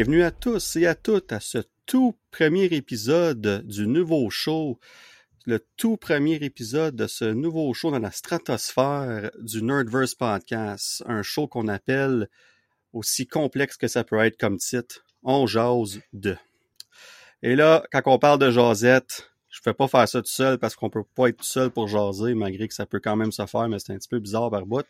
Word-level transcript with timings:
Bienvenue 0.00 0.22
à 0.22 0.30
tous 0.30 0.76
et 0.76 0.86
à 0.86 0.94
toutes 0.94 1.30
à 1.30 1.40
ce 1.40 1.58
tout 1.84 2.16
premier 2.30 2.64
épisode 2.64 3.66
du 3.66 3.86
nouveau 3.86 4.30
show, 4.30 4.80
le 5.44 5.62
tout 5.76 5.98
premier 5.98 6.36
épisode 6.36 6.96
de 6.96 7.06
ce 7.06 7.26
nouveau 7.26 7.74
show 7.74 7.90
dans 7.90 7.98
la 7.98 8.10
stratosphère 8.10 9.30
du 9.40 9.62
Nerdverse 9.62 10.14
Podcast, 10.14 11.04
un 11.04 11.20
show 11.20 11.48
qu'on 11.48 11.68
appelle 11.68 12.30
aussi 12.94 13.26
complexe 13.26 13.76
que 13.76 13.88
ça 13.88 14.02
peut 14.02 14.18
être 14.20 14.38
comme 14.38 14.56
titre, 14.56 15.04
On 15.22 15.46
jase 15.46 16.00
de. 16.14 16.34
Et 17.42 17.54
là, 17.54 17.84
quand 17.92 18.00
on 18.06 18.18
parle 18.18 18.38
de 18.38 18.50
jasette, 18.50 19.30
je 19.50 19.60
fais 19.62 19.74
pas 19.74 19.86
faire 19.86 20.08
ça 20.08 20.22
tout 20.22 20.30
seul 20.30 20.56
parce 20.56 20.76
qu'on 20.76 20.88
peut 20.88 21.04
pas 21.14 21.28
être 21.28 21.36
tout 21.36 21.44
seul 21.44 21.68
pour 21.68 21.88
jaser, 21.88 22.32
malgré 22.32 22.68
que 22.68 22.74
ça 22.74 22.86
peut 22.86 23.00
quand 23.00 23.16
même 23.16 23.32
se 23.32 23.44
faire, 23.44 23.68
mais 23.68 23.78
c'est 23.78 23.92
un 23.92 23.98
petit 23.98 24.08
peu 24.08 24.18
bizarre 24.18 24.50
par 24.50 24.64
bout. 24.64 24.86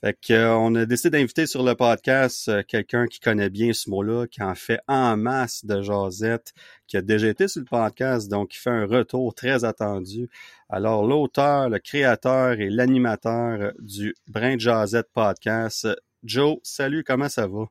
Fait 0.00 0.16
que, 0.24 0.32
euh, 0.32 0.80
a 0.80 0.86
décidé 0.86 1.18
d'inviter 1.18 1.48
sur 1.48 1.64
le 1.64 1.74
podcast 1.74 2.48
euh, 2.48 2.62
quelqu'un 2.62 3.08
qui 3.08 3.18
connaît 3.18 3.50
bien 3.50 3.72
ce 3.72 3.90
mot-là, 3.90 4.28
qui 4.28 4.40
en 4.44 4.54
fait 4.54 4.78
en 4.86 5.16
masse 5.16 5.64
de 5.64 5.82
jasette, 5.82 6.52
qui 6.86 6.96
a 6.96 7.02
déjà 7.02 7.26
été 7.26 7.48
sur 7.48 7.62
le 7.62 7.66
podcast, 7.66 8.30
donc 8.30 8.50
qui 8.50 8.58
fait 8.58 8.70
un 8.70 8.86
retour 8.86 9.34
très 9.34 9.64
attendu. 9.64 10.30
Alors, 10.68 11.04
l'auteur, 11.04 11.68
le 11.68 11.80
créateur 11.80 12.60
et 12.60 12.70
l'animateur 12.70 13.72
du 13.80 14.14
Brin 14.28 14.56
Jazette 14.56 15.08
podcast, 15.12 15.88
Joe, 16.22 16.58
salut, 16.62 17.02
comment 17.02 17.28
ça 17.28 17.48
va? 17.48 17.64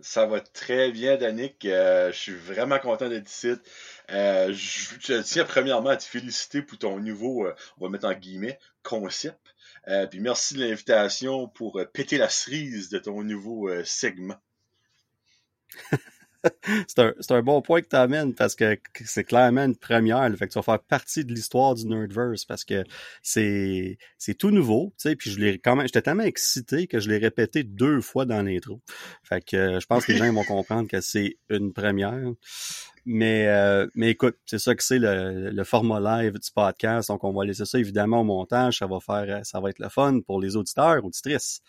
Ça 0.00 0.26
va 0.26 0.40
très 0.40 0.90
bien, 0.90 1.16
Danick. 1.16 1.64
Euh, 1.64 2.10
je 2.10 2.18
suis 2.18 2.34
vraiment 2.34 2.80
content 2.80 3.08
d'être 3.08 3.30
ici. 3.30 3.52
je, 4.08 5.20
tiens 5.20 5.44
premièrement 5.44 5.90
à 5.90 5.96
te 5.96 6.02
féliciter 6.02 6.62
pour 6.62 6.78
ton 6.78 6.98
nouveau, 6.98 7.46
on 7.78 7.84
va 7.84 7.90
mettre 7.90 8.06
en 8.06 8.14
guillemets, 8.14 8.58
concept. 8.82 9.51
Euh, 9.88 10.06
puis 10.06 10.20
merci 10.20 10.54
de 10.54 10.60
l'invitation 10.60 11.48
pour 11.48 11.78
euh, 11.78 11.84
péter 11.84 12.18
la 12.18 12.28
cerise 12.28 12.88
de 12.88 12.98
ton 12.98 13.22
nouveau 13.22 13.68
euh, 13.68 13.82
segment. 13.84 14.36
c'est 16.86 16.98
un, 16.98 17.12
un, 17.30 17.42
bon 17.42 17.62
point 17.62 17.80
que 17.80 17.88
tu 17.88 17.96
amènes 17.96 18.34
parce 18.34 18.54
que 18.54 18.78
c'est 19.04 19.24
clairement 19.24 19.64
une 19.64 19.76
première. 19.76 20.28
Fait 20.36 20.46
que 20.46 20.52
tu 20.52 20.58
vas 20.58 20.62
faire 20.62 20.80
partie 20.80 21.24
de 21.24 21.32
l'histoire 21.32 21.74
du 21.74 21.86
Nerdverse 21.86 22.44
parce 22.44 22.64
que 22.64 22.84
c'est 23.22 23.98
c'est 24.18 24.34
tout 24.34 24.50
nouveau, 24.50 24.92
tu 24.98 25.08
sais, 25.08 25.16
puis 25.16 25.30
je 25.30 25.40
l'ai 25.40 25.58
quand 25.58 25.76
même 25.76 25.86
j'étais 25.86 26.02
tellement 26.02 26.24
excité 26.24 26.86
que 26.86 27.00
je 27.00 27.08
l'ai 27.08 27.18
répété 27.18 27.64
deux 27.64 28.00
fois 28.00 28.24
dans 28.24 28.42
l'intro. 28.42 28.80
Fait 29.22 29.44
que 29.44 29.80
je 29.80 29.86
pense 29.86 30.04
que 30.06 30.12
les 30.12 30.18
gens 30.18 30.32
vont 30.32 30.44
comprendre 30.44 30.88
que 30.88 31.00
c'est 31.00 31.38
une 31.48 31.72
première. 31.72 32.32
Mais, 33.04 33.48
euh, 33.48 33.88
mais 33.94 34.10
écoute, 34.10 34.36
c'est 34.46 34.58
ça 34.58 34.74
que 34.74 34.82
c'est 34.82 34.98
le, 34.98 35.50
le, 35.50 35.64
format 35.64 36.22
live 36.22 36.34
du 36.34 36.50
podcast. 36.54 37.08
Donc, 37.08 37.24
on 37.24 37.32
va 37.32 37.44
laisser 37.44 37.64
ça 37.64 37.78
évidemment 37.78 38.20
au 38.20 38.24
montage. 38.24 38.78
Ça 38.78 38.86
va 38.86 39.00
faire, 39.00 39.44
ça 39.44 39.60
va 39.60 39.70
être 39.70 39.80
le 39.80 39.88
fun 39.88 40.20
pour 40.20 40.40
les 40.40 40.56
auditeurs, 40.56 41.04
auditrices. 41.04 41.62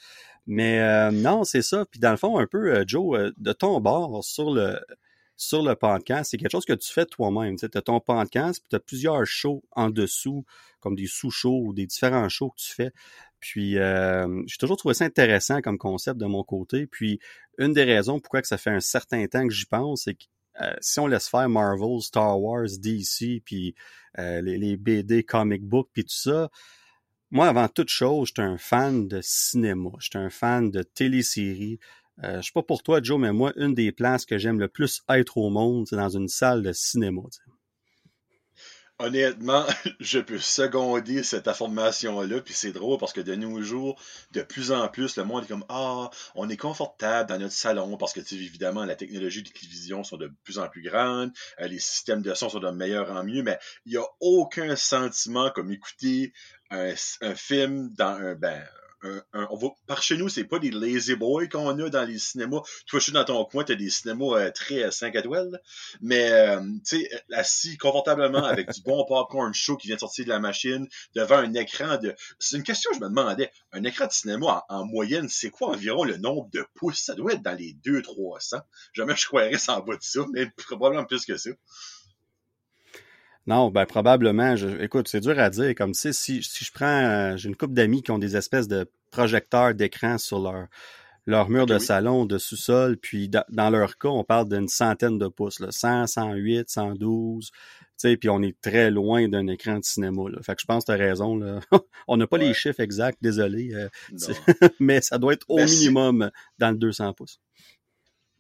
Mais 0.45 0.79
euh, 0.81 1.11
non, 1.11 1.43
c'est 1.43 1.61
ça. 1.61 1.85
Puis 1.89 1.99
dans 1.99 2.11
le 2.11 2.17
fond, 2.17 2.37
un 2.37 2.47
peu, 2.47 2.75
euh, 2.75 2.83
Joe, 2.85 3.31
de 3.37 3.53
ton 3.53 3.79
bord 3.79 4.23
sur 4.23 4.51
le 4.51 4.79
sur 5.35 5.63
le 5.63 5.75
podcast, 5.75 6.31
c'est 6.31 6.37
quelque 6.37 6.51
chose 6.51 6.65
que 6.65 6.73
tu 6.73 6.91
fais 6.91 7.05
toi-même. 7.05 7.55
Tu 7.57 7.65
as 7.65 7.81
ton 7.81 7.99
podcast, 7.99 8.59
puis 8.61 8.69
tu 8.69 8.75
as 8.75 8.79
plusieurs 8.79 9.25
shows 9.25 9.63
en 9.71 9.89
dessous, 9.89 10.45
comme 10.79 10.95
des 10.95 11.07
sous-shows 11.07 11.61
ou 11.65 11.73
des 11.73 11.87
différents 11.87 12.29
shows 12.29 12.51
que 12.51 12.61
tu 12.61 12.73
fais. 12.73 12.91
Puis 13.39 13.77
euh, 13.77 14.43
j'ai 14.47 14.57
toujours 14.57 14.77
trouvé 14.77 14.93
ça 14.93 15.05
intéressant 15.05 15.61
comme 15.61 15.77
concept 15.77 16.19
de 16.19 16.25
mon 16.25 16.43
côté. 16.43 16.87
Puis 16.87 17.19
une 17.57 17.73
des 17.73 17.83
raisons 17.83 18.19
pourquoi 18.19 18.41
que 18.41 18.47
ça 18.47 18.57
fait 18.57 18.69
un 18.69 18.79
certain 18.79 19.25
temps 19.27 19.47
que 19.47 19.53
j'y 19.53 19.65
pense, 19.65 20.03
c'est 20.03 20.15
que 20.15 20.23
euh, 20.61 20.73
si 20.81 20.99
on 20.99 21.07
laisse 21.07 21.27
faire 21.27 21.49
Marvel, 21.49 22.01
Star 22.01 22.39
Wars, 22.39 22.67
DC, 22.79 23.41
puis 23.43 23.75
euh, 24.19 24.41
les, 24.41 24.77
BD, 24.77 25.23
comic 25.23 25.63
book, 25.63 25.89
puis 25.93 26.03
tout 26.03 26.15
ça, 26.15 26.49
moi, 27.31 27.47
avant 27.47 27.67
toute 27.67 27.89
chose, 27.89 28.27
j'étais 28.27 28.43
un 28.43 28.59
fan 28.59 29.07
de 29.07 29.19
cinéma, 29.23 29.89
j'étais 29.99 30.19
un 30.19 30.29
fan 30.29 30.69
de 30.69 30.83
téléséries. 30.83 31.79
Euh, 32.23 32.41
je 32.41 32.45
sais 32.45 32.51
pas 32.53 32.61
pour 32.61 32.83
toi, 32.83 33.01
Joe, 33.01 33.19
mais 33.19 33.33
moi, 33.33 33.53
une 33.55 33.73
des 33.73 33.91
places 33.91 34.25
que 34.25 34.37
j'aime 34.37 34.59
le 34.59 34.67
plus 34.67 35.01
être 35.09 35.37
au 35.37 35.49
monde, 35.49 35.87
c'est 35.87 35.95
dans 35.95 36.09
une 36.09 36.27
salle 36.27 36.61
de 36.61 36.71
cinéma 36.71 37.21
honnêtement, 38.99 39.65
je 39.99 40.19
peux 40.19 40.39
seconder 40.39 41.23
cette 41.23 41.47
information-là, 41.47 42.41
puis 42.41 42.53
c'est 42.53 42.71
drôle 42.71 42.97
parce 42.97 43.13
que 43.13 43.21
de 43.21 43.35
nos 43.35 43.61
jours, 43.61 43.99
de 44.31 44.41
plus 44.41 44.71
en 44.71 44.87
plus, 44.87 45.17
le 45.17 45.23
monde 45.23 45.43
est 45.43 45.47
comme 45.47 45.65
Ah, 45.69 46.09
on 46.35 46.49
est 46.49 46.57
confortable 46.57 47.29
dans 47.29 47.39
notre 47.39 47.53
salon 47.53 47.97
parce 47.97 48.13
que, 48.13 48.21
tu 48.21 48.35
évidemment, 48.35 48.85
la 48.85 48.95
technologie 48.95 49.43
de 49.43 49.49
télévision 49.49 50.03
sont 50.03 50.17
de 50.17 50.31
plus 50.43 50.59
en 50.59 50.67
plus 50.67 50.81
grandes, 50.81 51.31
euh, 51.59 51.67
les 51.67 51.79
systèmes 51.79 52.21
de 52.21 52.33
son 52.33 52.49
sont 52.49 52.59
de 52.59 52.69
meilleur 52.69 53.11
en 53.11 53.23
mieux, 53.23 53.43
mais 53.43 53.59
il 53.85 53.91
n'y 53.91 53.97
a 53.97 54.05
aucun 54.19 54.75
sentiment 54.75 55.49
comme 55.51 55.71
écouter 55.71 56.33
un, 56.69 56.93
un 57.21 57.35
film 57.35 57.93
dans 57.93 58.15
un. 58.15 58.35
Ben, 58.35 58.63
par 59.87 60.01
chez 60.01 60.17
nous, 60.17 60.29
c'est 60.29 60.43
pas 60.43 60.59
des 60.59 60.71
lazy 60.71 61.15
boys 61.15 61.47
qu'on 61.47 61.77
a 61.79 61.89
dans 61.89 62.05
les 62.05 62.19
cinémas. 62.19 62.61
Toi, 62.87 62.99
je 62.99 63.03
suis 63.03 63.11
dans 63.11 63.25
ton 63.25 63.43
coin, 63.45 63.63
t'as 63.63 63.75
des 63.75 63.89
cinémas 63.89 64.37
euh, 64.37 64.51
très 64.51 64.91
5 64.91 65.15
euh, 65.15 65.19
étoiles. 65.19 65.61
Mais, 66.01 66.31
euh, 66.31 66.61
tu 66.85 66.97
sais, 66.97 67.09
assis 67.31 67.77
confortablement 67.77 68.43
avec 68.43 68.71
du 68.71 68.81
bon 68.81 69.03
popcorn 69.05 69.53
chaud 69.53 69.77
qui 69.77 69.87
vient 69.87 69.95
de 69.95 70.01
sortir 70.01 70.25
de 70.25 70.29
la 70.29 70.39
machine, 70.39 70.87
devant 71.15 71.37
un 71.37 71.53
écran 71.53 71.97
de... 71.97 72.15
C'est 72.39 72.57
une 72.57 72.63
question 72.63 72.91
que 72.91 72.97
je 72.97 73.01
me 73.01 73.09
demandais. 73.09 73.51
Un 73.71 73.83
écran 73.83 74.07
de 74.07 74.11
cinéma, 74.11 74.65
en, 74.69 74.85
moyenne, 74.85 75.27
c'est 75.29 75.49
quoi 75.49 75.69
environ 75.69 76.03
le 76.03 76.17
nombre 76.17 76.49
de 76.51 76.65
pouces? 76.75 76.99
Ça 76.99 77.15
doit 77.15 77.33
être 77.33 77.41
dans 77.41 77.57
les 77.57 77.73
200-300. 77.85 78.61
Jamais 78.93 79.15
je 79.15 79.27
croirais 79.27 79.57
sans 79.57 79.81
bout 79.81 79.97
de 79.97 80.03
ça, 80.03 80.21
mais 80.31 80.49
probablement 80.67 81.05
plus 81.05 81.25
que 81.25 81.37
ça. 81.37 81.49
Non, 83.45 83.69
ben 83.69 83.85
probablement. 83.85 84.55
Je, 84.55 84.81
écoute, 84.81 85.07
c'est 85.07 85.19
dur 85.19 85.37
à 85.37 85.49
dire. 85.49 85.75
Comme 85.75 85.91
tu 85.91 86.13
si, 86.13 86.43
si 86.43 86.65
je 86.65 86.71
prends, 86.71 86.85
euh, 86.85 87.37
j'ai 87.37 87.49
une 87.49 87.55
couple 87.55 87.73
d'amis 87.73 88.01
qui 88.01 88.11
ont 88.11 88.19
des 88.19 88.37
espèces 88.37 88.67
de 88.67 88.89
projecteurs 89.11 89.73
d'écran 89.73 90.17
sur 90.17 90.39
leur 90.39 90.67
leur 91.25 91.49
mur 91.49 91.65
de 91.65 91.79
salon, 91.79 92.25
de 92.25 92.37
sous-sol, 92.37 92.97
puis 92.97 93.29
dans 93.29 93.69
leur 93.69 93.97
cas, 93.97 94.09
on 94.09 94.23
parle 94.23 94.49
d'une 94.49 94.67
centaine 94.67 95.17
de 95.17 95.27
pouces, 95.27 95.59
là, 95.59 95.71
100, 95.71 96.07
108, 96.07 96.69
112, 96.69 97.51
tu 97.51 97.59
sais, 97.95 98.17
puis 98.17 98.29
on 98.29 98.41
est 98.41 98.59
très 98.59 98.91
loin 98.91 99.27
d'un 99.29 99.47
écran 99.47 99.77
de 99.79 99.83
cinéma. 99.83 100.23
Là. 100.29 100.39
Fait 100.41 100.55
que 100.55 100.61
je 100.61 100.65
pense 100.65 100.83
que 100.83 100.91
tu 100.91 101.01
as 101.01 101.01
raison. 101.01 101.37
Là. 101.37 101.61
on 102.07 102.17
n'a 102.17 102.27
pas 102.27 102.37
les 102.37 102.53
chiffres 102.53 102.81
exacts, 102.81 103.19
désolé, 103.21 103.73
euh, 103.73 103.87
mais 104.79 105.01
ça 105.01 105.17
doit 105.17 105.33
être 105.33 105.45
au 105.47 105.57
minimum 105.57 106.29
dans 106.59 106.71
le 106.71 106.77
200 106.77 107.13
pouces 107.13 107.39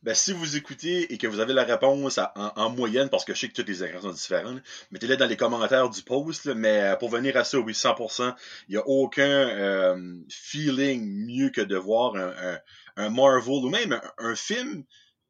ben, 0.03 0.13
si 0.13 0.33
vous 0.33 0.57
écoutez 0.57 1.13
et 1.13 1.17
que 1.17 1.27
vous 1.27 1.39
avez 1.39 1.53
la 1.53 1.63
réponse 1.63 2.19
en, 2.35 2.69
moyenne, 2.69 3.09
parce 3.09 3.23
que 3.23 3.33
je 3.33 3.39
sais 3.39 3.49
que 3.49 3.61
tous 3.61 3.67
les 3.67 3.83
écrans 3.83 4.01
sont 4.01 4.11
différents, 4.11 4.55
mettez-les 4.91 5.17
dans 5.17 5.25
les 5.25 5.37
commentaires 5.37 5.89
du 5.89 6.01
post. 6.03 6.45
mais 6.47 6.83
euh, 6.83 6.95
pour 6.97 7.09
venir 7.09 7.37
à 7.37 7.43
ça, 7.43 7.57
oui, 7.59 7.73
100%, 7.73 8.35
il 8.67 8.71
n'y 8.73 8.77
a 8.77 8.85
aucun 8.85 9.23
euh, 9.23 10.15
feeling 10.29 11.25
mieux 11.25 11.49
que 11.49 11.61
de 11.61 11.77
voir 11.77 12.15
un, 12.15 13.09
Marvel 13.09 13.65
ou 13.65 13.69
même 13.69 13.99
un 14.17 14.35
film 14.35 14.83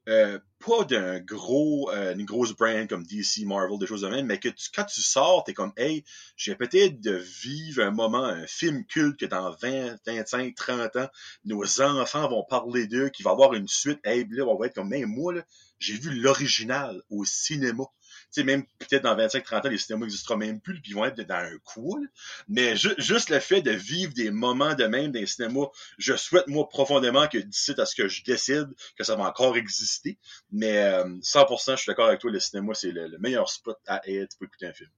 euh, 0.09 0.39
pas 0.59 0.83
d'un 0.85 1.19
gros, 1.19 1.89
euh, 1.91 2.13
une 2.13 2.25
grosse 2.25 2.53
brand 2.53 2.87
comme 2.87 3.05
DC, 3.05 3.45
Marvel, 3.45 3.79
des 3.79 3.87
choses 3.87 4.01
de 4.01 4.09
même, 4.09 4.25
mais 4.25 4.39
que 4.39 4.49
quand 4.73 4.85
tu 4.85 5.01
sors, 5.01 5.43
t'es 5.43 5.53
comme, 5.53 5.73
hey, 5.77 6.03
j'ai 6.35 6.55
peut-être 6.55 6.99
de 7.01 7.15
vivre 7.15 7.83
un 7.83 7.91
moment, 7.91 8.23
un 8.23 8.45
film 8.47 8.85
culte 8.85 9.19
que 9.19 9.25
dans 9.25 9.51
20, 9.51 9.97
25, 10.05 10.55
30 10.55 10.95
ans, 10.97 11.09
nos 11.45 11.81
enfants 11.81 12.27
vont 12.29 12.43
parler 12.43 12.87
d'eux, 12.87 13.09
qui 13.09 13.23
va 13.23 13.31
avoir 13.31 13.53
une 13.53 13.67
suite, 13.67 13.99
hey, 14.03 14.25
là, 14.29 14.45
on 14.45 14.57
va 14.57 14.67
être 14.67 14.75
comme, 14.75 14.89
même 14.89 15.09
moi, 15.09 15.33
j'ai 15.79 15.97
vu 15.97 16.11
l'original 16.11 17.01
au 17.09 17.25
cinéma 17.25 17.83
même 18.41 18.63
peut-être 18.79 19.03
dans 19.03 19.15
25-30 19.15 19.67
ans, 19.67 19.69
les 19.69 19.77
cinémas 19.77 20.05
n'existeront 20.05 20.37
même 20.37 20.59
plus, 20.59 20.81
puis 20.81 20.91
ils 20.91 20.95
vont 20.95 21.05
être 21.05 21.21
dans 21.21 21.35
un 21.35 21.57
coup. 21.63 22.03
Mais 22.47 22.75
juste 22.75 23.29
le 23.29 23.39
fait 23.39 23.61
de 23.61 23.71
vivre 23.71 24.13
des 24.13 24.31
moments 24.31 24.73
de 24.73 24.85
même 24.85 25.11
dans 25.11 25.19
les 25.19 25.27
cinémas, 25.27 25.67
je 25.97 26.15
souhaite, 26.15 26.47
moi, 26.47 26.67
profondément 26.67 27.27
que 27.27 27.37
d'ici 27.37 27.73
à 27.77 27.85
ce 27.85 27.95
que 27.95 28.07
je 28.07 28.23
décide 28.23 28.69
que 28.97 29.03
ça 29.03 29.15
va 29.15 29.25
encore 29.25 29.57
exister. 29.57 30.17
Mais 30.51 30.83
100%, 31.21 31.71
euh, 31.71 31.75
je 31.75 31.81
suis 31.81 31.89
d'accord 31.89 32.07
avec 32.07 32.19
toi, 32.19 32.31
le 32.31 32.39
cinéma, 32.39 32.73
c'est 32.73 32.91
le, 32.91 33.17
meilleur 33.19 33.49
spot 33.49 33.77
à 33.85 34.01
être 34.09 34.37
pour 34.37 34.47
écouter 34.47 34.67
un 34.67 34.73
film. 34.73 34.89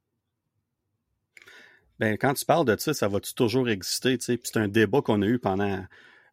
Ben, 2.00 2.18
quand 2.18 2.34
tu 2.34 2.46
parles 2.46 2.66
de 2.66 2.76
ça, 2.78 2.94
ça 2.94 3.08
va-tu 3.08 3.34
toujours 3.34 3.70
exister, 3.70 4.18
c'est 4.20 4.58
un 4.58 4.68
débat 4.68 5.02
qu'on 5.02 5.22
a 5.22 5.26
eu 5.26 5.40
pendant 5.40 5.86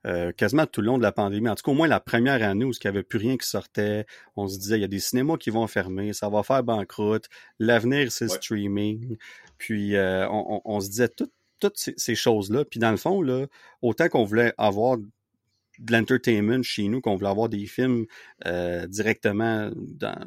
euh, 0.07 0.33
quasiment 0.33 0.67
tout 0.67 0.81
le 0.81 0.89
long 0.89 0.99
de 0.99 1.03
la 1.03 1.13
pandémie. 1.13 1.49
En 1.49 1.55
tout 1.55 1.63
cas, 1.63 1.71
au 1.71 1.75
moins 1.75 1.89
la 1.89 2.01
première 2.01 2.43
année 2.43 2.65
où 2.65 2.73
il 2.73 2.79
n'y 2.85 2.89
avait 2.89 3.05
plus 3.05 3.19
rien 3.19 3.37
qui 3.37 3.47
sortait, 3.47 4.07
on 4.37 4.49
se 4.49 4.59
disait, 4.59 4.79
il 4.79 4.81
y 4.81 4.85
a 4.85 4.89
des 4.89 4.99
cinémas 4.99 5.37
qui 5.37 5.51
vont 5.51 5.67
fermer, 5.67 6.13
ça 6.13 6.29
va 6.29 6.43
faire 6.43 6.65
banqueroute, 6.65 7.29
l'avenir, 7.59 8.11
c'est 8.11 8.29
streaming. 8.29 9.17
Puis 9.59 9.97
euh, 9.97 10.27
on, 10.31 10.81
se 10.81 10.89
disait 10.89 11.09
toutes 11.09 11.77
ces, 11.77 12.15
choses-là. 12.17 12.65
Puis 12.65 12.81
dans 12.81 12.91
le 12.91 12.97
fond, 12.97 13.23
là, 13.23 13.47
autant 13.81 14.09
qu'on 14.09 14.25
voulait 14.25 14.53
avoir 14.59 14.99
de 14.99 15.93
l'entertainment 15.93 16.63
chez 16.63 16.89
nous, 16.89 17.01
qu'on 17.01 17.15
voulait 17.15 17.31
avoir 17.31 17.49
des 17.49 17.67
films 17.67 18.07
euh, 18.47 18.87
directement 18.89 19.71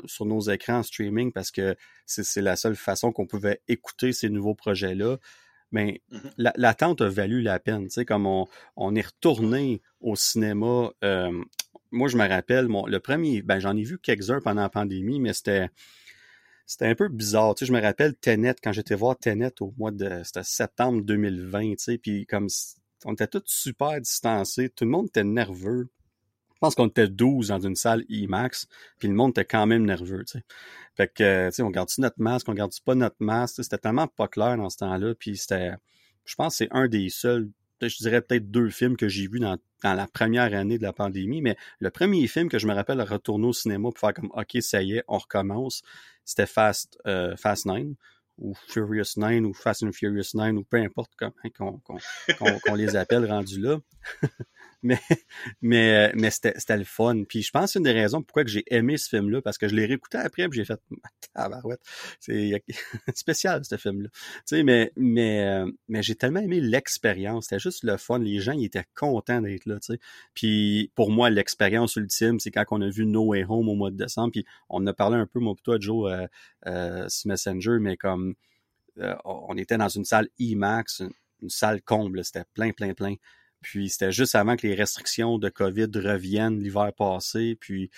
sur 0.06 0.26
nos 0.26 0.40
écrans 0.42 0.84
streaming 0.84 1.32
parce 1.32 1.52
que 1.52 1.76
c'est 2.06 2.42
la 2.42 2.56
seule 2.56 2.76
façon 2.76 3.12
qu'on 3.12 3.28
pouvait 3.28 3.62
écouter 3.68 4.14
ces 4.14 4.30
nouveaux 4.30 4.56
projets-là 4.56 5.18
mais 5.72 6.02
mmh 6.12 6.18
l'attente 6.38 7.02
a 7.02 7.10
valu 7.10 7.42
la 7.42 7.60
peine. 7.60 7.84
Tu 7.86 7.92
sais, 7.92 8.06
comme 8.06 8.26
on, 8.26 8.48
on 8.76 8.96
est 8.96 9.06
retourné 9.06 9.82
au 10.02 10.16
cinéma. 10.16 10.92
Euh, 11.04 11.44
moi, 11.92 12.08
je 12.08 12.18
me 12.18 12.28
rappelle, 12.28 12.68
mon, 12.68 12.86
le 12.86 13.00
premier, 13.00 13.42
ben 13.42 13.60
j'en 13.60 13.76
ai 13.76 13.84
vu 13.84 13.98
quelques-uns 14.00 14.42
pendant 14.42 14.62
la 14.62 14.70
pandémie, 14.70 15.20
mais 15.20 15.34
c'était 15.34 15.70
c'était 16.66 16.88
un 16.88 16.96
peu 16.96 17.10
bizarre. 17.10 17.56
Tu 17.56 17.66
sais, 17.66 17.68
je 17.68 17.74
me 17.74 17.82
rappelle 17.82 18.16
Tenet, 18.16 18.56
quand 18.62 18.72
j'étais 18.72 18.96
voir 18.96 19.18
Tenet 19.18 19.62
au 19.62 19.74
mois 19.78 19.92
de 19.92 20.22
c'était 20.24 20.44
septembre 20.44 21.04
2020, 21.04 21.72
tu 21.72 21.76
sais, 21.78 21.98
puis 21.98 22.26
comme 22.26 22.48
on 23.06 23.14
était 23.14 23.28
tous 23.28 23.44
super 23.46 24.00
distancés, 24.02 24.70
tout 24.70 24.86
le 24.86 24.92
monde 24.92 25.08
était 25.08 25.24
nerveux. 25.24 25.90
Je 26.56 26.60
pense 26.62 26.76
qu'on 26.76 26.88
était 26.88 27.08
12 27.08 27.50
dans 27.50 27.60
une 27.60 27.76
salle 27.76 28.06
IMAX, 28.08 28.68
puis 28.98 29.08
le 29.08 29.14
monde 29.14 29.32
était 29.32 29.46
quand 29.46 29.66
même 29.66 29.86
nerveux, 29.86 30.24
tu 30.26 30.40
sais. 30.40 30.44
Fait 30.96 31.08
que, 31.08 31.50
tu 31.50 31.56
sais, 31.56 31.62
on 31.62 31.70
garde-tu 31.70 32.00
notre 32.00 32.20
masque, 32.22 32.48
on 32.48 32.54
garde-tu 32.54 32.82
pas 32.82 32.96
notre 32.96 33.18
masque? 33.20 33.62
C'était 33.62 33.78
tellement 33.78 34.08
pas 34.08 34.30
clair 34.30 34.56
dans 34.58 34.70
ce 34.70 34.78
temps-là, 34.78 35.14
puis 35.16 35.36
c'était... 35.36 35.72
Je 36.24 36.36
pense 36.36 36.54
que 36.54 36.58
c'est 36.66 36.70
un 36.72 36.88
des 36.88 37.10
seuls, 37.10 37.50
je 37.82 37.98
dirais 37.98 38.22
peut-être 38.22 38.50
deux 38.50 38.70
films 38.70 38.96
que 38.96 39.08
j'ai 39.10 39.28
vus 39.28 39.40
dans, 39.40 39.58
la 39.84 40.08
première 40.08 40.54
année 40.56 40.78
de 40.78 40.84
la 40.84 40.94
pandémie, 40.94 41.42
mais 41.42 41.58
le 41.80 41.92
premier 41.92 42.26
film 42.28 42.50
que 42.50 42.58
je 42.58 42.68
me 42.68 42.74
rappelle 42.74 43.02
retourner 43.02 43.48
au 43.48 43.54
cinéma 43.54 43.90
pour 43.90 44.00
faire 44.00 44.14
comme, 44.14 44.32
OK, 44.34 44.58
ça 44.62 44.82
y 44.82 44.94
est, 44.94 45.04
on 45.08 45.18
recommence, 45.18 45.84
c'était 46.24 46.48
Fast, 46.48 46.98
euh, 47.06 47.36
Fast 47.36 47.66
9 47.66 47.84
ou 48.38 48.54
Furious 48.68 49.18
9 49.18 49.44
ou 49.46 49.54
Fast 49.54 49.84
and 49.84 49.92
Furious 49.92 50.32
9 50.34 50.56
ou 50.56 50.64
peu 50.64 50.78
importe 50.78 51.12
comment 51.18 51.82
qu'on 52.64 52.76
les 52.76 52.96
appelle 52.96 53.26
rendus 53.30 53.60
là. 53.60 53.80
mais 54.86 55.00
mais, 55.62 56.12
mais 56.16 56.30
c'était 56.32 56.78
le 56.78 56.84
fun. 56.84 57.24
Puis 57.28 57.42
je 57.42 57.52
pense 57.52 57.66
que 57.66 57.72
c'est 57.72 57.80
une 57.80 57.86
des 57.86 57.92
raisons 57.92 58.22
pourquoi 58.22 58.44
j'ai 58.46 58.64
aimé 58.68 58.98
ce 58.98 59.10
film-là, 59.10 59.42
parce 59.42 59.58
que 59.58 59.68
je 59.68 59.76
l'ai 59.76 59.86
réécouté 59.86 60.18
après, 60.18 60.48
puis 60.48 60.58
j'ai 60.60 60.66
fait 60.66 60.80
tabarouette. 61.34 61.82
C'est 62.20 62.64
spécial 63.16 63.66
ce 63.66 63.78
film-là. 63.78 64.10
Tu 64.14 64.42
sais, 64.46 64.64
mais 64.64 64.92
mais 64.96 65.44
euh, 65.46 65.72
mais 65.88 66.04
j'ai 66.04 66.16
tellement 66.16 66.42
aimé 66.42 66.62
l'expérience. 66.62 67.46
C'était 67.46 67.60
juste 67.60 67.84
le 67.84 67.98
fun. 67.98 68.20
Les 68.20 68.40
gens 68.40 68.54
ils 68.54 68.66
étaient 68.66 68.86
contents 68.96 69.42
d'être 69.42 69.66
là. 69.66 69.80
Tu 69.80 69.94
sais. 69.94 70.00
Puis 70.34 70.92
pour 70.96 71.12
moi, 71.12 71.30
l'expérience 71.30 71.96
ultime, 71.96 72.40
c'est 72.40 72.52
quand 72.52 72.66
on 72.72 72.82
a 72.82 72.90
vu 72.90 73.06
No 73.06 73.26
Way 73.26 73.46
Home 73.50 73.70
au 73.70 73.76
mois 73.76 73.92
de 73.92 73.98
décembre. 73.98 74.32
Puis 74.32 74.46
on 74.70 74.86
a 74.88 74.94
parlé 74.94 75.18
un 75.18 75.26
peu, 75.28 75.40
moi, 75.40 75.56
toi, 75.64 75.78
Joe, 75.80 76.12
euh, 76.12 76.28
euh, 76.68 77.08
Messenger, 77.26 77.78
mais 77.80 77.98
comme 77.98 78.36
euh, 79.00 79.16
on 79.26 79.58
était 79.58 79.78
dans 79.78 79.90
une 79.90 80.06
salle 80.06 80.30
IMAX, 80.40 81.00
une, 81.00 81.12
une 81.42 81.50
salle 81.50 81.82
comble, 81.82 82.24
c'était 82.24 82.46
plein, 82.54 82.72
plein, 82.72 82.94
plein. 82.94 83.16
Puis 83.66 83.90
c'était 83.90 84.12
juste 84.12 84.36
avant 84.36 84.56
que 84.56 84.68
les 84.68 84.76
restrictions 84.76 85.40
de 85.40 85.50
COVID 85.50 85.90
reviennent 85.96 86.60
l'hiver 86.60 86.94
passé. 86.96 87.58
Puis 87.60 87.90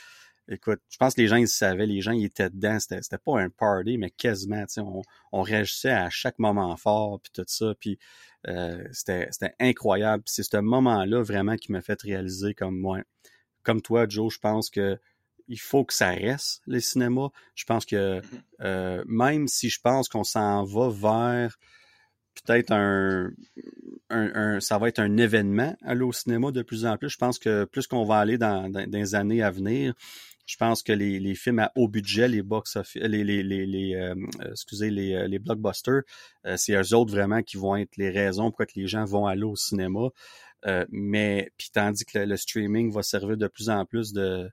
écoute, 0.48 0.80
je 0.90 0.96
pense 0.96 1.14
que 1.14 1.20
les 1.20 1.28
gens 1.28 1.36
ils 1.36 1.50
savaient, 1.50 1.86
les 1.86 2.00
gens 2.00 2.14
ils 2.14 2.24
étaient 2.24 2.50
dedans. 2.50 2.80
C'était, 2.80 3.02
c'était 3.02 3.18
pas 3.18 3.42
un 3.42 3.50
party, 3.50 3.98
mais 3.98 4.10
quasiment. 4.10 4.64
On, 4.78 5.02
on 5.34 5.42
réagissait 5.42 5.92
à 5.92 6.10
chaque 6.10 6.40
moment 6.40 6.78
fort, 6.78 7.20
puis 7.20 7.34
tout 7.34 7.44
ça. 7.48 7.74
Puis 7.82 8.00
euh, 8.48 8.82
c'était, 8.94 9.28
c'était 9.30 9.56
incroyable. 9.60 10.24
Puis 10.24 10.36
c'est 10.36 10.44
ce 10.44 10.56
moment-là 10.56 11.22
vraiment 11.22 11.58
qui 11.58 11.74
m'a 11.74 11.82
fait 11.82 12.02
réaliser 12.02 12.54
comme 12.54 12.80
moi. 12.80 13.02
Comme 13.64 13.82
toi, 13.82 14.06
Joe, 14.08 14.34
je 14.34 14.40
pense 14.40 14.70
que 14.70 14.98
il 15.50 15.60
faut 15.60 15.84
que 15.84 15.94
ça 15.94 16.12
reste, 16.12 16.62
les 16.66 16.80
cinémas. 16.80 17.30
Je 17.56 17.66
pense 17.66 17.86
que 17.86 18.22
mm-hmm. 18.22 18.24
euh, 18.62 19.04
même 19.06 19.50
si 19.50 19.70
je 19.70 19.82
pense 19.82 20.08
qu'on 20.08 20.24
s'en 20.24 20.64
va 20.64 20.90
vers 20.90 21.58
peut-être 22.44 22.72
un, 22.72 23.32
un, 24.10 24.60
ça 24.60 24.78
va 24.78 24.88
être 24.88 25.00
un 25.00 25.18
événement 25.18 25.76
aller 25.84 26.02
au 26.02 26.12
cinéma 26.14 26.52
de 26.52 26.62
plus 26.62 26.86
en 26.86 26.98
plus. 26.98 27.10
Je 27.10 27.18
pense 27.18 27.40
que 27.40 27.66
plus 27.66 27.88
qu'on 27.88 28.06
va 28.06 28.18
aller 28.20 28.38
dans, 28.38 28.70
dans, 28.70 28.86
les 28.90 29.16
années 29.16 29.42
à 29.42 29.52
venir, 29.52 29.94
je 30.46 30.56
pense 30.56 30.82
que 30.82 30.94
les, 30.94 31.20
les 31.20 31.36
films 31.36 31.60
à 31.60 31.72
haut 31.76 31.90
budget, 31.90 32.28
les 32.28 32.42
box 32.42 32.78
les, 32.96 33.24
les, 33.24 33.44
les, 33.44 33.66
les 33.66 33.96
euh, 33.96 34.16
excusez, 34.52 34.90
les, 34.90 35.14
euh, 35.14 35.28
les 35.28 35.40
blockbusters, 35.40 36.04
euh, 36.46 36.56
c'est 36.58 36.74
eux 36.74 36.96
autres 36.96 37.12
vraiment 37.12 37.44
qui 37.44 37.58
vont 37.58 37.76
être 37.76 37.98
les 37.98 38.10
raisons 38.10 38.50
pourquoi 38.50 38.66
que 38.66 38.80
les 38.80 38.88
gens 38.88 39.04
vont 39.04 39.28
aller 39.28 39.44
au 39.44 39.56
cinéma. 39.56 40.10
mais 40.90 41.52
puis 41.58 41.70
tandis 41.74 42.06
que 42.06 42.20
le, 42.20 42.38
streaming 42.38 42.92
va 42.92 43.04
servir 43.04 43.38
de 43.38 43.48
plus 43.48 43.70
en 43.70 43.86
plus 43.86 44.14
de, 44.14 44.50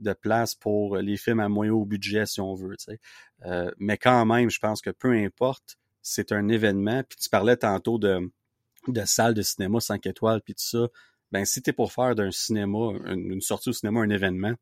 de 0.00 0.12
place 0.14 0.54
pour 0.54 0.96
les 0.96 1.16
films 1.16 1.40
à 1.40 1.48
moyen 1.48 1.72
haut 1.72 1.84
budget, 1.84 2.26
si 2.26 2.40
on 2.40 2.54
veut. 2.54 2.76
Mais 3.78 3.98
quand 3.98 4.24
même, 4.24 4.50
je 4.50 4.58
pense 4.58 4.80
que 4.80 4.90
peu 4.90 5.12
importe 5.12 5.76
c'est 6.04 6.30
un 6.32 6.48
événement. 6.48 7.02
Puis 7.08 7.18
tu 7.18 7.28
parlais 7.28 7.56
tantôt 7.56 7.98
de, 7.98 8.30
de 8.86 9.32
de 9.32 9.42
cinéma 9.42 9.80
5 9.80 10.06
étoiles, 10.06 10.42
puis 10.42 10.54
tout 10.54 10.62
ça. 10.62 10.86
Ben, 11.32 11.44
si 11.44 11.62
tu 11.62 11.70
es 11.70 11.72
pour 11.72 11.92
faire 11.92 12.14
d'un 12.14 12.30
cinéma, 12.30 12.92
une, 13.06 13.40
sortie 13.40 13.70
au 13.70 13.72
cinéma, 13.72 14.00
un 14.00 14.10
événement, 14.10 14.54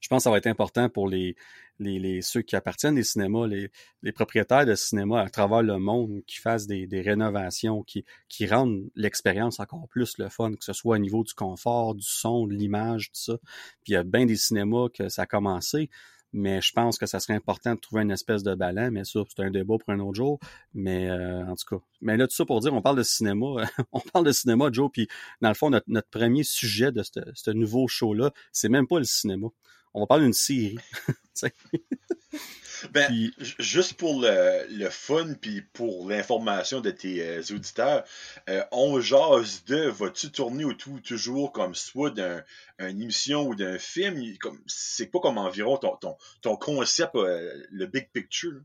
je 0.00 0.08
pense 0.08 0.20
que 0.20 0.24
ça 0.24 0.30
va 0.30 0.38
être 0.38 0.46
important 0.46 0.88
pour 0.88 1.08
les, 1.08 1.34
les, 1.78 1.98
les 1.98 2.22
ceux 2.22 2.42
qui 2.42 2.56
appartiennent 2.56 2.94
des 2.94 3.02
cinémas, 3.02 3.46
les, 3.46 3.70
les, 4.02 4.12
propriétaires 4.12 4.64
de 4.64 4.74
cinéma 4.76 5.20
à 5.20 5.28
travers 5.28 5.62
le 5.62 5.78
monde 5.78 6.22
qui 6.26 6.38
fassent 6.38 6.66
des, 6.66 6.86
des 6.86 7.00
rénovations, 7.02 7.82
qui, 7.82 8.04
qui 8.28 8.46
rendent 8.46 8.88
l'expérience 8.94 9.60
encore 9.60 9.88
plus 9.88 10.16
le 10.18 10.28
fun, 10.28 10.52
que 10.52 10.64
ce 10.64 10.72
soit 10.72 10.96
au 10.96 11.00
niveau 11.00 11.24
du 11.24 11.34
confort, 11.34 11.94
du 11.94 12.06
son, 12.06 12.46
de 12.46 12.54
l'image, 12.54 13.08
tout 13.08 13.20
ça. 13.20 13.38
Puis 13.82 13.92
il 13.92 13.92
y 13.94 13.96
a 13.96 14.04
bien 14.04 14.24
des 14.24 14.36
cinémas 14.36 14.88
que 14.88 15.08
ça 15.08 15.22
a 15.22 15.26
commencé 15.26 15.90
mais 16.34 16.60
je 16.60 16.72
pense 16.72 16.98
que 16.98 17.06
ça 17.06 17.20
serait 17.20 17.34
important 17.34 17.76
de 17.76 17.80
trouver 17.80 18.02
une 18.02 18.10
espèce 18.10 18.42
de 18.42 18.54
ballon, 18.56 18.90
mais 18.90 19.04
ça, 19.04 19.20
c'est 19.28 19.42
un 19.42 19.52
débat 19.52 19.76
pour 19.78 19.88
un 19.94 20.00
autre 20.00 20.16
jour. 20.16 20.40
Mais 20.74 21.08
euh, 21.08 21.46
en 21.46 21.54
tout 21.54 21.76
cas. 21.76 21.82
Mais 22.00 22.16
là, 22.16 22.26
tout 22.26 22.34
ça 22.34 22.44
pour 22.44 22.58
dire, 22.60 22.74
on 22.74 22.82
parle 22.82 22.98
de 22.98 23.04
cinéma. 23.04 23.46
on 23.92 24.00
parle 24.00 24.26
de 24.26 24.32
cinéma, 24.32 24.68
Joe, 24.72 24.90
puis 24.92 25.06
dans 25.40 25.48
le 25.48 25.54
fond, 25.54 25.70
notre, 25.70 25.86
notre 25.88 26.08
premier 26.08 26.42
sujet 26.42 26.90
de 26.90 27.02
ce 27.02 27.50
nouveau 27.52 27.86
show-là, 27.86 28.32
c'est 28.52 28.68
même 28.68 28.88
pas 28.88 28.98
le 28.98 29.04
cinéma. 29.04 29.46
On 29.94 30.00
va 30.00 30.06
parler 30.06 30.24
d'une 30.24 30.32
série. 30.32 30.76
Ben, 32.92 33.30
juste 33.58 33.94
pour 33.94 34.20
le, 34.20 34.66
le 34.70 34.90
fun 34.90 35.34
puis 35.40 35.62
pour 35.72 36.08
l'information 36.08 36.80
de 36.80 36.90
tes 36.90 37.22
euh, 37.22 37.42
auditeurs, 37.50 38.04
euh, 38.48 38.62
On 38.72 39.00
jase 39.00 39.64
de, 39.64 39.88
vas-tu 39.88 40.30
tourner 40.30 40.64
autour 40.64 41.00
toujours 41.02 41.52
comme 41.52 41.74
soit 41.74 42.10
d'une 42.10 42.44
émission 42.80 43.46
ou 43.46 43.54
d'un 43.54 43.78
film? 43.78 44.22
C'est 44.66 45.10
pas 45.10 45.20
comme 45.20 45.38
environ 45.38 45.76
ton, 45.76 45.96
ton, 45.96 46.16
ton 46.42 46.56
concept, 46.56 47.14
euh, 47.14 47.52
le 47.70 47.86
big 47.86 48.10
picture? 48.12 48.60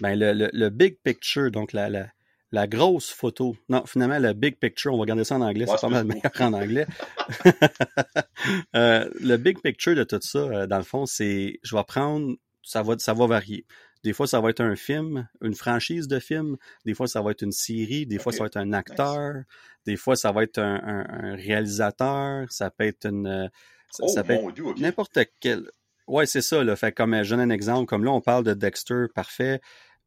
Ben, 0.00 0.18
le, 0.18 0.32
le, 0.32 0.50
le, 0.52 0.70
big 0.70 0.98
picture, 1.02 1.50
donc 1.50 1.72
la, 1.72 1.90
la, 1.90 2.06
la 2.52 2.66
grosse 2.66 3.10
photo. 3.10 3.56
Non, 3.68 3.84
finalement, 3.86 4.18
le 4.18 4.32
big 4.32 4.56
picture, 4.58 4.94
on 4.94 4.98
va 4.98 5.04
garder 5.04 5.24
ça 5.24 5.36
en 5.36 5.40
anglais, 5.40 5.66
c'est 5.66 5.80
pas 5.80 5.88
mal 5.88 6.04
meilleur 6.04 6.32
en 6.40 6.52
anglais. 6.52 6.86
euh, 8.76 9.10
le 9.20 9.36
big 9.36 9.60
picture 9.60 9.94
de 9.94 10.04
tout 10.04 10.20
ça, 10.22 10.66
dans 10.66 10.78
le 10.78 10.84
fond, 10.84 11.06
c'est 11.06 11.58
je 11.62 11.76
vais 11.76 11.84
prendre 11.84 12.36
ça 12.62 12.82
va, 12.82 12.98
ça 12.98 13.14
va 13.14 13.26
varier. 13.26 13.64
Des 14.02 14.12
fois, 14.12 14.26
ça 14.26 14.40
va 14.40 14.50
être 14.50 14.60
un 14.60 14.76
film, 14.76 15.28
une 15.42 15.54
franchise 15.54 16.08
de 16.08 16.18
film. 16.18 16.56
Des 16.86 16.94
fois, 16.94 17.06
ça 17.06 17.20
va 17.20 17.32
être 17.32 17.42
une 17.42 17.52
série. 17.52 18.06
Des 18.06 18.18
fois, 18.18 18.32
ça 18.32 18.40
va 18.40 18.46
être 18.46 18.56
un 18.56 18.72
acteur. 18.72 19.42
Des 19.84 19.96
fois, 19.96 20.16
ça 20.16 20.32
va 20.32 20.42
être 20.42 20.58
un, 20.58 20.80
un, 20.82 21.34
réalisateur. 21.34 22.50
Ça 22.50 22.70
peut 22.70 22.84
être 22.84 23.06
une... 23.06 23.50
Ça, 23.90 24.04
oh, 24.06 24.22
peut 24.22 24.32
être 24.32 24.80
n'importe 24.80 25.18
quel... 25.40 25.70
Ouais, 26.06 26.24
c'est 26.24 26.40
ça. 26.40 26.64
Là. 26.64 26.76
Fait 26.76 26.92
comme 26.92 27.22
je 27.22 27.34
donne 27.34 27.50
un 27.50 27.54
exemple. 27.54 27.86
Comme 27.86 28.04
là, 28.04 28.10
on 28.10 28.20
parle 28.20 28.44
de 28.44 28.54
Dexter, 28.54 29.04
parfait. 29.14 29.60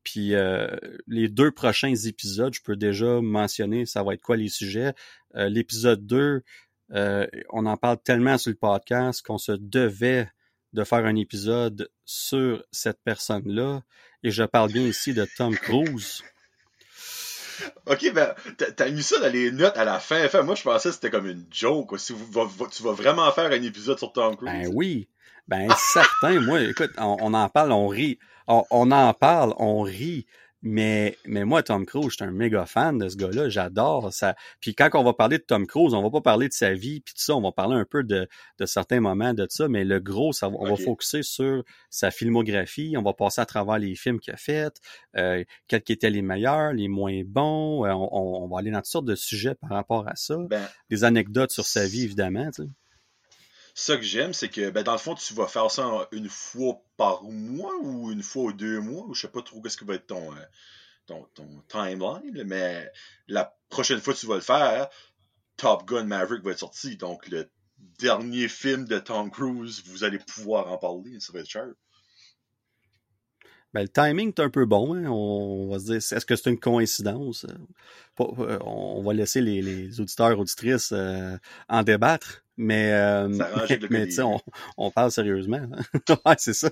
Puis 0.03 0.35
euh, 0.35 0.67
les 1.07 1.29
deux 1.29 1.51
prochains 1.51 1.95
épisodes, 1.95 2.53
je 2.53 2.61
peux 2.61 2.75
déjà 2.75 3.21
mentionner 3.21 3.85
ça 3.85 4.03
va 4.03 4.13
être 4.13 4.21
quoi 4.21 4.37
les 4.37 4.49
sujets? 4.49 4.93
Euh, 5.35 5.49
l'épisode 5.49 6.05
2, 6.05 6.43
euh, 6.91 7.27
on 7.49 7.65
en 7.65 7.77
parle 7.77 7.97
tellement 8.03 8.37
sur 8.37 8.51
le 8.51 8.57
podcast 8.57 9.25
qu'on 9.25 9.37
se 9.37 9.53
devait 9.53 10.29
de 10.73 10.83
faire 10.83 11.05
un 11.05 11.15
épisode 11.15 11.89
sur 12.05 12.63
cette 12.71 12.99
personne-là. 13.03 13.81
Et 14.23 14.31
je 14.31 14.43
parle 14.43 14.71
bien 14.71 14.83
ici 14.83 15.13
de 15.13 15.27
Tom 15.37 15.55
Cruise. 15.55 16.23
Ok, 17.85 18.11
ben, 18.13 18.33
t'as 18.75 18.89
mis 18.89 19.03
ça 19.03 19.19
dans 19.19 19.31
les 19.31 19.51
notes 19.51 19.77
à 19.77 19.85
la 19.85 19.99
fin. 19.99 20.25
Enfin, 20.25 20.41
moi, 20.41 20.55
je 20.55 20.63
pensais 20.63 20.89
que 20.89 20.95
c'était 20.95 21.11
comme 21.11 21.27
une 21.27 21.45
joke. 21.51 21.99
Si 21.99 22.13
tu 22.13 22.83
vas 22.83 22.91
vraiment 22.93 23.31
faire 23.31 23.51
un 23.51 23.61
épisode 23.61 23.99
sur 23.99 24.11
Tom 24.11 24.35
Cruise. 24.35 24.51
Ben 24.51 24.71
oui. 24.73 25.07
Ben, 25.47 25.69
certain. 25.93 26.39
moi, 26.39 26.61
écoute, 26.61 26.91
on, 26.97 27.33
en 27.33 27.49
parle, 27.49 27.71
on 27.71 27.87
rit. 27.87 28.17
on 28.47 28.91
en 28.91 29.13
parle, 29.13 29.53
on 29.57 29.81
rit. 29.81 30.25
Mais, 30.65 31.17
mais 31.25 31.43
moi, 31.43 31.61
Tom 31.61 31.85
Cruise, 31.85 32.07
je 32.11 32.15
suis 32.15 32.23
un 32.23 32.31
méga 32.31 32.65
fan 32.65 32.97
de 32.97 33.09
ce 33.09 33.17
gars-là. 33.17 33.49
J'adore 33.49 34.13
ça. 34.13 34.33
Puis 34.61 34.73
quand 34.73 34.89
on 34.93 35.03
va 35.03 35.13
parler 35.13 35.37
de 35.37 35.43
Tom 35.43 35.67
Cruise, 35.67 35.93
on 35.93 36.01
va 36.01 36.09
pas 36.09 36.21
parler 36.21 36.47
de 36.47 36.53
sa 36.53 36.73
vie 36.73 37.01
puis 37.01 37.13
tout 37.13 37.21
ça. 37.21 37.35
On 37.35 37.41
va 37.41 37.51
parler 37.51 37.75
un 37.75 37.83
peu 37.83 38.01
de, 38.03 38.29
de 38.59 38.65
certains 38.65 39.01
moments 39.01 39.33
de 39.33 39.45
ça. 39.49 39.67
Mais 39.67 39.83
le 39.83 39.99
gros, 39.99 40.31
ça, 40.31 40.47
on 40.49 40.69
va 40.69 40.77
focuser 40.77 41.21
sur 41.21 41.63
sa 41.89 42.11
filmographie. 42.11 42.95
On 42.97 43.01
va 43.01 43.11
passer 43.11 43.41
à 43.41 43.45
travers 43.45 43.77
les 43.77 43.93
films 43.95 44.21
qu'il 44.21 44.33
a 44.33 44.37
fait, 44.37 44.73
euh, 45.17 45.43
quels 45.67 45.83
étaient 45.89 46.09
les 46.09 46.21
meilleurs, 46.21 46.71
les 46.71 46.87
moins 46.87 47.21
bons. 47.25 47.85
Euh, 47.85 47.91
on, 47.91 48.43
on, 48.43 48.47
va 48.47 48.59
aller 48.59 48.71
dans 48.71 48.79
toutes 48.79 48.85
sortes 48.87 49.05
de 49.05 49.15
sujets 49.15 49.55
par 49.55 49.71
rapport 49.71 50.07
à 50.07 50.15
ça. 50.15 50.37
Ben, 50.49 50.65
des 50.89 51.03
anecdotes 51.03 51.51
sur 51.51 51.65
sa 51.65 51.85
vie, 51.85 52.03
évidemment. 52.03 52.49
Tu 52.51 52.63
sais 52.63 52.69
ça 53.73 53.97
que 53.97 54.03
j'aime, 54.03 54.33
c'est 54.33 54.49
que 54.49 54.69
ben, 54.69 54.83
dans 54.83 54.91
le 54.91 54.97
fond, 54.99 55.15
tu 55.15 55.33
vas 55.33 55.47
faire 55.47 55.69
ça 55.71 56.07
une 56.11 56.29
fois 56.29 56.81
par 56.97 57.23
mois 57.23 57.75
ou 57.81 58.11
une 58.11 58.23
fois 58.23 58.43
ou 58.43 58.53
deux 58.53 58.79
mois, 58.79 59.05
ou 59.07 59.13
je 59.13 59.21
sais 59.21 59.27
pas 59.27 59.41
trop 59.41 59.61
qu'est-ce 59.61 59.77
que 59.77 59.85
va 59.85 59.95
être 59.95 60.07
ton, 60.07 60.31
euh, 60.35 61.15
ton, 61.33 61.63
timeline, 61.67 62.43
mais 62.45 62.91
la 63.27 63.55
prochaine 63.69 63.99
fois 63.99 64.13
que 64.13 64.19
tu 64.19 64.27
vas 64.27 64.35
le 64.35 64.41
faire, 64.41 64.89
Top 65.57 65.87
Gun 65.87 66.05
Maverick 66.05 66.43
va 66.43 66.51
être 66.51 66.59
sorti. 66.59 66.97
Donc 66.97 67.27
le 67.29 67.49
dernier 67.99 68.47
film 68.47 68.85
de 68.85 68.99
Tom 68.99 69.31
Cruise, 69.31 69.83
vous 69.87 70.03
allez 70.03 70.19
pouvoir 70.19 70.71
en 70.71 70.77
parler, 70.77 71.19
ça 71.19 71.33
va 71.33 71.39
être 71.39 71.49
cher. 71.49 71.67
Ben, 73.73 73.81
le 73.81 73.89
timing 73.89 74.29
est 74.29 74.39
un 74.39 74.51
peu 74.51 74.65
bon. 74.65 74.93
Hein. 74.93 75.05
On 75.07 75.67
va 75.71 75.79
se 75.79 75.85
dire, 75.85 75.95
est-ce 75.95 76.25
que 76.25 76.35
c'est 76.35 76.51
une 76.51 76.59
coïncidence? 76.59 77.47
Euh, 78.19 78.59
on 78.61 79.01
va 79.01 79.13
laisser 79.13 79.41
les, 79.41 79.63
les 79.63 79.99
auditeurs, 79.99 80.37
auditrices 80.37 80.91
euh, 80.91 81.35
en 81.69 81.81
débattre. 81.81 82.42
Mais, 82.55 82.91
euh, 82.93 83.27
mais, 83.89 84.19
on, 84.19 84.39
on, 84.77 84.91
parle 84.91 85.11
sérieusement. 85.11 85.61
ouais, 86.25 86.35
c'est 86.37 86.53
ça. 86.53 86.69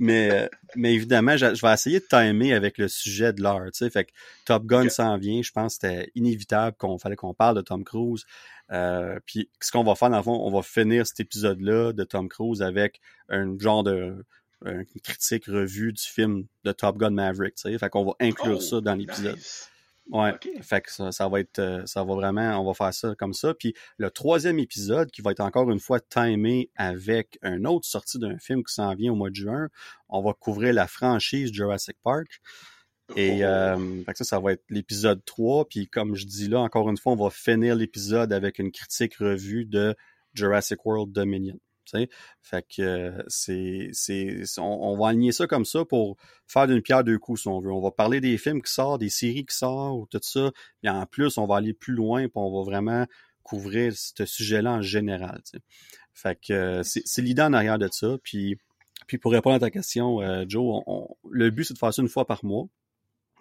mais, 0.00 0.50
mais 0.74 0.94
évidemment, 0.94 1.36
je, 1.36 1.46
vais 1.46 1.72
essayer 1.72 2.00
de 2.00 2.06
timer 2.06 2.52
avec 2.52 2.78
le 2.78 2.88
sujet 2.88 3.32
de 3.32 3.42
l'heure, 3.42 3.66
tu 3.66 3.78
sais. 3.78 3.90
Fait 3.90 4.06
que 4.06 4.10
Top 4.44 4.66
Gun 4.66 4.88
s'en 4.88 5.16
vient. 5.18 5.40
Je 5.42 5.52
pense 5.52 5.78
que 5.78 5.86
c'était 5.86 6.10
inévitable 6.14 6.76
qu'on 6.76 6.98
fallait 6.98 7.16
qu'on 7.16 7.34
parle 7.34 7.56
de 7.56 7.60
Tom 7.60 7.84
Cruise. 7.84 8.24
Euh, 8.72 9.20
puis 9.24 9.48
ce 9.60 9.70
qu'on 9.70 9.84
va 9.84 9.94
faire, 9.94 10.10
dans 10.10 10.16
le 10.16 10.22
fond, 10.22 10.40
on 10.42 10.50
va 10.50 10.62
finir 10.62 11.06
cet 11.06 11.20
épisode-là 11.20 11.92
de 11.92 12.04
Tom 12.04 12.28
Cruise 12.28 12.62
avec 12.62 13.00
un 13.28 13.56
genre 13.58 13.84
de 13.84 14.24
une 14.64 14.84
critique 15.02 15.46
revue 15.46 15.92
du 15.92 16.02
film 16.02 16.44
de 16.64 16.70
Top 16.70 16.96
Gun 16.96 17.10
Maverick, 17.10 17.56
tu 17.56 17.62
sais. 17.62 17.78
Fait 17.78 17.88
qu'on 17.88 18.04
va 18.04 18.12
inclure 18.20 18.58
oh, 18.58 18.60
ça 18.60 18.80
dans 18.80 18.94
l'épisode. 18.94 19.38
Ouais. 20.12 20.34
Fait 20.60 20.82
que 20.82 20.92
ça, 20.92 21.10
ça, 21.10 21.26
va 21.26 21.40
être, 21.40 21.58
euh, 21.58 21.86
ça 21.86 22.04
va 22.04 22.14
vraiment, 22.14 22.60
on 22.60 22.66
va 22.66 22.74
faire 22.74 22.92
ça 22.92 23.14
comme 23.16 23.32
ça. 23.32 23.54
Puis 23.54 23.74
le 23.96 24.10
troisième 24.10 24.58
épisode, 24.58 25.10
qui 25.10 25.22
va 25.22 25.30
être 25.30 25.40
encore 25.40 25.70
une 25.70 25.80
fois 25.80 26.00
timé 26.00 26.70
avec 26.76 27.38
un 27.40 27.64
autre 27.64 27.86
sortie 27.86 28.18
d'un 28.18 28.36
film 28.38 28.62
qui 28.62 28.74
s'en 28.74 28.94
vient 28.94 29.12
au 29.12 29.16
mois 29.16 29.30
de 29.30 29.36
juin, 29.36 29.68
on 30.10 30.22
va 30.22 30.34
couvrir 30.34 30.74
la 30.74 30.86
franchise 30.86 31.50
Jurassic 31.50 31.96
Park. 32.02 32.42
Et 33.16 33.42
oh. 33.42 33.46
euh, 33.46 34.04
fait 34.04 34.12
que 34.12 34.18
ça, 34.18 34.24
ça 34.24 34.38
va 34.38 34.52
être 34.52 34.64
l'épisode 34.68 35.24
3. 35.24 35.66
Puis 35.70 35.88
comme 35.88 36.14
je 36.14 36.26
dis 36.26 36.46
là, 36.46 36.60
encore 36.60 36.90
une 36.90 36.98
fois, 36.98 37.14
on 37.14 37.16
va 37.16 37.30
finir 37.30 37.74
l'épisode 37.74 38.34
avec 38.34 38.58
une 38.58 38.70
critique 38.70 39.16
revue 39.16 39.64
de 39.64 39.96
Jurassic 40.34 40.84
World 40.84 41.10
Dominion. 41.10 41.56
Fait 42.40 42.66
que 42.68 42.82
euh, 42.82 43.22
c'est, 43.28 43.90
c'est, 43.92 44.44
on, 44.58 44.96
va 44.96 45.08
aligner 45.08 45.32
ça 45.32 45.46
comme 45.46 45.64
ça 45.64 45.84
pour 45.84 46.16
faire 46.46 46.66
d'une 46.66 46.82
pierre 46.82 47.04
deux 47.04 47.18
coups 47.18 47.42
si 47.42 47.48
on 47.48 47.60
veut. 47.60 47.72
On 47.72 47.80
va 47.80 47.90
parler 47.90 48.20
des 48.20 48.38
films 48.38 48.62
qui 48.62 48.72
sortent, 48.72 49.00
des 49.00 49.08
séries 49.08 49.46
qui 49.46 49.56
sortent, 49.56 50.10
tout 50.10 50.20
ça. 50.22 50.50
Et 50.82 50.88
en 50.88 51.06
plus, 51.06 51.38
on 51.38 51.46
va 51.46 51.56
aller 51.56 51.74
plus 51.74 51.94
loin, 51.94 52.22
puis 52.22 52.32
on 52.36 52.52
va 52.56 52.64
vraiment 52.64 53.06
couvrir 53.42 53.92
ce 53.94 54.24
sujet-là 54.24 54.72
en 54.72 54.82
général. 54.82 55.42
Fait 56.14 56.38
que 56.40 56.52
euh, 56.52 56.82
c'est, 56.82 57.22
l'idée 57.22 57.42
en 57.42 57.52
arrière 57.52 57.78
de 57.78 57.88
ça. 57.90 58.16
Puis, 58.22 58.58
puis 59.06 59.18
pour 59.18 59.32
répondre 59.32 59.56
à 59.56 59.60
ta 59.60 59.70
question, 59.70 60.20
euh, 60.20 60.44
Joe, 60.46 60.82
le 61.30 61.50
but 61.50 61.64
c'est 61.64 61.74
de 61.74 61.78
faire 61.78 61.92
ça 61.92 62.02
une 62.02 62.08
fois 62.08 62.26
par 62.26 62.44
mois. 62.44 62.66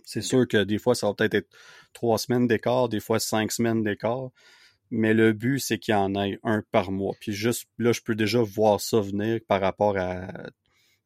C'est 0.03 0.21
sûr 0.21 0.48
que 0.48 0.63
des 0.63 0.79
fois, 0.79 0.95
ça 0.95 1.07
va 1.07 1.13
peut-être 1.13 1.36
être 1.36 1.50
trois 1.93 2.17
semaines 2.17 2.48
d'écart, 2.48 2.89
des 2.89 3.00
fois 3.00 3.19
cinq 3.19 3.51
semaines 3.51 3.83
d'écart 3.83 4.31
mais 4.91 5.13
le 5.13 5.31
but, 5.31 5.60
c'est 5.60 5.79
qu'il 5.79 5.93
y 5.93 5.95
en 5.95 6.13
ait 6.15 6.38
un 6.43 6.63
par 6.71 6.91
mois. 6.91 7.15
Puis 7.19 7.31
juste 7.31 7.67
là, 7.77 7.93
je 7.93 8.01
peux 8.01 8.13
déjà 8.13 8.41
voir 8.41 8.79
ça 8.81 9.00
venir 9.00 9.39
par 9.48 9.62
rapport 9.62 9.98
à 9.98 10.27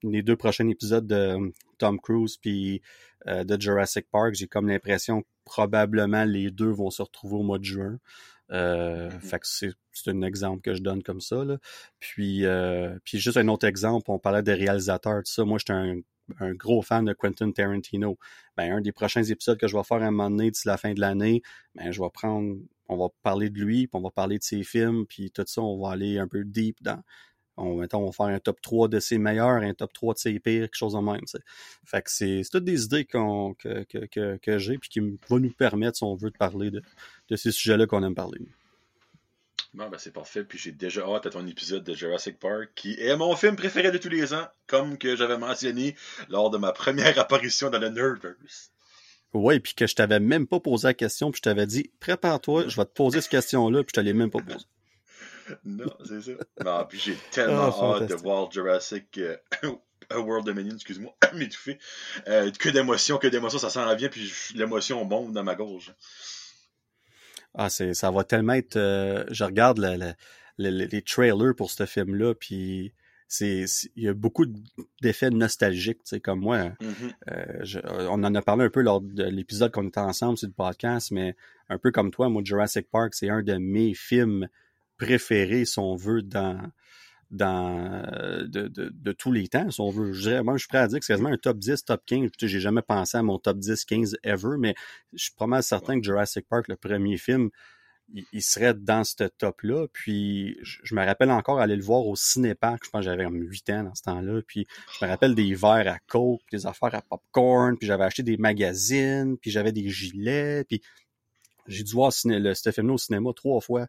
les 0.03 0.23
deux 0.23 0.35
prochains 0.35 0.67
épisodes 0.67 1.05
de 1.05 1.15
euh, 1.15 1.49
Tom 1.77 1.99
Cruise 1.99 2.37
puis 2.37 2.81
euh, 3.27 3.43
de 3.43 3.61
Jurassic 3.61 4.07
Park. 4.11 4.33
J'ai 4.33 4.47
comme 4.47 4.67
l'impression 4.67 5.21
que 5.21 5.27
probablement 5.45 6.25
les 6.25 6.49
deux 6.49 6.69
vont 6.69 6.89
se 6.89 7.01
retrouver 7.01 7.35
au 7.35 7.43
mois 7.43 7.59
de 7.59 7.63
juin. 7.63 7.99
Euh, 8.51 9.09
mm-hmm. 9.09 9.19
Fait 9.21 9.39
que 9.39 9.47
c'est, 9.47 9.71
un 10.07 10.21
exemple 10.23 10.61
que 10.61 10.73
je 10.73 10.81
donne 10.81 11.03
comme 11.03 11.21
ça. 11.21 11.43
Là. 11.43 11.57
Puis, 11.99 12.43
puis 13.03 13.19
juste 13.19 13.37
un 13.37 13.47
autre 13.47 13.67
exemple, 13.67 14.09
on 14.09 14.19
parlait 14.19 14.43
des 14.43 14.53
réalisateurs, 14.53 15.19
tout 15.23 15.31
ça. 15.31 15.45
Moi, 15.45 15.57
j'étais 15.59 15.73
un, 15.73 15.99
un, 16.39 16.53
gros 16.53 16.81
fan 16.81 17.05
de 17.05 17.13
Quentin 17.13 17.51
Tarantino. 17.51 18.17
Ben, 18.57 18.73
un 18.73 18.81
des 18.81 18.91
prochains 18.91 19.23
épisodes 19.23 19.59
que 19.59 19.67
je 19.67 19.75
vais 19.75 19.83
faire 19.83 20.01
à 20.01 20.05
un 20.05 20.11
moment 20.11 20.29
donné 20.29 20.51
d'ici 20.51 20.67
la 20.67 20.77
fin 20.77 20.93
de 20.93 20.99
l'année, 20.99 21.41
ben, 21.75 21.91
je 21.91 22.01
vais 22.01 22.09
prendre 22.13 22.57
on 22.87 22.97
va 22.97 23.07
parler 23.23 23.49
de 23.49 23.59
lui, 23.59 23.87
puis 23.87 23.91
on 23.93 24.01
va 24.01 24.11
parler 24.11 24.37
de 24.37 24.43
ses 24.43 24.63
films, 24.63 25.05
puis 25.07 25.31
tout 25.31 25.43
ça, 25.47 25.61
on 25.61 25.81
va 25.81 25.91
aller 25.91 26.19
un 26.19 26.27
peu 26.27 26.43
deep 26.43 26.81
dans. 26.81 27.01
On, 27.57 27.85
on 27.93 28.05
va 28.05 28.11
faire 28.11 28.25
un 28.25 28.39
top 28.39 28.59
3 28.61 28.89
de 28.89 28.99
ses 28.99 29.17
meilleurs, 29.17 29.63
un 29.63 29.73
top 29.73 29.93
3 29.93 30.13
de 30.15 30.19
ses 30.19 30.39
pires, 30.39 30.63
quelque 30.63 30.75
chose 30.75 30.93
de 30.93 30.99
même. 30.99 31.21
Fait 31.85 32.01
que 32.01 32.11
c'est 32.11 32.41
toutes 32.51 32.65
des 32.65 32.83
idées 32.83 33.05
qu'on, 33.05 33.53
que, 33.53 33.83
que, 33.83 34.37
que, 34.37 34.57
j'ai, 34.59 34.77
puis 34.77 34.89
qui 34.89 34.99
vont 34.99 35.39
nous 35.39 35.53
permettre, 35.53 35.97
si 35.97 36.03
on 36.03 36.15
veut, 36.15 36.31
de 36.31 36.37
parler 36.37 36.69
de, 36.69 36.81
de 37.29 37.35
ces 37.37 37.51
sujets-là 37.51 37.87
qu'on 37.87 38.03
aime 38.03 38.15
parler. 38.15 38.39
Bon, 39.73 39.89
ben 39.89 39.97
c'est 39.97 40.13
parfait. 40.13 40.43
Puis 40.43 40.57
j'ai 40.57 40.71
déjà 40.71 41.01
hâte 41.01 41.25
à 41.25 41.29
ton 41.29 41.45
épisode 41.45 41.83
de 41.83 41.93
Jurassic 41.93 42.39
Park, 42.39 42.69
qui 42.75 42.93
est 42.99 43.15
mon 43.17 43.35
film 43.35 43.55
préféré 43.55 43.91
de 43.91 43.97
tous 43.97 44.09
les 44.09 44.33
ans, 44.33 44.47
comme 44.67 44.97
que 44.97 45.15
j'avais 45.15 45.37
mentionné 45.37 45.95
lors 46.29 46.49
de 46.49 46.57
ma 46.57 46.71
première 46.71 47.19
apparition 47.19 47.69
dans 47.69 47.79
le 47.79 47.89
Nerdverse. 47.89 48.71
Oui, 49.33 49.59
puis 49.59 49.73
que 49.73 49.85
je 49.85 49.95
t'avais 49.95 50.21
même 50.21 50.47
pas 50.47 50.61
posé 50.61 50.87
la 50.87 50.93
question, 50.93 51.29
puis 51.29 51.39
je 51.39 51.41
t'avais 51.41 51.67
dit, 51.67 51.91
prépare-toi, 51.99 52.69
je 52.69 52.77
vais 52.77 52.85
te 52.85 52.93
poser 52.93 53.19
cette 53.19 53.31
question-là, 53.31 53.83
puis 53.83 53.91
je 53.93 54.01
te 54.01 54.05
l'ai 54.05 54.13
même 54.13 54.31
pas 54.31 54.39
posée. 54.39 54.65
Non, 55.63 55.85
c'est 56.03 56.21
ça. 56.23 56.31
Non, 56.63 56.85
puis 56.89 56.97
j'ai 56.97 57.15
tellement 57.31 57.71
ah, 57.79 57.97
hâte 58.01 58.09
de 58.09 58.15
voir 58.15 58.51
Jurassic 58.51 59.19
euh, 59.19 59.37
World 60.11 60.43
Dominion, 60.43 60.73
excuse-moi, 60.73 61.15
m'étouffer. 61.33 61.77
Euh, 62.27 62.49
que 62.49 62.69
d'émotion, 62.69 63.19
que 63.19 63.27
d'émotion, 63.27 63.59
ça 63.59 63.69
s'en 63.69 63.95
vient, 63.95 64.09
puis 64.09 64.31
l'émotion 64.55 65.05
bombe 65.05 65.33
dans 65.33 65.43
ma 65.43 65.53
gorge. 65.53 65.93
Ah, 67.57 67.69
c'est, 67.69 67.93
ça 67.93 68.11
va 68.11 68.23
tellement 68.23 68.53
être. 68.53 68.75
Euh, 68.75 69.23
je 69.31 69.43
regarde 69.43 69.79
les 70.57 71.01
trailers 71.01 71.55
pour 71.55 71.71
ce 71.71 71.85
film-là, 71.85 72.35
puis 72.35 72.93
c'est 73.27 73.65
il 73.95 74.03
y 74.03 74.07
a 74.07 74.13
beaucoup 74.13 74.45
d'effets 75.01 75.29
nostalgiques, 75.29 76.03
tu 76.03 76.09
sais, 76.09 76.19
comme 76.19 76.41
moi. 76.41 76.69
Mm-hmm. 76.81 77.13
Euh, 77.31 78.07
on 78.09 78.23
en 78.23 78.35
a 78.35 78.41
parlé 78.41 78.65
un 78.65 78.69
peu 78.69 78.81
lors 78.81 79.01
de 79.01 79.23
l'épisode 79.23 79.71
qu'on 79.71 79.87
était 79.87 79.99
ensemble 79.99 80.37
sur 80.37 80.47
le 80.47 80.53
podcast, 80.53 81.11
mais 81.11 81.35
un 81.69 81.77
peu 81.77 81.91
comme 81.91 82.11
toi, 82.11 82.29
moi, 82.29 82.41
Jurassic 82.43 82.89
Park, 82.89 83.13
c'est 83.15 83.29
un 83.29 83.41
de 83.41 83.55
mes 83.55 83.93
films 83.93 84.47
préférés, 84.97 85.65
si 85.65 85.79
on 85.79 85.95
veut, 85.95 86.21
dans 86.21 86.61
dans 87.35 88.03
de, 88.47 89.11
tous 89.11 89.31
les 89.31 89.47
temps, 89.47 89.67
on 89.79 89.89
veut. 89.89 90.13
Je 90.13 90.21
dirais, 90.29 90.43
moi, 90.43 90.55
je 90.55 90.59
suis 90.59 90.67
prêt 90.67 90.79
à 90.79 90.87
dire 90.87 90.99
que 90.99 91.05
c'est 91.05 91.13
quasiment 91.13 91.29
un 91.29 91.37
top 91.37 91.57
10, 91.57 91.85
top 91.85 92.01
15. 92.05 92.29
J'ai 92.39 92.59
jamais 92.59 92.81
pensé 92.81 93.17
à 93.17 93.23
mon 93.23 93.37
top 93.39 93.57
10, 93.57 93.85
15 93.85 94.17
ever, 94.23 94.57
mais 94.57 94.75
je 95.13 95.23
suis 95.23 95.33
pas 95.33 95.47
mal 95.47 95.63
certain 95.63 95.99
que 95.99 96.05
Jurassic 96.05 96.47
Park, 96.47 96.67
le 96.67 96.75
premier 96.75 97.17
film, 97.17 97.49
il, 98.31 98.41
serait 98.41 98.73
dans 98.73 99.03
ce 99.03 99.23
top-là. 99.23 99.87
Puis 99.91 100.57
je, 100.61 100.95
me 100.95 101.03
rappelle 101.03 101.31
encore 101.31 101.59
aller 101.59 101.75
le 101.75 101.83
voir 101.83 102.05
au 102.05 102.15
cinépark. 102.15 102.83
Je 102.85 102.89
pense 102.89 102.99
que 102.99 103.05
j'avais 103.05 103.25
comme 103.25 103.41
8 103.41 103.69
ans 103.71 103.83
dans 103.83 103.95
ce 103.95 104.03
temps-là. 104.03 104.41
Puis 104.47 104.67
je 104.99 105.05
me 105.05 105.09
rappelle 105.09 105.35
des 105.35 105.53
verres 105.55 105.87
à 105.87 105.99
coke, 106.07 106.41
des 106.51 106.65
affaires 106.65 106.93
à 106.93 107.01
popcorn. 107.01 107.77
Puis 107.77 107.87
j'avais 107.87 108.03
acheté 108.03 108.23
des 108.23 108.37
magazines. 108.37 109.37
Puis 109.37 109.51
j'avais 109.51 109.71
des 109.71 109.89
gilets. 109.89 110.63
Puis 110.65 110.81
j'ai 111.67 111.83
dû 111.83 111.93
voir 111.93 112.11
le, 112.25 112.53
film-là 112.53 112.93
au 112.93 112.97
cinéma 112.97 113.31
trois 113.35 113.59
fois 113.59 113.87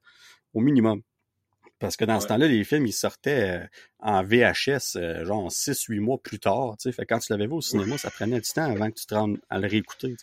au 0.54 0.60
minimum. 0.60 1.02
Parce 1.78 1.96
que 1.96 2.04
dans 2.04 2.20
ce 2.20 2.26
temps-là, 2.28 2.48
les 2.48 2.64
films, 2.64 2.86
ils 2.86 2.92
sortaient 2.92 3.60
euh, 3.60 3.66
en 4.00 4.22
VHS, 4.22 4.96
euh, 4.96 5.24
genre 5.24 5.50
6-8 5.50 6.00
mois 6.00 6.18
plus 6.18 6.38
tard. 6.38 6.76
Fait 6.80 7.04
quand 7.04 7.18
tu 7.18 7.32
l'avais 7.32 7.46
vu 7.46 7.52
au 7.52 7.60
cinéma, 7.60 7.98
ça 7.98 8.10
prenait 8.10 8.40
du 8.40 8.48
temps 8.48 8.70
avant 8.70 8.90
que 8.90 8.98
tu 8.98 9.06
te 9.06 9.14
rendes 9.14 9.38
à 9.50 9.58
le 9.58 9.68
réécouter. 9.68 10.16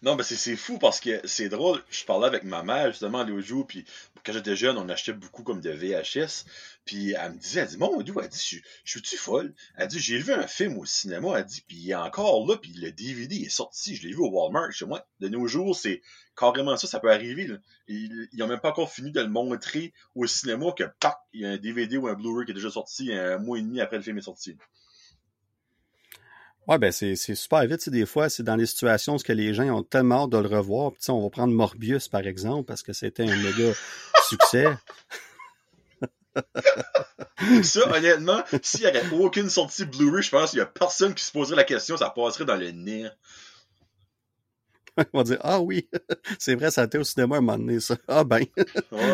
Non, 0.00 0.14
mais 0.14 0.22
c'est 0.22 0.54
fou 0.54 0.78
parce 0.78 1.00
que 1.00 1.26
c'est 1.26 1.48
drôle. 1.48 1.82
Je 1.90 2.04
parlais 2.04 2.28
avec 2.28 2.44
ma 2.44 2.62
mère 2.62 2.92
justement 2.92 3.24
l'autre 3.24 3.46
jour, 3.46 3.66
puis 3.66 3.84
quand 4.24 4.32
j'étais 4.32 4.54
jeune, 4.54 4.78
on 4.78 4.88
achetait 4.88 5.12
beaucoup 5.12 5.42
comme 5.42 5.60
de 5.60 5.70
VHS. 5.70 6.44
Puis 6.84 7.12
elle 7.12 7.32
me 7.32 7.38
disait, 7.38 7.60
elle 7.62 7.68
dit, 7.68 7.78
mon 7.78 8.00
Dieu, 8.00 8.14
elle 8.22 8.28
dit, 8.28 8.38
je, 8.38 8.60
suis-tu 8.84 9.16
folle? 9.16 9.52
Elle 9.76 9.88
dit, 9.88 9.98
j'ai 9.98 10.18
vu 10.18 10.32
un 10.32 10.46
film 10.46 10.78
au 10.78 10.84
cinéma, 10.84 11.36
elle 11.36 11.44
dit, 11.46 11.64
puis 11.66 11.78
il 11.78 11.90
est 11.90 11.96
encore 11.96 12.46
là, 12.46 12.56
puis 12.56 12.72
le 12.74 12.92
DVD 12.92 13.36
est 13.38 13.48
sorti, 13.48 13.96
je 13.96 14.06
l'ai 14.06 14.14
vu 14.14 14.20
au 14.20 14.30
Walmart 14.30 14.70
chez 14.70 14.86
moi. 14.86 15.04
De 15.18 15.28
nos 15.28 15.48
jours, 15.48 15.74
c'est 15.74 16.00
carrément 16.36 16.76
ça, 16.76 16.86
ça 16.86 17.00
peut 17.00 17.10
arriver. 17.10 17.50
Ils 17.88 18.28
n'ont 18.34 18.46
même 18.46 18.60
pas 18.60 18.70
encore 18.70 18.92
fini 18.92 19.10
de 19.10 19.20
le 19.20 19.28
montrer 19.28 19.92
au 20.14 20.28
cinéma 20.28 20.66
que, 20.76 20.84
pac, 21.00 21.18
il 21.32 21.40
y 21.40 21.44
a 21.44 21.50
un 21.50 21.56
DVD 21.56 21.96
ou 21.96 22.06
un 22.06 22.14
Blu-ray 22.14 22.46
qui 22.46 22.52
est 22.52 22.54
déjà 22.54 22.70
sorti 22.70 23.12
un 23.12 23.38
mois 23.38 23.58
et 23.58 23.62
demi 23.62 23.80
après 23.80 23.96
le 23.96 24.04
film 24.04 24.18
est 24.18 24.22
sorti. 24.22 24.56
Ouais, 26.68 26.76
ben 26.76 26.92
c'est 26.92 27.16
super 27.16 27.66
vite. 27.66 27.88
Des 27.88 28.04
fois, 28.04 28.28
c'est 28.28 28.42
dans 28.42 28.56
les 28.56 28.66
situations 28.66 29.16
où 29.16 29.32
les 29.32 29.54
gens 29.54 29.64
ont 29.70 29.82
tellement 29.82 30.24
hâte 30.24 30.30
de 30.30 30.38
le 30.38 30.48
revoir. 30.48 30.92
Puis, 30.92 31.10
on 31.10 31.22
va 31.22 31.30
prendre 31.30 31.54
Morbius, 31.54 32.08
par 32.08 32.26
exemple, 32.26 32.66
parce 32.66 32.82
que 32.82 32.92
c'était 32.92 33.22
un 33.22 33.36
méga 33.36 33.72
succès. 34.28 34.66
ça, 37.62 37.96
honnêtement, 37.96 38.42
s'il 38.62 38.80
n'y 38.80 38.86
avait 38.86 39.10
aucune 39.14 39.48
sortie 39.48 39.86
Blu-ray, 39.86 40.22
je 40.22 40.30
pense 40.30 40.50
qu'il 40.50 40.58
n'y 40.58 40.62
a 40.62 40.66
personne 40.66 41.14
qui 41.14 41.24
se 41.24 41.32
poserait 41.32 41.56
la 41.56 41.64
question, 41.64 41.96
ça 41.96 42.10
passerait 42.10 42.44
dans 42.44 42.56
le 42.56 42.70
nez. 42.70 43.08
On 45.14 45.18
va 45.18 45.24
dire 45.24 45.38
Ah 45.40 45.60
oui, 45.60 45.88
c'est 46.38 46.54
vrai, 46.54 46.70
ça 46.70 46.82
a 46.82 46.84
été 46.84 46.98
au 46.98 47.04
cinéma 47.04 47.36
un 47.36 47.40
moment 47.40 47.56
donné, 47.56 47.80
ça. 47.80 47.96
Ah 48.08 48.24
ben, 48.24 48.44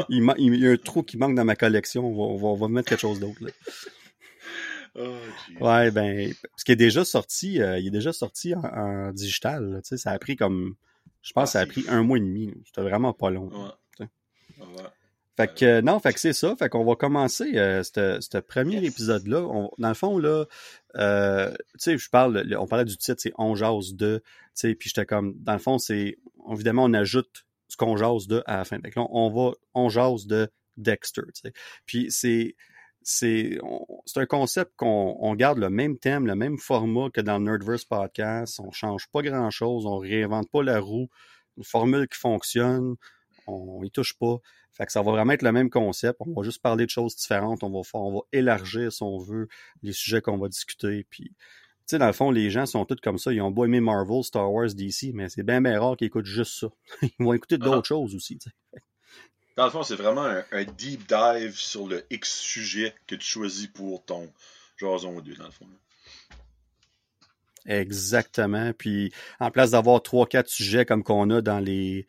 il, 0.09 0.25
y 0.61 0.67
a 0.67 0.71
un 0.71 0.77
trou 0.77 1.05
qui 1.05 1.17
manque 1.19 1.37
dans 1.37 1.45
ma 1.45 1.55
collection, 1.55 2.05
on 2.05 2.37
va, 2.37 2.47
on 2.47 2.57
va 2.57 2.69
mettre 2.69 2.89
quelque 2.89 3.01
chose 3.01 3.21
d'autre. 3.21 3.39
Oh, 4.97 5.17
ouais, 5.61 5.91
ben, 5.91 6.33
parce 6.51 6.63
qu'il 6.65 6.75
est 6.75 6.77
déjà 6.77 7.05
sorti, 7.05 7.61
euh, 7.61 7.79
il 7.79 7.89
est 7.89 7.91
déjà 7.91 8.13
sorti 8.13 8.55
en, 8.55 9.13
digital. 9.13 9.81
tu 9.83 9.89
sais, 9.89 9.97
ça 9.97 10.13
a 10.13 10.19
pris 10.19 10.37
comme, 10.37 10.77
je 11.23 11.33
pense, 11.33 11.53
ça 11.53 11.61
a 11.61 11.63
ah, 11.63 11.67
pris 11.67 11.85
un 11.89 12.03
mois 12.03 12.19
et 12.19 12.21
demi. 12.21 12.53
C'était 12.67 12.83
vraiment 12.83 13.13
pas 13.13 13.31
long. 13.31 13.51
Ouais. 13.51 14.07
Fait 15.37 15.53
que 15.53 15.81
non, 15.81 15.99
fait 15.99 16.13
que 16.13 16.21
c'est 16.21 16.33
ça. 16.33 16.55
Fait 16.57 16.69
qu'on 16.69 16.85
va 16.85 16.95
commencer 16.95 17.57
euh, 17.57 17.83
ce 17.83 18.39
premier 18.39 18.85
épisode-là. 18.85 19.69
Dans 19.79 19.89
le 19.89 19.95
fond, 19.95 20.19
là, 20.19 20.45
euh, 20.97 21.51
tu 21.51 21.79
sais, 21.79 21.99
je 21.99 22.09
parle, 22.09 22.47
on 22.57 22.67
parlait 22.69 22.85
du 22.85 22.97
titre, 22.97 23.21
c'est 23.21 23.33
On 23.37 23.57
jase 23.57 23.95
de, 23.95 24.23
tu 24.25 24.53
sais, 24.55 24.75
puis 24.77 24.91
j'étais 24.91 25.07
comme, 25.07 25.35
dans 25.41 25.55
le 25.55 25.59
fond, 25.59 25.79
c'est, 25.79 26.19
évidemment, 26.53 26.85
on 26.85 26.95
ajoute 26.95 27.47
ce 27.67 27.77
qu'on 27.77 27.97
jase 27.97 28.29
de 28.29 28.45
à 28.47 28.59
la 28.59 28.65
fin. 28.65 28.79
Fait 28.81 28.91
que 28.91 29.01
là, 29.01 29.07
on 29.11 29.29
va, 29.31 29.55
on 29.75 29.89
jase 29.89 30.27
de 30.27 30.49
Dexter, 30.77 31.23
tu 31.35 31.41
sais. 31.43 31.53
Puis 31.85 32.07
c'est, 32.11 32.55
c'est 33.05 33.59
un 34.17 34.27
concept 34.27 34.73
qu'on 34.77 35.35
garde 35.37 35.59
le 35.59 35.71
même 35.71 35.99
thème, 35.99 36.27
le 36.27 36.35
même 36.35 36.59
format 36.59 37.11
que 37.11 37.21
dans 37.21 37.39
le 37.39 37.45
Nerdverse 37.45 37.85
Podcast. 37.85 38.59
On 38.61 38.73
change 38.73 39.09
pas 39.09 39.23
grand-chose, 39.23 39.87
on 39.87 39.99
réinvente 39.99 40.51
pas 40.51 40.63
la 40.63 40.81
roue. 40.81 41.09
Une 41.57 41.65
formule 41.65 42.09
qui 42.09 42.19
fonctionne. 42.19 42.97
on 43.47 43.83
y 43.85 43.91
touche 43.91 44.19
pas. 44.19 44.39
Fait 44.75 44.87
que 44.87 44.93
ça 44.93 45.03
va 45.03 45.13
vraiment 45.13 45.33
être 45.33 45.43
le 45.43 45.53
même 45.53 45.71
concept. 45.71 46.19
On 46.21 46.33
va 46.33 46.43
juste 46.43 46.61
parler 46.61 46.85
de 46.85 46.91
choses 46.91 47.15
différentes. 47.15 47.63
On 47.63 47.71
va 47.71 47.85
faire, 47.85 48.01
on 48.01 48.13
va 48.13 48.21
élargir, 48.33 48.93
si 48.93 49.03
on 49.05 49.19
veut, 49.19 49.49
les 49.83 49.93
sujets 49.93 50.21
qu'on 50.21 50.37
va 50.37 50.49
discuter. 50.49 51.07
Puis, 51.11 51.25
tu 51.25 51.35
sais, 51.87 51.99
dans 51.99 52.09
le 52.09 52.13
fond, 52.13 52.33
les 52.33 52.51
gens 52.51 52.67
sont 52.67 52.85
tous 52.85 52.97
comme 53.01 53.19
ça. 53.19 53.33
Ils 53.33 53.41
ont 53.41 53.53
beau 53.53 53.67
aimer 53.67 53.81
Marvel, 53.81 54.25
Star 54.25 54.53
Wars, 54.53 54.75
DC, 54.75 55.13
mais 55.15 55.29
c'est 55.29 55.45
bien, 55.45 55.61
bien 55.61 55.79
rare 55.79 55.97
qu'ils 55.97 56.09
écoutent 56.09 56.25
juste 56.25 56.59
ça. 56.59 56.69
Ils 57.03 57.25
vont 57.25 57.35
écouter 57.35 57.57
d'autres 57.57 57.83
ah. 57.85 57.89
choses 57.89 58.17
aussi. 58.17 58.39
Dans 59.57 59.65
le 59.65 59.71
fond, 59.71 59.83
c'est 59.83 59.97
vraiment 59.97 60.25
un, 60.51 60.65
deep 60.65 61.09
dive 61.09 61.55
sur 61.55 61.87
le 61.87 62.05
X 62.11 62.39
sujet 62.39 62.95
que 63.07 63.15
tu 63.15 63.27
choisis 63.27 63.69
pour 63.69 64.05
ton 64.05 64.29
Jason 64.79 65.21
2, 65.21 65.35
dans 65.37 65.45
le 65.45 65.51
fond. 65.51 65.67
Exactement. 67.67 68.73
Puis, 68.77 69.13
en 69.39 69.51
place 69.51 69.71
d'avoir 69.71 70.03
trois, 70.03 70.27
quatre 70.27 70.49
sujets 70.49 70.85
comme 70.85 71.05
qu'on 71.05 71.31
a 71.31 71.41
dans 71.41 71.61
les, 71.61 72.07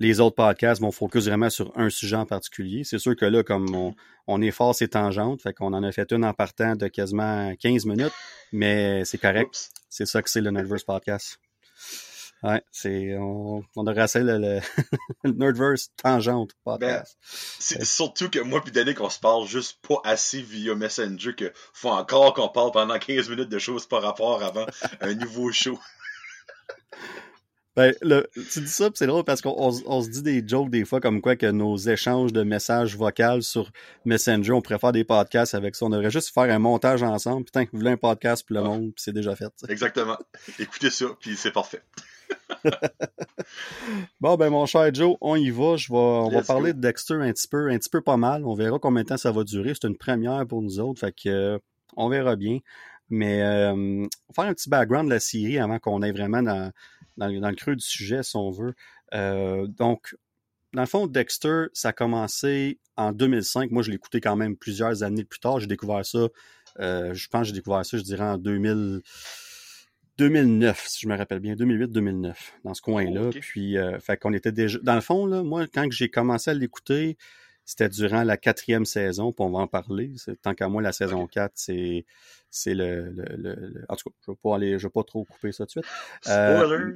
les 0.00 0.18
autres 0.18 0.34
podcasts 0.34 0.80
vont 0.80 0.90
focus 0.90 1.26
vraiment 1.26 1.48
sur 1.48 1.72
un 1.78 1.90
sujet 1.90 2.16
en 2.16 2.26
particulier. 2.26 2.84
C'est 2.84 2.98
sûr 2.98 3.14
que 3.14 3.24
là, 3.24 3.42
comme 3.44 3.94
on, 4.26 4.42
est 4.42 4.50
fort, 4.50 4.74
c'est 4.74 4.88
tangente, 4.88 5.42
fait 5.42 5.52
qu'on 5.52 5.72
en 5.72 5.82
a 5.82 5.92
fait 5.92 6.10
une 6.10 6.24
en 6.24 6.34
partant 6.34 6.74
de 6.74 6.88
quasiment 6.88 7.54
15 7.54 7.84
minutes, 7.84 8.12
mais 8.50 9.04
c'est 9.04 9.18
correct. 9.18 9.70
C'est 9.88 10.06
ça 10.06 10.22
que 10.22 10.30
c'est 10.30 10.40
le 10.40 10.50
Nerdverse 10.50 10.84
Podcast. 10.84 11.38
Ouais, 12.42 12.62
c'est 12.72 13.16
on, 13.18 13.62
on 13.76 13.84
devrait 13.84 14.04
essayer 14.04 14.24
le, 14.24 14.38
le, 14.38 14.60
Nerdverse 15.30 15.90
tangente 16.02 16.52
podcast. 16.64 17.18
Ben, 17.20 17.28
c'est 17.58 17.84
surtout 17.84 18.30
que 18.30 18.38
moi 18.38 18.62
puis 18.62 18.72
Danick, 18.72 19.00
on 19.00 19.10
se 19.10 19.20
parle 19.20 19.46
juste 19.46 19.78
pas 19.86 20.00
assez 20.04 20.40
via 20.40 20.74
Messenger 20.74 21.34
que 21.34 21.52
faut 21.74 21.90
encore 21.90 22.32
qu'on 22.32 22.48
parle 22.48 22.70
pendant 22.72 22.98
15 22.98 23.28
minutes 23.28 23.50
de 23.50 23.58
choses 23.58 23.86
par 23.86 24.02
rapport 24.02 24.42
avant 24.42 24.66
un 25.00 25.14
nouveau 25.14 25.52
show. 25.52 25.78
Ben, 27.76 27.94
tu 28.34 28.60
dis 28.60 28.68
ça, 28.68 28.90
c'est 28.94 29.06
drôle 29.06 29.24
parce 29.24 29.42
qu'on 29.42 30.02
se 30.02 30.10
dit 30.10 30.22
des 30.22 30.42
jokes 30.46 30.70
des 30.70 30.84
fois 30.84 31.00
comme 31.00 31.20
quoi 31.20 31.36
que 31.36 31.46
nos 31.46 31.76
échanges 31.76 32.32
de 32.32 32.42
messages 32.42 32.96
vocaux 32.96 33.42
sur 33.42 33.70
Messenger, 34.04 34.52
on 34.52 34.60
pourrait 34.60 34.78
faire 34.78 34.92
des 34.92 35.04
podcasts 35.04 35.54
avec 35.54 35.76
ça. 35.76 35.86
On 35.86 35.90
devrait 35.90 36.10
juste 36.10 36.34
faire 36.34 36.44
un 36.44 36.58
montage 36.58 37.02
ensemble. 37.02 37.44
Putain, 37.44 37.64
vous 37.72 37.78
voulez 37.78 37.92
un 37.92 37.96
podcast 37.96 38.46
pour 38.46 38.56
le 38.56 38.64
monde, 38.64 38.92
puis 38.94 39.02
c'est 39.04 39.12
déjà 39.12 39.36
fait. 39.36 39.52
Exactement. 39.68 40.18
Écoutez 40.58 40.90
ça, 40.90 41.06
puis 41.20 41.36
c'est 41.36 41.52
parfait. 41.52 41.82
bon, 44.20 44.36
ben 44.36 44.50
mon 44.50 44.66
cher 44.66 44.92
Joe, 44.92 45.16
on 45.20 45.36
y 45.36 45.50
va. 45.50 45.76
Je 45.76 45.88
vais, 45.92 45.98
on 45.98 46.28
va 46.28 46.42
parler 46.42 46.72
de 46.72 46.80
Dexter 46.80 47.14
un 47.14 47.32
petit 47.32 47.48
peu, 47.48 47.70
un 47.70 47.78
petit 47.78 47.90
peu 47.90 48.00
pas 48.00 48.16
mal. 48.16 48.44
On 48.44 48.54
verra 48.54 48.78
combien 48.78 49.02
de 49.02 49.08
temps 49.08 49.16
ça 49.16 49.32
va 49.32 49.44
durer. 49.44 49.72
C'est 49.74 49.88
une 49.88 49.96
première 49.96 50.46
pour 50.46 50.62
nous 50.62 50.80
autres, 50.80 51.00
fait 51.00 51.12
que 51.12 51.28
euh, 51.28 51.58
on 51.96 52.08
verra 52.08 52.36
bien. 52.36 52.58
Mais 53.08 53.42
euh, 53.42 54.06
faire 54.34 54.44
un 54.44 54.54
petit 54.54 54.68
background 54.68 55.08
de 55.08 55.14
la 55.14 55.20
série 55.20 55.58
avant 55.58 55.78
qu'on 55.78 56.00
aille 56.02 56.12
vraiment 56.12 56.42
dans 56.42 56.70
dans, 57.16 57.48
le 57.48 57.54
creux 57.54 57.76
du 57.76 57.84
sujet, 57.84 58.22
si 58.22 58.36
on 58.36 58.50
veut. 58.50 58.74
Euh, 59.14 59.66
donc, 59.66 60.16
dans 60.72 60.82
le 60.82 60.86
fond, 60.86 61.06
Dexter, 61.06 61.66
ça 61.72 61.88
a 61.88 61.92
commencé 61.92 62.78
en 62.96 63.12
2005. 63.12 63.70
Moi, 63.70 63.82
je 63.82 63.90
l'ai 63.90 63.96
écouté 63.96 64.20
quand 64.20 64.36
même 64.36 64.56
plusieurs 64.56 65.02
années 65.02 65.24
plus 65.24 65.40
tard. 65.40 65.60
J'ai 65.60 65.66
découvert 65.66 66.04
ça, 66.04 66.28
euh, 66.78 67.12
je 67.14 67.28
pense 67.28 67.42
que 67.42 67.48
j'ai 67.48 67.54
découvert 67.54 67.84
ça, 67.84 67.98
je 67.98 68.02
dirais, 68.02 68.24
en 68.24 68.38
2000, 68.38 69.02
2009, 70.20 70.84
si 70.86 71.00
je 71.00 71.08
me 71.08 71.16
rappelle 71.16 71.40
bien, 71.40 71.54
2008-2009, 71.54 72.34
dans 72.64 72.74
ce 72.74 72.82
coin-là. 72.82 73.30
Puis, 73.40 73.78
euh, 73.78 73.98
fait 74.00 74.18
qu'on 74.18 74.34
était 74.34 74.52
déjà... 74.52 74.78
Dans 74.82 74.94
le 74.94 75.00
fond, 75.00 75.24
là, 75.24 75.42
moi, 75.42 75.64
quand 75.72 75.86
j'ai 75.90 76.10
commencé 76.10 76.50
à 76.50 76.54
l'écouter, 76.54 77.16
c'était 77.64 77.88
durant 77.88 78.22
la 78.22 78.36
quatrième 78.36 78.84
saison, 78.84 79.32
puis 79.32 79.42
on 79.42 79.50
va 79.50 79.60
en 79.60 79.66
parler. 79.66 80.12
Tant 80.42 80.54
qu'à 80.54 80.68
moi, 80.68 80.82
la 80.82 80.92
saison 80.92 81.26
4, 81.26 81.52
c'est 81.54 82.04
c'est 82.50 82.74
le, 82.74 83.14
le, 83.14 83.84
En 83.88 83.96
tout 83.96 84.10
cas, 84.10 84.16
je 84.26 84.30
ne 84.30 84.34
vais 84.34 84.40
pas 84.42 84.56
aller, 84.56 84.78
je 84.78 84.86
vais 84.88 84.90
pas 84.90 85.04
trop 85.04 85.24
couper 85.24 85.52
ça 85.52 85.64
tout 85.66 85.80
de 85.80 85.84
suite. 85.86 85.94
Euh, 86.28 86.58
Spoilers! 86.58 86.94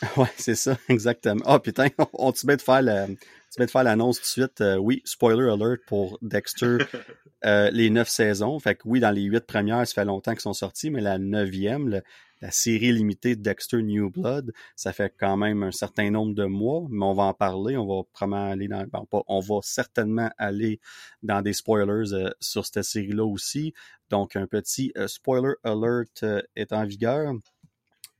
ouais, 0.16 0.32
c'est 0.36 0.56
ça, 0.56 0.76
exactement. 0.88 1.40
Ah, 1.46 1.60
putain, 1.60 1.88
on, 2.12 2.32
tu 2.32 2.46
de 2.46 2.60
faire 2.60 2.82
la, 2.82 3.06
tu 3.54 3.64
de 3.64 3.70
faire 3.70 3.82
l'annonce 3.82 4.16
tout 4.18 4.22
de 4.22 4.26
suite. 4.26 4.60
Euh, 4.60 4.76
oui, 4.76 5.02
spoiler 5.04 5.48
alert 5.50 5.80
pour 5.86 6.18
Dexter, 6.22 6.78
euh, 7.44 7.70
les 7.70 7.90
neuf 7.90 8.08
saisons. 8.08 8.58
Fait 8.58 8.74
que 8.74 8.82
oui, 8.86 9.00
dans 9.00 9.10
les 9.10 9.22
huit 9.22 9.46
premières, 9.46 9.86
ça 9.86 9.94
fait 9.94 10.04
longtemps 10.04 10.32
qu'ils 10.32 10.40
sont 10.40 10.52
sortis, 10.52 10.90
mais 10.90 11.00
la 11.00 11.18
neuvième, 11.18 12.02
la 12.40 12.50
série 12.50 12.92
limitée 12.92 13.36
Dexter 13.36 13.82
New 13.82 14.10
Blood, 14.10 14.52
ça 14.76 14.92
fait 14.92 15.12
quand 15.18 15.36
même 15.36 15.62
un 15.62 15.72
certain 15.72 16.10
nombre 16.10 16.34
de 16.34 16.44
mois, 16.44 16.86
mais 16.90 17.04
on 17.04 17.14
va 17.14 17.24
en 17.24 17.34
parler. 17.34 17.76
On 17.76 17.86
va 17.86 18.02
probablement 18.12 18.50
aller 18.52 18.68
dans, 18.68 18.86
on 19.26 19.40
va 19.40 19.58
certainement 19.62 20.30
aller 20.38 20.80
dans 21.22 21.42
des 21.42 21.52
spoilers 21.52 22.12
euh, 22.12 22.30
sur 22.40 22.66
cette 22.66 22.82
série-là 22.84 23.24
aussi. 23.24 23.74
Donc, 24.10 24.36
un 24.36 24.46
petit 24.46 24.92
spoiler 25.06 25.52
alert 25.64 26.24
est 26.56 26.72
en 26.72 26.86
vigueur. 26.86 27.34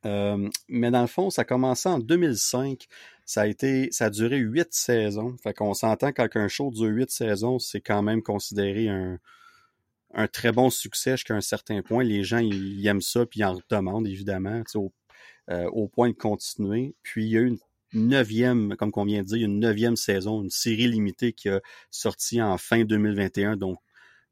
Mais 0.04 0.90
dans 0.90 1.00
le 1.00 1.06
fond, 1.06 1.30
ça 1.30 1.42
a 1.42 1.44
commencé 1.44 1.88
en 1.88 1.98
2005. 1.98 2.86
Ça 3.24 3.42
a 3.42 3.46
été, 3.46 3.88
ça 3.90 4.06
a 4.06 4.10
duré 4.10 4.38
huit 4.38 4.72
saisons. 4.72 5.36
Fait 5.42 5.52
qu'on 5.52 5.74
s'entend 5.74 6.12
qu'un 6.12 6.48
show 6.48 6.70
dure 6.70 6.88
huit 6.88 7.10
saisons, 7.10 7.58
c'est 7.58 7.80
quand 7.80 8.02
même 8.02 8.22
considéré 8.22 8.88
un, 8.88 9.18
un 10.14 10.26
très 10.26 10.52
bon 10.52 10.70
succès 10.70 11.12
jusqu'à 11.12 11.34
un 11.34 11.40
certain 11.40 11.82
point. 11.82 12.04
Les 12.04 12.24
gens, 12.24 12.38
aiment 12.38 13.02
ça, 13.02 13.26
puis 13.26 13.40
ils 13.40 13.44
en 13.44 13.58
demandent, 13.70 14.06
évidemment, 14.06 14.62
au, 14.74 14.92
euh, 15.50 15.68
au, 15.70 15.88
point 15.88 16.10
de 16.10 16.14
continuer. 16.14 16.94
Puis 17.02 17.26
il 17.26 17.30
y 17.30 17.36
a 17.36 17.40
eu 17.40 17.58
une 17.92 18.08
neuvième, 18.08 18.76
comme 18.76 18.92
on 18.94 19.04
vient 19.04 19.22
de 19.22 19.26
dire, 19.28 19.44
une 19.44 19.60
neuvième 19.60 19.96
saison, 19.96 20.42
une 20.42 20.50
série 20.50 20.88
limitée 20.88 21.32
qui 21.32 21.48
a 21.48 21.60
sorti 21.90 22.40
en 22.42 22.58
fin 22.58 22.84
2021, 22.84 23.56
donc 23.56 23.78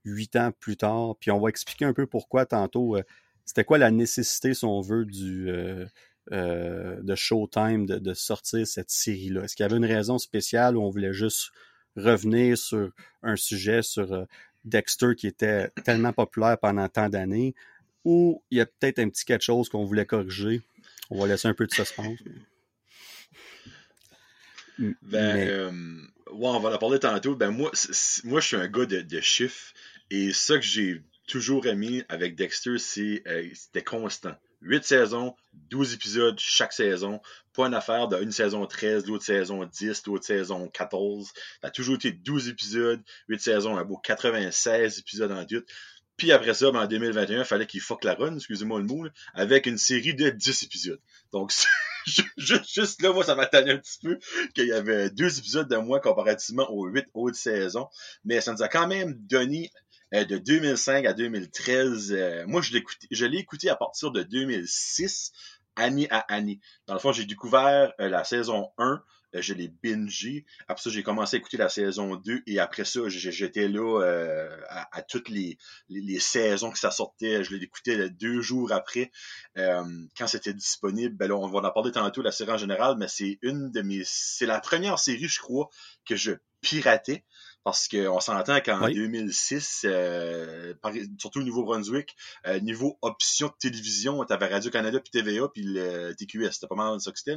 huit 0.05 0.37
ans 0.37 0.53
plus 0.59 0.77
tard. 0.77 1.17
Puis 1.21 1.31
on 1.31 1.41
va 1.41 1.49
expliquer 1.49 1.85
un 1.85 1.93
peu 1.93 2.07
pourquoi 2.07 2.47
tantôt. 2.47 2.97
Euh, 2.97 3.03
c'était 3.47 3.65
quoi 3.65 3.79
la 3.79 3.91
nécessité, 3.91 4.53
si 4.53 4.65
on 4.65 4.83
veut, 4.83 5.07
du 5.07 5.49
euh, 5.49 5.87
de 7.03 7.15
Showtime 7.15 7.87
de, 7.87 7.99
de 7.99 8.13
sortir 8.13 8.67
cette 8.67 8.91
série-là? 8.91 9.45
Est-ce 9.45 9.57
qu'il 9.57 9.65
y 9.65 9.67
avait 9.67 9.77
une 9.77 9.87
raison 9.87 10.19
spéciale 10.19 10.77
ou 10.77 10.83
on 10.83 10.91
voulait 10.91 11.15
juste 11.15 11.51
revenir 11.97 12.59
sur 12.59 12.91
un 13.23 13.37
sujet, 13.37 13.83
sur 13.83 14.27
Dexter 14.65 15.15
qui 15.17 15.29
était 15.29 15.71
tellement 15.85 16.13
populaire 16.13 16.59
pendant 16.59 16.89
tant 16.89 17.09
d'années, 17.09 17.55
ou 18.05 18.43
il 18.51 18.59
y 18.59 18.61
a 18.61 18.67
peut-être 18.67 18.99
un 18.99 19.09
petit 19.09 19.25
quelque 19.25 19.45
chose 19.45 19.69
qu'on 19.69 19.85
voulait 19.85 20.07
corriger? 20.07 20.61
On 21.11 21.21
va 21.21 21.27
laisser 21.27 21.49
un 21.49 21.55
peu 21.55 21.67
de 21.67 21.73
suspense. 21.73 22.19
Ben, 24.79 25.49
euh, 25.49 25.71
ouais, 26.33 26.49
on 26.49 26.61
va 26.61 26.75
en 26.75 26.79
parler 26.79 26.99
tantôt. 26.99 27.35
Ben, 27.35 27.51
moi, 27.51 27.71
moi, 28.25 28.41
je 28.41 28.47
suis 28.47 28.57
un 28.57 28.69
gars 28.69 28.87
de, 28.87 29.21
chiffres 29.21 29.73
et 30.11 30.33
ça 30.33 30.57
que 30.57 30.65
j'ai 30.65 31.03
toujours 31.27 31.67
aimé 31.67 32.05
avec 32.09 32.37
Dexter, 32.37 32.79
c'est 32.79 33.23
euh, 33.27 33.49
c'était 33.55 33.85
constant. 33.85 34.35
8 34.63 34.85
saisons, 34.85 35.35
12 35.71 35.95
épisodes 35.95 36.39
chaque 36.39 36.73
saison. 36.73 37.21
Pas 37.53 37.67
une 37.67 37.75
affaire 37.75 38.09
d'une 38.09 38.33
saison 38.33 38.67
13, 38.67 39.07
l'autre 39.07 39.25
saison 39.25 39.65
10, 39.65 40.07
l'autre 40.07 40.25
saison 40.25 40.69
14. 40.69 41.27
Ça 41.27 41.69
a 41.69 41.71
toujours 41.71 41.97
été 41.97 42.13
12 42.13 42.49
épisodes, 42.49 43.03
8 43.29 43.41
saisons, 43.41 43.77
un 43.77 43.85
beau 43.85 43.99
96 43.99 44.99
épisodes 44.99 45.33
en 45.33 45.45
tout. 45.45 45.63
Puis 46.17 46.33
après 46.33 46.55
ça, 46.55 46.71
ben, 46.71 46.81
en 46.81 46.87
2021, 46.87 47.41
il 47.41 47.45
fallait 47.45 47.67
qu'il 47.67 47.81
fuck 47.81 48.03
la 48.03 48.15
run, 48.15 48.37
excusez-moi 48.37 48.79
le 48.79 48.87
mot, 48.87 49.07
avec 49.35 49.67
une 49.67 49.77
série 49.77 50.15
de 50.15 50.31
10 50.31 50.63
épisodes. 50.63 51.01
Donc, 51.31 51.53
juste, 52.37 53.03
là, 53.03 53.13
moi, 53.13 53.23
ça 53.23 53.35
m'a 53.35 53.47
tanné 53.47 53.73
un 53.73 53.79
petit 53.79 53.99
peu 54.03 54.19
qu'il 54.55 54.67
y 54.67 54.73
avait 54.73 55.11
deux 55.11 55.39
épisodes 55.39 55.69
de 55.69 55.77
moins 55.77 56.01
comparativement 56.01 56.71
aux 56.71 56.87
8 56.87 57.07
autres 57.13 57.37
saisons. 57.37 57.89
Mais 58.25 58.41
ça 58.41 58.53
nous 58.53 58.63
a 58.63 58.69
quand 58.69 58.87
même 58.87 59.15
donné 59.15 59.71
euh, 60.17 60.25
de 60.25 60.39
2005 60.39 61.05
à 61.07 61.13
2013. 61.13 62.13
Euh, 62.13 62.45
moi, 62.47 62.63
je 62.63 62.73
l'ai 63.27 63.39
écouté, 63.39 63.69
à 63.69 63.77
partir 63.77 64.11
de 64.11 64.23
2006, 64.23 65.33
année 65.77 66.09
à 66.11 66.21
année. 66.33 66.61
Dans 66.87 66.95
le 66.95 67.01
fond, 67.01 67.13
j'ai 67.13 67.27
découvert 67.27 67.93
euh, 68.01 68.09
la 68.09 68.25
saison 68.25 68.71
1, 68.79 69.03
je 69.35 69.53
l'ai 69.53 69.69
bingé. 69.69 70.47
Après 70.69 70.83
ça, 70.83 70.89
j'ai 70.89 71.03
commencé 71.03 71.37
à 71.37 71.39
écouter 71.39 71.59
la 71.59 71.69
saison 71.69 72.17
2 72.17 72.45
et 72.47 72.59
après 72.59 72.87
ça, 72.87 73.01
j'étais 73.09 73.69
là 73.69 74.01
à, 74.71 75.03
toutes 75.03 75.29
les, 75.29 75.59
saisons 76.19 76.71
que 76.71 76.79
ça 76.79 76.91
sortait. 76.91 77.45
Je 77.45 77.55
écouté 77.57 78.09
deux 78.09 78.41
jours 78.41 78.73
après 78.73 79.11
quand 79.55 80.27
c'était 80.27 80.55
disponible. 80.55 81.17
Ben 81.17 81.31
on 81.33 81.49
va 81.49 81.69
en 81.69 81.71
parler 81.71 81.93
tantôt, 81.93 82.23
la 82.23 82.33
série 82.33 82.53
en 82.53 82.57
général, 82.57 82.97
mais 82.97 83.09
c'est 83.09 83.39
une 83.43 83.71
de 83.73 83.83
mes... 83.83 84.01
C'est 84.07 84.47
la 84.47 84.61
première 84.61 84.99
série, 84.99 85.29
je 85.29 85.41
crois, 85.41 85.69
que 86.07 86.17
je 86.17 86.33
piratais. 86.63 87.25
Parce 87.67 87.89
qu'on 87.89 88.21
s'entend 88.21 88.61
qu'en 88.61 88.87
2006, 88.89 89.87
euh, 89.87 90.73
surtout 91.19 91.41
au 91.41 91.43
Nouveau-Brunswick, 91.43 92.15
euh, 92.47 92.61
niveau 92.61 92.97
option 93.03 93.49
de 93.49 93.55
télévision, 93.59 94.25
tu 94.25 94.33
avais 94.33 94.47
Radio-Canada, 94.47 95.01
puis 95.01 95.11
TVA, 95.11 95.49
puis 95.49 95.65
le 95.65 96.15
TQS. 96.15 96.53
C'était 96.53 96.69
pas 96.69 96.77
mal 96.77 97.01
ça 97.01 97.11
que 97.11 97.19
c'était. 97.19 97.37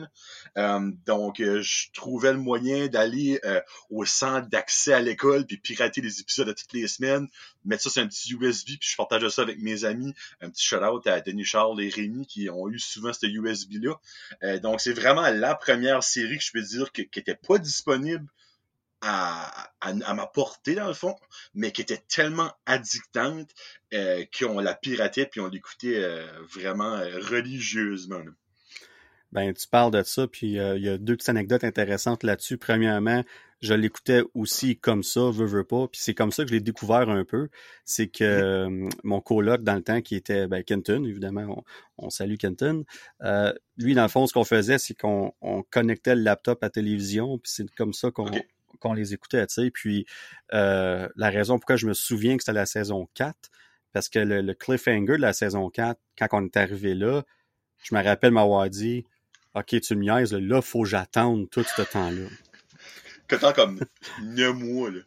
Euh, 0.55 0.91
donc, 1.07 1.37
je 1.39 1.91
trouvais 1.93 2.31
le 2.31 2.37
moyen 2.37 2.85
d'aller 2.85 3.41
au 3.89 4.05
centre 4.05 4.47
d'accès 4.49 4.93
à 4.93 4.99
l'école, 4.99 5.47
puis 5.47 5.57
pirater 5.57 5.99
les 5.99 6.21
épisodes 6.21 6.53
toutes 6.55 6.73
les 6.73 6.87
semaines, 6.87 7.27
mettre 7.65 7.81
ça 7.81 7.89
sur 7.89 8.03
un 8.03 8.07
petit 8.07 8.31
USB, 8.35 8.77
puis 8.79 8.87
je 8.87 8.97
partageais 8.97 9.31
ça 9.31 9.41
avec 9.41 9.59
mes 9.59 9.83
amis. 9.83 10.13
Un 10.41 10.51
petit 10.51 10.63
shout-out 10.63 11.07
à 11.07 11.21
Denis 11.21 11.43
Charles 11.43 11.81
et 11.81 11.89
Rémi 11.89 12.27
qui 12.27 12.51
ont 12.51 12.69
eu 12.69 12.77
souvent 12.77 13.13
ce 13.13 13.25
USB-là. 13.25 14.59
donc, 14.59 14.79
c'est 14.79 14.93
vraiment 14.93 15.27
la 15.31 15.55
première 15.55 16.03
série 16.03 16.37
que 16.37 16.43
je 16.43 16.51
peux 16.51 16.61
dire 16.61 16.91
qui 16.91 17.09
n'était 17.15 17.33
pas 17.33 17.57
disponible 17.57 18.27
à, 19.01 19.71
à, 19.81 20.13
ma 20.13 20.27
portée, 20.27 20.75
dans 20.75 20.87
le 20.87 20.93
fond, 20.93 21.15
mais 21.53 21.71
qui 21.71 21.81
était 21.81 22.01
tellement 22.07 22.51
addictante 22.65 23.49
euh, 23.93 24.25
qu'on 24.37 24.59
la 24.59 24.75
piratait 24.75 25.25
puis 25.25 25.39
on 25.39 25.47
l'écoutait 25.47 26.01
euh, 26.03 26.25
vraiment 26.53 26.95
euh, 26.95 27.19
religieusement. 27.19 28.21
ben 29.31 29.53
tu 29.53 29.67
parles 29.67 29.91
de 29.91 30.03
ça, 30.03 30.27
puis 30.27 30.53
il 30.53 30.83
y 30.83 30.89
a 30.89 30.97
deux 30.97 31.15
petites 31.15 31.29
anecdotes 31.29 31.63
intéressantes 31.63 32.23
là-dessus. 32.23 32.57
Premièrement, 32.57 33.23
je 33.61 33.73
l'écoutais 33.73 34.21
aussi 34.33 34.77
comme 34.77 35.03
ça, 35.03 35.29
veux, 35.31 35.45
veux 35.45 35.65
pas, 35.65 35.87
puis 35.87 36.01
c'est 36.01 36.13
comme 36.13 36.31
ça 36.31 36.43
que 36.43 36.49
je 36.49 36.55
l'ai 36.55 36.61
découvert 36.61 37.09
un 37.09 37.23
peu. 37.23 37.49
C'est 37.85 38.07
que 38.07 38.67
mon 39.03 39.21
coloc 39.21 39.63
dans 39.63 39.75
le 39.75 39.83
temps, 39.83 40.01
qui 40.01 40.15
était 40.15 40.47
ben, 40.47 40.63
Kenton, 40.63 41.03
évidemment, 41.05 41.63
on, 41.97 42.09
salue 42.09 42.35
Kenton, 42.37 42.83
lui, 43.77 43.95
dans 43.95 44.03
le 44.03 44.09
fond, 44.09 44.27
ce 44.27 44.33
qu'on 44.33 44.45
faisait, 44.45 44.77
c'est 44.77 44.95
qu'on 44.95 45.33
connectait 45.69 46.15
le 46.15 46.21
laptop 46.21 46.63
à 46.63 46.67
la 46.67 46.69
télévision, 46.71 47.37
puis 47.37 47.51
c'est 47.53 47.69
comme 47.75 47.93
ça 47.93 48.11
qu'on 48.11 48.29
qu'on 48.79 48.93
les 48.93 49.13
écoutait, 49.13 49.45
tu 49.47 49.53
sais. 49.53 49.71
Puis 49.71 50.05
la 50.51 51.09
raison 51.17 51.57
pourquoi 51.57 51.75
je 51.75 51.87
me 51.87 51.93
souviens 51.93 52.37
que 52.37 52.43
c'était 52.43 52.53
la 52.53 52.65
saison 52.65 53.07
4, 53.13 53.35
parce 53.93 54.09
que 54.09 54.19
le, 54.19 54.53
cliffhanger 54.53 55.17
de 55.17 55.21
la 55.21 55.33
saison 55.33 55.69
4, 55.69 55.99
quand 56.17 56.27
on 56.33 56.45
est 56.45 56.57
arrivé 56.57 56.93
là, 56.93 57.23
je 57.83 57.95
me 57.95 58.03
rappelle 58.03 58.31
m'avoir 58.31 58.69
dit 58.69 59.05
OK, 59.55 59.79
tu 59.81 59.95
me 59.95 60.01
niaises, 60.01 60.33
là, 60.33 60.61
faut 60.61 60.83
que 60.83 60.89
j'attende 60.89 61.49
tout 61.49 61.63
ce 61.63 61.81
temps-là. 61.81 62.27
Que 63.27 63.35
tant 63.35 63.51
comme 63.51 63.79
neuf 64.21 64.55
mois, 64.55 64.91
là. 64.91 64.99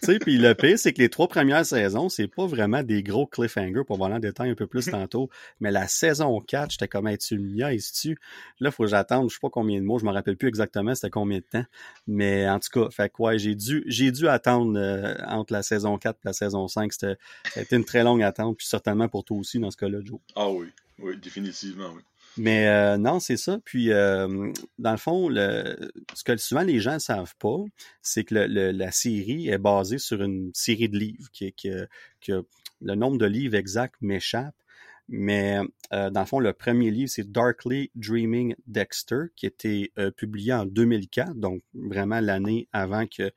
Tu 0.00 0.06
sais, 0.12 0.18
puis 0.18 0.38
le 0.38 0.54
pire, 0.54 0.78
c'est 0.78 0.92
que 0.92 1.00
les 1.00 1.08
trois 1.08 1.28
premières 1.28 1.64
saisons, 1.64 2.08
c'est 2.08 2.28
pas 2.28 2.46
vraiment 2.46 2.82
des 2.82 3.02
gros 3.02 3.26
cliffhangers 3.26 3.84
pour 3.86 3.96
voir 3.96 4.10
en 4.10 4.18
détail 4.18 4.50
un 4.50 4.54
peu 4.54 4.66
plus 4.66 4.86
tantôt. 4.86 5.30
Mais 5.60 5.70
la 5.70 5.88
saison 5.88 6.40
4, 6.40 6.72
j'étais 6.72 6.88
comme, 6.88 7.06
hey, 7.06 7.18
tu 7.18 7.38
me 7.38 7.48
niaises-tu? 7.48 8.18
Là, 8.60 8.70
faut 8.70 8.84
que 8.84 8.90
j'attende, 8.90 9.30
je 9.30 9.34
sais 9.34 9.40
pas 9.40 9.50
combien 9.50 9.80
de 9.80 9.84
mois, 9.84 9.98
je 9.98 10.04
me 10.04 10.12
rappelle 10.12 10.36
plus 10.36 10.48
exactement 10.48 10.94
c'était 10.94 11.10
combien 11.10 11.38
de 11.38 11.44
temps. 11.44 11.64
Mais 12.06 12.48
en 12.48 12.58
tout 12.58 12.68
cas, 12.72 12.90
fait 12.90 13.08
que 13.08 13.22
ouais, 13.22 13.38
j'ai 13.38 13.54
dû, 13.54 13.84
j'ai 13.86 14.10
dû 14.10 14.28
attendre 14.28 14.78
euh, 14.78 15.14
entre 15.26 15.52
la 15.52 15.62
saison 15.62 15.98
4 15.98 16.16
et 16.16 16.20
la 16.24 16.32
saison 16.32 16.68
5. 16.68 16.92
C'était, 16.92 17.16
ça 17.52 17.60
a 17.60 17.62
été 17.62 17.76
une 17.76 17.84
très 17.84 18.02
longue 18.02 18.22
attente, 18.22 18.56
puis 18.56 18.66
certainement 18.66 19.08
pour 19.08 19.24
toi 19.24 19.38
aussi 19.38 19.58
dans 19.58 19.70
ce 19.70 19.76
cas-là, 19.76 19.98
Joe. 20.04 20.18
Ah 20.34 20.50
oui, 20.50 20.68
oui, 20.98 21.16
définitivement, 21.16 21.90
oui. 21.94 22.02
Mais 22.38 22.68
euh, 22.68 22.98
non, 22.98 23.18
c'est 23.18 23.36
ça. 23.36 23.58
Puis, 23.64 23.92
euh, 23.92 24.52
dans 24.78 24.90
le 24.90 24.96
fond, 24.98 25.28
le, 25.28 25.90
ce 26.14 26.22
que 26.22 26.36
souvent 26.36 26.62
les 26.62 26.80
gens 26.80 26.94
ne 26.94 26.98
savent 26.98 27.34
pas, 27.38 27.58
c'est 28.02 28.24
que 28.24 28.34
le, 28.34 28.72
la 28.72 28.92
série 28.92 29.48
est 29.48 29.58
basée 29.58 29.98
sur 29.98 30.22
une 30.22 30.50
série 30.52 30.88
de 30.88 30.98
livres, 30.98 31.28
qui, 31.32 31.52
que, 31.54 31.88
que 32.20 32.44
le 32.82 32.94
nombre 32.94 33.16
de 33.18 33.26
livres 33.26 33.54
exact 33.54 33.94
m'échappe. 34.02 34.54
Mais 35.08 35.60
euh, 35.92 36.10
dans 36.10 36.20
le 36.20 36.26
fond, 36.26 36.40
le 36.40 36.52
premier 36.52 36.90
livre, 36.90 37.08
c'est 37.08 37.30
Darkly 37.30 37.90
Dreaming 37.94 38.54
Dexter, 38.66 39.26
qui 39.34 39.46
a 39.46 39.48
été 39.48 39.92
publié 40.16 40.52
en 40.52 40.66
2004, 40.66 41.34
donc 41.34 41.62
vraiment 41.74 42.20
l'année 42.20 42.68
avant 42.72 43.06
que 43.06 43.30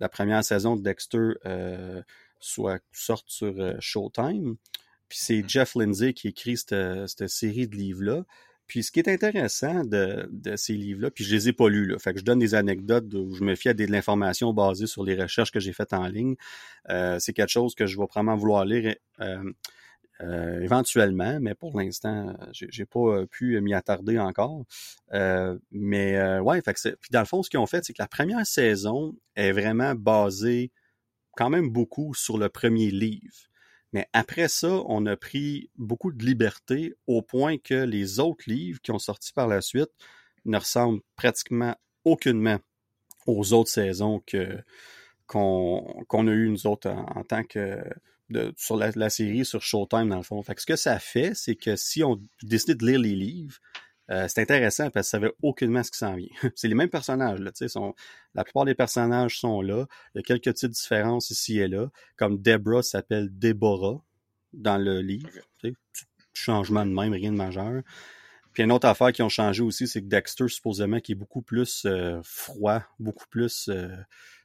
la 0.00 0.08
première 0.08 0.44
saison 0.44 0.76
de 0.76 0.82
Dexter 0.82 1.32
soit 2.38 2.80
sorte 2.92 3.24
sur 3.28 3.54
Showtime. 3.80 4.56
Puis 5.08 5.18
c'est 5.20 5.48
Jeff 5.48 5.74
Lindsay 5.74 6.12
qui 6.12 6.28
écrit 6.28 6.56
cette, 6.56 7.28
série 7.28 7.66
de 7.66 7.76
livres-là. 7.76 8.24
Puis 8.66 8.82
ce 8.82 8.92
qui 8.92 9.00
est 9.00 9.08
intéressant 9.08 9.82
de, 9.82 10.28
ces 10.56 10.74
livres-là, 10.74 11.10
puis 11.10 11.24
je 11.24 11.34
les 11.34 11.48
ai 11.48 11.52
pas 11.54 11.70
lus, 11.70 11.86
là, 11.86 11.98
fait 11.98 12.12
que 12.12 12.20
je 12.20 12.24
donne 12.24 12.38
des 12.38 12.54
anecdotes 12.54 13.12
où 13.14 13.34
je 13.34 13.42
me 13.42 13.54
fie 13.54 13.70
à 13.70 13.74
de 13.74 13.84
l'information 13.86 14.52
basée 14.52 14.86
sur 14.86 15.02
les 15.04 15.20
recherches 15.20 15.50
que 15.50 15.60
j'ai 15.60 15.72
faites 15.72 15.94
en 15.94 16.06
ligne. 16.06 16.36
Euh, 16.90 17.18
c'est 17.18 17.32
quelque 17.32 17.50
chose 17.50 17.74
que 17.74 17.86
je 17.86 17.98
vais 17.98 18.06
probablement 18.06 18.36
vouloir 18.36 18.66
lire 18.66 18.94
euh, 19.20 19.52
euh, 20.20 20.60
éventuellement, 20.60 21.38
mais 21.40 21.54
pour 21.54 21.78
l'instant, 21.80 22.36
j'ai 22.52 22.84
pas 22.84 23.24
pu 23.26 23.58
m'y 23.62 23.72
attarder 23.72 24.18
encore. 24.18 24.64
mais 25.70 26.38
ouais, 26.40 26.60
fait 26.60 26.74
que 26.74 26.88
puis 26.90 27.10
dans 27.10 27.20
le 27.20 27.26
fond, 27.26 27.42
ce 27.42 27.48
qu'ils 27.48 27.60
ont 27.60 27.66
fait, 27.66 27.82
c'est 27.86 27.94
que 27.94 28.02
la 28.02 28.08
première 28.08 28.46
saison 28.46 29.16
est 29.34 29.52
vraiment 29.52 29.94
basée 29.94 30.72
quand 31.38 31.48
même 31.48 31.70
beaucoup 31.70 32.12
sur 32.14 32.36
le 32.36 32.50
premier 32.50 32.90
livre. 32.90 33.47
Mais 33.92 34.06
après 34.12 34.48
ça, 34.48 34.82
on 34.86 35.06
a 35.06 35.16
pris 35.16 35.70
beaucoup 35.76 36.12
de 36.12 36.24
liberté 36.24 36.94
au 37.06 37.22
point 37.22 37.56
que 37.58 37.74
les 37.74 38.20
autres 38.20 38.44
livres 38.46 38.80
qui 38.82 38.90
ont 38.90 38.98
sorti 38.98 39.32
par 39.32 39.48
la 39.48 39.60
suite 39.60 39.90
ne 40.44 40.58
ressemblent 40.58 41.00
pratiquement 41.16 41.74
aucunement 42.04 42.58
aux 43.26 43.52
autres 43.52 43.70
saisons 43.70 44.22
qu'on 45.26 46.04
a 46.12 46.30
eues 46.30 46.48
nous 46.48 46.66
autres 46.66 46.88
en, 46.90 47.24
tant 47.24 47.44
que 47.44 47.82
sur 48.56 48.76
la, 48.76 49.10
série 49.10 49.44
sur 49.44 49.62
Showtime 49.62 50.08
dans 50.08 50.16
le 50.16 50.22
fond. 50.22 50.42
Ce 50.42 50.66
que 50.66 50.76
ça 50.76 50.98
fait, 50.98 51.32
c'est 51.34 51.56
que 51.56 51.76
si 51.76 52.02
on 52.02 52.20
décide 52.42 52.78
de 52.78 52.86
lire 52.86 53.00
les 53.00 53.14
livres, 53.14 53.58
euh, 54.10 54.26
c'est 54.28 54.40
intéressant 54.40 54.90
parce 54.90 55.06
que 55.06 55.10
ça 55.10 55.18
veut 55.18 55.34
aucunement 55.42 55.82
ce 55.82 55.90
qui 55.90 55.98
s'en 55.98 56.16
vient. 56.16 56.28
c'est 56.54 56.68
les 56.68 56.74
mêmes 56.74 56.88
personnages, 56.88 57.40
là, 57.40 57.50
sont, 57.68 57.94
la 58.34 58.44
plupart 58.44 58.64
des 58.64 58.74
personnages 58.74 59.38
sont 59.38 59.60
là. 59.60 59.86
Il 60.14 60.18
y 60.18 60.20
a 60.20 60.22
quelques 60.22 60.44
petites 60.44 60.70
différences 60.70 61.30
ici 61.30 61.58
et 61.58 61.68
là. 61.68 61.90
Comme 62.16 62.40
Deborah 62.40 62.82
s'appelle 62.82 63.28
Deborah 63.30 64.02
dans 64.52 64.78
le 64.78 65.00
livre. 65.00 65.28
Changement 66.32 66.86
de 66.86 66.92
même, 66.92 67.12
rien 67.12 67.32
de 67.32 67.36
majeur. 67.36 67.82
Puis 68.52 68.62
une 68.62 68.72
autre 68.72 68.86
affaire 68.86 69.12
qui 69.12 69.22
ont 69.22 69.28
changé 69.28 69.62
aussi, 69.62 69.86
c'est 69.86 70.00
que 70.00 70.06
Dexter, 70.06 70.48
supposément, 70.48 71.00
qui 71.00 71.12
est 71.12 71.16
beaucoup 71.16 71.42
plus 71.42 71.84
euh, 71.84 72.20
froid, 72.22 72.82
beaucoup 72.98 73.26
plus 73.28 73.68
euh, 73.68 73.94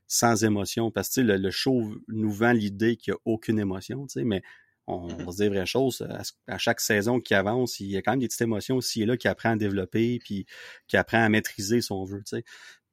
sans 0.08 0.44
émotion. 0.44 0.92
Parce 0.92 1.10
que 1.16 1.22
le, 1.22 1.38
le 1.38 1.52
show 1.52 1.96
nous 2.08 2.32
vend 2.32 2.52
l'idée 2.52 2.98
qu'il 2.98 3.14
n'y 3.14 3.16
a 3.16 3.20
aucune 3.26 3.60
émotion, 3.60 4.08
mais 4.18 4.42
on 4.88 5.08
va 5.08 5.32
se 5.32 5.38
dire 5.38 5.52
vraies 5.52 5.66
choses. 5.66 6.06
À, 6.48 6.58
chaque 6.58 6.80
saison 6.80 7.20
qui 7.20 7.34
avance, 7.34 7.80
il 7.80 7.88
y 7.88 7.98
a 7.98 8.02
quand 8.02 8.12
même 8.12 8.20
des 8.20 8.28
petites 8.28 8.42
émotions 8.42 8.78
aussi 8.78 9.02
et 9.02 9.06
là 9.06 9.18
qui 9.18 9.28
apprend 9.28 9.52
à 9.52 9.56
développer, 9.56 10.20
puis 10.20 10.46
qui 10.88 10.98
apprend 10.98 11.24
à 11.24 11.30
maîtriser 11.30 11.82
son 11.82 12.04
vœu. 12.04 12.20
Tu 12.26 12.38
sais. 12.38 12.46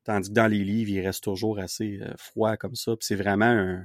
Tandis 0.04 0.28
que 0.30 0.34
dans 0.34 0.46
les 0.46 0.64
livres, 0.64 0.90
il 0.90 1.00
reste 1.00 1.24
toujours 1.24 1.58
assez 1.58 2.00
euh, 2.00 2.12
froid 2.16 2.56
comme 2.56 2.74
ça. 2.74 2.96
Puis 2.96 3.06
c'est 3.06 3.16
vraiment 3.16 3.46
un, 3.46 3.84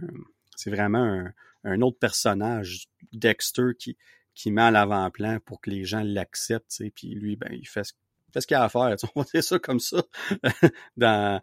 c'est 0.55 0.69
vraiment 0.69 1.25
un, 1.63 1.81
autre 1.81 1.99
personnage, 1.99 2.87
Dexter, 3.11 3.71
qui, 3.77 3.97
qui 4.33 4.51
met 4.51 4.61
à 4.61 4.71
l'avant-plan 4.71 5.39
pour 5.43 5.59
que 5.59 5.69
les 5.69 5.83
gens 5.83 6.03
l'acceptent. 6.03 6.69
Tu 6.69 6.85
sais. 6.85 6.91
Puis 6.91 7.09
lui, 7.09 7.35
ben, 7.35 7.49
il 7.51 7.67
fait 7.67 7.83
ce 7.83 7.93
qu'est-ce 8.36 8.48
qu'il 8.48 8.56
y 8.56 8.58
a 8.58 8.63
à 8.63 8.69
faire? 8.69 8.95
On 9.15 9.21
va 9.21 9.26
dire 9.34 9.43
ça 9.43 9.60
comme 9.60 9.80
ça. 9.80 10.04
euh, 11.02 11.39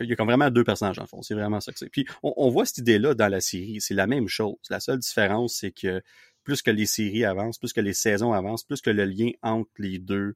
il 0.00 0.06
y 0.06 0.12
a 0.12 0.16
comme 0.16 0.28
vraiment 0.28 0.50
deux 0.50 0.64
personnages 0.64 0.98
en 0.98 1.06
fond. 1.06 1.22
C'est 1.22 1.34
vraiment 1.34 1.60
ça 1.60 1.72
que 1.72 1.78
c'est. 1.78 1.88
Puis 1.88 2.06
on, 2.22 2.50
voit 2.50 2.66
cette 2.66 2.78
idée-là 2.78 3.14
dans 3.14 3.28
la 3.28 3.40
série. 3.40 3.80
C'est 3.80 3.94
la 3.94 4.06
même 4.06 4.28
chose. 4.28 4.56
La 4.68 4.80
seule 4.80 4.98
différence, 4.98 5.54
c'est 5.54 5.72
que 5.72 6.02
plus 6.44 6.60
que 6.60 6.70
les 6.70 6.86
séries 6.86 7.24
avancent, 7.24 7.58
plus 7.58 7.72
que 7.72 7.80
les 7.80 7.94
saisons 7.94 8.32
avancent, 8.34 8.64
plus 8.64 8.82
que 8.82 8.90
le 8.90 9.06
lien 9.06 9.30
entre 9.42 9.70
les 9.78 9.98
deux 9.98 10.34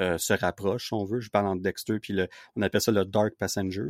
euh, 0.00 0.18
se 0.18 0.32
rapproche, 0.32 0.88
si 0.88 0.94
on 0.94 1.04
veut. 1.04 1.20
Je 1.20 1.30
parle 1.30 1.46
entre 1.46 1.62
Dexter, 1.62 2.00
puis 2.00 2.14
le, 2.14 2.26
on 2.56 2.62
appelle 2.62 2.80
ça 2.80 2.90
le 2.90 3.04
Dark 3.04 3.34
Passenger 3.38 3.86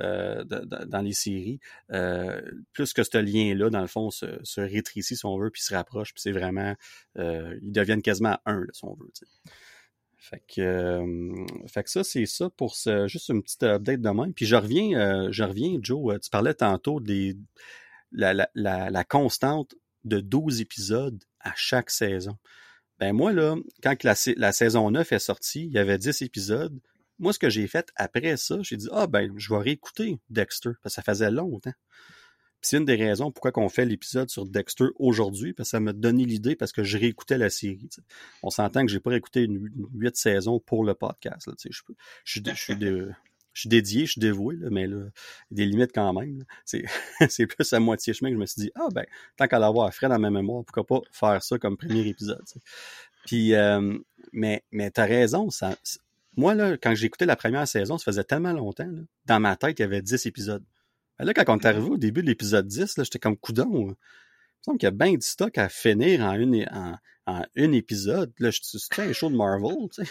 euh, 0.00 0.44
dans 0.44 1.02
les 1.02 1.12
séries. 1.12 1.60
Plus 1.88 2.94
que 2.94 3.02
ce 3.02 3.18
lien-là, 3.18 3.68
dans 3.68 3.82
le 3.82 3.88
fond, 3.88 4.10
se, 4.10 4.38
se, 4.42 4.62
rétrécit, 4.62 5.16
si 5.16 5.26
on 5.26 5.36
veut, 5.36 5.50
puis 5.50 5.60
se 5.60 5.74
rapproche, 5.74 6.14
puis 6.14 6.22
c'est 6.22 6.32
vraiment... 6.32 6.74
ils 7.16 7.72
deviennent 7.72 8.02
quasiment 8.02 8.38
un, 8.46 8.64
si 8.72 8.84
on 8.86 8.94
veut. 8.94 9.10
Fait 10.18 10.42
que, 10.48 10.60
euh, 10.60 11.46
fait 11.68 11.84
que 11.84 11.90
ça, 11.90 12.02
c'est 12.02 12.26
ça 12.26 12.50
pour 12.50 12.74
ce, 12.74 13.06
juste 13.06 13.28
une 13.28 13.42
petite 13.42 13.62
update 13.62 14.00
de. 14.00 14.32
Puis 14.32 14.46
je 14.46 14.56
reviens, 14.56 14.98
euh, 14.98 15.28
je 15.30 15.44
reviens, 15.44 15.78
Joe, 15.80 16.14
euh, 16.14 16.18
tu 16.18 16.28
parlais 16.28 16.54
tantôt 16.54 17.00
des 17.00 17.36
la, 18.10 19.04
constante 19.04 19.74
de 20.04 20.20
12 20.20 20.60
épisodes 20.60 21.22
à 21.40 21.52
chaque 21.54 21.90
saison. 21.90 22.36
Ben 22.98 23.12
moi, 23.12 23.32
là, 23.32 23.56
quand 23.82 24.02
la, 24.02 24.14
la 24.36 24.52
saison 24.52 24.90
9 24.90 25.12
est 25.12 25.18
sortie, 25.20 25.66
il 25.66 25.72
y 25.72 25.78
avait 25.78 25.98
10 25.98 26.22
épisodes. 26.22 26.78
Moi, 27.20 27.32
ce 27.32 27.38
que 27.38 27.50
j'ai 27.50 27.68
fait 27.68 27.90
après 27.94 28.36
ça, 28.36 28.58
j'ai 28.62 28.76
dit 28.76 28.88
Ah 28.92 29.06
ben, 29.06 29.32
je 29.36 29.54
vais 29.54 29.60
réécouter 29.60 30.18
Dexter, 30.30 30.70
parce 30.82 30.96
que 30.96 31.00
ça 31.00 31.02
faisait 31.02 31.30
longtemps 31.30 31.72
c'est 32.60 32.78
une 32.78 32.84
des 32.84 32.96
raisons 32.96 33.30
pourquoi 33.30 33.52
on 33.62 33.68
fait 33.68 33.84
l'épisode 33.84 34.30
sur 34.30 34.46
Dexter 34.46 34.86
aujourd'hui, 34.96 35.52
parce 35.52 35.68
que 35.68 35.70
ça 35.72 35.80
m'a 35.80 35.92
donné 35.92 36.24
l'idée 36.24 36.56
parce 36.56 36.72
que 36.72 36.82
je 36.82 36.98
réécoutais 36.98 37.38
la 37.38 37.50
série. 37.50 37.88
On 38.42 38.50
s'entend 38.50 38.84
que 38.84 38.90
j'ai 38.90 39.00
pas 39.00 39.10
réécouté 39.10 39.48
huit 39.94 40.16
saisons 40.16 40.60
pour 40.60 40.84
le 40.84 40.94
podcast. 40.94 41.48
Je, 41.64 41.82
suis 43.54 43.68
dédié, 43.68 44.06
je 44.06 44.12
suis 44.12 44.20
dévoué, 44.20 44.56
là, 44.56 44.68
mais 44.70 44.86
là, 44.86 45.06
il 45.50 45.58
y 45.58 45.62
a 45.62 45.64
des 45.64 45.70
limites 45.70 45.92
quand 45.94 46.12
même. 46.12 46.44
C'est, 47.28 47.46
plus 47.46 47.72
à 47.72 47.80
moitié 47.80 48.12
chemin 48.12 48.30
que 48.30 48.36
je 48.36 48.40
me 48.40 48.46
suis 48.46 48.62
dit, 48.62 48.70
ah 48.74 48.88
ben, 48.92 49.04
tant 49.36 49.46
qu'à 49.46 49.58
l'avoir 49.58 49.92
frais 49.92 50.08
dans 50.08 50.18
ma 50.18 50.30
mémoire, 50.30 50.64
pourquoi 50.64 50.86
pas 50.86 51.00
faire 51.12 51.42
ça 51.42 51.58
comme 51.58 51.76
premier 51.76 52.06
épisode. 52.06 52.44
Puis, 53.26 53.54
euh, 53.54 53.98
mais, 54.32 54.62
t'as 54.92 55.06
raison, 55.06 55.50
ça, 55.50 55.76
moi, 56.36 56.54
là, 56.54 56.76
quand 56.76 56.94
écouté 56.94 57.26
la 57.26 57.36
première 57.36 57.66
saison, 57.66 57.98
ça 57.98 58.04
faisait 58.04 58.24
tellement 58.24 58.52
longtemps, 58.52 58.88
dans 59.26 59.40
ma 59.40 59.56
tête, 59.56 59.78
il 59.78 59.82
y 59.82 59.84
avait 59.84 60.02
10 60.02 60.26
épisodes. 60.26 60.64
Ben 61.18 61.24
là, 61.24 61.34
quand 61.34 61.44
on 61.48 61.58
est 61.58 61.66
arrivé 61.66 61.88
au 61.88 61.96
début 61.96 62.22
de 62.22 62.28
l'épisode 62.28 62.66
10, 62.66 62.94
j'étais 62.96 63.18
comme 63.18 63.36
coudon. 63.36 63.68
Il 63.72 63.86
me 63.86 63.94
semble 64.62 64.78
qu'il 64.78 64.86
y 64.86 64.88
a 64.88 64.90
bien 64.92 65.12
du 65.12 65.26
stock 65.26 65.56
à 65.58 65.68
finir 65.68 66.20
en 66.20 66.34
une, 66.34 66.68
en, 66.70 66.96
en 67.26 67.44
une 67.54 67.74
épisode. 67.74 68.32
Là, 68.38 68.50
je 68.50 68.60
suis 68.62 68.78
un 68.98 69.12
show 69.12 69.28
de 69.30 69.36
Marvel, 69.36 69.88
tu 69.92 70.04
sais. 70.04 70.10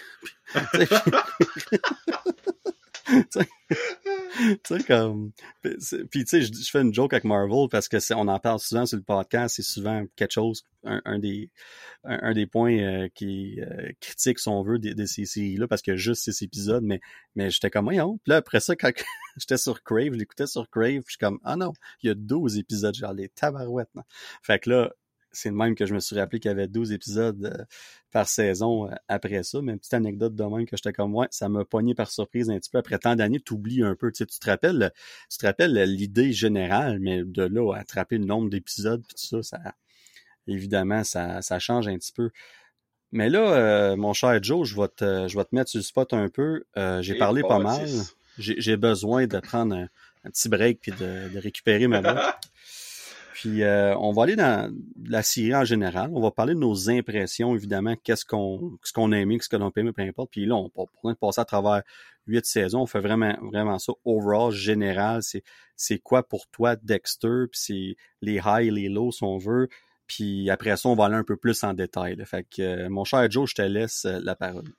tu 4.63 4.77
sais, 4.77 4.83
comme. 4.83 5.31
Puis, 5.61 6.25
tu 6.25 6.25
sais, 6.25 6.41
je, 6.41 6.69
fais 6.71 6.81
une 6.81 6.93
joke 6.93 7.13
avec 7.13 7.23
Marvel 7.23 7.67
parce 7.69 7.87
que 7.87 7.97
on 8.13 8.27
en 8.27 8.39
parle 8.39 8.59
souvent 8.59 8.85
sur 8.85 8.97
le 8.97 9.03
podcast. 9.03 9.55
C'est 9.55 9.63
souvent 9.63 10.05
quelque 10.15 10.33
chose, 10.33 10.63
un, 10.83 11.19
des, 11.19 11.49
un, 12.03 12.33
des 12.33 12.45
points 12.45 12.77
euh, 12.77 13.09
qui 13.13 13.59
euh, 13.61 13.91
critique, 13.99 14.39
si 14.39 14.47
on 14.49 14.63
veut, 14.63 14.79
de, 14.79 15.05
ces 15.05 15.25
séries-là 15.25 15.67
parce 15.67 15.81
que 15.81 15.95
juste 15.95 16.23
ces 16.23 16.43
épisodes. 16.43 16.83
Mais, 16.83 16.99
mais 17.35 17.49
j'étais 17.49 17.69
comme, 17.69 17.85
voyons. 17.85 18.17
Puis 18.23 18.31
là, 18.31 18.37
après 18.37 18.59
ça, 18.59 18.75
quand 18.75 18.91
j'étais 19.37 19.57
sur 19.57 19.83
Crave, 19.83 20.13
je 20.13 20.19
l'écoutais 20.19 20.47
sur 20.47 20.69
Crave, 20.69 21.03
je 21.05 21.11
suis 21.11 21.17
comme, 21.19 21.39
ah 21.43 21.55
non, 21.55 21.73
il 22.03 22.07
y 22.07 22.09
a 22.09 22.15
12 22.15 22.57
épisodes, 22.57 22.95
genre 22.95 23.13
les 23.13 23.29
tabarouettes. 23.29 23.93
Non? 23.95 24.03
Fait 24.41 24.59
que 24.59 24.69
là, 24.69 24.93
c'est 25.37 25.49
le 25.49 25.55
même 25.55 25.75
que 25.75 25.85
je 25.85 25.93
me 25.93 25.99
suis 25.99 26.17
rappelé 26.17 26.39
qu'il 26.39 26.49
y 26.49 26.51
avait 26.51 26.67
12 26.67 26.91
épisodes 26.91 27.45
euh, 27.45 27.63
par 28.11 28.27
saison 28.27 28.89
euh, 28.89 28.95
après 29.07 29.43
ça. 29.43 29.61
Mais 29.61 29.73
une 29.73 29.79
petite 29.79 29.93
anecdote 29.93 30.35
de 30.35 30.43
même 30.43 30.65
que 30.65 30.75
j'étais 30.75 30.93
comme 30.93 31.11
moi, 31.11 31.27
ça 31.31 31.47
m'a 31.47 31.63
pogné 31.63 31.93
par 31.93 32.09
surprise 32.09 32.49
un 32.49 32.57
petit 32.57 32.69
peu. 32.69 32.79
Après 32.79 32.97
tant 32.97 33.15
d'années, 33.15 33.39
tu 33.39 33.53
oublies 33.53 33.83
un 33.83 33.95
peu. 33.95 34.11
Tu, 34.11 34.17
sais, 34.17 34.25
tu 34.25 34.39
te 34.39 34.49
rappelles, 34.49 34.91
tu 35.29 35.37
te 35.37 35.45
rappelles 35.45 35.73
l'idée 35.83 36.31
générale, 36.33 36.99
mais 36.99 37.23
de 37.23 37.43
là 37.43 37.73
à 37.73 37.79
attraper 37.79 38.17
le 38.17 38.25
nombre 38.25 38.49
d'épisodes 38.49 39.03
puis 39.07 39.15
tout 39.15 39.41
ça, 39.41 39.57
ça 39.57 39.75
évidemment, 40.47 41.03
ça, 41.03 41.41
ça 41.41 41.59
change 41.59 41.87
un 41.87 41.97
petit 41.97 42.13
peu. 42.13 42.31
Mais 43.11 43.29
là, 43.29 43.53
euh, 43.53 43.95
mon 43.95 44.13
cher 44.13 44.41
Joe, 44.41 44.67
je 44.67 44.79
vais 44.79 44.87
te, 44.87 45.27
je 45.27 45.37
vais 45.37 45.43
te 45.43 45.53
mettre 45.53 45.69
sur 45.69 45.79
le 45.79 45.83
spot 45.83 46.13
un 46.13 46.29
peu. 46.29 46.63
j'ai 47.01 47.15
parlé 47.15 47.41
pas 47.41 47.59
mal. 47.59 47.87
J'ai 48.37 48.77
besoin 48.77 49.27
de 49.27 49.39
prendre 49.39 49.75
un, 49.75 49.89
petit 50.29 50.49
break 50.49 50.79
puis 50.81 50.91
de, 50.91 51.29
de 51.29 51.39
récupérer 51.39 51.87
ma 51.87 52.01
voix. 52.01 52.39
Puis 53.37 53.61
euh, 53.61 53.95
on 53.97 54.13
va 54.13 54.23
aller 54.23 54.35
dans 54.35 54.75
la 55.05 55.21
série 55.21 55.53
en 55.53 55.63
général. 55.63 56.09
On 56.11 56.19
va 56.19 56.31
parler 56.31 56.55
de 56.55 56.59
nos 56.59 56.89
impressions, 56.89 57.53
évidemment, 57.53 57.93
qu'est-ce 58.03 58.25
qu'on 58.25 58.79
ce 58.81 58.91
qu'on 58.91 59.11
a 59.11 59.17
aimé, 59.19 59.37
qu'est-ce 59.37 59.55
qu'on 59.55 59.63
a 59.63 59.71
aimé, 59.75 59.91
peu 59.91 60.01
importe. 60.01 60.31
Puis 60.31 60.47
là, 60.47 60.55
on 60.55 60.71
va 61.03 61.13
passer 61.13 61.41
à 61.41 61.45
travers 61.45 61.83
huit 62.25 62.47
saisons. 62.47 62.81
On 62.81 62.87
fait 62.87 62.99
vraiment, 62.99 63.37
vraiment 63.43 63.77
ça 63.77 63.93
overall, 64.05 64.51
général. 64.51 65.21
C'est, 65.21 65.99
quoi 65.99 66.27
pour 66.27 66.47
toi 66.47 66.77
Dexter, 66.77 67.45
puis 67.51 67.59
c'est 67.61 67.95
les 68.23 68.39
highs, 68.39 68.71
les 68.71 68.89
lows, 68.89 69.11
si 69.11 69.23
on 69.23 69.37
veut. 69.37 69.69
Puis 70.07 70.49
après 70.49 70.75
ça, 70.75 70.89
on 70.89 70.95
va 70.95 71.05
aller 71.05 71.15
un 71.15 71.23
peu 71.23 71.37
plus 71.37 71.63
en 71.63 71.75
détail. 71.75 72.17
Fait 72.25 72.43
que, 72.43 72.63
euh, 72.63 72.89
mon 72.89 73.03
cher 73.03 73.29
Joe, 73.29 73.47
je 73.47 73.53
te 73.53 73.61
laisse 73.61 74.05
euh, 74.05 74.19
la 74.23 74.35
parole. 74.35 74.73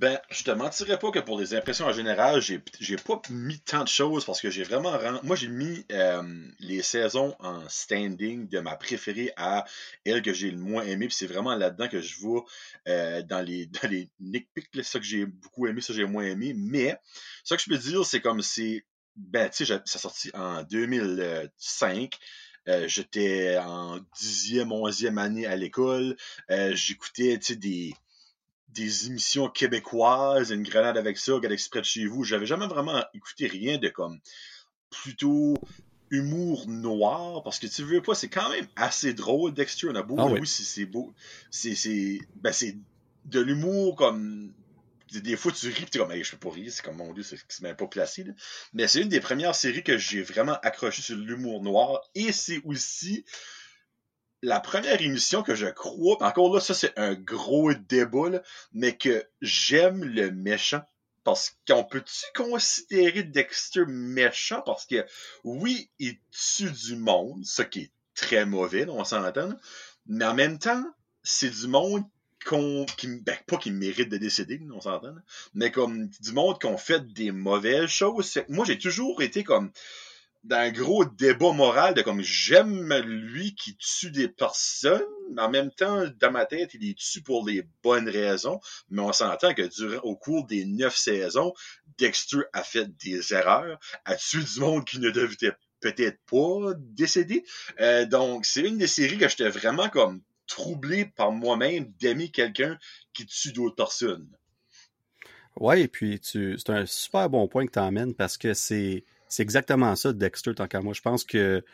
Ben, 0.00 0.18
je 0.30 0.44
te 0.44 0.50
mentirais 0.50 0.98
pas 0.98 1.10
que 1.10 1.18
pour 1.18 1.38
les 1.38 1.52
impressions 1.52 1.84
en 1.84 1.92
général, 1.92 2.40
j'ai, 2.40 2.62
j'ai 2.80 2.96
pas 2.96 3.20
mis 3.28 3.60
tant 3.60 3.82
de 3.82 3.88
choses 3.88 4.24
parce 4.24 4.40
que 4.40 4.48
j'ai 4.48 4.62
vraiment. 4.62 4.98
Moi, 5.22 5.36
j'ai 5.36 5.48
mis 5.48 5.84
euh, 5.92 6.22
les 6.58 6.80
saisons 6.80 7.36
en 7.38 7.68
standing 7.68 8.48
de 8.48 8.60
ma 8.60 8.76
préférée 8.76 9.30
à 9.36 9.66
elle 10.06 10.22
que 10.22 10.32
j'ai 10.32 10.50
le 10.50 10.56
moins 10.56 10.84
aimé. 10.84 11.08
Puis 11.08 11.16
c'est 11.18 11.26
vraiment 11.26 11.54
là-dedans 11.54 11.86
que 11.86 12.00
je 12.00 12.18
vois 12.18 12.46
euh, 12.88 13.20
dans 13.20 13.42
les 13.42 13.66
dans 13.66 13.90
les 13.90 14.08
c'est 14.74 14.82
ça 14.84 14.98
que 14.98 15.04
j'ai 15.04 15.26
beaucoup 15.26 15.66
aimé, 15.66 15.82
ça 15.82 15.88
que 15.88 15.98
j'ai 15.98 16.06
moins 16.06 16.24
aimé. 16.24 16.54
Mais 16.56 16.98
ce 17.44 17.52
que 17.52 17.60
je 17.60 17.68
peux 17.68 17.76
dire, 17.76 18.06
c'est 18.06 18.22
comme 18.22 18.40
c'est. 18.40 18.86
Ben, 19.16 19.50
tu 19.50 19.66
sais, 19.66 19.82
ça 19.84 19.98
sorti 19.98 20.30
en 20.32 20.62
2005. 20.62 22.14
Euh, 22.68 22.88
j'étais 22.88 23.58
en 23.58 23.98
10e, 23.98 24.68
11e 24.68 25.18
année 25.18 25.44
à 25.44 25.56
l'école. 25.56 26.16
j'écoutais, 26.48 27.38
tu 27.38 27.52
sais, 27.52 27.56
des 27.56 27.92
des 28.74 29.06
émissions 29.06 29.48
québécoises, 29.48 30.50
une 30.50 30.62
grenade 30.62 30.96
avec 30.96 31.18
ça, 31.18 31.38
Galaxy 31.40 31.68
près 31.68 31.80
de 31.80 31.86
chez 31.86 32.06
vous. 32.06 32.24
J'avais 32.24 32.46
jamais 32.46 32.66
vraiment 32.66 33.04
écouté 33.14 33.46
rien 33.46 33.78
de 33.78 33.88
comme 33.88 34.18
plutôt 34.90 35.54
humour 36.10 36.66
noir 36.68 37.42
parce 37.42 37.58
que 37.58 37.66
tu 37.66 37.82
veux 37.82 38.02
pas, 38.02 38.14
c'est 38.14 38.28
quand 38.28 38.48
même 38.50 38.66
assez 38.76 39.14
drôle. 39.14 39.54
Dexter, 39.54 39.88
on 39.90 39.94
a 39.94 40.02
beau, 40.02 40.16
ah 40.18 40.26
oui, 40.26 40.46
c'est 40.46 40.86
beau. 40.86 41.12
C'est 41.50 41.74
c'est 41.74 42.18
ben 42.36 42.52
c'est 42.52 42.76
de 43.26 43.40
l'humour 43.40 43.96
comme 43.96 44.52
des 45.12 45.36
fois 45.36 45.52
tu 45.52 45.68
ris 45.68 45.86
tu 45.90 45.98
comme 45.98 46.12
hey, 46.12 46.22
je 46.22 46.36
peux 46.36 46.48
pas 46.48 46.54
rire 46.54 46.70
c'est 46.72 46.84
comme 46.84 46.96
mon 46.96 47.12
dieu 47.12 47.24
c'est 47.24 47.60
même 47.62 47.74
pas 47.74 47.88
placé 47.88 48.24
mais 48.72 48.86
c'est 48.86 49.02
une 49.02 49.08
des 49.08 49.18
premières 49.18 49.56
séries 49.56 49.82
que 49.82 49.98
j'ai 49.98 50.22
vraiment 50.22 50.56
accroché 50.62 51.02
sur 51.02 51.16
l'humour 51.16 51.62
noir 51.62 52.00
et 52.14 52.30
c'est 52.30 52.60
aussi 52.64 53.24
la 54.42 54.60
première 54.60 55.00
émission 55.02 55.42
que 55.42 55.54
je 55.54 55.66
crois, 55.66 56.22
encore 56.22 56.54
là, 56.54 56.60
ça 56.60 56.74
c'est 56.74 56.98
un 56.98 57.14
gros 57.14 57.72
débat, 57.74 58.42
mais 58.72 58.96
que 58.96 59.24
j'aime 59.40 60.04
le 60.04 60.30
méchant. 60.30 60.82
Parce 61.22 61.58
qu'on 61.68 61.84
peut-tu 61.84 62.24
considérer 62.34 63.22
Dexter 63.22 63.84
méchant? 63.86 64.62
Parce 64.62 64.86
que 64.86 65.04
oui, 65.44 65.90
il 65.98 66.18
tue 66.30 66.70
du 66.70 66.96
monde, 66.96 67.44
ce 67.44 67.60
qui 67.60 67.80
est 67.80 67.92
très 68.14 68.46
mauvais, 68.46 68.88
on 68.88 69.04
s'entend. 69.04 69.52
Mais 70.06 70.24
en 70.24 70.34
même 70.34 70.58
temps, 70.58 70.82
c'est 71.22 71.50
du 71.50 71.68
monde 71.68 72.04
qu'on 72.46 72.86
qui 72.96 73.06
ben, 73.20 73.36
pas 73.46 73.58
qui 73.58 73.70
mérite 73.70 74.08
de 74.08 74.16
décéder, 74.16 74.60
on 74.72 74.80
s'entend, 74.80 75.14
mais 75.52 75.70
comme 75.70 76.08
du 76.08 76.32
monde 76.32 76.58
qu'on 76.58 76.78
fait 76.78 77.12
des 77.12 77.32
mauvaises 77.32 77.90
choses. 77.90 78.38
Moi, 78.48 78.64
j'ai 78.64 78.78
toujours 78.78 79.20
été 79.20 79.44
comme 79.44 79.70
d'un 80.42 80.70
gros 80.70 81.04
débat 81.04 81.52
moral 81.52 81.94
de 81.94 82.02
comme 82.02 82.22
j'aime 82.22 82.92
lui 83.02 83.54
qui 83.54 83.76
tue 83.76 84.10
des 84.10 84.28
personnes, 84.28 85.02
mais 85.32 85.42
en 85.42 85.50
même 85.50 85.70
temps, 85.70 86.04
dans 86.18 86.30
ma 86.30 86.46
tête, 86.46 86.74
il 86.74 86.88
est 86.88 86.98
tue 86.98 87.22
pour 87.22 87.46
les 87.46 87.64
bonnes 87.82 88.08
raisons. 88.08 88.60
Mais 88.88 89.02
on 89.02 89.12
s'entend 89.12 89.52
que 89.54 89.62
durant 89.62 90.02
au 90.02 90.16
cours 90.16 90.46
des 90.46 90.64
neuf 90.64 90.96
saisons, 90.96 91.52
Dexter 91.98 92.40
a 92.52 92.62
fait 92.62 92.88
des 93.04 93.34
erreurs, 93.34 93.78
a 94.04 94.16
tué 94.16 94.42
du 94.42 94.60
monde 94.60 94.84
qui 94.86 94.98
ne 94.98 95.10
devait 95.10 95.52
peut-être 95.80 96.18
pas 96.30 96.74
décéder. 96.78 97.44
Euh, 97.80 98.06
donc, 98.06 98.46
c'est 98.46 98.62
une 98.62 98.78
des 98.78 98.86
séries 98.86 99.18
que 99.18 99.28
j'étais 99.28 99.50
vraiment 99.50 99.88
comme 99.88 100.22
troublé 100.46 101.04
par 101.04 101.32
moi-même 101.32 101.92
d'aimer 102.00 102.30
quelqu'un 102.30 102.78
qui 103.12 103.26
tue 103.26 103.52
d'autres 103.52 103.76
personnes. 103.76 104.28
Ouais, 105.56 105.82
et 105.82 105.88
puis 105.88 106.18
tu, 106.20 106.56
c'est 106.58 106.70
un 106.70 106.86
super 106.86 107.28
bon 107.28 107.46
point 107.48 107.66
que 107.66 107.72
tu 107.72 107.78
emmènes 107.78 108.14
parce 108.14 108.36
que 108.38 108.54
c'est 108.54 109.04
c'est 109.30 109.42
exactement 109.42 109.96
ça, 109.96 110.12
Dexter, 110.12 110.54
tant 110.54 110.66
qu'à 110.66 110.82
moi. 110.82 110.92
Je 110.92 111.00
pense 111.00 111.24
que 111.24 111.64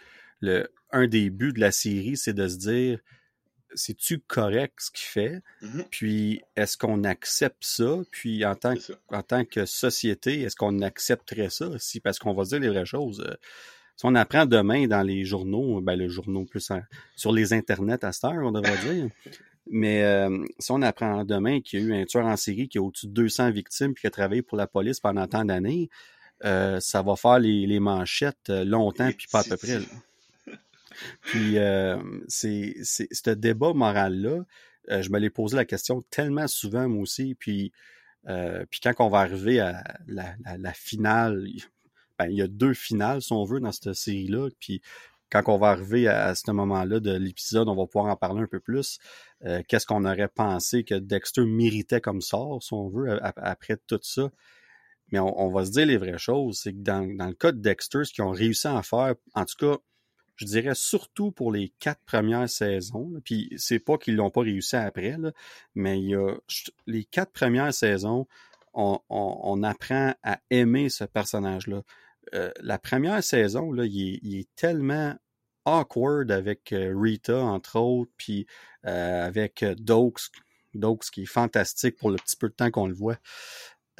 le, 0.40 0.68
un 0.92 1.08
des 1.08 1.30
buts 1.30 1.52
de 1.52 1.60
la 1.60 1.72
série, 1.72 2.16
c'est 2.16 2.34
de 2.34 2.46
se 2.46 2.56
dire 2.56 3.00
c'est-tu 3.74 4.20
correct 4.20 4.74
ce 4.78 4.90
qu'il 4.90 5.06
fait? 5.06 5.42
Mm-hmm. 5.62 5.84
Puis 5.90 6.42
est-ce 6.54 6.76
qu'on 6.76 7.02
accepte 7.04 7.64
ça? 7.64 7.98
Puis 8.10 8.44
en 8.44 8.54
tant, 8.54 8.74
que, 8.74 8.92
en 9.08 9.22
tant 9.22 9.44
que 9.44 9.66
société, 9.66 10.42
est-ce 10.42 10.56
qu'on 10.56 10.82
accepterait 10.82 11.50
ça 11.50 11.68
aussi? 11.68 12.00
Parce 12.00 12.18
qu'on 12.18 12.34
va 12.34 12.44
se 12.44 12.50
dire 12.50 12.60
les 12.60 12.68
vraies 12.68 12.86
choses. 12.86 13.24
Euh, 13.26 13.34
si 13.96 14.04
on 14.04 14.14
apprend 14.14 14.44
demain 14.44 14.86
dans 14.86 15.02
les 15.02 15.24
journaux, 15.24 15.80
ben 15.80 15.96
le 15.96 16.08
journaux 16.08 16.44
plus 16.44 16.70
sur 17.16 17.32
les 17.32 17.52
internets 17.54 18.04
à 18.04 18.12
cette 18.12 18.24
heure, 18.24 18.44
on 18.44 18.52
devrait 18.52 18.76
dire. 18.78 19.08
Mais 19.68 20.04
euh, 20.04 20.44
si 20.60 20.70
on 20.70 20.80
apprend 20.82 21.24
demain 21.24 21.60
qu'il 21.60 21.80
y 21.80 21.82
a 21.82 21.86
eu 21.86 22.00
un 22.00 22.04
tueur 22.04 22.26
en 22.26 22.36
série 22.36 22.68
qui 22.68 22.78
a 22.78 22.82
au-dessus 22.82 23.08
de 23.08 23.12
200 23.12 23.50
victimes 23.50 23.94
puis 23.94 24.02
qui 24.02 24.06
a 24.06 24.10
travaillé 24.10 24.42
pour 24.42 24.56
la 24.56 24.68
police 24.68 25.00
pendant 25.00 25.26
tant 25.26 25.44
d'années, 25.44 25.90
euh, 26.44 26.80
ça 26.80 27.02
va 27.02 27.16
faire 27.16 27.38
les, 27.38 27.80
manchettes 27.80 28.50
euh, 28.50 28.64
longtemps, 28.64 29.10
puis 29.16 29.26
pas 29.30 29.40
à 29.40 29.44
peu 29.44 29.56
près. 29.56 29.78
Puis 31.22 31.58
euh, 31.58 31.98
c'est 32.28 32.74
ce 32.82 33.30
débat 33.30 33.72
moral-là, 33.74 34.44
je 34.88 35.10
me 35.10 35.18
l'ai 35.18 35.30
posé 35.30 35.56
la 35.56 35.64
question 35.64 36.02
tellement 36.10 36.46
souvent, 36.46 36.88
moi 36.88 37.02
aussi. 37.02 37.34
Puis, 37.34 37.72
puis 38.70 38.80
quand 38.82 38.94
on 39.00 39.08
va 39.08 39.18
arriver 39.18 39.60
à 39.60 39.82
la, 40.06 40.72
finale, 40.72 41.46
ben, 42.18 42.26
il 42.30 42.36
y 42.36 42.42
a 42.42 42.46
deux 42.48 42.72
finales, 42.72 43.20
si 43.20 43.32
on 43.32 43.44
veut, 43.44 43.60
dans 43.60 43.72
cette 43.72 43.92
série-là. 43.92 44.48
Puis 44.58 44.80
quand 45.30 45.42
on 45.48 45.58
va 45.58 45.68
arriver 45.68 46.08
à, 46.08 46.34
ce 46.34 46.50
moment-là 46.52 47.00
de 47.00 47.14
l'épisode, 47.14 47.68
on 47.68 47.74
va 47.74 47.86
pouvoir 47.86 48.12
en 48.12 48.16
parler 48.16 48.42
un 48.42 48.46
peu 48.46 48.60
plus. 48.60 48.98
Qu'est-ce 49.68 49.86
qu'on 49.86 50.04
aurait 50.04 50.28
pensé 50.28 50.84
que 50.84 50.94
Dexter 50.94 51.44
méritait 51.44 52.00
comme 52.00 52.22
sort, 52.22 52.62
si 52.62 52.72
on 52.72 52.88
veut, 52.88 53.18
après 53.22 53.76
tout 53.88 54.00
ça? 54.02 54.30
Mais 55.12 55.18
on, 55.20 55.50
va 55.50 55.64
se 55.64 55.70
dire 55.70 55.86
les 55.86 55.98
vraies 55.98 56.18
choses. 56.18 56.58
C'est 56.58 56.72
que 56.72 56.78
dans, 56.78 57.06
dans, 57.16 57.28
le 57.28 57.34
cas 57.34 57.52
de 57.52 57.60
Dexter, 57.60 58.04
ce 58.04 58.12
qu'ils 58.12 58.24
ont 58.24 58.32
réussi 58.32 58.66
à 58.66 58.82
faire, 58.82 59.14
en 59.34 59.44
tout 59.44 59.56
cas, 59.58 59.78
je 60.36 60.44
dirais 60.44 60.74
surtout 60.74 61.32
pour 61.32 61.50
les 61.52 61.72
quatre 61.78 62.02
premières 62.04 62.48
saisons, 62.48 63.12
puis 63.24 63.52
c'est 63.56 63.78
pas 63.78 63.98
qu'ils 63.98 64.16
l'ont 64.16 64.30
pas 64.30 64.42
réussi 64.42 64.76
après, 64.76 65.16
là, 65.16 65.32
mais 65.74 65.98
il 65.98 66.10
y 66.10 66.14
a 66.14 66.34
les 66.86 67.04
quatre 67.04 67.32
premières 67.32 67.72
saisons, 67.72 68.26
on, 68.74 69.00
on, 69.08 69.62
apprend 69.62 70.14
à 70.22 70.38
aimer 70.50 70.90
ce 70.90 71.04
personnage-là. 71.04 71.82
Euh, 72.34 72.50
la 72.60 72.78
première 72.78 73.24
saison, 73.24 73.72
là, 73.72 73.86
il, 73.86 74.14
est, 74.14 74.18
il 74.22 74.38
est 74.38 74.54
tellement 74.54 75.14
awkward 75.64 76.30
avec 76.30 76.72
euh, 76.72 76.92
Rita, 76.94 77.38
entre 77.38 77.78
autres, 77.78 78.12
puis 78.18 78.46
euh, 78.84 79.26
avec 79.26 79.64
Dokes, 79.78 80.30
Dokes 80.74 81.10
qui 81.10 81.22
est 81.22 81.26
fantastique 81.26 81.96
pour 81.96 82.10
le 82.10 82.16
petit 82.16 82.36
peu 82.36 82.48
de 82.48 82.54
temps 82.54 82.70
qu'on 82.70 82.86
le 82.86 82.94
voit. 82.94 83.16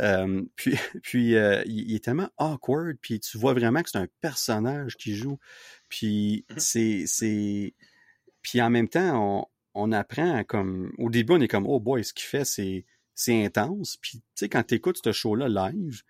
Euh, 0.00 0.42
puis 0.56 0.76
puis 1.02 1.36
euh, 1.36 1.62
il, 1.66 1.94
est 1.94 2.04
tellement 2.04 2.28
awkward, 2.38 2.96
puis 3.00 3.20
tu 3.20 3.38
vois 3.38 3.54
vraiment 3.54 3.82
que 3.82 3.90
c'est 3.90 3.98
un 3.98 4.08
personnage 4.20 4.96
qui 4.96 5.14
joue. 5.14 5.38
Puis 5.88 6.44
mmh 6.50 6.58
c'est 6.58 7.04
c'est 7.06 7.74
puis 8.42 8.60
en 8.62 8.70
même 8.70 8.88
temps 8.88 9.46
on, 9.74 9.88
on 9.88 9.92
apprend 9.92 10.44
comme 10.44 10.92
au 10.98 11.10
début 11.10 11.34
on 11.34 11.40
est 11.40 11.48
comme 11.48 11.66
oh 11.66 11.80
boy 11.80 12.04
ce 12.04 12.12
qu'il 12.12 12.26
fait 12.26 12.44
c'est 12.44 12.84
c'est 13.14 13.44
intense. 13.44 13.96
Puis 13.98 14.18
tu 14.20 14.24
sais 14.34 14.48
quand 14.48 14.64
tu 14.64 14.74
écoutes 14.74 15.00
ce 15.02 15.12
show 15.12 15.34
là 15.34 15.48
live, 15.48 16.02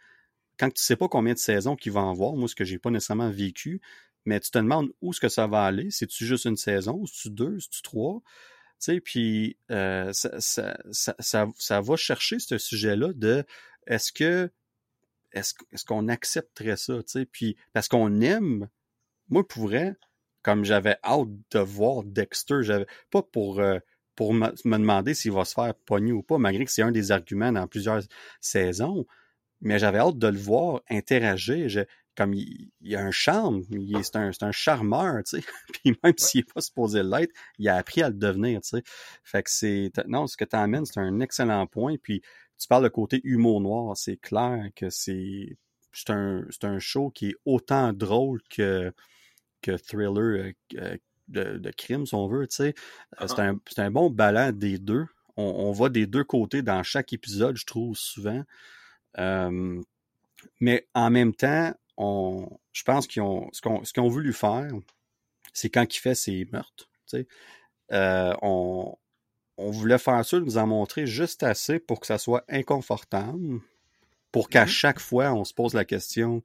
quand 0.59 0.73
tu 0.73 0.83
sais 0.83 0.97
pas 0.97 1.09
combien 1.09 1.35
de 1.35 1.39
saisons 1.39 1.77
qu'il 1.77 1.93
va 1.93 2.01
en 2.01 2.15
voir, 2.15 2.35
moi 2.35 2.49
ce 2.49 2.55
que 2.55 2.65
j'ai 2.65 2.79
pas 2.79 2.91
nécessairement 2.91 3.31
vécu, 3.31 3.81
mais 4.27 4.41
tu 4.41 4.51
te 4.51 4.59
demandes 4.59 4.91
où 5.01 5.13
est-ce 5.13 5.21
que 5.21 5.29
ça 5.29 5.47
va 5.47 5.65
aller. 5.65 5.91
C'est-tu 5.91 6.27
juste 6.27 6.45
une 6.47 6.57
saison, 6.57 7.07
c'est-tu 7.07 7.31
deux, 7.31 7.59
c'est-tu 7.61 7.83
trois? 7.83 8.23
Tu 8.81 8.93
sais, 8.93 9.01
puis 9.01 9.57
euh, 9.71 10.13
ça, 10.13 10.39
ça, 10.41 10.77
ça, 10.91 11.47
ça, 11.57 11.81
va 11.81 11.97
chercher 11.97 12.39
ce 12.39 12.59
sujet-là 12.59 13.13
de 13.15 13.45
est-ce 13.87 14.13
que 14.13 14.51
est-ce 15.33 15.85
qu'on 15.85 16.09
accepterait 16.09 16.77
ça, 16.77 16.95
tu 17.03 17.03
sais, 17.07 17.27
puis 17.27 17.57
parce 17.75 17.89
qu'on 17.89 18.21
aime, 18.23 18.69
moi 19.29 19.47
pourrais, 19.47 19.95
comme 20.43 20.65
j'avais 20.65 20.97
hâte 21.05 21.29
de 21.51 21.59
voir 21.59 22.05
Dexter, 22.05 22.63
j'avais 22.63 22.87
pas 23.11 23.23
pour 23.23 23.61
euh, 23.61 23.79
pour 24.15 24.33
me, 24.33 24.49
demander 24.65 25.15
s'il 25.15 25.33
va 25.33 25.45
se 25.45 25.55
faire 25.55 25.75
pogner 25.75 26.13
ou 26.13 26.23
pas, 26.23 26.39
malgré 26.39 26.65
que 26.65 26.71
c'est 26.71 26.83
un 26.83 26.91
des 26.91 27.13
arguments 27.13 27.53
dans 27.53 27.67
plusieurs 27.69 28.03
saisons, 28.41 29.07
mais 29.61 29.79
j'avais 29.79 29.99
hâte 29.99 30.19
de 30.19 30.27
le 30.27 30.39
voir 30.39 30.81
interagir. 30.91 31.85
comme 32.17 32.33
il, 32.33 32.71
il 32.81 32.97
a 32.97 33.01
un 33.03 33.11
charme, 33.11 33.63
c'est 34.03 34.17
un, 34.17 34.31
un 34.41 34.53
charmeur, 34.53 35.23
tu 35.25 35.39
sais. 35.39 35.47
Puis 35.75 35.99
même 36.03 36.15
s'il 36.17 36.41
n'est 36.41 36.53
pas 36.55 36.63
supposé 36.63 37.03
l'être, 37.03 37.35
il 37.59 37.69
a 37.69 37.77
appris 37.77 38.03
à 38.03 38.09
le 38.09 38.15
devenir, 38.15 38.63
tu 38.63 38.71
sais. 38.71 38.83
Fait 39.23 39.43
que 39.43 39.51
c'est, 39.51 39.93
non, 40.07 40.27
ce 40.27 40.39
que 40.39 40.47
tu 40.47 40.57
amènes, 40.57 40.87
c'est 40.87 40.99
un 40.99 41.21
excellent 41.21 41.67
point. 41.67 41.97
Puis 42.03 42.23
tu 42.59 42.69
parles 42.69 42.85
de 42.85 42.89
côté 42.89 43.21
humour 43.25 43.61
noir, 43.61 43.97
c'est 43.97 44.17
clair 44.17 44.71
que 44.75 44.91
c'est, 44.91 45.57
c'est 45.93 46.11
un, 46.11 46.45
c'est 46.51 46.65
un 46.65 46.79
show 46.79 47.11
qui 47.11 47.29
est 47.31 47.37
autant 47.45 47.93
drôle 47.93 48.41
que, 48.49 48.93
que 49.63 49.77
thriller 49.77 50.55
euh, 50.75 50.97
de, 51.29 51.59
de 51.59 51.71
crime, 51.71 52.07
si 52.07 52.15
on 52.15 52.29
veut, 52.29 52.47
tu 52.47 52.57
sais. 52.57 52.75
Uh-huh. 53.19 53.29
C'est 53.29 53.41
un, 53.41 53.61
c'est 53.69 53.81
un 53.81 53.91
bon 53.91 54.11
ballon 54.11 54.53
des 54.53 54.79
deux. 54.79 55.07
On, 55.37 55.45
on 55.45 55.73
va 55.73 55.89
des 55.89 56.07
deux 56.07 56.25
côtés 56.25 56.63
dans 56.63 56.83
chaque 56.83 57.13
épisode, 57.13 57.57
je 57.57 57.67
trouve, 57.67 57.97
souvent. 57.97 58.43
Euh, 59.19 59.83
mais 60.61 60.87
en 60.95 61.11
même 61.11 61.35
temps, 61.35 61.75
on, 61.97 62.49
je 62.73 62.83
pense 62.85 63.07
qu'ils 63.07 63.23
ont, 63.23 63.49
ce 63.53 63.61
qu'on, 63.61 63.85
ce 63.85 63.93
qu'ils 63.93 64.03
ont 64.03 64.09
voulu 64.09 64.33
faire, 64.33 64.71
c'est 65.53 65.71
quand 65.71 65.95
il 65.95 65.99
fait 65.99 66.15
ses 66.15 66.47
meurtres, 66.53 66.91
tu 67.07 67.19
sais, 67.19 67.29
euh, 67.93 68.35
on, 68.43 68.97
on 69.59 69.71
voulait 69.71 69.99
faire 69.99 70.25
ça, 70.25 70.39
nous 70.39 70.59
en 70.59 70.67
montrer 70.67 71.07
juste 71.07 71.43
assez 71.43 71.79
pour 71.79 72.01
que 72.01 72.07
ça 72.07 72.19
soit 72.19 72.45
inconfortable, 72.49 73.61
pour 74.33 74.49
qu'à 74.49 74.65
mm-hmm. 74.65 74.69
chaque 74.69 75.01
fois, 75.01 75.33
on 75.33 75.45
se 75.45 75.55
pose 75.55 75.75
la 75.75 75.85
question, 75.85 76.43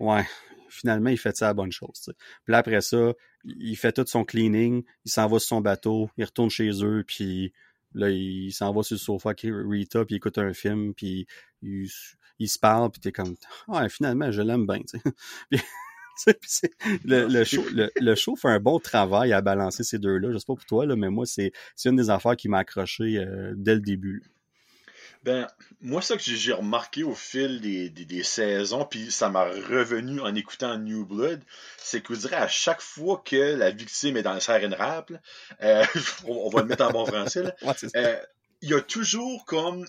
ouais, 0.00 0.24
finalement, 0.68 1.10
il 1.10 1.18
fait 1.18 1.36
ça 1.36 1.46
la 1.46 1.54
bonne 1.54 1.72
chose. 1.72 2.12
Puis 2.44 2.52
là, 2.52 2.58
après 2.58 2.80
ça, 2.80 3.12
il 3.44 3.76
fait 3.76 3.92
tout 3.92 4.06
son 4.06 4.24
cleaning, 4.24 4.84
il 5.04 5.10
s'en 5.10 5.26
va 5.28 5.38
sur 5.38 5.48
son 5.48 5.60
bateau, 5.60 6.10
il 6.16 6.24
retourne 6.24 6.50
chez 6.50 6.70
eux, 6.82 7.04
puis 7.06 7.52
là, 7.94 8.10
il 8.10 8.52
s'en 8.52 8.72
va 8.72 8.82
sur 8.82 8.94
le 8.94 8.98
sofa 8.98 9.30
avec 9.30 9.42
Rita, 9.44 10.04
puis 10.04 10.14
il 10.14 10.16
écoute 10.16 10.38
un 10.38 10.52
film, 10.52 10.94
puis 10.94 11.26
il, 11.62 11.88
il 12.38 12.48
se 12.48 12.58
parle, 12.58 12.90
puis 12.90 13.00
t'es 13.00 13.12
comme, 13.12 13.36
ah, 13.68 13.88
finalement, 13.88 14.30
je 14.30 14.42
l'aime 14.42 14.66
bien, 14.66 14.80
tu 14.80 14.98
sais. 14.98 15.62
le, 17.04 17.26
le, 17.26 17.44
show, 17.44 17.64
le, 17.72 18.14
show 18.14 18.36
fait 18.36 18.48
un 18.48 18.60
bon 18.60 18.78
travail 18.78 19.32
à 19.32 19.40
balancer 19.40 19.84
ces 19.84 19.98
deux-là. 19.98 20.32
Je 20.32 20.38
sais 20.38 20.46
pas 20.46 20.54
pour 20.54 20.64
toi, 20.64 20.86
là, 20.86 20.96
mais 20.96 21.10
moi, 21.10 21.26
c'est 21.26 21.52
une 21.84 21.96
des 21.96 22.10
affaires 22.10 22.36
qui 22.36 22.48
m'a 22.48 22.58
accroché 22.58 23.18
euh, 23.18 23.52
dès 23.56 23.74
le 23.74 23.80
début. 23.80 24.22
Ben, 25.24 25.48
moi, 25.80 26.00
ça 26.02 26.16
que 26.16 26.22
j'ai 26.22 26.52
remarqué 26.52 27.02
au 27.02 27.14
fil 27.14 27.60
des, 27.60 27.90
des, 27.90 28.22
saisons, 28.22 28.84
puis 28.84 29.10
ça 29.10 29.28
m'a 29.28 29.44
revenu 29.44 30.20
en 30.20 30.32
écoutant 30.36 30.78
New 30.78 31.04
Blood, 31.04 31.42
c'est 31.78 32.00
que 32.00 32.12
vous 32.12 32.20
direz 32.20 32.36
à 32.36 32.46
chaque 32.46 32.80
fois 32.80 33.22
que 33.24 33.56
la 33.56 33.72
victime 33.72 34.16
est 34.16 34.22
dans 34.22 34.34
le 34.34 34.40
siren 34.40 34.72
rap, 34.72 35.10
euh, 35.62 35.84
on, 36.28 36.48
va 36.48 36.60
le 36.60 36.68
mettre 36.68 36.84
en 36.84 36.92
bon 36.92 37.06
français, 37.06 37.52
euh, 37.96 38.16
il 38.62 38.68
y 38.70 38.74
a 38.74 38.80
toujours 38.80 39.44
comme 39.46 39.84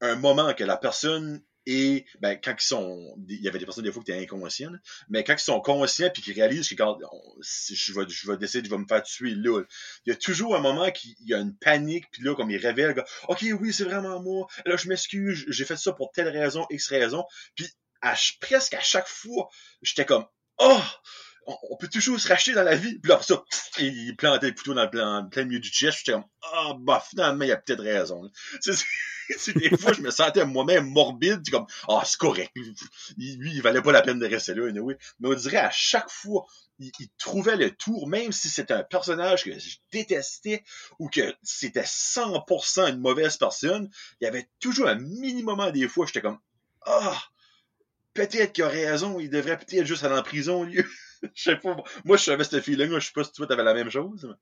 un 0.00 0.14
moment 0.14 0.54
que 0.54 0.64
la 0.64 0.76
personne 0.76 1.42
et 1.70 2.06
ben, 2.20 2.38
quand 2.42 2.54
ils 2.58 2.64
sont. 2.64 3.14
Il 3.28 3.42
y 3.42 3.48
avait 3.48 3.58
des 3.58 3.66
personnes 3.66 3.84
des 3.84 3.92
fois 3.92 4.02
qui 4.02 4.10
étaient 4.10 4.22
inconscients, 4.22 4.72
mais 5.10 5.22
quand 5.22 5.34
ils 5.34 5.38
sont 5.38 5.60
conscients 5.60 6.08
puis 6.12 6.22
qu'ils 6.22 6.32
réalisent 6.32 6.66
que 6.66 6.74
quand 6.74 6.98
je 7.42 7.92
vais, 7.92 8.08
je 8.08 8.30
vais 8.30 8.38
décider, 8.38 8.66
je 8.66 8.74
vais 8.74 8.80
me 8.80 8.86
faire 8.86 9.02
tuer 9.02 9.34
là, 9.34 9.62
il 10.06 10.10
y 10.10 10.12
a 10.12 10.16
toujours 10.16 10.56
un 10.56 10.60
moment 10.60 10.90
qu'il 10.90 11.14
y 11.20 11.34
a 11.34 11.38
une 11.38 11.54
panique, 11.54 12.06
puis 12.10 12.22
là, 12.22 12.34
comme 12.34 12.50
ils 12.50 12.56
révèlent, 12.56 13.04
OK, 13.28 13.44
oui, 13.60 13.74
c'est 13.74 13.84
vraiment 13.84 14.18
moi, 14.22 14.46
là, 14.64 14.78
je 14.78 14.88
m'excuse, 14.88 15.44
j'ai 15.46 15.64
fait 15.66 15.76
ça 15.76 15.92
pour 15.92 16.10
telle 16.10 16.28
raison, 16.28 16.66
X 16.70 16.88
raison, 16.88 17.24
puis 17.54 17.68
presque 18.40 18.72
à 18.72 18.80
chaque 18.80 19.08
fois, 19.08 19.50
j'étais 19.82 20.06
comme 20.06 20.24
Oh! 20.58 20.80
On 21.70 21.76
peut 21.76 21.88
toujours 21.88 22.20
se 22.20 22.28
racheter 22.28 22.52
dans 22.52 22.62
la 22.62 22.76
vie. 22.76 22.98
Puis 22.98 23.10
là, 23.10 23.20
ça, 23.22 23.42
il 23.78 24.14
plantait 24.16 24.48
le 24.48 24.52
couteau 24.52 24.74
dans 24.74 24.84
le 24.84 24.90
plein, 24.90 25.24
plein 25.24 25.44
milieu 25.44 25.60
du 25.60 25.68
chest. 25.68 25.98
J'étais 25.98 26.12
comme, 26.12 26.24
ah, 26.42 26.74
bah, 26.78 27.02
finalement, 27.08 27.44
il 27.44 27.52
a 27.52 27.56
peut-être 27.56 27.82
raison. 27.82 28.30
des 29.56 29.76
fois, 29.76 29.92
je 29.92 30.00
me 30.00 30.10
sentais 30.10 30.44
moi-même 30.44 30.86
morbide, 30.86 31.48
comme, 31.50 31.66
ah, 31.88 32.02
c'est 32.04 32.18
correct. 32.18 32.52
Lui, 32.54 32.76
il 33.16 33.62
valait 33.62 33.82
pas 33.82 33.92
la 33.92 34.02
peine 34.02 34.18
de 34.18 34.26
rester 34.26 34.54
là, 34.54 34.68
anyway. 34.68 34.96
Mais 35.20 35.28
on 35.28 35.34
dirait 35.34 35.58
à 35.58 35.70
chaque 35.70 36.10
fois, 36.10 36.46
il, 36.78 36.92
trouvait 37.18 37.56
le 37.56 37.70
tour, 37.70 38.08
même 38.08 38.32
si 38.32 38.48
c'était 38.48 38.74
un 38.74 38.84
personnage 38.84 39.44
que 39.44 39.58
je 39.58 39.76
détestais 39.92 40.64
ou 40.98 41.08
que 41.08 41.34
c'était 41.42 41.82
100% 41.82 42.90
une 42.90 43.00
mauvaise 43.00 43.36
personne, 43.36 43.90
il 44.20 44.24
y 44.24 44.28
avait 44.28 44.48
toujours 44.60 44.88
un 44.88 44.96
minimum 44.96 45.70
des 45.72 45.88
fois, 45.88 46.06
j'étais 46.06 46.20
comme, 46.20 46.38
ah, 46.82 47.20
peut-être 48.14 48.52
qu'il 48.52 48.64
a 48.64 48.68
raison, 48.68 49.18
il 49.18 49.30
devrait 49.30 49.58
peut-être 49.58 49.86
juste 49.86 50.04
aller 50.04 50.16
en 50.16 50.22
prison 50.22 50.62
lieu. 50.62 50.84
je 51.34 51.42
sais 51.42 51.56
pas. 51.56 51.76
Moi, 52.04 52.16
je 52.16 52.24
savais 52.24 52.44
cette 52.44 52.62
feeling, 52.62 52.90
je 52.98 53.06
sais 53.06 53.12
pas 53.14 53.24
si 53.24 53.32
toi, 53.32 53.46
t'avais 53.46 53.64
la 53.64 53.74
même 53.74 53.90
chose. 53.90 54.34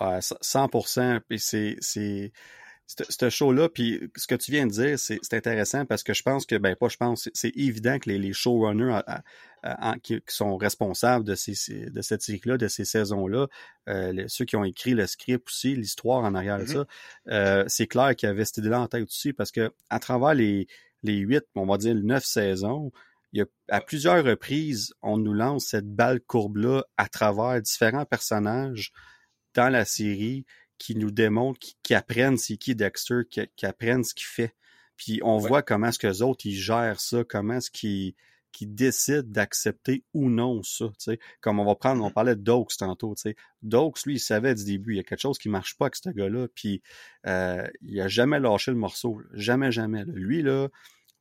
Ouais, 0.00 0.18
100%. 0.18 1.20
Puis 1.28 1.38
c'est, 1.38 1.76
c'est, 1.80 2.32
ce 2.86 3.28
show-là, 3.28 3.68
puis 3.68 4.10
ce 4.16 4.26
que 4.26 4.34
tu 4.34 4.50
viens 4.50 4.66
de 4.66 4.72
dire, 4.72 4.98
c'est 4.98 5.34
intéressant 5.34 5.84
parce 5.84 6.02
que 6.02 6.14
je 6.14 6.22
pense 6.22 6.46
que, 6.46 6.56
ben 6.56 6.74
pas 6.74 6.88
je 6.88 6.96
pense, 6.96 7.28
c'est 7.34 7.54
évident 7.54 7.98
que 7.98 8.08
les, 8.08 8.18
les 8.18 8.32
showrunners 8.32 9.00
qui, 10.02 10.20
sont 10.26 10.56
responsables 10.56 11.24
de, 11.24 11.34
ces, 11.34 11.90
de 11.90 12.00
cette 12.00 12.22
série-là, 12.22 12.56
de 12.56 12.66
ces 12.66 12.86
saisons-là, 12.86 13.46
euh, 13.88 14.24
ceux 14.28 14.46
qui 14.46 14.56
ont 14.56 14.64
écrit 14.64 14.94
le 14.94 15.06
script 15.06 15.48
aussi, 15.48 15.76
l'histoire 15.76 16.24
en 16.24 16.34
arrière 16.34 16.58
de 16.58 16.64
mm-hmm. 16.64 16.72
ça, 16.72 16.86
euh, 17.28 17.64
c'est 17.68 17.86
clair 17.86 18.16
qu'il 18.16 18.28
y 18.28 18.30
avait 18.30 18.46
cette 18.46 18.58
idée-là 18.58 18.80
en 18.80 18.86
tête 18.86 19.04
aussi 19.04 19.34
parce 19.34 19.52
que 19.52 19.70
à 19.90 19.98
travers 19.98 20.34
les, 20.34 20.66
les 21.02 21.16
huit, 21.16 21.44
on 21.54 21.66
va 21.66 21.76
dire 21.76 21.94
neuf 21.94 22.24
saisons, 22.24 22.90
il 23.32 23.40
y 23.40 23.42
a, 23.42 23.46
à 23.68 23.80
plusieurs 23.80 24.24
reprises, 24.24 24.94
on 25.02 25.18
nous 25.18 25.34
lance 25.34 25.66
cette 25.66 25.94
balle 25.94 26.20
courbe-là 26.20 26.84
à 26.96 27.08
travers 27.08 27.60
différents 27.60 28.06
personnages 28.06 28.92
dans 29.54 29.68
la 29.68 29.84
série 29.84 30.46
qui 30.78 30.94
nous 30.94 31.10
démontrent, 31.10 31.60
qui, 31.82 31.94
apprennent 31.94 32.38
c'est 32.38 32.56
qui 32.56 32.74
Dexter, 32.74 33.22
qui, 33.28 33.66
apprennent 33.66 34.04
ce 34.04 34.14
qu'il 34.14 34.26
fait. 34.26 34.54
Puis 34.96 35.20
on 35.22 35.38
voit 35.38 35.62
comment 35.62 35.88
est-ce 35.88 35.98
que 35.98 36.06
les 36.06 36.22
autres, 36.22 36.46
ils 36.46 36.56
gèrent 36.56 37.00
ça, 37.00 37.24
comment 37.24 37.54
est-ce 37.54 37.70
qu'ils 37.70 38.14
qui 38.52 38.66
décident 38.66 39.22
d'accepter 39.24 40.04
ou 40.14 40.30
non 40.30 40.62
ça. 40.62 40.86
sais 40.98 41.18
Comme 41.40 41.60
on 41.60 41.64
va 41.64 41.74
prendre, 41.74 42.02
on 42.02 42.08
mm-hmm. 42.08 42.12
parlait 42.12 42.36
de 42.36 42.40
Dokes 42.40 42.76
tantôt. 42.78 43.14
sais 43.16 43.36
Dokes, 43.62 44.04
lui, 44.06 44.14
il 44.14 44.20
savait 44.20 44.54
du 44.54 44.64
début, 44.64 44.94
il 44.94 44.96
y 44.96 45.00
a 45.00 45.04
quelque 45.04 45.20
chose 45.20 45.38
qui 45.38 45.48
marche 45.48 45.76
pas 45.76 45.86
avec 45.86 45.96
ce 45.96 46.08
gars-là, 46.10 46.48
puis 46.54 46.82
euh, 47.26 47.66
il 47.82 48.00
a 48.00 48.08
jamais 48.08 48.40
lâché 48.40 48.70
le 48.70 48.76
morceau. 48.76 49.20
Jamais, 49.32 49.70
jamais. 49.70 50.04
Lui, 50.06 50.42
là, 50.42 50.68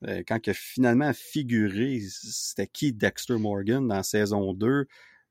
euh, 0.05 0.23
quand 0.27 0.45
il 0.45 0.51
a 0.51 0.53
finalement 0.53 1.11
figuré, 1.13 1.99
c'était 2.09 2.67
qui 2.67 2.93
Dexter 2.93 3.37
Morgan 3.37 3.87
dans 3.87 4.03
saison 4.03 4.53
2, 4.53 4.87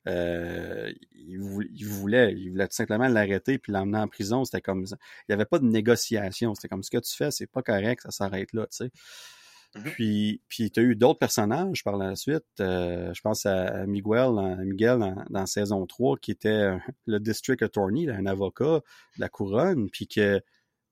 euh, 0.09 0.93
il, 1.13 1.39
voulait, 1.39 1.69
il, 1.73 1.87
voulait, 1.87 2.33
il 2.33 2.51
voulait 2.51 2.69
tout 2.69 2.77
simplement 2.77 3.09
l'arrêter 3.09 3.59
puis 3.59 3.73
l'emmener 3.73 3.99
en 3.99 4.09
prison. 4.09 4.45
C'était 4.45 4.61
comme 4.61 4.87
ça. 4.87 4.97
Il 5.23 5.33
n'y 5.33 5.35
avait 5.35 5.47
pas 5.47 5.59
de 5.59 5.67
négociation. 5.67 6.55
C'était 6.55 6.69
comme 6.69 6.83
ce 6.83 6.91
que 6.91 6.99
tu 6.99 7.15
fais, 7.15 7.31
c'est 7.31 7.47
pas 7.47 7.63
correct, 7.63 8.03
ça 8.03 8.11
s'arrête 8.11 8.53
là, 8.53 8.67
tu 8.67 8.77
sais. 8.77 8.91
Mm-hmm. 9.75 9.93
Puis, 9.93 10.41
puis 10.49 10.71
tu 10.71 10.81
as 10.81 10.83
eu 10.85 10.97
d'autres 10.97 11.19
personnages 11.19 11.85
par 11.85 11.97
la 11.97 12.17
suite. 12.17 12.45
Euh, 12.61 13.13
je 13.13 13.21
pense 13.21 13.47
à 13.47 13.87
Miguel, 13.87 14.31
Miguel 14.65 14.99
dans, 14.99 15.25
dans, 15.29 15.47
saison 15.47 15.87
3, 15.87 16.17
qui 16.19 16.31
était 16.31 16.79
le 17.07 17.21
district 17.21 17.63
attorney, 17.63 18.09
un 18.09 18.27
avocat 18.27 18.81
de 19.17 19.21
la 19.21 19.29
couronne, 19.29 19.91
puis 19.91 20.07
que 20.07 20.41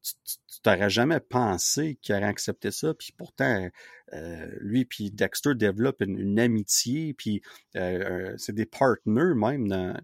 tu 0.05 0.61
t'aurais 0.63 0.91
jamais 0.91 1.21
pensé 1.21 1.99
qu'il 2.03 2.15
aurait 2.15 2.25
accepté 2.25 2.71
ça, 2.71 2.95
puis 2.95 3.13
pourtant, 3.17 3.69
euh, 4.13 4.47
lui 4.61 4.85
puis 4.85 5.11
Dexter 5.11 5.55
développent 5.55 6.03
une, 6.03 6.39
amitié, 6.39 7.15
puis 7.15 7.43
euh, 7.77 8.35
c'est 8.37 8.55
des 8.55 8.67
partners 8.67 9.35
même, 9.35 9.97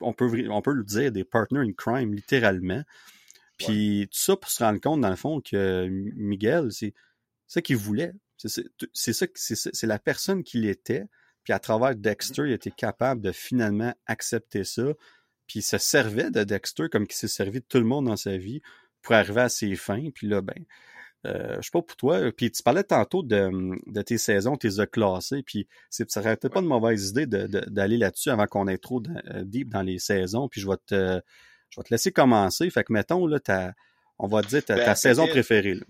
on, 0.00 0.12
peut, 0.12 0.48
on 0.50 0.62
peut 0.62 0.72
le 0.72 0.84
dire, 0.84 1.12
des 1.12 1.24
partners 1.24 1.60
in 1.60 1.72
crime, 1.72 2.14
littéralement. 2.14 2.82
Puis 3.58 4.08
tout 4.10 4.18
ça 4.18 4.36
pour 4.36 4.50
se 4.50 4.62
rendre 4.62 4.80
compte, 4.80 5.00
dans 5.00 5.10
le 5.10 5.16
fond, 5.16 5.40
que 5.40 5.86
Miguel, 5.88 6.72
c'est 6.72 6.94
ça 7.46 7.62
qu'il 7.62 7.76
voulait. 7.76 8.12
C'est 8.36 9.12
ça, 9.12 9.26
c'est 9.34 9.86
la 9.86 9.98
personne 9.98 10.42
qu'il 10.42 10.66
était. 10.66 11.04
Puis 11.42 11.52
à 11.52 11.58
travers 11.58 11.94
Dexter, 11.94 12.42
il 12.46 12.52
était 12.52 12.70
capable 12.70 13.22
de 13.22 13.32
finalement 13.32 13.94
accepter 14.06 14.64
ça. 14.64 14.92
Puis 15.46 15.60
il 15.60 15.62
se 15.62 15.78
servait 15.78 16.30
de 16.30 16.44
Dexter 16.44 16.88
comme 16.90 17.06
il 17.08 17.14
s'est 17.14 17.28
servi 17.28 17.60
de 17.60 17.66
tout 17.66 17.78
le 17.78 17.84
monde 17.84 18.06
dans 18.06 18.16
sa 18.16 18.36
vie 18.36 18.60
pour 19.06 19.14
arriver 19.14 19.42
à 19.42 19.48
ses 19.48 19.76
fins. 19.76 20.10
Puis 20.12 20.26
là, 20.26 20.40
ben, 20.40 20.64
euh, 21.26 21.56
je 21.58 21.62
sais 21.62 21.70
pas 21.72 21.82
pour 21.82 21.96
toi. 21.96 22.20
Puis 22.36 22.50
tu 22.50 22.62
parlais 22.62 22.82
tantôt 22.82 23.22
de, 23.22 23.50
de 23.86 24.02
tes 24.02 24.18
saisons, 24.18 24.56
tes 24.56 24.80
as 24.80 24.86
classées. 24.86 25.42
Puis 25.44 25.68
ça 25.90 26.04
serait 26.08 26.36
peut-être 26.36 26.52
pas 26.52 26.60
une 26.60 26.66
mauvaise 26.66 27.10
idée 27.10 27.26
d'aller 27.26 27.98
là-dessus 27.98 28.30
avant 28.30 28.46
qu'on 28.46 28.66
ait 28.66 28.78
trop 28.78 29.00
euh, 29.30 29.44
deep 29.44 29.70
dans 29.70 29.82
les 29.82 30.00
saisons. 30.00 30.48
Puis 30.48 30.60
je 30.60 30.68
vais 30.68 30.76
te, 30.84 31.20
je 31.70 31.80
vais 31.80 31.84
te 31.84 31.94
laisser 31.94 32.10
commencer. 32.10 32.68
Fait 32.68 32.82
que 32.82 32.92
mettons, 32.92 33.26
là, 33.26 33.38
ta, 33.38 33.74
on 34.18 34.26
va 34.26 34.42
dire 34.42 34.64
ta, 34.64 34.76
ta 34.76 34.86
ben, 34.86 34.94
saison 34.96 35.28
préférée. 35.28 35.74
Là. 35.74 35.84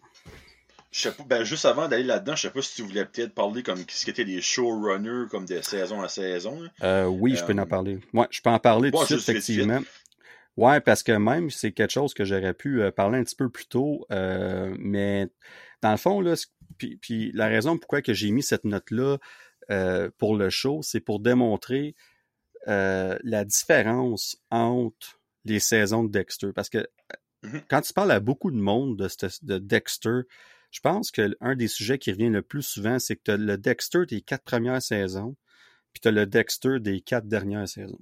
Je 0.92 1.00
sais 1.00 1.12
pas, 1.12 1.24
ben 1.24 1.44
juste 1.44 1.64
avant 1.64 1.88
d'aller 1.88 2.04
là-dedans, 2.04 2.36
je 2.36 2.42
sais 2.42 2.50
pas 2.50 2.62
si 2.62 2.76
tu 2.76 2.82
voulais 2.82 3.04
peut-être 3.04 3.34
parler 3.34 3.62
comme 3.62 3.84
ce 3.88 4.04
qui 4.04 4.10
était 4.10 4.24
des 4.24 4.40
showrunners 4.40 5.28
comme 5.30 5.44
des 5.44 5.62
saisons 5.62 6.02
à 6.02 6.08
saison. 6.08 6.62
Euh, 6.82 7.04
oui, 7.04 7.34
je 7.36 7.44
peux 7.44 7.52
en 7.58 7.66
parler. 7.66 7.98
Ouais, 8.14 8.26
je 8.30 8.40
peux 8.40 8.50
en 8.50 8.58
parler 8.58 8.90
tout 8.90 9.00
de 9.00 9.04
suite, 9.04 9.28
effectivement. 9.28 9.80
Ouais, 10.57 10.80
parce 10.80 11.02
que 11.02 11.12
même 11.12 11.50
c'est 11.50 11.72
quelque 11.72 11.92
chose 11.92 12.14
que 12.14 12.24
j'aurais 12.24 12.54
pu 12.54 12.82
euh, 12.82 12.90
parler 12.90 13.18
un 13.18 13.24
petit 13.24 13.36
peu 13.36 13.50
plus 13.50 13.66
tôt, 13.66 14.07
euh, 14.11 14.74
mais 14.78 15.28
dans 15.82 15.90
le 15.90 15.98
fond, 15.98 16.20
là, 16.20 16.34
puis, 16.78 16.96
puis 16.96 17.30
la 17.32 17.46
raison 17.46 17.76
pourquoi 17.76 18.00
que 18.00 18.14
j'ai 18.14 18.30
mis 18.30 18.42
cette 18.42 18.64
note-là 18.64 19.18
euh, 19.70 20.11
pour 20.16 20.36
le 20.36 20.48
show, 20.48 20.80
c'est 20.82 21.00
pour 21.00 21.20
démontrer 21.20 21.94
la 22.66 23.44
différence 23.44 24.38
entre 24.50 25.20
les 25.44 25.61
saisons 25.61 26.02
de 26.02 26.11
Dexter. 26.11 26.48
Parce 26.52 26.68
que 26.68 26.84
mm-hmm. 27.44 27.62
quand 27.68 27.80
tu 27.82 27.92
parles 27.92 28.11
à 28.11 28.18
beaucoup 28.18 28.50
de 28.50 28.57
monde 28.57 28.96
de, 28.96 29.09
de 29.42 29.59
Dexter, 29.59 30.22
je 30.72 30.80
pense 30.80 31.12
que 31.12 31.36
un 31.40 31.54
des 31.54 31.68
sujets 31.68 31.98
qui 31.98 32.11
revient 32.11 32.28
le 32.28 32.42
plus 32.42 32.62
souvent, 32.62 32.98
c'est 32.98 33.14
que 33.14 33.22
tu 33.24 33.30
as 33.30 33.36
le 33.36 33.57
Dexter 33.57 34.04
des 34.07 34.20
quatre 34.20 34.42
premières 34.42 34.82
saisons, 34.82 35.36
puis 35.92 36.00
tu 36.00 36.09
as 36.09 36.11
le 36.11 36.26
Dexter 36.26 36.80
des 36.80 37.00
quatre 37.00 37.28
dernières 37.28 37.68
saisons. 37.68 38.00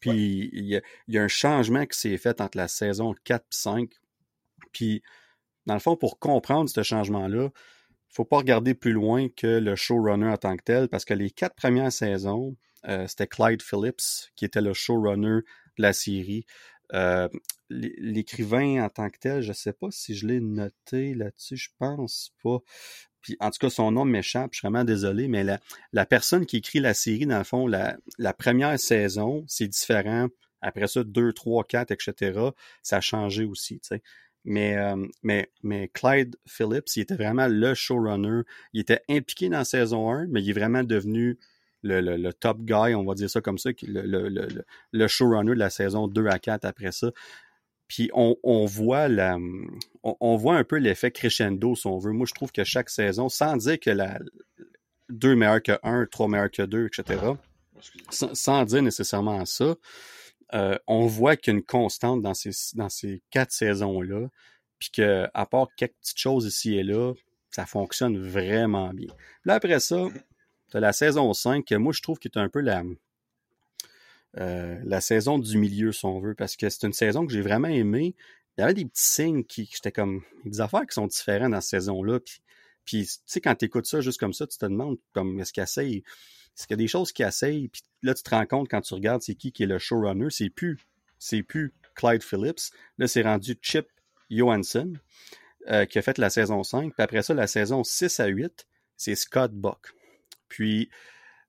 Puis 0.00 0.50
il 0.52 0.64
y, 0.64 0.76
a, 0.76 0.80
y, 1.08 1.18
a 1.18 1.22
un 1.22 1.28
changement 1.28 1.86
qui 1.86 1.98
s'est 1.98 2.18
fait 2.18 2.40
entre 2.40 2.58
la 2.58 2.68
saison 2.68 3.14
4 3.24 3.42
et 3.42 3.46
5. 3.50 3.90
Puis, 4.72 5.02
dans 5.66 5.74
le 5.74 5.80
fond, 5.80 5.96
pour 5.96 6.18
comprendre 6.18 6.68
ce 6.68 6.82
changement-là, 6.82 7.50
faut 8.14 8.24
pas 8.24 8.38
regarder 8.38 8.74
plus 8.74 8.92
loin 8.92 9.28
que 9.28 9.46
le 9.46 9.74
showrunner 9.74 10.28
en 10.28 10.36
tant 10.36 10.56
que 10.56 10.62
tel, 10.62 10.88
parce 10.88 11.04
que 11.04 11.14
les 11.14 11.30
quatre 11.30 11.56
premières 11.56 11.92
saisons, 11.92 12.56
euh, 12.86 13.06
c'était 13.08 13.26
Clyde 13.26 13.62
Phillips 13.62 14.30
qui 14.36 14.44
était 14.44 14.60
le 14.60 14.72
showrunner 14.72 15.40
de 15.78 15.82
la 15.82 15.92
série. 15.92 16.46
Euh, 16.92 17.28
l'écrivain 17.70 18.84
en 18.84 18.88
tant 18.88 19.10
que 19.10 19.18
tel, 19.18 19.40
je 19.42 19.52
sais 19.52 19.72
pas 19.72 19.88
si 19.90 20.14
je 20.14 20.26
l'ai 20.26 20.40
noté 20.40 21.14
là-dessus, 21.14 21.56
je 21.56 21.70
pense 21.78 22.32
pas. 22.42 22.58
Puis, 23.24 23.38
en 23.40 23.50
tout 23.50 23.58
cas, 23.58 23.70
son 23.70 23.90
nom 23.90 24.04
m'échappe, 24.04 24.50
je 24.52 24.58
suis 24.58 24.68
vraiment 24.68 24.84
désolé, 24.84 25.28
mais 25.28 25.44
la, 25.44 25.58
la, 25.94 26.04
personne 26.04 26.44
qui 26.44 26.58
écrit 26.58 26.78
la 26.78 26.92
série, 26.92 27.24
dans 27.24 27.38
le 27.38 27.44
fond, 27.44 27.66
la, 27.66 27.96
la 28.18 28.34
première 28.34 28.78
saison, 28.78 29.44
c'est 29.48 29.66
différent. 29.66 30.28
Après 30.60 30.86
ça, 30.86 31.02
2, 31.02 31.32
3, 31.32 31.64
4, 31.64 31.90
etc., 31.90 32.38
ça 32.82 32.98
a 32.98 33.00
changé 33.00 33.46
aussi, 33.46 33.80
tu 33.80 33.88
sais. 33.88 34.02
Mais, 34.44 34.76
euh, 34.76 35.06
mais, 35.22 35.50
mais 35.62 35.88
Clyde 35.88 36.36
Phillips, 36.46 36.94
il 36.96 37.00
était 37.00 37.14
vraiment 37.14 37.48
le 37.48 37.72
showrunner. 37.72 38.42
Il 38.74 38.82
était 38.82 39.00
impliqué 39.08 39.48
dans 39.48 39.64
saison 39.64 40.10
1, 40.10 40.26
mais 40.26 40.42
il 40.42 40.50
est 40.50 40.52
vraiment 40.52 40.84
devenu 40.84 41.38
le, 41.82 42.00
le, 42.00 42.32
top 42.34 42.60
guy, 42.60 42.94
on 42.94 43.04
va 43.04 43.14
dire 43.14 43.30
ça 43.30 43.40
comme 43.40 43.58
ça, 43.58 43.70
le, 43.82 44.02
le, 44.02 44.48
le, 44.92 45.08
showrunner 45.08 45.54
de 45.54 45.58
la 45.58 45.70
saison 45.70 46.08
2 46.08 46.26
à 46.26 46.38
4 46.38 46.66
après 46.66 46.92
ça. 46.92 47.10
Puis 47.94 48.10
on, 48.12 48.36
on 48.42 48.64
voit 48.64 49.06
la, 49.06 49.36
on, 50.02 50.16
on 50.18 50.36
voit 50.36 50.56
un 50.56 50.64
peu 50.64 50.78
l'effet 50.78 51.12
crescendo, 51.12 51.76
si 51.76 51.86
on 51.86 51.96
veut. 51.98 52.10
Moi, 52.10 52.26
je 52.28 52.34
trouve 52.34 52.50
que 52.50 52.64
chaque 52.64 52.90
saison, 52.90 53.28
sans 53.28 53.56
dire 53.56 53.78
que 53.78 53.90
la 53.90 54.18
2 55.10 55.36
meilleur 55.36 55.62
que 55.62 55.78
1, 55.84 56.06
3 56.06 56.26
meilleur 56.26 56.50
que 56.50 56.62
2, 56.62 56.86
etc., 56.86 57.22
sans, 58.10 58.34
sans 58.34 58.64
dire 58.64 58.82
nécessairement 58.82 59.44
ça, 59.44 59.76
euh, 60.54 60.76
on 60.88 61.06
voit 61.06 61.36
qu'il 61.36 61.52
y 61.52 61.54
a 61.54 61.58
une 61.58 61.64
constante 61.64 62.20
dans 62.20 62.34
ces, 62.34 62.50
dans 62.74 62.88
ces 62.88 63.22
quatre 63.30 63.52
saisons-là, 63.52 64.26
puis 64.80 64.90
que 64.90 65.28
à 65.32 65.46
part 65.46 65.68
quelques 65.76 65.94
petites 66.00 66.18
choses 66.18 66.46
ici 66.46 66.74
et 66.76 66.82
là, 66.82 67.12
ça 67.50 67.64
fonctionne 67.64 68.18
vraiment 68.18 68.92
bien. 68.92 69.14
Là, 69.44 69.54
après 69.54 69.78
ça, 69.78 70.08
tu 70.72 70.80
la 70.80 70.92
saison 70.92 71.32
5, 71.32 71.64
que 71.64 71.76
moi, 71.76 71.92
je 71.92 72.02
trouve 72.02 72.18
qu'il 72.18 72.32
est 72.34 72.40
un 72.40 72.48
peu 72.48 72.58
la, 72.58 72.82
euh, 74.38 74.78
la 74.84 75.00
saison 75.00 75.38
du 75.38 75.58
milieu, 75.58 75.92
si 75.92 76.04
on 76.04 76.20
veut, 76.20 76.34
parce 76.34 76.56
que 76.56 76.68
c'est 76.68 76.86
une 76.86 76.92
saison 76.92 77.26
que 77.26 77.32
j'ai 77.32 77.40
vraiment 77.40 77.68
aimée. 77.68 78.14
Il 78.56 78.60
y 78.60 78.64
avait 78.64 78.74
des 78.74 78.84
petits 78.84 79.02
signes 79.02 79.44
qui, 79.44 79.68
j'étais 79.72 79.92
comme, 79.92 80.22
des 80.44 80.60
affaires 80.60 80.86
qui 80.86 80.94
sont 80.94 81.06
différentes 81.06 81.52
dans 81.52 81.60
cette 81.60 81.82
saison-là, 81.82 82.20
puis, 82.20 82.40
puis 82.84 83.06
tu 83.06 83.18
sais, 83.26 83.40
quand 83.40 83.54
tu 83.54 83.64
écoutes 83.64 83.86
ça 83.86 84.00
juste 84.00 84.20
comme 84.20 84.32
ça, 84.34 84.46
tu 84.46 84.58
te 84.58 84.66
demandes, 84.66 84.98
comme, 85.12 85.40
est-ce 85.40 85.52
qu'il 85.52 85.62
essaye? 85.62 85.98
Est-ce 86.56 86.66
qu'il 86.66 86.74
y 86.74 86.80
a 86.80 86.84
des 86.84 86.88
choses 86.88 87.12
qui 87.12 87.22
essayent, 87.22 87.68
puis 87.68 87.82
là, 88.02 88.14
tu 88.14 88.22
te 88.22 88.30
rends 88.30 88.46
compte 88.46 88.68
quand 88.68 88.80
tu 88.80 88.94
regardes 88.94 89.22
c'est 89.22 89.34
qui 89.34 89.52
qui 89.52 89.64
est 89.64 89.66
le 89.66 89.78
showrunner, 89.78 90.28
c'est 90.30 90.50
plus, 90.50 90.78
c'est 91.18 91.42
plus 91.42 91.72
Clyde 91.94 92.22
Phillips. 92.22 92.70
Là, 92.98 93.08
c'est 93.08 93.22
rendu 93.22 93.56
Chip 93.62 93.88
Johansson, 94.30 94.94
euh, 95.68 95.86
qui 95.86 95.98
a 95.98 96.02
fait 96.02 96.18
la 96.18 96.30
saison 96.30 96.62
5. 96.62 96.92
Puis 96.92 97.02
après 97.02 97.22
ça, 97.22 97.34
la 97.34 97.46
saison 97.46 97.82
6 97.84 98.20
à 98.20 98.26
8, 98.26 98.66
c'est 98.96 99.14
Scott 99.14 99.52
Buck. 99.52 99.94
Puis, 100.48 100.90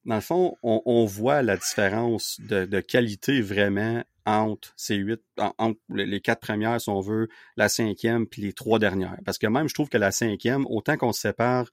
dans 0.06 0.16
le 0.16 0.22
fond, 0.22 0.58
on, 0.62 1.06
voit 1.06 1.42
la 1.42 1.58
différence 1.58 2.40
de, 2.40 2.80
qualité 2.80 3.42
vraiment 3.42 4.04
entre 4.26 4.74
ces 4.76 4.96
huit, 4.96 5.22
entre 5.58 5.80
les 5.90 6.22
quatre 6.22 6.42
premières, 6.42 6.80
si 6.80 6.90
on 6.90 7.00
veut, 7.00 7.28
la 7.58 7.70
cinquième, 7.70 8.28
puis 8.28 8.42
les 8.42 8.54
trois 8.54 8.80
dernières. 8.80 9.18
Parce 9.26 9.38
que 9.38 9.48
même, 9.48 9.68
je 9.68 9.74
trouve 9.74 9.90
que 9.90 9.98
la 9.98 10.12
cinquième, 10.12 10.66
autant 10.68 10.98
qu'on 10.98 11.12
se 11.12 11.22
sépare 11.22 11.70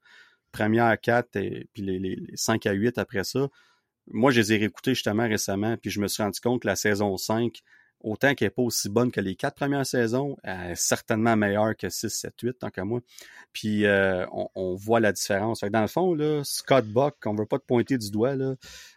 première 0.51 0.99
4 1.01 1.37
et 1.37 1.68
puis 1.72 1.83
les, 1.83 1.99
les, 1.99 2.18
5 2.35 2.66
à 2.66 2.72
8 2.72 2.99
après 2.99 3.24
ça, 3.24 3.49
moi, 4.09 4.30
je 4.30 4.41
les 4.41 4.53
ai 4.53 4.57
réécoutés 4.59 4.95
justement 4.95 5.26
récemment, 5.28 5.76
puis 5.76 5.91
je 5.91 6.01
me 6.01 6.09
suis 6.09 6.22
rendu 6.22 6.41
compte 6.41 6.62
que 6.62 6.66
la 6.66 6.76
saison 6.76 7.16
5, 7.16 7.61
autant 8.03 8.34
qu'elle 8.34 8.46
n'est 8.46 8.50
pas 8.50 8.62
aussi 8.62 8.88
bonne 8.88 9.11
que 9.11 9.20
les 9.20 9.34
quatre 9.34 9.55
premières 9.55 9.86
saisons, 9.86 10.36
elle 10.42 10.72
est 10.72 10.74
certainement 10.74 11.36
meilleure 11.36 11.76
que 11.76 11.88
6, 11.88 12.09
7, 12.09 12.34
8, 12.42 12.59
tant 12.59 12.70
qu'à 12.70 12.84
moi. 12.84 13.00
Puis 13.53 13.86
euh, 13.86 14.26
on, 14.30 14.74
voit 14.74 15.00
la 15.00 15.12
différence. 15.12 15.61
Fait 15.61 15.70
dans 15.70 15.80
le 15.80 15.86
fond, 15.86 16.14
là, 16.14 16.42
Scott 16.44 16.86
Buck, 16.86 17.16
on 17.26 17.34
ne 17.34 17.38
veut 17.38 17.46
pas 17.46 17.59
te 17.59 17.64
pointer 17.64 17.98
du 17.98 18.11
doigt, 18.11 18.34
là, 18.34 18.55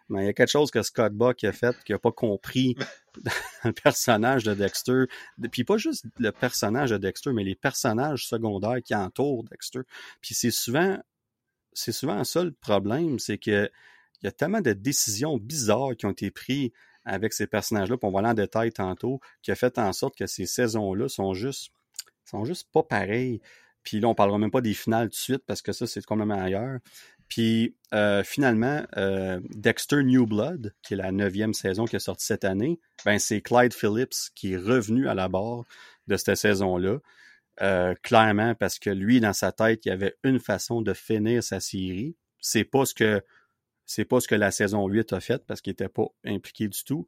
mais 0.10 0.24
il 0.24 0.26
y 0.26 0.30
a 0.30 0.34
quelque 0.34 0.52
chose 0.52 0.72
que 0.72 0.82
Scott 0.82 1.14
Buck 1.14 1.44
a 1.44 1.52
fait 1.52 1.76
qu'il 1.84 1.94
n'a 1.94 2.00
pas 2.00 2.12
compris 2.12 2.76
le 3.64 3.72
personnage 3.74 4.44
de 4.44 4.54
Dexter. 4.54 5.06
Puis 5.52 5.64
pas 5.64 5.78
juste 5.78 6.06
le 6.18 6.32
personnage 6.32 6.92
de 6.92 6.98
Dexter, 6.98 7.34
mais 7.34 7.44
les 7.44 7.56
personnages 7.56 8.28
secondaires 8.28 8.82
qui 8.84 8.96
entourent 8.96 9.44
Dexter. 9.44 9.82
Puis 10.22 10.34
c'est 10.34 10.52
souvent 10.52 10.98
c'est 11.74 11.92
souvent 11.92 12.24
ça 12.24 12.44
le 12.44 12.54
problème, 12.54 13.20
c'est 13.20 13.38
que 13.38 13.70
il 14.22 14.26
y 14.26 14.28
a 14.30 14.32
tellement 14.32 14.62
de 14.62 14.74
décisions 14.74 15.38
bizarres 15.38 15.96
qui 15.98 16.06
ont 16.06 16.12
été 16.12 16.32
prises 16.32 16.72
avec 17.06 17.34
ces 17.34 17.48
personnages-là, 17.48 17.98
puis 17.98 18.08
on 18.08 18.12
va 18.12 18.20
aller 18.20 18.30
en 18.30 18.34
détail 18.34 18.72
tantôt, 18.72 19.20
qui 19.42 19.52
a 19.52 19.56
fait 19.56 19.78
en 19.78 19.94
sorte 19.94 20.18
que 20.18 20.28
ces 20.28 20.46
saisons-là 20.46 21.08
sont 21.08 21.34
juste 21.34 21.72
sont 22.26 22.46
juste 22.46 22.68
pas 22.72 22.84
pareilles. 22.84 23.40
Puis 23.84 24.00
là, 24.00 24.08
on 24.08 24.16
parlera 24.16 24.40
même 24.40 24.52
pas 24.52 24.62
des 24.62 24.74
finales 24.74 25.10
tout 25.10 25.16
de 25.16 25.16
suite 25.16 25.44
parce 25.46 25.62
que 25.62 25.72
ça, 25.72 25.86
c'est 25.86 26.04
complètement 26.04 26.42
ailleurs. 26.42 26.80
Puis 27.30 27.76
euh, 27.94 28.24
finalement, 28.24 28.84
euh, 28.98 29.40
Dexter 29.50 30.04
New 30.04 30.26
Blood, 30.26 30.74
qui 30.82 30.94
est 30.94 30.98
la 30.98 31.12
neuvième 31.12 31.54
saison 31.54 31.86
qui 31.86 31.96
est 31.96 32.00
sortie 32.00 32.26
cette 32.26 32.46
année, 32.46 32.80
ben 33.04 33.20
c'est 33.20 33.42
Clyde 33.42 33.74
Phillips 33.74 34.32
qui 34.36 34.54
est 34.54 34.58
revenu 34.58 35.08
à 35.08 35.14
la 35.14 35.28
barre 35.28 35.64
de 36.08 36.18
cette 36.18 36.36
saison-là. 36.36 37.00
Euh, 37.62 37.96
clairement 38.04 38.54
parce 38.54 38.80
que 38.80 38.90
lui, 38.90 39.20
dans 39.22 39.34
sa 39.34 39.52
tête, 39.52 39.86
il 39.86 39.90
y 39.90 39.92
avait 39.92 40.16
une 40.24 40.40
façon 40.40 40.82
de 40.82 40.94
finir 40.94 41.42
sa 41.42 41.60
série. 41.60 42.16
C'est 42.42 42.66
pas 42.66 42.86
ce 42.86 42.94
que 42.94 43.24
c'est 43.86 44.06
pas 44.06 44.20
ce 44.20 44.28
que 44.28 44.36
la 44.36 44.52
saison 44.52 44.88
8 44.88 45.14
a 45.14 45.20
fait 45.20 45.46
parce 45.46 45.62
qu'il 45.62 45.72
était 45.72 45.90
pas 45.90 46.08
impliqué 46.26 46.68
du 46.68 46.84
tout. 46.84 47.08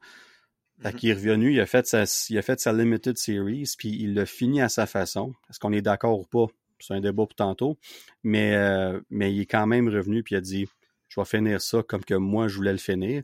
Fait 0.82 0.90
mm-hmm. 0.90 0.96
qu'il 0.96 1.10
est 1.10 1.14
revenu, 1.14 1.54
il 1.54 1.60
a 1.60 1.66
fait 1.66 1.88
sa, 1.88 2.04
il 2.30 2.38
a 2.38 2.42
fait 2.42 2.60
sa 2.60 2.72
limited 2.72 3.18
series, 3.18 3.74
puis 3.78 3.90
il 4.00 4.14
l'a 4.14 4.26
fini 4.26 4.62
à 4.62 4.70
sa 4.70 4.86
façon. 4.86 5.34
Est-ce 5.50 5.60
qu'on 5.60 5.74
est, 5.74 5.82
d'accord 5.82 6.20
ou 6.20 6.26
pas? 6.26 6.46
C'est 6.80 6.94
un 6.94 7.02
débat 7.02 7.26
pour 7.26 7.36
tantôt. 7.36 7.78
Mais, 8.24 8.56
euh, 8.56 9.00
mais 9.10 9.34
il 9.34 9.42
est 9.42 9.46
quand 9.48 9.66
même 9.66 9.90
revenu 9.90 10.22
puis 10.22 10.36
il 10.36 10.38
a 10.38 10.42
dit 10.42 10.68
Je 11.10 11.20
vais 11.20 11.26
finir 11.26 11.62
ça 11.62 11.82
comme 11.82 12.06
que 12.06 12.14
moi 12.14 12.48
je 12.48 12.56
voulais 12.58 12.72
le 12.72 12.78
finir. 12.78 13.24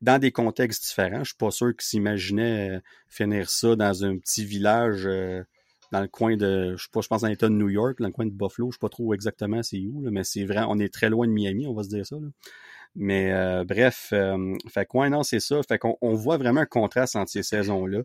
Dans 0.00 0.20
des 0.20 0.32
contextes 0.32 0.84
différents. 0.84 1.24
Je 1.24 1.30
suis 1.30 1.36
pas 1.36 1.50
sûr 1.50 1.68
qu'il 1.72 1.82
s'imaginait 1.82 2.76
euh, 2.76 2.80
finir 3.08 3.50
ça 3.50 3.76
dans 3.76 4.04
un 4.04 4.18
petit 4.18 4.44
village 4.44 5.08
dans 5.92 6.00
le 6.00 6.08
coin 6.08 6.36
de, 6.36 6.74
je 6.76 6.84
sais 6.84 6.88
pas, 6.90 7.02
je 7.02 7.08
pense 7.08 7.20
dans 7.20 7.28
l'État 7.28 7.48
de 7.48 7.54
New 7.54 7.68
York, 7.68 8.00
dans 8.00 8.06
le 8.06 8.12
coin 8.12 8.24
de 8.24 8.30
Buffalo, 8.30 8.70
je 8.70 8.76
sais 8.76 8.80
pas 8.80 8.88
trop 8.88 9.12
exactement 9.12 9.62
c'est 9.62 9.78
où, 9.78 10.08
mais 10.10 10.24
c'est 10.24 10.44
vrai, 10.44 10.64
on 10.66 10.78
est 10.78 10.92
très 10.92 11.10
loin 11.10 11.26
de 11.26 11.32
Miami, 11.32 11.66
on 11.66 11.74
va 11.74 11.82
se 11.82 11.90
dire 11.90 12.06
ça. 12.06 12.16
Mais 12.94 13.32
euh, 13.32 13.64
bref, 13.64 14.08
euh, 14.12 14.54
fait 14.68 14.86
quoi, 14.86 15.08
non, 15.08 15.22
c'est 15.22 15.40
ça. 15.40 15.60
Fait 15.66 15.78
qu'on 15.78 15.96
on 16.02 16.14
voit 16.14 16.36
vraiment 16.36 16.60
un 16.60 16.66
contraste 16.66 17.16
entre 17.16 17.30
ces 17.30 17.42
saisons-là. 17.42 18.02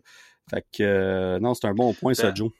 Fait 0.50 0.64
que 0.72 0.82
euh, 0.82 1.38
non, 1.40 1.54
c'est 1.54 1.66
un 1.66 1.74
bon 1.74 1.92
point, 1.92 2.14
ça, 2.14 2.28
ben, 2.28 2.36
Joe. 2.36 2.50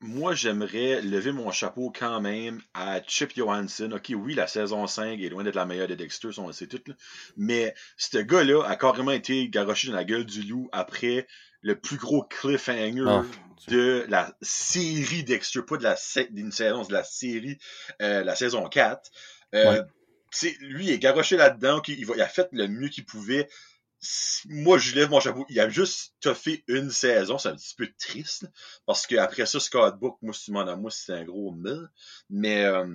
Moi, 0.00 0.34
j'aimerais 0.34 1.00
lever 1.02 1.32
mon 1.32 1.50
chapeau 1.50 1.92
quand 1.96 2.20
même 2.20 2.60
à 2.74 3.00
Chip 3.06 3.34
Johansson. 3.36 3.90
OK, 3.92 4.12
oui, 4.14 4.34
la 4.34 4.46
saison 4.46 4.86
5 4.86 5.20
est 5.20 5.28
loin 5.28 5.44
d'être 5.44 5.54
la 5.54 5.66
meilleure 5.66 5.88
de 5.88 5.94
Dexter, 5.94 6.28
on 6.38 6.46
le 6.46 6.52
sait 6.52 6.66
tout. 6.66 6.80
Mais 7.36 7.74
ce 7.96 8.18
gars-là 8.18 8.62
a 8.64 8.76
carrément 8.76 9.12
été 9.12 9.48
garoché 9.48 9.88
dans 9.88 9.94
la 9.94 10.04
gueule 10.04 10.26
du 10.26 10.42
loup 10.42 10.68
après 10.72 11.26
le 11.62 11.78
plus 11.78 11.96
gros 11.96 12.22
cliffhanger 12.22 13.04
ah, 13.06 13.22
de 13.68 14.04
la 14.08 14.36
série 14.42 15.24
Dexter, 15.24 15.62
pas 15.62 15.78
de 15.78 15.82
la 15.82 15.96
d'une 16.30 16.52
saison, 16.52 16.82
de 16.82 16.92
la 16.92 17.04
série, 17.04 17.58
euh, 18.02 18.22
la 18.24 18.34
saison 18.34 18.68
4. 18.68 19.10
Euh, 19.54 19.82
Lui, 20.60 20.86
il 20.86 20.90
est 20.90 20.98
garoché 20.98 21.36
là-dedans, 21.36 21.82
il, 21.88 22.00
il 22.00 22.22
a 22.22 22.28
fait 22.28 22.48
le 22.52 22.68
mieux 22.68 22.88
qu'il 22.88 23.04
pouvait. 23.04 23.48
Moi, 24.46 24.78
je 24.78 24.94
lève 24.94 25.08
mon 25.08 25.20
chapeau. 25.20 25.46
Il 25.48 25.58
a 25.60 25.68
juste 25.68 26.34
fait 26.34 26.62
une 26.68 26.90
saison. 26.90 27.38
C'est 27.38 27.48
un 27.48 27.56
petit 27.56 27.74
peu 27.74 27.88
triste. 27.98 28.46
Parce 28.86 29.06
qu'après 29.06 29.46
ça, 29.46 29.60
Scott 29.60 29.98
Book, 29.98 30.18
moi, 30.20 30.34
si 30.34 30.52
tu 30.52 30.58
à 30.58 30.76
moi, 30.76 30.90
c'est 30.90 31.12
un 31.12 31.24
gros 31.24 31.52
mille. 31.52 31.88
Mais 32.28 32.64
euh, 32.64 32.86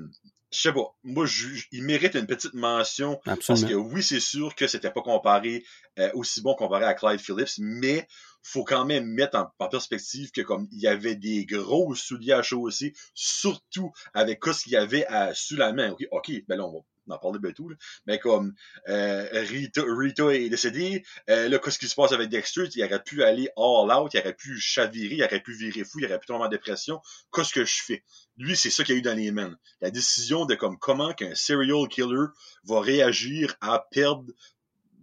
je 0.51 0.61
sais 0.61 0.73
pas, 0.73 0.95
moi, 1.03 1.27
il 1.71 1.83
mérite 1.83 2.15
une 2.15 2.25
petite 2.25 2.53
mention 2.53 3.19
parce 3.23 3.63
que 3.63 3.73
oui, 3.73 4.01
c'est 4.01 4.19
sûr 4.19 4.55
que 4.55 4.67
c'était 4.67 4.89
pas 4.89 5.01
comparé 5.01 5.63
euh, 5.99 6.09
aussi 6.13 6.41
bon 6.41 6.55
comparé 6.55 6.85
à 6.85 6.95
Clyde 6.95 7.19
Phillips, 7.19 7.59
mais 7.59 8.07
faut 8.41 8.63
quand 8.63 8.85
même 8.85 9.05
mettre 9.05 9.37
en, 9.37 9.67
perspective 9.67 10.31
que 10.31 10.41
comme 10.41 10.67
il 10.71 10.79
y 10.79 10.87
avait 10.87 11.15
des 11.15 11.45
gros 11.45 11.93
souliers 11.93 12.33
à 12.33 12.41
chausser, 12.41 12.93
surtout 13.13 13.91
avec 14.13 14.43
ce 14.43 14.63
qu'il 14.63 14.73
y 14.73 14.77
avait 14.77 15.05
à, 15.05 15.35
sous 15.35 15.55
la 15.55 15.71
main. 15.71 15.91
Ok, 15.91 16.07
ok, 16.11 16.31
ben 16.47 16.57
là 16.57 16.65
on 16.65 16.73
va 16.73 16.79
en 17.11 17.17
parler 17.17 17.39
bientôt, 17.39 17.69
là. 17.69 17.75
mais 18.05 18.19
comme 18.19 18.53
euh, 18.87 19.27
Rita, 19.33 20.33
est 20.33 20.49
décédée, 20.49 21.03
euh, 21.29 21.49
là 21.49 21.59
qu'est-ce 21.59 21.79
qui 21.79 21.87
se 21.87 21.95
passe 21.95 22.11
avec 22.11 22.29
Dexter, 22.29 22.65
il 22.75 22.83
aurait 22.83 23.03
pu 23.03 23.23
aller 23.23 23.49
all 23.57 23.91
out, 23.91 24.13
il 24.13 24.19
aurait 24.19 24.35
pu 24.35 24.59
chavirer, 24.59 25.15
il 25.15 25.23
aurait 25.23 25.41
pu 25.41 25.53
virer 25.53 25.83
fou, 25.83 25.99
il 25.99 26.05
aurait 26.05 26.19
pu 26.19 26.27
tomber 26.27 26.45
en 26.45 26.49
dépression. 26.49 27.01
Qu'est-ce 27.33 27.53
que 27.53 27.65
je 27.65 27.83
fais? 27.83 28.03
Lui, 28.37 28.55
c'est 28.55 28.69
ça 28.69 28.83
qu'il 28.83 28.95
y 28.95 28.97
a 28.97 28.99
eu 28.99 29.03
dans 29.03 29.17
les 29.17 29.31
mains. 29.31 29.55
La 29.81 29.91
décision 29.91 30.45
de 30.45 30.55
comme 30.55 30.77
comment 30.77 31.13
qu'un 31.13 31.35
serial 31.35 31.87
killer 31.89 32.27
va 32.63 32.79
réagir 32.79 33.55
à 33.61 33.85
perdre 33.91 34.31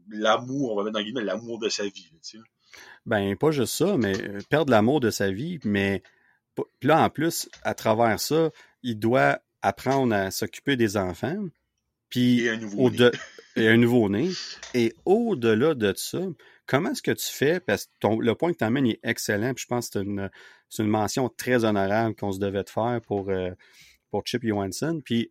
l'amour, 0.09 0.73
on 0.73 0.77
va 0.77 0.85
mettre 0.85 0.95
dans 0.95 1.03
guillemets, 1.03 1.25
l'amour 1.25 1.59
de 1.59 1.69
sa 1.69 1.85
vie. 1.85 2.11
Ben, 3.05 3.37
pas 3.37 3.51
juste 3.51 3.75
ça, 3.75 3.97
mais 3.97 4.17
euh, 4.21 4.41
perdre 4.49 4.71
l'amour 4.71 5.01
de 5.01 5.11
sa 5.11 5.31
vie, 5.31 5.59
mais 5.65 6.03
là, 6.83 7.03
en 7.03 7.11
plus, 7.11 7.49
à 7.63 7.75
travers 7.75 8.19
ça, 8.21 8.51
il 8.83 8.99
doit 8.99 9.41
apprendre 9.63 10.15
à 10.15 10.31
s'occuper 10.31 10.77
des 10.77 10.97
enfants. 10.97 11.45
Puis, 12.09 12.47
et 13.57 13.69
un 13.69 13.77
nouveau-né. 13.77 14.31
Et 14.75 14.95
au-delà 15.05 15.75
de 15.75 15.93
ça, 15.97 16.21
comment 16.67 16.91
est-ce 16.91 17.03
que 17.03 17.11
tu 17.11 17.27
fais? 17.27 17.61
Parce 17.61 17.87
que 17.87 18.09
le 18.21 18.35
point 18.35 18.53
que 18.53 18.59
tu 18.59 18.65
amènes 18.65 18.87
est 18.87 19.01
excellent, 19.03 19.55
puis 19.55 19.63
je 19.63 19.67
pense 19.67 19.89
que 19.89 19.99
c'est 19.99 20.05
une, 20.05 20.31
une, 20.79 20.87
mention 20.87 21.29
très 21.29 21.65
honorable 21.65 22.15
qu'on 22.15 22.33
se 22.33 22.39
devait 22.39 22.65
de 22.65 22.71
faire 22.71 23.01
pour, 23.07 23.31
euh, 23.31 23.51
pour 24.11 24.23
Chip 24.27 24.45
Johansson. 24.45 25.01
Puis, 25.05 25.31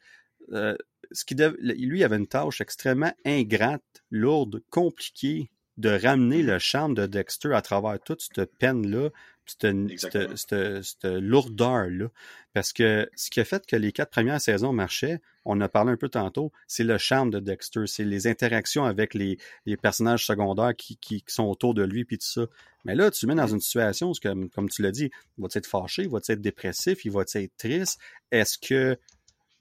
euh, 0.52 0.76
ce 1.12 1.24
qui 1.24 1.36
lui, 1.60 2.04
avait 2.04 2.18
une 2.18 2.28
tâche 2.28 2.62
extrêmement 2.62 3.14
ingrate, 3.26 3.84
lourde, 4.10 4.62
compliquée 4.70 5.50
de 5.78 5.90
ramener 5.90 6.42
le 6.42 6.58
charme 6.58 6.94
de 6.94 7.06
Dexter 7.06 7.54
à 7.54 7.62
travers 7.62 8.00
toute 8.00 8.22
cette 8.22 8.58
peine-là, 8.58 9.10
cette, 9.48 11.04
lourdeur-là. 11.04 12.08
Parce 12.54 12.74
que 12.74 13.10
ce 13.16 13.30
qui 13.30 13.40
a 13.40 13.46
fait 13.46 13.66
que 13.66 13.76
les 13.76 13.92
quatre 13.92 14.12
premières 14.12 14.40
saisons 14.40 14.74
marchaient, 14.74 15.20
on 15.44 15.60
a 15.62 15.70
parlé 15.70 15.92
un 15.92 15.98
peu 15.98 16.10
tantôt, 16.10 16.52
c'est 16.68 16.84
le 16.84 16.98
charme 16.98 17.30
de 17.30 17.40
Dexter, 17.40 17.86
c'est 17.86 18.06
les 18.06 18.28
interactions 18.28 18.86
avec 18.86 19.14
les, 19.14 19.38
personnages 19.82 20.26
secondaires 20.26 20.76
qui, 20.76 21.24
sont 21.28 21.44
autour 21.44 21.74
de 21.74 21.84
lui, 21.84 22.06
puis 22.06 22.18
tout 22.18 22.26
ça. 22.26 22.46
Mais 22.86 22.96
là, 22.96 23.12
tu 23.12 23.28
mets 23.28 23.36
dans 23.36 23.48
une 23.48 23.60
situation 23.60 24.12
où, 24.12 24.14
comme, 24.22 24.50
comme 24.50 24.70
tu 24.70 24.82
l'as 24.82 24.92
dit, 24.92 25.12
il 25.38 25.42
va 25.42 25.48
être 25.54 25.68
fâché, 25.68 26.04
il 26.04 26.10
va 26.10 26.20
être 26.28 26.42
dépressif, 26.42 27.04
il 27.06 27.12
va 27.12 27.22
être 27.22 27.58
triste? 27.58 28.00
Est-ce 28.32 28.58
que 28.58 28.98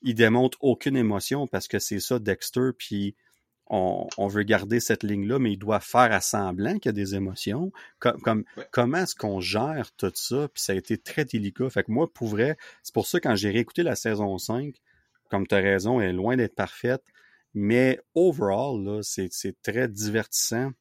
il 0.04 0.14
démontre 0.14 0.58
aucune 0.60 0.96
émotion 0.96 1.46
parce 1.46 1.66
que 1.66 1.78
c'est 1.78 1.98
ça 1.98 2.18
Dexter, 2.18 2.70
puis 2.76 3.16
on, 3.68 4.28
veut 4.28 4.42
garder 4.42 4.78
cette 4.78 5.02
ligne-là, 5.02 5.38
mais 5.38 5.52
il 5.52 5.56
doit 5.56 5.80
faire 5.80 6.12
à 6.12 6.20
semblant 6.20 6.74
qu'il 6.74 6.86
y 6.86 6.88
a 6.90 6.92
des 6.92 7.14
émotions. 7.14 7.72
Comme, 7.98 8.44
Comment 8.70 8.98
est-ce 8.98 9.14
qu'on 9.14 9.40
gère 9.40 9.90
tout 9.96 10.12
ça? 10.14 10.48
Puis 10.52 10.62
ça 10.62 10.72
a 10.72 10.76
été 10.76 10.98
très 10.98 11.24
délicat. 11.24 11.70
Fait 11.70 11.84
que 11.84 11.90
moi, 11.90 12.12
pour 12.12 12.28
vrai, 12.28 12.56
c'est 12.82 12.94
pour 12.94 13.06
ça 13.06 13.20
quand 13.20 13.34
j'ai 13.34 13.50
réécouté 13.50 13.82
la 13.82 13.96
saison 13.96 14.36
5, 14.38 14.74
comme 15.30 15.46
tu 15.46 15.54
as 15.54 15.58
raison, 15.58 16.00
elle 16.00 16.10
est 16.10 16.12
loin 16.12 16.36
d'être 16.36 16.54
parfaite. 16.54 17.02
Mais 17.54 18.00
overall, 18.14 19.00
c'est 19.02 19.30
très 19.62 19.88
divertissant. 19.88 20.72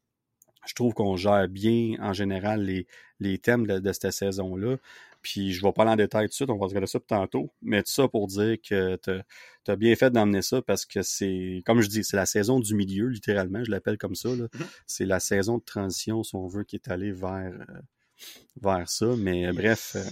Je 0.65 0.73
trouve 0.73 0.93
qu'on 0.93 1.15
gère 1.15 1.47
bien 1.47 1.95
en 1.99 2.13
général 2.13 2.63
les, 2.63 2.87
les 3.19 3.37
thèmes 3.37 3.67
de, 3.67 3.79
de 3.79 3.91
cette 3.91 4.11
saison-là. 4.11 4.77
Puis 5.23 5.53
je 5.53 5.61
vais 5.63 5.71
pas 5.71 5.83
aller 5.83 5.91
en 5.91 5.95
détail 5.95 6.25
tout 6.25 6.31
de 6.31 6.33
suite, 6.33 6.49
on 6.49 6.57
va 6.57 6.67
regarder 6.67 6.85
ça 6.85 6.99
tantôt. 6.99 7.51
Mais 7.61 7.81
tout 7.81 7.91
ça 7.91 8.07
pour 8.07 8.27
dire 8.27 8.57
que 8.61 8.97
tu 8.97 9.71
as 9.71 9.75
bien 9.75 9.95
fait 9.95 10.11
d'emmener 10.11 10.41
ça 10.41 10.61
parce 10.61 10.85
que 10.85 11.01
c'est, 11.01 11.63
comme 11.65 11.81
je 11.81 11.87
dis, 11.87 12.03
c'est 12.03 12.17
la 12.17 12.25
saison 12.25 12.59
du 12.59 12.75
milieu, 12.75 13.07
littéralement, 13.07 13.63
je 13.63 13.71
l'appelle 13.71 13.97
comme 13.97 14.15
ça. 14.15 14.29
Mm-hmm. 14.29 14.67
C'est 14.85 15.05
la 15.05 15.19
saison 15.19 15.57
de 15.57 15.63
transition, 15.63 16.23
si 16.23 16.35
on 16.35 16.47
veut, 16.47 16.65
qui 16.65 16.75
est 16.75 16.91
allée 16.91 17.13
vers, 17.13 17.53
euh, 17.69 17.79
vers 18.61 18.89
ça. 18.89 19.15
Mais 19.17 19.51
bref, 19.53 19.95
euh, 19.95 20.03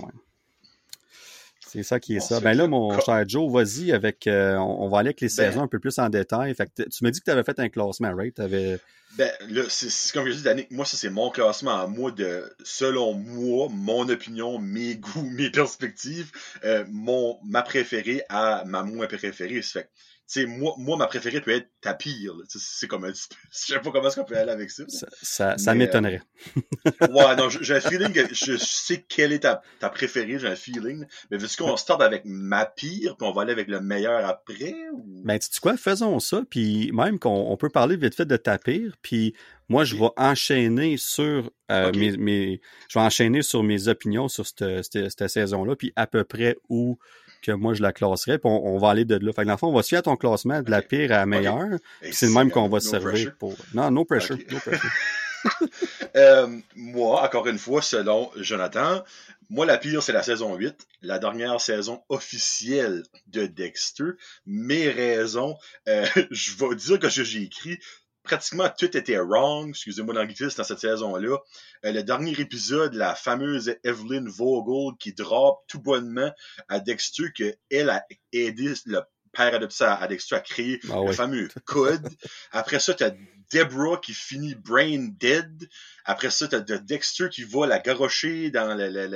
C'est 1.72 1.84
ça 1.84 2.02
qui 2.02 2.18
est 2.18 2.20
ça. 2.20 2.42
Ben 2.42 2.54
là, 2.54 2.68
mon 2.68 3.00
cher 3.00 3.24
Joe, 3.26 3.50
vas-y 3.50 3.94
avec. 3.94 4.28
Euh, 4.28 4.58
on, 4.58 4.90
va 4.90 5.00
aller 5.00 5.10
avec 5.10 5.22
les 5.22 5.28
ben 5.28 5.52
saisons 5.52 5.62
un 5.62 5.68
peu 5.70 5.80
plus 5.80 5.98
en 6.00 6.10
détail. 6.10 6.54
Fait 6.54 6.66
que 6.66 6.84
tu 6.84 7.04
m'as 7.04 7.12
dit 7.12 7.20
que 7.22 7.26
tu 7.26 7.32
avais 7.32 7.46
fait 7.46 7.58
un 7.60 7.70
classement, 7.70 8.14
right? 8.14 8.38
Avais... 8.42 8.78
Ben, 9.18 9.32
là, 9.50 9.64
c'est 9.70 10.12
comme 10.12 10.28
je 10.28 10.34
dis, 10.34 10.44
Danick, 10.44 10.70
moi, 10.70 10.84
ça, 10.84 10.98
c'est 10.98 11.10
mon 11.10 11.30
classement 11.30 11.80
à 11.80 11.88
moi 11.88 12.12
de, 12.12 12.44
selon 12.64 13.14
moi, 13.14 13.70
mon 13.72 14.10
opinion, 14.10 14.60
mes 14.60 14.96
goûts, 14.96 15.30
mes 15.32 15.50
perspectives, 15.50 16.32
euh, 16.66 16.84
mon, 16.90 17.40
ma 17.46 17.62
préférée 17.62 18.24
à 18.28 18.64
ma 18.66 18.84
moins 18.84 19.08
préférée. 19.08 19.62
Fait 19.62 19.90
sais, 20.32 20.46
moi, 20.46 20.74
moi, 20.78 20.98
ma 20.98 21.08
préférée 21.08 21.42
peut 21.42 21.52
être 21.52 21.70
ta 21.82 21.94
pire. 21.94 22.34
C'est 22.48 22.88
comme 22.88 23.06
un 23.06 23.14
Je 23.14 23.18
sais 23.52 23.80
pas 23.80 23.92
comment 23.92 24.08
est-ce 24.08 24.16
qu'on 24.16 24.26
peut 24.26 24.38
aller 24.38 24.52
avec 24.52 24.72
ça. 24.72 24.84
Ça, 25.22 25.58
ça, 25.58 25.74
m'étonnerait. 25.76 26.22
Euh, 26.58 27.08
ouais, 27.10 27.36
non, 27.36 27.50
j'ai 27.62 27.76
un 27.76 27.82
feeling 27.82 28.14
que 28.14 28.34
je 28.34 28.56
sais 28.58 29.06
quelle 29.08 29.34
est 29.34 29.40
ta, 29.40 29.62
ta 29.80 29.90
préférée, 29.90 30.40
j'ai 30.40 30.48
un 30.48 30.56
feeling. 30.56 31.06
Mais 31.30 31.38
veux-tu 31.38 31.58
qu'on 31.58 31.76
start 31.78 32.02
avec 32.02 32.24
ma 32.26 32.66
pire, 32.66 33.18
puis 33.18 33.28
on 33.28 33.32
va 33.34 33.42
aller 33.44 33.52
avec 33.52 33.68
le 33.68 33.82
meilleur 33.82 34.26
après? 34.26 34.74
Ou... 34.94 35.22
Ben, 35.26 35.38
tu 35.38 35.48
sais 35.52 35.60
quoi, 35.62 35.78
faisons 35.78 36.20
ça, 36.20 36.44
puis 36.50 36.92
même 36.94 37.20
qu'on 37.20 37.56
peut 37.58 37.70
parler 37.70 37.98
vite 37.98 38.16
fait 38.16 38.26
de 38.26 38.38
ta 38.38 38.58
pire, 38.58 38.96
puis 39.02 39.34
moi, 39.70 39.84
je 39.84 39.96
vais 39.96 40.10
enchaîner 40.18 40.98
sur 40.98 41.50
euh, 41.72 41.92
mes, 41.94 42.18
mes, 42.18 42.62
je 42.90 43.00
vais 43.00 43.06
enchaîner 43.06 43.42
sur 43.42 43.64
mes 43.64 43.88
opinions 43.88 44.28
sur 44.28 44.46
cette, 44.46 44.84
cette, 44.84 45.10
cette 45.10 45.28
saison-là, 45.30 45.76
puis 45.76 45.94
à 45.96 46.08
peu 46.08 46.24
près 46.24 46.58
où 46.70 46.98
que 47.42 47.52
moi 47.52 47.74
je 47.74 47.82
la 47.82 47.92
classerais, 47.94 48.38
puis 48.38 48.50
on, 48.50 48.78
va 48.78 48.90
aller 48.90 49.06
de 49.06 49.16
là. 49.16 49.34
Fait 49.34 49.42
que 49.42 49.48
dans 49.48 49.54
le 49.54 49.58
fond, 49.58 49.68
on 49.68 49.76
va 49.76 49.84
suivre 49.84 50.00
à 50.00 50.04
ton 50.04 50.16
classement 50.16 50.62
de 50.62 50.72
la 50.72 50.82
pire 50.82 51.12
à 51.12 51.18
la 51.18 51.26
meilleure. 51.26 51.78
C'est 52.12 52.28
le 52.28 52.34
même 52.34 52.52
qu'on 52.52 52.70
va 52.70 52.80
se 52.80 52.90
servir 52.90 53.34
pour. 53.38 53.56
Non, 53.74 53.92
no 53.92 54.06
pressure. 54.06 54.38
No 54.50 54.60
pressure. 54.60 54.90
euh, 56.16 56.60
moi, 56.76 57.24
encore 57.24 57.48
une 57.48 57.58
fois, 57.58 57.82
selon 57.82 58.30
Jonathan, 58.36 59.04
moi, 59.50 59.66
la 59.66 59.78
pire, 59.78 60.02
c'est 60.02 60.14
la 60.14 60.24
saison 60.24 60.56
8, 60.56 60.88
la 61.02 61.20
dernière 61.20 61.60
saison 61.60 62.02
officielle 62.10 63.04
de 63.28 63.46
Dexter. 63.46 64.12
Mes 64.46 64.90
raisons, 64.90 65.58
euh, 65.90 66.06
je 66.32 66.52
vais 66.56 66.76
dire 66.76 67.00
que 67.00 67.10
j'ai 67.10 67.42
écrit, 67.42 67.78
pratiquement 68.24 68.70
tout 68.78 68.96
était 68.96 69.18
wrong, 69.18 69.70
excusez-moi 69.70 70.14
l'anglicisme, 70.14 70.58
dans 70.58 70.64
cette 70.64 70.80
saison-là. 70.80 71.38
Euh, 71.86 71.92
le 71.92 72.04
dernier 72.04 72.40
épisode, 72.40 72.94
la 72.94 73.16
fameuse 73.16 73.76
Evelyn 73.84 74.26
Vogel 74.28 74.98
qui 75.00 75.14
drop 75.14 75.60
tout 75.68 75.82
bonnement 75.82 76.32
à 76.68 76.80
Dexter 76.80 77.32
qu'elle 77.34 77.90
a 77.90 78.06
aidé 78.32 78.74
le 78.86 79.02
père 79.32 79.54
adopté 79.54 79.84
à 79.84 80.08
Dexter 80.08 80.36
à 80.36 80.40
créer 80.40 80.80
ah 80.90 81.02
le 81.06 81.14
fameux 81.14 81.48
code. 81.66 82.08
Après 82.52 82.80
ça, 82.80 82.94
tu 82.94 83.04
as 83.04 83.14
Deborah 83.52 83.98
qui 83.98 84.14
finit 84.14 84.56
brain 84.56 85.10
dead. 85.20 85.70
Après 86.06 86.30
ça, 86.30 86.48
t'as 86.48 86.60
Dexter 86.60 87.30
qui 87.30 87.44
va 87.44 87.68
la 87.68 87.80
garrocher 87.80 88.50
dans 88.50 88.76
le, 88.76 88.90
le, 88.90 89.08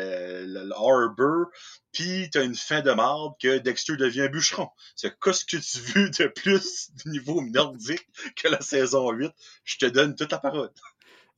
le, 0.45 0.71
harbor. 0.73 1.47
Puis 1.93 2.29
t'as 2.31 2.43
une 2.43 2.55
fin 2.55 2.81
de 2.81 2.91
marde 2.91 3.33
que 3.41 3.57
Dexter 3.57 3.95
devient 3.95 4.27
bûcheron. 4.29 4.67
C'est 4.95 5.17
qu'est-ce 5.19 5.45
que 5.45 5.57
tu 5.57 5.79
veux 5.93 6.09
de 6.09 6.27
plus 6.27 6.89
du 7.03 7.11
niveau 7.11 7.41
nordique 7.41 8.07
que 8.35 8.49
la 8.49 8.61
saison 8.61 9.11
8? 9.11 9.31
Je 9.63 9.77
te 9.77 9.85
donne 9.85 10.15
toute 10.15 10.31
la 10.31 10.39
parole. 10.39 10.71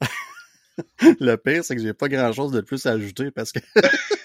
le 1.19 1.35
pire, 1.35 1.63
c'est 1.63 1.75
que 1.75 1.81
j'ai 1.81 1.93
pas 1.93 2.09
grand 2.09 2.33
chose 2.33 2.51
de 2.51 2.61
plus 2.61 2.85
à 2.85 2.91
ajouter 2.91 3.31
parce 3.31 3.51
que 3.51 3.59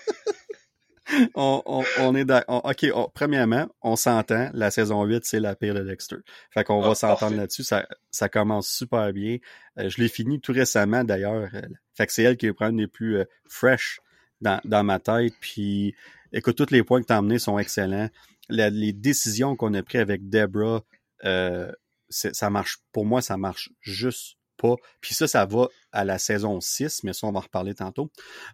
on, 1.34 2.14
est 2.14 2.24
d'accord. 2.24 2.64
OK, 2.64 2.86
premièrement, 3.14 3.68
on 3.82 3.96
s'entend. 3.96 4.50
La 4.52 4.70
saison 4.70 5.04
8, 5.04 5.24
c'est 5.24 5.40
la 5.40 5.54
pire 5.54 5.74
de 5.74 5.82
Dexter. 5.82 6.16
Fait 6.50 6.64
qu'on 6.64 6.80
va 6.80 6.90
ah, 6.90 6.94
s'entendre 6.94 7.36
là-dessus. 7.36 7.64
Ça, 7.64 7.86
ça 8.10 8.28
commence 8.28 8.68
super 8.68 9.12
bien. 9.12 9.38
Euh, 9.78 9.88
je 9.88 10.00
l'ai 10.00 10.08
fini 10.08 10.40
tout 10.40 10.52
récemment, 10.52 11.04
d'ailleurs. 11.04 11.48
Euh, 11.54 11.60
fait 11.94 12.06
que 12.06 12.12
c'est 12.12 12.22
elle 12.22 12.36
qui 12.36 12.46
est 12.46 12.72
des 12.72 12.86
plus 12.86 13.18
euh, 13.18 13.24
fresh 13.48 14.00
dans, 14.40 14.60
dans, 14.64 14.84
ma 14.84 14.98
tête. 14.98 15.34
Puis, 15.40 15.94
écoute, 16.32 16.56
tous 16.56 16.70
les 16.70 16.82
points 16.82 17.00
que 17.00 17.06
tu 17.06 17.12
as 17.12 17.18
emmenés 17.18 17.38
sont 17.38 17.58
excellents. 17.58 18.08
les 18.48 18.92
décisions 18.92 19.56
qu'on 19.56 19.74
a 19.74 19.82
prises 19.82 20.00
avec 20.00 20.28
Debra, 20.28 20.82
ça 22.08 22.50
marche, 22.50 22.78
pour 22.92 23.06
moi, 23.06 23.22
ça 23.22 23.36
marche 23.36 23.70
juste 23.80 24.36
puis 25.00 25.14
ça, 25.14 25.26
ça 25.26 25.44
va 25.46 25.68
à 25.92 26.04
la 26.04 26.18
saison 26.18 26.60
6, 26.60 27.04
mais 27.04 27.12
ça, 27.12 27.26
on 27.26 27.32
va 27.32 27.38
en 27.38 27.42
reparler 27.42 27.74
tantôt. 27.74 28.10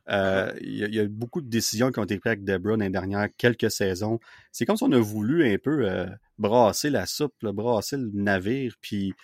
Euh, 0.09 0.53
il 0.61 0.95
y, 0.95 1.01
a 1.01 1.07
beaucoup 1.07 1.41
de 1.41 1.49
décisions 1.49 1.91
qui 1.93 1.99
ont 1.99 2.05
été 2.05 2.19
prises 2.19 2.33
avec 2.33 2.45
Debra 2.45 2.77
dans 2.77 2.85
les 2.85 2.91
dernières 2.91 3.29
quelques 3.37 3.71
saisons. 3.71 4.19
C'est 4.53 4.67
comme 4.67 4.77
si 4.77 4.85
on 4.85 4.93
a 4.93 4.99
voulu 4.99 5.53
un 5.53 5.59
peu 5.59 5.89
euh, 5.89 6.07
brasser 6.39 6.91
la 6.91 7.07
soupe, 7.07 7.35
brasser 7.43 7.97
le 7.97 8.11
navire, 8.13 8.75
puis 8.81 9.15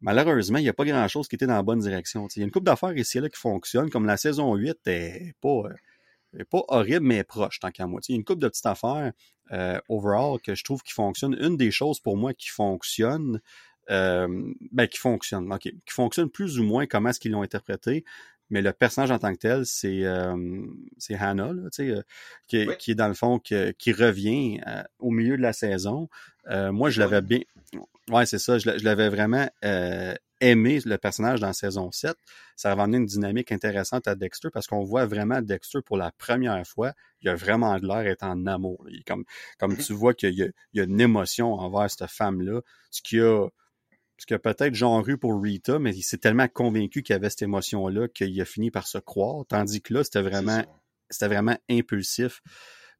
malheureusement, 0.00 0.58
il 0.58 0.62
n'y 0.62 0.68
a 0.68 0.74
pas 0.74 0.84
grand-chose 0.84 1.28
qui 1.28 1.36
était 1.36 1.46
dans 1.46 1.54
la 1.54 1.62
bonne 1.62 1.80
direction. 1.80 2.26
Il 2.36 2.40
y 2.40 2.42
a 2.42 2.44
une 2.44 2.52
coupe 2.52 2.64
d'affaires 2.64 2.96
ici 2.96 3.20
là 3.20 3.28
qui 3.28 3.38
fonctionne, 3.38 3.90
comme 3.90 4.06
la 4.06 4.16
saison 4.16 4.54
8 4.54 4.78
n'est 4.86 5.34
pas, 5.40 5.62
euh, 6.38 6.44
pas 6.50 6.62
horrible, 6.68 7.06
mais 7.06 7.24
proche, 7.24 7.60
tant 7.60 7.70
qu'à 7.70 7.86
moi. 7.86 8.00
Il 8.08 8.12
y 8.12 8.14
a 8.14 8.18
une 8.18 8.24
coupe 8.24 8.40
de 8.40 8.48
petites 8.48 8.66
affaires 8.66 9.12
overall 9.90 10.40
que 10.40 10.54
je 10.54 10.64
trouve 10.64 10.82
qui 10.82 10.94
fonctionne. 10.94 11.36
Une 11.38 11.58
des 11.58 11.70
choses 11.70 12.00
pour 12.00 12.16
moi 12.16 12.32
qui 12.32 12.48
fonctionne, 12.48 13.38
euh, 13.90 14.28
ben, 14.70 14.86
qui 14.86 14.98
fonctionne, 14.98 15.52
ok, 15.52 15.62
qui 15.62 15.74
fonctionne 15.88 16.30
plus 16.30 16.58
ou 16.58 16.64
moins 16.64 16.86
comment 16.86 17.10
est-ce 17.10 17.20
qu'ils 17.20 17.32
l'ont 17.32 17.42
interprété, 17.42 18.04
mais 18.52 18.60
le 18.60 18.74
personnage 18.74 19.10
en 19.10 19.18
tant 19.18 19.32
que 19.32 19.38
tel, 19.38 19.64
c'est 19.64 20.04
euh, 20.04 20.36
c'est 20.98 21.14
Hannah, 21.14 21.54
là, 21.54 21.68
euh, 21.80 22.02
qui, 22.46 22.68
qui, 22.78 22.90
est 22.90 22.94
dans 22.94 23.08
le 23.08 23.14
fond, 23.14 23.38
qui, 23.38 23.56
qui 23.78 23.92
revient 23.92 24.60
euh, 24.66 24.82
au 24.98 25.10
milieu 25.10 25.38
de 25.38 25.42
la 25.42 25.54
saison. 25.54 26.10
moi, 26.46 26.90
je 26.90 27.00
l'avais 27.00 27.22
bien... 27.22 27.40
Ouais, 28.10 28.26
c'est 28.26 28.38
ça, 28.38 28.58
je 28.58 28.84
l'avais 28.84 29.08
vraiment 29.08 29.48
aimé, 30.42 30.80
le 30.84 30.98
personnage 30.98 31.40
dans 31.40 31.54
saison 31.54 31.90
7. 31.92 32.14
Ça 32.54 32.74
va 32.74 32.82
amener 32.82 32.98
une 32.98 33.06
dynamique 33.06 33.52
intéressante 33.52 34.06
à 34.06 34.16
Dexter 34.16 34.50
parce 34.52 34.66
qu'on 34.66 34.84
voit 34.84 35.06
vraiment 35.06 35.40
Dexter 35.40 35.78
pour 35.80 35.96
la 35.96 36.10
première 36.10 36.66
fois. 36.66 36.92
Il 37.22 37.30
a 37.30 37.34
vraiment 37.34 37.78
de 37.78 37.86
l'air 37.86 38.04
d'être 38.04 38.24
en 38.24 38.46
amour. 38.46 38.86
comme 39.06 39.24
comme 39.58 39.72
mm-hmm. 39.72 39.86
tu 39.86 39.92
vois 39.94 40.12
qu'il 40.12 40.34
y, 40.34 40.52
y, 40.74 40.80
a 40.80 40.84
une 40.84 41.00
émotion 41.00 41.54
envers 41.54 41.90
cette 41.90 42.10
femme-là, 42.10 42.60
ce 42.90 43.00
qui 43.00 43.18
a 43.18 43.48
ce 44.22 44.26
que 44.26 44.36
peut-être 44.36 44.76
Jean 44.76 45.02
Rue 45.02 45.18
pour 45.18 45.42
Rita, 45.42 45.80
mais 45.80 45.90
il 45.90 46.02
s'est 46.02 46.18
tellement 46.18 46.46
convaincu 46.46 47.02
qu'il 47.02 47.12
y 47.12 47.16
avait 47.16 47.28
cette 47.28 47.42
émotion-là 47.42 48.06
qu'il 48.06 48.40
a 48.40 48.44
fini 48.44 48.70
par 48.70 48.86
se 48.86 48.98
croire. 48.98 49.44
Tandis 49.48 49.82
que 49.82 49.94
là, 49.94 50.04
c'était 50.04 50.22
vraiment, 50.22 50.62
c'était 51.10 51.26
vraiment 51.26 51.58
impulsif. 51.68 52.40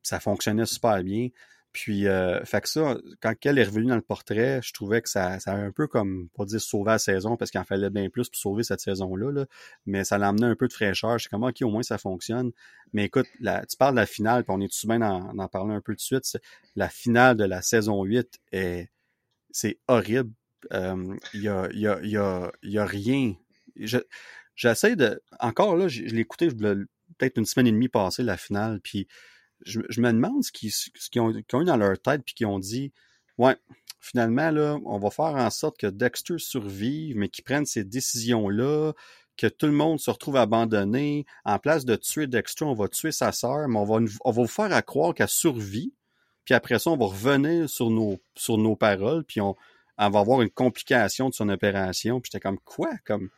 Ça 0.02 0.18
fonctionnait 0.18 0.66
super 0.66 1.00
bien. 1.04 1.28
Puis, 1.70 2.08
euh, 2.08 2.44
fait 2.44 2.60
que 2.60 2.68
ça, 2.68 2.98
quand 3.20 3.34
elle 3.44 3.58
est 3.58 3.62
revenue 3.62 3.86
dans 3.86 3.94
le 3.94 4.02
portrait, 4.02 4.60
je 4.64 4.72
trouvais 4.72 5.00
que 5.00 5.08
ça, 5.08 5.38
ça 5.38 5.52
a 5.52 5.56
un 5.56 5.70
peu 5.70 5.86
comme, 5.86 6.28
pas 6.36 6.44
dire 6.44 6.60
sauver 6.60 6.90
la 6.90 6.98
saison, 6.98 7.36
parce 7.36 7.52
qu'il 7.52 7.60
en 7.60 7.64
fallait 7.64 7.88
bien 7.88 8.10
plus 8.10 8.28
pour 8.28 8.36
sauver 8.36 8.64
cette 8.64 8.80
saison-là, 8.80 9.30
là, 9.30 9.46
mais 9.86 10.02
ça 10.02 10.18
l'a 10.18 10.26
amené 10.26 10.46
un 10.46 10.56
peu 10.56 10.66
de 10.66 10.72
fraîcheur. 10.72 11.18
Je 11.18 11.22
suis 11.22 11.30
comme, 11.30 11.44
OK, 11.44 11.62
au 11.62 11.70
moins 11.70 11.84
ça 11.84 11.98
fonctionne. 11.98 12.50
Mais 12.92 13.04
écoute, 13.04 13.28
tu 13.38 13.76
parles 13.78 13.94
de 13.94 14.00
la 14.00 14.06
finale, 14.06 14.42
puis 14.42 14.52
on 14.52 14.60
est 14.60 14.68
tout 14.68 14.88
de 14.88 14.92
même 14.92 15.02
en 15.04 15.48
parler 15.48 15.72
un 15.72 15.80
peu 15.80 15.94
de 15.94 16.00
suite? 16.00 16.36
La 16.74 16.88
finale 16.88 17.36
de 17.36 17.44
la 17.44 17.62
saison 17.62 18.02
8 18.02 18.40
est, 18.50 18.90
c'est 19.52 19.78
horrible 19.86 20.32
il 20.70 21.18
y, 21.34 21.48
a, 21.48 21.68
y, 21.72 21.86
a, 21.86 22.00
y, 22.02 22.70
y 22.70 22.78
a 22.78 22.86
rien. 22.86 23.34
J'essaie 24.54 24.96
de. 24.96 25.22
Encore 25.40 25.76
là, 25.76 25.88
je, 25.88 26.02
l'ai 26.02 26.20
écouté 26.20 26.48
peut-être 26.48 27.38
une 27.38 27.46
semaine 27.46 27.66
et 27.66 27.72
demie 27.72 27.88
passée, 27.88 28.22
la 28.22 28.36
finale, 28.36 28.80
puis 28.80 29.08
je, 29.64 29.78
me 30.00 30.12
demande 30.12 30.42
ce 30.44 30.52
qu'ils 30.52 30.72
ce 30.72 30.88
ont, 31.18 31.32
ont, 31.52 31.60
eu 31.60 31.64
dans 31.64 31.76
leur 31.76 32.00
tête, 32.00 32.22
puis 32.24 32.34
qu'ils 32.34 32.46
ont 32.46 32.58
dit 32.58 32.92
Ouais, 33.38 33.56
finalement, 34.00 34.50
là, 34.50 34.78
on 34.84 34.98
va 34.98 35.10
faire 35.10 35.36
en 35.36 35.50
sorte 35.50 35.78
que 35.78 35.86
Dexter 35.86 36.38
survive, 36.38 37.16
mais 37.16 37.28
qu'il 37.28 37.44
prenne 37.44 37.66
ces 37.66 37.84
décisions-là, 37.84 38.92
que 39.36 39.46
tout 39.46 39.66
le 39.66 39.72
monde 39.72 39.98
se 39.98 40.10
retrouve 40.10 40.36
abandonné. 40.36 41.24
En 41.44 41.58
place 41.58 41.84
de 41.84 41.96
tuer 41.96 42.26
Dexter, 42.26 42.64
on 42.64 42.74
va 42.74 42.88
tuer 42.88 43.12
sa 43.12 43.32
sœur, 43.32 43.68
mais 43.68 43.78
on 43.78 43.84
va, 43.84 44.04
on 44.24 44.30
va 44.30 44.42
vous 44.42 44.48
faire 44.48 44.72
à 44.72 44.82
croire 44.82 45.14
qu'elle 45.14 45.28
survit. 45.28 45.94
Puis 46.44 46.54
après 46.54 46.78
ça, 46.78 46.90
on 46.90 46.96
va 46.96 47.06
revenir 47.06 47.70
sur 47.70 47.90
nos, 47.90 48.18
sur 48.36 48.58
nos 48.58 48.76
paroles, 48.76 49.24
puis 49.24 49.40
on, 49.40 49.56
va 49.98 50.20
avoir 50.20 50.42
une 50.42 50.50
complication 50.50 51.28
de 51.28 51.34
son 51.34 51.48
opération. 51.48 52.20
Puis 52.20 52.30
j'étais 52.32 52.42
comme, 52.42 52.58
quoi? 52.58 52.90
Comme, 53.04 53.30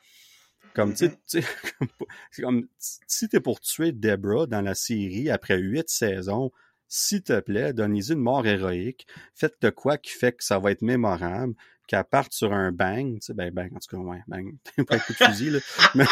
comme, 0.75 0.95
tu 0.95 1.11
sais, 1.27 1.41
mm-hmm. 1.41 2.41
comme, 2.43 2.69
si 2.79 3.29
t'es 3.29 3.41
pour 3.41 3.61
tuer 3.61 3.93
Deborah 3.93 4.47
dans 4.47 4.63
la 4.63 4.75
série 4.75 5.31
après 5.31 5.59
huit 5.59 5.89
saisons, 5.89 6.51
s'il 6.89 7.23
te 7.23 7.41
plaît, 7.41 7.73
donnez-y 7.73 8.13
une 8.13 8.21
mort 8.21 8.47
héroïque. 8.47 9.07
Faites 9.35 9.57
de 9.61 9.71
quoi 9.71 9.99
qui 9.99 10.13
fait 10.13 10.33
que 10.33 10.45
ça 10.45 10.59
va 10.59 10.71
être 10.71 10.83
mémorable, 10.83 11.55
qu'elle 11.87 12.05
parte 12.05 12.33
sur 12.33 12.53
un 12.53 12.73
bang. 12.73 13.15
Tu 13.15 13.27
sais, 13.27 13.35
ben, 13.35 13.53
bang, 13.53 13.73
en 13.75 13.79
tout 13.79 13.97
cas, 13.97 13.97
ouais, 13.97 14.23
bang. 14.29 14.55
pas 14.87 14.97
un 14.97 14.99
coup 14.99 15.13
de 15.13 15.19
fusil, 15.19 15.51
là. 15.51 15.59
Mais... 15.95 16.05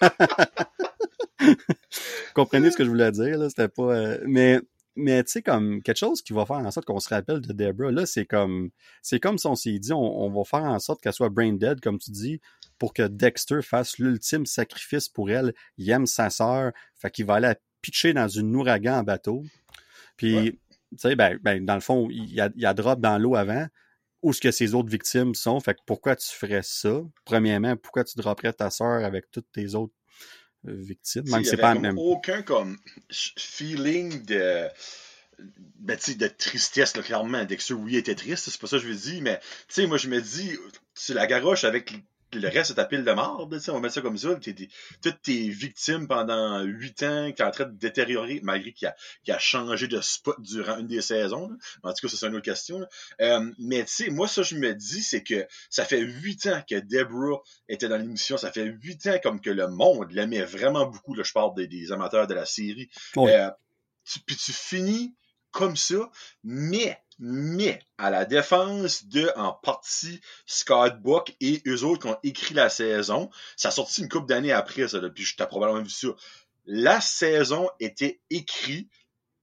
comprenez 2.34 2.70
ce 2.70 2.76
que 2.76 2.84
je 2.84 2.88
voulais 2.88 3.12
dire, 3.12 3.38
là? 3.38 3.48
C'était 3.48 3.68
pas. 3.68 3.94
Euh, 3.94 4.18
mais. 4.26 4.60
Mais 4.96 5.22
tu 5.22 5.32
sais, 5.32 5.42
comme 5.42 5.82
quelque 5.82 5.98
chose 5.98 6.20
qui 6.20 6.32
va 6.32 6.44
faire 6.44 6.56
en 6.56 6.70
sorte 6.70 6.86
qu'on 6.86 6.98
se 6.98 7.08
rappelle 7.08 7.40
de 7.40 7.52
Debra, 7.52 7.92
là, 7.92 8.06
c'est 8.06 8.26
comme 8.26 8.70
c'est 9.02 9.20
comme 9.20 9.38
si 9.38 9.46
on 9.46 9.54
s'est 9.54 9.78
dit 9.78 9.92
on, 9.92 10.30
va 10.30 10.44
faire 10.44 10.64
en 10.64 10.78
sorte 10.78 11.00
qu'elle 11.00 11.12
soit 11.12 11.28
brain 11.28 11.52
dead, 11.52 11.80
comme 11.80 11.98
tu 11.98 12.10
dis, 12.10 12.40
pour 12.78 12.92
que 12.92 13.06
Dexter 13.06 13.62
fasse 13.62 13.98
l'ultime 13.98 14.46
sacrifice 14.46 15.08
pour 15.08 15.30
elle. 15.30 15.54
Il 15.78 15.88
aime 15.90 16.06
sa 16.06 16.28
sœur, 16.28 16.72
fait 16.96 17.10
qu'il 17.10 17.24
va 17.24 17.34
aller 17.34 17.48
la 17.48 17.56
pitcher 17.82 18.12
dans 18.12 18.28
une 18.28 18.54
ouragan 18.56 18.98
en 18.98 19.02
bateau. 19.04 19.44
Puis, 20.16 20.58
tu 20.90 20.98
sais, 20.98 21.14
ben, 21.16 21.38
ben, 21.42 21.64
dans 21.64 21.74
le 21.74 21.80
fond, 21.80 22.08
il 22.10 22.34
y 22.34 22.40
a, 22.40 22.50
il 22.56 22.62
y 22.62 22.66
a 22.66 22.74
drop 22.74 23.00
dans 23.00 23.18
l'eau 23.18 23.36
avant. 23.36 23.66
Où 24.22 24.30
est-ce 24.30 24.40
que 24.40 24.50
ces 24.50 24.74
autres 24.74 24.90
victimes 24.90 25.34
sont? 25.34 25.60
Fait 25.60 25.74
que 25.74 25.80
pourquoi 25.86 26.14
tu 26.14 26.28
ferais 26.28 26.60
ça? 26.62 27.00
Premièrement, 27.24 27.76
pourquoi 27.76 28.04
tu 28.04 28.18
dropperais 28.18 28.52
ta 28.52 28.68
soeur 28.68 29.02
avec 29.04 29.30
toutes 29.30 29.50
tes 29.52 29.74
autres 29.74 29.94
victimes? 30.64 31.28
Même 31.28 31.44
c'est 31.44 31.56
pas 31.56 31.74
même. 31.74 31.98
aucun 31.98 32.42
comme 32.42 32.78
feeling 33.10 34.24
de 34.24 34.68
ben, 35.78 35.96
de 35.96 36.26
tristesse, 36.26 36.96
là, 36.96 37.02
clairement. 37.02 37.44
Dexter, 37.44 37.74
oui, 37.74 37.96
était 37.96 38.14
triste, 38.14 38.50
c'est 38.50 38.60
pas 38.60 38.66
ça 38.66 38.76
que 38.76 38.82
je 38.82 38.88
veux 38.88 38.94
dire, 38.94 39.22
mais, 39.22 39.38
tu 39.68 39.74
sais, 39.74 39.86
moi, 39.86 39.96
je 39.96 40.08
me 40.08 40.20
dis, 40.20 40.56
c'est 40.94 41.14
la 41.14 41.26
garoche 41.26 41.64
avec 41.64 41.94
le 42.32 42.48
reste, 42.48 42.68
c'est 42.68 42.74
ta 42.74 42.84
pile 42.84 43.04
de 43.04 43.12
marde, 43.12 43.40
on 43.40 43.72
va 43.72 43.80
mettre 43.80 43.94
ça 43.94 44.00
comme 44.00 44.16
ça. 44.16 44.28
toutes 45.02 45.22
tes 45.22 45.48
victimes 45.48 46.06
pendant 46.06 46.62
huit 46.62 47.02
ans 47.02 47.32
qui 47.32 47.42
est 47.42 47.44
en 47.44 47.50
train 47.50 47.64
de 47.64 47.76
détériorer, 47.76 48.40
malgré 48.42 48.72
qu'il 48.72 48.88
a, 48.88 48.94
a, 49.34 49.38
changé 49.38 49.88
de 49.88 50.00
spot 50.00 50.36
durant 50.40 50.78
une 50.78 50.86
des 50.86 51.02
saisons. 51.02 51.50
En 51.82 51.92
tout 51.92 52.06
cas, 52.06 52.08
ça, 52.08 52.16
c'est 52.16 52.26
une 52.26 52.34
autre 52.34 52.44
question. 52.44 52.86
Euh, 53.20 53.50
mais 53.58 53.84
tu 53.84 53.92
sais, 53.92 54.10
moi, 54.10 54.28
ça, 54.28 54.42
je 54.42 54.56
me 54.56 54.74
dis, 54.74 55.02
c'est 55.02 55.22
que 55.22 55.46
ça 55.68 55.84
fait 55.84 56.00
huit 56.00 56.46
ans 56.46 56.62
que 56.68 56.78
Deborah 56.78 57.40
était 57.68 57.88
dans 57.88 57.96
l'émission. 57.96 58.36
Ça 58.36 58.52
fait 58.52 58.64
huit 58.64 59.06
ans 59.06 59.18
comme 59.22 59.40
que 59.40 59.50
le 59.50 59.68
monde 59.68 60.10
l'aimait 60.12 60.44
vraiment 60.44 60.86
beaucoup. 60.86 61.14
Là, 61.14 61.22
je 61.24 61.32
parle 61.32 61.54
des, 61.54 61.92
amateurs 61.92 62.26
de 62.26 62.34
la 62.34 62.46
série. 62.46 62.88
Euh, 63.16 63.50
puis 64.26 64.36
tu 64.36 64.52
finis 64.52 65.14
comme 65.50 65.76
ça, 65.76 66.10
mais 66.44 66.98
mais 67.22 67.78
à 67.98 68.08
la 68.08 68.24
défense 68.24 69.04
de, 69.04 69.30
en 69.36 69.52
partie, 69.52 70.22
Scott 70.46 71.02
Book 71.02 71.36
et 71.40 71.62
eux 71.66 71.84
autres 71.84 72.00
qui 72.00 72.08
ont 72.08 72.18
écrit 72.22 72.54
la 72.54 72.70
saison, 72.70 73.28
ça 73.56 73.68
a 73.68 73.70
sorti 73.70 74.00
une 74.00 74.08
couple 74.08 74.26
d'années 74.26 74.52
après 74.52 74.88
ça, 74.88 74.98
puis 75.14 75.24
je 75.24 75.36
t'ai 75.36 75.46
probablement 75.46 75.82
vu 75.82 75.90
ça. 75.90 76.08
La 76.64 77.00
saison 77.02 77.68
était 77.78 78.20
écrite 78.30 78.90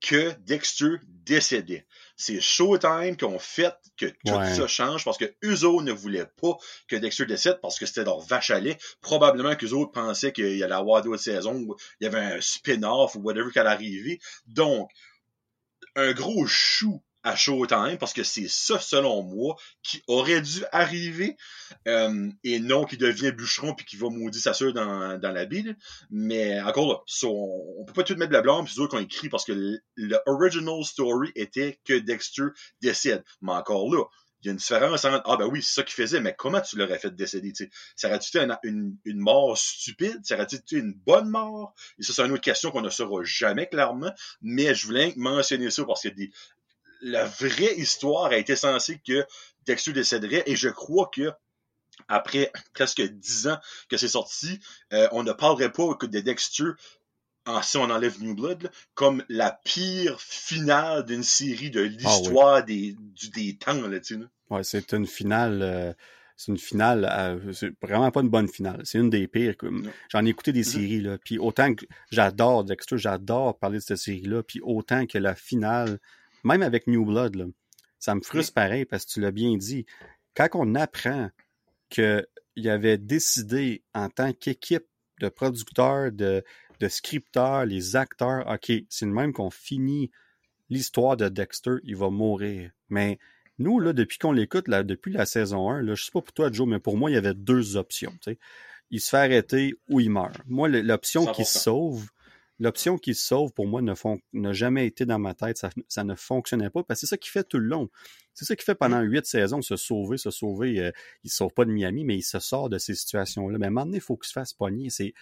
que 0.01 0.32
Dexter 0.39 0.95
décédait. 1.05 1.86
C'est 2.16 2.41
Showtime 2.41 3.16
qui 3.16 3.26
ont 3.26 3.39
fait 3.39 3.76
que 3.95 4.05
tout 4.05 4.55
ça 4.55 4.68
change 4.68 5.05
parce 5.05 5.18
que 5.18 5.26
autres 5.66 5.84
ne 5.84 5.91
voulaient 5.91 6.30
pas 6.41 6.58
que 6.88 6.95
Dexter 6.95 7.26
décède 7.26 7.60
parce 7.62 7.78
que 7.78 7.86
c'était 7.86 8.03
leur 8.03 8.20
vache 8.20 8.49
à 8.49 8.60
lait. 8.60 8.78
Probablement 9.01 9.55
qu'eux 9.55 9.74
autres 9.74 9.91
pensaient 9.91 10.32
qu'il 10.32 10.58
y 10.58 10.64
allait 10.64 10.74
avoir 10.74 11.01
d'autres 11.03 11.22
saisons 11.22 11.55
où 11.55 11.76
il 11.99 12.05
y 12.05 12.08
avait 12.08 12.38
un 12.38 12.41
spin-off 12.41 13.16
ou 13.16 13.20
whatever 13.20 13.51
qui 13.51 13.60
allait 13.60 13.70
arriver. 13.70 14.20
Donc, 14.47 14.89
un 15.98 16.14
gros 16.14 16.45
chou 16.45 17.04
à 17.24 17.36
Showtime 17.36 17.98
parce 18.00 18.14
que 18.14 18.24
c'est 18.24 18.48
ça, 18.48 18.80
selon 18.80 19.24
moi, 19.24 19.58
qui 19.84 20.02
aurait 20.08 20.41
dû 20.41 20.64
arriver 20.72 21.36
euh, 21.88 22.30
et 22.43 22.60
non 22.60 22.86
qui 22.86 22.95
devient 22.95 23.32
bûcheron 23.32 23.74
puis 23.74 23.86
qui 23.86 23.98
va 23.98 24.10
maudire 24.10 24.41
sa 24.41 24.54
soeur 24.54 24.72
dans, 24.72 25.20
dans 25.20 25.32
la 25.32 25.45
bille. 25.45 25.76
Mais 26.10 26.62
encore 26.62 26.88
là, 26.88 27.28
on, 27.28 27.84
peut 27.86 27.93
pas 27.93 28.04
tout 28.04 28.16
mettre 28.16 28.32
la 28.32 28.41
blâme 28.41 28.66
puis 28.66 28.76
qu'on 28.88 29.00
écrit 29.00 29.28
parce 29.28 29.43
que 29.43 29.52
le, 29.95 30.18
original 30.26 30.84
story 30.86 31.32
était 31.36 31.80
que 31.84 31.98
Dexter 31.98 32.43
décède. 32.82 33.24
Mais 33.41 33.52
encore 33.52 33.93
là, 33.93 34.06
il 34.41 34.47
y 34.47 34.49
a 34.49 34.51
une 34.51 34.57
différence 34.57 35.05
entre 35.05 35.23
Ah 35.25 35.38
ben 35.38 35.45
oui, 35.45 35.63
c'est 35.63 35.75
ça 35.75 35.83
qu'il 35.83 35.95
faisait, 35.95 36.19
mais 36.19 36.35
comment 36.38 36.61
tu 36.61 36.77
l'aurais 36.77 36.99
fait 36.99 37.15
décéder? 37.15 37.53
Ça 37.95 38.07
aurait-tu 38.07 38.38
été 38.38 38.47
une, 38.63 38.95
une, 39.05 39.19
mort 39.19 39.57
stupide? 39.57 40.19
Ça 40.23 40.35
aurait-tu 40.35 40.55
été 40.55 40.77
une 40.77 40.93
bonne 40.93 41.29
mort? 41.29 41.73
Et 41.97 42.03
ça, 42.03 42.13
c'est 42.13 42.25
une 42.25 42.31
autre 42.31 42.41
question 42.41 42.71
qu'on 42.71 42.81
ne 42.81 42.89
saura 42.89 43.23
jamais 43.23 43.67
clairement, 43.67 44.11
mais 44.41 44.75
je 44.75 44.85
voulais 44.85 45.13
mentionner 45.15 45.71
ça 45.71 45.85
parce 45.85 46.03
que 46.03 46.09
des, 46.09 46.31
la 47.01 47.25
vraie 47.25 47.75
histoire 47.77 48.31
a 48.31 48.38
été 48.38 48.55
censée 48.55 48.99
que 49.05 49.25
Dexter 49.65 49.93
décéderait 49.93 50.43
et 50.45 50.55
je 50.55 50.69
crois 50.69 51.09
que 51.13 51.31
après 52.07 52.51
presque 52.73 53.01
dix 53.01 53.47
ans 53.47 53.57
que 53.89 53.97
c'est 53.97 54.07
sorti, 54.07 54.59
euh, 54.93 55.07
on 55.11 55.23
ne 55.23 55.31
parlerait 55.31 55.71
pas 55.71 55.95
de 55.99 56.19
Dexter 56.19 56.71
en, 57.48 57.62
si 57.62 57.78
on 57.78 57.89
enlève 57.89 58.22
New 58.22 58.36
Blood, 58.36 58.72
comme 58.93 59.24
la 59.30 59.60
pire 59.64 60.20
finale 60.20 61.06
d'une 61.06 61.24
série 61.24 61.72
de 61.72 61.84
ah 61.84 61.88
l'histoire 61.88 62.64
des, 62.64 62.95
des 63.34 63.58
temps. 63.58 63.74
Là, 63.74 64.00
ouais, 64.50 64.64
c'est 64.64 64.93
une 64.93 65.08
finale. 65.08 65.62
Euh, 65.62 65.93
c'est 66.39 66.52
une 66.52 66.60
finale, 66.60 67.10
euh, 67.12 67.52
c'est 67.52 67.74
vraiment 67.82 68.12
pas 68.12 68.22
une 68.22 68.30
bonne 68.30 68.48
finale. 68.48 68.82
C'est 68.84 69.00
une 69.00 69.10
des 69.10 69.28
pires. 69.28 69.56
J'en 70.10 70.24
ai 70.24 70.30
écouté 70.30 70.52
des 70.52 70.64
séries, 70.64 71.02
là. 71.02 71.18
Puis 71.18 71.39
autant 71.39 71.74
que 71.74 71.84
j'adore 72.12 72.64
Dexter, 72.64 73.00
j'adore 73.00 73.58
parler 73.58 73.80
de 73.80 73.84
cette 73.84 73.98
série-là. 73.98 74.43
Puis 74.43 74.60
autant 74.62 75.08
que 75.08 75.18
la 75.18 75.34
finale 75.34 75.98
même 76.43 76.62
avec 76.62 76.88
New 76.88 77.06
Blood, 77.06 77.52
ça 78.00 78.16
me 78.16 78.22
frustre 78.22 78.54
pareil 78.54 78.86
parce 78.86 79.06
que 79.06 79.12
tu 79.12 79.22
l'as 79.22 79.32
bien 79.32 79.56
dit. 79.58 79.86
Quand 80.36 80.48
on 80.54 80.76
apprend 80.76 81.30
qu'il 81.89 82.70
avait 82.70 82.98
décidé 82.98 83.84
en 83.93 84.10
tant 84.10 84.34
qu'équipe 84.34 84.86
de 85.20 85.30
producteurs, 85.30 86.12
de, 86.12 86.43
de 86.80 86.88
scripteurs, 86.88 87.65
les 87.65 87.95
acteurs, 87.95 88.47
OK, 88.47 88.71
c'est 88.89 89.05
le 89.05 89.11
même 89.11 89.34
qu'on 89.34 89.49
finit 89.49 90.11
l'histoire 90.69 91.17
de 91.17 91.30
Dexter, 91.30 91.75
il 91.84 91.95
va 91.95 92.09
mourir. 92.09 92.71
Mais 92.89 93.19
nous, 93.59 93.80
là, 93.80 93.93
depuis 93.93 94.17
qu'on 94.17 94.32
l'écoute, 94.32 94.67
là, 94.67 94.84
depuis 94.84 95.13
la 95.13 95.25
saison 95.25 95.69
1, 95.69 95.82
là, 95.82 95.95
je 95.95 96.03
sais 96.03 96.11
pas 96.11 96.21
pour 96.21 96.34
toi, 96.34 96.51
Joe, 96.51 96.67
mais 96.67 96.80
pour 96.80 96.97
moi, 96.97 97.09
il 97.09 97.13
y 97.13 97.17
avait 97.17 97.34
deux 97.34 97.78
options. 97.78 98.13
Il 98.91 99.01
se 99.01 99.09
fait 99.09 99.17
arrêter 99.17 99.75
ou 99.89 99.99
il 99.99 100.09
meurt. 100.09 100.38
Moi, 100.45 100.69
l'option 100.69 101.25
qui 101.25 101.45
sauve, 101.45 102.07
l'option 102.60 102.97
qui 102.97 103.14
se 103.14 103.26
sauve, 103.26 103.53
pour 103.53 103.68
moi, 103.68 103.82
n'a 103.82 104.53
jamais 104.53 104.88
été 104.88 105.05
dans 105.05 105.20
ma 105.20 105.34
tête. 105.34 105.64
Ça, 105.88 106.03
ne 106.03 106.16
fonctionnait 106.16 106.70
pas. 106.70 106.84
Parce 106.84 106.99
que 106.99 107.08
c'est 107.08 107.10
ça 107.10 107.18
qui 107.18 107.30
fait 107.30 107.43
tout 107.43 107.60
le 107.60 107.68
long. 107.68 107.89
C'est 108.34 108.45
ça 108.45 108.55
qui 108.55 108.64
fait 108.64 108.76
pendant 108.76 109.01
huit 109.01 109.26
saisons, 109.26 109.62
se 109.62 109.76
sauver, 109.76 110.18
se 110.18 110.32
sauver. 110.32 110.80
Euh, 110.80 110.91
il 111.24 111.28
ne 111.28 111.32
sauve 111.32 111.53
pas 111.53 111.66
de 111.66 111.72
Miami, 111.72 112.03
mais 112.03 112.18
il 112.18 112.24
se 112.24 112.39
sort 112.39 112.70
de 112.70 112.78
ces 112.78 112.95
situations-là. 112.95 113.58
Mais 113.58 113.66
à 113.66 113.70
un 113.70 113.72
moment 113.72 113.86
donné, 113.86 113.97
il 113.97 114.01
faut 114.01 114.18
qu'il 114.18 114.28
se 114.28 114.34
fasse 114.34 114.53
pogner. 114.53 114.89
C'est, 114.89 115.14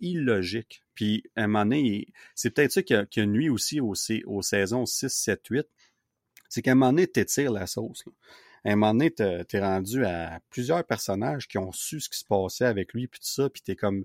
illogique. 0.00 0.82
Puis, 0.94 1.24
à 1.36 1.44
un 1.44 1.46
moment 1.46 1.64
donné, 1.64 2.08
c'est 2.34 2.50
peut-être 2.50 2.72
ça 2.72 2.82
qui 2.82 2.94
a, 2.94 3.06
qui 3.06 3.26
nuit 3.26 3.48
aussi 3.48 3.80
aux, 3.80 3.94
aux, 4.26 4.42
saisons 4.42 4.86
6, 4.86 5.08
7, 5.08 5.46
8. 5.48 5.66
C'est 6.48 6.62
qu'à 6.62 6.72
un 6.72 6.74
moment 6.74 6.92
donné, 6.92 7.06
t'étires 7.06 7.52
la 7.52 7.66
sauce. 7.66 8.04
À 8.64 8.72
un 8.72 8.76
moment 8.76 8.92
donné, 8.92 9.10
t'es 9.10 9.60
rendu 9.60 10.04
à 10.04 10.40
plusieurs 10.50 10.84
personnages 10.84 11.48
qui 11.48 11.58
ont 11.58 11.72
su 11.72 12.00
ce 12.00 12.08
qui 12.08 12.18
se 12.18 12.24
passait 12.24 12.64
avec 12.64 12.92
lui, 12.92 13.08
puis 13.08 13.18
tout 13.18 13.26
ça, 13.26 13.50
puis 13.50 13.62
t'es 13.62 13.74
comme 13.74 14.04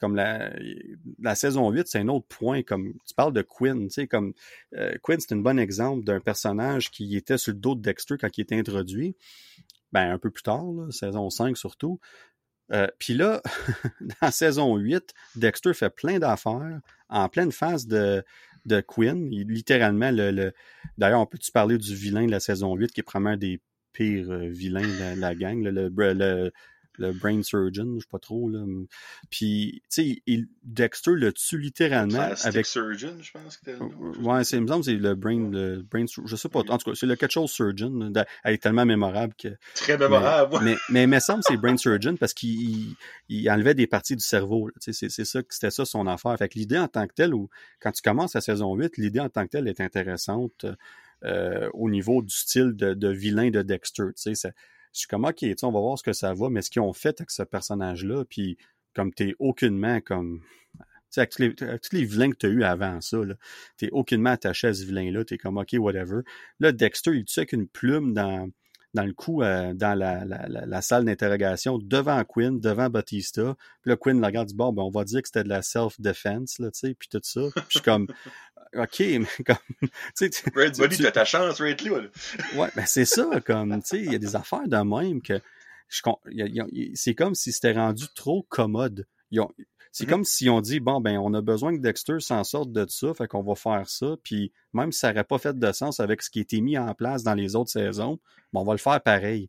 comme 0.00 0.16
la, 0.16 1.34
saison 1.34 1.70
8, 1.70 1.86
c'est 1.86 1.98
un 1.98 2.08
autre 2.08 2.26
point, 2.26 2.62
comme 2.62 2.94
tu 3.06 3.14
parles 3.14 3.32
de 3.32 3.42
Quinn, 3.42 3.88
tu 3.88 3.94
sais, 3.94 4.06
comme 4.06 4.32
euh, 4.74 4.94
Quinn, 5.02 5.20
c'est 5.20 5.34
un 5.34 5.38
bon 5.38 5.58
exemple 5.58 6.04
d'un 6.04 6.20
personnage 6.20 6.90
qui 6.90 7.16
était 7.16 7.38
sur 7.38 7.52
le 7.52 7.58
dos 7.58 7.74
de 7.74 7.82
Dexter 7.82 8.16
quand 8.18 8.36
il 8.36 8.40
était 8.40 8.58
introduit, 8.58 9.14
ben 9.92 10.10
un 10.10 10.18
peu 10.18 10.30
plus 10.30 10.42
tard, 10.42 10.64
saison 10.90 11.28
5 11.30 11.56
surtout. 11.56 12.00
Euh, 12.72 12.86
Puis 12.98 13.14
là, 13.14 13.42
dans 14.22 14.30
saison 14.30 14.76
8, 14.76 15.12
Dexter 15.36 15.74
fait 15.74 15.90
plein 15.90 16.18
d'affaires 16.18 16.80
en 17.08 17.28
pleine 17.28 17.52
phase 17.52 17.86
de, 17.86 18.24
de 18.66 18.80
Quinn. 18.80 19.28
littéralement, 19.28 20.10
le, 20.12 20.52
d'ailleurs, 20.96 21.20
on 21.20 21.26
peut-tu 21.26 21.52
parler 21.52 21.78
du 21.78 21.94
vilain 21.94 22.26
de 22.26 22.30
la 22.30 22.40
saison 22.40 22.74
8 22.74 22.92
qui 22.92 23.00
est 23.00 23.02
probablement 23.02 23.34
un 23.34 23.38
des 23.38 23.60
pires 23.92 24.30
euh, 24.30 24.48
vilains 24.48 24.82
de 24.82 25.20
la, 25.20 25.34
gang, 25.34 25.62
le, 25.62 25.88
le, 25.88 26.52
le 26.98 27.12
brain 27.12 27.42
surgeon, 27.42 27.94
je 27.96 28.00
sais 28.00 28.10
pas 28.10 28.18
trop. 28.18 28.48
Là. 28.48 28.64
Puis, 29.30 29.82
tu 29.90 30.22
sais, 30.26 30.46
Dexter 30.62 31.12
le 31.12 31.32
tue 31.32 31.58
littéralement 31.58 32.30
avec. 32.44 32.66
surgeon, 32.66 33.16
je 33.20 33.32
pense 33.32 33.56
que 33.56 33.70
Ouais, 34.20 34.44
c'est, 34.44 34.56
il 34.56 34.62
me 34.62 34.68
semble 34.68 34.84
c'est 34.84 34.94
le 34.94 35.14
brain, 35.14 35.50
le 35.50 35.82
brain, 35.82 36.04
je 36.24 36.36
sais 36.36 36.48
pas. 36.48 36.60
En 36.60 36.78
tout 36.78 36.90
cas, 36.90 36.94
c'est 36.94 37.06
le 37.06 37.16
quelque 37.16 37.32
chose 37.32 37.50
surgeon. 37.50 38.12
Elle 38.44 38.54
est 38.54 38.58
tellement 38.58 38.84
mémorable 38.84 39.34
que. 39.34 39.48
Très 39.74 39.96
mémorable. 39.96 40.58
Mais, 40.62 40.72
mais, 40.72 40.76
mais, 40.90 41.02
il 41.04 41.08
me 41.08 41.20
semble 41.20 41.42
que 41.42 41.52
c'est 41.52 41.56
brain 41.56 41.76
surgeon 41.76 42.16
parce 42.16 42.34
qu'il 42.34 42.94
il, 43.28 43.50
enlevait 43.50 43.74
des 43.74 43.86
parties 43.86 44.16
du 44.16 44.24
cerveau. 44.24 44.70
Tu 44.80 44.92
sais, 44.92 45.08
c'est, 45.08 45.24
ça, 45.24 45.40
c'était 45.48 45.70
ça 45.70 45.84
son 45.84 46.06
affaire. 46.06 46.36
Fait 46.36 46.48
que 46.48 46.58
l'idée 46.58 46.78
en 46.78 46.88
tant 46.88 47.06
que 47.06 47.14
telle, 47.14 47.34
ou 47.34 47.48
quand 47.80 47.92
tu 47.92 48.02
commences 48.02 48.34
la 48.34 48.40
saison 48.40 48.74
8, 48.74 48.96
l'idée 48.98 49.20
en 49.20 49.28
tant 49.28 49.44
que 49.44 49.50
telle 49.50 49.68
est 49.68 49.80
intéressante. 49.80 50.66
Euh, 51.22 51.68
au 51.74 51.90
niveau 51.90 52.22
du 52.22 52.34
style 52.34 52.72
de, 52.74 52.94
de 52.94 53.08
vilain 53.08 53.50
de 53.50 53.60
Dexter. 53.60 54.04
Tu 54.16 54.34
sais, 54.34 54.52
je 54.92 55.00
suis 55.00 55.08
comme, 55.08 55.24
OK, 55.24 55.44
on 55.62 55.72
va 55.72 55.80
voir 55.80 55.98
ce 55.98 56.02
que 56.02 56.12
ça 56.12 56.34
va, 56.34 56.50
mais 56.50 56.62
ce 56.62 56.70
qu'ils 56.70 56.82
ont 56.82 56.92
fait 56.92 57.20
avec 57.20 57.30
ce 57.30 57.42
personnage-là, 57.42 58.24
puis 58.28 58.58
comme 58.94 59.12
t'es 59.12 59.34
aucunement 59.38 60.00
comme... 60.00 60.40
Tu 61.12 61.14
sais, 61.14 61.20
avec 61.22 61.32
tous 61.82 61.92
les, 61.92 62.04
vilains 62.04 62.30
que 62.30 62.36
tu 62.36 62.46
as 62.46 62.50
eu 62.50 62.62
avant 62.62 63.00
ça, 63.00 63.18
t'es 63.76 63.90
aucunement 63.90 64.30
attaché 64.30 64.68
à 64.68 64.74
ce 64.74 64.84
vilain-là, 64.84 65.24
t'es 65.24 65.38
comme, 65.38 65.58
OK, 65.58 65.74
whatever. 65.74 66.20
Là, 66.60 66.70
Dexter, 66.70 67.16
il 67.16 67.24
tue 67.24 67.40
avec 67.40 67.52
une 67.52 67.66
plume 67.66 68.14
dans, 68.14 68.48
dans 68.94 69.04
le 69.04 69.12
coup, 69.12 69.42
euh, 69.42 69.72
dans 69.74 69.98
la, 69.98 70.24
la, 70.24 70.46
la, 70.48 70.82
salle 70.82 71.04
d'interrogation, 71.04 71.78
devant 71.78 72.22
Quinn, 72.24 72.60
devant 72.60 72.90
Batista. 72.90 73.56
Puis 73.82 73.90
là, 73.90 73.96
Quinn 73.96 74.20
le 74.20 74.26
regarde, 74.26 74.48
dit, 74.48 74.54
bon, 74.54 74.72
ben, 74.72 74.82
on 74.82 74.90
va 74.90 75.04
dire 75.04 75.20
que 75.22 75.28
c'était 75.28 75.44
de 75.44 75.48
la 75.48 75.62
self-defense, 75.62 76.60
là, 76.60 76.70
tu 76.70 76.78
sais, 76.78 76.94
puis 76.94 77.08
tout 77.08 77.20
ça. 77.22 77.40
Puis 77.54 77.64
je 77.68 77.78
suis 77.78 77.84
comme, 77.84 78.06
OK, 78.76 78.98
mais 79.00 79.44
comme. 79.44 79.88
Tu 80.16 80.30
sais, 80.30 80.30
Red 80.54 80.76
Buddy, 80.78 80.98
t'as 80.98 81.10
ta 81.10 81.24
chance, 81.24 81.60
Red 81.60 81.80
là. 81.82 82.00
ouais, 82.56 82.68
ben 82.74 82.86
c'est 82.86 83.04
ça, 83.04 83.28
comme, 83.44 83.80
tu 83.82 83.88
sais, 83.88 83.98
il 83.98 84.12
y 84.12 84.14
a 84.14 84.18
des 84.18 84.36
affaires 84.36 84.68
de 84.68 84.76
même 84.76 85.22
que. 85.22 85.40
C'est 86.94 87.14
comme 87.14 87.34
si 87.34 87.50
c'était 87.52 87.72
rendu 87.72 88.04
trop 88.14 88.46
commode. 88.48 89.06
C'est 89.92 90.04
mm-hmm. 90.04 90.08
comme 90.08 90.24
s'ils 90.24 90.50
ont 90.50 90.60
dit, 90.60 90.78
bon, 90.78 91.00
ben, 91.00 91.18
on 91.18 91.34
a 91.34 91.40
besoin 91.40 91.76
que 91.76 91.82
Dexter 91.82 92.20
s'en 92.20 92.44
sorte 92.44 92.70
de 92.70 92.86
ça, 92.88 93.12
fait 93.12 93.26
qu'on 93.26 93.42
va 93.42 93.56
faire 93.56 93.88
ça. 93.88 94.14
Puis 94.22 94.52
même 94.72 94.92
si 94.92 95.00
ça 95.00 95.08
n'aurait 95.08 95.24
pas 95.24 95.38
fait 95.38 95.58
de 95.58 95.72
sens 95.72 95.98
avec 95.98 96.22
ce 96.22 96.30
qui 96.30 96.38
a 96.38 96.42
été 96.42 96.60
mis 96.60 96.78
en 96.78 96.94
place 96.94 97.24
dans 97.24 97.34
les 97.34 97.56
autres 97.56 97.70
saisons, 97.70 98.20
bon, 98.52 98.60
on 98.60 98.64
va 98.64 98.72
le 98.72 98.78
faire 98.78 99.00
pareil. 99.00 99.48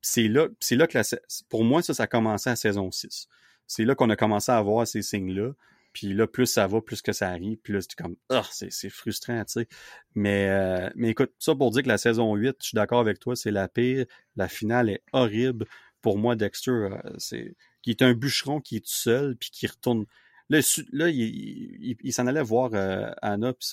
C'est 0.00 0.28
là, 0.28 0.46
c'est 0.60 0.76
là 0.76 0.86
que 0.86 0.98
la, 0.98 1.04
pour 1.48 1.64
moi, 1.64 1.82
ça, 1.82 1.94
ça 1.94 2.04
a 2.04 2.06
commencé 2.06 2.48
à 2.48 2.54
saison 2.54 2.92
6. 2.92 3.26
C'est 3.66 3.84
là 3.84 3.96
qu'on 3.96 4.10
a 4.10 4.16
commencé 4.16 4.52
à 4.52 4.60
voir 4.62 4.86
ces 4.86 5.02
signes-là. 5.02 5.52
Puis 5.92 6.14
là, 6.14 6.26
plus 6.26 6.46
ça 6.46 6.66
va, 6.66 6.80
plus 6.80 7.02
que 7.02 7.12
ça 7.12 7.28
arrive. 7.28 7.58
Puis 7.58 7.72
là, 7.72 7.80
c'est 7.80 7.94
comme, 7.94 8.16
ah, 8.30 8.46
c'est 8.50 8.88
frustrant, 8.88 9.44
tu 9.44 9.52
sais. 9.52 9.68
Mais, 10.14 10.48
euh, 10.48 10.90
mais 10.94 11.10
écoute, 11.10 11.32
ça 11.38 11.54
pour 11.54 11.70
dire 11.70 11.82
que 11.82 11.88
la 11.88 11.98
saison 11.98 12.34
8, 12.34 12.56
je 12.60 12.66
suis 12.68 12.76
d'accord 12.76 13.00
avec 13.00 13.18
toi, 13.18 13.36
c'est 13.36 13.50
la 13.50 13.68
pire. 13.68 14.06
La 14.36 14.48
finale 14.48 14.88
est 14.90 15.02
horrible. 15.12 15.66
Pour 16.00 16.18
moi, 16.18 16.34
Dexter, 16.36 16.70
euh, 16.70 16.98
c'est 17.18 17.54
qui 17.82 17.90
est 17.90 18.02
un 18.02 18.14
bûcheron 18.14 18.60
qui 18.60 18.76
est 18.76 18.80
tout 18.80 18.92
seul, 18.92 19.36
puis 19.36 19.50
qui 19.50 19.66
retourne. 19.66 20.06
Là, 20.48 20.60
là 20.92 21.08
il, 21.08 22.12
s'en 22.12 22.26
allait 22.26 22.42
voir 22.42 22.70
euh, 22.74 23.10
Anna 23.22 23.52
puis 23.52 23.68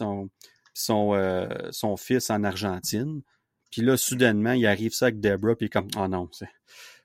son, 0.73 1.97
fils 1.97 2.29
en 2.29 2.43
Argentine. 2.43 3.21
Puis 3.71 3.81
là, 3.81 3.97
soudainement, 3.97 4.53
il 4.53 4.65
arrive 4.65 4.93
ça 4.93 5.05
avec 5.05 5.19
Deborah, 5.19 5.55
puis 5.55 5.69
comme, 5.69 5.87
oh 5.97 6.07
non, 6.07 6.29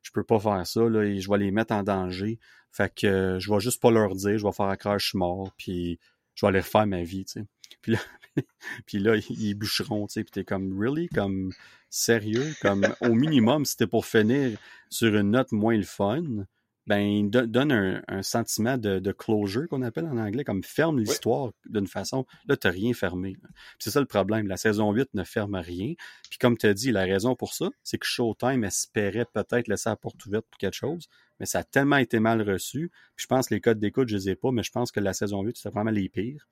je 0.04 0.12
peux 0.12 0.22
pas 0.22 0.38
faire 0.38 0.64
ça, 0.66 0.88
là, 0.88 1.02
et 1.02 1.18
je 1.18 1.28
vais 1.28 1.38
les 1.38 1.50
mettre 1.50 1.74
en 1.74 1.82
danger. 1.82 2.38
Fait 2.70 2.92
que 2.94 3.06
euh, 3.06 3.38
je 3.40 3.52
vais 3.52 3.58
juste 3.58 3.80
pas 3.80 3.90
leur 3.90 4.14
dire, 4.14 4.38
je 4.38 4.46
vais 4.46 4.52
faire 4.52 5.00
suis 5.00 5.18
mort, 5.18 5.52
puis 5.56 5.98
je 6.34 6.44
vais 6.46 6.50
aller 6.50 6.60
refaire 6.60 6.86
ma 6.86 7.02
vie, 7.02 7.24
tu 7.24 7.40
sais. 7.40 7.46
Puis 7.82 7.92
là, 7.92 7.98
puis 8.86 8.98
là 8.98 9.16
ils 9.16 9.54
bûcheront, 9.54 10.06
tu 10.06 10.14
sais, 10.14 10.24
puis 10.24 10.30
t'es 10.32 10.44
comme, 10.44 10.78
really? 10.80 11.08
Comme, 11.08 11.52
sérieux? 11.88 12.52
Comme, 12.60 12.86
au 13.00 13.14
minimum, 13.14 13.64
c'était 13.64 13.86
pour 13.86 14.06
finir 14.06 14.58
sur 14.90 15.14
une 15.14 15.30
note 15.30 15.52
moins 15.52 15.76
le 15.76 15.84
fun, 15.84 16.46
ben, 16.86 17.30
donne 17.30 17.72
un, 17.72 18.02
un 18.08 18.22
sentiment 18.22 18.76
de, 18.76 18.98
de 18.98 19.12
closure 19.12 19.68
qu'on 19.68 19.82
appelle 19.82 20.04
en 20.06 20.18
anglais, 20.18 20.44
comme 20.44 20.62
ferme 20.62 20.98
l'histoire 20.98 21.52
d'une 21.66 21.86
façon. 21.86 22.26
Là, 22.46 22.56
t'as 22.56 22.70
rien 22.70 22.92
fermé. 22.92 23.36
C'est 23.78 23.90
ça 23.90 24.00
le 24.00 24.06
problème. 24.06 24.46
La 24.48 24.56
saison 24.56 24.92
8 24.92 25.14
ne 25.14 25.24
ferme 25.24 25.56
rien. 25.56 25.94
Puis 26.28 26.38
comme 26.38 26.58
tu 26.58 26.66
as 26.66 26.74
dit, 26.74 26.92
la 26.92 27.04
raison 27.04 27.34
pour 27.34 27.54
ça, 27.54 27.70
c'est 27.82 27.98
que 27.98 28.06
Showtime 28.06 28.64
espérait 28.64 29.26
peut-être 29.32 29.68
laisser 29.68 29.88
la 29.88 29.96
porte 29.96 30.24
ouverte 30.26 30.46
pour 30.50 30.58
quelque 30.58 30.74
chose, 30.74 31.08
mais 31.40 31.46
ça 31.46 31.60
a 31.60 31.64
tellement 31.64 31.96
été 31.96 32.18
mal 32.18 32.42
reçu. 32.42 32.90
Puis 33.16 33.24
je 33.24 33.26
pense 33.26 33.48
que 33.48 33.54
les 33.54 33.60
codes 33.60 33.78
d'écoute, 33.78 34.08
je 34.08 34.16
les 34.16 34.30
ai 34.30 34.36
pas, 34.36 34.50
mais 34.50 34.62
je 34.62 34.70
pense 34.70 34.92
que 34.92 35.00
la 35.00 35.14
saison 35.14 35.42
8, 35.42 35.56
c'était 35.56 35.70
vraiment 35.70 35.90
les 35.90 36.08
pires. 36.08 36.46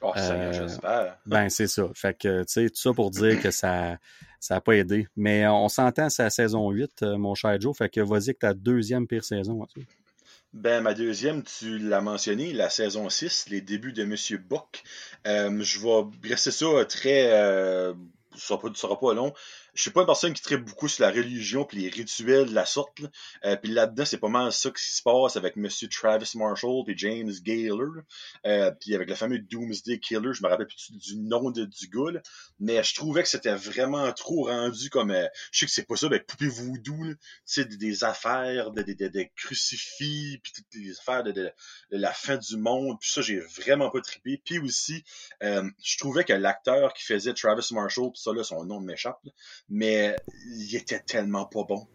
Oh, 0.00 0.12
euh, 0.16 0.68
ben, 1.24 1.48
c'est 1.48 1.68
ça. 1.68 1.88
Fait 1.94 2.18
que, 2.18 2.42
tu 2.42 2.52
sais, 2.52 2.68
tout 2.68 2.76
ça 2.76 2.92
pour 2.92 3.10
dire 3.10 3.40
que 3.40 3.50
ça 3.50 3.98
ça 4.42 4.56
n'a 4.56 4.60
pas 4.60 4.72
aidé. 4.72 5.06
Mais 5.16 5.46
on 5.46 5.68
s'entend, 5.68 6.10
c'est 6.10 6.24
la 6.24 6.30
saison 6.30 6.68
8, 6.68 7.02
euh, 7.02 7.16
mon 7.16 7.36
cher 7.36 7.60
Joe. 7.60 7.76
Fait 7.76 7.88
que 7.88 8.00
vas-y 8.00 8.30
avec 8.30 8.40
ta 8.40 8.54
deuxième 8.54 9.06
pire 9.06 9.24
saison. 9.24 9.64
Ben, 10.52 10.82
ma 10.82 10.94
deuxième, 10.94 11.44
tu 11.44 11.78
l'as 11.78 12.00
mentionné, 12.00 12.52
la 12.52 12.68
saison 12.68 13.08
6, 13.08 13.46
les 13.50 13.60
débuts 13.60 13.92
de 13.92 14.04
Monsieur 14.04 14.38
Bock. 14.38 14.82
Euh, 15.28 15.62
je 15.62 15.78
vais 15.78 16.28
rester 16.28 16.50
ça 16.50 16.84
très. 16.86 17.30
ça 18.36 18.58
ne 18.64 18.74
sera 18.74 18.98
pas 18.98 19.14
long 19.14 19.32
je 19.74 19.82
suis 19.82 19.90
pas 19.90 20.00
une 20.00 20.06
personne 20.06 20.34
qui 20.34 20.42
traite 20.42 20.64
beaucoup 20.64 20.88
sur 20.88 21.04
la 21.04 21.10
religion 21.10 21.64
puis 21.64 21.78
les 21.78 21.88
rituels 21.88 22.46
de 22.50 22.54
la 22.54 22.66
sorte. 22.66 23.00
Là. 23.00 23.08
Euh, 23.44 23.56
puis 23.56 23.72
là-dedans, 23.72 24.04
c'est 24.04 24.18
pas 24.18 24.28
mal 24.28 24.52
ça 24.52 24.70
qui 24.70 24.84
se 24.84 25.02
passe 25.02 25.36
avec 25.36 25.56
Monsieur 25.56 25.88
Travis 25.88 26.30
Marshall 26.34 26.84
puis 26.84 26.96
James 26.98 27.32
Gaylor. 27.42 27.88
Euh, 28.46 28.70
puis 28.72 28.94
avec 28.94 29.08
le 29.08 29.14
fameux 29.14 29.38
Doomsday 29.38 29.98
Killer, 29.98 30.32
je 30.34 30.42
me 30.42 30.48
rappelle 30.48 30.66
plus 30.66 30.92
du 30.92 31.16
nom 31.16 31.50
de, 31.50 31.64
du 31.64 31.88
gars. 31.88 32.20
Mais 32.60 32.82
je 32.82 32.94
trouvais 32.94 33.22
que 33.22 33.28
c'était 33.28 33.54
vraiment 33.54 34.12
trop 34.12 34.44
rendu 34.44 34.90
comme... 34.90 35.10
Euh, 35.10 35.26
je 35.52 35.60
sais 35.60 35.66
que 35.66 35.72
c'est 35.72 35.86
pas 35.86 35.96
ça, 35.96 36.06
avec 36.06 36.26
poupée 36.26 36.48
voodoo. 36.48 37.14
C'est 37.44 37.66
des, 37.66 37.76
des, 37.76 38.04
affaires 38.04 38.72
de, 38.72 38.82
de, 38.82 39.08
de, 39.08 39.26
crucifix 39.36 40.38
puis 40.42 40.52
toutes 40.52 40.74
les 40.74 40.98
affaires 40.98 41.22
de, 41.22 41.32
de, 41.32 41.52
la 41.90 42.12
fin 42.12 42.36
du 42.36 42.56
monde. 42.58 42.98
Puis 43.00 43.10
ça, 43.10 43.22
j'ai 43.22 43.40
vraiment 43.40 43.90
pas 43.90 44.00
trippé. 44.00 44.40
Puis 44.44 44.58
aussi, 44.58 45.02
euh, 45.42 45.68
je 45.82 45.96
trouvais 45.98 46.24
que 46.24 46.32
l'acteur 46.32 46.92
qui 46.92 47.04
faisait 47.04 47.32
Travis 47.32 47.66
Marshall, 47.72 48.12
puis 48.12 48.20
ça 48.20 48.32
là, 48.32 48.44
son 48.44 48.64
nom 48.64 48.80
m'échappe, 48.80 49.22
mais 49.68 50.16
il 50.46 50.74
était 50.76 51.00
tellement 51.00 51.46
pas 51.46 51.64
bon. 51.64 51.86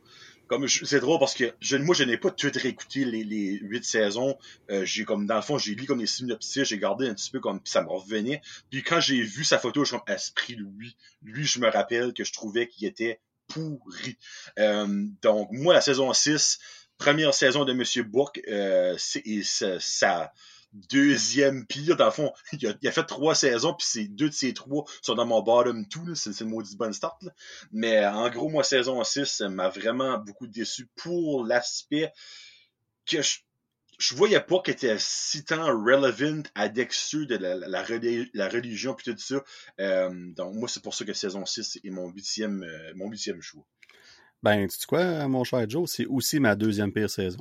Comme 0.48 0.68
c'est 0.68 1.02
drôle 1.02 1.20
parce 1.20 1.34
que 1.34 1.54
moi 1.78 1.94
je 1.94 2.04
n'ai 2.06 2.18
pas 2.18 2.32
tout 2.32 2.50
réécouté 2.54 3.04
les, 3.04 3.60
huit 3.62 3.84
saisons. 3.84 4.38
Euh, 4.72 4.86
j'ai 4.86 5.04
comme 5.04 5.26
dans 5.26 5.36
le 5.36 5.42
fond 5.42 5.58
j'ai 5.58 5.76
lu 5.76 5.86
comme 5.86 6.00
les 6.00 6.08
synopsis, 6.08 6.64
j'ai 6.64 6.78
gardé 6.78 7.08
un 7.10 7.14
petit 7.14 7.32
peu 7.32 7.42
comme 7.42 7.60
ça 7.66 7.82
me 7.82 7.90
revenait. 7.90 8.42
Puis 8.70 8.82
quand 8.82 9.02
j'ai 9.02 9.22
vu 9.22 9.44
sa 9.44 9.60
photo, 9.60 9.84
je 9.84 9.90
suis 9.90 9.98
comme 9.98 10.16
esprit 10.16 10.56
lui, 10.56 10.96
lui 11.22 11.46
je 11.46 11.60
me 11.60 11.70
rappelle 11.70 12.14
que 12.14 12.24
je 12.24 12.32
trouvais 12.32 12.68
qu'il 12.68 12.88
était 12.88 13.20
pourri. 13.48 14.18
Euh, 14.58 15.06
donc 15.22 15.50
moi 15.52 15.74
la 15.74 15.82
saison 15.82 16.14
6, 16.14 16.60
première 16.98 17.34
saison 17.34 17.66
de 17.66 17.74
Monsieur 17.74 18.04
Bourque, 18.04 18.42
euh, 18.48 18.96
c'est 18.98 19.24
ça 19.44 20.32
deuxième 20.74 21.66
pire. 21.66 21.96
Dans 21.96 22.06
le 22.06 22.12
fond, 22.12 22.34
il 22.54 22.68
a, 22.68 22.92
fait 22.92 23.04
trois 23.06 23.36
saisons, 23.36 23.74
puis 23.74 23.88
c'est 23.90 24.08
deux 24.08 24.30
de 24.30 24.34
ces 24.34 24.54
trois 24.54 24.86
sont 25.02 25.16
dans 25.16 25.26
mon 25.26 25.42
bottom 25.42 25.88
two. 25.88 26.16
C'est 26.16 26.40
une 26.42 26.50
maudite 26.50 26.78
bonne 26.78 26.94
start. 26.94 27.22
Mais 27.72 28.06
en 28.06 28.30
gros, 28.30 28.50
moi, 28.50 28.64
saison 28.64 29.04
6 29.04 29.42
m'a 29.42 29.70
vraiment 29.70 30.18
beaucoup 30.18 30.48
déçu 30.48 30.88
pour 30.96 31.46
l'aspect 31.46 32.12
que 33.06 33.22
je, 33.22 34.16
voyais 34.16 34.42
pas 34.42 34.62
qu'il 34.62 34.74
était 34.74 34.98
si 35.00 35.44
tant 35.44 35.66
relevant 35.66 36.44
à 36.56 36.70
Dexter 36.70 37.26
de 37.26 37.36
la, 37.36 38.48
religion 38.50 38.94
puis 38.94 39.12
tout 39.12 39.18
ça. 39.18 39.44
Euh, 39.80 40.10
donc 40.34 40.56
moi, 40.56 40.68
c'est 40.68 40.84
pour 40.84 40.94
ça 40.94 41.06
que 41.06 41.14
saison 41.14 41.46
6 41.46 41.80
est 41.84 41.90
mon 41.90 42.10
euh, 42.10 42.92
mon 42.96 43.10
huitième 43.10 43.42
choix. 43.42 43.66
Ben, 44.44 44.68
tu 44.68 44.78
sais 44.78 44.86
quoi, 44.88 45.28
mon 45.28 45.44
cher 45.44 45.68
Joe, 45.68 45.90
c'est 45.90 46.06
aussi 46.06 46.40
ma 46.40 46.56
deuxième 46.56 46.92
pire 46.92 47.10
saison. 47.10 47.40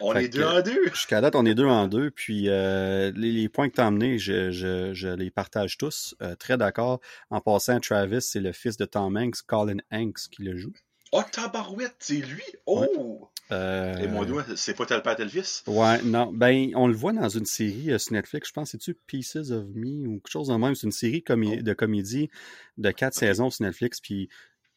On 0.00 0.14
est 0.14 0.28
deux 0.28 0.44
en 0.44 0.62
deux. 0.62 0.88
Jusqu'à 0.88 1.20
date, 1.20 1.36
on 1.36 1.44
est 1.44 1.54
deux 1.54 1.66
en 1.66 1.88
deux. 1.88 2.10
Puis 2.10 2.48
euh, 2.48 3.12
les, 3.14 3.48
points 3.48 3.68
que 3.68 3.74
tu 3.74 3.80
as 3.80 3.86
amenés, 3.86 4.18
je, 4.18 4.50
je, 4.50 4.94
je, 4.94 5.08
les 5.08 5.30
partage 5.30 5.76
tous. 5.76 6.14
Euh, 6.22 6.34
très 6.36 6.56
d'accord. 6.56 7.00
En 7.30 7.40
passant, 7.40 7.78
Travis, 7.80 8.22
c'est 8.22 8.40
le 8.40 8.52
fils 8.52 8.78
de 8.78 8.86
Tom 8.86 9.16
Hanks, 9.16 9.42
Colin 9.46 9.76
Hanks, 9.92 10.30
qui 10.30 10.42
le 10.42 10.56
joue. 10.56 10.72
Oh, 11.12 11.22
tabarouette, 11.30 11.96
c'est 12.00 12.16
lui! 12.16 12.42
Oh! 12.66 13.30
Euh... 13.50 13.96
Et 13.96 14.08
moi, 14.08 14.26
c'est 14.56 14.74
pas 14.74 14.84
tel 14.84 15.02
père, 15.02 15.16
tel 15.16 15.30
fils? 15.30 15.62
Ouais, 15.66 16.02
non. 16.02 16.30
Ben, 16.32 16.70
on 16.74 16.86
le 16.86 16.94
voit 16.94 17.12
dans 17.12 17.28
une 17.28 17.46
série 17.46 17.92
euh, 17.92 17.98
sur 17.98 18.12
Netflix, 18.12 18.48
je 18.48 18.52
pense, 18.52 18.70
c'est-tu 18.70 18.94
Pieces 19.06 19.36
of 19.36 19.64
Me 19.74 20.06
ou 20.06 20.20
quelque 20.20 20.30
chose 20.30 20.48
de 20.48 20.54
même? 20.54 20.74
C'est 20.74 20.86
une 20.86 20.92
série 20.92 21.24
oh. 21.28 21.34
de 21.34 21.72
comédie 21.72 22.30
de 22.76 22.90
quatre 22.90 23.14
saisons 23.14 23.48
sur 23.48 23.64
Netflix. 23.64 24.00
Puis 24.00 24.28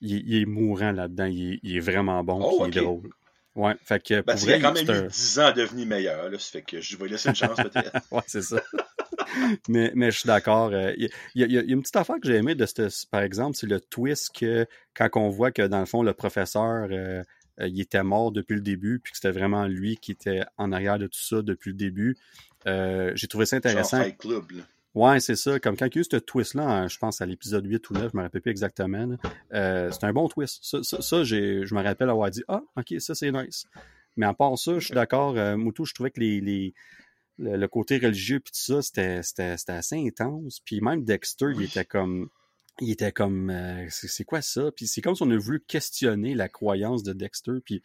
il, 0.02 0.41
est 0.41 0.45
mourant 0.45 0.91
là-dedans. 0.91 1.26
Il, 1.26 1.60
est 1.64 1.80
vraiment 1.80 2.24
bon. 2.24 2.39
Oh, 2.43 2.66
il 2.68 2.78
est 2.78 2.82
drôle. 2.82 3.10
Ouais, 3.54 3.76
fait 3.84 4.02
que 4.02 4.22
Parce 4.22 4.43
qu'il 4.43 4.54
a 4.54 4.60
quand 4.60 4.74
même 4.74 5.06
eu 5.06 5.08
10 5.08 5.39
ans 5.39 5.45
à 5.45 5.52
devenir 5.52 5.86
meilleur. 5.86 6.30
Là, 6.30 6.39
ça 6.39 6.52
fait 6.52 6.62
que 6.62 6.80
je 6.80 6.95
vais 6.95 7.08
laisser 7.10 7.30
une 7.30 7.36
chance 7.36 7.58
peut-être. 7.58 7.91
ouais, 8.12 8.22
c'est 8.26 8.41
ça. 8.41 8.62
mais, 9.68 9.91
mais 9.93 10.10
je 10.12 10.20
suis 10.20 10.28
d'accord. 10.28 10.70
Euh, 10.72 10.93
il, 10.95 11.10
y, 11.36 11.58
a, 11.58 11.62
une 11.62 11.82
petite 11.82 11.97
affaire 11.97 12.16
que 12.22 12.28
j'ai 12.28 12.36
aimé 12.36 12.56
de 12.56 12.66
ce, 12.66 13.06
par 13.08 13.22
exemple, 13.22 13.58
c'est 13.58 13.68
le 13.68 13.82
twist 13.82 14.34
que 14.34 14.66
quand 14.93 15.10
on 15.16 15.30
voit 15.30 15.52
que 15.52 15.64
dans 15.64 15.80
le 15.80 15.86
fond, 15.86 16.02
le 16.02 16.14
professeur 16.14 16.88
euh, 16.91 17.24
euh, 17.60 17.68
il 17.68 17.82
était 17.82 18.04
mort 18.04 18.32
depuis 18.32 18.56
le 18.56 18.62
début, 18.62 18.99
puis 18.99 19.12
que 19.12 19.18
c'était 19.18 19.38
vraiment 19.38 19.68
lui 19.68 19.97
qui 19.97 20.14
était 20.14 20.43
en 20.58 20.72
arrière 20.72 20.97
de 20.97 21.08
tout 21.08 21.20
ça 21.20 21.41
depuis 21.41 21.72
le 21.72 21.78
début. 21.78 22.18
j'ai 22.66 23.28
trouvé 23.28 23.45
ça 23.45 23.58
intéressant. 23.58 24.02
Genre 24.02 24.18
Club, 24.18 24.52
là. 24.52 24.64
Ouais, 24.94 25.22
c'est 25.22 25.38
ça. 25.38 25.60
Comme 25.60 25.78
quand 25.78 25.86
il 25.88 25.96
y 25.96 26.00
a 26.00 26.02
eu 26.02 26.04
ce 26.04 26.18
twist-là, 26.18 26.64
hein, 26.64 26.88
je 26.88 26.98
pense 26.98 27.22
à 27.22 27.26
l'épisode 27.26 27.66
8 27.66 27.89
ou 27.89 27.94
9, 27.94 28.12
je 28.12 28.18
me 28.18 28.24
rappelle 28.24 28.42
plus 28.42 28.52
exactement. 28.52 29.16
Euh, 29.54 29.89
c'est 29.92 30.04
un 30.04 30.12
bon 30.12 30.28
twist. 30.28 30.60
Ça, 30.62 30.84
ça, 30.84 31.02
ça 31.02 31.24
je 31.24 31.74
me 31.74 31.82
rappelle 31.82 32.10
avoir 32.10 32.30
dit 32.30 32.44
Ah, 32.50 32.62
ok, 32.76 32.96
ça 33.00 33.16
c'est 33.16 33.32
nice. 33.32 33.66
Mais 34.18 34.26
à 34.26 34.34
part 34.34 34.58
ça, 34.58 34.80
je 34.80 34.86
suis 34.86 34.94
d'accord. 34.94 35.38
Euh, 35.38 35.56
Moutou, 35.56 35.86
je 35.86 35.94
trouvais 35.94 36.12
que 36.12 36.20
les, 36.20 36.42
les 36.42 36.74
le, 37.38 37.68
côté 37.68 37.98
religieux 37.98 38.39
puis 38.39 38.52
tout 38.52 38.60
ça, 38.60 38.82
c'était, 38.82 39.56
assez 39.72 39.96
intense. 39.96 40.60
Puis 40.66 40.82
même 40.82 41.04
Dexter, 41.06 41.52
il 41.56 41.64
était 41.64 41.86
comme 41.86 42.30
il 42.80 42.92
était 42.92 43.12
comme 43.12 43.50
euh, 43.50 43.86
c'est 43.89 44.24
quoi 44.26 44.42
ça? 44.42 44.72
Puis 44.76 44.88
c'est 44.88 45.02
comme 45.02 45.16
si 45.16 45.24
on 45.24 45.32
a 45.32 45.38
voulu 45.38 45.62
questionner 45.62 46.34
la 46.36 46.50
croyance 46.50 47.04
de 47.04 47.14
Dexter 47.14 47.54
puis 47.64 47.82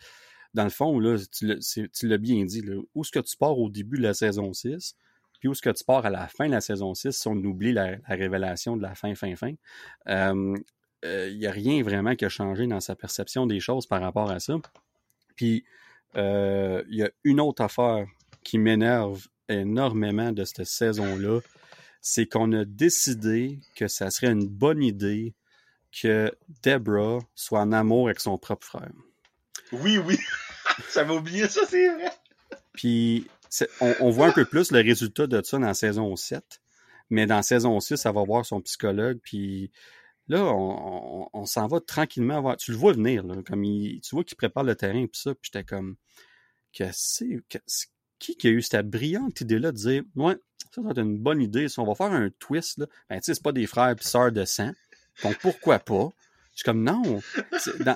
dans 0.54 0.64
le 0.64 0.70
fond 0.70 0.98
là 0.98 1.18
tu 1.32 2.08
l'as 2.08 2.18
bien 2.18 2.44
dit 2.44 2.62
là, 2.62 2.80
où 2.94 3.02
est-ce 3.02 3.10
que 3.10 3.18
tu 3.18 3.36
pars 3.36 3.58
au 3.58 3.68
début 3.68 3.98
de 3.98 4.02
la 4.02 4.14
saison 4.14 4.52
6 4.52 4.96
puis 5.38 5.48
où 5.48 5.52
est-ce 5.52 5.62
que 5.62 5.70
tu 5.70 5.84
pars 5.84 6.04
à 6.06 6.10
la 6.10 6.28
fin 6.28 6.46
de 6.46 6.52
la 6.52 6.60
saison 6.60 6.94
6 6.94 7.12
si 7.12 7.28
on 7.28 7.34
oublie 7.34 7.72
la, 7.72 7.96
révélation 8.08 8.76
de 8.76 8.82
la 8.82 8.94
fin 8.94 9.14
fin 9.14 9.34
fin? 9.36 9.52
Euh, 10.08 10.56
euh, 11.04 11.28
il 11.30 11.38
n'y 11.38 11.46
a 11.46 11.50
rien 11.50 11.82
vraiment 11.82 12.14
qui 12.14 12.24
a 12.24 12.28
changé 12.28 12.66
dans 12.66 12.80
sa 12.80 12.94
perception 12.96 13.46
des 13.46 13.60
choses 13.60 13.86
par 13.86 14.00
rapport 14.00 14.30
à 14.30 14.40
ça 14.40 14.54
puis 15.34 15.64
il 16.14 16.84
y 16.88 17.02
a 17.02 17.10
une 17.24 17.40
autre 17.40 17.62
affaire 17.62 18.06
qui 18.42 18.56
m'énerve 18.56 19.26
énormément 19.50 20.32
de 20.32 20.44
cette 20.44 20.64
saison 20.64 21.16
là 21.18 21.40
c'est 22.08 22.26
qu'on 22.26 22.52
a 22.52 22.64
décidé 22.64 23.58
que 23.74 23.88
ça 23.88 24.10
serait 24.10 24.30
une 24.30 24.46
bonne 24.46 24.80
idée 24.80 25.34
que 25.90 26.32
Deborah 26.62 27.18
soit 27.34 27.60
en 27.60 27.72
amour 27.72 28.06
avec 28.06 28.20
son 28.20 28.38
propre 28.38 28.64
frère. 28.64 28.92
Oui, 29.72 29.98
oui. 29.98 30.16
J'avais 30.94 31.14
oublié 31.14 31.48
ça, 31.48 31.62
c'est 31.68 31.88
vrai. 31.88 32.12
Puis, 32.74 33.26
on, 33.80 34.10
voit 34.10 34.28
un 34.28 34.32
peu 34.32 34.44
plus 34.44 34.70
le 34.72 34.80
résultat 34.80 35.26
de 35.26 35.42
ça 35.44 35.58
dans 35.58 35.74
saison 35.74 36.16
7. 36.16 36.60
Mais 37.10 37.26
dans 37.26 37.42
saison 37.42 37.78
6, 37.78 37.96
ça 37.96 38.12
va 38.12 38.24
voir 38.24 38.44
son 38.44 38.60
psychologue. 38.60 39.18
Puis 39.22 39.70
là, 40.28 40.44
on, 40.44 41.46
s'en 41.46 41.66
va 41.66 41.80
tranquillement 41.80 42.40
voir. 42.40 42.56
Tu 42.56 42.72
le 42.72 42.76
vois 42.76 42.92
venir, 42.92 43.22
là, 43.24 43.36
comme 43.46 43.62
tu 43.62 44.00
vois 44.12 44.24
qu'il 44.24 44.36
prépare 44.36 44.64
le 44.64 44.74
terrain 44.74 44.98
et 44.98 45.10
ça. 45.12 45.34
Puis 45.34 45.50
j'étais 45.52 45.64
comme, 45.64 45.96
que 46.72 46.84
c'est, 46.92 47.42
qui 48.18 48.36
qui 48.36 48.48
a 48.48 48.50
eu 48.50 48.62
cette 48.62 48.88
brillante 48.88 49.40
idée-là 49.40 49.72
de 49.72 49.76
dire, 49.76 50.02
ouais, 50.16 50.36
ça, 50.74 50.82
va 50.82 50.90
être 50.90 51.00
une 51.00 51.18
bonne 51.18 51.40
idée. 51.40 51.68
Si 51.68 51.78
on 51.78 51.86
va 51.86 51.94
faire 51.94 52.12
un 52.12 52.30
twist, 52.38 52.78
là, 52.78 52.86
ben, 53.08 53.16
tu 53.16 53.24
sais, 53.26 53.34
c'est 53.34 53.42
pas 53.42 53.52
des 53.52 53.66
frères 53.66 53.90
et 53.90 54.02
sœurs 54.02 54.32
de 54.32 54.44
sang. 54.44 54.72
Donc, 55.22 55.38
pourquoi 55.38 55.78
pas? 55.78 56.10
Je 56.52 56.60
suis 56.60 56.64
comme, 56.64 56.82
non. 56.82 57.20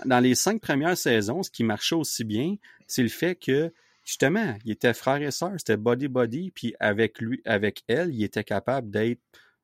Dans, 0.04 0.20
les 0.20 0.34
cinq 0.34 0.60
premières 0.60 0.96
saisons, 0.96 1.42
ce 1.42 1.50
qui 1.50 1.64
marchait 1.64 1.94
aussi 1.94 2.24
bien, 2.24 2.56
c'est 2.86 3.02
le 3.02 3.08
fait 3.08 3.34
que, 3.34 3.72
justement, 4.10 4.56
il 4.64 4.72
était 4.72 4.92
frère 4.92 5.22
et 5.22 5.30
sœur, 5.30 5.52
c'était 5.56 5.76
body-body, 5.76 6.50
puis 6.50 6.74
avec 6.80 7.20
lui, 7.20 7.40
avec 7.44 7.84
elle, 7.86 8.12
il 8.12 8.24
était 8.24 8.42
capable 8.42 8.90
d'être, 8.90 9.20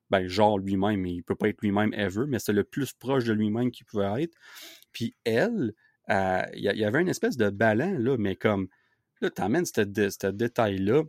ben, 0.09 0.25
genre 0.25 0.57
lui-même, 0.57 1.05
il 1.05 1.21
peut 1.21 1.35
pas 1.35 1.49
être 1.49 1.61
lui-même 1.61 1.93
ever, 1.93 2.23
mais 2.29 2.39
c'est 2.39 2.53
le 2.53 2.63
plus 2.63 2.93
proche 2.93 3.25
de 3.25 3.33
lui-même 3.33 3.71
qu'il 3.71 3.85
pouvait 3.85 4.23
être. 4.23 4.33
Puis 4.93 5.17
elle, 5.25 5.73
euh, 6.09 6.41
il 6.53 6.61
y, 6.61 6.85
avait 6.85 7.01
une 7.01 7.09
espèce 7.09 7.35
de 7.35 7.49
ballon, 7.49 7.97
là, 7.99 8.15
mais 8.17 8.37
comme, 8.37 8.69
là, 9.19 9.29
t'amènes 9.29 9.65
ce 9.65 10.27
détail-là, 10.31 11.03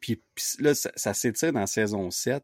puis, 0.00 0.22
là, 0.58 0.74
ça, 0.74 1.12
s'étire 1.12 1.52
dans 1.52 1.66
saison 1.66 2.10
7. 2.10 2.42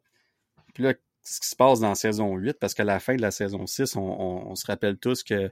Puis 0.75 0.85
là, 0.85 0.93
ce 1.23 1.41
qui 1.41 1.49
se 1.49 1.57
passe 1.57 1.81
dans 1.81 1.95
saison 1.95 2.37
8, 2.37 2.59
parce 2.61 2.75
qu'à 2.75 2.85
la 2.85 3.01
fin 3.01 3.17
de 3.17 3.23
la 3.23 3.31
saison 3.31 3.67
6, 3.67 3.97
on, 3.97 4.55
se 4.55 4.67
rappelle 4.67 4.99
tous 4.99 5.25
que 5.25 5.51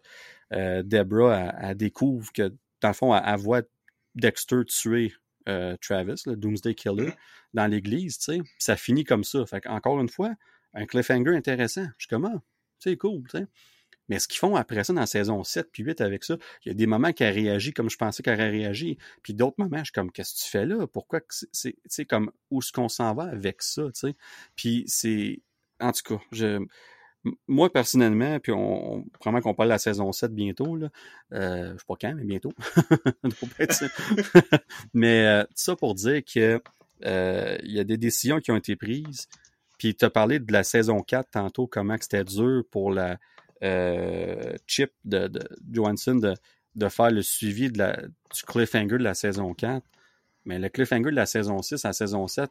euh, 0.53 0.83
Deborah, 0.83 1.55
elle, 1.63 1.77
découvre 1.79 2.31
que, 2.33 2.55
dans 2.83 2.89
le 2.89 2.95
fond, 2.95 3.17
elle, 3.17 3.37
voit 3.39 3.63
Dexter 4.17 4.65
tuer 4.67 5.15
euh, 5.49 5.77
Travis, 5.81 6.23
le 6.27 6.37
Doomsday 6.37 6.75
Killer, 6.75 7.11
mm-hmm. 7.11 7.17
dans 7.55 7.67
l'église, 7.67 8.19
tu 8.19 8.25
sais. 8.25 8.41
ça 8.59 8.77
finit 8.77 9.05
comme 9.05 9.25
ça. 9.25 9.47
Fait 9.47 9.65
encore 9.67 10.01
une 10.01 10.09
fois, 10.09 10.35
un 10.75 10.87
cliffhanger 10.87 11.37
intéressant. 11.37 11.87
Je 11.99 12.05
suis 12.05 12.09
comme, 12.09 12.25
ah, 12.25 12.43
c'est 12.79 12.97
cool, 12.97 13.23
tu 13.29 13.39
sais. 13.39 13.47
Mais 14.09 14.19
ce 14.19 14.29
qu'ils 14.29 14.39
font 14.39 14.55
après 14.55 14.85
ça 14.85 14.93
dans 14.93 15.01
la 15.01 15.07
saison 15.07 15.43
7 15.43 15.69
puis 15.73 15.83
8 15.83 16.01
avec 16.01 16.25
ça, 16.25 16.37
il 16.65 16.69
y 16.69 16.71
a 16.71 16.75
des 16.75 16.87
moments 16.87 17.13
qu'elle 17.13 17.35
réagit 17.35 17.73
comme 17.73 17.91
je 17.91 17.97
pensais 17.97 18.23
qu'elle 18.23 18.41
réagi. 18.41 18.99
Puis 19.23 19.35
d'autres 19.35 19.57
moments, 19.59 19.79
je 19.79 19.85
suis 19.85 19.93
comme, 19.93 20.13
qu'est-ce 20.13 20.35
que 20.35 20.45
tu 20.45 20.51
fais 20.51 20.67
là? 20.67 20.87
Pourquoi 20.87 21.21
c'est, 21.29 21.73
tu 21.73 21.79
sais, 21.89 22.05
comme, 22.05 22.31
où 22.51 22.61
est-ce 22.61 22.73
qu'on 22.73 22.89
s'en 22.89 23.15
va 23.15 23.25
avec 23.25 23.63
ça, 23.63 23.85
tu 23.87 23.91
sais? 23.95 24.17
Puis 24.55 24.85
c'est, 24.87 25.41
en 25.81 25.93
tout 25.93 26.03
cas, 26.05 26.23
je, 26.33 26.65
moi, 27.47 27.73
personnellement, 27.73 28.39
puis 28.41 28.53
on, 28.53 29.05
vraiment 29.23 29.41
qu'on 29.41 29.55
parle 29.55 29.69
de 29.69 29.75
la 29.75 29.79
saison 29.79 30.13
7 30.13 30.35
bientôt, 30.35 30.77
là, 30.77 30.89
euh, 31.33 31.73
je 31.73 31.79
sais 31.79 31.85
pas 31.87 31.95
quand, 32.01 32.15
mais 32.15 32.25
bientôt. 32.25 32.53
mais 34.95 35.27
euh, 35.27 35.45
ça 35.55 35.77
pour 35.77 35.95
dire 35.95 36.23
que 36.25 36.61
euh, 37.05 37.59
il 37.63 37.73
y 37.73 37.81
a 37.81 37.85
des 37.85 37.97
décisions 37.97 38.41
qui 38.41 38.51
ont 38.51 38.57
été 38.57 38.77
prises. 38.77 39.29
Puis 39.79 39.95
tu 39.95 40.05
as 40.05 40.11
parlé 40.11 40.39
de 40.39 40.53
la 40.53 40.65
saison 40.65 41.03
4 41.03 41.31
tantôt, 41.31 41.67
comment 41.67 41.97
c'était 42.01 42.25
dur 42.25 42.63
pour 42.71 42.91
la, 42.91 43.19
euh, 43.63 44.55
Chip 44.67 44.93
de, 45.05 45.31
Johansson 45.71 46.17
de, 46.75 46.89
faire 46.89 47.11
le 47.11 47.23
suivi 47.23 47.71
de 47.71 47.79
la, 47.79 47.97
du 47.97 48.43
cliffhanger 48.47 48.99
de 48.99 49.05
la 49.05 49.15
saison 49.15 49.55
4. 49.55 49.85
Mais 50.45 50.59
le 50.59 50.69
cliffhanger 50.69 51.11
de 51.11 51.17
la 51.17 51.27
saison 51.27 51.63
6 51.63 51.85
à 51.85 51.89
la 51.89 51.93
saison 51.93 52.27
7, 52.27 52.51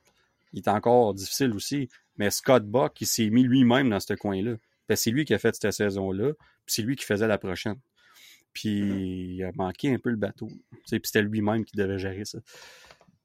il 0.53 0.59
est 0.59 0.69
encore 0.69 1.13
difficile 1.13 1.53
aussi. 1.53 1.89
Mais 2.17 2.29
Scott 2.29 2.63
Buck, 2.63 2.99
il 3.01 3.07
s'est 3.07 3.29
mis 3.29 3.43
lui-même 3.43 3.89
dans 3.89 3.99
ce 3.99 4.13
coin-là. 4.13 4.55
C'est 4.95 5.11
lui 5.11 5.25
qui 5.25 5.33
a 5.33 5.39
fait 5.39 5.55
cette 5.55 5.71
saison-là, 5.71 6.33
puis 6.65 6.75
c'est 6.75 6.81
lui 6.83 6.95
qui 6.95 7.05
faisait 7.05 7.27
la 7.27 7.37
prochaine. 7.37 7.79
Puis 8.53 9.35
il 9.35 9.43
a 9.43 9.51
manqué 9.55 9.93
un 9.93 9.99
peu 9.99 10.09
le 10.09 10.15
bateau. 10.15 10.47
Puis 10.89 11.01
c'était 11.03 11.23
lui-même 11.23 11.65
qui 11.65 11.75
devait 11.75 11.99
gérer 11.99 12.23
ça. 12.23 12.39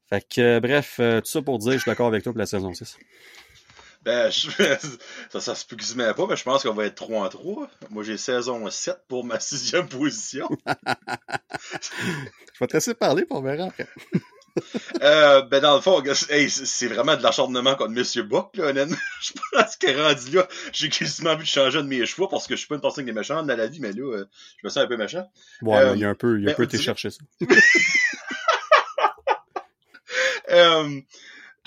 Fait 0.09 0.27
que, 0.27 0.59
bref, 0.59 0.97
euh, 0.99 1.21
tout 1.21 1.29
ça 1.29 1.41
pour 1.41 1.57
dire, 1.59 1.73
je 1.73 1.77
suis 1.77 1.89
d'accord 1.89 2.07
avec 2.07 2.23
toi 2.23 2.33
pour 2.33 2.39
la 2.39 2.45
saison 2.45 2.73
6. 2.73 2.97
Ben, 4.03 4.31
ça, 5.29 5.39
ça 5.39 5.55
se 5.55 5.65
quasiment 5.65 6.13
pas, 6.13 6.27
mais 6.27 6.35
je 6.35 6.43
pense 6.43 6.63
qu'on 6.63 6.73
va 6.73 6.85
être 6.85 6.95
3 6.95 7.25
en 7.25 7.29
3. 7.29 7.69
Moi, 7.91 8.03
j'ai 8.03 8.17
saison 8.17 8.69
7 8.69 8.97
pour 9.07 9.23
ma 9.23 9.39
sixième 9.39 9.87
position. 9.87 10.49
je 10.65 12.59
vais 12.59 12.67
te 12.67 12.73
laisser 12.73 12.93
parler 12.93 13.25
pour 13.25 13.41
verra 13.41 13.65
après. 13.65 13.87
euh, 15.01 15.41
ben, 15.43 15.59
dans 15.61 15.75
le 15.75 15.81
fond, 15.81 16.03
c'est 16.13 16.87
vraiment 16.87 17.15
de 17.15 17.23
l'acharnement 17.23 17.75
contre 17.75 17.91
Monsieur 17.91 18.23
Buck, 18.23 18.55
là, 18.55 18.65
honnêtement. 18.67 18.97
Je 19.21 19.31
pense 19.51 19.75
qu'elle 19.77 20.01
rendu 20.01 20.31
là, 20.31 20.47
j'ai 20.71 20.89
quasiment 20.89 21.31
envie 21.31 21.43
de 21.43 21.47
changer 21.47 21.81
de 21.81 21.87
mes 21.87 22.05
choix 22.05 22.29
parce 22.29 22.47
que 22.47 22.55
je 22.55 22.59
suis 22.59 22.67
pas 22.67 22.75
une 22.75 22.81
personne 22.81 23.05
qui 23.05 23.11
est 23.11 23.13
méchante 23.13 23.47
dans 23.47 23.55
la 23.55 23.67
vie, 23.67 23.79
mais 23.79 23.91
là, 23.91 24.17
euh, 24.17 24.25
je 24.57 24.67
me 24.67 24.69
sens 24.69 24.83
un 24.83 24.87
peu 24.87 24.97
méchant. 24.97 25.29
Ouais, 25.61 25.77
euh, 25.77 25.93
il 25.95 26.01
y 26.01 26.05
a 26.05 26.09
un 26.09 26.15
peu, 26.15 26.39
il 26.39 26.45
y 26.45 26.47
a 26.47 26.51
un 26.51 26.55
peu 26.55 26.63
été 26.63 26.77
chercher 26.77 27.09
ça. 27.11 27.19
euh, 30.49 31.01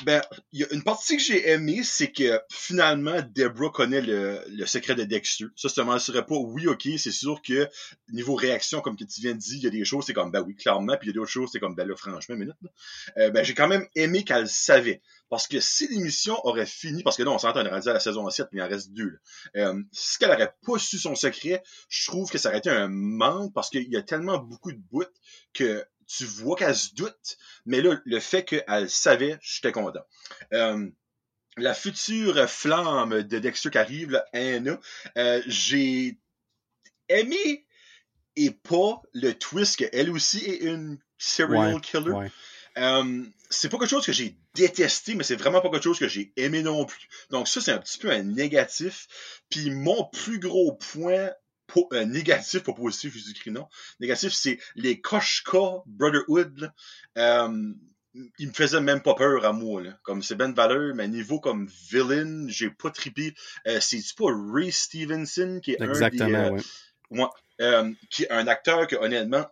ben, 0.03 0.21
y 0.53 0.65
a 0.65 0.73
une 0.73 0.83
partie 0.83 1.17
que 1.17 1.23
j'ai 1.23 1.51
aimé, 1.51 1.83
c'est 1.85 2.11
que 2.11 2.41
finalement, 2.51 3.23
Deborah 3.35 3.71
connaît 3.71 4.01
le, 4.01 4.41
le 4.49 4.67
secret 4.67 4.97
de 4.97 5.05
Dexter. 5.05 5.47
Ça, 5.55 5.69
ça 5.69 5.85
m'assurait 5.85 6.27
pas. 6.27 6.35
Oui, 6.35 6.67
ok, 6.67 6.89
c'est 6.99 7.13
sûr 7.13 7.41
que 7.43 7.69
niveau 8.13 8.35
réaction, 8.35 8.81
comme 8.81 8.97
que 8.97 9.05
tu 9.05 9.21
viens 9.21 9.35
de 9.35 9.39
dire, 9.39 9.59
il 9.59 9.65
y 9.65 9.67
a 9.69 9.71
des 9.71 9.85
choses, 9.85 10.05
c'est 10.07 10.13
comme, 10.13 10.33
ben 10.33 10.43
oui, 10.43 10.57
clairement, 10.57 10.97
puis 10.97 11.09
il 11.09 11.11
y 11.11 11.11
a 11.11 11.15
d'autres 11.15 11.31
choses, 11.31 11.51
c'est 11.53 11.61
comme, 11.61 11.77
ben 11.77 11.87
là, 11.87 11.95
franchement, 11.97 12.35
minute, 12.35 12.57
euh, 13.19 13.31
ben, 13.31 13.45
j'ai 13.45 13.55
quand 13.55 13.69
même 13.69 13.87
aimé 13.95 14.25
qu'elle 14.25 14.49
savait. 14.49 15.01
Parce 15.31 15.47
que 15.47 15.61
si 15.61 15.89
l'émission 15.89 16.37
aurait 16.45 16.67
fini, 16.67 17.03
parce 17.03 17.17
que 17.17 17.23
non, 17.23 17.35
on 17.35 17.39
s'entend, 17.39 17.61
on 17.61 17.67
aurait 17.67 17.89
à 17.89 17.93
la 17.93 18.01
saison 18.01 18.29
7, 18.29 18.49
mais 18.53 18.61
il 18.61 18.63
en 18.63 18.69
reste 18.69 18.93
deux, 18.93 19.19
Euh, 19.57 19.81
si 19.93 20.19
elle 20.21 20.31
aurait 20.31 20.55
pas 20.67 20.79
su 20.79 20.99
son 20.99 21.15
secret, 21.15 21.63
je 21.89 22.07
trouve 22.07 22.31
que 22.31 22.39
ça 22.39 22.49
aurait 22.49 22.59
été 22.59 22.71
un 22.71 22.89
manque, 22.89 23.53
parce 23.53 23.71
qu'il 23.71 23.89
y 23.89 23.97
a 23.97 24.03
tellement 24.03 24.39
beaucoup 24.39 24.73
de 24.73 24.81
bouts 24.91 25.05
que 25.53 25.85
tu 26.07 26.25
vois 26.25 26.57
qu'elle 26.57 26.77
se 26.77 26.95
doute, 26.95 27.39
mais 27.67 27.81
là, 27.81 28.01
le 28.05 28.21
fait 28.21 28.45
qu'elle 28.45 28.91
savait, 28.91 29.39
j'étais 29.43 29.73
content. 29.73 30.05
Euh, 30.53 30.89
la 31.57 31.75
future 31.75 32.49
flamme 32.49 33.23
de 33.23 33.39
Dexter 33.39 33.71
qui 33.71 33.79
arrive, 33.79 34.11
là, 34.11 34.25
Anna, 34.33 34.79
euh, 35.17 35.43
j'ai 35.47 36.19
aimé 37.09 37.67
et 38.37 38.51
pas 38.51 39.01
le 39.13 39.33
twist 39.33 39.77
qu'elle 39.77 40.11
aussi 40.11 40.45
est 40.45 40.63
une 40.63 40.99
serial 41.19 41.81
killer. 41.81 42.31
Euh, 42.77 43.25
c'est 43.51 43.69
pas 43.69 43.79
quelque 43.79 43.91
chose 43.91 44.05
que 44.05 44.13
j'ai 44.13 44.37
détesté, 44.55 45.15
mais 45.15 45.23
c'est 45.23 45.37
vraiment 45.37 45.61
pas 45.61 45.71
quelque 45.71 45.85
chose 45.85 45.99
que 45.99 46.09
j'ai 46.09 46.33
aimé 46.37 46.63
non 46.63 46.85
plus. 46.85 47.09
Donc 47.31 47.47
ça, 47.47 47.61
c'est 47.61 47.71
un 47.71 47.79
petit 47.79 47.99
peu 47.99 48.11
un 48.11 48.25
négatif. 48.25 49.07
Puis 49.49 49.71
mon 49.71 50.05
plus 50.07 50.41
gros 50.41 50.73
point 50.73 51.31
euh, 51.93 52.05
négatif, 52.05 52.63
pas 52.63 52.73
positif, 52.73 53.15
Jésus-Christ, 53.15 53.53
non. 53.53 53.69
Négatif, 54.01 54.33
c'est 54.33 54.59
les 54.75 55.01
Koshka 55.01 55.83
Brotherhood. 55.87 56.73
Euh, 57.19 57.75
il 58.39 58.49
me 58.49 58.53
faisait 58.53 58.81
même 58.81 59.03
pas 59.03 59.15
peur 59.15 59.45
à 59.45 59.53
moi. 59.53 59.83
Là. 59.83 59.99
Comme 60.03 60.23
c'est 60.23 60.37
Ben 60.37 60.53
Valeur, 60.53 60.95
mais 60.95 61.09
niveau 61.09 61.41
comme 61.41 61.69
villain, 61.91 62.47
j'ai 62.49 62.71
pas 62.71 62.91
trippé. 62.91 63.35
Euh, 63.67 63.81
c'est-tu 63.81 64.15
pas 64.15 64.27
Ray 64.53 64.71
Stevenson 64.71 65.61
qui 65.63 65.73
est 65.73 65.83
Exactement, 65.83 66.39
un 66.39 67.19
ouais. 67.19 67.29
Euh, 67.61 67.93
qui 68.11 68.25
est 68.25 68.31
un 68.31 68.47
acteur 68.47 68.87
qui, 68.87 68.97
honnêtement, 68.97 69.47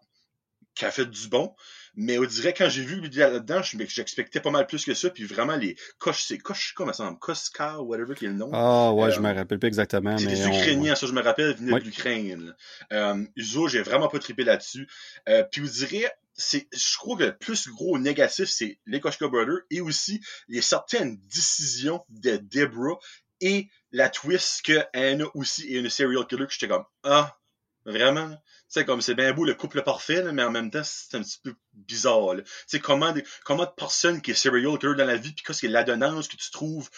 qui 0.75 0.85
a 0.85 0.91
fait 0.91 1.07
du 1.07 1.29
bon. 1.29 1.55
Mais 1.95 2.19
on 2.19 2.25
dirait, 2.25 2.55
quand 2.55 2.69
j'ai 2.69 2.83
vu 2.83 3.01
lui 3.01 3.11
là-dedans, 3.11 3.63
j'expectais 3.63 4.41
pas 4.41 4.51
mal 4.51 4.67
plus 4.67 4.85
que 4.85 4.95
ça. 4.95 5.11
Puis 5.11 5.25
vraiment, 5.25 5.57
les 5.57 5.77
Kosh, 5.99 6.25
c'est 6.25 6.39
Kosh, 6.39 6.73
comment 6.75 6.93
ça 6.93 7.15
Koska, 7.21 7.81
whatever 7.81 8.15
qui 8.15 8.25
est 8.25 8.29
le 8.29 8.35
nom. 8.35 8.51
Ah, 8.53 8.93
ouais, 8.93 9.11
je 9.13 9.21
me 9.21 9.33
rappelle 9.33 9.59
pas 9.59 9.67
exactement. 9.67 10.17
C'est 10.17 10.27
des 10.27 10.47
Ukrainiens, 10.47 10.95
ça, 10.95 11.07
je 11.07 11.13
me 11.13 11.23
rappelle, 11.23 11.55
venaient 11.55 11.79
de 11.79 11.85
l'Ukraine. 11.85 12.55
Euh, 12.93 13.25
Uzo, 13.37 13.69
j'ai 13.69 13.83
vraiment 13.83 14.09
pas 14.09 14.19
trippé 14.19 14.45
là-dessus. 14.45 14.89
Euh, 15.29 15.45
puis 15.51 15.61
vous 15.61 15.69
direz, 15.69 16.07
c'est, 16.35 16.67
je 16.73 16.97
crois 16.97 17.17
que 17.17 17.25
le 17.25 17.37
plus 17.37 17.69
gros 17.69 17.99
négatif, 17.99 18.49
c'est 18.49 18.79
les 18.87 19.01
Koshka 19.01 19.29
Brothers 19.29 19.61
et 19.71 19.81
aussi 19.81 20.21
les 20.49 20.63
certaines 20.63 21.19
décisions 21.33 22.05
de 22.09 22.37
Deborah 22.37 22.99
et 23.41 23.69
la 23.91 24.09
twist 24.09 24.63
que 24.63 24.81
Anna 24.95 25.25
aussi 25.35 25.75
est 25.75 25.81
une 25.81 25.91
serial 25.91 26.27
killer 26.27 26.47
que 26.47 26.53
j'étais 26.53 26.69
comme, 26.69 26.85
ah, 27.03 27.37
Vraiment. 27.85 28.31
Tu 28.31 28.37
sais, 28.69 28.85
comme 28.85 29.01
c'est 29.03 29.15
bien 29.15 29.33
beau 29.33 29.45
le 29.45 29.55
couple 29.55 29.83
parfait, 29.83 30.33
mais 30.33 30.43
en 30.43 30.51
même 30.51 30.71
temps, 30.71 30.85
c'est 30.85 31.17
un 31.17 31.23
petit 31.23 31.41
peu 31.43 31.55
bizarre. 31.75 32.37
Tu 32.37 32.45
sais, 32.67 32.81
comment, 32.81 33.13
comment 33.45 33.65
de 33.65 33.71
personne 33.77 34.23
qui 34.23 34.31
est 34.31 34.35
serial 34.35 34.79
killer 34.79 34.95
dans 34.95 35.05
la 35.05 35.17
vie, 35.17 35.33
puis 35.33 35.45
qu'est-ce 35.45 35.63
que 35.63 35.67
l'adonnance 35.67 36.29
que 36.29 36.37
tu 36.37 36.51
trouves, 36.51 36.89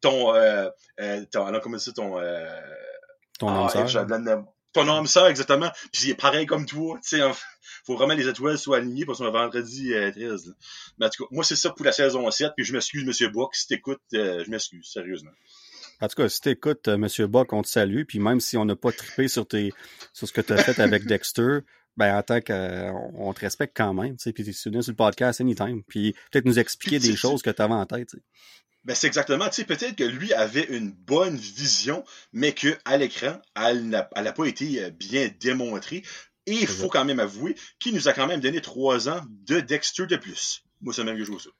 ton, 0.00 0.34
euh, 0.34 0.68
euh, 1.00 1.24
ton, 1.30 1.46
alors, 1.46 1.60
comment 1.60 1.78
ça, 1.78 1.92
ton, 1.92 2.18
euh, 2.18 2.60
ton 3.38 3.48
ah, 3.48 3.68
ton 4.72 4.88
âme 4.88 5.06
sœur, 5.06 5.26
exactement. 5.26 5.70
Puis 5.92 6.04
il 6.04 6.10
est 6.10 6.14
pareil 6.14 6.46
comme 6.46 6.66
toi. 6.66 6.98
Tu 7.02 7.16
sais, 7.16 7.22
faut 7.84 7.96
vraiment 7.96 8.14
les 8.14 8.28
étoiles 8.28 8.58
soient 8.58 8.78
alignées 8.78 9.04
pour 9.04 9.16
son 9.16 9.30
vendredi 9.30 9.92
euh, 9.92 10.10
13. 10.10 10.54
Mais 10.98 11.06
en 11.06 11.08
tout 11.10 11.24
cas, 11.24 11.28
moi, 11.30 11.44
c'est 11.44 11.56
ça 11.56 11.70
pour 11.70 11.84
la 11.84 11.92
saison 11.92 12.30
7. 12.30 12.52
Puis 12.56 12.64
je 12.64 12.72
m'excuse, 12.72 13.04
Monsieur 13.04 13.28
Book, 13.28 13.54
si 13.54 13.66
t'écoutes, 13.66 14.00
euh, 14.14 14.42
je 14.44 14.50
m'excuse, 14.50 14.88
sérieusement. 14.90 15.30
En 16.02 16.08
tout 16.08 16.16
cas, 16.16 16.28
si 16.28 16.40
t'écoutes, 16.40 16.88
euh, 16.88 16.98
Monsieur 16.98 17.28
Buck, 17.28 17.52
on 17.52 17.62
te 17.62 17.68
salue. 17.68 18.02
Puis 18.02 18.18
même 18.18 18.40
si 18.40 18.56
on 18.56 18.64
n'a 18.64 18.74
pas 18.74 18.90
trippé 18.90 19.28
sur, 19.28 19.46
tes, 19.46 19.72
sur 20.12 20.26
ce 20.26 20.32
que 20.32 20.40
tu 20.40 20.52
as 20.52 20.56
fait 20.56 20.80
avec 20.80 21.06
Dexter, 21.06 21.60
ben 21.96 22.16
en 22.16 22.22
tant 22.22 22.40
qu'on 22.40 23.32
te 23.32 23.40
respecte 23.40 23.76
quand 23.76 23.94
même. 23.94 24.16
Puis 24.16 24.32
tu 24.32 24.50
es 24.50 24.52
sur 24.52 24.72
le 24.72 24.92
podcast 24.94 25.40
anytime. 25.40 25.84
Puis 25.84 26.14
peut-être 26.32 26.44
nous 26.44 26.58
expliquer 26.58 26.98
des 26.98 27.14
choses 27.14 27.40
que 27.40 27.50
tu 27.50 27.62
avais 27.62 27.74
en 27.74 27.86
tête. 27.86 28.16
Ben 28.84 28.96
c'est 28.96 29.06
exactement, 29.06 29.48
tu 29.48 29.54
sais, 29.54 29.64
peut-être 29.64 29.94
que 29.94 30.02
lui 30.02 30.32
avait 30.32 30.64
une 30.64 30.90
bonne 30.90 31.36
vision, 31.36 32.02
mais 32.32 32.52
qu'à 32.52 32.96
l'écran, 32.96 33.40
elle 33.54 33.88
n'a 33.88 34.02
pas 34.02 34.44
été 34.46 34.82
euh, 34.82 34.90
bien 34.90 35.30
démontrée. 35.38 36.02
Et 36.46 36.54
il 36.54 36.66
faut 36.66 36.88
quand 36.88 37.04
même 37.04 37.20
avouer 37.20 37.54
qu'il 37.78 37.94
nous 37.94 38.08
a 38.08 38.12
quand 38.12 38.26
même 38.26 38.40
donné 38.40 38.60
trois 38.60 39.08
ans 39.08 39.20
de 39.46 39.60
Dexter 39.60 40.06
de 40.08 40.16
plus. 40.16 40.64
Moi, 40.80 40.92
c'est 40.92 41.04
même 41.04 41.14
que 41.14 41.20
je 41.20 41.26
joue 41.26 41.38
ça. 41.38 41.50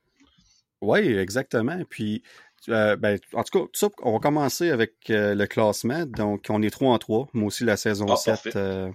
Oui, 0.80 0.98
exactement. 0.98 1.80
Puis, 1.88 2.24
euh, 2.68 2.96
ben, 2.96 3.18
en 3.34 3.42
tout 3.42 3.58
cas, 3.58 3.64
tout 3.64 3.78
ça, 3.78 3.88
on 4.02 4.12
va 4.12 4.18
commencer 4.18 4.70
avec 4.70 4.94
euh, 5.10 5.34
le 5.34 5.46
classement. 5.46 6.06
Donc, 6.06 6.46
on 6.48 6.62
est 6.62 6.70
3 6.70 6.92
en 6.92 6.98
3. 6.98 7.28
Moi 7.32 7.46
aussi, 7.46 7.64
la 7.64 7.76
saison 7.76 8.14
7, 8.14 8.56
ah, 8.56 8.88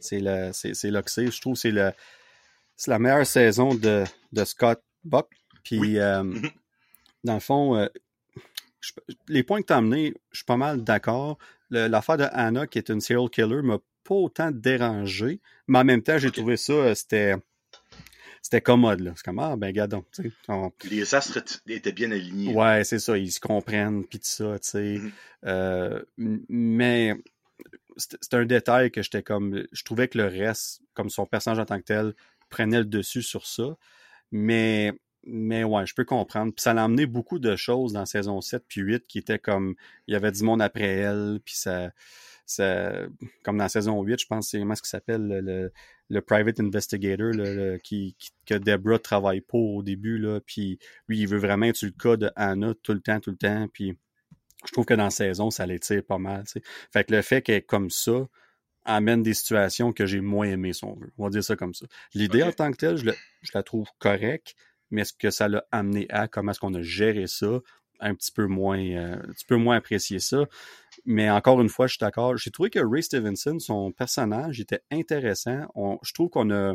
c'est 0.00 0.20
là 0.20 1.02
que 1.02 1.10
c'est. 1.10 1.30
Je 1.30 1.40
trouve 1.40 1.54
que 1.54 1.92
c'est 2.76 2.90
la 2.90 2.98
meilleure 2.98 3.26
saison 3.26 3.74
de, 3.74 4.04
de 4.32 4.44
Scott 4.44 4.82
Buck. 5.04 5.28
Puis, 5.62 5.94
mm-hmm 5.94 6.50
dans 7.24 7.34
le 7.34 7.40
fond, 7.40 7.76
euh, 7.76 7.88
les 9.28 9.42
points 9.42 9.62
que 9.62 9.66
tu 9.66 9.72
as 9.72 9.78
amenés, 9.78 10.14
je 10.30 10.38
suis 10.38 10.44
pas 10.44 10.56
mal 10.56 10.84
d'accord. 10.84 11.38
L'affaire 11.70 12.18
de 12.18 12.26
Anna, 12.30 12.66
qui 12.66 12.78
est 12.78 12.90
une 12.90 13.00
serial 13.00 13.28
killer, 13.30 13.62
m'a 13.62 13.78
pas 14.04 14.14
autant 14.14 14.50
dérangé, 14.52 15.40
mais 15.66 15.78
en 15.78 15.84
même 15.84 16.02
temps, 16.02 16.18
j'ai 16.18 16.30
trouvé 16.30 16.56
ça, 16.56 16.74
euh, 16.74 16.94
c'était 16.94 17.34
c'était 18.44 18.60
commode. 18.60 19.00
là. 19.00 19.12
C'est 19.16 19.24
comme, 19.24 19.38
ah, 19.38 19.56
ben, 19.56 19.72
gadon. 19.72 20.04
Les 20.84 21.14
astres 21.14 21.42
étaient 21.66 21.92
bien 21.92 22.12
alignés. 22.12 22.54
Ouais, 22.54 22.84
c'est 22.84 22.98
ça. 22.98 23.16
Ils 23.16 23.32
se 23.32 23.40
comprennent, 23.40 24.04
puis 24.04 24.18
tout 24.18 24.26
ça, 24.26 24.58
tu 24.58 24.68
sais. 24.68 24.94
Mm-hmm. 24.98 25.12
Euh, 25.46 26.02
mais 26.50 27.14
c'est 27.96 28.34
un 28.34 28.44
détail 28.44 28.90
que 28.90 29.02
j'étais 29.02 29.22
comme. 29.22 29.64
Je 29.72 29.82
trouvais 29.82 30.08
que 30.08 30.18
le 30.18 30.26
reste, 30.26 30.82
comme 30.92 31.08
son 31.08 31.24
personnage 31.24 31.58
en 31.58 31.64
tant 31.64 31.78
que 31.78 31.84
tel, 31.84 32.14
prenait 32.50 32.80
le 32.80 32.84
dessus 32.84 33.22
sur 33.22 33.46
ça. 33.46 33.78
Mais 34.30 34.92
mais 35.26 35.64
ouais, 35.64 35.86
je 35.86 35.94
peux 35.94 36.04
comprendre. 36.04 36.52
Puis 36.52 36.62
ça 36.62 36.74
l'a 36.74 36.84
amené 36.84 37.06
beaucoup 37.06 37.38
de 37.38 37.56
choses 37.56 37.94
dans 37.94 38.04
saison 38.04 38.42
7 38.42 38.62
puis 38.68 38.82
8 38.82 39.06
qui 39.06 39.18
étaient 39.18 39.38
comme 39.38 39.74
il 40.06 40.12
y 40.12 40.16
avait 40.16 40.32
du 40.32 40.42
monde 40.42 40.60
après 40.60 40.84
elle, 40.84 41.40
puis 41.42 41.54
ça, 41.56 41.92
ça 42.44 42.92
comme 43.42 43.56
dans 43.56 43.68
saison 43.70 44.02
8, 44.02 44.20
je 44.20 44.26
pense 44.26 44.50
c'est 44.50 44.58
comment 44.58 44.74
ce 44.74 44.82
qui 44.82 44.90
s'appelle 44.90 45.26
le, 45.26 45.72
le, 46.08 46.20
private 46.20 46.60
investigator 46.60 47.32
le, 47.32 47.78
qui, 47.78 48.16
que 48.46 48.54
Deborah 48.54 48.98
travaille 48.98 49.40
pour 49.40 49.74
au 49.74 49.82
début 49.82 50.18
là, 50.18 50.40
puis 50.40 50.78
lui 51.08 51.20
il 51.20 51.28
veut 51.28 51.38
vraiment 51.38 51.66
être 51.66 51.76
sur 51.76 51.88
le 51.88 52.00
cas 52.00 52.16
de 52.16 52.30
Anna 52.36 52.74
tout 52.82 52.92
le 52.92 53.00
temps 53.00 53.20
tout 53.20 53.30
le 53.30 53.36
temps, 53.36 53.68
puis 53.72 53.96
je 54.66 54.72
trouve 54.72 54.84
que 54.84 54.94
dans 54.94 55.04
la 55.04 55.10
saison 55.10 55.50
ça 55.50 55.66
l'étire 55.66 56.04
pas 56.04 56.18
mal, 56.18 56.44
Fait 56.92 57.04
que 57.04 57.14
le 57.14 57.22
fait 57.22 57.42
qu'elle 57.42 57.56
est 57.56 57.62
comme 57.62 57.90
ça 57.90 58.26
amène 58.84 59.22
des 59.22 59.34
situations 59.34 59.92
que 59.92 60.06
j'ai 60.06 60.20
moins 60.20 60.46
aimées, 60.46 60.72
si 60.72 60.84
on 60.84 60.94
veut. 60.94 61.12
On 61.18 61.24
va 61.24 61.30
dire 61.30 61.44
ça 61.44 61.56
comme 61.56 61.74
ça. 61.74 61.86
L'idée 62.12 62.42
en 62.42 62.52
tant 62.52 62.70
que 62.70 62.76
telle, 62.76 62.96
je, 62.96 63.10
je 63.42 63.50
la 63.54 63.62
trouve 63.62 63.88
correcte, 63.98 64.54
mais 64.90 65.04
ce 65.04 65.12
que 65.12 65.30
ça 65.30 65.48
l'a 65.48 65.64
amené 65.72 66.06
à, 66.10 66.28
comment 66.28 66.52
est-ce 66.52 66.60
qu'on 66.60 66.74
a 66.74 66.82
géré 66.82 67.26
ça, 67.26 67.60
un 68.00 68.14
petit 68.14 68.32
peu 68.32 68.46
moins, 68.46 68.78
euh, 68.78 69.14
un 69.16 69.32
petit 69.32 69.46
peu 69.46 69.56
moins 69.56 69.76
apprécié 69.76 70.18
ça? 70.18 70.44
Mais 71.04 71.28
encore 71.30 71.60
une 71.60 71.68
fois, 71.68 71.86
je 71.86 71.94
suis 71.94 72.00
d'accord. 72.00 72.36
J'ai 72.36 72.50
trouvé 72.50 72.70
que 72.70 72.78
Ray 72.78 73.02
Stevenson, 73.02 73.58
son 73.58 73.92
personnage, 73.92 74.60
était 74.60 74.82
intéressant. 74.90 75.66
je 76.02 76.12
trouve 76.14 76.30
qu'on 76.30 76.50
a, 76.50 76.74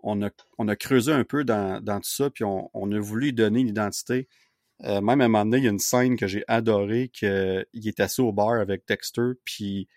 on 0.00 0.22
a, 0.22 0.30
on 0.58 0.68
a 0.68 0.76
creusé 0.76 1.12
un 1.12 1.24
peu 1.24 1.44
dans, 1.44 1.82
tout 1.84 2.10
ça, 2.10 2.30
puis 2.30 2.44
on, 2.44 2.92
a 2.92 2.98
voulu 2.98 3.26
lui 3.26 3.32
donner 3.32 3.60
une 3.60 3.68
identité. 3.68 4.28
Euh, 4.84 5.00
même 5.00 5.20
à 5.20 5.24
un 5.24 5.28
moment 5.28 5.44
donné, 5.44 5.58
il 5.58 5.64
y 5.64 5.68
a 5.68 5.70
une 5.70 5.78
scène 5.78 6.16
que 6.16 6.26
j'ai 6.26 6.44
adorée, 6.48 7.08
qu'il 7.12 7.66
est 7.72 8.00
assis 8.00 8.20
au 8.20 8.32
bar 8.32 8.60
avec 8.60 8.86
Dexter, 8.86 9.32
puis 9.44 9.88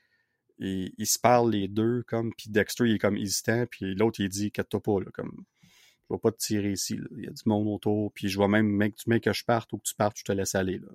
ils 0.59 1.07
se 1.07 1.19
parlent 1.19 1.51
les 1.51 1.67
deux, 1.67 2.03
comme, 2.07 2.33
puis 2.37 2.49
Dexter, 2.49 2.85
il 2.85 2.95
est 2.95 2.99
comme 2.99 3.17
hésitant, 3.17 3.65
puis 3.69 3.95
l'autre, 3.95 4.19
il 4.21 4.29
dit, 4.29 4.51
toi 4.51 4.81
pas, 4.81 4.99
là, 4.99 5.07
comme, 5.13 5.45
je 6.09 6.15
vais 6.15 6.19
pas 6.19 6.31
te 6.31 6.37
tirer 6.37 6.71
ici. 6.71 6.99
Il 7.17 7.23
y 7.23 7.27
a 7.27 7.31
du 7.31 7.43
monde 7.45 7.67
autour. 7.67 8.11
Puis 8.13 8.29
je 8.29 8.37
vois 8.37 8.47
même, 8.47 8.67
mec, 8.67 8.95
tu 8.95 9.09
mets 9.09 9.19
que 9.19 9.33
je 9.33 9.43
parte 9.43 9.71
ou 9.73 9.77
que 9.77 9.83
tu 9.83 9.95
partes, 9.95 10.17
je 10.19 10.23
te 10.23 10.31
laisse 10.31 10.55
aller. 10.55 10.79
Là. 10.79 10.89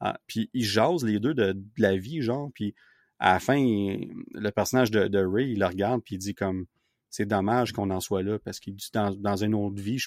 Ah, 0.00 0.18
puis 0.26 0.50
ils 0.52 0.64
jasent 0.64 1.04
les 1.04 1.20
deux 1.20 1.34
de, 1.34 1.56
la 1.78 1.96
vie, 1.96 2.22
genre. 2.22 2.50
Puis 2.54 2.74
à 3.18 3.34
la 3.34 3.40
fin, 3.40 3.56
le 3.58 4.50
personnage 4.50 4.90
de, 4.90 5.24
Ray, 5.24 5.52
il 5.52 5.60
le 5.60 5.66
regarde, 5.66 6.02
puis 6.04 6.16
il 6.16 6.18
dit 6.18 6.34
comme 6.34 6.66
c'est 7.08 7.26
dommage 7.26 7.72
qu'on 7.72 7.90
en 7.90 8.00
soit 8.00 8.22
là, 8.22 8.38
parce 8.38 8.60
qu'il 8.60 8.74
dit 8.74 8.90
dans, 8.92 9.10
dans 9.14 9.36
une 9.36 9.54
autre 9.54 9.80
vie, 9.80 10.02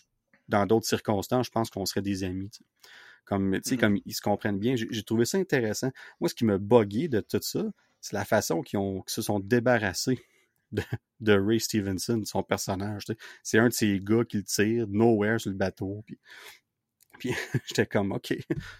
dans 0.47 0.65
d'autres 0.65 0.87
circonstances, 0.87 1.47
je 1.47 1.51
pense 1.51 1.69
qu'on 1.69 1.85
serait 1.85 2.01
des 2.01 2.23
amis. 2.23 2.51
Comme, 3.25 3.59
tu 3.61 3.61
sais, 3.63 3.75
mm-hmm. 3.75 3.79
comme 3.79 3.99
ils 4.05 4.13
se 4.13 4.21
comprennent 4.21 4.59
bien. 4.59 4.75
J'ai 4.75 5.03
trouvé 5.03 5.25
ça 5.25 5.37
intéressant. 5.37 5.91
Moi, 6.19 6.29
ce 6.29 6.35
qui 6.35 6.45
me 6.45 6.57
bugué 6.57 7.07
de 7.07 7.19
tout 7.19 7.39
ça, 7.41 7.63
c'est 8.01 8.13
la 8.13 8.25
façon 8.25 8.61
qu'ils 8.61 8.79
se 9.07 9.21
sont 9.21 9.39
débarrassés 9.39 10.19
de, 11.19 11.33
Ray 11.33 11.59
Stevenson, 11.59 12.21
son 12.25 12.43
personnage. 12.43 13.03
C'est 13.43 13.59
un 13.59 13.69
de 13.69 13.73
ces 13.73 13.99
gars 13.99 14.23
qui 14.23 14.37
le 14.37 14.43
tire 14.43 14.87
nowhere 14.87 15.39
sur 15.39 15.51
le 15.51 15.57
bateau. 15.57 16.03
Puis, 16.05 16.17
puis 17.19 17.33
j'étais 17.67 17.85
comme, 17.85 18.11
OK. 18.11 18.33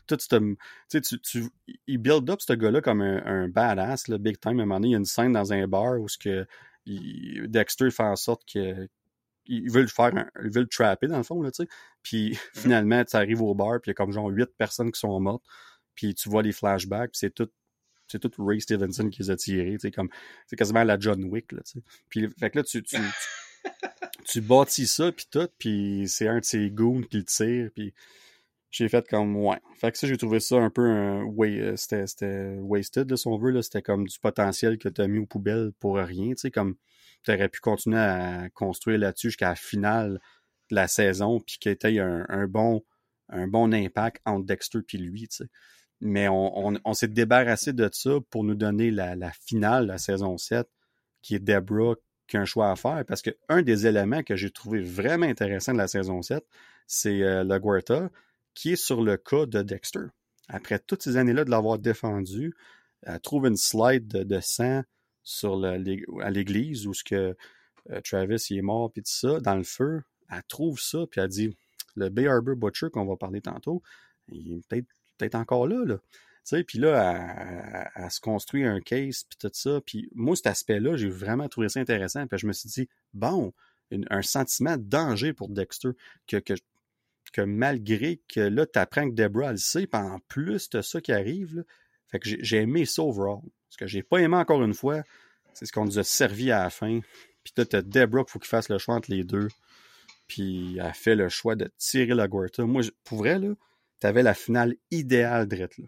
Tout 0.08 0.18
tu, 0.18 1.02
tu, 1.22 1.44
il 1.88 1.98
build 1.98 2.30
up 2.30 2.42
ce 2.42 2.54
gars-là 2.54 2.82
comme 2.82 3.02
un, 3.02 3.48
badass, 3.48 4.08
le 4.08 4.18
big 4.18 4.40
time. 4.40 4.60
À 4.60 4.64
un 4.64 4.66
moment 4.66 4.76
donné, 4.76 4.90
il 4.90 4.92
y 4.92 4.96
a 4.96 5.00
une 5.00 5.06
scène 5.06 5.34
dans 5.34 5.54
un 5.54 5.68
bar 5.68 6.00
où 6.00 6.08
ce 6.08 6.18
que 6.18 6.48
Dexter 7.48 7.92
fait 7.92 8.04
en 8.04 8.16
sorte 8.16 8.42
que 8.52 8.88
il 9.46 9.72
veut 9.72 9.82
le 9.82 9.88
faire, 9.88 10.12
il 10.44 10.52
veut 10.52 10.62
le 10.62 10.68
trapper 10.68 11.08
dans 11.08 11.18
le 11.18 11.24
fond, 11.24 11.42
là, 11.42 11.50
tu 11.50 11.64
sais. 11.64 11.70
Puis 12.04 12.32
mm-hmm. 12.32 12.60
finalement, 12.60 13.04
tu 13.04 13.16
arrives 13.16 13.42
au 13.42 13.56
bar, 13.56 13.80
puis 13.82 13.90
il 13.90 13.92
y 13.92 13.92
a 13.92 13.94
comme 13.96 14.12
genre 14.12 14.30
huit 14.30 14.50
personnes 14.58 14.92
qui 14.92 15.00
sont 15.00 15.20
mortes. 15.20 15.44
Puis 15.96 16.14
tu 16.14 16.30
vois 16.30 16.44
les 16.44 16.52
flashbacks, 16.52 17.12
c'est 17.14 17.34
tout 17.34 17.50
c'est 18.10 18.20
tout 18.20 18.32
Ray 18.40 18.60
Stevenson 18.60 19.10
qui 19.10 19.22
les 19.22 19.30
a 19.30 19.36
tirés, 19.36 19.78
c'est 19.80 19.92
comme, 19.92 20.10
c'est 20.48 20.56
quasiment 20.56 20.84
la 20.84 21.00
John 21.00 21.24
Wick, 21.26 21.52
là, 21.52 21.62
sais. 21.64 21.80
Puis, 22.10 22.28
fait 22.40 22.50
que 22.50 22.58
là, 22.58 22.64
tu, 22.64 22.82
tu, 22.82 22.98
tu, 24.26 24.42
bâtis 24.42 24.88
ça, 24.88 25.12
puis 25.12 25.28
tout, 25.30 25.48
puis 25.58 26.06
c'est 26.08 26.28
un 26.28 26.40
de 26.40 26.46
ces 26.46 26.70
goons 26.72 27.02
qui 27.02 27.18
le 27.18 27.24
tire, 27.24 27.70
puis 27.76 27.94
j'ai 28.72 28.88
fait 28.88 29.08
comme, 29.08 29.36
ouais. 29.38 29.60
Fait 29.76 29.92
que 29.92 29.98
ça, 29.98 30.08
j'ai 30.08 30.18
trouvé 30.18 30.40
ça 30.40 30.58
un 30.58 30.70
peu 30.70 30.88
un, 30.88 31.28
euh, 31.28 31.76
c'était, 31.76 32.58
wasted, 32.60 33.10
là, 33.10 33.18
si 33.18 33.28
on 33.28 33.38
veut, 33.38 33.52
là, 33.52 33.62
c'était 33.62 33.82
comme 33.82 34.08
du 34.08 34.20
potentiel 34.20 34.78
que 34.78 34.90
t'as 34.90 35.08
mis 35.08 35.20
aux 35.20 35.26
poubelles 35.26 35.72
pour 35.80 35.98
rien, 35.98 36.30
tu 36.30 36.38
sais, 36.38 36.52
comme, 36.52 36.76
t'aurais 37.24 37.50
pu 37.50 37.60
continuer 37.60 37.98
à 37.98 38.50
construire 38.54 39.00
là-dessus 39.00 39.30
jusqu'à 39.30 39.50
la 39.50 39.56
finale 39.56 40.20
de 40.70 40.76
la 40.76 40.88
saison, 40.88 41.40
puis 41.40 41.58
qu'il 41.60 41.94
y 41.94 42.00
un, 42.00 42.26
un 42.30 42.48
bon, 42.48 42.84
un 43.30 43.48
bon 43.48 43.74
impact 43.74 44.22
entre 44.26 44.46
Dexter 44.46 44.80
puis 44.86 44.98
lui, 44.98 45.28
tu 45.28 45.38
sais. 45.38 45.50
Mais 46.02 46.28
on, 46.30 46.94
s'est 46.94 47.10
débarrassé 47.10 47.74
de 47.74 47.90
ça 47.92 48.12
pour 48.30 48.46
nous 48.46 48.56
donner 48.56 48.90
la, 48.90 49.32
finale 49.46 49.84
de 49.84 49.92
la 49.92 49.98
saison 49.98 50.38
7, 50.38 50.66
qui 51.22 51.36
est 51.36 51.40
Deborah 51.40 51.96
qui 52.28 52.38
a 52.38 52.42
un 52.42 52.46
choix 52.46 52.72
à 52.72 52.76
faire, 52.76 53.04
parce 53.06 53.22
que 53.22 53.32
un 53.50 53.64
des 53.64 53.88
éléments 53.88 54.24
que 54.24 54.36
j'ai 54.36 54.52
trouvé 54.52 54.82
vraiment 54.82 55.26
intéressant 55.26 55.74
de 55.74 55.80
la 55.80 55.88
saison 55.88 56.22
7, 56.22 56.46
c'est 56.88 57.22
euh, 57.24 57.44
la 57.44 57.60
Guerta, 57.60 58.10
qui 58.54 58.74
est 58.74 58.76
sur 58.76 59.02
le 59.02 59.18
cas 59.18 59.46
de 59.46 59.62
Dexter. 59.62 60.08
Après 60.48 60.80
toutes 60.80 61.04
ces 61.04 61.18
années-là 61.18 61.46
de 61.46 61.52
l'avoir 61.52 61.80
défendu, 61.80 62.56
elle 63.04 63.20
trouve 63.22 63.46
une 63.46 63.58
slide 63.58 64.08
de, 64.08 64.40
sang 64.40 64.84
sur 65.24 65.64
à 65.64 66.30
l'église 66.30 66.88
où 66.88 66.94
ce 66.94 67.04
que 67.04 67.36
euh, 67.92 68.02
Travis 68.02 68.44
est 68.52 68.62
mort 68.62 68.92
puis 68.92 69.04
tout 69.04 69.12
ça 69.12 69.40
dans 69.40 69.56
le 69.56 69.64
feu. 69.64 70.02
Elle 70.32 70.44
trouve 70.48 70.80
ça 70.80 71.06
puis 71.10 71.22
elle 71.22 71.30
dit 71.30 71.58
le 71.96 72.10
Bay 72.10 72.28
Harbor 72.28 72.56
Butcher 72.56 72.90
qu'on 72.90 73.06
va 73.06 73.16
parler 73.16 73.42
tantôt, 73.42 73.82
il 74.28 74.62
est 74.72 74.86
peut-être 75.18 75.36
encore 75.36 75.68
là, 75.68 75.84
là. 75.86 75.98
Puis 76.66 76.80
là, 76.80 77.92
à, 77.94 78.10
se 78.10 78.20
construire 78.20 78.72
un 78.72 78.80
case, 78.80 79.24
puis 79.30 79.38
tout 79.40 79.52
ça. 79.54 79.82
Puis 79.86 80.10
moi, 80.16 80.36
cet 80.36 80.48
aspect-là, 80.48 80.96
j'ai 80.96 81.10
vraiment 81.10 81.48
trouvé 81.48 81.70
ça 81.70 81.80
intéressant. 81.80 82.26
Puis 82.28 82.40
je 82.40 82.48
me 82.48 82.54
suis 82.54 82.70
dit, 82.70 82.90
bon, 83.14 83.54
un 84.10 84.22
sentiment 84.22 84.78
de 84.78 84.84
danger 84.84 85.34
pour 85.34 85.50
Dexter, 85.50 85.90
que, 86.28 86.38
que, 86.38 86.54
malgré 87.38 88.22
que 88.28 88.42
là, 88.42 88.66
tu 88.66 88.80
apprends 88.80 89.10
que 89.10 89.16
Deborah 89.16 89.52
le 89.52 89.58
sait, 89.58 89.88
puis 89.88 90.02
en 90.02 90.20
plus 90.28 90.70
de 90.70 90.82
ça 90.82 91.02
qui 91.02 91.12
arrive, 91.12 91.58
là, 91.58 91.64
fait 92.08 92.20
que 92.20 92.28
j'ai 92.28 92.58
aimé 92.58 92.86
ça 92.86 93.04
overall. 93.04 93.42
Ce 93.70 93.78
que 93.78 93.88
j'ai 93.88 94.04
pas 94.04 94.18
aimé 94.18 94.36
encore 94.36 94.64
une 94.64 94.74
fois, 94.74 95.04
c'est 95.54 95.66
ce 95.66 95.72
qu'on 95.72 95.86
nous 95.86 96.00
a 96.00 96.04
servi 96.04 96.52
à 96.52 96.64
la 96.64 96.70
fin. 96.70 97.02
Puis 97.44 97.54
là, 97.56 97.66
t'as 97.66 97.82
Deborah 97.82 98.24
qu'il 98.24 98.32
faut 98.32 98.40
qu'il 98.40 98.48
fasse 98.48 98.70
le 98.70 98.80
choix 98.80 98.96
entre 98.96 99.12
les 99.12 99.24
deux. 99.24 99.48
Puis 100.28 100.76
elle 100.76 100.82
a 100.82 100.94
fait 100.94 101.16
le 101.16 101.30
choix 101.30 101.56
de 101.56 101.72
tirer 101.78 102.16
la 102.16 102.28
Guerta. 102.28 102.66
Moi, 102.66 102.82
pour 103.04 103.20
vrai, 103.20 103.38
là, 103.40 103.54
tu 104.02 104.08
avais 104.08 104.24
la 104.24 104.34
finale 104.34 104.76
idéale, 104.92 105.48
Drette. 105.48 105.78
Là. 105.78 105.86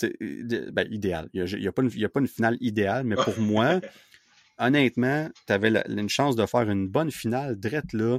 Ben, 0.00 0.86
idéal. 0.90 1.28
Il 1.32 1.44
n'y 1.44 1.66
a, 1.66 1.72
pas 1.72 2.20
une 2.20 2.28
finale 2.28 2.56
idéale, 2.60 3.04
mais 3.04 3.16
pour 3.16 3.38
moi, 3.40 3.80
honnêtement, 4.58 5.28
tu 5.46 5.52
avais 5.52 5.72
une 5.88 6.08
chance 6.08 6.36
de 6.36 6.46
faire 6.46 6.70
une 6.70 6.88
bonne 6.88 7.10
finale, 7.10 7.58
drette 7.58 7.92
là. 7.92 8.18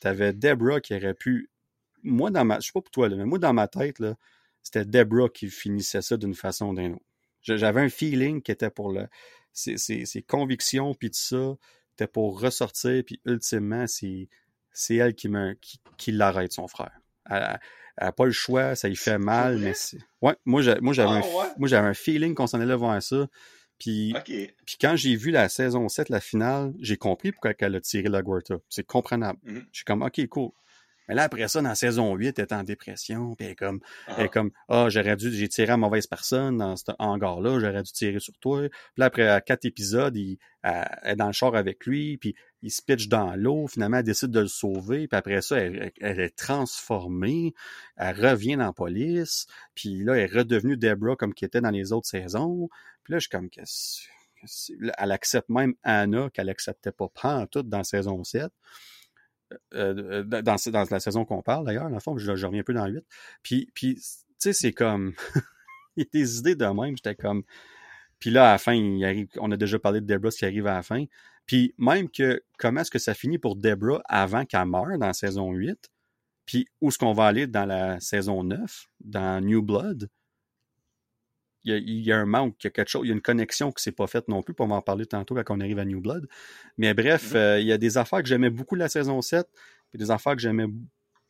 Tu 0.00 0.06
avais 0.06 0.32
Debra 0.32 0.80
qui 0.80 0.94
aurait 0.94 1.14
pu. 1.14 1.50
Moi, 2.02 2.30
dans 2.30 2.44
ma. 2.44 2.60
Je 2.60 2.66
sais 2.66 2.72
pas 2.72 2.80
pour 2.80 2.90
toi, 2.90 3.08
là, 3.08 3.16
mais 3.16 3.24
moi, 3.24 3.38
dans 3.38 3.52
ma 3.52 3.68
tête, 3.68 3.98
là, 3.98 4.16
c'était 4.62 4.84
Debra 4.84 5.28
qui 5.28 5.48
finissait 5.48 6.02
ça 6.02 6.16
d'une 6.16 6.34
façon 6.34 6.68
ou 6.68 6.74
d'une 6.74 6.94
autre. 6.94 7.04
J'avais 7.42 7.80
un 7.80 7.88
feeling 7.88 8.42
qui 8.42 8.52
était 8.52 8.70
pour 8.70 8.92
le. 8.92 9.06
Ses, 9.52 10.24
convictions, 10.26 10.94
puis 10.94 11.10
tout 11.10 11.18
ça, 11.18 11.56
était 11.94 12.06
pour 12.06 12.40
ressortir, 12.40 13.02
puis 13.04 13.20
ultimement, 13.24 13.86
c'est 13.86 14.28
elle 14.94 15.14
qui, 15.14 15.28
me, 15.28 15.56
qui, 15.96 16.12
l'arrête, 16.12 16.52
son 16.52 16.68
frère. 16.68 16.92
Elle 17.28 17.58
n'a 18.00 18.12
pas 18.12 18.26
le 18.26 18.30
choix, 18.30 18.76
ça 18.76 18.88
lui 18.88 18.96
fait 18.96 19.18
mal, 19.18 19.58
mais 19.58 19.74
c'est. 19.74 19.98
Ouais, 20.22 20.36
moi, 20.44 20.62
j'avais 20.62 20.80
ah, 20.80 21.20
un, 21.60 21.84
un 21.84 21.94
feeling 21.94 22.34
qu'on 22.34 22.46
s'en 22.46 22.60
allait 22.60 22.76
voir 22.76 23.02
ça. 23.02 23.26
Puis, 23.78 24.12
puis 24.24 24.76
quand 24.80 24.96
j'ai 24.96 25.14
vu 25.14 25.30
la 25.30 25.48
saison 25.48 25.88
7, 25.88 26.08
la 26.08 26.20
finale, 26.20 26.74
j'ai 26.80 26.96
compris 26.96 27.30
pourquoi 27.32 27.52
elle 27.58 27.76
a 27.76 27.80
tiré 27.80 28.08
la 28.08 28.22
Guerta. 28.22 28.56
C'est 28.68 28.84
comprenable. 28.84 29.38
Mm-hmm. 29.44 29.64
Je 29.70 29.76
suis 29.76 29.84
comme, 29.84 30.02
OK, 30.02 30.26
cool. 30.28 30.50
Mais 31.08 31.14
là, 31.14 31.24
après 31.24 31.48
ça, 31.48 31.62
dans 31.62 31.70
la 31.70 31.74
saison 31.74 32.14
8, 32.14 32.38
elle 32.38 32.44
est 32.44 32.52
en 32.52 32.62
dépression, 32.62 33.34
puis 33.34 33.46
elle 33.46 33.52
est 33.52 33.56
comme, 33.56 33.80
elle 34.08 34.20
est 34.20 34.22
ah. 34.24 34.28
comme, 34.28 34.50
ah, 34.68 34.88
j'aurais 34.90 35.16
dû, 35.16 35.32
j'ai 35.32 35.48
tiré 35.48 35.72
à 35.72 35.76
mauvaise 35.76 36.06
personne 36.06 36.58
dans 36.58 36.76
cet 36.76 36.90
hangar-là, 36.98 37.58
j'aurais 37.60 37.82
dû 37.82 37.92
tirer 37.92 38.20
sur 38.20 38.36
toi. 38.38 38.68
Puis 38.68 38.70
là, 38.98 39.06
après 39.06 39.42
quatre 39.46 39.64
épisodes, 39.64 40.14
il, 40.16 40.38
elle, 40.62 40.86
est 41.02 41.16
dans 41.16 41.28
le 41.28 41.32
char 41.32 41.54
avec 41.54 41.86
lui, 41.86 42.18
puis 42.18 42.34
il 42.62 42.70
se 42.70 42.82
pitch 42.82 43.08
dans 43.08 43.34
l'eau, 43.36 43.66
finalement, 43.68 43.98
elle 43.98 44.04
décide 44.04 44.30
de 44.30 44.40
le 44.40 44.48
sauver, 44.48 45.08
puis 45.08 45.16
après 45.16 45.40
ça, 45.40 45.58
elle, 45.58 45.92
est 46.00 46.36
transformée, 46.36 47.54
elle 47.96 48.14
revient 48.14 48.56
dans 48.56 48.66
la 48.66 48.72
police, 48.72 49.46
puis 49.74 50.04
là, 50.04 50.14
elle 50.14 50.30
est 50.30 50.38
redevenue 50.38 50.76
Deborah 50.76 51.16
comme 51.16 51.32
qui 51.32 51.44
était 51.44 51.60
dans 51.60 51.70
les 51.70 51.92
autres 51.92 52.08
saisons. 52.08 52.68
Puis 53.04 53.12
là, 53.12 53.18
je 53.18 53.28
suis 53.28 53.30
comme, 53.30 53.48
elle 54.98 55.12
accepte 55.12 55.48
même 55.48 55.74
Anna, 55.82 56.30
qu'elle 56.30 56.48
acceptait 56.48 56.92
pas 56.92 57.08
prendre 57.08 57.48
tout 57.48 57.62
dans 57.62 57.78
la 57.78 57.84
saison 57.84 58.22
7. 58.24 58.52
Euh, 59.74 60.22
dans, 60.24 60.42
dans, 60.42 60.84
la 60.90 61.00
saison 61.00 61.24
qu'on 61.24 61.42
parle 61.42 61.64
d'ailleurs, 61.64 61.88
la 61.88 62.00
forme, 62.00 62.18
je, 62.18 62.34
je, 62.36 62.46
reviens 62.46 62.60
un 62.60 62.64
peu 62.64 62.74
dans 62.74 62.86
le 62.86 62.94
8. 62.94 63.04
Puis, 63.42 63.70
puis 63.74 63.94
tu 63.94 64.02
sais, 64.38 64.52
c'est 64.52 64.72
comme. 64.72 65.14
il 65.96 66.04
y 66.04 66.06
a 66.06 66.10
des 66.12 66.38
idées 66.38 66.54
de 66.54 66.66
même, 66.66 66.96
j'étais 66.96 67.14
comme. 67.14 67.42
Puis 68.18 68.30
là, 68.30 68.50
à 68.50 68.52
la 68.52 68.58
fin, 68.58 68.74
il 68.74 69.04
arrive, 69.04 69.28
on 69.36 69.50
a 69.50 69.56
déjà 69.56 69.78
parlé 69.78 70.00
de 70.00 70.06
Debra, 70.06 70.30
ce 70.30 70.38
qui 70.38 70.44
arrive 70.44 70.66
à 70.66 70.74
la 70.74 70.82
fin. 70.82 71.04
Puis 71.46 71.74
même 71.78 72.10
que 72.10 72.42
comment 72.58 72.80
est-ce 72.80 72.90
que 72.90 72.98
ça 72.98 73.14
finit 73.14 73.38
pour 73.38 73.56
Debra 73.56 74.02
avant 74.06 74.44
qu'elle 74.44 74.66
meure 74.66 74.98
dans 74.98 75.06
la 75.06 75.14
saison 75.14 75.52
8, 75.52 75.90
puis 76.44 76.66
où 76.80 76.88
est-ce 76.88 76.98
qu'on 76.98 77.12
va 77.12 77.26
aller 77.26 77.46
dans 77.46 77.66
la 77.66 78.00
saison 78.00 78.44
9, 78.44 78.86
dans 79.00 79.44
New 79.44 79.62
Blood, 79.62 80.08
il 81.64 82.00
y, 82.00 82.12
a, 82.12 82.16
un 82.16 82.26
manque, 82.26 82.56
il 82.62 82.66
y 82.66 82.68
a 82.68 82.70
quelque 82.70 82.88
chose, 82.88 83.02
il 83.04 83.08
y 83.08 83.12
a 83.12 83.14
une 83.14 83.20
connexion 83.20 83.72
qui 83.72 83.82
s'est 83.82 83.92
pas 83.92 84.06
faite 84.06 84.28
non 84.28 84.42
plus, 84.42 84.54
pour 84.54 84.68
m'en 84.68 84.80
parler 84.80 85.06
tantôt 85.06 85.34
quand 85.34 85.56
on 85.56 85.60
arrive 85.60 85.78
à 85.78 85.84
New 85.84 86.00
Blood. 86.00 86.28
Mais 86.76 86.94
bref, 86.94 87.32
mm-hmm. 87.32 87.36
euh, 87.36 87.60
il 87.60 87.66
y 87.66 87.72
a 87.72 87.78
des 87.78 87.98
affaires 87.98 88.22
que 88.22 88.28
j'aimais 88.28 88.50
beaucoup 88.50 88.74
la 88.74 88.88
saison 88.88 89.20
7, 89.20 89.46
puis 89.90 89.98
des 89.98 90.10
affaires 90.10 90.34
que 90.34 90.40
j'aimais 90.40 90.66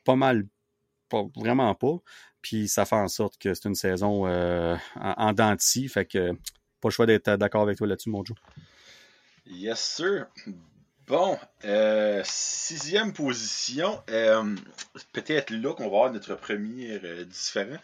pas 0.04 0.16
mal, 0.16 0.46
pas, 1.08 1.24
vraiment 1.36 1.74
pas. 1.74 1.96
Puis 2.42 2.68
ça 2.68 2.84
fait 2.84 2.96
en 2.96 3.08
sorte 3.08 3.38
que 3.38 3.54
c'est 3.54 3.68
une 3.68 3.74
saison 3.74 4.26
euh, 4.26 4.76
en, 4.96 5.34
en 5.38 5.56
fait 5.58 6.06
que 6.06 6.32
pas 6.80 6.88
le 6.88 6.90
choix 6.90 7.06
d'être 7.06 7.30
d'accord 7.36 7.62
avec 7.62 7.78
toi 7.78 7.86
là-dessus, 7.86 8.10
mon 8.10 8.24
Joe. 8.24 8.36
Yes, 9.46 9.80
sir. 9.80 10.26
Bon, 11.08 11.38
euh, 11.64 12.22
sixième 12.24 13.12
position, 13.14 14.02
peut-être 15.12 15.50
là 15.50 15.72
qu'on 15.72 15.84
va 15.84 15.96
avoir 15.96 16.12
notre 16.12 16.34
premier 16.34 17.00
différent. 17.24 17.78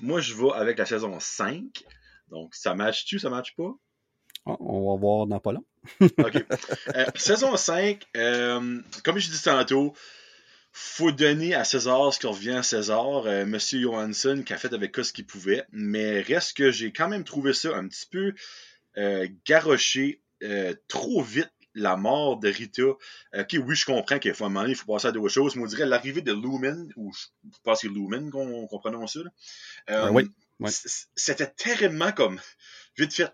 Moi, 0.00 0.20
je 0.20 0.34
vais 0.34 0.52
avec 0.54 0.78
la 0.78 0.86
saison 0.86 1.18
5. 1.18 1.84
Donc, 2.30 2.54
ça 2.54 2.74
match-tu, 2.74 3.18
ça 3.18 3.30
match 3.30 3.54
pas? 3.56 3.74
Ah, 4.46 4.56
on 4.60 4.92
va 4.92 5.00
voir 5.00 5.26
dans 5.26 5.40
pas 5.40 5.52
long. 5.52 5.64
OK. 6.00 6.44
Euh, 6.94 7.06
saison 7.16 7.56
5, 7.56 8.02
euh, 8.16 8.80
comme 9.04 9.18
je 9.18 9.30
dis 9.30 9.42
tantôt, 9.42 9.94
faut 10.72 11.12
donner 11.12 11.54
à 11.54 11.64
César 11.64 12.12
ce 12.12 12.18
qui 12.18 12.26
revient 12.26 12.52
à 12.52 12.62
César. 12.62 13.26
Euh, 13.26 13.44
Monsieur 13.44 13.80
Johansson 13.80 14.42
qui 14.44 14.52
a 14.52 14.56
fait 14.56 14.72
avec 14.72 14.96
ce 14.96 15.12
qu'il 15.12 15.26
pouvait. 15.26 15.64
Mais 15.72 16.20
reste 16.20 16.56
que 16.56 16.70
j'ai 16.70 16.92
quand 16.92 17.08
même 17.08 17.24
trouvé 17.24 17.52
ça 17.52 17.76
un 17.76 17.86
petit 17.88 18.06
peu 18.06 18.34
garoché 19.46 20.22
trop 20.88 21.22
vite 21.22 21.52
la 21.78 21.96
mort 21.96 22.38
de 22.38 22.48
Rita. 22.48 22.82
Ok, 22.82 23.56
oui, 23.64 23.74
je 23.74 23.86
comprends 23.86 24.18
qu'il 24.18 24.34
faut 24.34 24.44
un 24.44 24.48
moment 24.48 24.66
il 24.66 24.74
faut 24.74 24.92
passer 24.92 25.08
à 25.08 25.12
d'autres 25.12 25.28
choses. 25.28 25.56
Mais 25.56 25.62
on 25.62 25.66
dirait 25.66 25.86
l'arrivée 25.86 26.22
de 26.22 26.32
Lumen, 26.32 26.92
ou 26.96 27.12
je 27.12 27.26
pense 27.64 27.80
que 27.80 27.88
c'est 27.88 27.92
Lumen 27.92 28.30
qu'on 28.30 28.66
qu 28.66 28.78
prononce 28.78 29.14
ça. 29.14 29.20
Euh, 29.90 30.10
oui. 30.10 30.30
C'était 31.14 31.46
terriblement 31.46 32.12
comme. 32.12 32.40
Vite 32.96 33.14
fait. 33.14 33.32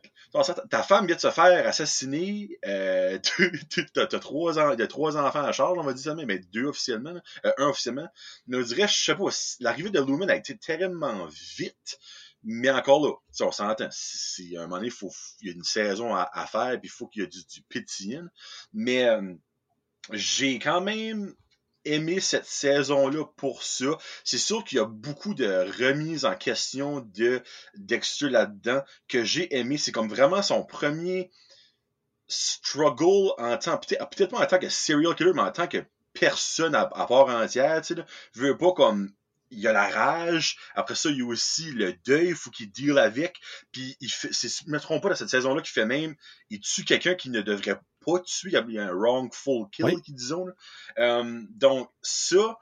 Ta 0.68 0.82
femme 0.82 1.06
vient 1.06 1.16
de 1.16 1.20
se 1.20 1.30
faire 1.30 1.66
assassiner. 1.66 2.58
Euh, 2.66 3.18
T'as 3.94 4.06
trois, 4.18 4.58
ans, 4.58 4.76
trois 4.88 5.16
enfants 5.16 5.42
à 5.42 5.52
charge, 5.52 5.78
on 5.78 5.82
va 5.82 5.94
dire 5.94 6.02
ça, 6.02 6.14
mais 6.14 6.38
deux 6.38 6.66
officiellement. 6.66 7.14
Euh, 7.46 7.52
un 7.56 7.68
officiellement. 7.68 8.08
Mais 8.46 8.58
on 8.58 8.62
dirait, 8.62 8.88
je 8.88 8.94
sais 8.94 9.14
pas, 9.14 9.30
l'arrivée 9.60 9.90
de 9.90 10.00
Lumen 10.00 10.28
a 10.28 10.36
été 10.36 10.56
terriblement 10.56 11.26
vite. 11.56 11.98
Mais 12.44 12.70
encore 12.70 13.04
là, 13.04 13.12
on 13.40 13.52
s'entend. 13.52 13.88
Si, 13.90 14.56
à 14.56 14.60
un 14.60 14.62
moment 14.64 14.76
donné, 14.76 14.92
il 15.40 15.48
y 15.48 15.50
a 15.50 15.54
une 15.54 15.64
saison 15.64 16.14
à, 16.14 16.46
faire, 16.46 16.78
puis 16.80 16.88
il 16.88 16.90
faut 16.90 17.06
qu'il 17.06 17.22
y 17.22 17.24
ait 17.24 17.28
du, 17.28 17.40
du. 17.42 18.20
Mais 18.72 19.04
euh, 19.04 19.34
j'ai 20.12 20.58
quand 20.58 20.80
même 20.80 21.34
aimé 21.84 22.20
cette 22.20 22.46
saison-là 22.46 23.24
pour 23.36 23.62
ça. 23.62 23.98
C'est 24.24 24.38
sûr 24.38 24.64
qu'il 24.64 24.78
y 24.78 24.80
a 24.80 24.86
beaucoup 24.86 25.34
de 25.34 25.46
remises 25.82 26.24
en 26.24 26.34
question 26.34 27.00
de 27.00 27.42
Dexter 27.76 28.30
là-dedans 28.30 28.82
que 29.08 29.24
j'ai 29.24 29.54
aimé. 29.56 29.76
C'est 29.76 29.92
comme 29.92 30.08
vraiment 30.08 30.42
son 30.42 30.64
premier 30.64 31.30
struggle 32.26 33.32
en 33.38 33.56
tant, 33.58 33.78
peut-être 33.78 34.30
pas 34.30 34.42
en 34.42 34.46
tant 34.46 34.58
que 34.58 34.68
serial 34.68 35.14
killer, 35.14 35.32
mais 35.34 35.42
en 35.42 35.52
tant 35.52 35.68
que 35.68 35.84
personne 36.14 36.74
à, 36.74 36.86
part 36.86 37.28
entière, 37.28 37.80
tu 37.82 37.94
sais, 37.94 38.04
veux 38.34 38.56
pas 38.56 38.72
comme 38.72 39.12
il 39.50 39.60
y 39.60 39.68
a 39.68 39.72
la 39.72 39.88
rage, 39.88 40.56
après 40.74 40.94
ça, 40.94 41.10
il 41.10 41.18
y 41.18 41.22
a 41.22 41.26
aussi 41.26 41.70
le 41.70 41.92
deuil, 42.06 42.28
il 42.28 42.34
faut 42.34 42.50
qu'il 42.50 42.70
deal 42.70 42.98
avec, 42.98 43.40
puis 43.72 43.96
il 44.00 44.10
fait, 44.10 44.30
ne 44.66 44.72
me 44.72 44.80
trompe 44.80 45.02
pas 45.02 45.10
dans 45.10 45.16
cette 45.16 45.28
saison-là, 45.28 45.62
qui 45.62 45.70
fait 45.70 45.86
même, 45.86 46.14
il 46.50 46.60
tue 46.60 46.84
quelqu'un 46.84 47.14
qui 47.14 47.30
ne 47.30 47.40
devrait 47.40 47.80
pas 48.04 48.20
tuer, 48.20 48.50
il 48.52 48.72
y 48.72 48.78
a 48.78 48.86
un 48.86 48.92
wrongful 48.92 49.68
kill, 49.70 50.00
qui 50.04 50.12
disons. 50.12 50.46
Euh, 50.98 51.42
donc, 51.50 51.90
ça, 52.02 52.58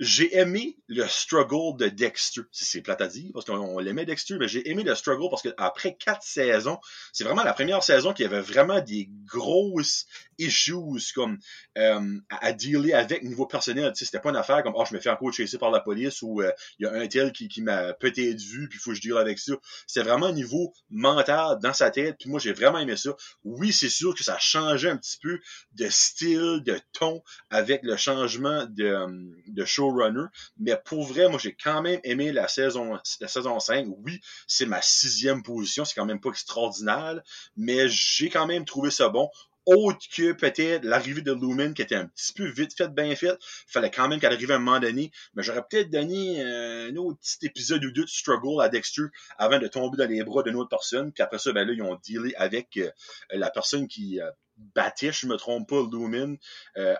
j'ai 0.00 0.36
aimé 0.36 0.76
le 0.88 1.06
struggle 1.06 1.78
de 1.78 1.88
Dexter. 1.88 2.42
C'est 2.50 2.82
plate 2.82 3.00
à 3.00 3.06
dire, 3.06 3.30
parce 3.32 3.46
qu'on 3.46 3.78
l'aimait 3.78 4.04
Dexter, 4.04 4.36
mais 4.38 4.48
j'ai 4.48 4.68
aimé 4.68 4.82
le 4.82 4.94
struggle 4.94 5.28
parce 5.30 5.42
qu'après 5.42 5.94
quatre 5.94 6.24
saisons, 6.24 6.78
c'est 7.12 7.24
vraiment 7.24 7.44
la 7.44 7.52
première 7.52 7.82
saison 7.82 8.12
qui 8.12 8.24
avait 8.24 8.40
vraiment 8.40 8.80
des 8.80 9.08
grosses 9.24 10.06
issues 10.38 10.74
comme 11.14 11.38
euh, 11.78 12.18
à, 12.28 12.52
dealer 12.52 12.92
avec 12.92 13.22
niveau 13.22 13.46
personnel. 13.46 13.92
C'était 13.94 14.18
pas 14.18 14.30
une 14.30 14.36
affaire 14.36 14.62
comme 14.64 14.74
oh, 14.76 14.84
je 14.88 14.94
me 14.94 15.00
fais 15.00 15.10
encore 15.10 15.32
chasser 15.32 15.58
par 15.58 15.70
la 15.70 15.80
police 15.80 16.22
ou 16.22 16.42
euh, 16.42 16.50
il 16.78 16.86
y 16.86 16.88
a 16.88 16.92
un 16.92 17.06
tel 17.06 17.32
qui, 17.32 17.48
qui 17.48 17.62
m'a 17.62 17.92
peut-être 17.92 18.40
vu, 18.40 18.68
puis 18.68 18.78
il 18.78 18.82
faut 18.82 18.90
que 18.90 18.96
je 18.96 19.00
deal 19.00 19.16
avec 19.16 19.38
ça. 19.38 19.52
C'est 19.86 20.02
vraiment 20.02 20.26
un 20.26 20.32
niveau 20.32 20.74
mental 20.90 21.58
dans 21.62 21.72
sa 21.72 21.90
tête, 21.90 22.16
puis 22.18 22.28
moi 22.28 22.40
j'ai 22.40 22.52
vraiment 22.52 22.78
aimé 22.78 22.96
ça. 22.96 23.14
Oui, 23.44 23.72
c'est 23.72 23.88
sûr 23.88 24.14
que 24.14 24.24
ça 24.24 24.38
changé 24.38 24.88
un 24.88 24.96
petit 24.96 25.18
peu 25.22 25.38
de 25.72 25.88
style, 25.88 26.62
de 26.64 26.80
ton 26.92 27.22
avec 27.50 27.82
le 27.84 27.96
changement 27.96 28.66
de, 28.66 29.06
de 29.46 29.64
show 29.64 29.83
runner. 29.90 30.26
Mais 30.58 30.76
pour 30.84 31.04
vrai, 31.04 31.28
moi, 31.28 31.38
j'ai 31.38 31.54
quand 31.54 31.82
même 31.82 32.00
aimé 32.04 32.32
la 32.32 32.48
saison, 32.48 32.98
la 33.20 33.28
saison 33.28 33.58
5. 33.58 33.86
Oui, 34.04 34.20
c'est 34.46 34.66
ma 34.66 34.82
sixième 34.82 35.42
position. 35.42 35.84
C'est 35.84 35.94
quand 35.94 36.06
même 36.06 36.20
pas 36.20 36.30
extraordinaire. 36.30 37.20
Mais 37.56 37.88
j'ai 37.88 38.30
quand 38.30 38.46
même 38.46 38.64
trouvé 38.64 38.90
ça 38.90 39.08
bon 39.08 39.30
autre 39.66 40.06
que 40.14 40.32
peut-être 40.32 40.84
l'arrivée 40.84 41.22
de 41.22 41.32
Lumen 41.32 41.74
qui 41.74 41.82
était 41.82 41.94
un 41.94 42.06
petit 42.06 42.32
peu 42.32 42.46
vite 42.46 42.76
fait, 42.76 42.88
bien 42.88 43.14
fait. 43.16 43.36
Fallait 43.66 43.90
quand 43.90 44.08
même 44.08 44.20
qu'elle 44.20 44.32
arrive 44.32 44.50
à 44.50 44.56
un 44.56 44.58
moment 44.58 44.80
donné. 44.80 45.10
Mais 45.34 45.42
j'aurais 45.42 45.64
peut-être 45.68 45.90
donné 45.90 46.42
euh, 46.42 46.90
un 46.90 46.96
autre 46.96 47.18
petit 47.20 47.46
épisode 47.46 47.84
ou 47.84 47.90
deux 47.90 48.04
de 48.04 48.08
struggle 48.08 48.60
à 48.60 48.68
Dexter 48.68 49.04
avant 49.38 49.58
de 49.58 49.66
tomber 49.66 49.96
dans 49.96 50.08
les 50.08 50.22
bras 50.22 50.42
d'une 50.42 50.56
autre 50.56 50.68
personne. 50.68 51.12
Puis 51.12 51.22
après 51.22 51.38
ça, 51.38 51.52
ben 51.52 51.66
là, 51.66 51.72
ils 51.72 51.82
ont 51.82 51.98
dealé 52.06 52.34
avec 52.36 52.76
euh, 52.76 52.90
la 53.30 53.50
personne 53.50 53.88
qui 53.88 54.20
euh, 54.20 54.30
battait, 54.74 55.12
je 55.12 55.26
me 55.26 55.36
trompe 55.36 55.68
pas, 55.68 55.82
Lumen, 55.90 56.36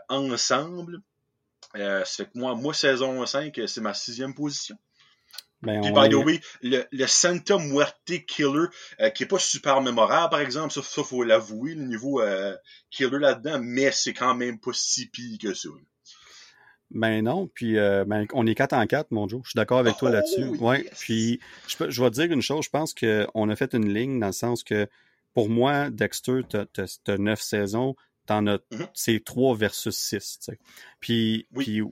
ensemble. 0.09 1.01
Euh, 1.77 2.05
ça 2.05 2.25
fait 2.25 2.31
que 2.31 2.39
moi, 2.39 2.55
moi, 2.55 2.75
saison 2.75 3.25
5, 3.25 3.61
c'est 3.67 3.81
ma 3.81 3.95
sixième 3.95 4.35
position. 4.35 4.77
Ben, 5.65 5.81
Puis, 5.81 5.93
by 5.93 6.09
the 6.09 6.15
way, 6.15 6.41
le, 6.63 6.85
le 6.93 7.07
Santa 7.07 7.59
Muerte 7.59 8.27
Killer, 8.27 8.67
euh, 9.01 9.11
qui 9.11 9.23
est 9.23 9.27
pas 9.27 9.39
super 9.39 9.81
mémorable, 9.81 10.31
par 10.31 10.41
exemple, 10.41 10.73
ça, 10.73 10.83
ça 10.83 11.03
faut 11.03 11.25
l'avouer, 11.25 11.75
le 11.75 11.85
niveau 11.85 12.21
euh, 12.21 12.55
killer 12.91 13.19
là-dedans, 13.19 13.59
mais 13.63 13.91
c'est 13.91 14.13
quand 14.13 14.35
même 14.35 14.59
pas 14.59 14.73
si 14.75 15.07
pire 15.07 15.39
que 15.41 15.55
ça. 15.55 15.71
Ben 16.91 17.25
non, 17.25 17.49
puis 17.53 17.79
euh, 17.79 18.05
ben, 18.05 18.27
on 18.35 18.47
est 18.47 18.55
4 18.55 18.75
en 18.75 18.87
4, 18.87 19.11
mon 19.11 19.27
Joe. 19.27 19.41
Je 19.45 19.51
suis 19.51 19.57
d'accord 19.57 19.79
avec 19.79 19.97
toi 19.97 20.11
oh, 20.11 20.13
là-dessus. 20.13 20.47
Ouais. 20.61 20.89
Puis 21.01 21.41
je, 21.67 21.91
je 21.91 22.03
vais 22.03 22.11
te 22.11 22.15
dire 22.15 22.31
une 22.31 22.43
chose, 22.43 22.67
je 22.67 22.71
pense 22.71 22.95
qu'on 22.95 23.49
a 23.49 23.57
fait 23.57 23.75
une 23.75 23.93
ligne 23.93 24.21
dans 24.21 24.27
le 24.27 24.33
sens 24.33 24.63
que 24.63 24.87
pour 25.33 25.49
moi, 25.49 25.91
Dexter, 25.91 26.43
t'as 26.49 27.17
9 27.17 27.41
saisons, 27.41 27.97
t'en 28.27 28.47
as, 28.47 28.57
mm-hmm. 28.57 28.89
c'est 28.95 29.25
3 29.25 29.57
versus 29.57 29.97
6, 29.97 30.39
tu 30.39 30.45
sais. 30.45 30.59
Puis, 31.01 31.47
puis, 31.57 31.83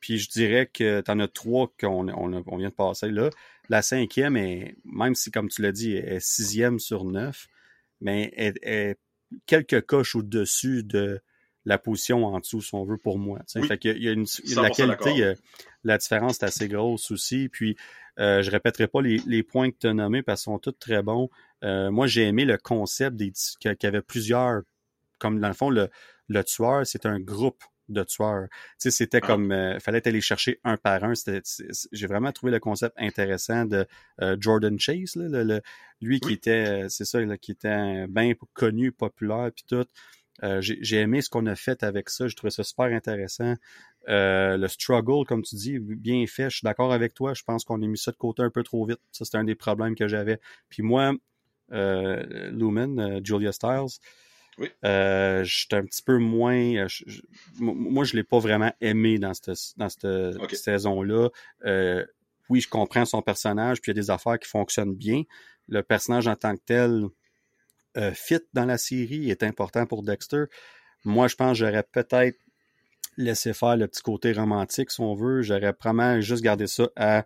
puis 0.00 0.18
je 0.18 0.30
dirais 0.30 0.70
que 0.72 1.00
t'en 1.00 1.18
as 1.18 1.28
3 1.28 1.72
qu'on 1.78 2.08
on, 2.08 2.44
on, 2.46 2.56
vient 2.56 2.68
de 2.68 2.74
passer 2.74 3.10
là. 3.10 3.30
La 3.68 3.82
cinquième 3.82 4.36
est, 4.36 4.76
même 4.84 5.14
si, 5.14 5.30
comme 5.30 5.48
tu 5.48 5.62
l'as 5.62 5.72
dit, 5.72 5.92
est 5.92 6.20
sixième 6.20 6.78
sur 6.78 7.04
9, 7.04 7.46
mais 8.00 8.32
elle, 8.36 8.96
quelques 9.46 9.82
coches 9.82 10.14
au-dessus 10.14 10.84
de 10.84 11.20
la 11.64 11.78
position 11.78 12.26
en 12.26 12.40
dessous, 12.40 12.60
si 12.60 12.74
on 12.74 12.84
veut, 12.84 12.98
pour 12.98 13.18
moi. 13.18 13.40
Oui. 13.56 13.66
Fait 13.66 13.78
qu'il 13.78 14.02
y 14.02 14.08
a 14.08 14.12
une, 14.12 14.26
la 14.54 14.70
qualité, 14.70 15.24
euh, 15.24 15.34
la 15.82 15.98
différence 15.98 16.42
est 16.42 16.44
assez 16.44 16.68
grosse 16.68 17.10
aussi. 17.10 17.48
Puis, 17.48 17.76
euh, 18.18 18.42
je 18.42 18.50
répéterai 18.50 18.86
pas 18.86 19.00
les, 19.00 19.20
les 19.26 19.42
points 19.42 19.70
que 19.70 19.76
tu 19.80 19.86
as 19.86 19.94
nommés 19.94 20.22
parce 20.22 20.42
qu'ils 20.42 20.52
sont 20.52 20.58
tous 20.58 20.72
très 20.72 21.02
bons. 21.02 21.30
Euh, 21.64 21.90
moi, 21.90 22.06
j'ai 22.06 22.24
aimé 22.24 22.44
le 22.44 22.58
concept 22.58 23.16
qu'il 23.16 23.76
y 23.82 23.86
avait 23.86 24.02
plusieurs, 24.02 24.62
comme 25.18 25.40
dans 25.40 25.48
le 25.48 25.54
fond, 25.54 25.70
le, 25.70 25.88
le 26.28 26.42
tueur, 26.44 26.86
c'est 26.86 27.06
un 27.06 27.20
groupe 27.20 27.62
de 27.90 28.02
tueurs. 28.02 28.46
Tu 28.50 28.56
sais, 28.78 28.90
c'était 28.90 29.20
Ah. 29.22 29.26
comme, 29.26 29.52
euh, 29.52 29.78
fallait 29.78 30.06
aller 30.08 30.22
chercher 30.22 30.58
un 30.64 30.76
par 30.78 31.04
un. 31.04 31.12
J'ai 31.92 32.06
vraiment 32.06 32.32
trouvé 32.32 32.50
le 32.52 32.58
concept 32.58 32.94
intéressant 32.98 33.66
de 33.66 33.86
euh, 34.22 34.36
Jordan 34.40 34.78
Chase, 34.78 35.16
là, 35.16 35.28
le, 35.28 35.42
le- 35.44 35.60
lui 36.00 36.18
qui 36.20 36.32
était, 36.32 36.84
euh, 36.84 36.88
c'est 36.88 37.04
ça, 37.04 37.20
là, 37.20 37.36
qui 37.36 37.52
était 37.52 38.06
bien 38.08 38.32
connu, 38.54 38.90
populaire, 38.92 39.50
puis 39.54 39.64
tout. 39.68 39.84
Euh, 40.42 40.60
j'ai 40.60 40.78
j'ai 40.80 40.96
aimé 40.96 41.20
ce 41.22 41.28
qu'on 41.30 41.46
a 41.46 41.54
fait 41.54 41.82
avec 41.84 42.10
ça. 42.10 42.26
Je 42.26 42.34
trouvais 42.34 42.50
ça 42.50 42.64
super 42.64 42.86
intéressant. 42.86 43.54
Euh, 44.08 44.56
le 44.56 44.66
struggle, 44.66 45.24
comme 45.26 45.42
tu 45.42 45.54
dis, 45.54 45.78
bien 45.78 46.26
fait. 46.26 46.50
Je 46.50 46.56
suis 46.56 46.64
d'accord 46.64 46.92
avec 46.92 47.14
toi. 47.14 47.34
Je 47.34 47.42
pense 47.44 47.64
qu'on 47.64 47.80
a 47.82 47.86
mis 47.86 47.96
ça 47.98 48.10
de 48.10 48.16
côté 48.16 48.42
un 48.42 48.50
peu 48.50 48.62
trop 48.64 48.84
vite. 48.84 48.98
Ça, 49.12 49.24
c'était 49.24 49.38
un 49.38 49.44
des 49.44 49.54
problèmes 49.54 49.94
que 49.94 50.08
j'avais. 50.08 50.40
Puis 50.70 50.82
moi, 50.82 51.12
euh, 51.72 52.50
Lumen, 52.50 53.20
Julia 53.24 53.52
Stiles, 53.52 53.98
Oui. 54.58 54.70
euh, 54.84 55.42
j'étais 55.44 55.76
un 55.76 55.84
petit 55.84 56.02
peu 56.02 56.18
moins. 56.18 56.54
euh, 56.76 56.88
je- 56.88 57.04
je- 57.06 57.22
moi- 57.58 58.04
je 58.04 58.14
l'ai 58.14 58.22
pas 58.24 58.38
vraiment 58.38 58.72
aimé 58.80 59.18
dans 59.18 59.34
cette, 59.34 59.76
dans 59.76 59.88
cette 59.88 60.54
saison-là. 60.54 61.28
Euh, 61.64 62.04
oui, 62.48 62.60
je 62.60 62.68
comprends 62.68 63.04
son 63.04 63.22
personnage, 63.22 63.80
puis 63.80 63.90
il 63.92 63.96
y 63.96 63.98
a 63.98 64.02
des 64.02 64.10
affaires 64.10 64.38
qui 64.38 64.48
fonctionnent 64.48 64.94
bien. 64.94 65.22
Le 65.68 65.82
personnage 65.82 66.28
en 66.28 66.36
tant 66.36 66.54
que 66.56 66.62
tel 66.66 67.04
euh, 67.96 68.12
fit 68.12 68.40
dans 68.52 68.64
la 68.64 68.76
série 68.78 69.30
est 69.30 69.42
important 69.42 69.86
pour 69.86 70.02
Dexter. 70.02 70.44
Moi, 71.04 71.28
je 71.28 71.36
pense 71.36 71.58
que 71.58 71.64
j'aurais 71.66 71.84
peut-être 71.84 72.38
laissé 73.16 73.52
faire 73.54 73.76
le 73.76 73.86
petit 73.86 74.02
côté 74.02 74.32
romantique, 74.32 74.90
si 74.90 75.00
on 75.00 75.14
veut. 75.14 75.42
J'aurais 75.42 75.72
probablement 75.72 76.20
juste 76.20 76.42
gardé 76.42 76.66
ça 76.66 76.88
à 76.96 77.24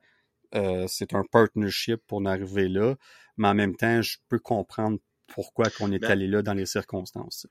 euh, 0.54 0.86
c'est 0.88 1.14
un 1.14 1.24
partnership 1.30 2.00
pour 2.06 2.18
en 2.18 2.26
arriver 2.26 2.68
là. 2.68 2.96
Mais 3.36 3.48
en 3.48 3.54
même 3.54 3.76
temps, 3.76 4.02
je 4.02 4.18
peux 4.28 4.38
comprendre 4.38 4.98
pourquoi 5.28 5.70
qu'on 5.70 5.92
est 5.92 5.98
Ben- 5.98 6.10
allé 6.10 6.26
là 6.26 6.42
dans 6.42 6.54
les 6.54 6.66
circonstances. 6.66 7.46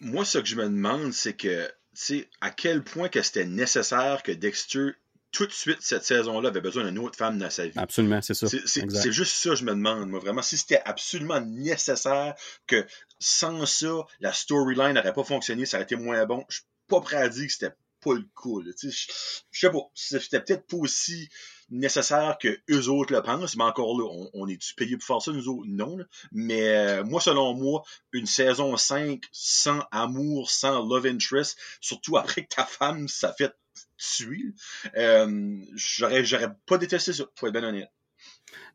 Moi, 0.00 0.24
ce 0.24 0.38
que 0.38 0.46
je 0.46 0.56
me 0.56 0.64
demande, 0.64 1.12
c'est 1.12 1.34
que, 1.34 1.66
tu 1.66 1.72
sais, 1.92 2.30
à 2.40 2.50
quel 2.50 2.82
point 2.84 3.08
que 3.08 3.20
c'était 3.22 3.44
nécessaire 3.46 4.22
que 4.22 4.32
Dexter, 4.32 4.90
tout 5.32 5.46
de 5.46 5.52
suite, 5.52 5.78
cette 5.80 6.04
saison-là, 6.04 6.48
avait 6.48 6.60
besoin 6.60 6.84
d'une 6.84 6.98
autre 6.98 7.18
femme 7.18 7.38
dans 7.38 7.50
sa 7.50 7.66
vie. 7.66 7.76
Absolument, 7.78 8.22
c'est 8.22 8.34
ça. 8.34 8.46
C'est- 8.48 9.12
juste 9.12 9.34
ça, 9.34 9.54
je 9.54 9.64
me 9.64 9.72
demande, 9.72 10.08
moi, 10.08 10.20
vraiment. 10.20 10.40
Si 10.42 10.56
c'était 10.56 10.80
absolument 10.84 11.40
nécessaire 11.40 12.34
que 12.66 12.86
sans 13.18 13.66
ça, 13.66 14.06
la 14.20 14.32
storyline 14.32 14.94
n'aurait 14.94 15.12
pas 15.12 15.24
fonctionné, 15.24 15.66
ça 15.66 15.76
aurait 15.76 15.84
été 15.84 15.96
moins 15.96 16.24
bon, 16.26 16.44
je 16.48 16.56
suis 16.56 16.64
pas 16.86 17.00
prêt 17.00 17.16
à 17.16 17.28
dire 17.28 17.46
que 17.46 17.52
c'était 17.52 17.74
pas 18.00 18.14
le 18.14 18.24
coup. 18.34 18.60
là. 18.62 18.72
Tu 18.78 18.90
sais, 18.92 18.96
Je 18.96 19.12
je 19.50 19.60
sais 19.66 19.70
pas. 19.72 19.90
C'était 19.94 20.40
peut-être 20.40 20.66
pas 20.68 20.76
aussi 20.76 21.28
nécessaire 21.70 22.38
que 22.40 22.58
eux 22.70 22.88
autres 22.88 23.12
le 23.12 23.22
pensent, 23.22 23.56
mais 23.56 23.64
encore 23.64 23.98
là, 23.98 24.06
on, 24.10 24.30
on 24.34 24.48
est-tu 24.48 24.74
payé 24.74 24.96
pour 24.96 25.06
faire 25.06 25.22
ça, 25.22 25.32
nous 25.32 25.48
autres? 25.48 25.66
Non. 25.68 25.96
là. 25.96 26.04
Mais 26.32 26.68
euh, 26.68 27.04
moi, 27.04 27.20
selon 27.20 27.54
moi, 27.54 27.82
une 28.12 28.26
saison 28.26 28.76
5 28.76 29.22
sans 29.32 29.80
amour, 29.90 30.50
sans 30.50 30.86
love 30.86 31.06
interest, 31.06 31.58
surtout 31.80 32.16
après 32.16 32.44
que 32.44 32.54
ta 32.54 32.64
femme 32.64 33.08
s'est 33.08 33.32
fait 33.36 33.52
tuer, 33.96 34.54
euh, 34.96 35.56
j'aurais 35.74 36.24
j'aurais 36.24 36.52
pas 36.66 36.78
détesté 36.78 37.12
ça, 37.12 37.24
pour 37.36 37.48
être 37.48 37.54
bien 37.54 37.64
honnête. 37.64 37.90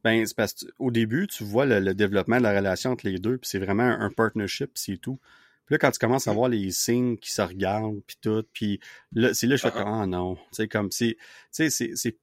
Ben, 0.03 0.25
c'est 0.25 0.35
parce 0.35 0.53
qu'au 0.53 0.91
début, 0.91 1.27
tu 1.27 1.43
vois 1.43 1.65
le, 1.65 1.79
le 1.79 1.93
développement 1.93 2.37
de 2.37 2.43
la 2.43 2.55
relation 2.55 2.91
entre 2.91 3.07
les 3.07 3.19
deux, 3.19 3.37
puis 3.37 3.49
c'est 3.49 3.59
vraiment 3.59 3.83
un, 3.83 4.01
un 4.01 4.09
partnership, 4.11 4.71
c'est 4.75 4.97
tout. 4.97 5.19
Puis 5.65 5.73
là, 5.75 5.77
quand 5.77 5.91
tu 5.91 5.99
commences 5.99 6.27
à 6.27 6.33
Mm. 6.33 6.35
voir 6.35 6.49
les 6.49 6.71
signes 6.71 7.17
qui 7.17 7.31
se 7.31 7.41
regardent, 7.41 8.01
puis 8.05 8.17
tout, 8.21 8.43
puis 8.53 8.79
là, 9.13 9.33
c'est 9.33 9.47
là 9.47 9.55
que 9.55 9.61
je 9.61 9.63
fais 9.63 9.71
Ah, 9.71 9.71
comme, 9.71 9.87
ah 9.87 10.05
non, 10.05 10.35
tu 10.35 10.41
sais, 10.53 10.67
comme, 10.67 10.91
c'est, 10.91 11.15
tu 11.15 11.23
sais, 11.51 11.69
c'est, 11.69 11.91
c'est, 11.95 12.17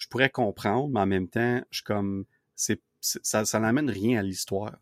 je 0.00 0.08
pourrais 0.08 0.30
comprendre, 0.30 0.88
mais 0.88 1.00
en 1.00 1.06
même 1.06 1.28
temps, 1.28 1.60
je 1.70 1.76
suis 1.76 1.84
comme, 1.84 2.24
c'est, 2.56 2.80
ça, 3.00 3.44
ça 3.44 3.60
n'amène 3.60 3.88
rien 3.88 4.18
à 4.18 4.22
l'histoire. 4.22 4.72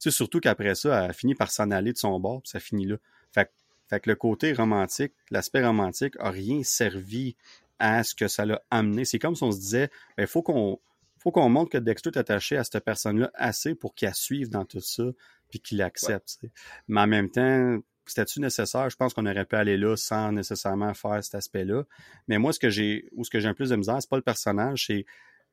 Tu 0.00 0.10
sais, 0.10 0.10
surtout 0.10 0.40
qu'après 0.40 0.74
ça, 0.74 1.06
elle 1.06 1.14
finit 1.14 1.34
par 1.34 1.50
s'en 1.50 1.70
aller 1.70 1.92
de 1.92 1.98
son 1.98 2.20
bord, 2.20 2.42
puis 2.42 2.50
ça 2.50 2.60
finit 2.60 2.84
là. 2.86 2.96
Fait, 3.32 3.46
que- 3.46 3.50
fait 3.88 4.00
que 4.00 4.10
le 4.10 4.16
côté 4.16 4.52
romantique, 4.52 5.12
l'aspect 5.30 5.64
romantique 5.64 6.14
a 6.18 6.30
rien 6.30 6.62
servi 6.62 7.36
à 7.78 8.04
ce 8.04 8.14
que 8.14 8.28
ça 8.28 8.44
l'a 8.44 8.60
amené. 8.70 9.04
C'est 9.04 9.18
comme 9.18 9.34
si 9.36 9.42
on 9.44 9.52
se 9.52 9.58
disait, 9.58 9.90
il 10.18 10.26
faut 10.26 10.42
qu'on, 10.42 10.80
faut 11.18 11.30
qu'on 11.30 11.48
montre 11.48 11.70
que 11.70 11.78
Dexter 11.78 12.10
est 12.10 12.18
attaché 12.18 12.56
à 12.56 12.64
cette 12.64 12.84
personne-là 12.84 13.30
assez 13.34 13.74
pour 13.74 13.94
qu'il 13.94 14.08
la 14.08 14.14
suive 14.14 14.50
dans 14.50 14.64
tout 14.64 14.80
ça, 14.80 15.04
puis 15.48 15.60
qu'il 15.60 15.78
l'accepte. 15.78 16.38
tu 16.40 16.46
sais. 16.48 16.52
Mais 16.88 17.00
en 17.00 17.06
même 17.06 17.30
temps, 17.30 17.78
c'était-tu 18.06 18.40
nécessaire? 18.40 18.90
Je 18.90 18.96
pense 18.96 19.14
qu'on 19.14 19.26
aurait 19.26 19.44
pu 19.44 19.56
aller 19.56 19.76
là 19.76 19.96
sans 19.96 20.32
nécessairement 20.32 20.92
faire 20.94 21.22
cet 21.22 21.34
aspect-là. 21.34 21.84
Mais 22.28 22.38
moi, 22.38 22.52
ce 22.52 22.58
que 22.58 22.70
j'ai, 22.70 23.08
ou 23.12 23.24
ce 23.24 23.30
que 23.30 23.40
j'ai 23.40 23.48
un 23.48 23.54
plus 23.54 23.70
de 23.70 23.76
misère, 23.76 23.96
c'est 24.00 24.10
pas 24.10 24.16
le 24.16 24.22
personnage, 24.22 24.86
c'est 24.86 25.06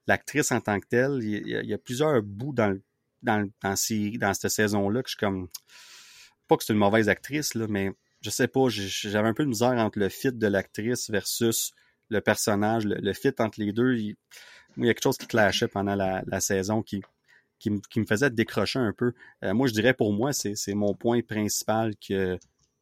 l'actrice 0.07 0.51
en 0.51 0.61
tant 0.61 0.79
que 0.79 0.87
telle. 0.87 1.19
Il 1.21 1.47
y 1.47 1.73
a, 1.73 1.77
plusieurs 1.77 2.21
bouts 2.21 2.53
dans, 2.53 2.77
dans, 3.21 3.49
dans, 3.61 3.75
dans 4.19 4.33
cette 4.33 4.51
saison-là 4.51 5.03
que 5.03 5.09
je 5.09 5.15
suis 5.15 5.19
comme, 5.19 5.47
pas 6.47 6.57
que 6.57 6.63
c'est 6.63 6.73
une 6.73 6.79
mauvaise 6.79 7.09
actrice, 7.09 7.53
là, 7.53 7.67
mais 7.69 7.91
je 8.21 8.29
sais 8.29 8.47
pas, 8.47 8.67
j'avais 8.69 9.27
un 9.27 9.33
peu 9.33 9.43
de 9.43 9.49
misère 9.49 9.71
entre 9.71 9.99
le 9.99 10.09
fit 10.09 10.31
de 10.31 10.47
l'actrice 10.47 11.09
versus 11.09 11.71
le 12.09 12.21
personnage, 12.21 12.85
le, 12.85 13.13
fit 13.13 13.33
entre 13.39 13.59
les 13.59 13.71
deux. 13.71 13.95
Il, 13.95 14.15
il 14.77 14.85
y 14.85 14.89
a 14.89 14.93
quelque 14.93 15.03
chose 15.03 15.17
qui 15.17 15.27
clashait 15.27 15.67
pendant 15.67 15.95
la, 15.95 16.23
la 16.27 16.39
saison 16.39 16.81
qui, 16.83 17.01
qui, 17.61 17.69
me- 17.99 18.05
faisait 18.05 18.29
décrocher 18.29 18.79
un 18.79 18.91
peu. 18.91 19.13
Euh, 19.43 19.53
moi, 19.53 19.67
je 19.67 19.73
dirais 19.73 19.93
pour 19.93 20.11
moi, 20.13 20.33
c'est 20.33 20.73
mon 20.73 20.93
point 20.93 21.21
principal 21.21 21.93
que, 21.95 22.37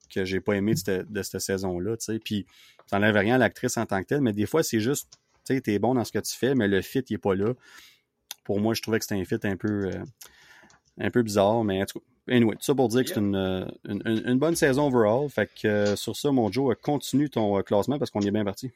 que 0.10 0.26
j'ai 0.26 0.39
pas 0.39 0.53
aimé 0.53 0.73
de 0.73 1.22
cette, 1.22 1.39
saison-là. 1.39 1.95
Puis, 2.23 2.45
ça 2.88 2.97
n'enlève 2.97 3.15
rien 3.18 3.35
à 3.35 3.38
l'actrice 3.38 3.77
en 3.77 3.85
tant 3.85 4.01
que 4.01 4.07
telle, 4.07 4.22
mais 4.22 4.34
des 4.34 4.45
fois, 4.45 4.64
c'est 4.64 4.80
juste, 4.80 5.19
tu 5.45 5.56
sais, 5.56 5.61
t'es 5.61 5.77
bon 5.80 5.93
dans 5.93 6.06
ce 6.06 6.11
que 6.11 6.19
tu 6.19 6.35
fais, 6.35 6.56
mais 6.56 6.68
le 6.68 6.81
fit, 6.81 7.03
il 7.10 7.15
est 7.15 7.18
pas 7.18 7.35
là. 7.35 7.53
Pour 8.43 8.60
moi, 8.60 8.73
je 8.73 8.81
trouvais 8.81 8.99
que 8.99 9.06
c'était 9.06 9.19
un 9.19 9.26
fit 9.26 9.47
un 9.47 9.57
peu, 9.57 9.88
euh, 9.88 10.03
un 10.99 11.11
peu 11.11 11.22
bizarre, 11.22 11.64
mais 11.64 11.81
en 11.81 11.85
tout 11.85 11.99
cas, 11.99 12.35
anyway, 12.35 12.56
tout 12.56 12.64
ça 12.64 12.73
pour 12.73 12.88
dire 12.88 13.03
que 13.03 13.10
c'est 13.10 13.19
une, 13.19 13.68
une, 13.85 14.39
bonne 14.39 14.56
saison 14.56 14.88
overall. 14.88 15.30
Fait 15.30 15.49
que 15.61 15.68
euh, 15.68 15.95
sur 15.95 16.15
ça, 16.15 16.31
mon 16.31 16.51
Joe, 16.51 16.76
continue 16.81 17.30
ton 17.30 17.61
classement 17.61 17.99
parce 17.99 18.10
qu'on 18.10 18.22
est 18.22 18.31
bien 18.31 18.45
parti. 18.45 18.72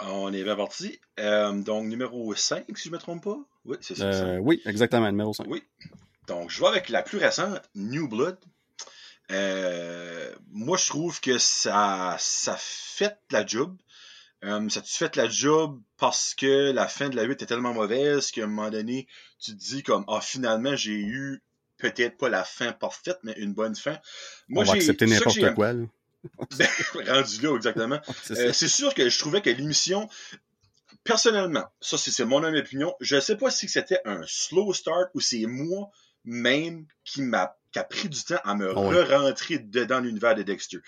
On 0.00 0.32
est 0.32 0.42
bien 0.42 0.56
parti. 0.56 0.98
Euh, 1.20 1.52
donc, 1.52 1.86
numéro 1.86 2.34
5, 2.34 2.66
si 2.76 2.88
je 2.88 2.92
me 2.92 2.98
trompe 2.98 3.24
pas. 3.24 3.38
Oui, 3.64 3.76
c'est 3.80 3.96
ça. 3.96 4.04
Euh, 4.06 4.38
oui, 4.38 4.60
exactement, 4.66 5.06
numéro 5.10 5.32
5. 5.32 5.46
Oui. 5.48 5.62
Donc, 6.26 6.50
je 6.50 6.60
vais 6.60 6.66
avec 6.66 6.88
la 6.88 7.02
plus 7.02 7.18
récente, 7.18 7.60
New 7.74 8.08
Blood. 8.08 8.38
Euh, 9.30 10.34
moi, 10.50 10.76
je 10.76 10.86
trouve 10.86 11.20
que 11.20 11.38
ça, 11.38 12.16
ça 12.18 12.56
fait 12.58 13.16
la 13.30 13.46
job. 13.46 13.76
Ça 14.68 14.82
te 14.82 14.88
fait 14.88 15.16
la 15.16 15.26
job 15.26 15.80
parce 15.96 16.34
que 16.34 16.70
la 16.70 16.86
fin 16.86 17.08
de 17.08 17.16
la 17.16 17.22
8 17.22 17.40
est 17.40 17.46
tellement 17.46 17.72
mauvaise 17.72 18.30
qu'à 18.30 18.44
un 18.44 18.46
moment 18.46 18.68
donné, 18.68 19.06
tu 19.40 19.52
te 19.52 19.56
dis 19.56 19.82
comme, 19.82 20.04
ah, 20.06 20.20
finalement, 20.20 20.76
j'ai 20.76 20.92
eu 21.00 21.42
peut-être 21.78 22.18
pas 22.18 22.28
la 22.28 22.44
fin 22.44 22.72
parfaite, 22.72 23.18
mais 23.22 23.32
une 23.38 23.54
bonne 23.54 23.74
fin. 23.74 23.98
Moi, 24.48 24.64
On 24.64 24.66
va 24.66 24.74
accepter 24.74 25.06
n'importe 25.06 25.54
quoi. 25.54 25.72
là. 25.72 25.84
rendu 27.08 27.40
là, 27.42 27.56
exactement. 27.56 28.00
C'est 28.22 28.38
Euh, 28.38 28.52
c'est 28.52 28.68
sûr 28.68 28.94
que 28.94 29.08
je 29.08 29.18
trouvais 29.18 29.42
que 29.42 29.50
l'émission, 29.50 30.08
personnellement, 31.02 31.64
ça 31.80 31.98
c'est 31.98 32.24
mon 32.24 32.42
opinion, 32.42 32.94
je 33.00 33.20
sais 33.20 33.36
pas 33.36 33.50
si 33.50 33.68
c'était 33.68 34.00
un 34.04 34.22
slow 34.26 34.72
start 34.72 35.10
ou 35.14 35.20
c'est 35.20 35.46
moi 35.46 35.90
même 36.24 36.86
qui 37.04 37.22
m'a 37.22 37.56
qui 37.72 37.78
a 37.78 37.84
pris 37.84 38.08
du 38.08 38.22
temps 38.22 38.40
à 38.44 38.54
me 38.54 38.70
Ah 38.70 38.80
re-rentrer 38.80 39.58
dedans 39.58 40.00
l'univers 40.00 40.34
de 40.36 40.42
Dexter. 40.42 40.78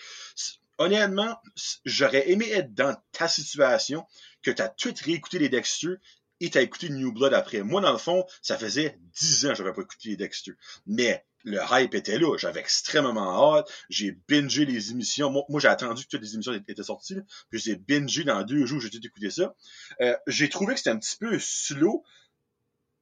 Honnêtement, 0.79 1.37
j'aurais 1.85 2.31
aimé 2.31 2.49
être 2.51 2.73
dans 2.75 2.97
ta 3.13 3.27
situation, 3.27 4.07
que 4.43 4.51
tu 4.53 4.63
as 4.63 4.69
tout 4.69 4.95
réécouté 5.05 5.41
les 5.41 5.49
Dexter 5.49 5.95
et 6.41 6.51
tu 6.51 6.59
as 6.59 6.61
écouté 6.61 6.89
New 6.91 7.13
Blood 7.13 7.35
après. 7.35 7.63
Moi, 7.63 7.81
dans 7.81 7.93
le 7.93 7.99
fond, 7.99 8.25
ça 8.41 8.57
faisait 8.57 8.99
10 9.21 9.47
ans 9.47 9.49
que 9.51 9.55
j'avais 9.57 9.73
pas 9.73 9.83
écouté 9.83 10.11
les 10.11 10.17
Dexter. 10.17 10.53
Mais 10.87 11.25
le 11.47 11.60
hype 11.70 11.94
était 11.94 12.18
là. 12.18 12.36
J'avais 12.36 12.60
extrêmement 12.60 13.55
hâte. 13.56 13.73
J'ai 13.89 14.18
bingé 14.28 14.66
les 14.66 14.90
émissions. 14.90 15.31
Moi, 15.31 15.60
j'ai 15.60 15.68
attendu 15.68 16.05
que 16.05 16.09
toutes 16.10 16.20
les 16.23 16.35
émissions 16.35 16.52
étaient 16.52 16.82
sorties. 16.82 17.16
Puis 17.51 17.60
j'ai 17.60 17.77
bingé 17.77 18.24
dans 18.24 18.43
deux 18.43 18.66
jours, 18.66 18.81
j'ai 18.81 18.90
tout 18.90 19.05
écouté 19.05 19.31
ça. 19.31 19.55
Euh, 20.01 20.14
j'ai 20.27 20.48
trouvé 20.48 20.74
que 20.74 20.78
c'était 20.81 20.90
un 20.90 20.98
petit 20.98 21.16
peu 21.16 21.39
slow, 21.39 22.05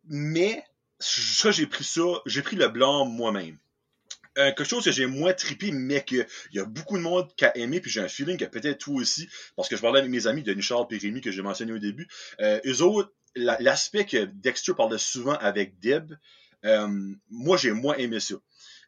mais 0.05 0.63
ça, 1.01 1.51
j'ai 1.51 1.67
pris 1.67 1.85
ça, 1.85 2.03
j'ai 2.27 2.43
pris 2.43 2.57
le 2.57 2.69
blanc 2.69 3.07
moi-même. 3.07 3.59
Euh, 4.37 4.49
quelque 4.49 4.65
chose 4.65 4.85
que 4.85 4.93
j'ai 4.93 5.07
moins 5.07 5.33
trippé, 5.33 5.71
mais 5.71 6.05
qu'il 6.05 6.27
y 6.53 6.59
a 6.59 6.65
beaucoup 6.65 6.99
de 6.99 7.03
monde 7.03 7.29
qui 7.37 7.45
a 7.45 7.57
aimé, 7.57 7.81
puis 7.81 7.91
j'ai 7.91 8.01
un 8.01 8.09
feeling 8.09 8.37
que 8.37 8.45
peut-être 8.45 8.79
toi 8.79 8.97
aussi, 8.97 9.29
parce 9.57 9.69
que 9.69 9.77
je 9.77 9.81
parlais 9.81 10.01
avec 10.01 10.11
mes 10.11 10.27
amis, 10.27 10.43
Denis 10.43 10.61
Charles 10.63 10.87
et 10.91 11.21
que 11.21 11.31
j'ai 11.31 11.43
mentionné 11.43 11.73
au 11.73 11.79
début, 11.79 12.09
euh, 12.41 12.61
eux 12.67 12.83
autres, 12.83 13.13
la- 13.37 13.57
l'aspect 13.61 14.05
que 14.05 14.25
Dexter 14.25 14.75
parlait 14.77 14.99
souvent 14.99 15.35
avec 15.35 15.79
Deb, 15.79 16.15
moi, 17.31 17.57
j'ai 17.57 17.73
moins 17.73 17.97
aimé 17.97 18.21
ça. 18.21 18.35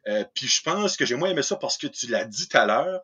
Euh, 0.07 0.23
puis 0.33 0.47
je 0.47 0.61
pense 0.61 0.95
que 0.97 1.05
j'ai 1.05 1.15
moins 1.15 1.29
aimé 1.29 1.43
ça 1.43 1.55
parce 1.57 1.77
que 1.77 1.87
tu 1.87 2.07
l'as 2.07 2.25
dit 2.25 2.47
tout 2.47 2.57
à 2.57 2.65
l'heure, 2.65 3.01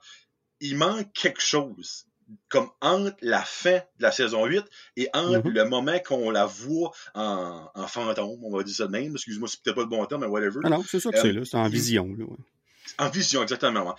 il 0.62 0.78
manque 0.78 1.12
quelque 1.14 1.42
chose. 1.42 2.06
Comme 2.48 2.70
entre 2.82 3.18
la 3.22 3.42
fin 3.44 3.80
de 3.98 4.04
la 4.04 4.12
saison 4.12 4.46
8 4.46 4.64
et 4.96 5.10
entre 5.14 5.46
Mhm. 5.50 5.54
le 5.54 5.66
moment 5.66 6.00
qu'on 6.00 6.32
la 6.32 6.46
voit 6.46 6.92
en, 7.14 7.70
en 7.76 7.88
fantôme, 7.88 8.40
on 8.44 8.56
va 8.56 8.64
dire 8.64 8.74
ça 8.74 8.88
de 8.88 8.92
même, 8.92 9.12
excuse-moi, 9.14 9.50
c'est 9.50 9.62
peut-être 9.62 9.76
pas 9.76 9.82
le 9.82 9.88
bon 9.88 10.04
terme, 10.06 10.22
mais 10.22 10.28
whatever. 10.28 10.62
Ah 10.64 10.70
non, 10.70 10.84
c'est 10.88 11.02
ça 11.02 11.12
que 11.12 11.18
Euh, 11.18 11.22
c'est 11.22 11.34
là, 11.34 11.42
c'est 11.44 11.58
en 11.58 11.68
vision. 11.68 12.06
Là, 12.18 12.24
ouais. 12.24 12.38
En 12.98 13.10
vision, 13.10 13.42
exactement. 13.44 13.94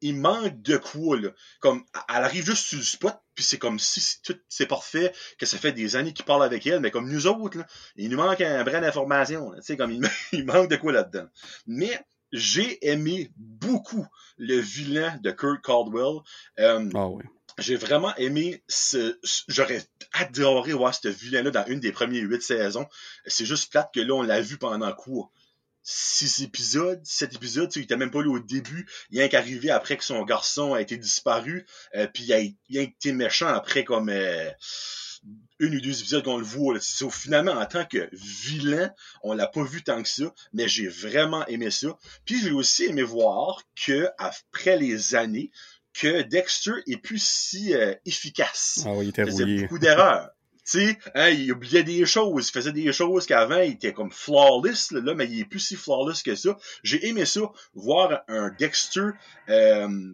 Il 0.00 0.16
manque 0.16 0.62
de 0.62 0.76
quoi, 0.76 1.18
là. 1.18 1.30
Comme, 1.60 1.84
elle 2.08 2.24
arrive 2.24 2.44
juste 2.44 2.66
sur 2.66 2.78
le 2.78 2.84
spot, 2.84 3.14
puis 3.34 3.44
c'est 3.44 3.58
comme 3.58 3.78
si 3.78 4.20
tout 4.22 4.38
c'est 4.48 4.66
parfait, 4.66 5.12
que 5.38 5.46
ça 5.46 5.58
fait 5.58 5.72
des 5.72 5.96
années 5.96 6.12
qu'il 6.12 6.24
parle 6.24 6.44
avec 6.44 6.66
elle, 6.66 6.80
mais 6.80 6.90
comme 6.90 7.10
nous 7.10 7.26
autres, 7.26 7.58
là, 7.58 7.66
il 7.96 8.10
nous 8.10 8.16
manque 8.16 8.40
un 8.40 8.62
brin 8.64 8.80
d'information. 8.80 9.52
Tu 9.56 9.62
sais, 9.62 9.76
comme 9.76 9.90
il, 9.90 10.08
il 10.32 10.44
manque 10.44 10.70
de 10.70 10.76
quoi 10.76 10.92
là-dedans. 10.92 11.26
Mais 11.66 11.98
j'ai 12.32 12.86
aimé 12.86 13.30
beaucoup 13.36 14.06
le 14.36 14.56
vilain 14.58 15.18
de 15.22 15.30
Kurt 15.30 15.62
Caldwell. 15.62 16.20
Euh, 16.58 16.90
ah 16.94 17.08
oui. 17.08 17.24
J'ai 17.58 17.74
vraiment 17.74 18.14
aimé 18.16 18.62
ce. 18.68 19.18
J'aurais 19.48 19.82
adoré 20.12 20.72
voir 20.72 20.94
ce 20.94 21.08
vilain-là 21.08 21.50
dans 21.50 21.66
une 21.66 21.80
des 21.80 21.90
premières 21.90 22.22
huit 22.22 22.42
saisons. 22.42 22.86
C'est 23.26 23.46
juste 23.46 23.72
plate 23.72 23.92
que 23.92 24.00
là, 24.00 24.14
on 24.14 24.22
l'a 24.22 24.40
vu 24.40 24.58
pendant 24.58 24.92
quoi? 24.92 25.30
Six 25.90 26.42
épisodes, 26.42 27.00
sept 27.02 27.34
épisodes, 27.34 27.74
il 27.74 27.84
était 27.84 27.96
même 27.96 28.10
pas 28.10 28.20
là 28.20 28.28
au 28.28 28.38
début. 28.38 28.86
Il 29.10 29.22
a 29.22 29.28
qu'arrivé 29.30 29.70
après 29.70 29.96
que 29.96 30.04
son 30.04 30.22
garçon 30.22 30.74
a 30.74 30.82
été 30.82 30.98
disparu. 30.98 31.64
Euh, 31.94 32.06
puis 32.06 32.24
il 32.24 32.32
a, 32.34 32.40
il 32.40 32.78
a 32.78 32.82
été 32.82 33.12
méchant 33.12 33.46
après 33.46 33.84
comme 33.84 34.10
euh, 34.10 34.50
une 35.58 35.76
ou 35.76 35.80
deux 35.80 35.98
épisodes 35.98 36.22
qu'on 36.22 36.36
le 36.36 36.44
voit. 36.44 36.74
Là. 36.74 36.80
finalement, 37.10 37.52
en 37.52 37.64
tant 37.64 37.86
que 37.86 38.06
vilain, 38.12 38.92
on 39.22 39.32
l'a 39.32 39.46
pas 39.46 39.64
vu 39.64 39.82
tant 39.82 40.02
que 40.02 40.08
ça, 40.10 40.30
mais 40.52 40.68
j'ai 40.68 40.88
vraiment 40.88 41.46
aimé 41.46 41.70
ça. 41.70 41.98
Puis 42.26 42.38
j'ai 42.42 42.52
aussi 42.52 42.84
aimé 42.84 43.02
voir 43.02 43.62
que 43.74 44.10
après 44.18 44.76
les 44.76 45.14
années, 45.14 45.50
que 45.94 46.20
Dexter 46.20 46.72
est 46.86 46.98
plus 46.98 47.22
si 47.22 47.74
euh, 47.74 47.94
efficace. 48.04 48.82
Ah 48.84 48.92
oui, 48.92 49.06
il 49.06 49.08
était 49.08 49.24
faisait 49.24 49.62
beaucoup 49.62 49.78
d'erreurs. 49.78 50.28
Tu 50.70 50.80
sais, 50.80 50.98
hein, 51.14 51.30
il 51.30 51.50
oubliait 51.52 51.82
des 51.82 52.04
choses, 52.04 52.48
il 52.48 52.52
faisait 52.52 52.72
des 52.72 52.92
choses 52.92 53.24
qu'avant, 53.24 53.60
il 53.60 53.72
était 53.72 53.94
comme 53.94 54.12
flawless, 54.12 54.90
là, 54.90 55.14
mais 55.14 55.26
il 55.26 55.40
est 55.40 55.44
plus 55.46 55.60
si 55.60 55.76
flawless 55.76 56.22
que 56.22 56.34
ça. 56.34 56.58
J'ai 56.82 57.06
aimé 57.08 57.24
ça, 57.24 57.40
voir 57.74 58.22
un 58.28 58.50
Dexter 58.50 59.10
euh, 59.48 60.12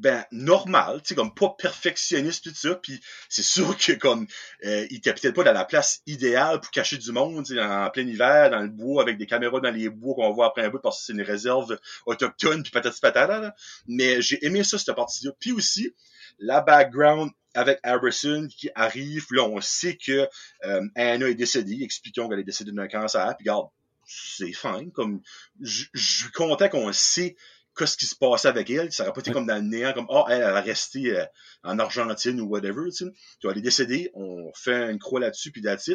ben 0.00 0.24
normal, 0.32 1.02
tu 1.02 1.14
comme 1.14 1.34
pas 1.34 1.54
perfectionniste 1.58 2.44
tout 2.44 2.54
ça, 2.54 2.74
puis 2.74 3.00
c'est 3.28 3.42
sûr 3.42 3.76
que 3.76 3.92
comme 3.92 4.26
euh, 4.64 4.86
il 4.90 4.98
était 4.98 5.12
peut-être 5.12 5.34
pas 5.34 5.44
dans 5.44 5.52
la 5.52 5.64
place 5.64 6.00
idéale 6.06 6.60
pour 6.60 6.70
cacher 6.70 6.96
du 6.96 7.12
monde, 7.12 7.46
en 7.58 7.90
plein 7.90 8.06
hiver 8.06 8.50
dans 8.50 8.60
le 8.60 8.68
bois 8.68 9.02
avec 9.02 9.18
des 9.18 9.26
caméras 9.26 9.60
dans 9.60 9.70
les 9.70 9.88
bois 9.88 10.14
qu'on 10.14 10.32
voit 10.32 10.46
après 10.46 10.62
un 10.62 10.70
bout 10.70 10.78
parce 10.78 11.00
que 11.00 11.04
c'est 11.06 11.12
une 11.12 11.22
réserve 11.22 11.78
autochtone 12.06 12.62
puis 12.62 12.70
patati 12.70 13.00
patata 13.00 13.40
là. 13.40 13.54
Mais 13.88 14.22
j'ai 14.22 14.44
aimé 14.44 14.64
ça 14.64 14.78
cette 14.78 14.94
partie-là. 14.94 15.32
Puis 15.38 15.52
aussi 15.52 15.94
la 16.38 16.60
background 16.62 17.30
avec 17.54 17.78
Harrison 17.82 18.48
qui 18.48 18.70
arrive, 18.74 19.26
là 19.30 19.44
on 19.44 19.60
sait 19.60 19.96
que 19.96 20.28
euh, 20.64 20.88
Anna 20.94 21.28
est 21.28 21.34
décédée, 21.34 21.78
expliquons 21.82 22.28
qu'elle 22.28 22.40
est 22.40 22.44
décédée 22.44 22.72
d'un 22.72 22.88
cancer, 22.88 23.34
puis 23.36 23.48
regarde, 23.48 23.68
c'est 24.06 24.52
fine. 24.52 24.90
Comme 24.92 25.20
je 25.60 25.84
suis 25.94 26.30
content 26.32 26.68
qu'on 26.68 26.92
sait 26.92 27.36
qu'est-ce 27.76 27.96
qui 27.96 28.06
se 28.06 28.14
passait 28.14 28.48
avec 28.48 28.68
elle. 28.70 28.92
Ça 28.92 29.04
aurait 29.04 29.12
pas 29.12 29.20
été 29.20 29.32
comme 29.32 29.46
dans 29.46 29.56
le 29.56 29.62
néant, 29.62 29.92
comme, 29.92 30.06
oh, 30.08 30.24
elle, 30.28 30.42
elle 30.42 30.56
a 30.56 30.60
resté 30.60 31.16
euh, 31.16 31.24
en 31.62 31.78
Argentine 31.78 32.40
ou 32.40 32.46
whatever, 32.46 32.90
tu 32.90 33.06
sais. 33.06 33.12
Vas 33.42 33.50
aller 33.50 33.60
décéder, 33.60 34.10
on 34.14 34.52
fait 34.54 34.90
une 34.90 34.98
croix 34.98 35.20
là-dessus, 35.20 35.50
puis 35.50 35.62
that's 35.62 35.90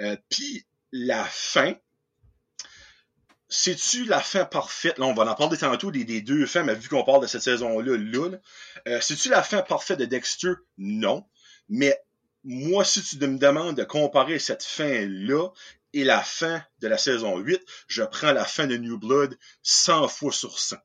euh, 0.00 0.16
puis 0.28 0.66
la 0.92 1.24
fin, 1.24 1.74
c'est-tu 3.48 4.04
la 4.04 4.20
fin 4.20 4.44
parfaite? 4.44 4.98
Là, 4.98 5.06
on 5.06 5.14
va 5.14 5.24
en 5.30 5.34
parler 5.34 5.56
tantôt 5.56 5.90
des, 5.90 6.20
deux 6.20 6.46
fins, 6.46 6.64
mais 6.64 6.74
vu 6.74 6.88
qu'on 6.88 7.04
parle 7.04 7.22
de 7.22 7.26
cette 7.26 7.42
saison-là, 7.42 7.96
là, 7.96 8.38
euh, 8.88 9.00
c'est-tu 9.00 9.28
la 9.28 9.42
fin 9.42 9.62
parfaite 9.62 9.98
de 9.98 10.04
Dexter? 10.04 10.52
Non. 10.78 11.24
Mais 11.68 12.00
moi, 12.44 12.84
si 12.84 13.02
tu 13.02 13.18
me 13.18 13.38
demandes 13.38 13.76
de 13.76 13.84
comparer 13.84 14.38
cette 14.38 14.64
fin-là 14.64 15.48
et 15.92 16.04
la 16.04 16.22
fin 16.22 16.62
de 16.80 16.88
la 16.88 16.98
saison 16.98 17.38
8, 17.38 17.60
je 17.86 18.02
prends 18.02 18.32
la 18.32 18.44
fin 18.44 18.66
de 18.66 18.76
New 18.76 18.98
Blood 18.98 19.36
100 19.62 20.08
fois 20.08 20.32
sur 20.32 20.58
100. 20.58 20.76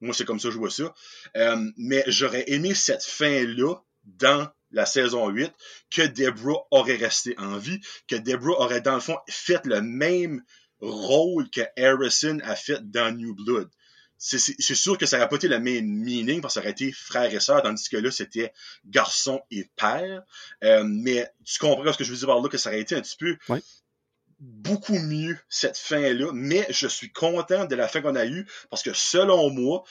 Moi, 0.00 0.14
c'est 0.14 0.24
comme 0.24 0.40
ça 0.40 0.48
que 0.48 0.54
je 0.54 0.58
vois 0.58 0.70
ça. 0.70 0.94
Euh, 1.36 1.56
mais 1.76 2.04
j'aurais 2.06 2.44
aimé 2.48 2.74
cette 2.74 3.04
fin-là 3.04 3.76
dans 4.04 4.48
la 4.72 4.86
saison 4.86 5.28
8 5.28 5.52
que 5.90 6.02
Debra 6.02 6.66
aurait 6.70 6.96
resté 6.96 7.34
en 7.38 7.56
vie, 7.56 7.80
que 8.08 8.16
Debra 8.16 8.60
aurait 8.60 8.80
dans 8.80 8.94
le 8.94 9.00
fond 9.00 9.16
fait 9.28 9.64
le 9.64 9.80
même 9.80 10.42
rôle 10.80 11.50
que 11.50 11.62
Harrison 11.76 12.38
a 12.44 12.56
fait 12.56 12.80
dans 12.90 13.14
New 13.14 13.34
Blood. 13.34 13.68
C'est 14.18 14.74
sûr 14.74 14.96
que 14.96 15.04
ça 15.04 15.18
n'aurait 15.18 15.28
pas 15.28 15.36
été 15.36 15.48
le 15.48 15.60
même 15.60 15.86
meaning 15.86 16.40
parce 16.40 16.54
que 16.54 16.60
ça 16.60 16.64
aurait 16.64 16.70
été 16.70 16.90
frère 16.90 17.32
et 17.32 17.40
sœur, 17.40 17.62
tandis 17.62 17.88
que 17.88 17.98
là, 17.98 18.10
c'était 18.10 18.52
garçon 18.86 19.42
et 19.50 19.68
père. 19.76 20.22
Euh, 20.64 20.84
mais 20.86 21.30
tu 21.44 21.58
comprends 21.58 21.92
ce 21.92 21.98
que 21.98 22.04
je 22.04 22.12
veux 22.12 22.16
dire 22.16 22.26
par 22.26 22.40
là, 22.40 22.48
que 22.48 22.56
ça 22.56 22.70
aurait 22.70 22.80
été 22.80 22.96
un 22.96 23.02
petit 23.02 23.16
peu 23.16 23.36
beaucoup 24.38 24.98
mieux 24.98 25.38
cette 25.48 25.78
fin-là, 25.78 26.30
mais 26.32 26.66
je 26.70 26.86
suis 26.86 27.10
content 27.10 27.64
de 27.64 27.74
la 27.74 27.88
fin 27.88 28.02
qu'on 28.02 28.16
a 28.16 28.26
eue 28.26 28.46
parce 28.70 28.82
que 28.82 28.92
selon 28.92 29.50
moi, 29.50 29.84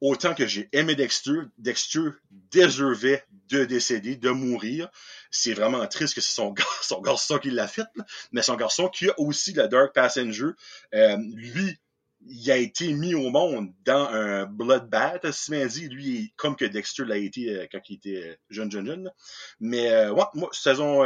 autant 0.00 0.34
que 0.34 0.46
j'ai 0.46 0.68
aimé 0.72 0.94
Dexter, 0.94 1.40
Dexter 1.58 2.10
déservait 2.30 3.24
de 3.48 3.64
décéder, 3.64 4.16
de 4.16 4.30
mourir. 4.30 4.88
C'est 5.30 5.54
vraiment 5.54 5.86
triste 5.86 6.14
que 6.14 6.20
c'est 6.20 6.32
son, 6.32 6.54
garçon 7.02 7.38
qui 7.38 7.50
l'a 7.50 7.68
fait, 7.68 7.86
mais 8.32 8.42
son 8.42 8.56
garçon 8.56 8.88
qui 8.88 9.08
a 9.08 9.14
aussi 9.18 9.52
le 9.52 9.68
Dark 9.68 9.94
Passenger, 9.94 10.50
euh, 10.94 11.16
lui, 11.34 11.78
il 12.26 12.50
a 12.50 12.56
été 12.56 12.92
mis 12.92 13.14
au 13.14 13.30
monde 13.30 13.72
dans 13.84 14.08
un 14.08 14.44
bloodbath, 14.44 15.30
si 15.32 15.52
dit, 15.68 15.88
lui, 15.88 16.32
comme 16.36 16.56
que 16.56 16.66
Dexter 16.66 17.04
l'a 17.04 17.16
été 17.16 17.50
euh, 17.50 17.66
quand 17.70 17.80
il 17.88 17.96
était 17.96 18.38
jeune, 18.50 18.70
jeune, 18.70 18.86
jeune. 18.86 19.12
Mais 19.58 19.90
euh, 19.90 20.12
ouais, 20.12 20.24
moi, 20.34 20.50
saison 20.52 21.04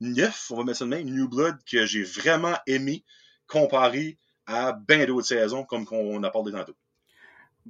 neuf, 0.00 0.50
on 0.50 0.56
va 0.56 0.64
mettre 0.64 0.78
ça 0.78 0.84
de 0.84 0.90
même, 0.90 1.10
New 1.10 1.28
Blood, 1.28 1.56
que 1.68 1.86
j'ai 1.86 2.02
vraiment 2.02 2.56
aimé 2.66 3.04
comparé 3.46 4.18
à 4.46 4.72
bien 4.72 5.04
d'autres 5.04 5.26
saisons, 5.26 5.64
comme 5.64 5.84
qu'on 5.84 6.22
a 6.22 6.30
parlé 6.30 6.52
tantôt. 6.52 6.76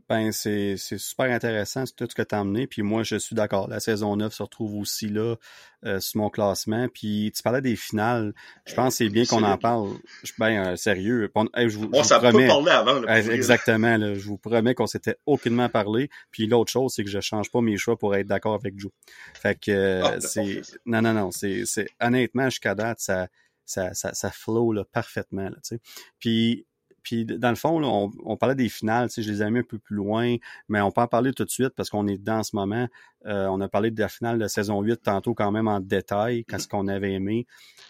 Ben, 0.08 0.32
c'est 0.32 0.76
super 0.76 1.30
intéressant, 1.30 1.84
tout 1.96 2.06
ce 2.08 2.14
que 2.14 2.22
tu 2.22 2.34
as 2.34 2.40
amené. 2.40 2.66
Puis 2.66 2.82
moi, 2.82 3.02
je 3.02 3.16
suis 3.16 3.34
d'accord. 3.34 3.68
La 3.68 3.80
saison 3.80 4.16
9 4.16 4.32
se 4.32 4.42
retrouve 4.42 4.76
aussi 4.76 5.08
là, 5.08 5.36
euh, 5.84 6.00
sur 6.00 6.20
mon 6.20 6.30
classement. 6.30 6.88
Puis 6.92 7.32
tu 7.34 7.42
parlais 7.42 7.60
des 7.60 7.76
finales. 7.76 8.34
Je 8.66 8.74
pense 8.74 8.94
que 8.94 9.04
c'est 9.04 9.08
bien 9.08 9.24
qu'on 9.24 9.42
en 9.42 9.58
parle. 9.58 9.90
Je 10.22 10.26
suis 10.26 10.34
bien 10.38 10.72
euh, 10.72 10.76
sérieux. 10.76 11.30
je 11.56 11.76
vous, 11.76 11.90
on 11.92 12.02
s'est 12.02 12.20
pas 12.20 12.32
parlé 12.32 12.70
avant. 12.70 13.02
exactement. 13.06 13.98
je 14.14 14.26
vous 14.26 14.38
promets 14.38 14.74
qu'on 14.74 14.86
s'était 14.86 15.16
aucunement 15.26 15.68
parlé. 15.68 16.10
Puis 16.30 16.46
l'autre 16.46 16.70
chose, 16.70 16.92
c'est 16.94 17.04
que 17.04 17.10
je 17.10 17.20
change 17.20 17.50
pas 17.50 17.60
mes 17.60 17.76
choix 17.76 17.96
pour 17.96 18.14
être 18.14 18.26
d'accord 18.26 18.54
avec 18.54 18.78
Joe. 18.78 18.92
Fait 19.34 19.58
que 19.58 19.70
euh, 19.70 20.02
ah, 20.04 20.10
ben, 20.12 20.20
c'est... 20.20 20.62
Non, 20.86 21.02
non, 21.02 21.12
non. 21.12 21.30
C'est 21.32 21.64
honnêtement, 22.00 22.50
jusqu'à 22.50 22.74
date, 22.74 23.00
ça 23.00 23.28
ça, 23.68 23.92
ça, 23.92 24.14
ça 24.14 24.30
flow 24.30 24.72
là, 24.72 24.84
parfaitement. 24.84 25.50
Là, 25.50 25.78
puis 26.18 26.66
puis 27.08 27.24
dans 27.24 27.48
le 27.48 27.56
fond, 27.56 27.82
on, 27.82 28.10
on, 28.22 28.36
parlait 28.36 28.54
des 28.54 28.68
finales, 28.68 29.08
je 29.16 29.22
les 29.22 29.42
ai 29.42 29.50
mis 29.50 29.60
un 29.60 29.62
peu 29.62 29.78
plus 29.78 29.96
loin, 29.96 30.36
mais 30.68 30.82
on 30.82 30.90
peut 30.90 31.00
en 31.00 31.06
parler 31.06 31.32
tout 31.32 31.46
de 31.46 31.50
suite 31.50 31.70
parce 31.70 31.88
qu'on 31.88 32.06
est 32.06 32.18
dans 32.18 32.42
ce 32.42 32.54
moment. 32.54 32.86
Euh, 33.24 33.46
on 33.46 33.62
a 33.62 33.68
parlé 33.68 33.90
de 33.90 33.98
la 33.98 34.10
finale 34.10 34.38
de 34.38 34.46
saison 34.46 34.82
8 34.82 35.04
tantôt 35.04 35.32
quand 35.32 35.50
même 35.50 35.68
en 35.68 35.80
détail, 35.80 36.44
qu'est-ce 36.44 36.66
mm-hmm. 36.66 36.70
qu'on 36.70 36.86
avait 36.86 37.14
aimé. 37.14 37.46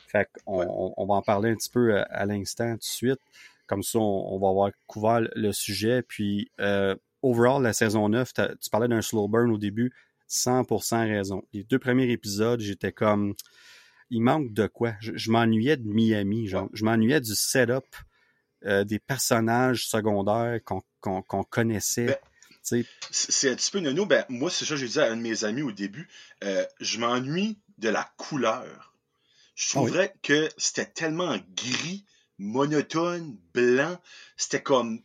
Fait 0.07 0.29
qu'on 0.45 0.95
on, 0.97 1.07
va 1.07 1.15
en 1.15 1.23
parler 1.23 1.51
un 1.51 1.57
petit 1.57 1.69
peu 1.69 1.97
euh, 1.97 2.05
à, 2.11 2.27
l'instant 2.27 2.71
tout 2.75 2.79
de 2.79 2.85
suite. 2.85 3.21
Comme 3.67 3.83
ça, 3.83 3.99
on, 3.99 4.39
va 4.39 4.51
avoir 4.51 4.71
couvert 4.87 5.23
le 5.35 5.51
sujet. 5.51 6.03
Puis 6.03 6.53
euh, 6.61 6.95
overall, 7.23 7.61
la 7.61 7.73
saison 7.73 8.09
9, 8.09 8.33
tu 8.35 8.71
parlais 8.71 8.87
d'un 8.87 9.03
slow 9.03 9.27
burn 9.27 9.51
au 9.51 9.59
début, 9.59 9.93
100% 10.31 11.09
raison. 11.09 11.43
Les 11.53 11.65
deux 11.65 11.81
premiers 11.81 12.09
épisodes, 12.13 12.61
j'étais 12.61 12.93
comme 12.93 13.35
il 14.11 14.23
manque 14.23 14.53
de 14.53 14.69
quoi? 14.69 14.95
Je, 15.01 15.31
m'ennuyais 15.33 15.77
de 15.77 15.89
Miami, 15.89 16.47
genre. 16.47 16.69
Je 16.73 16.85
m'ennuyais 16.85 17.21
du 17.21 17.35
setup 17.35 17.85
euh, 18.65 18.85
des 18.85 18.99
personnages 18.99 19.87
secondaires 19.89 20.61
qu'on 21.01 21.45
connaissait. 21.45 22.07
Ben, 22.07 22.85
c'est 23.11 23.51
un 23.51 23.55
petit 23.55 23.71
peu 23.71 23.81
nono. 23.81 24.07
Ben, 24.07 24.25
moi, 24.29 24.51
c'est 24.51 24.65
ça 24.65 24.75
que 24.75 24.81
j'ai 24.81 24.89
dit 24.89 25.01
à 25.01 25.11
un 25.11 25.17
de 25.17 25.23
mes 25.23 25.45
amis 25.45 25.63
au 25.63 25.73
début. 25.73 26.09
Euh, 26.45 26.65
je 26.81 26.99
m'ennuie 26.99 27.59
de 27.79 27.89
la 27.89 28.11
couleur. 28.17 28.95
Je 29.55 29.67
ah 29.71 29.75
trouverais 29.75 30.15
que 30.23 30.49
c'était 30.57 30.87
tellement 30.87 31.37
gris, 31.57 32.05
monotone, 32.39 33.37
blanc. 33.55 33.99
C'était 34.37 34.63
comme 34.63 35.03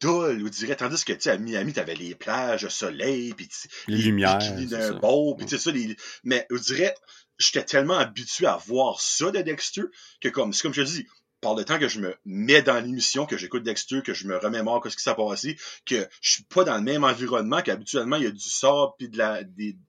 dull, 0.00 0.42
on 0.44 0.48
dirait. 0.48 0.76
Tandis 0.76 1.04
que, 1.04 1.12
tu 1.12 1.22
sais, 1.22 1.30
à 1.30 1.38
Miami, 1.38 1.72
t'avais 1.72 1.94
les 1.94 2.14
plages, 2.14 2.64
le 2.64 2.70
soleil, 2.70 3.34
puis 3.34 3.48
les, 3.86 3.96
les 3.96 4.02
lumières. 4.02 4.38
d'un 4.38 4.92
beau, 4.94 5.34
puis 5.34 5.48
ça, 5.48 5.70
les... 5.70 5.96
Mais 6.24 6.46
on 6.50 6.56
dirait, 6.56 6.94
j'étais 7.38 7.64
tellement 7.64 7.98
habitué 7.98 8.46
à 8.46 8.56
voir 8.56 9.00
ça 9.00 9.30
de 9.30 9.40
Dexter 9.40 9.82
que, 10.20 10.28
comme, 10.28 10.52
c'est 10.52 10.62
comme 10.62 10.74
je 10.74 10.82
te 10.82 10.86
dis, 10.86 11.06
par 11.40 11.54
le 11.54 11.64
temps 11.64 11.78
que 11.78 11.88
je 11.88 12.00
me 12.00 12.14
mets 12.24 12.62
dans 12.62 12.80
l'émission, 12.80 13.26
que 13.26 13.36
j'écoute 13.36 13.62
Dexter, 13.62 14.02
que 14.02 14.14
je 14.14 14.26
me 14.26 14.36
remémore 14.36 14.84
ce 14.88 14.96
qui 14.96 15.02
s'est 15.02 15.14
passé, 15.14 15.56
que 15.86 16.08
je 16.20 16.32
suis 16.32 16.42
pas 16.44 16.64
dans 16.64 16.76
le 16.76 16.82
même 16.82 17.04
environnement, 17.04 17.62
qu'habituellement 17.62 18.16
il 18.16 18.24
y 18.24 18.26
a 18.26 18.30
du 18.30 18.40
sable 18.40 18.92
puis 18.98 19.08
de 19.08 19.18
la 19.18 19.42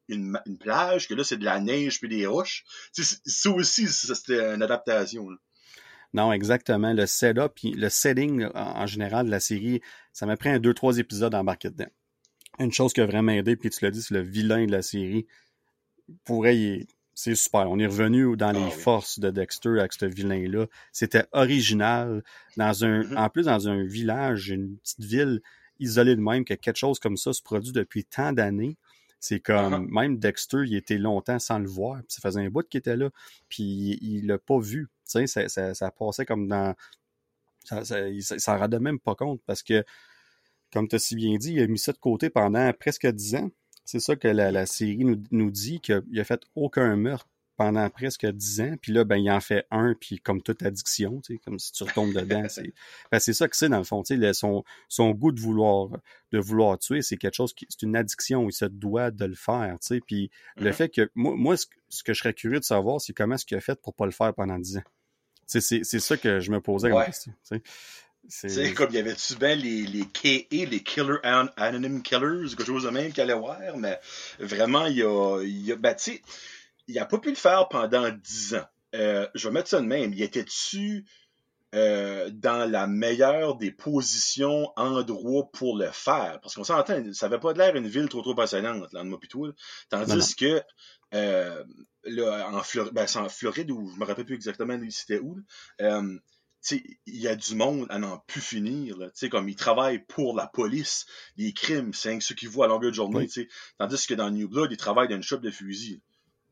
une, 0.08 0.40
plage, 0.60 1.08
que 1.08 1.14
là 1.14 1.24
c'est 1.24 1.38
de 1.38 1.46
la 1.46 1.60
neige 1.60 2.00
puis 2.00 2.10
des 2.10 2.26
roches. 2.26 2.64
Ça 2.94 3.50
aussi, 3.50 3.88
c'était 3.88 4.54
une 4.54 4.62
adaptation. 4.62 5.28
Non, 6.14 6.34
exactement. 6.34 6.94
Le 6.94 7.06
setup, 7.06 7.60
le 7.64 7.90
setting 7.90 8.48
en, 8.54 8.88
général 8.88 9.28
de 9.28 9.32
la 9.32 9.40
série, 9.40 9.82
ça 10.12 10.26
m'a 10.26 10.38
pris 10.38 10.50
un 10.50 10.60
deux 10.60 10.74
trois 10.74 10.98
épisodes 10.98 11.34
à 11.34 11.40
embarquer 11.40 11.70
dedans. 11.70 11.90
Une 12.60 12.74
chose 12.74 12.94
qui 12.94 13.02
a 13.02 13.06
vraiment 13.06 13.32
aidé, 13.32 13.56
puis 13.56 13.70
tu 13.70 13.86
l'as 13.86 13.92
dit, 13.92 14.02
c'est 14.02 14.14
le 14.14 14.22
vilain 14.22 14.66
de 14.66 14.72
la 14.72 14.82
série. 14.82 15.28
Pourrait 16.26 16.58
y 16.58 16.88
c'est 17.20 17.36
super. 17.36 17.70
On 17.70 17.78
est 17.80 17.86
revenu 17.86 18.38
dans 18.38 18.54
les 18.54 18.64
ah 18.64 18.72
forces 18.72 19.20
de 19.20 19.30
Dexter 19.30 19.78
avec 19.78 19.92
ce 19.92 20.06
vilain-là. 20.06 20.68
C'était 20.94 21.26
original. 21.34 22.24
Dans 22.56 22.86
un, 22.86 23.02
mm-hmm. 23.02 23.18
En 23.18 23.30
plus, 23.30 23.44
dans 23.44 23.68
un 23.68 23.84
village, 23.84 24.52
une 24.52 24.78
petite 24.78 25.04
ville, 25.04 25.42
isolé 25.82 26.16
de 26.16 26.22
même 26.22 26.46
que 26.46 26.54
quelque 26.54 26.78
chose 26.78 26.98
comme 26.98 27.18
ça 27.18 27.34
se 27.34 27.42
produit 27.42 27.74
depuis 27.74 28.06
tant 28.06 28.32
d'années. 28.32 28.78
C'est 29.20 29.42
comme, 29.42 29.86
uh-huh. 29.86 29.94
même 29.94 30.18
Dexter, 30.18 30.60
il 30.66 30.76
était 30.76 30.98
longtemps 30.98 31.40
sans 31.40 31.60
le 31.60 31.68
voir, 31.68 31.98
puis 31.98 32.08
ça 32.08 32.22
faisait 32.22 32.40
un 32.40 32.50
bout 32.50 32.66
qu'il 32.66 32.78
était 32.78 32.96
là, 32.96 33.10
puis 33.50 34.00
il 34.02 34.26
l'a 34.26 34.38
pas 34.38 34.58
vu. 34.58 34.88
Tu 35.06 35.28
sais, 35.28 35.28
ça, 35.28 35.50
ça, 35.50 35.74
ça, 35.74 35.92
passait 35.92 36.26
comme 36.26 36.48
dans... 36.48 36.74
Ça, 37.66 37.84
ça, 37.84 38.08
il 38.08 38.24
s'en 38.24 38.58
rendait 38.58 38.80
même 38.80 38.98
pas 38.98 39.16
compte, 39.16 39.42
parce 39.46 39.62
que, 39.62 39.84
comme 40.72 40.88
tu 40.88 40.96
as 40.96 41.00
si 41.00 41.18
bien 41.18 41.36
dit, 41.38 41.52
il 41.52 41.62
a 41.62 41.68
mis 41.68 41.80
ça 41.80 41.92
de 41.92 41.98
côté 41.98 42.30
pendant 42.30 42.72
presque 42.72 43.08
dix 43.08 43.36
ans. 43.36 43.52
C'est 43.90 44.00
ça 44.00 44.16
que 44.16 44.28
la, 44.28 44.52
la 44.52 44.68
série 44.68 45.04
nous, 45.04 45.18
nous 45.32 45.50
dit, 45.50 45.80
qu'il 45.80 46.20
a 46.20 46.24
fait 46.24 46.44
aucun 46.54 46.96
meurtre 46.96 47.28
pendant 47.58 47.90
presque 47.90 48.24
dix 48.28 48.62
ans, 48.62 48.76
puis 48.80 48.94
là, 48.94 49.04
ben, 49.04 49.18
il 49.18 49.32
en 49.32 49.40
fait 49.40 49.66
un, 49.72 49.96
puis 50.00 50.20
comme 50.20 50.44
toute 50.44 50.62
addiction, 50.62 51.22
tu 51.22 51.34
sais, 51.34 51.42
comme 51.44 51.58
si 51.58 51.72
tu 51.72 51.84
retombes 51.84 52.14
dedans. 52.14 52.44
C'est 52.50 52.72
ben, 53.12 53.20
ça 53.20 53.48
que 53.48 53.58
c'est, 53.58 53.68
dans 53.68 53.80
le 53.80 53.84
fond, 53.84 54.04
tu 54.04 54.16
sais, 54.16 54.34
son, 54.34 54.64
son 54.90 55.10
goût 55.10 55.32
de 55.32 55.42
vouloir, 55.42 55.90
de 56.32 56.38
vouloir 56.38 56.78
tuer, 56.78 57.02
c'est 57.02 57.18
quelque 57.18 57.34
chose 57.34 57.54
qui, 57.54 57.66
c'est 57.68 57.82
une 57.82 57.96
addiction, 57.96 58.48
il 58.48 58.54
se 58.54 58.66
doit 58.66 59.10
de 59.10 59.26
le 59.26 59.36
faire, 59.36 59.76
tu 59.82 59.88
sais, 59.88 60.02
puis 60.06 60.30
le 60.56 60.70
mm-hmm. 60.70 60.74
fait 60.74 60.90
que, 60.90 61.10
moi, 61.16 61.34
moi 61.36 61.56
ce, 61.58 61.66
que 62.04 62.14
je 62.14 62.20
serais 62.20 62.36
curieux 62.36 62.60
de 62.60 62.64
savoir, 62.64 63.02
c'est 63.02 63.14
comment 63.14 63.36
est-ce 63.36 63.46
qu'il 63.46 63.58
a 63.58 63.62
fait 63.62 63.82
pour 63.82 63.96
pas 63.96 64.06
le 64.06 64.12
faire 64.12 64.36
pendant 64.36 64.60
dix 64.60 64.78
ans? 64.78 64.84
C'est 65.48 65.84
ça 65.84 66.16
que 66.16 66.40
je 66.40 66.52
me 66.52 66.62
posais 66.62 66.92
comme 66.92 67.04
question, 67.04 67.34
tu 67.44 67.58
sais. 67.58 67.64
C'est 68.30 68.74
comme 68.74 68.90
il 68.92 68.96
y 68.96 69.00
avait 69.00 69.16
souvent 69.16 69.56
les, 69.56 69.86
les 69.86 70.06
KA, 70.06 70.46
les 70.52 70.84
Killer 70.84 71.18
Anonymous 71.24 72.02
Killers, 72.02 72.50
quelque 72.50 72.66
chose 72.66 72.84
de 72.84 72.90
même 72.90 73.12
qu'il 73.12 73.22
allait 73.22 73.34
voir, 73.34 73.78
mais 73.78 74.00
vraiment, 74.40 74.86
il 74.86 74.98
y 74.98 75.04
a, 75.04 75.42
il 75.42 75.66
y 75.66 75.72
a 75.72 75.76
ben, 75.76 75.96
il 76.88 76.96
n'a 76.96 77.06
pas 77.06 77.18
pu 77.20 77.30
le 77.30 77.36
faire 77.36 77.68
pendant 77.70 78.10
dix 78.10 78.56
ans. 78.56 78.66
Euh, 78.96 79.28
je 79.36 79.48
vais 79.48 79.54
mettre 79.54 79.70
ça 79.70 79.82
de 79.82 79.86
même. 79.86 80.14
Il 80.14 80.22
était-tu 80.22 81.06
euh, 81.76 82.32
dans 82.32 82.70
la 82.70 82.88
meilleure 82.88 83.56
des 83.56 83.72
positions, 83.72 84.72
endroits 84.76 85.52
pour 85.52 85.78
le 85.78 85.90
faire? 85.92 86.40
Parce 86.42 86.56
qu'on 86.56 86.64
s'entend, 86.64 87.14
ça 87.14 87.28
n'avait 87.28 87.40
pas 87.40 87.54
l'air 87.54 87.76
une 87.76 87.88
ville 87.88 88.10
trop 88.10 88.22
trop 88.22 88.34
passionnante, 88.34 88.92
là, 88.94 89.04
de 89.04 89.56
Tandis 89.90 90.36
que 90.36 90.62
euh, 91.14 91.64
là, 92.06 92.50
en, 92.52 92.64
Floride, 92.64 92.94
ben, 92.94 93.06
en 93.16 93.30
Floride, 93.30 93.72
où 93.72 93.92
je 93.94 94.00
me 94.00 94.06
rappelle 94.06 94.26
plus 94.26 94.36
exactement 94.36 94.80
c'était 94.90 95.20
où, 95.20 95.38
euh, 95.82 96.18
il 96.72 96.98
y 97.06 97.28
a 97.28 97.36
du 97.36 97.56
monde 97.56 97.88
à 97.90 98.00
n'en 98.00 98.18
plus 98.28 98.42
finir. 98.42 98.98
Là, 98.98 99.08
comme 99.30 99.50
ils 99.50 99.56
travaillent 99.56 100.04
pour 100.06 100.36
la 100.36 100.48
police, 100.48 101.06
les 101.38 101.54
crimes, 101.54 101.94
c'est 101.94 102.20
ce 102.20 102.34
qu'ils 102.34 102.50
voient 102.50 102.66
à 102.66 102.68
longueur 102.70 102.92
de 102.92 102.96
journée. 102.96 103.28
Tandis 103.78 104.08
que 104.08 104.14
dans 104.14 104.30
New 104.30 104.50
Blood, 104.50 104.72
ils 104.72 104.78
travaillent 104.78 105.08
dans 105.08 105.16
une 105.16 105.24
shop 105.24 105.38
de 105.38 105.52
fusil 105.52 106.02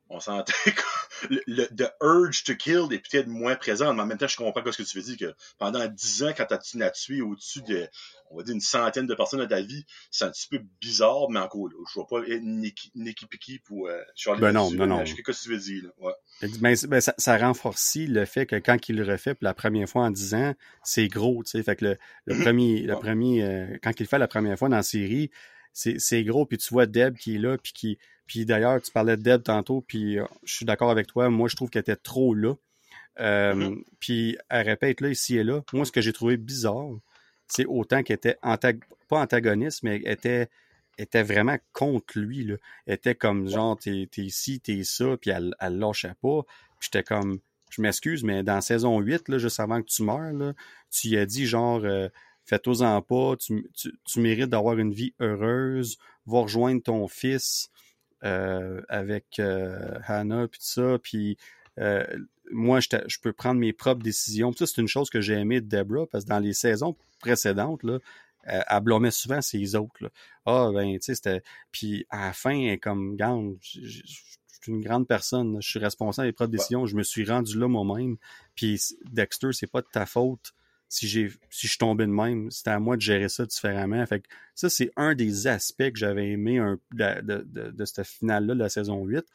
on 0.10 0.20
sentait 0.20 0.54
que 0.66 1.28
le, 1.48 1.66
the 1.76 1.92
urge 2.02 2.44
to 2.44 2.56
kill 2.56 2.88
est 2.92 3.00
peut-être 3.00 3.28
moins 3.28 3.56
présent, 3.56 3.94
mais 3.94 4.02
en 4.02 4.06
même 4.06 4.18
temps, 4.18 4.28
je 4.28 4.38
comprends 4.38 4.72
ce 4.72 4.82
que 4.82 4.88
tu 4.88 4.98
veux 4.98 5.04
dire, 5.04 5.18
que 5.18 5.36
pendant 5.58 5.86
dix 5.88 6.24
ans, 6.24 6.32
quand 6.36 6.46
tu 6.46 6.84
as 6.84 6.90
tué 6.92 7.22
au-dessus 7.22 7.62
de, 7.64 7.88
on 8.30 8.38
va 8.38 8.44
dire, 8.44 8.54
une 8.54 8.62
centaine 8.62 9.08
de 9.08 9.16
personnes 9.16 9.40
dans 9.40 9.48
ta 9.48 9.62
vie, 9.62 9.86
c'est 10.12 10.26
un 10.26 10.32
petit 10.32 10.48
peu 10.48 10.60
bizarre, 10.80 11.30
mais 11.30 11.40
encore, 11.40 11.68
là, 11.68 11.76
je 11.88 11.94
vois 11.94 12.08
pas 12.08 12.22
Nicky 12.40 13.26
Picky 13.26 13.60
pour 13.60 13.88
euh, 13.88 14.02
Charlie 14.16 14.42
Ben 14.42 14.52
non, 14.52 14.72
non, 14.72 14.88
non. 14.88 15.06
Je 15.06 15.16
sais 15.16 15.18
ce 15.18 15.24
que 15.24 15.32
tu 15.32 15.50
veux 15.50 15.58
dire, 15.58 15.84
là. 15.84 15.90
Ouais. 15.98 16.50
Ben, 16.60 16.76
ben, 16.88 17.02
ça, 17.02 17.14
ça 17.18 17.38
renforce 17.38 17.96
le 17.96 18.26
fait 18.26 18.46
que 18.46 18.56
quand 18.58 18.90
il 18.90 18.96
le 18.98 19.04
refait 19.04 19.34
pour 19.34 19.46
la 19.46 19.54
première 19.54 19.88
fois 19.88 20.04
en 20.04 20.12
dix 20.12 20.34
ans, 20.34 20.54
c'est 20.84 21.08
gros, 21.08 21.44
tu 21.44 21.52
sais, 21.52 21.64
fait 21.64 21.76
que 21.76 21.86
le, 21.86 21.98
le 22.26 22.36
premier, 22.44 22.82
le 22.82 22.96
premier, 22.96 23.44
euh, 23.44 23.78
quand 23.82 23.92
il 24.00 24.04
le 24.04 24.08
fait 24.08 24.20
la 24.20 24.28
première 24.28 24.58
fois 24.58 24.70
dans 24.70 24.78
la 24.78 24.84
série, 24.84 25.32
c'est 25.78 26.24
gros, 26.24 26.46
puis 26.46 26.58
tu 26.58 26.74
vois 26.74 26.86
Deb 26.86 27.18
qui 27.18 27.36
est 27.36 27.40
là, 27.40 27.58
puis 27.58 27.74
qui 27.74 27.98
puis 28.28 28.46
d'ailleurs, 28.46 28.82
tu 28.82 28.92
parlais 28.92 29.16
de 29.16 29.22
Deb 29.22 29.44
tantôt, 29.44 29.82
puis 29.82 30.20
euh, 30.20 30.26
je 30.44 30.54
suis 30.54 30.66
d'accord 30.66 30.92
avec 30.92 31.08
toi. 31.08 31.30
Moi, 31.30 31.48
je 31.48 31.56
trouve 31.56 31.70
qu'elle 31.70 31.82
était 31.82 31.96
trop 31.96 32.36
là. 32.36 32.56
Euh, 33.20 33.54
mm-hmm. 33.56 33.84
Puis 34.00 34.38
elle 34.50 34.68
répète 34.68 35.02
là, 35.02 35.10
ici 35.10 35.38
et 35.38 35.44
là. 35.44 35.64
Moi, 35.74 35.86
ce 35.86 35.92
que 35.92 36.02
j'ai 36.02 36.14
trouvé 36.14 36.36
bizarre, 36.38 36.90
c'est 37.48 37.66
autant 37.66 38.04
qu'elle 38.04 38.18
était 38.18 38.38
pas 38.42 39.22
antagoniste, 39.22 39.82
mais 39.84 40.02
elle 40.04 40.12
était, 40.12 40.50
était 40.98 41.24
vraiment 41.24 41.58
contre 41.72 42.20
lui. 42.20 42.44
Là. 42.44 42.56
Elle 42.86 42.96
était 42.96 43.16
comme 43.16 43.48
genre, 43.48 43.80
t'es 43.80 44.10
es 44.18 44.22
ici, 44.22 44.60
t'es 44.60 44.84
ça, 44.84 45.16
puis 45.20 45.32
elle, 45.32 45.56
elle 45.60 45.80
lâchait 45.80 46.16
pas. 46.22 46.44
Puis 46.80 46.90
j'étais 46.92 47.04
comme, 47.04 47.40
je 47.70 47.82
m'excuse, 47.82 48.24
mais 48.24 48.44
dans 48.44 48.60
saison 48.60 49.00
8, 49.00 49.30
là, 49.30 49.38
juste 49.38 49.60
avant 49.60 49.82
que 49.82 49.88
tu 49.88 50.04
meurs, 50.04 50.34
là, 50.34 50.54
tu 50.92 51.08
y 51.08 51.18
as 51.18 51.26
dit 51.26 51.48
genre, 51.48 51.82
euh, 51.86 52.10
fais-toi-en 52.48 53.02
pas, 53.04 53.36
tu, 53.38 53.70
tu, 53.76 53.94
tu 54.04 54.20
mérites 54.20 54.50
d'avoir 54.50 54.80
une 54.80 54.94
vie 54.94 55.14
heureuse, 55.20 55.98
va 56.26 56.42
rejoindre 56.42 56.82
ton 56.82 57.08
fils. 57.08 57.70
Euh, 58.24 58.82
avec 58.90 59.38
euh, 59.38 60.00
Hannah 60.08 60.48
puis 60.48 60.60
tout 60.60 60.66
ça. 60.66 60.98
Puis 60.98 61.38
euh, 61.78 62.04
moi, 62.52 62.80
je, 62.80 63.20
peux 63.22 63.32
prendre 63.32 63.60
mes 63.60 63.74
propres 63.74 64.02
décisions. 64.02 64.52
ça, 64.54 64.66
c'est 64.66 64.82
une 64.82 64.88
chose 64.88 65.12
que 65.12 65.22
j'ai 65.22 65.36
aimé 65.36 65.62
de 65.62 65.68
Deborah, 65.68 66.08
parce 66.12 66.24
que 66.24 66.30
dans 66.30 66.40
les 66.40 66.54
saisons 66.54 66.96
précédentes, 67.20 67.84
là, 67.84 68.00
elle 68.44 68.82
blâmait 68.82 69.12
souvent 69.12 69.42
ses 69.42 69.76
autres. 69.76 70.12
Ah, 70.48 70.72
ben, 70.74 70.94
tu 70.94 71.02
sais, 71.02 71.16
c'était. 71.16 71.44
Puis 71.72 72.08
à 72.10 72.28
la 72.28 72.34
fin, 72.34 72.58
elle 72.58 72.72
est 72.72 72.78
comme, 72.80 73.16
garde, 73.16 73.56
je 73.62 74.02
suis 74.02 74.38
une 74.68 74.82
grande 74.82 75.08
personne, 75.08 75.62
je 75.62 75.70
suis 75.70 75.80
responsable 75.80 76.28
des 76.28 76.34
propres 76.34 76.52
décisions, 76.52 76.88
je 76.88 76.96
me 76.96 77.04
suis 77.04 77.24
rendu 77.24 77.60
là 77.60 77.68
moi-même. 77.68 78.18
Puis 78.56 78.82
Dexter, 79.12 79.54
c'est 79.54 79.68
pas 79.68 79.82
de 79.82 79.88
ta 79.92 80.08
faute 80.08 80.54
si 80.90 81.08
j'ai 81.08 81.30
si 81.50 81.68
je 81.68 81.78
tombais 81.78 82.06
de 82.06 82.12
même, 82.12 82.50
c'était 82.52 82.70
à 82.72 82.80
moi 82.80 82.96
de 82.96 83.02
gérer 83.02 83.30
ça 83.30 83.46
différemment. 83.46 84.06
Fait 84.06 84.22
que 84.22 84.28
ça, 84.56 84.70
c'est 84.70 84.92
un 84.96 85.16
des 85.16 85.48
aspects 85.48 85.92
que 85.92 85.98
j'avais 85.98 86.32
aimé 86.32 86.60
un, 86.60 86.80
de, 86.94 87.22
de, 87.22 87.44
de, 87.46 87.72
de 87.72 87.86
cette 87.86 88.06
finale-là 88.08 88.54
de 88.54 88.60
la 88.60 88.70
saison 88.70 89.04
8. 89.04 89.26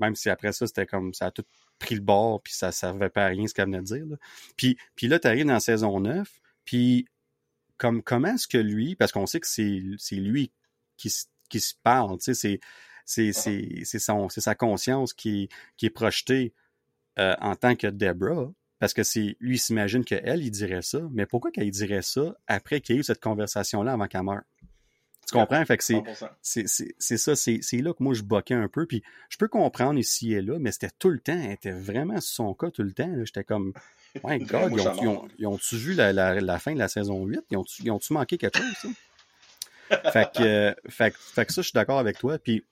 Même 0.00 0.14
si 0.16 0.30
après 0.30 0.52
ça, 0.52 0.66
c'était 0.66 0.86
comme 0.86 1.12
ça 1.14 1.26
a 1.26 1.30
tout 1.30 1.44
pris 1.78 1.94
le 1.94 2.00
bord, 2.00 2.42
puis 2.42 2.52
ça 2.52 2.72
servait 2.72 3.10
pas 3.10 3.26
à 3.26 3.28
rien 3.28 3.46
ce 3.46 3.54
qu'elle 3.54 3.66
venait 3.66 3.80
de 3.80 3.84
dire. 3.84 4.06
Là. 4.06 4.16
Puis, 4.56 4.78
puis 4.94 5.08
là, 5.08 5.18
tu 5.18 5.28
arrives 5.28 5.46
dans 5.46 5.52
la 5.54 5.60
saison 5.60 6.00
9, 6.00 6.40
puis 6.64 7.06
comme 7.76 8.02
comment 8.02 8.34
est-ce 8.34 8.48
que 8.48 8.58
lui, 8.58 8.94
parce 8.94 9.12
qu'on 9.12 9.26
sait 9.26 9.40
que 9.40 9.46
c'est, 9.48 9.82
c'est 9.98 10.16
lui 10.16 10.52
qui, 10.96 11.12
qui 11.48 11.60
se 11.60 11.74
parle, 11.82 12.18
tu 12.18 12.34
sais, 12.34 12.60
c'est, 13.04 13.32
c'est, 13.32 13.84
c'est, 13.84 13.98
son, 13.98 14.28
c'est 14.28 14.40
sa 14.40 14.54
conscience 14.54 15.12
qui, 15.12 15.48
qui 15.76 15.86
est 15.86 15.90
projetée 15.90 16.54
euh, 17.18 17.34
en 17.40 17.56
tant 17.56 17.74
que 17.74 17.88
Deborah. 17.88 18.52
Parce 18.82 18.94
que 18.94 19.04
c'est 19.04 19.36
lui, 19.38 19.54
il 19.54 19.58
s'imagine 19.60 20.04
qu'elle, 20.04 20.42
il 20.42 20.50
dirait 20.50 20.82
ça. 20.82 20.98
Mais 21.12 21.24
pourquoi 21.24 21.52
qu'elle 21.52 21.70
dirait 21.70 22.02
ça 22.02 22.34
après 22.48 22.80
qu'il 22.80 22.96
y 22.96 22.98
ait 22.98 23.00
eu 23.00 23.04
cette 23.04 23.20
conversation-là 23.20 23.92
avant 23.92 24.08
qu'elle 24.08 24.24
meure? 24.24 24.42
Tu 25.24 25.34
comprends? 25.34 25.64
Fait 25.64 25.76
que 25.76 25.84
c'est, 25.84 26.02
c'est, 26.42 27.16
ça, 27.16 27.36
c'est, 27.36 27.60
là 27.74 27.92
que 27.92 28.02
moi 28.02 28.12
je 28.12 28.22
boquais 28.24 28.54
un 28.54 28.66
peu. 28.66 28.84
Puis 28.86 29.04
je 29.28 29.36
peux 29.36 29.46
comprendre 29.46 30.00
ici 30.00 30.32
et 30.32 30.42
là, 30.42 30.58
mais 30.58 30.72
c'était 30.72 30.90
tout 30.98 31.10
le 31.10 31.20
temps, 31.20 31.40
elle 31.40 31.52
était 31.52 31.70
vraiment 31.70 32.20
sur 32.20 32.34
son 32.34 32.54
cas 32.54 32.72
tout 32.72 32.82
le 32.82 32.90
temps. 32.90 33.08
J'étais 33.24 33.44
comme, 33.44 33.72
my 34.24 34.40
God, 34.40 34.72
ils 35.38 35.46
ont-tu 35.46 35.76
vu 35.76 35.94
la, 35.94 36.12
la, 36.12 36.40
la, 36.40 36.58
fin 36.58 36.74
de 36.74 36.80
la 36.80 36.88
saison 36.88 37.24
8? 37.24 37.38
Ils 37.52 37.58
ont-tu, 37.58 37.88
ont 37.88 38.00
manqué 38.10 38.36
quelque 38.36 38.58
chose, 38.58 38.74
ça? 39.90 40.10
fait, 40.10 40.32
que, 40.34 40.74
fait, 40.88 41.14
fait 41.16 41.46
que 41.46 41.52
ça, 41.52 41.62
je 41.62 41.68
suis 41.68 41.76
d'accord 41.76 42.00
avec 42.00 42.18
toi. 42.18 42.36
Puis 42.36 42.64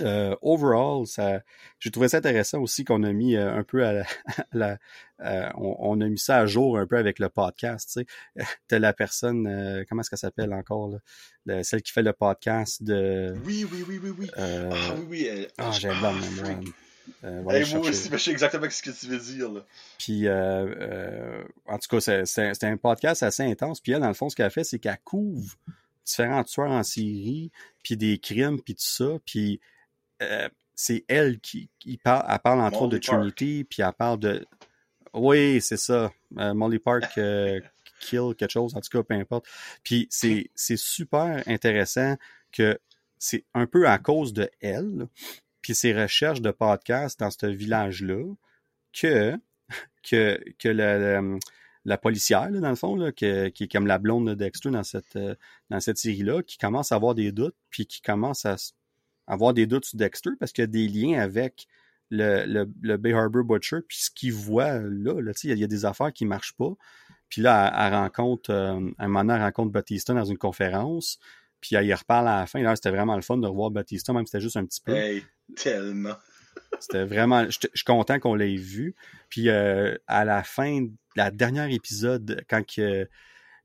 euh, 0.00 0.36
overall, 0.42 1.06
ça, 1.06 1.40
j'ai 1.80 1.90
trouvé 1.90 2.08
ça 2.08 2.18
intéressant 2.18 2.60
aussi 2.60 2.84
qu'on 2.84 3.02
a 3.02 3.12
mis 3.12 3.36
euh, 3.36 3.54
un 3.54 3.64
peu 3.64 3.84
à 3.86 4.04
la, 4.52 4.78
euh, 5.20 5.48
on, 5.56 6.00
a 6.00 6.08
mis 6.08 6.18
ça 6.18 6.38
à 6.38 6.46
jour 6.46 6.78
un 6.78 6.86
peu 6.86 6.98
avec 6.98 7.18
le 7.18 7.28
podcast. 7.28 7.90
Tu 7.92 8.00
sais, 8.00 8.46
t'as 8.68 8.78
la 8.78 8.92
personne, 8.92 9.84
comment 9.88 10.02
est-ce 10.02 10.10
qu'elle 10.10 10.18
s'appelle 10.18 10.52
encore 10.52 10.90
là? 11.46 11.62
celle 11.62 11.82
qui 11.82 11.92
fait 11.92 12.02
le 12.02 12.12
podcast 12.12 12.82
de. 12.82 13.34
Oui, 13.44 13.66
oui, 13.72 13.84
oui, 13.88 13.98
oui, 14.02 14.10
oui. 14.18 14.30
ah 14.36 14.94
oui, 14.96 15.06
oui. 15.08 15.46
Ah, 15.56 15.70
j'ai 15.72 15.88
ah. 15.88 16.12
Euh, 17.24 17.42
moi 17.42 17.54
aussi, 17.56 18.10
je 18.12 18.16
sais 18.18 18.30
exactement 18.30 18.68
ce 18.68 18.82
que 18.82 18.90
tu 18.90 19.06
veux 19.06 19.18
dire. 19.18 19.50
Là. 19.50 19.64
Puis, 19.98 20.28
en 20.28 21.78
tout 21.78 21.96
cas, 21.96 22.24
c'est 22.26 22.64
un 22.64 22.76
podcast 22.76 23.22
assez 23.22 23.42
intense. 23.42 23.80
Puis 23.80 23.92
elle, 23.92 24.00
dans 24.00 24.08
le 24.08 24.14
fond, 24.14 24.28
ce 24.28 24.36
qu'elle 24.36 24.50
fait, 24.50 24.64
c'est 24.64 24.78
qu'elle 24.78 24.98
couvre 25.02 25.56
différents 26.04 26.44
tueurs 26.44 26.70
en 26.70 26.82
série, 26.82 27.50
puis 27.82 27.96
des 27.96 28.18
crimes, 28.18 28.60
puis 28.60 28.74
tout 28.74 28.82
ça. 28.82 29.18
Puis 29.24 29.60
euh, 30.22 30.48
c'est 30.74 31.04
elle 31.08 31.40
qui, 31.40 31.68
parle, 32.02 32.24
elle 32.28 32.38
parle 32.38 32.60
entre 32.60 32.82
autres 32.82 32.92
de 32.92 32.98
Trinity, 32.98 33.64
puis 33.68 33.82
elle 33.82 33.92
parle 33.92 34.20
de. 34.20 34.46
Oui, 35.12 35.60
c'est 35.60 35.76
ça. 35.76 36.12
Euh, 36.38 36.54
Molly 36.54 36.78
Park 36.78 37.18
euh, 37.18 37.60
kill 38.00 38.34
quelque 38.36 38.50
chose, 38.50 38.76
en 38.76 38.80
tout 38.80 38.90
cas, 38.90 39.02
peu 39.02 39.14
importe. 39.14 39.46
Puis 39.82 40.06
c'est, 40.10 40.50
super 40.56 41.42
intéressant 41.46 42.16
que 42.52 42.78
c'est 43.18 43.44
un 43.54 43.66
peu 43.66 43.88
à 43.88 43.98
cause 43.98 44.32
de 44.32 44.48
elle, 44.60 45.08
puis 45.62 45.74
ses 45.74 45.92
recherches 45.92 46.40
de 46.40 46.52
podcast 46.52 47.18
dans 47.18 47.30
ce 47.30 47.46
village-là, 47.46 48.24
que, 48.92 49.36
que, 50.08 50.40
que 50.58 50.68
la, 50.68 51.20
la, 51.84 51.98
policière, 51.98 52.50
dans 52.52 52.70
le 52.70 52.76
fond, 52.76 52.94
là, 52.94 53.10
qui 53.10 53.24
est 53.24 53.72
comme 53.72 53.88
la 53.88 53.98
blonde 53.98 54.28
de 54.28 54.34
Dexter 54.34 54.70
dans 54.70 54.84
cette, 54.84 55.18
dans 55.70 55.80
cette 55.80 55.98
série-là, 55.98 56.42
qui 56.42 56.56
commence 56.56 56.92
à 56.92 56.94
avoir 56.94 57.16
des 57.16 57.32
doutes, 57.32 57.56
puis 57.70 57.86
qui 57.86 58.00
commence 58.00 58.46
à 58.46 58.56
avoir 59.28 59.54
des 59.54 59.66
doutes 59.66 59.84
sur 59.84 59.98
Dexter 59.98 60.30
parce 60.40 60.52
qu'il 60.52 60.62
y 60.62 60.64
a 60.64 60.66
des 60.66 60.88
liens 60.88 61.20
avec 61.20 61.68
le, 62.10 62.46
le, 62.46 62.66
le 62.80 62.96
Bay 62.96 63.12
Harbor 63.12 63.44
Butcher, 63.44 63.78
puis 63.86 63.98
ce 63.98 64.10
qu'il 64.10 64.32
voit 64.32 64.78
là, 64.78 65.20
là 65.20 65.32
il 65.44 65.58
y, 65.58 65.64
a 65.64 65.66
des 65.66 65.84
affaires 65.84 66.12
qui 66.12 66.24
marchent 66.24 66.56
pas. 66.56 66.72
Puis 67.28 67.42
là, 67.42 67.70
elle, 67.78 67.94
rencontre, 67.94 68.50
euh, 68.50 68.90
un 68.98 69.08
moment, 69.08 69.34
elle 69.34 69.42
rencontre 69.42 69.70
Batista 69.70 70.14
dans 70.14 70.24
une 70.24 70.38
conférence, 70.38 71.18
puis 71.60 71.76
elle 71.76 71.84
y 71.84 71.92
reparle 71.92 72.28
à 72.28 72.40
la 72.40 72.46
fin. 72.46 72.62
Là, 72.62 72.74
c'était 72.74 72.90
vraiment 72.90 73.14
le 73.14 73.22
fun 73.22 73.36
de 73.36 73.46
revoir 73.46 73.70
Batista, 73.70 74.14
même 74.14 74.24
si 74.24 74.30
c'était 74.30 74.42
juste 74.42 74.56
un 74.56 74.64
petit 74.64 74.80
peu. 74.80 74.94
Hey, 74.94 75.22
tellement. 75.54 76.16
c'était 76.80 77.04
vraiment, 77.04 77.44
je 77.50 77.58
suis 77.74 77.84
content 77.84 78.18
qu'on 78.18 78.34
l'ait 78.34 78.56
vu. 78.56 78.94
Puis 79.28 79.50
euh, 79.50 79.94
à 80.06 80.24
la 80.24 80.42
fin, 80.42 80.86
la 81.16 81.30
dernière 81.30 81.70
épisode, 81.70 82.42
quand 82.48 82.64
que 82.64 83.06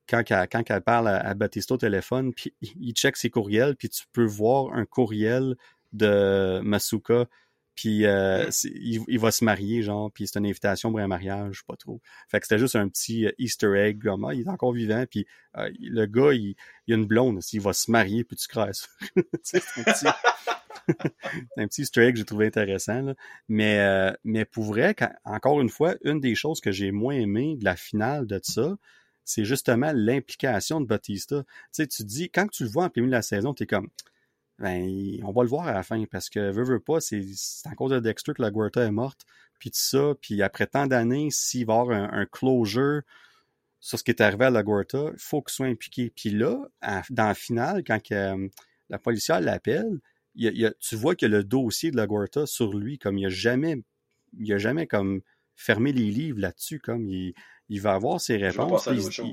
quand, 0.08 0.24
elle, 0.30 0.48
quand 0.50 0.64
elle 0.70 0.82
parle 0.82 1.08
à, 1.08 1.18
à 1.18 1.34
Batista 1.34 1.76
au 1.76 1.78
téléphone, 1.78 2.34
puis 2.34 2.54
il 2.62 2.94
check 2.94 3.18
ses 3.18 3.30
courriels, 3.30 3.76
puis 3.76 3.90
tu 3.90 4.04
peux 4.12 4.26
voir 4.26 4.74
un 4.74 4.86
courriel 4.86 5.56
de 5.92 6.60
Masuka 6.64 7.28
puis 7.76 8.06
euh, 8.06 8.50
il, 8.66 9.20
va 9.20 9.32
se 9.32 9.44
marier, 9.44 9.82
genre, 9.82 10.12
puis 10.12 10.28
c'est 10.28 10.38
une 10.38 10.46
invitation 10.46 10.92
pour 10.92 11.00
un 11.00 11.08
mariage, 11.08 11.64
pas 11.66 11.76
trop. 11.76 12.02
Fait 12.30 12.40
que 12.40 12.46
c'était 12.46 12.60
juste 12.60 12.76
un 12.76 12.88
petit 12.88 13.26
euh, 13.26 13.32
Easter 13.40 13.76
egg, 13.76 14.02
comme, 14.04 14.26
ah, 14.26 14.34
il 14.34 14.42
est 14.42 14.50
encore 14.50 14.74
vivant, 14.74 15.06
puis 15.10 15.26
euh, 15.58 15.72
le 15.80 16.06
gars, 16.06 16.34
il, 16.34 16.56
il 16.88 16.94
a 16.94 16.98
une 16.98 17.08
blonde, 17.08 17.40
il 17.52 17.62
va 17.62 17.74
se 17.74 17.90
marier, 17.90 18.24
puis 18.24 18.38
tu 18.38 18.48
crèves. 18.48 18.74
c'est 19.44 19.64
un 19.78 19.84
petit... 19.84 20.06
un 21.58 21.68
petit 21.68 21.82
Easter 21.82 22.02
egg 22.04 22.14
que 22.14 22.20
j'ai 22.20 22.26
trouvé 22.26 22.46
intéressant. 22.46 23.02
Là. 23.02 23.16
Mais, 23.48 24.14
mais 24.24 24.44
pour 24.44 24.66
vrai, 24.66 24.94
encore 25.24 25.62
une 25.62 25.70
fois, 25.70 25.96
une 26.04 26.20
des 26.20 26.36
choses 26.36 26.60
que 26.60 26.72
j'ai 26.72 26.92
moins 26.92 27.16
aimé 27.16 27.56
de 27.58 27.64
la 27.64 27.78
finale 27.78 28.28
de 28.28 28.40
ça, 28.44 28.76
c'est 29.26 29.45
justement 29.45 29.91
l'implication 29.94 30.82
de 30.82 30.86
Batista. 30.86 31.44
Tu 31.44 31.50
sais, 31.72 31.88
tu 31.88 32.04
dis, 32.04 32.30
quand 32.30 32.48
tu 32.50 32.64
le 32.64 32.70
vois 32.70 32.86
en 32.86 32.90
milieu 32.95 33.08
de 33.08 33.12
la 33.12 33.22
saison, 33.22 33.54
t'es 33.54 33.66
comme, 33.66 33.90
ben, 34.60 35.20
on 35.24 35.32
va 35.32 35.44
le 35.44 35.50
voir 35.50 35.68
à 35.68 35.74
la 35.74 35.84
fin 35.84 36.04
parce 36.06 36.30
que 36.30 36.52
veut, 36.52 36.64
veut 36.64 36.80
pas, 36.80 37.00
c'est 37.02 37.26
à 37.66 37.76
cause 37.76 37.91
de 37.91 38.00
Dexter 38.00 38.34
que 38.34 38.41
la 38.41 38.52
Guerta 38.52 38.84
est 38.84 38.91
morte, 38.91 39.26
puis 39.60 39.72
tout 39.72 39.80
ça, 39.80 40.14
puis 40.22 40.41
après 40.41 40.68
tant 40.68 40.88
d'années, 40.88 41.30
s'il 41.32 41.66
va 41.66 41.74
y 41.74 41.80
avoir 41.80 42.14
un, 42.14 42.26
closure 42.26 43.02
sur 43.80 44.00
ce 44.00 44.04
qui 44.04 44.12
est 44.12 44.22
arrivé 44.22 44.45
à 44.45 44.50
la 44.50 44.64
Guerta, 44.64 45.10
il 45.12 45.20
faut 45.20 45.41
qu'il 45.41 45.54
soit 45.54 45.68
impliqué. 45.68 46.12
Puis 46.16 46.30
là, 46.30 46.58
dans 47.10 47.28
la 47.28 47.34
finale, 47.34 47.84
quand 47.86 48.00
euh, 48.12 48.48
la 48.90 49.00
policière 49.00 49.41
l'appelle, 49.41 50.00
tu 50.36 50.95
vois 50.95 51.16
a 51.22 51.28
le 51.28 51.44
dossier 51.44 51.91
de 51.91 51.98
la 51.98 52.08
Guerta 52.08 52.45
sur 52.45 52.74
lui, 52.78 52.98
comme 52.98 53.18
il 53.18 53.26
a 53.26 53.30
jamais, 53.30 53.82
il 54.38 54.52
a 54.54 54.58
jamais 54.58 54.88
comme 54.88 55.22
fermé 55.56 55.94
les 55.94 56.10
livres 56.10 56.40
là-dessus, 56.40 56.80
comme 56.80 57.08
il, 57.08 57.34
il 57.74 57.82
va 57.82 57.94
avoir 57.94 58.22
ses 58.22 58.38
réponses. 58.38 58.88
Je 58.88 59.24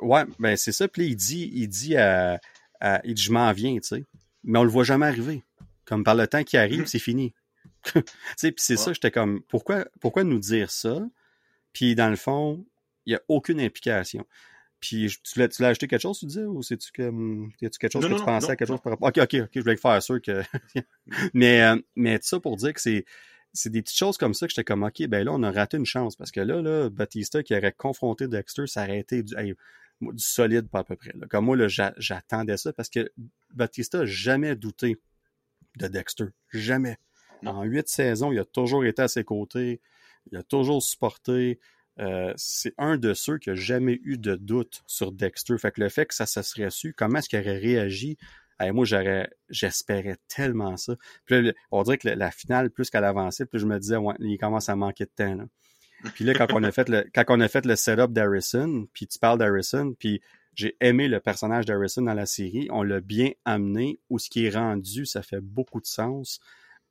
ouais, 0.00 0.24
ben 0.40 0.56
c'est 0.56 0.72
ça. 0.72 0.88
Puis 0.88 1.06
il 1.06 1.16
dit, 1.16 1.48
il 1.54 1.68
dit 1.68 1.96
à 1.96 2.40
il 3.04 3.14
dit 3.14 3.22
je 3.22 3.32
m'en 3.32 3.52
viens, 3.52 3.74
tu 3.76 3.82
sais. 3.82 4.04
Mais 4.42 4.58
on 4.58 4.64
le 4.64 4.70
voit 4.70 4.84
jamais 4.84 5.06
arriver. 5.06 5.42
Comme 5.84 6.02
par 6.02 6.16
le 6.16 6.26
temps 6.26 6.42
qui 6.42 6.56
arrive, 6.56 6.86
c'est 6.86 6.98
fini. 6.98 7.32
tu 7.84 8.02
sais, 8.36 8.50
puis 8.50 8.62
c'est 8.62 8.76
ça, 8.76 8.92
j'étais 8.92 9.10
comme, 9.10 9.42
pourquoi, 9.42 9.86
pourquoi 10.00 10.24
nous 10.24 10.38
dire 10.38 10.70
ça? 10.70 11.06
Puis 11.72 11.94
dans 11.94 12.10
le 12.10 12.16
fond, 12.16 12.64
il 13.06 13.10
n'y 13.10 13.16
a 13.16 13.20
aucune 13.28 13.60
implication. 13.60 14.26
Puis 14.80 15.16
tu 15.22 15.38
l'as, 15.38 15.48
tu 15.48 15.64
acheté 15.64 15.86
quelque 15.86 16.00
chose, 16.00 16.18
tu 16.18 16.26
disais, 16.26 16.44
ou 16.44 16.62
c'est-tu 16.62 16.90
comme, 16.92 17.52
y 17.60 17.66
a-tu 17.66 17.78
quelque 17.78 17.92
chose 17.92 18.06
que 18.06 18.18
tu 18.18 18.24
pensais 18.24 18.50
à 18.50 18.56
quelque 18.56 18.68
chose 18.68 18.80
par 18.82 18.92
rapport? 18.92 19.08
Ok, 19.08 19.18
ok, 19.18 19.44
ok, 19.44 19.50
je 19.54 19.60
voulais 19.60 19.76
faire 19.76 20.02
sûr 20.02 20.20
que. 20.20 20.42
mais, 21.34 21.62
euh, 21.62 21.76
mais 21.94 22.18
ça 22.22 22.40
pour 22.40 22.56
dire 22.56 22.74
que 22.74 22.80
c'est, 22.80 23.04
c'est 23.54 23.70
des 23.70 23.82
petites 23.82 23.96
choses 23.96 24.18
comme 24.18 24.34
ça 24.34 24.46
que 24.46 24.50
j'étais 24.50 24.64
comme, 24.64 24.82
ok, 24.82 25.06
ben 25.06 25.24
là, 25.24 25.32
on 25.32 25.42
a 25.42 25.50
raté 25.50 25.76
une 25.76 25.86
chance 25.86 26.16
parce 26.16 26.32
que 26.32 26.40
là, 26.40 26.60
là, 26.60 26.90
Batista 26.90 27.42
qui 27.42 27.56
aurait 27.56 27.72
confronté 27.72 28.26
Dexter, 28.26 28.66
ça 28.66 28.82
aurait 28.82 28.98
été 28.98 29.22
du, 29.22 29.34
du 30.00 30.12
solide 30.18 30.68
pas 30.68 30.80
à 30.80 30.84
peu 30.84 30.96
près. 30.96 31.12
Comme 31.30 31.46
moi, 31.46 31.56
j'attendais 31.68 32.56
ça 32.56 32.72
parce 32.72 32.90
que 32.90 33.10
Batista 33.54 33.98
n'a 33.98 34.06
jamais 34.06 34.56
douté 34.56 34.96
de 35.76 35.86
Dexter. 35.86 36.26
Jamais. 36.52 36.98
En 37.46 37.62
huit 37.62 37.88
saisons, 37.88 38.32
il 38.32 38.38
a 38.38 38.44
toujours 38.44 38.84
été 38.84 39.02
à 39.02 39.08
ses 39.08 39.24
côtés. 39.24 39.80
Il 40.32 40.36
a 40.36 40.42
toujours 40.42 40.82
supporté. 40.82 41.60
Euh, 42.00 42.32
c'est 42.36 42.74
un 42.76 42.96
de 42.96 43.14
ceux 43.14 43.38
qui 43.38 43.50
n'a 43.50 43.54
jamais 43.54 44.00
eu 44.02 44.18
de 44.18 44.34
doute 44.34 44.82
sur 44.86 45.12
Dexter. 45.12 45.56
Fait 45.58 45.70
que 45.70 45.80
le 45.80 45.88
fait 45.88 46.06
que 46.06 46.14
ça 46.14 46.26
se 46.26 46.42
serait 46.42 46.70
su, 46.70 46.92
comment 46.92 47.18
est-ce 47.18 47.28
qu'il 47.28 47.38
aurait 47.38 47.58
réagi? 47.58 48.16
Moi, 48.60 48.84
j'aurais, 48.84 49.28
j'espérais 49.48 50.16
tellement 50.28 50.76
ça. 50.76 50.94
Puis 51.26 51.52
on 51.70 51.82
dirait 51.82 51.98
que 51.98 52.08
la, 52.08 52.30
finale, 52.30 52.70
plus 52.70 52.90
qu'elle 52.90 53.04
avançait, 53.04 53.46
plus 53.46 53.60
je 53.60 53.66
me 53.66 53.78
disais, 53.78 53.96
ouais, 53.96 54.14
il 54.20 54.38
commence 54.38 54.68
à 54.68 54.76
manquer 54.76 55.04
de 55.04 55.10
temps. 55.14 55.34
Là. 55.34 55.44
Puis 56.14 56.24
là, 56.24 56.34
quand 56.34 56.46
on 56.52 56.62
a 56.62 56.70
fait 56.72 56.88
le, 56.88 57.04
quand 57.14 57.24
on 57.28 57.40
a 57.40 57.48
fait 57.48 57.66
le 57.66 57.76
setup 57.76 58.12
d'Harrison, 58.12 58.86
puis 58.92 59.06
tu 59.06 59.18
parles 59.18 59.38
d'Harrison, 59.38 59.94
puis 59.98 60.20
j'ai 60.54 60.76
aimé 60.80 61.08
le 61.08 61.20
personnage 61.20 61.66
d'Harrison 61.66 62.02
dans 62.02 62.14
la 62.14 62.26
série. 62.26 62.68
On 62.70 62.82
l'a 62.82 63.00
bien 63.00 63.30
amené. 63.44 63.98
Où 64.10 64.18
ce 64.18 64.30
qui 64.30 64.46
est 64.46 64.50
rendu, 64.50 65.06
ça 65.06 65.22
fait 65.22 65.40
beaucoup 65.40 65.80
de 65.80 65.86
sens. 65.86 66.40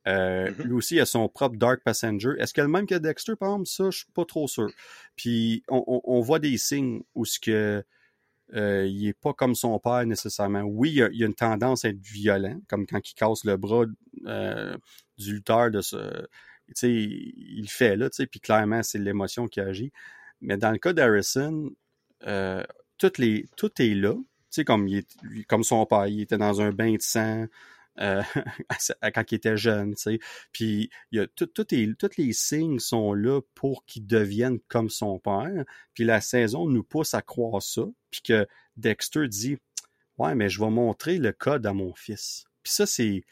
Euh, 0.06 0.50
mm-hmm. 0.50 0.62
Lui 0.64 0.72
aussi, 0.74 0.94
il 0.96 1.00
a 1.00 1.06
son 1.06 1.28
propre 1.28 1.56
Dark 1.56 1.82
Passenger. 1.82 2.32
Est-ce 2.38 2.52
qu'il 2.52 2.60
a 2.60 2.66
le 2.66 2.72
même 2.72 2.86
que 2.86 2.94
Dexter, 2.94 3.36
par 3.36 3.50
exemple? 3.50 3.66
Ça, 3.66 3.90
je 3.90 3.98
suis 3.98 4.12
pas 4.12 4.24
trop 4.24 4.46
sûr. 4.48 4.70
Puis 5.16 5.62
on, 5.68 6.20
voit 6.20 6.38
des 6.38 6.58
signes 6.58 7.02
où 7.14 7.24
ce 7.24 7.40
que 7.40 7.82
euh, 8.54 8.86
il 8.86 9.08
est 9.08 9.18
pas 9.18 9.32
comme 9.32 9.54
son 9.54 9.78
père 9.78 10.06
nécessairement. 10.06 10.62
Oui, 10.62 10.92
il 10.92 11.02
a, 11.02 11.06
a 11.06 11.26
une 11.26 11.34
tendance 11.34 11.84
à 11.84 11.88
être 11.88 12.00
violent, 12.00 12.60
comme 12.68 12.86
quand 12.86 13.00
il 13.08 13.14
casse 13.14 13.44
le 13.44 13.56
bras 13.56 13.84
euh, 14.26 14.76
du 15.18 15.34
lutteur 15.34 15.70
de 15.70 15.80
ce 15.80 16.26
il 16.82 17.68
fait 17.68 17.96
là, 17.96 18.08
puis 18.30 18.40
clairement, 18.40 18.82
c'est 18.82 18.98
l'émotion 18.98 19.48
qui 19.48 19.60
agit. 19.60 19.92
Mais 20.40 20.56
dans 20.56 20.70
le 20.70 20.78
cas 20.78 20.92
d'Harrison, 20.92 21.70
euh, 22.26 22.64
les, 23.18 23.46
tout 23.56 23.70
est 23.82 23.94
là. 23.94 24.14
Comme 24.64 25.64
son 25.64 25.84
père, 25.84 26.06
il 26.06 26.20
était 26.20 26.38
dans 26.38 26.60
un 26.60 26.70
bain 26.70 26.94
de 26.94 27.02
sang 27.02 27.46
euh, 28.00 28.22
quand 29.14 29.32
il 29.32 29.34
était 29.34 29.56
jeune. 29.56 29.94
Puis 30.52 30.90
il 31.10 31.18
y 31.18 31.20
a 31.20 31.26
tout, 31.26 31.46
tous 31.46 31.66
les 32.18 32.32
signes 32.32 32.78
sont 32.78 33.14
là 33.14 33.40
pour 33.54 33.84
qu'il 33.86 34.06
devienne 34.06 34.58
comme 34.68 34.90
son 34.90 35.18
père. 35.18 35.64
Puis 35.94 36.04
la 36.04 36.20
saison 36.20 36.66
nous 36.66 36.82
pousse 36.82 37.14
à 37.14 37.22
croire 37.22 37.62
ça. 37.62 37.82
Puis 38.10 38.22
que 38.22 38.46
Dexter 38.76 39.28
dit 39.28 39.58
Ouais, 40.18 40.34
mais 40.34 40.48
je 40.48 40.60
vais 40.60 40.70
montrer 40.70 41.18
le 41.18 41.32
code 41.32 41.66
à 41.66 41.72
mon 41.72 41.94
fils. 41.94 42.44
Puis 42.62 42.72
ça, 42.72 42.86
c'est 42.86 43.24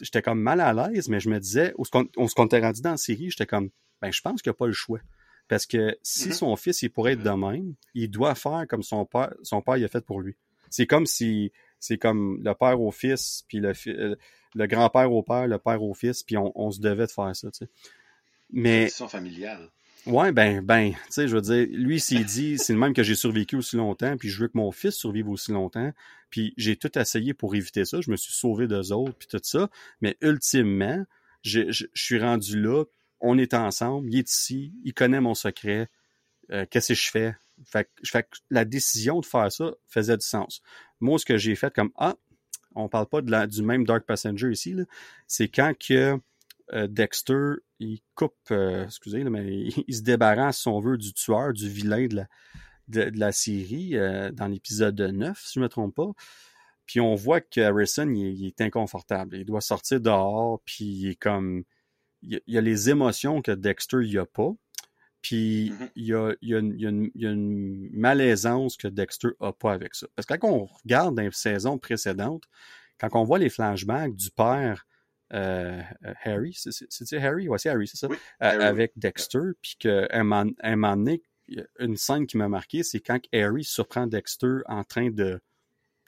j'étais 0.00 0.22
comme 0.22 0.40
mal 0.40 0.60
à 0.60 0.72
l'aise, 0.72 1.08
mais 1.08 1.20
je 1.20 1.28
me 1.28 1.38
disais, 1.40 1.74
on 1.76 2.28
se 2.28 2.34
comptait 2.34 2.60
rendu 2.60 2.80
dans 2.80 2.92
la 2.92 2.96
série, 2.96 3.30
j'étais 3.30 3.46
comme, 3.46 3.70
ben, 4.00 4.12
je 4.12 4.20
pense 4.20 4.40
qu'il 4.40 4.50
n'y 4.50 4.54
a 4.54 4.58
pas 4.58 4.66
le 4.66 4.72
choix. 4.72 5.00
Parce 5.48 5.66
que 5.66 5.96
si 6.02 6.28
mm-hmm. 6.28 6.32
son 6.32 6.56
fils, 6.56 6.82
il 6.82 6.90
pourrait 6.90 7.14
être 7.14 7.22
de 7.22 7.30
même, 7.30 7.74
il 7.94 8.10
doit 8.10 8.34
faire 8.34 8.66
comme 8.68 8.82
son 8.82 9.06
père, 9.06 9.34
son 9.42 9.62
père 9.62 9.78
il 9.78 9.84
a 9.84 9.88
fait 9.88 10.04
pour 10.04 10.20
lui. 10.20 10.36
C'est 10.70 10.86
comme 10.86 11.06
si, 11.06 11.52
c'est 11.80 11.98
comme 11.98 12.40
le 12.42 12.54
père 12.54 12.80
au 12.80 12.90
fils, 12.90 13.44
puis 13.48 13.60
le, 13.60 13.72
euh, 13.88 14.16
le 14.54 14.66
grand-père 14.66 15.12
au 15.12 15.22
père, 15.22 15.46
le 15.46 15.58
père 15.58 15.82
au 15.82 15.94
fils, 15.94 16.22
puis 16.22 16.36
on, 16.36 16.70
se 16.70 16.80
devait 16.80 17.06
de 17.06 17.10
faire 17.10 17.34
ça, 17.34 17.50
tu 17.50 17.58
sais. 17.58 17.70
Mais. 18.50 18.88
C'est 18.88 19.08
familial. 19.08 19.70
Ouais, 20.06 20.32
ben, 20.32 20.62
ben, 20.62 20.92
tu 20.92 20.98
sais, 21.10 21.28
je 21.28 21.34
veux 21.34 21.42
dire, 21.42 21.66
lui, 21.70 22.00
s'il 22.00 22.24
dit, 22.24 22.56
c'est 22.58 22.72
le 22.72 22.78
même 22.78 22.94
que 22.94 23.02
j'ai 23.02 23.14
survécu 23.14 23.56
aussi 23.56 23.76
longtemps, 23.76 24.16
puis 24.16 24.30
je 24.30 24.40
veux 24.40 24.48
que 24.48 24.56
mon 24.56 24.72
fils 24.72 24.94
survive 24.94 25.28
aussi 25.28 25.52
longtemps, 25.52 25.92
puis 26.30 26.54
j'ai 26.56 26.76
tout 26.76 26.98
essayé 26.98 27.34
pour 27.34 27.54
éviter 27.54 27.84
ça, 27.84 28.00
je 28.00 28.10
me 28.10 28.16
suis 28.16 28.32
sauvé 28.32 28.66
d'eux 28.66 28.92
autres, 28.92 29.14
puis 29.18 29.28
tout 29.28 29.40
ça, 29.42 29.68
mais 30.00 30.16
ultimement, 30.22 31.04
je, 31.42 31.70
je, 31.70 31.86
suis 31.94 32.18
rendu 32.18 32.60
là, 32.60 32.84
on 33.20 33.36
est 33.38 33.54
ensemble, 33.54 34.08
il 34.10 34.18
est 34.18 34.30
ici, 34.30 34.72
il 34.84 34.94
connaît 34.94 35.20
mon 35.20 35.34
secret, 35.34 35.88
euh, 36.50 36.64
qu'est-ce 36.70 36.88
que 36.88 36.98
je 36.98 37.10
fais? 37.10 37.36
Fait 37.64 37.88
fait 38.04 38.22
que 38.22 38.38
la 38.50 38.64
décision 38.64 39.20
de 39.20 39.26
faire 39.26 39.50
ça 39.50 39.72
faisait 39.88 40.16
du 40.16 40.24
sens. 40.24 40.62
Moi, 41.00 41.18
ce 41.18 41.24
que 41.24 41.36
j'ai 41.36 41.54
fait 41.54 41.72
comme, 41.72 41.90
ah, 41.96 42.16
on 42.74 42.88
parle 42.88 43.06
pas 43.06 43.22
du 43.46 43.62
même 43.62 43.84
Dark 43.84 44.04
Passenger 44.04 44.50
ici, 44.50 44.74
c'est 45.26 45.48
quand 45.48 45.74
que 45.78 46.18
euh, 46.72 46.86
Dexter, 46.86 47.54
il 47.78 48.00
coupe, 48.14 48.34
euh, 48.50 48.84
excusez, 48.84 49.24
mais 49.24 49.68
il, 49.88 49.94
se 49.94 50.02
débarrasse, 50.02 50.60
si 50.60 50.68
on 50.68 50.80
veut, 50.80 50.98
du 50.98 51.12
tueur, 51.12 51.52
du 51.52 51.68
vilain 51.68 52.06
de 52.06 52.16
la, 52.16 52.26
de, 52.88 53.18
la 53.18 53.32
série 53.32 53.96
euh, 53.96 54.30
dans 54.32 54.48
l'épisode 54.48 55.00
9, 55.00 55.38
si 55.38 55.54
je 55.54 55.60
ne 55.60 55.64
me 55.64 55.68
trompe 55.68 55.94
pas. 55.94 56.10
Puis 56.86 57.00
on 57.00 57.14
voit 57.14 57.40
que 57.40 57.60
Harrison, 57.60 58.10
il, 58.10 58.46
est 58.46 58.60
inconfortable. 58.60 59.36
Il 59.36 59.44
doit 59.44 59.60
sortir 59.60 60.00
dehors, 60.00 60.60
puis 60.64 60.84
il 60.84 61.08
est 61.10 61.16
comme... 61.16 61.64
Il, 62.22 62.40
y 62.46 62.58
a 62.58 62.60
les 62.60 62.90
émotions 62.90 63.42
que 63.42 63.52
Dexter, 63.52 63.98
il 64.02 64.18
a 64.18 64.26
pas. 64.26 64.50
Puis 65.22 65.72
il, 65.96 66.04
y 66.04 66.14
a, 66.14 66.32
il, 66.40 66.48
y 66.50 66.54
a 66.54 66.58
une, 66.58 66.72
il, 66.74 67.22
y 67.22 67.26
a 67.26 67.30
une, 67.30 67.90
malaisance 67.92 68.76
que 68.76 68.88
Dexter 68.88 69.30
a 69.40 69.52
pas 69.52 69.72
avec 69.72 69.94
ça. 69.94 70.06
Parce 70.14 70.26
que 70.26 70.34
quand 70.34 70.48
on 70.48 70.64
regarde 70.66 71.16
dans 71.16 71.22
les 71.22 71.32
saisons 71.32 71.78
précédentes, 71.78 72.44
quand 72.98 73.08
on 73.14 73.24
voit 73.24 73.38
les 73.38 73.50
flashbacks 73.50 74.14
du 74.14 74.30
père 74.30 74.86
euh, 75.34 75.82
euh, 76.04 76.14
Harry, 76.24 76.56
c'est 76.56 77.18
Harry? 77.18 77.48
Ouais, 77.48 77.58
c'est 77.58 77.68
Harry, 77.68 77.88
c'est 77.88 77.96
ça. 77.96 78.08
avec 78.40 78.92
Dexter, 78.96 79.52
puis 79.60 79.76
qu'un 79.78 80.24
moment 80.24 80.96
donné, 80.96 81.22
une 81.78 81.96
scène 81.96 82.26
qui 82.26 82.36
m'a 82.36 82.48
marqué, 82.48 82.82
c'est 82.82 83.00
quand 83.00 83.20
Harry 83.32 83.64
surprend 83.64 84.06
Dexter 84.06 84.58
en 84.66 84.84
train 84.84 85.10
de, 85.10 85.40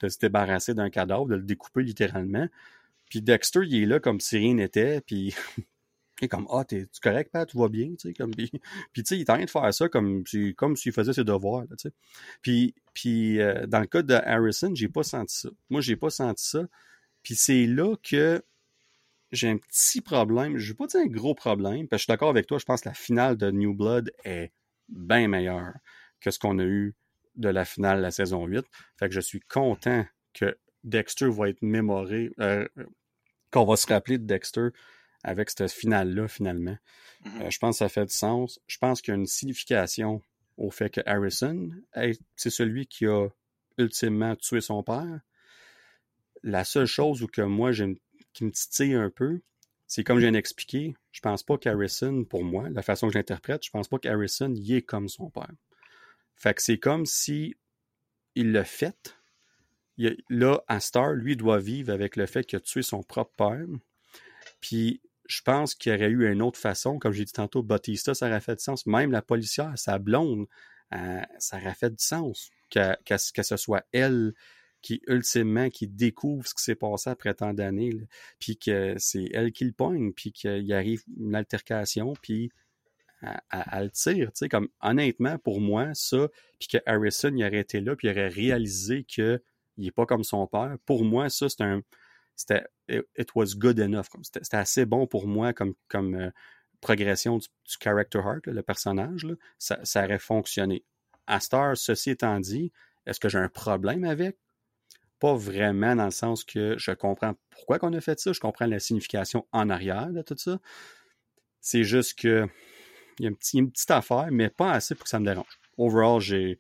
de 0.03 0.09
se 0.09 0.19
débarrasser 0.19 0.75
d'un 0.75 0.91
cadavre, 0.91 1.27
de 1.27 1.37
le 1.37 1.43
découper 1.43 1.83
littéralement. 1.83 2.49
Puis 3.09 3.23
Dexter, 3.23 3.61
il 3.65 3.83
est 3.83 3.87
là 3.87 4.01
comme 4.01 4.21
si 4.21 4.39
rien 4.39 4.55
n'était, 4.55 5.01
puis 5.01 5.35
comme 6.29 6.47
ah 6.51 6.65
t'es 6.65 6.87
correct 7.03 7.31
Pat, 7.33 7.49
tout 7.49 7.59
va 7.59 7.69
bien, 7.69 7.91
tu 7.91 8.09
sais 8.09 8.15
comme 8.15 8.31
puis, 8.35 8.51
tu 8.51 9.03
sais 9.05 9.17
il 9.17 9.23
est 9.23 9.31
en 9.31 9.35
train 9.35 9.45
de 9.45 9.51
faire 9.51 9.75
ça 9.75 9.89
comme 9.89 10.25
comme 10.57 10.77
s'il 10.77 10.93
faisait 10.93 11.13
ses 11.13 11.25
devoirs, 11.25 11.65
tu 11.71 11.75
sais. 11.79 11.93
Puis 12.43 12.75
puis 12.95 13.41
euh, 13.41 13.67
dans 13.67 13.81
le 13.81 13.87
cas 13.87 14.03
de 14.03 14.15
Harrison, 14.15 14.73
j'ai 14.75 14.89
pas 14.89 15.03
senti 15.03 15.37
ça. 15.37 15.49
Moi 15.69 15.81
j'ai 15.81 15.97
pas 15.97 16.11
senti 16.11 16.45
ça. 16.45 16.61
Puis 17.23 17.35
c'est 17.35 17.67
là 17.67 17.97
que 18.03 18.43
j'ai 19.33 19.49
un 19.49 19.59
petit 19.59 20.01
problème. 20.01 20.59
Je 20.59 20.65
ne 20.65 20.69
vais 20.73 20.77
pas 20.77 20.87
dire 20.87 21.01
un 21.01 21.07
gros 21.07 21.35
problème, 21.35 21.89
parce 21.89 22.01
que 22.01 22.03
je 22.03 22.05
suis 22.05 22.13
d'accord 22.13 22.31
avec 22.31 22.47
toi, 22.47 22.59
je 22.59 22.65
pense 22.65 22.81
que 22.83 22.89
la 22.89 22.95
finale 22.95 23.37
de 23.37 23.51
New 23.51 23.75
Blood 23.75 24.13
est 24.25 24.53
bien 24.89 25.29
meilleure 25.29 25.75
que 26.21 26.31
ce 26.31 26.39
qu'on 26.39 26.59
a 26.59 26.65
eu 26.65 26.95
de 27.37 27.49
la 27.49 27.65
finale 27.65 27.99
de 27.99 28.03
la 28.03 28.11
saison 28.11 28.47
8. 28.47 28.65
Fait 28.99 29.09
que 29.09 29.15
je 29.15 29.21
suis 29.21 29.41
content 29.41 30.05
que 30.35 30.57
Dexter 30.85 31.29
va 31.31 31.49
être 31.49 31.63
mémoré, 31.63 32.33
euh, 32.41 32.67
qu'on 33.51 33.65
va 33.65 33.77
se 33.77 33.87
rappeler 33.87 34.19
de 34.19 34.25
Dexter 34.25 34.69
avec 35.23 35.51
cette 35.51 35.71
finale-là, 35.71 36.29
finalement. 36.29 36.77
Mm-hmm. 37.25 37.43
Euh, 37.43 37.51
je 37.51 37.59
pense 37.59 37.77
que 37.77 37.79
ça 37.79 37.89
fait 37.89 38.07
du 38.07 38.13
sens. 38.13 38.61
Je 38.67 38.79
pense 38.79 39.01
qu'il 39.01 39.13
y 39.13 39.17
a 39.17 39.21
une 39.21 39.27
signification 39.27 40.23
au 40.57 40.71
fait 40.71 40.91
que 40.91 41.01
Harrison, 41.07 41.71
c'est 42.37 42.51
celui 42.51 42.87
qui 42.87 43.07
a 43.07 43.29
ultimement 43.79 44.37
tué 44.37 44.61
son 44.61 44.83
père. 44.83 45.21
La 46.43 46.65
seule 46.65 46.87
chose 46.87 47.23
où 47.23 47.27
que 47.27 47.43
moi, 47.43 47.73
qui 47.73 48.45
me 48.45 48.51
titille 48.51 48.95
un 48.95 49.11
peu, 49.11 49.41
c'est 49.87 50.05
comme 50.05 50.19
je 50.19 50.23
viens 50.23 50.33
d'expliquer, 50.33 50.95
je 51.13 51.21
pense 51.21 51.43
pas 51.43 51.59
qu'Harrison, 51.59 52.25
pour 52.25 52.45
moi, 52.45 52.69
la 52.71 52.83
façon 52.83 53.09
que 53.09 53.15
j'interprète, 53.15 53.65
je 53.65 53.71
pense 53.71 53.89
pas 53.89 53.99
qu'Harrison 53.99 54.55
y 54.55 54.75
est 54.75 54.83
comme 54.83 55.09
son 55.09 55.31
père. 55.31 55.51
Fait 56.37 56.55
que 56.55 56.63
c'est 56.63 56.79
comme 56.79 57.07
si 57.07 57.57
il 58.35 58.53
l'a 58.53 58.65
fait. 58.65 59.17
là, 60.29 60.63
à 60.69 60.81
Star, 60.81 61.13
lui 61.13 61.37
doit 61.37 61.59
vivre 61.59 61.93
avec 61.93 62.17
le 62.17 62.27
fait 62.27 62.45
qu'il 62.45 62.57
a 62.57 62.61
tué 62.61 62.83
son 62.83 63.03
propre 63.03 63.33
père. 63.37 63.67
Puis 64.61 65.01
je 65.31 65.43
pense 65.43 65.75
qu'il 65.77 65.93
y 65.93 65.95
aurait 65.95 66.09
eu 66.09 66.31
une 66.31 66.43
autre 66.43 66.59
façon, 66.59 66.99
comme 66.99 67.13
j'ai 67.13 67.25
dit 67.25 67.33
tantôt, 67.33 67.63
Bautista, 67.63 68.15
ça 68.15 68.27
aurait 68.27 68.41
fait 68.41 68.57
du 68.57 68.65
sens. 68.65 68.85
Même 68.85 69.13
la 69.13 69.23
policière, 69.23 69.73
sa 69.77 69.99
blonde, 69.99 70.47
euh, 70.93 71.23
ça 71.39 71.59
aurait 71.59 71.75
fait 71.75 71.91
du 71.91 72.05
sens 72.05 72.51
que, 72.69 72.97
que, 73.05 73.43
ce 73.43 73.57
soit 73.57 73.85
elle 73.93 74.33
qui, 74.83 75.01
ultimement, 75.07 75.71
qui 75.71 75.87
découvre 75.87 76.47
ce 76.49 76.55
qui 76.55 76.65
s'est 76.65 76.75
passé 76.75 77.11
après 77.11 77.35
tant 77.35 77.55
d'années, 77.55 77.93
puis 78.41 78.57
que 78.59 78.97
c'est 78.99 79.29
elle 79.33 79.53
qui 79.53 79.65
le 79.65 79.73
pogne, 79.73 80.13
puis 80.13 80.33
qu'il 80.33 80.73
arrive 80.73 81.05
une 81.17 81.37
altercation, 81.37 82.15
puis 82.21 82.51
elle, 83.23 83.85
le 83.85 83.91
tire, 83.91 84.33
tu 84.33 84.39
sais, 84.39 84.49
comme 84.49 84.69
honnêtement, 84.81 85.39
pour 85.39 85.61
moi, 85.61 85.91
ça, 85.95 86.29
puis 86.59 86.69
que 86.69 86.79
Harrison, 86.87 87.33
il 87.37 87.45
aurait 87.45 87.61
été 87.61 87.81
là, 87.81 87.95
puis 87.95 88.09
il 88.09 88.11
aurait 88.11 88.29
réalisé 88.29 89.05
qu'il 89.05 89.41
n'est 89.77 89.91
pas 89.93 90.07
comme 90.07 90.25
son 90.25 90.49
père, 90.49 90.77
pour 90.87 91.05
moi, 91.05 91.29
ça, 91.29 91.49
c'est 91.49 91.63
un, 91.63 91.83
c'était 92.41 92.65
it, 92.89 93.35
was 93.35 93.55
good 93.55 93.79
enough. 93.79 94.07
C'était 94.23 94.57
assez 94.57 94.87
bon 94.87 95.07
pour 95.07 95.27
moi 95.27 95.53
comme, 95.53 95.75
comme 95.89 96.15
euh, 96.15 96.31
progression 96.81 97.37
du, 97.39 97.47
character 97.79 98.19
heart, 98.19 98.47
le 98.47 98.63
personnage. 98.63 99.27
ça, 99.59 99.79
ça, 99.85 100.05
aurait 100.05 100.19
fonctionné. 100.19 100.85
À 101.27 101.39
Star, 101.41 101.77
ceci 101.77 102.11
étant 102.11 102.41
dit, 102.41 102.73
est-ce 103.07 103.21
que 103.21 103.29
j'ai 103.29 103.39
un 103.39 103.51
problème 103.51 104.05
avec? 104.05 104.39
Pas 105.19 105.35
vraiment 105.35 105.95
dans 105.95 106.07
le 106.07 106.11
sens 106.11 106.45
que 106.45 106.77
je 106.79 106.93
comprends 106.93 107.35
pourquoi 107.51 107.79
qu'on 107.79 107.93
a 107.93 108.01
fait 108.01 108.19
ça, 108.19 108.33
je 108.33 108.41
comprends 108.41 108.67
la 108.67 108.81
signification 108.81 109.47
en 109.53 109.69
arrière 109.69 110.09
de 110.09 110.23
tout 110.23 110.39
ça. 110.39 110.59
C'est 111.61 111.85
juste 111.85 112.19
que 112.19 112.49
il 113.19 113.25
y 113.25 113.27
a 113.27 113.31
une 113.53 113.71
petite 113.71 113.91
affaire, 113.91 114.29
mais 114.31 114.49
pas 114.49 114.73
assez 114.73 114.95
pour 114.95 115.05
que 115.05 115.11
ça 115.11 115.21
me 115.21 115.27
dérange. 115.27 115.61
Overall, 115.77 116.21
j'ai 116.21 116.57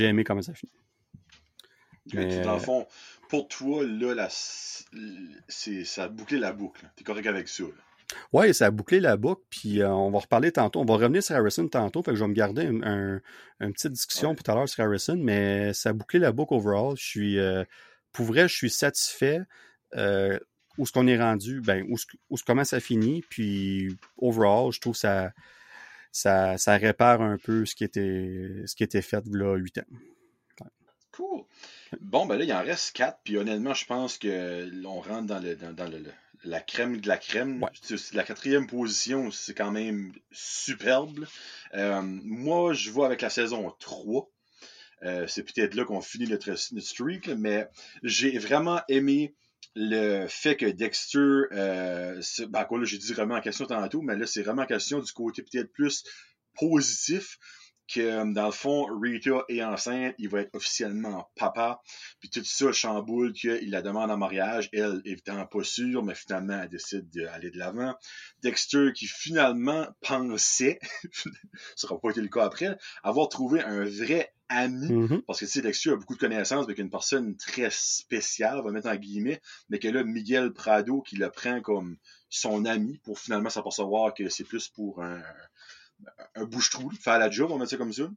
aimé 0.00 0.24
comment 0.24 0.42
ça 0.42 0.54
finit. 0.54 0.72
Mais... 2.12 2.40
Dans 2.40 2.54
le 2.54 2.60
fond, 2.60 2.84
pour 3.30 3.48
toi, 3.48 3.84
là, 3.84 4.14
la, 4.14 4.28
ça 4.28 6.04
a 6.04 6.08
bouclé 6.08 6.38
la 6.38 6.52
boucle. 6.52 6.90
T'es 6.96 7.04
correct 7.04 7.26
avec 7.26 7.48
ça. 7.48 7.64
Oui, 8.32 8.52
ça 8.52 8.66
a 8.66 8.70
bouclé 8.72 8.98
la 8.98 9.16
boucle, 9.16 9.42
puis 9.50 9.80
euh, 9.80 9.88
on 9.88 10.10
va 10.10 10.18
reparler 10.18 10.50
tantôt. 10.50 10.80
On 10.80 10.84
va 10.84 10.94
revenir 10.94 11.22
sur 11.22 11.36
Harrison 11.36 11.68
tantôt, 11.68 12.02
fait 12.02 12.10
que 12.10 12.16
je 12.16 12.24
vais 12.24 12.28
me 12.28 12.34
garder 12.34 12.64
une 12.64 13.22
petite 13.72 13.92
discussion 13.92 14.34
tout 14.34 14.50
à 14.50 14.54
l'heure 14.54 14.68
sur 14.68 14.82
Harrison, 14.84 15.16
mais 15.16 15.72
ça 15.72 15.90
a 15.90 15.92
bouclé 15.92 16.18
la 16.18 16.32
boucle 16.32 16.54
overall. 16.54 16.96
Je 16.96 17.04
suis, 17.04 17.38
euh, 17.38 17.64
pour 18.12 18.26
vrai, 18.26 18.48
je 18.48 18.54
suis 18.54 18.70
satisfait. 18.70 19.40
Euh, 19.96 20.38
où 20.78 20.86
ce 20.86 20.92
qu'on 20.92 21.06
est 21.08 21.18
rendu, 21.18 21.60
ben, 21.60 21.84
où, 21.90 21.96
où 22.30 22.36
comment 22.46 22.64
ça 22.64 22.80
finit, 22.80 23.22
puis 23.28 23.98
overall, 24.16 24.72
je 24.72 24.80
trouve 24.80 24.96
ça, 24.96 25.32
ça, 26.10 26.56
ça 26.58 26.76
répare 26.76 27.20
un 27.20 27.36
peu 27.38 27.66
ce 27.66 27.74
qui 27.74 27.84
était, 27.84 28.62
ce 28.66 28.74
qui 28.74 28.84
était 28.84 29.02
fait 29.02 29.22
là 29.26 29.56
huit 29.56 29.78
ans. 29.78 30.66
Cool. 31.12 31.44
Bon, 32.00 32.26
ben 32.26 32.36
là, 32.36 32.44
il 32.44 32.52
en 32.52 32.62
reste 32.62 32.94
quatre, 32.94 33.18
puis 33.24 33.36
honnêtement, 33.36 33.74
je 33.74 33.84
pense 33.84 34.16
que 34.16 34.68
l'on 34.72 35.00
rentre 35.00 35.26
dans, 35.26 35.40
le, 35.40 35.56
dans, 35.56 35.90
le, 35.90 36.04
la 36.44 36.60
crème 36.60 37.00
de 37.00 37.08
la 37.08 37.18
crème. 37.18 37.64
La 38.12 38.22
quatrième 38.22 38.66
position, 38.66 39.30
c'est 39.30 39.54
quand 39.54 39.72
même 39.72 40.12
superbe. 40.30 41.26
Euh, 41.74 42.00
moi, 42.02 42.74
je 42.74 42.90
vois 42.90 43.06
avec 43.06 43.22
la 43.22 43.30
saison 43.30 43.74
3. 43.80 44.30
Euh, 45.02 45.26
c'est 45.26 45.42
peut-être 45.42 45.74
là 45.74 45.84
qu'on 45.84 46.00
finit 46.00 46.28
notre, 46.28 46.54
streak, 46.54 47.28
mais 47.28 47.68
j'ai 48.02 48.38
vraiment 48.38 48.82
aimé 48.88 49.34
le 49.74 50.26
fait 50.28 50.56
que 50.56 50.66
Dexter, 50.66 51.46
euh, 51.52 52.20
ben, 52.48 52.64
quoi, 52.66 52.78
là, 52.78 52.84
j'ai 52.84 52.98
dit 52.98 53.12
vraiment 53.12 53.36
en 53.36 53.40
question 53.40 53.66
tantôt, 53.66 54.02
mais 54.02 54.16
là, 54.16 54.26
c'est 54.26 54.42
vraiment 54.42 54.62
en 54.62 54.66
question 54.66 55.00
du 55.00 55.12
côté 55.12 55.42
peut-être 55.42 55.72
plus 55.72 56.04
positif 56.54 57.38
que 57.92 58.00
euh, 58.00 58.32
dans 58.32 58.46
le 58.46 58.52
fond, 58.52 58.86
Rita 59.00 59.44
est 59.48 59.62
enceinte, 59.62 60.14
il 60.18 60.28
va 60.28 60.40
être 60.40 60.54
officiellement 60.54 61.28
papa, 61.36 61.80
puis 62.20 62.30
tout 62.30 62.44
ça 62.44 62.72
chamboule 62.72 63.32
qu'il 63.32 63.70
la 63.70 63.82
demande 63.82 64.10
en 64.10 64.16
mariage, 64.16 64.68
elle 64.72 65.00
évidemment 65.04 65.46
pas 65.46 65.64
sûre, 65.64 66.02
mais 66.02 66.14
finalement 66.14 66.60
elle 66.62 66.68
décide 66.68 67.10
d'aller 67.10 67.50
de 67.50 67.58
l'avant. 67.58 67.94
Dexter 68.42 68.92
qui 68.94 69.06
finalement 69.06 69.88
pensait, 70.00 70.78
ce 71.12 71.28
sera 71.76 71.98
pas 72.00 72.10
été 72.10 72.20
le 72.20 72.28
cas 72.28 72.44
après, 72.44 72.78
avoir 73.02 73.28
trouvé 73.28 73.62
un 73.62 73.84
vrai 73.84 74.32
ami, 74.48 74.88
mm-hmm. 74.88 75.22
parce 75.22 75.40
que 75.40 75.44
tu 75.44 75.52
sais, 75.52 75.62
Dexter 75.62 75.90
a 75.90 75.96
beaucoup 75.96 76.14
de 76.14 76.20
connaissances 76.20 76.64
avec 76.64 76.78
une 76.78 76.90
personne 76.90 77.36
très 77.36 77.70
spéciale, 77.70 78.58
on 78.58 78.64
va 78.64 78.72
mettre 78.72 78.88
en 78.88 78.96
guillemets, 78.96 79.40
mais 79.68 79.78
que 79.78 79.88
là, 79.88 80.02
Miguel 80.04 80.52
Prado 80.52 81.02
qui 81.02 81.16
le 81.16 81.30
prend 81.30 81.60
comme 81.60 81.96
son 82.28 82.64
ami 82.64 82.98
pour 83.04 83.18
finalement 83.18 83.50
s'apercevoir 83.50 84.14
que 84.14 84.28
c'est 84.28 84.44
plus 84.44 84.68
pour 84.68 85.02
un, 85.02 85.22
un 86.34 86.44
bouche-trou, 86.44 86.90
faire 86.90 87.18
la 87.18 87.30
job, 87.30 87.50
on 87.50 87.58
va 87.58 87.64
dire 87.64 87.70
ça 87.70 87.76
comme 87.76 87.92
ça. 87.92 88.10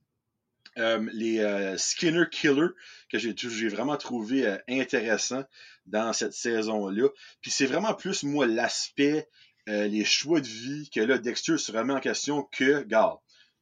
Euh, 0.79 1.07
les 1.13 1.39
euh, 1.39 1.77
Skinner 1.77 2.25
Killer 2.31 2.69
que 3.09 3.19
j'ai 3.19 3.67
vraiment 3.67 3.95
trouvé 3.97 4.47
euh, 4.47 4.57
intéressant 4.67 5.43
dans 5.85 6.13
cette 6.13 6.33
saison-là. 6.33 7.09
Puis 7.41 7.51
c'est 7.51 7.67
vraiment 7.67 7.93
plus 7.93 8.23
moi 8.23 8.47
l'aspect, 8.47 9.29
les 9.67 10.03
choix 10.03 10.41
de 10.41 10.47
vie 10.47 10.89
que 10.93 10.99
là 10.99 11.17
Dexter 11.17 11.57
se 11.57 11.71
remet 11.71 11.93
en 11.93 12.01
question 12.01 12.43
que, 12.51 12.79
regarde, 12.79 13.17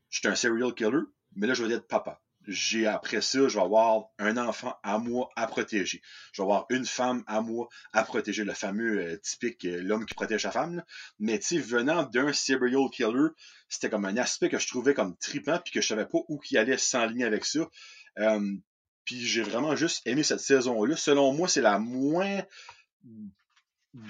je 0.10 0.20
suis 0.20 0.28
un 0.28 0.36
serial 0.36 0.74
killer, 0.74 1.04
mais 1.36 1.46
là 1.46 1.54
je 1.54 1.64
vais 1.64 1.74
être 1.76 1.88
papa 1.88 2.22
j'ai 2.52 2.86
après 2.86 3.22
ça, 3.22 3.48
je 3.48 3.58
vais 3.58 3.64
avoir 3.64 4.06
un 4.20 4.38
enfant 4.38 4.76
à 4.84 4.98
moi 4.98 5.30
à 5.36 5.48
protéger. 5.48 6.02
Je 6.34 6.42
vais 6.42 6.46
avoir 6.46 6.66
une 6.70 6.86
femme 6.86 7.24
à 7.28 7.42
moi 7.42 7.68
à 7.94 8.04
protéger, 8.04 8.44
le 8.44 8.54
fameux 8.54 9.00
euh, 9.00 9.18
typique 9.18 9.66
euh, 9.66 9.82
l'homme 9.82 10.06
qui 10.06 10.14
protège 10.14 10.44
sa 10.44 10.52
femme. 10.52 10.84
Mais 11.20 11.40
tu 11.40 11.48
sais, 11.48 11.58
venant 11.58 12.04
d'un 12.04 12.34
serial 12.34 12.90
killer, 12.92 13.30
c'était 13.70 13.90
comme 13.90 14.06
un 14.06 14.18
aspect 14.18 14.50
que 14.50 14.60
je 14.60 14.68
trouvais 14.68 14.94
comme 14.94 15.18
tripant 15.18 15.60
puis 15.64 15.74
que 15.74 15.82
je 15.82 15.88
savais 15.88 16.06
pas 16.06 16.20
où 16.28 16.38
qu'il 16.40 16.58
allait 16.58 16.78
s'enligner 16.78 17.26
avec 17.26 17.46
ça. 17.46 17.68
Euh, 18.20 18.56
puis 19.06 19.26
j'ai 19.26 19.42
vraiment 19.42 19.76
juste 19.76 20.06
aimé 20.06 20.24
cette 20.24 20.40
saison-là. 20.40 20.96
Selon 20.96 21.34
moi, 21.34 21.48
c'est 21.48 21.62
la 21.62 21.80
moins 21.80 22.44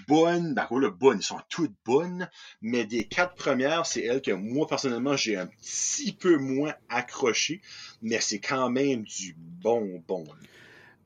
bonnes, 0.08 0.54
ben 0.54 0.68
le 0.78 0.90
bonnes, 0.90 1.20
ils 1.20 1.24
sont 1.24 1.40
toutes 1.50 1.74
bonnes, 1.86 2.30
mais 2.62 2.86
des 2.86 3.06
quatre 3.06 3.36
premières, 3.36 3.86
c'est 3.86 4.04
elles 4.04 4.22
que 4.22 4.32
moi 4.32 4.68
personnellement 4.68 5.16
j'ai 5.16 5.38
un 5.38 5.48
petit 5.48 6.14
peu 6.14 6.38
moins 6.38 6.74
accroché, 6.90 7.62
mais 8.02 8.20
c'est 8.20 8.40
quand 8.40 8.70
même 8.70 9.04
du 9.04 9.36
bon 9.38 10.04
bon. 10.08 10.24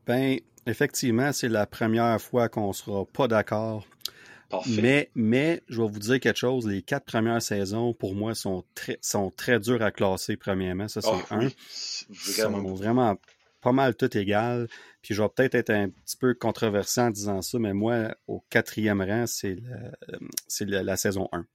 Ben, 0.05 0.39
effectivement, 0.65 1.31
c'est 1.31 1.49
la 1.49 1.65
première 1.65 2.19
fois 2.21 2.49
qu'on 2.49 2.73
sera 2.73 3.05
pas 3.05 3.27
d'accord. 3.27 3.85
Mais, 4.67 5.09
mais, 5.15 5.61
je 5.67 5.81
vais 5.81 5.87
vous 5.87 5.99
dire 5.99 6.19
quelque 6.19 6.37
chose, 6.37 6.67
les 6.67 6.81
quatre 6.81 7.05
premières 7.05 7.41
saisons, 7.41 7.93
pour 7.93 8.15
moi, 8.15 8.35
sont 8.35 8.63
très, 8.73 8.97
sont 9.01 9.31
très 9.35 9.59
dures 9.59 9.81
à 9.81 9.91
classer, 9.91 10.37
premièrement. 10.37 10.87
Ça, 10.87 11.01
c'est 11.01 11.09
oh, 11.11 11.19
un. 11.31 11.49
vraiment. 12.09 12.61
Sont 12.61 12.73
vraiment 12.73 13.17
pas 13.65 13.71
mal 13.71 13.95
tout 13.95 14.15
égal. 14.15 14.67
Puis 15.01 15.15
je 15.15 15.23
vais 15.23 15.29
peut-être 15.29 15.55
être 15.55 15.71
un 15.71 15.89
petit 15.89 16.17
peu 16.17 16.35
controversé 16.35 17.01
en 17.01 17.09
disant 17.09 17.41
ça, 17.41 17.57
mais 17.57 17.73
moi, 17.73 18.15
au 18.27 18.43
quatrième 18.51 19.01
rang, 19.01 19.25
c'est 19.25 19.57
la, 20.61 20.83
la, 20.83 20.97
saison 20.97 21.27
1. 21.31 21.45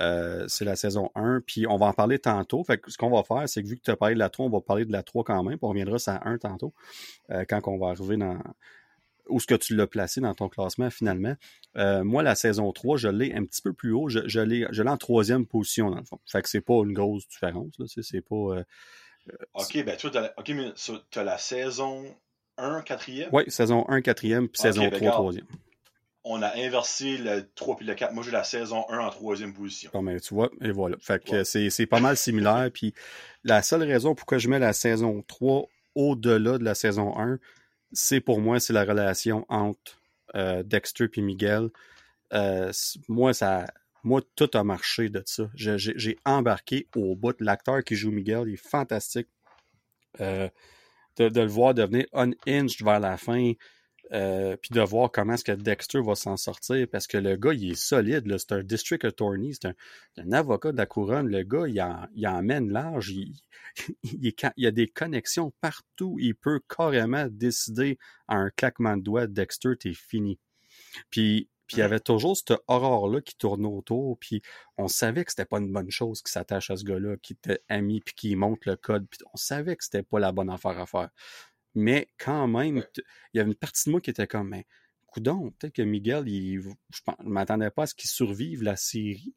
Euh, 0.00 0.46
c'est 0.48 0.64
la 0.64 0.74
saison 0.74 1.10
1, 1.14 1.42
puis 1.46 1.66
on 1.66 1.76
va 1.76 1.86
en 1.86 1.92
parler 1.92 2.18
tantôt. 2.18 2.64
Fait 2.64 2.78
que 2.78 2.90
ce 2.90 2.96
qu'on 2.96 3.10
va 3.10 3.24
faire, 3.24 3.46
c'est 3.46 3.62
que 3.62 3.68
vu 3.68 3.76
que 3.76 3.82
tu 3.82 3.90
as 3.90 3.96
parlé 3.96 4.14
de 4.14 4.20
la 4.20 4.30
3, 4.30 4.46
on 4.46 4.48
va 4.48 4.62
parler 4.62 4.86
de 4.86 4.92
la 4.92 5.02
3 5.02 5.22
quand 5.22 5.42
même, 5.42 5.58
puis 5.58 5.64
on 5.66 5.68
reviendra 5.68 5.98
sur 5.98 6.12
la 6.12 6.26
1 6.26 6.38
tantôt, 6.38 6.72
euh, 7.30 7.44
quand 7.46 7.60
on 7.66 7.76
va 7.78 7.88
arriver 7.88 8.16
dans 8.16 8.38
où 9.28 9.38
ce 9.38 9.46
que 9.46 9.54
tu 9.54 9.76
l'as 9.76 9.86
placé 9.86 10.22
dans 10.22 10.32
ton 10.32 10.48
classement 10.48 10.88
finalement. 10.88 11.34
Euh, 11.76 12.02
moi, 12.04 12.22
la 12.22 12.34
saison 12.36 12.72
3, 12.72 12.96
je 12.96 13.08
l'ai 13.08 13.34
un 13.34 13.44
petit 13.44 13.60
peu 13.60 13.74
plus 13.74 13.92
haut. 13.92 14.08
Je, 14.08 14.20
je 14.26 14.40
l'ai 14.40 14.88
en 14.88 14.96
troisième 14.96 15.44
position, 15.44 15.90
dans 15.90 15.98
le 15.98 16.04
fond. 16.04 16.18
Fait 16.24 16.40
que 16.40 16.48
c'est 16.48 16.62
pas 16.62 16.76
une 16.76 16.94
grosse 16.94 17.28
différence. 17.28 17.74
C'est 18.00 18.22
pas. 18.22 18.62
OK, 19.54 19.84
ben 19.84 19.96
toi, 19.96 20.10
t'as, 20.10 20.32
OK, 20.36 20.48
mais 20.50 20.72
tu 20.74 21.18
as 21.18 21.24
la 21.24 21.38
saison 21.38 22.14
1, 22.56 22.80
4e? 22.80 23.28
Oui, 23.32 23.44
saison 23.48 23.84
1, 23.88 24.00
4e, 24.00 24.48
puis 24.48 24.60
saison 24.60 24.88
3, 24.90 25.00
ben 25.00 25.10
3e. 25.10 25.42
On 26.24 26.42
a 26.42 26.56
inversé 26.56 27.16
le 27.16 27.48
3 27.54 27.76
puis 27.76 27.86
le 27.86 27.94
4. 27.94 28.12
Moi, 28.12 28.22
j'ai 28.24 28.30
la 28.30 28.44
saison 28.44 28.84
1 28.90 28.98
en 28.98 29.10
troisième 29.10 29.54
position. 29.54 29.90
Bon, 29.94 30.02
ben, 30.02 30.20
tu 30.20 30.34
vois, 30.34 30.50
et 30.60 30.72
voilà. 30.72 30.96
Fait 31.00 31.22
que 31.22 31.44
c'est, 31.44 31.86
pas 31.86 32.00
mal 32.00 32.16
similaire. 32.16 32.70
puis 32.72 32.92
la 33.44 33.62
seule 33.62 33.82
raison 33.82 34.14
pourquoi 34.14 34.38
je 34.38 34.48
mets 34.48 34.58
la 34.58 34.72
saison 34.72 35.22
3 35.26 35.66
au-delà 35.94 36.58
de 36.58 36.64
la 36.64 36.74
saison 36.74 37.18
1, 37.18 37.38
c'est 37.92 38.20
pour 38.20 38.40
moi, 38.40 38.60
c'est 38.60 38.72
la 38.72 38.84
relation 38.84 39.46
entre 39.48 39.98
euh, 40.34 40.62
Dexter 40.62 41.06
et 41.14 41.20
Miguel. 41.22 41.70
Euh, 42.34 42.70
moi, 43.08 43.32
ça, 43.32 43.66
moi, 44.08 44.22
tout 44.34 44.50
a 44.54 44.64
marché 44.64 45.10
de 45.10 45.22
ça. 45.26 45.50
J'ai 45.54 46.18
embarqué 46.24 46.88
au 46.96 47.14
bout. 47.14 47.38
L'acteur 47.40 47.84
qui 47.84 47.94
joue 47.94 48.10
Miguel, 48.10 48.44
il 48.48 48.54
est 48.54 48.56
fantastique. 48.56 49.28
Euh, 50.20 50.48
de, 51.18 51.40
le 51.40 51.46
voir 51.46 51.74
devenir 51.74 52.06
unhinged 52.14 52.82
vers 52.82 53.00
la 53.00 53.16
fin. 53.18 53.52
Euh, 54.12 54.56
puis 54.56 54.70
de 54.72 54.80
voir 54.80 55.12
comment 55.12 55.34
est-ce 55.34 55.44
que 55.44 55.52
Dexter 55.52 56.00
va 56.00 56.14
s'en 56.14 56.38
sortir, 56.38 56.86
parce 56.90 57.06
que 57.06 57.18
le 57.18 57.36
gars, 57.36 57.52
il 57.52 57.72
est 57.72 57.74
solide, 57.74 58.24
c'est 58.38 58.52
un 58.52 58.62
district 58.62 59.04
attorney, 59.04 59.52
c'est 59.52 59.68
un, 60.16 60.32
avocat 60.32 60.72
de 60.72 60.78
la 60.78 60.86
couronne, 60.86 61.28
le 61.28 61.42
gars, 61.42 61.66
il, 61.68 61.78
en, 62.26 62.40
large, 62.70 63.10
il, 63.10 63.34
il, 64.04 64.32
il, 64.56 64.66
a 64.66 64.70
des 64.70 64.88
connexions 64.88 65.52
partout, 65.60 66.16
il 66.18 66.34
peut 66.34 66.60
carrément 66.74 67.26
décider 67.30 67.98
à 68.28 68.36
un 68.36 68.48
claquement 68.48 68.96
de 68.96 69.02
doigts, 69.02 69.26
Dexter, 69.26 69.76
t'es 69.78 69.92
fini. 69.92 70.38
Puis, 71.10 71.50
puis 71.68 71.76
il 71.76 71.80
y 71.80 71.82
avait 71.82 72.00
toujours 72.00 72.36
cette 72.36 72.54
horreur-là 72.66 73.20
qui 73.20 73.36
tournait 73.36 73.68
autour, 73.68 74.18
puis 74.18 74.42
on 74.78 74.88
savait 74.88 75.24
que 75.24 75.30
c'était 75.30 75.44
pas 75.44 75.58
une 75.58 75.72
bonne 75.72 75.90
chose 75.90 76.22
qui 76.22 76.32
s'attache 76.32 76.70
à 76.70 76.76
ce 76.76 76.84
gars-là, 76.84 77.16
qui 77.18 77.34
était 77.34 77.60
ami, 77.68 78.00
puis 78.00 78.14
qui 78.14 78.36
monte 78.36 78.64
le 78.66 78.76
code, 78.76 79.06
puis 79.08 79.20
on 79.32 79.36
savait 79.36 79.76
que 79.76 79.84
c'était 79.84 80.02
pas 80.02 80.18
la 80.18 80.32
bonne 80.32 80.50
affaire 80.50 80.78
à 80.78 80.86
faire. 80.86 81.10
Mais 81.74 82.08
quand 82.18 82.48
même, 82.48 82.84
il 83.34 83.38
y 83.38 83.40
avait 83.40 83.50
une 83.50 83.54
partie 83.54 83.88
de 83.88 83.92
moi 83.92 84.00
qui 84.00 84.10
était 84.10 84.26
comme, 84.26 84.48
mais 84.48 84.66
coudon, 85.06 85.50
peut-être 85.58 85.74
que 85.74 85.82
Miguel, 85.82 86.28
il, 86.28 86.60
je 86.62 87.00
ne 87.20 87.28
m'attendais 87.30 87.70
pas 87.70 87.84
à 87.84 87.86
ce 87.86 87.94
qu'il 87.94 88.10
survive 88.10 88.62
la 88.62 88.76
série. 88.76 89.34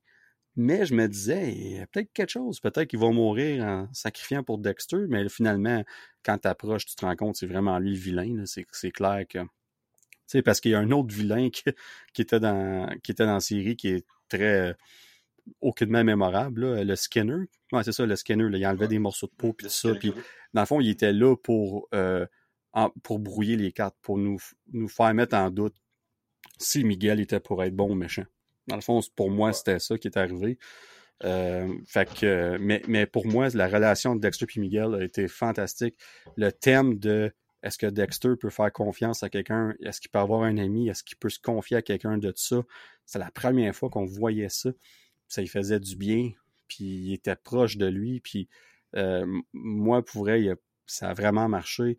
Mais 0.57 0.85
je 0.85 0.93
me 0.95 1.07
disais, 1.07 1.53
il 1.53 1.77
y 1.77 1.79
a 1.79 1.87
peut-être 1.87 2.11
quelque 2.13 2.29
chose. 2.29 2.59
Peut-être 2.59 2.87
qu'il 2.89 2.99
va 2.99 3.09
mourir 3.11 3.63
en 3.63 3.93
sacrifiant 3.93 4.43
pour 4.43 4.57
Dexter, 4.57 5.05
mais 5.07 5.29
finalement, 5.29 5.83
quand 6.23 6.37
tu 6.39 6.47
approches, 6.47 6.85
tu 6.85 6.95
te 6.95 7.05
rends 7.05 7.15
compte 7.15 7.37
c'est 7.37 7.47
vraiment 7.47 7.79
lui 7.79 7.91
le 7.91 7.97
vilain. 7.97 8.43
C'est 8.45 8.91
clair 8.91 9.25
que. 9.29 9.39
Sais, 10.31 10.41
parce 10.41 10.61
qu'il 10.61 10.71
y 10.71 10.75
a 10.75 10.79
un 10.79 10.91
autre 10.91 11.13
vilain 11.13 11.49
qui, 11.49 11.63
qui, 12.13 12.21
était 12.21 12.39
dans, 12.39 12.87
qui 13.03 13.11
était 13.11 13.25
dans 13.25 13.33
la 13.33 13.39
série 13.41 13.75
qui 13.75 13.89
est 13.89 14.05
très 14.29 14.77
aucunement 15.59 16.05
mémorable, 16.05 16.81
le 16.83 16.95
Skinner. 16.95 17.47
Ouais, 17.73 17.83
c'est 17.83 17.91
ça, 17.91 18.05
le 18.05 18.15
Skinner. 18.15 18.47
il 18.53 18.65
enlevait 18.65 18.87
des 18.87 18.99
morceaux 18.99 19.27
de 19.27 19.33
peau, 19.35 19.51
puis 19.51 19.69
ça. 19.69 19.93
Puis, 19.95 20.13
dans 20.53 20.61
le 20.61 20.67
fond, 20.67 20.79
il 20.79 20.89
était 20.89 21.11
là 21.11 21.35
pour, 21.35 21.89
euh, 21.93 22.25
pour 23.03 23.19
brouiller 23.19 23.57
les 23.57 23.73
cartes, 23.73 23.97
pour 24.01 24.17
nous, 24.17 24.37
nous 24.71 24.87
faire 24.87 25.13
mettre 25.13 25.35
en 25.35 25.49
doute 25.49 25.75
si 26.57 26.85
Miguel 26.85 27.19
était 27.19 27.41
pour 27.41 27.61
être 27.63 27.75
bon 27.75 27.91
ou 27.91 27.95
méchant. 27.95 28.25
Dans 28.67 28.75
le 28.75 28.81
fond, 28.81 29.01
pour 29.15 29.31
moi, 29.31 29.51
c'était 29.51 29.79
ça 29.79 29.97
qui 29.97 30.07
est 30.07 30.17
arrivé. 30.17 30.57
Euh, 31.23 31.67
fait 31.85 32.11
que, 32.13 32.57
mais, 32.57 32.81
mais 32.87 33.05
pour 33.05 33.27
moi, 33.27 33.49
la 33.53 33.67
relation 33.67 34.15
de 34.15 34.21
Dexter 34.21 34.45
et 34.55 34.59
Miguel 34.59 34.95
a 34.95 35.03
été 35.03 35.27
fantastique. 35.27 35.95
Le 36.37 36.51
thème 36.51 36.97
de 36.97 37.33
est-ce 37.63 37.77
que 37.77 37.87
Dexter 37.87 38.35
peut 38.39 38.49
faire 38.49 38.71
confiance 38.71 39.23
à 39.23 39.29
quelqu'un? 39.29 39.73
Est-ce 39.81 40.01
qu'il 40.01 40.09
peut 40.11 40.19
avoir 40.19 40.43
un 40.43 40.57
ami? 40.57 40.89
Est-ce 40.89 41.03
qu'il 41.03 41.17
peut 41.17 41.29
se 41.29 41.39
confier 41.39 41.77
à 41.77 41.81
quelqu'un 41.81 42.17
de 42.17 42.33
ça? 42.35 42.61
C'est 43.05 43.19
la 43.19 43.31
première 43.31 43.75
fois 43.75 43.89
qu'on 43.89 44.05
voyait 44.05 44.49
ça 44.49 44.71
ça 45.31 45.41
lui 45.41 45.47
faisait 45.47 45.79
du 45.79 45.95
bien, 45.95 46.31
puis 46.67 46.83
il 46.83 47.13
était 47.13 47.37
proche 47.37 47.77
de 47.77 47.85
lui, 47.85 48.19
puis 48.19 48.49
euh, 48.97 49.25
moi, 49.53 50.03
pour 50.03 50.23
vrai, 50.23 50.45
ça 50.85 51.09
a 51.09 51.13
vraiment 51.13 51.47
marché. 51.47 51.97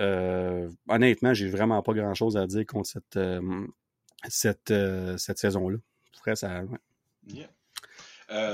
Euh, 0.00 0.68
honnêtement, 0.88 1.32
j'ai 1.32 1.48
vraiment 1.48 1.80
pas 1.82 1.94
grand-chose 1.94 2.36
à 2.36 2.46
dire 2.48 2.66
contre 2.66 2.88
cette, 2.88 3.16
euh, 4.72 5.16
cette 5.16 5.38
saison-là. 5.38 5.78
Pour 6.12 6.36
ça... 6.36 6.64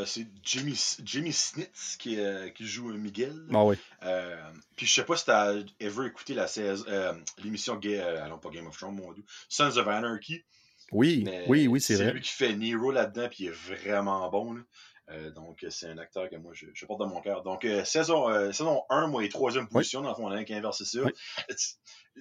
c'est 0.06 0.26
Jimmy, 0.42 0.78
Jimmy 1.04 1.32
Snitz 1.32 1.96
qui, 1.98 2.18
qui 2.54 2.66
joue 2.66 2.92
Miguel. 2.92 3.34
Ah 3.52 3.64
oui. 3.64 3.76
puis 4.76 4.86
je 4.86 4.94
sais 4.94 5.04
pas 5.04 5.16
si 5.16 5.26
t'as 5.26 5.54
ever 5.80 6.06
écouté 6.06 6.34
la 6.34 6.46
l'émission 7.42 7.74
non 8.28 8.38
pas 8.38 8.50
Game 8.50 8.66
of 8.66 8.76
Thrones, 8.76 8.96
mon 8.96 9.12
dieu, 9.12 9.24
Sons 9.48 9.76
of 9.76 9.88
Anarchy. 9.88 10.42
Oui, 10.92 11.28
oui, 11.48 11.68
oui, 11.68 11.80
c'est 11.80 11.96
vrai. 11.96 12.06
C'est 12.06 12.12
lui 12.12 12.20
qui 12.22 12.30
fait 12.30 12.56
Nero 12.56 12.90
là-dedans, 12.90 13.28
puis 13.28 13.44
il 13.44 13.46
est 13.48 13.50
vraiment 13.50 14.28
bon. 14.30 14.54
Là. 14.54 14.62
Euh, 15.10 15.30
donc, 15.30 15.64
c'est 15.70 15.88
un 15.88 15.98
acteur 15.98 16.28
que 16.28 16.36
moi, 16.36 16.52
je, 16.54 16.66
je 16.74 16.86
porte 16.86 17.00
dans 17.00 17.06
mon 17.06 17.20
cœur. 17.20 17.42
Donc, 17.42 17.64
euh, 17.64 17.84
saison, 17.84 18.28
euh, 18.28 18.52
saison 18.52 18.82
1, 18.90 19.06
moi, 19.06 19.24
et 19.24 19.28
troisième 19.28 19.68
position, 19.68 20.02
dans 20.02 20.10
le 20.10 20.14
fond, 20.14 20.26
on 20.26 20.30
a 20.30 20.44
qui 20.44 20.54
inversé 20.54 20.84
ça. 20.84 21.00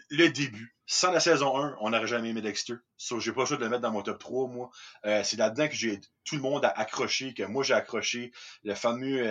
Le 0.09 0.27
début, 0.29 0.75
sans 0.85 1.11
la 1.11 1.19
saison 1.19 1.57
1, 1.57 1.77
on 1.81 1.89
n'aurait 1.89 2.07
jamais 2.07 2.29
aimé 2.29 2.41
Dexter. 2.41 2.75
So, 2.97 3.19
j'ai 3.19 3.33
pas 3.33 3.41
le 3.41 3.47
choix 3.47 3.57
de 3.57 3.63
le 3.63 3.69
mettre 3.69 3.81
dans 3.81 3.91
mon 3.91 4.03
top 4.03 4.19
3, 4.19 4.47
moi. 4.47 4.69
c'est 5.03 5.37
là-dedans 5.37 5.67
que 5.67 5.75
j'ai 5.75 5.99
tout 6.23 6.35
le 6.35 6.41
monde 6.41 6.63
a 6.65 6.69
accroché, 6.69 7.33
que 7.33 7.43
moi, 7.43 7.63
j'ai 7.63 7.73
accroché. 7.73 8.31
Le 8.63 8.75
fameux 8.75 9.27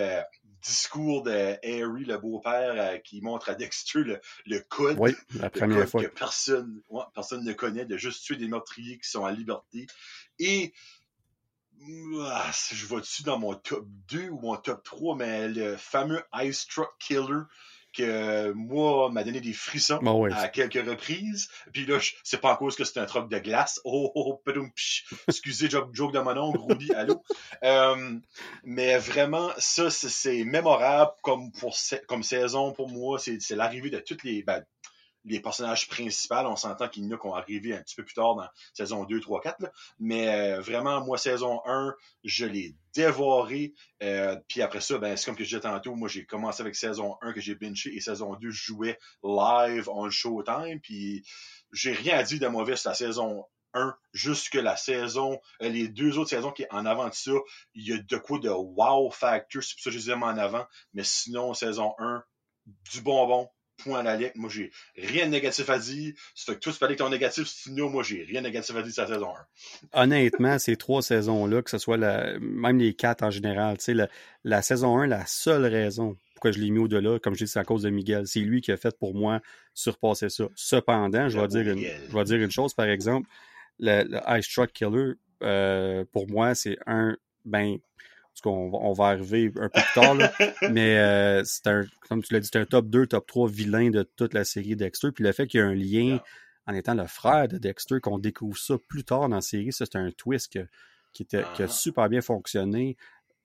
discours 0.61 1.23
de 1.23 1.31
Harry, 1.63 2.03
le 2.03 2.17
beau-père, 2.17 3.01
qui 3.03 3.21
montre 3.21 3.49
à 3.49 3.55
Dexter 3.55 3.99
le, 3.99 4.19
le 4.45 4.59
code. 4.59 4.97
Oui, 4.99 5.15
la 5.35 5.49
première 5.49 5.87
fois. 5.87 6.03
Que 6.03 6.07
personne, 6.07 6.81
personne 7.13 7.45
ne 7.45 7.53
connaît, 7.53 7.85
de 7.85 7.95
juste 7.95 8.23
tuer 8.23 8.35
des 8.35 8.47
meurtriers 8.47 8.97
qui 8.99 9.09
sont 9.09 9.21
en 9.21 9.29
liberté. 9.29 9.87
Et 10.39 10.73
je 11.81 12.85
vois 12.85 13.01
dessus 13.01 13.23
dans 13.23 13.39
mon 13.39 13.53
top 13.55 13.85
2 14.09 14.29
ou 14.29 14.39
mon 14.39 14.55
top 14.57 14.83
3, 14.83 15.15
mais 15.15 15.47
le 15.47 15.77
fameux 15.77 16.23
Ice 16.41 16.67
Truck 16.67 16.89
Killer 16.99 17.43
que 17.97 18.51
moi 18.51 19.09
m'a 19.09 19.23
donné 19.23 19.41
des 19.41 19.53
frissons 19.53 19.99
ah 20.05 20.41
à 20.41 20.47
quelques 20.49 20.85
reprises. 20.87 21.49
Puis 21.73 21.85
là, 21.85 21.97
c'est 22.23 22.39
pas 22.39 22.53
en 22.53 22.55
cause 22.55 22.75
que 22.75 22.83
c'est 22.83 22.99
un 22.99 23.05
truc 23.05 23.29
de 23.29 23.39
glace. 23.39 23.79
Oh, 23.83 24.11
oh, 24.13 24.41
oh 24.45 24.67
excusez, 25.27 25.69
joke, 25.69 25.89
joke 25.93 26.13
de 26.13 26.19
mon 26.19 26.37
oncle, 26.37 26.59
Rudy, 26.59 26.93
allô. 26.93 27.23
Euh, 27.63 28.19
mais 28.63 28.97
vraiment, 28.97 29.49
ça, 29.57 29.89
c'est 29.89 30.43
mémorable 30.43 31.11
comme, 31.23 31.51
pour, 31.53 31.75
comme 32.07 32.23
saison 32.23 32.71
pour 32.71 32.89
moi. 32.89 33.17
C'est 33.19 33.55
l'arrivée 33.55 33.89
de 33.89 33.99
toutes 33.99 34.23
les... 34.23 34.43
Ben, 34.43 34.63
les 35.27 35.39
personnages 35.39 35.87
principaux, 35.87 36.35
on 36.45 36.55
s'entend 36.55 36.87
qu'il 36.87 37.03
y 37.03 37.07
en 37.07 37.11
a 37.11 37.17
qui 37.17 37.27
ont 37.27 37.35
arrivé 37.35 37.75
un 37.75 37.81
petit 37.81 37.95
peu 37.95 38.03
plus 38.03 38.13
tard 38.13 38.35
dans 38.35 38.47
saison 38.73 39.03
2, 39.03 39.19
3, 39.19 39.41
4. 39.41 39.71
Mais 39.99 40.29
euh, 40.29 40.61
vraiment, 40.61 41.03
moi, 41.03 41.17
saison 41.17 41.61
1, 41.65 41.93
je 42.23 42.45
l'ai 42.45 42.75
dévoré. 42.95 43.73
Euh, 44.03 44.37
puis 44.47 44.61
après 44.61 44.81
ça, 44.81 44.97
ben, 44.97 45.15
c'est 45.15 45.25
comme 45.25 45.35
que 45.35 45.43
je 45.43 45.49
disais 45.49 45.61
tantôt, 45.61 45.95
moi, 45.95 46.07
j'ai 46.07 46.25
commencé 46.25 46.61
avec 46.61 46.75
saison 46.75 47.17
1 47.21 47.33
que 47.33 47.41
j'ai 47.41 47.55
benché 47.55 47.93
et 47.95 47.99
saison 47.99 48.35
2, 48.35 48.49
je 48.49 48.63
jouais 48.63 48.97
live 49.23 49.89
on 49.89 50.09
Showtime. 50.09 50.79
Puis 50.81 51.25
j'ai 51.73 51.91
rien 51.91 52.17
à 52.17 52.23
dire 52.23 52.39
de 52.39 52.47
mauvais 52.47 52.75
sur 52.75 52.89
la 52.89 52.95
saison 52.95 53.45
1 53.73 53.95
jusque 54.13 54.55
la 54.55 54.75
saison, 54.77 55.39
euh, 55.61 55.69
les 55.69 55.87
deux 55.87 56.17
autres 56.17 56.29
saisons 56.29 56.51
qui 56.51 56.65
en 56.71 56.85
avant 56.85 57.09
de 57.09 57.13
ça, 57.13 57.31
il 57.73 57.87
y 57.87 57.93
a 57.93 57.97
de 57.97 58.17
quoi 58.17 58.39
de 58.39 58.49
wow 58.49 59.11
factor, 59.11 59.61
c'est 59.61 59.75
pour 59.75 59.83
ça 59.83 59.89
que 59.89 59.97
je 59.97 59.97
les 59.97 60.11
aime 60.11 60.23
en 60.23 60.37
avant, 60.37 60.65
mais 60.93 61.03
sinon, 61.03 61.53
saison 61.53 61.93
1, 61.99 62.23
du 62.91 63.01
bonbon, 63.01 63.49
point 63.77 63.99
à 63.99 64.03
la 64.03 64.15
lettre. 64.15 64.37
Moi, 64.37 64.49
j'ai 64.49 64.71
rien 64.95 65.25
de 65.25 65.31
négatif 65.31 65.69
à 65.69 65.79
dire. 65.79 66.13
Si 66.35 66.45
que 66.45 66.53
toi, 66.53 66.73
tu 66.73 66.79
parlais 66.79 66.95
que 66.95 67.03
ton 67.03 67.09
négatif, 67.09 67.47
sinon, 67.47 67.89
moi, 67.89 68.03
j'ai 68.03 68.23
rien 68.23 68.41
de 68.41 68.47
négatif 68.47 68.75
à 68.75 68.81
dire 68.81 68.93
sur 68.93 69.03
la 69.03 69.07
saison 69.07 69.29
1. 69.93 70.03
Honnêtement, 70.03 70.59
ces 70.59 70.75
trois 70.75 71.01
saisons-là, 71.01 71.61
que 71.61 71.69
ce 71.69 71.77
soit 71.77 71.97
la, 71.97 72.37
même 72.39 72.79
les 72.79 72.93
quatre 72.93 73.23
en 73.23 73.31
général, 73.31 73.77
tu 73.77 73.85
sais, 73.85 73.93
la, 73.93 74.07
la, 74.43 74.61
saison 74.61 74.97
1, 74.97 75.07
la 75.07 75.25
seule 75.25 75.65
raison 75.65 76.17
pourquoi 76.37 76.51
je 76.51 76.59
l'ai 76.59 76.69
mis 76.69 76.77
au-delà, 76.77 77.17
comme 77.17 77.33
je 77.33 77.45
dis, 77.45 77.51
c'est 77.51 77.57
à 77.57 77.63
cause 77.63 77.81
de 77.81 77.89
Miguel. 77.89 78.27
C'est 78.27 78.41
lui 78.41 78.61
qui 78.61 78.71
a 78.71 78.77
fait 78.77 78.95
pour 78.95 79.15
moi 79.15 79.41
surpasser 79.73 80.29
ça. 80.29 80.43
Cependant, 80.53 81.29
je 81.29 81.39
vais, 81.39 81.47
dire 81.47 81.73
une, 81.73 81.79
je 81.79 82.15
vais 82.15 82.23
dire 82.25 82.37
une 82.37 82.51
chose, 82.51 82.75
par 82.75 82.85
exemple, 82.85 83.27
le, 83.79 84.05
Ice 84.37 84.47
Truck 84.47 84.71
Killer, 84.71 85.13
euh, 85.41 86.05
pour 86.11 86.29
moi, 86.29 86.53
c'est 86.53 86.77
un, 86.85 87.17
ben, 87.43 87.77
qu'on 88.41 88.71
on 88.73 88.93
va 88.93 89.05
arriver 89.05 89.51
un 89.59 89.69
peu 89.69 89.81
plus 89.81 89.93
tard, 89.93 90.15
mais 90.71 90.97
euh, 90.97 91.43
c'est 91.45 91.67
un, 91.67 91.85
comme 92.07 92.23
tu 92.23 92.33
l'as 92.33 92.39
dit, 92.39 92.49
c'est 92.51 92.59
un 92.59 92.65
top 92.65 92.87
2, 92.87 93.07
top 93.07 93.27
3 93.27 93.49
vilain 93.49 93.89
de 93.89 94.03
toute 94.03 94.33
la 94.33 94.43
série 94.43 94.75
Dexter. 94.75 95.11
Puis 95.11 95.23
le 95.23 95.31
fait 95.31 95.47
qu'il 95.47 95.59
y 95.59 95.63
a 95.63 95.65
un 95.65 95.75
lien 95.75 96.19
en 96.67 96.73
étant 96.73 96.93
le 96.93 97.07
frère 97.07 97.47
de 97.47 97.57
Dexter, 97.57 97.99
qu'on 98.01 98.19
découvre 98.19 98.57
ça 98.57 98.75
plus 98.89 99.03
tard 99.03 99.29
dans 99.29 99.35
la 99.35 99.41
série, 99.41 99.71
ça 99.71 99.85
c'est 99.85 99.97
un 99.97 100.11
twist 100.11 100.51
qui, 101.13 101.23
était, 101.23 101.43
qui 101.55 101.63
a 101.63 101.65
ah. 101.65 101.69
super 101.69 102.09
bien 102.09 102.21
fonctionné. 102.21 102.97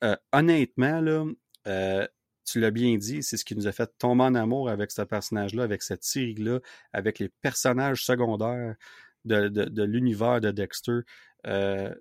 Euh, 0.03 0.17
honnêtement, 0.33 1.01
là, 1.01 1.25
euh, 1.69 2.07
tu 2.45 2.59
l'as 2.59 2.73
bien 2.73 2.97
dit, 2.97 3.23
c'est 3.23 3.37
ce 3.37 3.45
qui 3.45 3.55
nous 3.55 3.69
a 3.69 3.73
fait 3.73 3.91
tomber 3.99 4.25
en 4.25 4.35
amour 4.35 4.69
avec 4.69 4.91
ce 4.91 5.03
personnage-là, 5.03 5.63
avec 5.63 5.83
cette 5.83 6.03
série-là, 6.03 6.59
avec 6.93 7.21
les 7.21 7.29
personnages 7.29 8.05
secondaires 8.05 8.75
de, 9.25 9.49
de, 9.49 9.65
de 9.65 9.83
l'univers 9.85 10.41
de 10.41 10.51
Dexter. 10.51 11.01
Euh, 11.47 11.95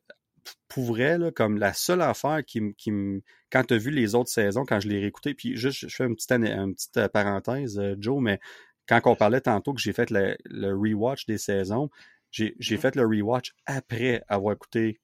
pour 0.67 0.85
vrai, 0.85 1.17
là, 1.17 1.31
comme 1.31 1.57
la 1.57 1.73
seule 1.73 2.01
affaire 2.01 2.43
qui, 2.45 2.61
me. 2.61 3.21
Quand 3.51 3.63
tu 3.63 3.73
as 3.73 3.77
vu 3.77 3.91
les 3.91 4.15
autres 4.15 4.29
saisons, 4.29 4.65
quand 4.65 4.79
je 4.79 4.87
l'ai 4.87 4.99
réécouté, 4.99 5.33
puis 5.33 5.57
juste, 5.57 5.87
je 5.87 5.95
fais 5.95 6.05
une 6.05 6.15
petite, 6.15 6.31
une 6.31 6.73
petite 6.73 6.97
euh, 6.97 7.07
parenthèse, 7.09 7.77
euh, 7.77 7.95
Joe, 7.99 8.21
mais 8.21 8.39
quand 8.87 9.01
on 9.05 9.15
parlait 9.15 9.41
tantôt 9.41 9.73
que 9.73 9.81
j'ai 9.81 9.93
fait 9.93 10.09
le, 10.09 10.35
rewatch 10.73 11.25
des 11.25 11.37
saisons, 11.37 11.89
j'ai 12.31 12.55
mm-hmm. 12.59 12.77
fait 12.77 12.95
le 12.95 13.05
rewatch 13.05 13.53
après 13.65 14.23
avoir 14.27 14.53
écouté 14.53 14.99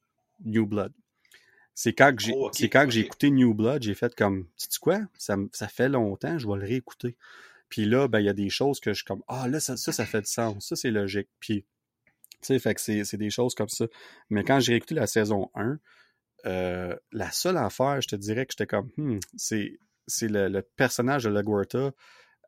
New 0.45 0.65
Blood. 0.65 0.93
C'est 1.73 1.93
quand 1.93 2.14
j'ai 2.18 2.34
oh, 2.35 2.49
quand 2.72 2.89
j'ai 2.89 3.01
écouté 3.01 3.30
New 3.30 3.53
Blood, 3.53 3.84
j'ai 3.84 3.93
fait 3.93 4.15
comme, 4.15 4.45
tu 4.57 4.68
sais 4.69 4.80
quoi, 4.81 5.01
ça, 5.18 5.35
ça 5.51 5.68
fait 5.68 5.89
longtemps, 5.89 6.39
je 6.39 6.47
vais 6.47 6.55
le 6.55 6.65
réécouter. 6.65 7.15
Puis 7.69 7.85
là, 7.85 8.07
ben, 8.07 8.19
il 8.19 8.26
y 8.26 8.30
a 8.30 8.34
des 8.34 8.49
choses 8.49 8.80
que 8.80 8.91
je 8.91 8.97
suis 8.97 9.05
comme, 9.05 9.23
ah 9.27 9.47
là, 9.47 9.59
ça, 9.59 9.77
ça, 9.77 9.91
ça 9.91 10.05
fait 10.05 10.22
du 10.22 10.31
sens, 10.31 10.68
ça, 10.68 10.76
c'est 10.76 10.91
logique. 10.91 11.27
Puis 11.39 11.65
sais, 12.41 12.59
fait 12.59 12.76
que 12.76 12.81
c'est 12.81 13.18
des 13.18 13.30
choses 13.30 13.55
comme 13.55 13.69
ça. 13.69 13.85
Mais 14.30 14.43
quand 14.43 14.59
j'ai 14.59 14.76
écouté 14.76 14.95
la 14.95 15.07
saison 15.07 15.49
1, 15.55 15.80
euh, 16.45 16.95
la 17.11 17.31
seule 17.31 17.57
affaire, 17.57 18.01
je 18.01 18.07
te 18.07 18.15
dirais 18.15 18.45
que 18.45 18.53
j'étais 18.53 18.68
comme, 18.68 18.89
hmm, 18.97 19.19
c'est 19.35 19.80
le, 20.22 20.47
le, 20.47 20.61
personnage 20.61 21.23
de 21.23 21.30
LaGuarta, 21.30 21.91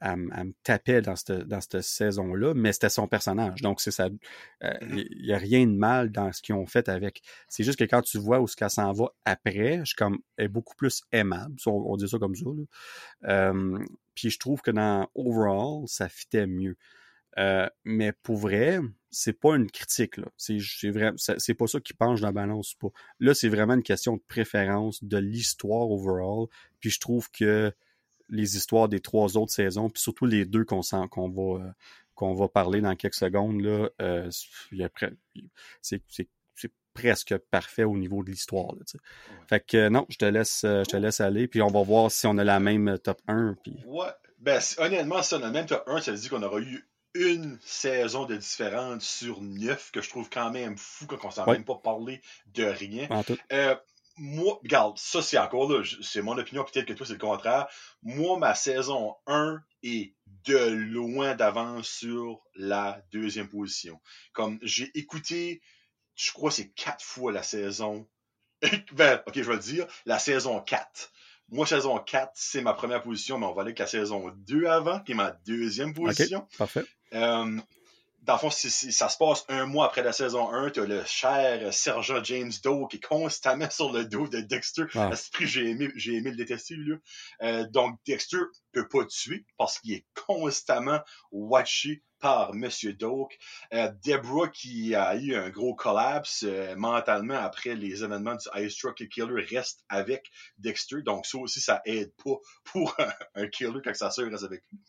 elle, 0.02 0.18
me 0.18 0.53
tapait 0.64 1.02
dans 1.02 1.16
cette, 1.16 1.32
dans 1.32 1.60
cette 1.60 1.82
saison-là, 1.82 2.53
mais 2.53 2.72
c'était 2.72 2.90
son 2.90 3.07
personnage. 3.07 3.61
Donc, 3.61 3.82
c'est 3.82 3.91
ça. 3.91 4.07
Il 4.07 4.68
euh, 4.68 5.03
n'y 5.22 5.34
a 5.34 5.38
rien 5.38 5.66
de 5.66 5.76
mal 5.76 6.11
dans 6.11 6.32
ce 6.32 6.41
qu'ils 6.41 6.56
ont 6.56 6.66
fait 6.66 6.88
avec. 6.90 7.22
C'est 7.48 7.64
juste 7.64 7.78
que 7.78 7.84
quand 7.84 8.02
tu 8.02 8.18
vois 8.18 8.40
où 8.40 8.48
ce 8.48 8.56
qu'elle 8.56 8.70
s'en 8.70 8.91
va 8.94 9.07
après, 9.26 9.82
je 9.84 9.95
comme, 9.95 10.20
elle 10.38 10.45
est 10.45 10.49
beaucoup 10.49 10.76
plus 10.76 11.03
aimable. 11.11 11.56
On, 11.66 11.98
dit 11.98 12.07
ça 12.07 12.18
comme 12.18 12.36
ça. 12.36 12.45
Là. 12.45 12.64
Euh, 13.30 13.80
puis 14.16 14.30
je 14.30 14.40
trouve 14.40 14.61
que 14.61 14.72
dans 14.72 15.10
Overall, 15.16 15.88
ça 15.88 16.07
fitait 16.07 16.48
mieux. 16.48 16.78
Euh, 17.38 17.68
mais 17.84 18.11
pour 18.11 18.38
vrai, 18.38 18.80
c'est 19.11 19.39
pas 19.39 19.56
une 19.56 19.69
critique. 19.69 20.18
là. 20.18 20.27
C'est 20.38 21.53
pas 21.53 21.68
ça 21.68 21.80
qui 21.80 21.93
penche 21.93 22.22
dans 22.22 22.27
la 22.27 22.34
balance 22.34 22.73
pas. 22.76 22.89
Là, 23.19 23.34
c'est 23.34 23.49
vraiment 23.49 23.76
une 23.76 23.84
question 23.84 24.18
de 24.18 24.22
préférence 24.27 25.03
de 25.03 25.18
l'histoire 25.18 25.89
overall. 25.91 26.47
Puis 26.80 26.89
je 26.89 26.99
trouve 26.99 27.30
que 27.31 27.72
les 28.30 28.57
histoires 28.57 28.89
des 28.89 28.99
trois 28.99 29.38
autres 29.38 29.51
saisons, 29.51 29.89
puis 29.89 30.01
surtout 30.01 30.26
les 30.26 30.45
deux 30.45 30.64
qu'on 30.64 30.81
qu'on 31.10 31.30
va 31.30 31.64
euh, 31.64 31.72
qu'on 32.14 32.34
va 32.34 32.47
parler 32.47 32.81
dans 32.81 32.95
quelques 32.95 33.15
secondes 33.15 33.61
là, 33.61 33.89
euh, 34.01 34.30
c'est 35.81 36.01
presque 36.93 37.38
parfait 37.49 37.85
au 37.85 37.95
niveau 37.95 38.23
de 38.23 38.30
l'histoire. 38.30 38.73
Fait 39.47 39.65
que 39.65 39.88
non, 39.88 40.06
je 40.10 40.18
te 40.18 40.26
laisse 40.26 40.61
je 40.64 40.84
te 40.84 40.97
laisse 40.97 41.22
aller, 41.22 41.47
puis 41.47 41.61
on 41.61 41.69
va 41.69 41.81
voir 41.81 42.11
si 42.11 42.27
on 42.27 42.38
a 42.38 42.43
la 42.43 42.60
même 42.60 42.99
top 42.99 43.22
1. 43.27 43.56
Puis... 43.64 43.77
Ouais. 43.85 44.10
Ben, 44.39 44.60
honnêtement, 44.77 45.22
si 45.22 45.34
on 45.34 45.43
a 45.43 45.47
le 45.47 45.51
même 45.51 45.65
top 45.65 45.84
1, 45.88 46.01
ça 46.01 46.11
veut 46.11 46.18
dire 46.18 46.30
qu'on 46.30 46.43
aura 46.43 46.60
eu 46.60 46.89
une 47.15 47.60
saison 47.64 48.26
de 48.26 48.36
différence 48.36 49.03
sur 49.03 49.41
neuf 49.41 49.91
que 49.91 50.02
je 50.02 50.10
trouve 50.10 50.30
quand 50.30 50.52
même 50.52 50.77
fou 50.77 51.07
quand 51.07 51.23
on 51.23 51.31
s'en 51.31 51.45
même 51.45 51.65
pas 51.65 51.76
parler 51.76 52.22
de 52.48 52.65
rien. 52.65 53.07
Euh, 53.52 53.76
moi, 54.18 54.60
regarde, 54.61 54.98
ça 54.98 55.22
c'est 55.22 55.38
encore 55.38 55.72
là, 55.72 55.84
c'est 56.02 56.22
mon 56.22 56.38
opinion, 56.38 56.64
peut-être 56.64 56.86
que 56.86 56.94
toi 56.94 57.06
c'est 57.06 57.14
le 57.14 57.19
contraire. 57.19 57.68
Moi, 58.03 58.38
ma 58.38 58.53
saison 58.53 59.15
1 59.27 59.61
est 59.84 60.14
de 60.45 60.57
loin 60.57 61.36
d'avance 61.36 61.88
sur 61.88 62.41
la 62.56 63.02
deuxième 63.11 63.49
position. 63.49 63.99
Comme 64.34 64.60
j'ai 64.61 64.91
écouté, 64.94 65.61
je 66.15 66.31
crois 66.31 66.52
c'est 66.52 66.69
quatre 66.69 67.03
fois 67.03 67.31
la 67.31 67.44
saison. 67.44 68.07
ben, 68.91 69.23
ok, 69.26 69.36
je 69.36 69.41
vais 69.41 69.53
le 69.53 69.60
dire, 69.60 69.88
la 70.06 70.19
saison 70.19 70.60
4. 70.60 71.11
Moi, 71.52 71.66
saison 71.66 71.98
4, 71.98 72.32
c'est 72.36 72.62
ma 72.62 72.74
première 72.74 73.02
position, 73.02 73.40
mais 73.40 73.46
on 73.46 73.54
va 73.54 73.62
aller 73.62 73.70
avec 73.70 73.80
la 73.80 73.88
saison 73.88 74.32
2 74.48 74.66
avant, 74.68 75.00
qui 75.00 75.14
est 75.14 75.16
ma 75.16 75.32
deuxième 75.46 75.94
position. 75.94 76.48
parfait. 76.58 76.86
Euh, 77.14 77.60
dans 78.24 78.34
le 78.34 78.40
fond, 78.40 78.50
ça 78.52 79.10
se 79.10 79.18
passe 79.18 79.46
un 79.48 79.66
mois 79.66 79.86
après 79.86 80.04
la 80.04 80.12
saison 80.12 80.52
1, 80.52 80.72
tu 80.72 80.82
as 80.82 80.86
le 80.86 81.04
cher 81.06 81.74
sergent 81.74 82.24
James 82.24 82.52
Doe 82.64 82.88
qui 82.88 82.98
est 82.98 83.04
constamment 83.04 83.70
sur 83.70 83.92
le 83.92 84.06
dos 84.06 84.28
de 84.28 84.42
Dexter. 84.42 84.84
Ah. 84.94 85.08
À 85.08 85.16
ce 85.16 85.32
prix, 85.32 85.48
j'ai 85.48 85.70
aimé, 85.70 85.90
j'ai 85.96 86.16
aimé 86.16 86.30
le 86.32 86.36
détester, 86.36 86.76
lui. 86.76 86.96
Euh, 87.42 87.66
donc, 87.70 87.98
Dexter 88.06 88.38
peut 88.72 88.88
pas 88.88 89.06
tuer 89.06 89.46
parce 89.58 89.80
qu'il 89.80 89.94
est 89.94 90.06
constamment 90.28 91.00
watché 91.32 92.04
par 92.20 92.54
Monsieur 92.54 92.94
Doak. 92.94 93.38
Euh, 93.74 93.91
Deborah 94.06 94.50
qui 94.50 94.96
a 94.96 95.16
eu 95.16 95.36
un 95.36 95.50
gros 95.50 95.76
collapse 95.76 96.44
euh, 96.48 96.76
mentalement 96.76 97.38
après 97.38 97.76
les 97.76 98.04
événements 98.04 98.36
du 98.36 98.66
Ice 98.66 98.78
Truck 98.78 99.08
Killer 99.10 99.46
reste 99.50 99.84
avec 99.90 100.30
Dexter. 100.58 101.02
Donc 101.02 101.26
ça 101.26 101.38
aussi, 101.38 101.60
ça 101.60 101.82
aide 101.86 102.12
pas 102.24 102.36
pour 102.66 102.96
un, 103.36 103.48
killer 103.48 103.80
quand 103.84 103.96
sa 103.96 104.12
sœur 104.12 104.30
reste 104.30 104.44
avec 104.44 104.64
lui. 104.72 104.80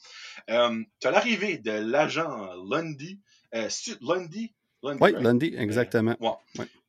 Euh, 0.51 0.83
tu 1.01 1.07
as 1.07 1.11
l'arrivée 1.11 1.59
de 1.59 1.73
l'agent 1.73 2.53
Lundy. 2.69 3.21
Lundy? 3.53 4.55
Lundy? 4.83 5.03
Oui, 5.03 5.13
Lundy, 5.13 5.55
exactement. 5.57 6.17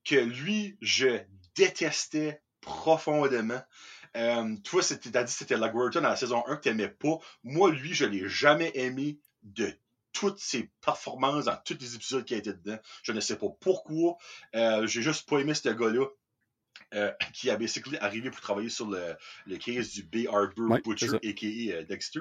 Que 0.04 0.16
lui, 0.16 0.78
je 0.82 1.20
détestais 1.56 2.42
profondément. 2.62 3.62
Euh, 4.18 4.56
toi, 4.64 4.82
t'as 4.84 5.24
dit 5.24 5.32
que 5.32 5.38
c'était 5.38 5.58
LaGuerta 5.58 6.02
dans 6.02 6.10
la 6.10 6.16
saison 6.16 6.44
1 6.48 6.58
que 6.58 6.62
t'aimais 6.62 6.90
pas. 6.90 7.18
Moi, 7.44 7.72
lui, 7.72 7.94
je 7.94 8.06
l'ai 8.06 8.28
jamais 8.28 8.72
aimé 8.76 9.20
de 9.44 9.74
toutes 10.14 10.40
ses 10.40 10.70
performances 10.82 11.46
dans 11.46 11.58
tous 11.66 11.78
les 11.80 11.96
épisodes 11.96 12.26
qui 12.26 12.34
a 12.34 12.38
été 12.38 12.54
dedans. 12.54 12.78
Je 13.04 13.12
ne 13.12 13.20
sais 13.20 13.38
pas 13.38 13.48
pourquoi. 13.60 14.18
Euh, 14.56 14.88
j'ai 14.88 15.02
juste 15.02 15.28
pas 15.28 15.40
aimé 15.40 15.54
ce 15.54 15.70
gars-là. 15.70 16.06
Euh, 16.94 17.12
qui 17.34 17.50
a 17.50 17.56
basically 17.56 17.98
arrivé 18.00 18.30
pour 18.30 18.42
travailler 18.42 18.70
sur 18.70 18.88
le, 18.88 19.16
le 19.46 19.58
case 19.58 19.92
du 19.92 20.04
B. 20.04 20.28
Arbor 20.28 20.78
Butcher, 20.84 21.16
a.k.a. 21.16 21.74
Euh, 21.74 21.84
Dexter. 21.84 22.20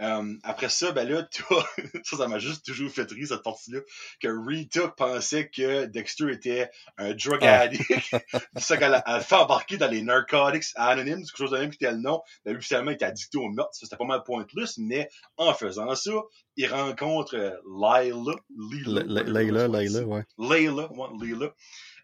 Euh, 0.00 0.34
après 0.44 0.68
ça, 0.68 0.92
ben 0.92 1.08
là, 1.08 1.26
ça, 2.04 2.16
ça 2.16 2.28
m'a 2.28 2.38
juste 2.38 2.64
toujours 2.64 2.90
fait 2.90 3.10
rire, 3.10 3.26
cette 3.26 3.42
partie-là, 3.42 3.80
que 4.20 4.28
Rita 4.28 4.88
pensait 4.88 5.48
que 5.48 5.86
Dexter 5.86 6.30
était 6.30 6.70
un 6.96 7.12
drug 7.14 7.40
ah. 7.42 7.60
addict. 7.60 8.14
ça 8.56 8.76
qu'elle 8.76 9.02
a, 9.04 9.20
fait 9.20 9.34
embarquer 9.34 9.78
dans 9.78 9.90
les 9.90 10.02
Narcotics 10.02 10.66
Anonymes, 10.76 11.24
quelque 11.24 11.36
chose 11.36 11.50
de 11.50 11.58
même 11.58 11.70
qui 11.70 11.76
était 11.76 11.90
le 11.90 11.98
nom. 11.98 12.22
Ben, 12.44 12.54
lui, 12.54 12.62
finalement, 12.62 12.92
il 12.92 12.94
était 12.94 13.06
addicté 13.06 13.38
au 13.38 13.48
meurtre. 13.48 13.72
C'était 13.72 13.96
pas 13.96 14.04
mal 14.04 14.22
pointless, 14.24 14.78
mais 14.78 15.08
en 15.36 15.54
faisant 15.54 15.92
ça, 15.96 16.12
il 16.56 16.68
rencontre 16.68 17.34
Layla. 17.66 18.36
Layla, 18.56 19.66
Layla, 19.66 20.04
ouais. 20.04 20.24
Layla, 20.38 20.92
ouais, 20.92 21.08
Layla. 21.20 21.52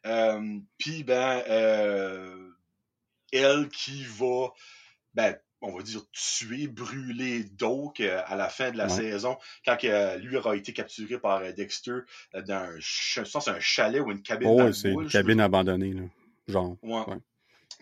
Euh, 0.06 0.58
puis, 0.78 1.04
ben, 1.04 1.42
euh, 1.48 2.50
elle 3.32 3.68
qui 3.68 4.04
va, 4.04 4.48
ben, 5.14 5.36
on 5.60 5.76
va 5.76 5.82
dire, 5.82 6.02
tuer, 6.12 6.68
brûler 6.68 7.44
Doak 7.44 8.00
euh, 8.00 8.22
à 8.26 8.36
la 8.36 8.48
fin 8.48 8.70
de 8.70 8.78
la 8.78 8.88
saison, 8.88 9.36
quand 9.64 9.76
lui 9.82 10.36
aura 10.36 10.56
été 10.56 10.72
capturé 10.72 11.18
par 11.18 11.40
Dexter 11.52 12.00
dans 12.34 12.54
un, 12.54 12.76
je 12.78 13.20
pense, 13.20 13.48
un 13.48 13.60
chalet 13.60 14.00
ou 14.00 14.10
une 14.10 14.22
cabine. 14.22 14.48
Oh, 14.48 14.72
c'est 14.72 14.90
une 14.90 15.08
cabine 15.08 15.40
abandonnée, 15.40 15.92
là. 15.92 16.02
genre. 16.48 16.76
Ouais. 16.82 17.16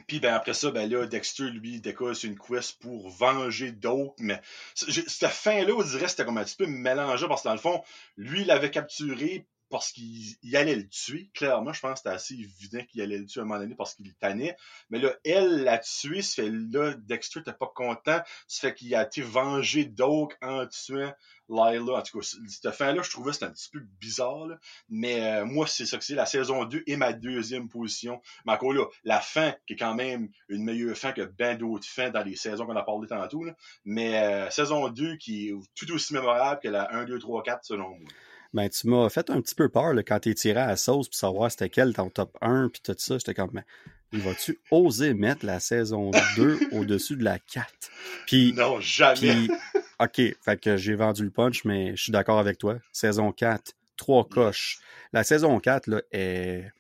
Puis 0.07 0.21
ben 0.21 0.33
après 0.33 0.55
ça, 0.55 0.71
ben 0.71 0.89
là, 0.89 1.07
Dexter, 1.07 1.51
lui, 1.51 1.81
décolle 1.81 2.17
sur 2.17 2.31
une 2.31 2.39
quest 2.39 2.79
pour 2.81 3.11
venger 3.11 3.73
Doak, 3.73 4.15
mais 4.19 4.41
cette 4.75 5.29
fin-là, 5.29 5.73
on 5.77 5.83
dirait, 5.83 6.09
c'était 6.09 6.25
comme 6.25 6.39
un 6.39 6.45
petit 6.45 6.57
peu 6.57 6.67
mélangé, 6.67 7.27
parce 7.29 7.43
que 7.43 7.49
dans 7.49 7.55
le 7.55 7.61
fond, 7.61 7.83
lui, 8.17 8.41
il 8.41 8.47
l'avait 8.47 8.71
capturé, 8.71 9.47
parce 9.71 9.93
qu'il 9.93 10.57
allait 10.57 10.77
le 10.77 10.89
tuer. 10.89 11.31
Clairement, 11.35 11.73
je 11.73 11.81
pense 11.81 11.93
que 11.93 11.99
c'était 11.99 12.15
assez 12.15 12.35
évident 12.35 12.85
qu'il 12.85 13.01
allait 13.03 13.19
le 13.19 13.27
tuer 13.27 13.41
à 13.41 13.45
un 13.45 13.47
moment 13.47 13.61
donné 13.61 13.75
parce 13.75 13.95
qu'il 13.95 14.13
tannait. 14.15 14.57
Mais 14.91 14.99
là, 14.99 15.15
elle 15.25 15.65
l'a 15.65 15.79
tué. 15.79 16.23
Ça 16.23 16.43
fait 16.43 16.51
là, 16.51 16.95
Dexter 16.95 17.41
n'était 17.41 17.53
pas 17.53 17.71
content. 17.75 18.21
Ça 18.47 18.69
fait 18.69 18.75
qu'il 18.75 18.95
a 18.95 19.03
été 19.05 19.23
vengé 19.23 19.85
Doak 19.85 20.37
en 20.43 20.67
tuant 20.67 21.13
Lila. 21.49 21.95
En 21.95 22.03
tout 22.03 22.21
cas, 22.21 22.27
cette 22.49 22.71
fin-là, 22.73 23.03
je 23.03 23.11
trouvais 23.11 23.33
c'était 23.33 23.47
un 23.47 23.51
petit 23.51 23.71
peu 23.71 23.81
bizarre. 24.01 24.49
Mais 24.89 25.23
euh, 25.23 25.45
moi, 25.45 25.67
c'est 25.67 25.87
ça 25.87 25.99
que 25.99 26.05
c'est. 26.05 26.15
La 26.15 26.27
saison 26.27 26.65
2 26.65 26.85
est 26.87 26.97
ma 26.97 27.13
deuxième 27.13 27.69
position. 27.69 28.23
Mais 28.47 28.53
encore 28.53 28.73
là, 28.73 28.85
la 29.05 29.21
fin, 29.21 29.55
qui 29.67 29.75
est 29.75 29.77
quand 29.77 29.95
même 29.95 30.31
une 30.49 30.65
meilleure 30.65 30.97
fin 30.97 31.13
que 31.13 31.23
ben 31.23 31.57
d'autres 31.59 31.87
fins 31.87 32.11
dans 32.11 32.23
les 32.23 32.37
saisons 32.37 32.67
qu'on 32.67 32.77
a 32.77 32.83
parlé 32.83 33.07
tantôt. 33.07 33.45
Mais 33.85 34.19
euh, 34.23 34.51
saison 34.51 34.89
2 34.89 35.17
qui 35.17 35.49
est 35.49 35.55
tout 35.75 35.93
aussi 35.93 36.15
mémorable 36.15 36.61
que 36.63 36.69
la 36.69 36.93
1, 36.95 37.05
2, 37.05 37.19
3, 37.19 37.43
4 37.43 37.65
selon 37.65 37.91
moi 37.91 38.09
ben, 38.55 38.69
tu 38.69 38.89
m'as 38.89 39.09
fait 39.11 39.31
un 39.31 39.41
petit 39.41 39.55
peu 39.55 39.69
peur 39.69 39.93
là, 39.93 40.03
quand 40.03 40.21
t'es 40.21 40.35
tiré 40.35 40.61
à 40.61 40.67
la 40.69 40.77
sauce 40.77 41.09
pour 41.09 41.17
savoir 41.17 41.51
c'était 41.51 41.69
quel 41.69 41.93
ton 41.93 42.09
top 42.09 42.37
1 42.41 42.71
puis 42.71 42.81
tout 42.83 42.95
ça. 42.97 43.19
J'étais 43.19 43.35
comme, 43.35 43.51
mais 43.53 43.65
vas-tu 44.13 44.59
oser 44.71 45.15
mettre 45.15 45.45
la 45.45 45.61
saison 45.61 46.11
2 46.37 46.59
au-dessus 46.73 47.17
de 47.17 47.25
la 47.25 47.39
4? 47.39 47.69
Puis, 48.27 48.53
non, 48.55 48.81
jamais. 48.81 49.49
OK, 50.01 50.21
fait 50.43 50.61
que 50.61 50.77
j'ai 50.77 50.95
vendu 50.95 51.25
le 51.25 51.31
punch, 51.31 51.65
mais 51.65 51.95
je 51.97 52.05
suis 52.05 52.13
d'accord 52.13 52.39
avec 52.39 52.59
toi. 52.59 52.79
Saison 52.93 53.33
4, 53.33 53.75
trois 53.97 54.27
coches. 54.27 54.79
La 55.13 55.25
saison 55.25 55.59
4 55.59 55.87
là, 55.89 56.03
est, 56.13 56.73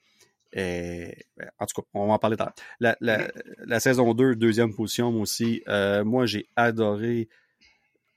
En 1.59 1.67
tout 1.67 1.83
cas, 1.83 1.89
on 1.95 2.07
va 2.07 2.15
en 2.15 2.19
parler 2.19 2.37
tard. 2.37 2.55
La, 2.81 2.97
la, 3.01 3.31
la, 3.59 3.81
saison 3.81 4.15
2, 4.15 4.37
deuxième 4.37 4.75
position, 4.75 5.13
moi 5.13 5.23
aussi. 5.23 5.63
Euh, 5.69 6.05
moi, 6.05 6.25
j'ai 6.25 6.49
adoré. 6.57 7.29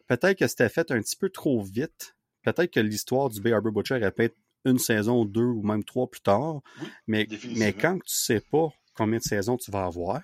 Peut-être 0.08 0.38
que 0.38 0.48
c'était 0.48 0.70
fait 0.70 0.92
un 0.92 1.02
petit 1.02 1.16
peu 1.16 1.30
trop 1.30 1.62
vite 1.62 2.16
peut-être 2.44 2.72
que 2.72 2.80
l'histoire 2.80 3.30
du 3.30 3.42
Bay 3.42 3.54
Harbor 3.54 3.72
Butcher 3.72 3.96
répète 3.96 4.36
une 4.66 4.80
saison, 4.80 5.26
deux 5.26 5.42
ou 5.42 5.64
même 5.64 5.84
trois 5.84 6.10
plus 6.10 6.22
tard. 6.22 6.62
mais, 7.08 7.28
mais 7.56 7.74
quand 7.74 7.96
tu 7.96 8.14
sais 8.14 8.42
pas 8.42 8.70
combien 8.94 9.18
de 9.18 9.24
saisons 9.24 9.58
tu 9.58 9.72
vas 9.72 9.86
avoir, 9.86 10.22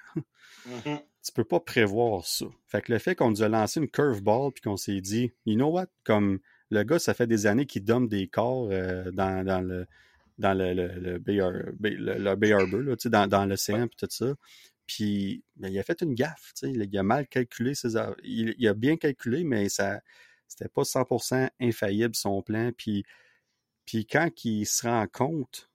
mm-hmm. 0.68 1.02
tu 1.23 1.31
peux 1.34 1.44
pas 1.44 1.60
prévoir 1.60 2.26
ça. 2.26 2.45
Fait 2.68 2.81
que 2.81 2.91
le 2.91 2.99
fait 2.99 3.15
qu'on 3.15 3.31
nous 3.31 3.44
a 3.44 3.49
lancé 3.49 3.80
une 3.80 3.89
curveball 3.89 4.52
puis 4.52 4.61
qu'on 4.61 4.77
s'est 4.77 5.02
dit, 5.02 5.31
you 5.45 5.56
know 5.56 5.69
what, 5.69 5.88
comme 6.03 6.39
le 6.69 6.84
gars, 6.84 6.99
ça 6.99 7.14
fait 7.14 7.27
des 7.27 7.48
années 7.48 7.65
qu'il 7.65 7.84
donne 7.84 8.07
des 8.07 8.27
corps 8.27 8.69
euh, 8.72 9.11
dans, 9.11 9.45
dans, 9.45 9.61
le 9.61 9.88
dans 10.38 10.56
le, 10.56 10.73
le, 10.73 11.18
Bay, 11.18 11.39
Harbor, 12.52 12.81
là, 12.81 12.95
dans, 13.06 13.27
dans 13.27 13.45
l'océan 13.45 13.88
puis 13.88 13.98
tout 13.98 14.07
ça. 14.10 14.35
Puis 14.85 15.44
ben, 15.57 15.69
il 15.72 15.80
a 15.80 15.84
fait 15.84 16.02
une 16.02 16.14
gaffe, 16.14 16.53
il, 16.61 16.81
il 16.81 16.98
a 16.98 17.03
mal 17.03 17.27
calculé 17.27 17.76
ses 17.76 17.95
il, 18.23 18.56
il, 18.57 18.68
a 18.68 18.73
bien 18.73 18.95
calculé, 18.95 19.44
mais 19.44 19.68
ça 19.69 19.99
c'était 20.48 20.69
pas 20.69 20.84
100% 20.84 21.49
infaillible 21.60 22.15
son 22.15 22.41
plan. 22.41 22.72
Puis, 22.78 23.03
puis 23.86 24.06
quand 24.06 24.30
il 24.44 24.65
se 24.65 24.88
rend 24.88 25.07
compte, 25.07 25.69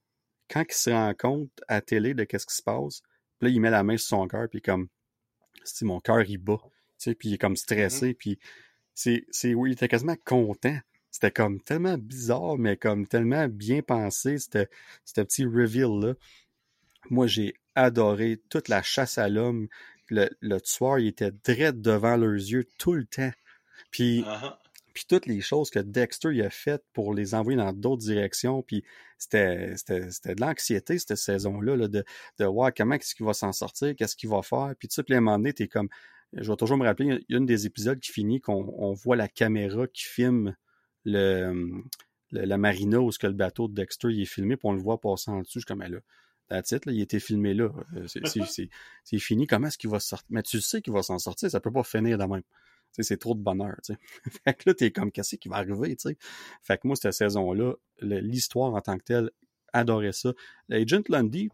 quand 0.51 0.65
il 0.69 0.75
se 0.75 0.91
rend 0.91 1.15
compte 1.15 1.51
à 1.69 1.81
télé 1.81 2.15
de 2.15 2.25
qu'est-ce 2.25 2.47
qui 2.47 2.57
se 2.57 2.63
passe, 2.63 3.03
puis 3.39 3.49
là, 3.49 3.55
il 3.55 3.61
met 3.61 3.71
la 3.71 3.83
main 3.83 3.97
sur 3.97 4.09
son 4.09 4.29
cœur, 4.29 4.49
puis 4.49 4.63
comme, 4.63 4.89
si 5.65 5.85
mon 5.85 6.01
cœur, 6.01 6.23
il 6.23 6.39
bat, 6.39 6.61
tu 6.63 6.71
sais, 6.99 7.15
puis 7.15 7.31
il 7.31 7.35
est 7.35 7.39
comme 7.39 7.57
stressé, 7.57 8.11
mm-hmm. 8.11 8.17
puis 8.17 8.39
c'est, 8.95 9.25
c'est, 9.31 9.55
oui, 9.55 9.71
il 9.71 9.73
était 9.73 9.89
quasiment 9.89 10.17
content. 10.25 10.79
C'était 11.11 11.31
comme 11.31 11.61
tellement 11.61 11.99
bizarre, 11.99 12.57
mais 12.57 12.77
comme 12.77 13.07
tellement 13.07 13.47
bien 13.49 13.83
pensé, 13.83 14.39
c'était, 14.39 14.69
ce 15.05 15.21
petit 15.21 15.45
reveal-là. 15.45 16.15
Moi, 17.11 17.27
j'ai 17.27 17.55
adoré 17.75 18.41
toute 18.49 18.69
la 18.69 18.83
chasse 18.83 19.19
à 19.19 19.29
l'homme. 19.29 19.69
Le, 20.09 20.29
le 20.41 20.61
tueur, 20.61 20.99
il 20.99 21.09
était 21.09 21.33
direct 21.45 21.81
devant 21.81 22.17
leurs 22.17 22.33
yeux 22.33 22.65
tout 22.79 22.95
le 22.95 23.05
temps. 23.05 23.33
Puis, 23.91 24.23
uh-huh. 24.23 24.57
Puis 24.93 25.05
toutes 25.09 25.27
les 25.27 25.41
choses 25.41 25.71
que 25.71 25.79
Dexter 25.79 26.31
il 26.33 26.43
a 26.43 26.51
faites 26.51 26.85
pour 26.93 27.15
les 27.15 27.35
envoyer 27.35 27.57
dans 27.57 27.73
d'autres 27.73 28.03
directions, 28.03 28.63
puis 28.63 28.85
c'était, 29.19 29.75
de 29.89 30.41
l'anxiété 30.41 30.99
cette 30.99 31.17
saison-là, 31.17 31.77
de, 31.89 32.05
de 32.39 32.45
voir 32.45 32.73
comment 32.77 32.95
est-ce 32.95 33.15
qu'il 33.15 33.27
va 33.27 33.35
s'en 33.35 33.53
sortir, 33.53 33.95
qu'est-ce 33.97 34.17
qu'il 34.17 34.31
va 34.31 34.43
faire, 34.43 34.75
puis 34.79 34.89
à 34.97 35.03
un 35.17 35.21
moment 35.21 35.39
donné, 35.39 35.53
t'es 35.53 35.69
comme, 35.69 35.89
je 36.33 36.51
vais 36.51 36.57
toujours 36.57 36.77
me 36.77 36.85
rappeler, 36.85 37.07
il 37.29 37.33
y 37.33 37.35
a 37.35 37.39
une 37.39 37.47
des 37.47 37.67
épisodes 37.67 38.01
qui 38.01 38.13
finit 38.13 38.41
qu'on 38.41 38.75
on 38.79 38.93
voit 38.93 39.17
la 39.17 39.29
caméra 39.29 39.87
qui 39.87 40.05
filme 40.05 40.57
la 41.05 41.53
marina 42.57 43.01
où 43.01 43.11
que 43.11 43.27
le 43.27 43.33
bateau 43.33 43.69
de 43.69 43.75
Dexter 43.75 44.09
il 44.11 44.23
est 44.23 44.27
filmé, 44.27 44.57
puis 44.57 44.69
on 44.69 44.73
le 44.73 44.81
voit 44.81 45.01
passer 45.01 45.31
en 45.31 45.41
dessous. 45.41 45.55
Je 45.55 45.59
suis 45.61 45.67
comme, 45.67 45.83
là, 45.83 45.99
la 46.51 46.63
titre, 46.63 46.91
il 46.91 47.01
a 47.01 47.03
été 47.03 47.19
filmé 47.19 47.55
là. 47.55 47.71
Euh, 47.97 48.07
c'est 48.07 49.19
fini. 49.19 49.47
Comment 49.47 49.69
est-ce 49.69 49.79
qu'il 49.79 49.91
va 49.91 50.01
sortir? 50.01 50.27
Mais 50.31 50.43
tu 50.43 50.61
sais 50.61 50.83
qu'il 50.83 50.93
va 50.93 51.03
s'en 51.03 51.19
sortir, 51.19 51.51
ça 51.51 51.61
peut 51.61 51.73
pas 51.73 51.83
finir 51.83 52.19
de 52.19 52.25
même. 52.25 52.43
C'est 52.93 53.19
trop 53.19 53.35
de 53.35 53.41
bonheur. 53.41 53.77
Fait 54.45 54.55
que 54.55 54.69
là, 54.69 54.75
t'es 54.75 54.91
comme, 54.91 55.11
qu'est-ce 55.11 55.37
qui 55.37 55.49
va 55.49 55.57
arriver? 55.57 55.97
T'sais? 55.97 56.17
Fait 56.63 56.79
que 56.79 56.87
moi, 56.87 56.97
cette 56.97 57.13
saison-là, 57.13 57.75
l'histoire 58.01 58.75
en 58.75 58.81
tant 58.81 58.99
que 58.99 59.05
telle, 59.05 59.31
adorait 59.73 60.13
ça. 60.13 60.33
L'agent 60.69 61.03
Lundy, 61.09 61.49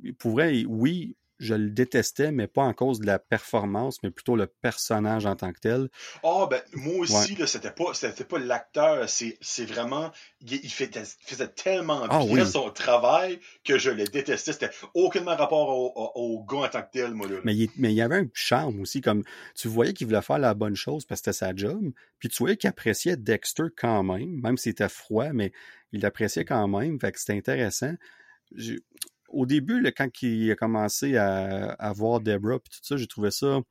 il 0.00 0.14
pourrait, 0.14 0.64
oui, 0.64 1.16
je 1.38 1.54
le 1.54 1.70
détestais, 1.70 2.32
mais 2.32 2.46
pas 2.46 2.62
en 2.62 2.72
cause 2.72 3.00
de 3.00 3.06
la 3.06 3.18
performance, 3.18 4.02
mais 4.02 4.10
plutôt 4.10 4.36
le 4.36 4.46
personnage 4.46 5.26
en 5.26 5.36
tant 5.36 5.52
que 5.52 5.60
tel. 5.60 5.88
Ah, 6.24 6.46
ben, 6.50 6.60
moi 6.74 7.00
aussi, 7.00 7.36
là, 7.36 7.46
c'était 7.46 7.70
pas, 7.70 7.94
c'était 7.94 8.24
pas 8.24 8.38
l'acteur, 8.38 9.08
c'est, 9.08 9.38
c'est 9.40 9.64
vraiment, 9.64 10.10
il, 10.40 10.70
faisait, 10.70 11.48
tellement 11.48 12.06
ah 12.10 12.24
bien 12.24 12.44
son 12.44 12.70
travail 12.70 13.38
que 13.64 13.78
je 13.78 13.90
le 13.90 14.04
détestais. 14.04 14.52
C'était 14.52 14.70
aucunement 14.94 15.36
rapport 15.36 15.68
au, 15.68 16.10
au, 16.14 16.44
gars 16.44 16.66
en 16.66 16.68
tant 16.68 16.82
que 16.82 16.90
tel, 16.92 17.14
moi, 17.14 17.28
là. 17.28 17.36
Mais 17.44 17.54
il, 17.54 17.70
mais 17.76 17.92
il 17.92 17.96
y 17.96 18.02
avait 18.02 18.16
un 18.16 18.28
charme 18.34 18.80
aussi, 18.80 19.00
comme, 19.00 19.22
tu 19.54 19.68
voyais 19.68 19.92
qu'il 19.92 20.06
voulait 20.06 20.22
faire 20.22 20.38
la 20.38 20.54
bonne 20.54 20.76
chose 20.76 21.04
parce 21.04 21.20
que 21.20 21.32
c'était 21.32 21.46
sa 21.46 21.54
job, 21.54 21.92
puis 22.18 22.28
tu 22.28 22.38
voyais 22.38 22.56
qu'il 22.56 22.68
appréciait 22.68 23.16
Dexter 23.16 23.64
quand 23.76 24.02
même, 24.02 24.40
même 24.40 24.56
s'il 24.56 24.70
était 24.70 24.88
froid, 24.88 25.32
mais 25.32 25.52
il 25.92 26.00
l'appréciait 26.00 26.44
quand 26.44 26.66
même, 26.68 26.98
fait 27.00 27.12
que 27.12 27.20
c'était 27.20 27.36
intéressant 27.36 27.94
au 29.28 29.46
début, 29.46 29.82
quand 29.96 30.08
il 30.22 30.50
a 30.50 30.56
commencé 30.56 31.16
à, 31.16 31.92
voir 31.94 32.20
Debra 32.20 32.56
et 32.56 32.58
tout 32.58 32.80
ça, 32.82 32.96
j'ai 32.96 33.06
trouvé 33.06 33.30
ça 33.30 33.46
un 33.46 33.64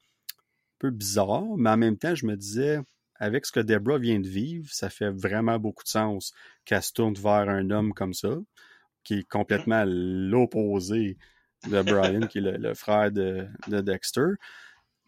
peu 0.79 0.91
bizarre, 0.91 1.57
mais 1.57 1.71
en 1.71 1.77
même 1.77 1.97
temps, 1.97 2.15
je 2.15 2.25
me 2.25 2.35
disais, 2.35 2.79
avec 3.15 3.45
ce 3.45 3.51
que 3.51 3.59
Debra 3.59 3.97
vient 3.97 4.19
de 4.19 4.27
vivre, 4.27 4.69
ça 4.71 4.89
fait 4.89 5.09
vraiment 5.09 5.59
beaucoup 5.59 5.83
de 5.83 5.89
sens 5.89 6.33
qu'elle 6.65 6.83
se 6.83 6.93
tourne 6.93 7.15
vers 7.15 7.49
un 7.49 7.71
homme 7.71 7.93
comme 7.93 8.13
ça, 8.13 8.37
qui 9.03 9.19
est 9.19 9.27
complètement 9.27 9.83
l'opposé 9.85 11.17
de 11.69 11.81
Brian, 11.81 12.27
qui 12.27 12.37
est 12.37 12.41
le, 12.41 12.73
frère 12.75 13.11
de, 13.11 13.47
Dexter, 13.67 14.35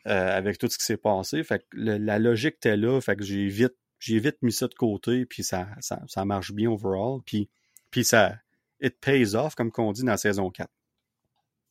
euh, 0.07 0.37
avec 0.37 0.57
tout 0.57 0.67
ce 0.67 0.77
qui 0.77 0.85
s'est 0.85 0.97
passé. 0.97 1.43
Fait 1.43 1.59
que 1.59 1.65
la 1.77 2.17
logique 2.17 2.55
était 2.55 2.77
là, 2.77 2.99
fait 3.01 3.15
que 3.15 3.23
j'ai 3.23 3.47
vite, 3.47 4.37
mis 4.41 4.51
ça 4.51 4.67
de 4.67 4.73
côté, 4.73 5.25
puis 5.25 5.43
ça, 5.43 5.67
ça, 5.79 6.25
marche 6.25 6.53
bien 6.53 6.71
overall. 6.71 7.19
Puis, 7.25 7.49
puis 7.91 8.03
ça, 8.03 8.39
it 8.81 8.99
pays 8.99 9.35
off, 9.35 9.55
comme 9.55 9.71
qu'on 9.71 9.91
dit 9.91 10.03
dans 10.03 10.11
la 10.11 10.17
saison 10.17 10.49
4. 10.49 10.69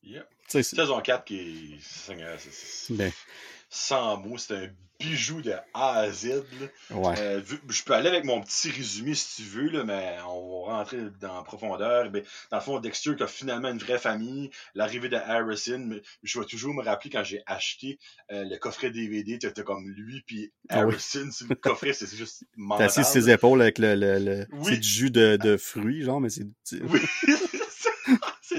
Yep. 0.02 0.28
Saison 0.48 1.00
4 1.00 1.24
qui 1.24 1.38
est. 1.38 2.90
Ben. 2.90 3.12
Sans 3.70 4.16
mots, 4.16 4.38
c'est 4.38 4.54
un 4.54 4.68
bijou 4.98 5.42
de 5.42 5.52
A 5.74 5.98
à 5.98 6.10
Z. 6.10 6.42
Euh, 6.90 7.40
je 7.68 7.82
peux 7.84 7.92
aller 7.92 8.08
avec 8.08 8.24
mon 8.24 8.40
petit 8.40 8.70
résumé 8.70 9.14
si 9.14 9.42
tu 9.42 9.48
veux, 9.48 9.68
là, 9.70 9.84
mais 9.84 10.16
on 10.26 10.66
va 10.66 10.78
rentrer 10.78 10.98
dans 11.20 11.42
profondeur. 11.42 12.10
Ben, 12.10 12.22
dans 12.50 12.56
le 12.56 12.62
fond, 12.62 12.80
Dexter 12.80 13.14
qui 13.16 13.22
a 13.22 13.26
finalement 13.26 13.68
une 13.68 13.78
vraie 13.78 13.98
famille, 13.98 14.50
l'arrivée 14.74 15.08
de 15.08 15.16
Harrison, 15.16 16.00
je 16.22 16.40
vais 16.40 16.46
toujours 16.46 16.74
me 16.74 16.82
rappeler 16.82 17.10
quand 17.10 17.24
j'ai 17.24 17.42
acheté 17.46 17.98
euh, 18.32 18.44
le 18.44 18.56
coffret 18.58 18.90
DVD, 18.90 19.38
tu 19.38 19.48
comme 19.64 19.88
lui 19.88 20.22
puis 20.26 20.52
ah 20.68 20.80
Harrison 20.80 21.30
sur 21.30 21.46
le 21.48 21.54
coffret, 21.54 21.92
c'est 21.92 22.12
juste 22.14 22.44
mental. 22.56 22.88
T'as 22.94 23.00
assis 23.00 23.12
ses 23.12 23.30
épaules 23.30 23.62
avec 23.62 23.78
le, 23.78 23.94
le, 23.94 24.18
le 24.18 24.76
du 24.76 24.88
jus 24.88 25.10
de, 25.10 25.36
de 25.36 25.56
fruits, 25.56 26.02
genre, 26.02 26.20
mais 26.20 26.30
c'est... 26.30 26.46
Oui. 26.72 27.00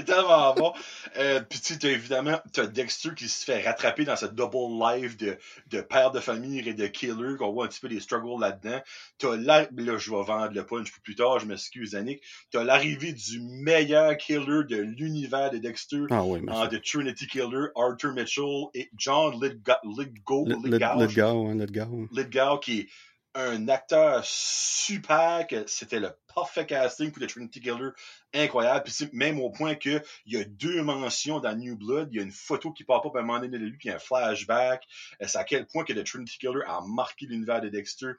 c'est 0.00 0.12
tellement 0.12 0.54
bon. 0.54 0.72
Euh, 1.18 1.40
puis 1.48 1.60
tu 1.60 1.74
sais, 1.74 1.92
évidemment, 1.92 2.38
t'as 2.52 2.66
Dexter 2.66 3.10
qui 3.16 3.28
se 3.28 3.44
fait 3.44 3.62
rattraper 3.62 4.04
dans 4.04 4.16
cette 4.16 4.34
double 4.34 4.82
life 4.82 5.16
de, 5.16 5.36
de 5.70 5.80
père 5.80 6.10
de 6.10 6.20
famille 6.20 6.66
et 6.68 6.74
de 6.74 6.86
killer, 6.86 7.36
qu'on 7.38 7.52
voit 7.52 7.66
un 7.66 7.68
petit 7.68 7.80
peu 7.80 7.88
des 7.88 8.00
struggles 8.00 8.40
là-dedans. 8.40 8.80
T'as 9.18 9.36
là, 9.36 9.66
là, 9.76 9.98
je 9.98 10.10
vais 10.10 10.22
vendre 10.22 10.52
le 10.52 10.64
punch 10.64 10.90
plus 11.02 11.14
tard, 11.14 11.38
je 11.38 11.46
m'excuse, 11.46 11.94
Annick. 11.94 12.22
T'as 12.50 12.64
l'arrivée 12.64 13.12
du 13.12 13.40
meilleur 13.40 14.16
killer 14.16 14.64
de 14.68 14.76
l'univers 14.76 15.50
de 15.50 15.58
Dexter, 15.58 16.04
ah 16.10 16.24
oui, 16.24 16.40
en 16.48 16.66
The 16.66 16.82
Trinity 16.82 17.26
Killer, 17.26 17.66
Arthur 17.76 18.12
Mitchell 18.12 18.66
et 18.74 18.90
John 18.96 19.34
Lidgo, 19.40 19.72
Lidgo, 19.84 20.46
Lidgo, 20.64 21.52
Lidgo, 21.52 22.08
Lidgo, 22.12 22.58
qui 22.58 22.80
est 22.80 22.88
un 23.34 23.68
acteur 23.68 24.24
super, 24.24 25.46
que 25.46 25.66
c'était 25.66 26.00
le 26.00 26.12
parfait 26.34 26.66
casting 26.66 27.12
pour 27.12 27.20
le 27.20 27.26
Trinity 27.28 27.60
Killer, 27.60 27.90
incroyable. 28.34 28.84
Puis 28.84 29.08
même 29.12 29.40
au 29.40 29.50
point 29.50 29.74
que 29.74 30.02
il 30.26 30.34
y 30.34 30.36
a 30.36 30.44
deux 30.44 30.82
mentions 30.82 31.40
dans 31.40 31.56
New 31.56 31.76
Blood, 31.76 32.08
il 32.12 32.16
y 32.16 32.20
a 32.20 32.24
une 32.24 32.32
photo 32.32 32.72
qui 32.72 32.84
part 32.84 33.02
pas 33.02 33.10
à 33.14 33.18
un 33.18 33.22
moment 33.22 33.38
donné 33.38 33.58
de 33.58 33.64
lui, 33.64 33.76
puis 33.76 33.90
un 33.90 33.98
flashback. 33.98 34.84
Euh, 35.22 35.26
c'est 35.28 35.38
à 35.38 35.44
quel 35.44 35.66
point 35.66 35.84
que 35.84 35.92
le 35.92 36.04
Trinity 36.04 36.38
Killer 36.38 36.62
a 36.66 36.80
marqué 36.86 37.26
l'univers 37.26 37.60
de 37.60 37.68
Dexter. 37.68 38.12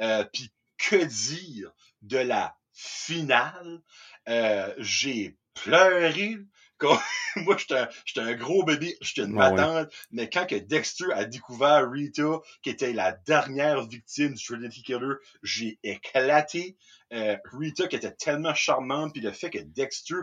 Euh, 0.00 0.24
puis 0.32 0.52
que 0.78 1.04
dire 1.04 1.72
de 2.02 2.18
la 2.18 2.56
finale? 2.72 3.80
Euh, 4.28 4.72
j'ai 4.78 5.36
pleuré 5.54 6.38
moi, 7.36 7.56
j'étais 7.56 8.20
un, 8.20 8.34
gros 8.34 8.64
bébé, 8.64 8.96
j'étais 9.00 9.22
une 9.22 9.40
ah 9.40 9.86
mais 10.10 10.28
quand 10.28 10.46
que 10.46 10.56
Dexter 10.56 11.12
a 11.12 11.24
découvert 11.24 11.90
Rita, 11.90 12.40
qui 12.62 12.70
était 12.70 12.92
la 12.92 13.12
dernière 13.12 13.86
victime 13.86 14.34
du 14.34 14.44
Trinity 14.44 14.82
Killer, 14.82 15.14
j'ai 15.42 15.78
éclaté. 15.82 16.76
Euh, 17.12 17.36
Rita, 17.52 17.88
qui 17.88 17.96
était 17.96 18.12
tellement 18.12 18.54
charmante, 18.54 19.12
puis 19.12 19.22
le 19.22 19.32
fait 19.32 19.50
que 19.50 19.58
Dexter, 19.58 20.16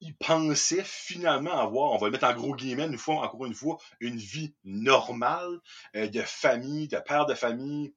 il 0.00 0.16
pensait 0.16 0.84
finalement 0.84 1.58
avoir, 1.58 1.92
on 1.92 1.98
va 1.98 2.06
le 2.06 2.12
mettre 2.12 2.26
en 2.26 2.34
gros 2.34 2.54
guillemets, 2.54 2.86
une 2.86 2.98
fois, 2.98 3.16
encore 3.16 3.44
une 3.46 3.54
fois, 3.54 3.78
une 4.00 4.16
vie 4.16 4.54
normale, 4.64 5.60
euh, 5.94 6.08
de 6.08 6.22
famille, 6.22 6.88
de 6.88 6.98
père 6.98 7.26
de 7.26 7.34
famille, 7.34 7.94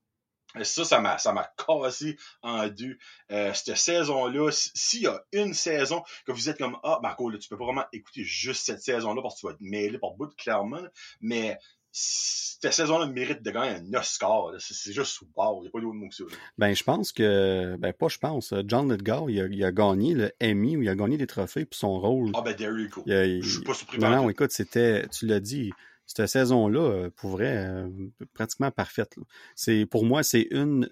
ça, 0.64 0.84
ça 0.84 1.00
m'a, 1.00 1.18
ça 1.18 1.32
m'a 1.32 1.52
cassé 1.58 2.18
en 2.42 2.68
deux. 2.68 2.98
Euh, 3.32 3.54
cette 3.54 3.78
saison-là, 3.78 4.50
s'il 4.52 5.04
y 5.04 5.08
a 5.08 5.22
une 5.32 5.54
saison 5.54 6.04
que 6.26 6.32
vous 6.32 6.50
êtes 6.50 6.58
comme 6.58 6.78
Ah, 6.84 7.00
Marco, 7.02 7.30
là, 7.30 7.38
tu 7.38 7.50
peux 7.50 7.58
pas 7.58 7.66
vraiment 7.66 7.86
écouter 7.94 8.24
juste 8.24 8.66
cette 8.66 8.82
saison-là 8.82 9.22
parce 9.22 9.36
que 9.36 9.40
tu 9.42 9.48
vas 9.48 9.54
te 9.54 9.64
mêler 9.64 9.98
par 10.00 10.12
bout, 10.12 10.34
clairement. 10.36 10.82
Mais 11.22 11.58
cette 11.92 12.74
saison-là 12.74 13.08
mérite 13.08 13.42
de 13.42 13.52
gagner 13.52 13.78
un 13.78 14.00
Oscar. 14.00 14.52
C'est, 14.60 14.92
juste 14.92 15.12
sous 15.12 15.26
Il 15.26 15.62
n'y 15.62 15.68
a 15.68 15.72
pas 15.72 15.80
d'autre 15.80 15.96
mot 15.96 16.10
que 16.10 16.16
ça. 16.16 16.24
Ben, 16.58 16.74
je 16.74 16.84
pense 16.84 17.12
que. 17.12 17.76
Ben, 17.78 17.94
pas 17.94 18.08
je 18.08 18.18
pense. 18.18 18.54
John 18.66 18.92
Lithgow, 18.92 19.30
il 19.30 19.42
a, 19.42 19.46
il 19.46 19.64
a 19.64 19.72
gagné 19.72 20.14
le 20.14 20.32
Emmy 20.42 20.78
ou 20.78 20.82
il 20.82 20.90
a 20.90 20.96
gagné 20.96 21.18
des 21.18 21.28
trophées 21.28 21.66
pour 21.66 21.78
son 21.78 22.00
rôle. 22.00 22.32
Ah, 22.36 22.42
ben, 22.42 22.56
there 22.56 22.72
you 22.72 22.90
go. 22.90 23.04
Je 23.06 23.42
suis 23.42 23.64
pas 23.64 23.74
surpris 23.74 24.00
Non, 24.00 24.10
non, 24.10 24.30
écoute, 24.30 24.52
c'était. 24.52 25.08
Tu 25.08 25.26
l'as 25.26 25.40
dit 25.40 25.72
cette 26.10 26.28
saison-là, 26.28 26.80
euh, 26.80 27.10
pour 27.16 27.30
vrai, 27.30 27.68
euh, 27.68 27.88
pratiquement 28.34 28.72
parfaite. 28.72 29.16
C'est 29.56 29.86
Pour 29.86 30.06
moi, 30.06 30.24
c'est 30.24 30.48
une, 30.50 30.90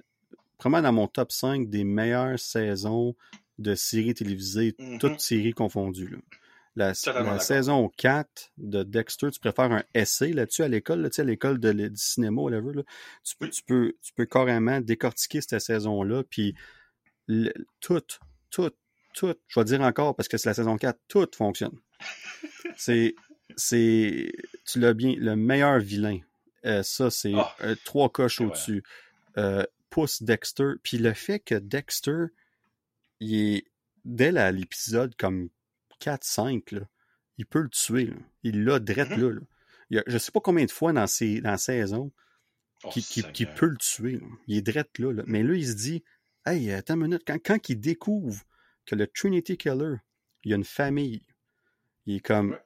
vraiment 0.59 0.81
dans 0.81 0.93
mon 0.93 1.07
top 1.07 1.31
5 1.31 1.69
des 1.69 1.83
meilleures 1.83 2.37
saisons 2.37 3.15
de 3.57 3.73
séries 3.73 4.13
télévisées, 4.13 4.75
mm-hmm. 4.77 4.99
toutes 4.99 5.19
séries 5.19 5.53
confondues. 5.53 6.19
La, 6.75 6.93
saison 6.93 7.89
4 7.97 8.51
de 8.57 8.83
Dexter, 8.83 9.31
tu 9.31 9.39
préfères 9.39 9.71
un 9.71 9.83
essai 9.95 10.31
là-dessus 10.33 10.61
à 10.61 10.67
l'école, 10.67 11.01
là, 11.01 11.09
à 11.17 11.23
l'école 11.23 11.59
de, 11.59 11.71
du 11.71 11.89
cinéma, 11.95 12.39
whatever, 12.39 12.83
Tu, 13.23 13.35
peux, 13.37 13.49
tu, 13.49 13.63
peux, 13.63 13.93
tu 14.03 14.13
peux 14.13 14.27
carrément 14.27 14.79
décortiquer 14.79 15.41
cette 15.41 15.59
saison-là, 15.59 16.21
puis 16.29 16.53
tout, 17.79 18.01
tout, 18.51 18.69
tout, 19.15 19.33
je 19.47 19.59
vais 19.59 19.63
dire 19.63 19.81
encore 19.81 20.15
parce 20.15 20.27
que 20.27 20.37
c'est 20.37 20.49
la 20.49 20.53
saison 20.53 20.77
4, 20.77 20.99
tout 21.07 21.27
fonctionne. 21.35 21.75
c'est 22.77 23.15
c'est, 23.55 24.31
tu 24.65 24.79
l'as 24.79 24.93
bien, 24.93 25.15
le 25.17 25.35
meilleur 25.35 25.79
vilain. 25.79 26.19
Euh, 26.65 26.83
ça, 26.83 27.09
c'est 27.09 27.33
ah. 27.35 27.55
euh, 27.61 27.75
trois 27.85 28.09
coches 28.09 28.41
au-dessus. 28.41 28.83
Euh, 29.37 29.63
pousse 29.89 30.21
Dexter. 30.21 30.73
Puis 30.83 30.97
le 30.97 31.13
fait 31.13 31.39
que 31.39 31.55
Dexter, 31.55 32.25
il 33.19 33.55
est, 33.55 33.67
dès 34.05 34.31
l'épisode 34.51 35.15
comme 35.15 35.49
4-5, 36.01 36.85
il 37.37 37.45
peut 37.45 37.61
le 37.61 37.69
tuer. 37.69 38.11
Il 38.43 38.63
l'a 38.63 38.79
drette 38.79 39.09
mm-hmm. 39.09 39.29
là, 39.29 39.41
Il 39.89 40.03
je 40.07 40.17
sais 40.17 40.31
pas 40.31 40.41
combien 40.41 40.65
de 40.65 40.71
fois 40.71 40.93
dans, 40.93 41.07
ces, 41.07 41.41
dans 41.41 41.51
la 41.51 41.57
saison 41.57 42.11
oh, 42.83 42.89
qui, 42.89 43.45
peut 43.45 43.67
le 43.67 43.77
tuer. 43.77 44.19
Il 44.47 44.57
est 44.57 44.61
drette 44.61 44.99
là, 44.99 45.23
Mais 45.25 45.43
là, 45.43 45.53
il 45.53 45.67
se 45.67 45.75
dit 45.75 46.03
Hey, 46.45 46.71
attends 46.71 46.95
une 46.95 47.01
minute, 47.01 47.23
quand, 47.25 47.37
quand 47.43 47.69
il 47.69 47.79
découvre 47.79 48.43
que 48.85 48.95
le 48.95 49.07
Trinity 49.07 49.57
Killer, 49.57 49.95
il 50.43 50.51
y 50.51 50.53
a 50.53 50.57
une 50.57 50.63
famille, 50.63 51.21
il 52.07 52.15
est 52.15 52.21
comme, 52.21 52.57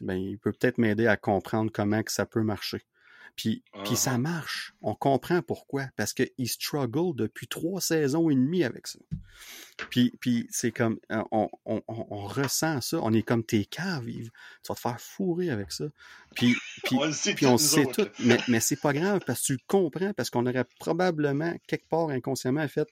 ben, 0.00 0.14
il 0.14 0.38
peut 0.38 0.52
peut-être 0.52 0.78
m'aider 0.78 1.06
à 1.06 1.16
comprendre 1.16 1.70
comment 1.72 2.02
que 2.02 2.12
ça 2.12 2.24
peut 2.24 2.42
marcher. 2.42 2.86
Puis, 3.34 3.62
puis 3.84 3.96
ça 3.96 4.14
uh-huh. 4.14 4.20
marche. 4.20 4.72
On 4.80 4.94
comprend 4.94 5.42
pourquoi. 5.42 5.88
Parce 5.96 6.14
qu'il 6.14 6.48
struggle 6.48 7.14
depuis 7.14 7.46
trois 7.46 7.82
saisons 7.82 8.30
et 8.30 8.34
demie 8.34 8.64
avec 8.64 8.86
ça. 8.86 8.98
Puis, 9.90 10.14
puis 10.20 10.46
c'est 10.50 10.70
comme, 10.70 10.98
euh, 11.12 11.22
on, 11.32 11.50
on, 11.66 11.82
on, 11.86 12.26
ressent 12.26 12.80
ça. 12.80 12.98
On 13.02 13.12
est 13.12 13.22
comme 13.22 13.44
tes 13.44 13.66
caves, 13.66 14.06
Tu 14.06 14.30
vas 14.68 14.74
te 14.74 14.80
faire 14.80 14.98
fourrer 14.98 15.50
avec 15.50 15.70
ça. 15.70 15.84
Puis, 16.34 16.54
puis 16.84 16.96
on, 16.96 17.12
sait, 17.12 17.34
puis 17.34 17.44
on 17.44 17.58
sait 17.58 17.84
tout. 17.84 18.08
Mais, 18.20 18.38
mais 18.48 18.60
c'est 18.60 18.80
pas 18.80 18.94
grave 18.94 19.20
parce 19.26 19.42
que 19.42 19.46
tu 19.46 19.52
le 19.52 19.58
comprends. 19.66 20.14
Parce 20.14 20.30
qu'on 20.30 20.46
aurait 20.46 20.64
probablement, 20.80 21.54
quelque 21.66 21.88
part 21.88 22.08
inconsciemment, 22.08 22.66
fait 22.68 22.88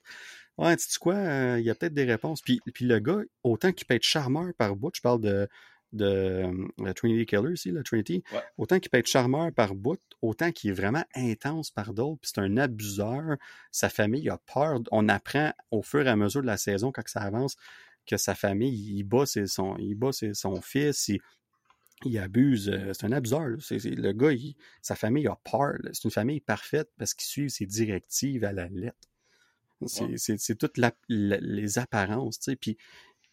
Ouais, 0.57 0.77
tu 0.77 0.85
sais 0.85 0.99
quoi, 1.01 1.15
euh, 1.15 1.59
il 1.59 1.65
y 1.65 1.71
a 1.71 1.75
peut-être 1.75 1.95
des 1.95 2.05
réponses. 2.05 2.41
Puis, 2.41 2.61
puis 2.73 2.85
le 2.85 3.01
gars, 3.01 3.21
autant 3.43 3.73
qu'il 3.73 3.87
peut 3.87 3.95
être 3.95 4.05
charmeur 4.05 4.53
par 4.57 4.77
bout, 4.77 4.93
je 4.95 5.01
parle 5.01 5.21
de 5.21 5.49
de 5.95 6.05
euh, 6.81 6.93
Trinity 6.95 7.25
Killer 7.27 7.53
ici, 7.53 7.71
le 7.71 7.83
Trinity, 7.83 8.23
Ouais. 8.33 8.41
autant 8.59 8.79
qu'il 8.81 8.91
peut 8.91 8.99
être 8.99 9.07
charmeur 9.07 9.53
par 9.53 9.75
bout, 9.75 10.01
autant 10.23 10.51
qu'il 10.53 10.71
est 10.71 10.75
vraiment 10.75 11.05
intense 11.15 11.71
par 11.71 11.95
d'autres, 11.95 12.21
puis 12.21 12.33
c'est 12.35 12.41
un 12.41 12.57
abuseur. 12.57 13.37
Sa 13.71 13.89
famille 13.89 14.29
a 14.29 14.39
peur. 14.39 14.81
On 14.91 15.09
apprend 15.09 15.53
au 15.71 15.83
fur 15.83 16.07
et 16.07 16.11
à 16.11 16.17
mesure 16.17 16.43
de 16.43 16.47
la 16.47 16.57
saison, 16.57 16.93
quand 16.93 17.07
ça 17.07 17.21
avance, 17.21 17.57
que 18.07 18.17
sa 18.17 18.35
famille, 18.35 18.97
il 18.99 19.03
bat, 19.05 19.25
ses- 19.25 19.47
son, 19.47 19.77
il 19.79 19.95
bat 19.95 20.13
ses- 20.13 20.35
son 20.35 20.61
fils, 20.61 21.09
il, 21.09 21.21
il 22.05 22.19
abuse. 22.19 22.69
euh, 22.69 22.93
C'est 22.93 23.07
un 23.07 23.13
abuseur. 23.13 23.47
le 23.49 24.13
gars, 24.13 24.33
il- 24.33 24.57
sa 24.83 24.95
famille 24.95 25.27
a 25.27 25.37
peur. 25.51 25.75
C'est 25.93 26.05
une 26.05 26.11
famille 26.11 26.41
parfaite 26.41 26.91
parce 26.99 27.15
qu'ils 27.15 27.29
suivent 27.29 27.49
ses 27.51 27.67
directives 27.67 28.45
à 28.45 28.53
la 28.53 28.69
lettre. 28.69 28.97
C'est 29.87 30.05
Ouais. 30.05 30.57
toutes 30.59 30.79
la- 30.79 30.93
la- 31.09 31.39
les 31.41 31.79
apparences, 31.79 32.39
tu 32.39 32.45
sais. 32.51 32.57
Puis 32.57 32.77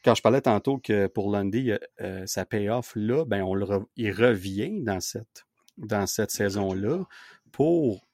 quand 0.03 0.15
je 0.15 0.21
parlais 0.21 0.41
tantôt 0.41 0.77
que 0.77 1.07
pour 1.07 1.31
Lundy, 1.31 1.71
euh, 2.01 2.25
ça 2.25 2.45
paye 2.45 2.69
off 2.69 2.93
là, 2.95 3.25
ben 3.25 3.43
on 3.43 3.53
le 3.53 3.65
re- 3.65 3.85
il 3.95 4.11
revient 4.11 4.81
dans 4.81 4.99
cette, 4.99 5.45
dans 5.77 6.07
cette 6.07 6.31
saison-là 6.31 7.05
pour. 7.51 8.07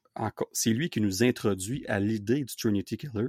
C'est 0.52 0.72
lui 0.72 0.90
qui 0.90 1.00
nous 1.00 1.22
introduit 1.24 1.86
à 1.88 2.00
l'idée 2.00 2.44
du 2.44 2.56
Trinity 2.56 2.98
Killer. 2.98 3.28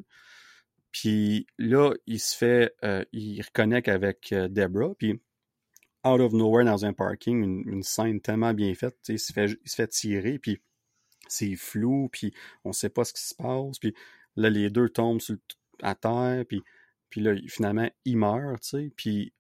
Puis 0.91 1.47
là, 1.59 1.93
il 2.07 2.19
se 2.19 2.35
fait, 2.35 2.75
euh, 2.83 3.05
il 3.13 3.43
reconnecte 3.43 3.89
avec 3.89 4.33
euh, 4.33 4.49
Deborah, 4.49 4.95
puis 4.99 5.21
out 6.05 6.21
of 6.21 6.33
nowhere 6.33 6.65
dans 6.65 6.87
un 6.87 6.95
parking, 6.95 7.43
une, 7.43 7.63
une 7.69 7.83
scène 7.83 8.21
tellement 8.23 8.55
bien 8.55 8.75
faite, 8.75 8.97
il 9.09 9.19
se 9.19 9.33
fait, 9.35 9.51
il 9.63 9.69
se 9.71 9.75
fait 9.75 9.89
tirer, 9.89 10.39
puis 10.39 10.63
c'est 11.29 11.57
flou, 11.57 12.09
puis 12.11 12.33
on 12.65 12.73
sait 12.73 12.89
pas 12.89 13.05
ce 13.05 13.13
qui 13.13 13.23
se 13.23 13.35
passe, 13.35 13.79
puis 13.79 13.95
là, 14.37 14.49
les 14.49 14.71
deux 14.71 14.89
tombent 14.89 15.21
sur 15.21 15.35
le- 15.35 15.41
à 15.83 15.95
terre, 15.95 16.45
puis, 16.49 16.63
puis 17.11 17.21
là, 17.21 17.35
finalement, 17.49 17.89
ils 18.05 18.17
meurent, 18.17 18.61
tu 18.61 18.69
sais, 18.69 18.93
puis, 18.97 19.33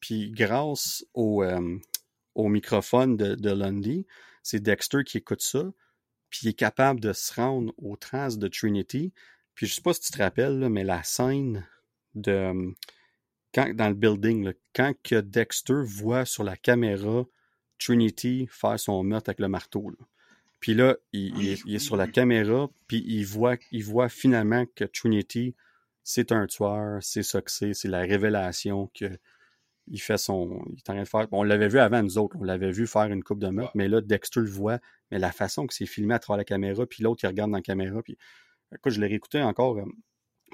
puis 0.00 0.30
grâce 0.30 1.04
au, 1.14 1.42
euh, 1.42 1.78
au 2.34 2.48
microphone 2.48 3.16
de, 3.16 3.34
de 3.34 3.50
Lundy, 3.50 4.06
c'est 4.42 4.60
Dexter 4.60 5.04
qui 5.04 5.18
écoute 5.18 5.42
ça, 5.42 5.64
puis 6.30 6.40
il 6.44 6.48
est 6.48 6.54
capable 6.54 7.00
de 7.00 7.12
se 7.12 7.34
rendre 7.34 7.72
aux 7.78 7.96
traces 7.96 8.38
de 8.38 8.48
Trinity, 8.48 9.12
puis 9.54 9.66
je 9.66 9.74
sais 9.74 9.82
pas 9.82 9.92
si 9.92 10.00
tu 10.00 10.12
te 10.12 10.18
rappelles, 10.18 10.58
là, 10.58 10.68
mais 10.68 10.84
la 10.84 11.02
scène 11.02 11.66
de 12.14 12.74
quand, 13.52 13.74
dans 13.74 13.88
le 13.88 13.94
building, 13.94 14.44
là, 14.44 14.52
quand 14.74 14.94
que 15.02 15.20
Dexter 15.20 15.82
voit 15.84 16.24
sur 16.24 16.44
la 16.44 16.56
caméra 16.56 17.24
Trinity 17.78 18.46
faire 18.50 18.78
son 18.78 19.02
meurtre 19.02 19.30
avec 19.30 19.40
le 19.40 19.48
marteau. 19.48 19.90
là. 19.90 20.06
Puis 20.60 20.74
là, 20.74 20.96
il, 21.12 21.36
il 21.38 21.48
est, 21.48 21.62
il 21.64 21.74
est 21.74 21.80
sur 21.80 21.96
la 21.96 22.06
caméra, 22.06 22.68
puis 22.86 23.02
il 23.06 23.24
voit, 23.24 23.56
il 23.72 23.82
voit 23.82 24.08
finalement 24.08 24.66
que 24.74 24.84
Trinity, 24.84 25.54
c'est 26.12 26.32
un 26.32 26.46
tueur, 26.46 26.98
c'est 27.02 27.22
ça 27.22 27.40
que 27.42 27.50
c'est, 27.50 27.74
c'est 27.74 27.88
la 27.88 28.00
révélation 28.00 28.90
que 28.94 29.06
il 29.88 30.00
fait 30.00 30.18
son. 30.18 30.62
Il 30.70 30.78
est 30.78 30.90
en 30.90 30.94
train 30.94 31.02
de 31.02 31.08
faire. 31.08 31.26
On 31.32 31.42
l'avait 31.42 31.68
vu 31.68 31.78
avant 31.78 32.02
nous 32.02 32.18
autres, 32.18 32.36
on 32.38 32.44
l'avait 32.44 32.70
vu 32.72 32.86
faire 32.86 33.06
une 33.06 33.22
coupe 33.24 33.40
de 33.40 33.48
meurtre, 33.48 33.72
mais 33.74 33.88
là, 33.88 34.00
Dexter 34.00 34.40
le 34.40 34.46
voit, 34.50 34.78
mais 35.10 35.18
la 35.18 35.32
façon 35.32 35.66
que 35.66 35.74
c'est 35.74 35.86
filmé 35.86 36.14
à 36.14 36.18
travers 36.18 36.38
la 36.38 36.44
caméra, 36.44 36.86
puis 36.86 37.02
l'autre, 37.02 37.20
il 37.24 37.26
regarde 37.28 37.50
dans 37.50 37.56
la 37.58 37.62
caméra, 37.62 38.02
puis 38.02 38.16
écoute, 38.74 38.92
je 38.92 39.00
l'ai 39.00 39.08
réécouté 39.08 39.42
encore 39.42 39.78
euh, 39.78 39.84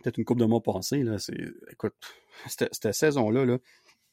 peut-être 0.03 0.19
une 0.19 0.24
couple 0.24 0.41
de 0.41 0.47
mois 0.47 0.62
là. 0.93 1.19
C'est. 1.19 1.37
Écoute, 1.70 1.95
cette, 2.49 2.74
cette 2.74 2.93
saison-là, 2.95 3.45
là, 3.45 3.59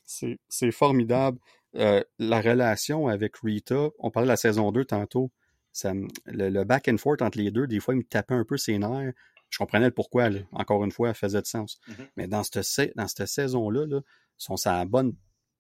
c'est 0.06 0.40
c'est 0.50 0.72
formidable. 0.72 1.40
Euh, 1.76 2.04
la 2.20 2.42
relation 2.42 3.08
avec 3.08 3.38
Rita, 3.38 3.90
on 4.00 4.12
parlait 4.12 4.28
de 4.28 4.32
la 4.32 4.38
saison 4.38 4.72
2 4.72 4.86
tantôt, 4.86 5.32
ça, 5.72 5.94
me- 5.94 6.08
le, 6.26 6.50
le 6.50 6.64
back 6.66 6.88
and 6.88 6.98
forth 6.98 7.22
entre 7.22 7.38
les 7.38 7.50
deux, 7.52 7.66
des 7.68 7.80
fois, 7.80 7.96
il 7.96 7.98
me 7.98 8.04
tapait 8.04 8.36
un 8.36 8.46
peu 8.46 8.58
ses 8.58 8.78
nerfs. 8.78 9.14
Je 9.54 9.60
comprenais 9.60 9.86
le 9.86 9.92
pourquoi, 9.92 10.30
là. 10.32 10.40
encore 10.52 10.84
une 10.84 10.92
fois, 10.92 11.10
ça 11.10 11.14
faisait 11.14 11.42
de 11.42 11.46
sens. 11.46 11.80
Mhm. 11.88 12.08
Mais 12.18 12.28
dans 12.28 12.42
cette, 12.44 12.64
sa- 12.64 12.88
dans 12.96 13.08
cette 13.08 13.28
saison-là, 13.28 13.86
là, 13.86 14.02
sont 14.36 14.58
sur 14.58 14.72
la 14.72 14.84
bonne, 14.86 15.16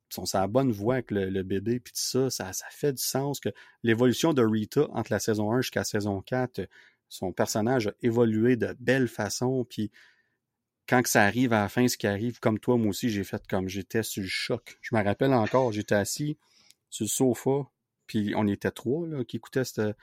sont 0.09 0.25
sur 0.25 0.39
la 0.39 0.47
bonne 0.47 0.71
voie 0.71 0.95
avec 0.95 1.11
le, 1.11 1.29
le 1.29 1.43
bébé, 1.43 1.79
puis 1.79 1.93
tout 1.93 1.99
ça, 2.01 2.31
ça, 2.31 2.53
ça 2.53 2.65
fait 2.71 2.93
du 2.93 3.03
sens 3.03 3.39
que 3.39 3.49
l'évolution 3.83 4.33
de 4.33 4.43
Rita 4.43 4.87
entre 4.93 5.11
la 5.11 5.19
saison 5.19 5.51
1 5.51 5.61
jusqu'à 5.61 5.81
la 5.81 5.85
saison 5.85 6.21
4, 6.23 6.57
euh, 6.59 6.65
son 7.07 7.31
personnage 7.33 7.85
a 7.87 7.93
évolué 8.01 8.55
de 8.55 8.75
belle 8.79 9.07
façon, 9.07 9.63
puis 9.69 9.91
quand 10.87 11.03
que 11.03 11.09
ça 11.09 11.21
arrive 11.23 11.53
à 11.53 11.61
la 11.61 11.69
fin, 11.69 11.87
ce 11.87 11.95
qui 11.95 12.07
arrive, 12.07 12.39
comme 12.39 12.57
toi, 12.59 12.77
moi 12.77 12.87
aussi, 12.89 13.09
j'ai 13.11 13.23
fait 13.23 13.45
comme 13.47 13.69
j'étais 13.69 14.01
sur 14.01 14.23
le 14.23 14.27
choc. 14.27 14.79
Je 14.81 14.95
me 14.95 15.03
rappelle 15.03 15.33
encore, 15.33 15.71
j'étais 15.71 15.93
assis 15.95 16.37
sur 16.89 17.03
le 17.05 17.09
sofa, 17.09 17.69
puis 18.07 18.33
on 18.35 18.47
était 18.47 18.71
trois 18.71 19.07
là, 19.07 19.23
qui 19.23 19.37
écoutaient 19.37 19.63
ce 19.65 19.93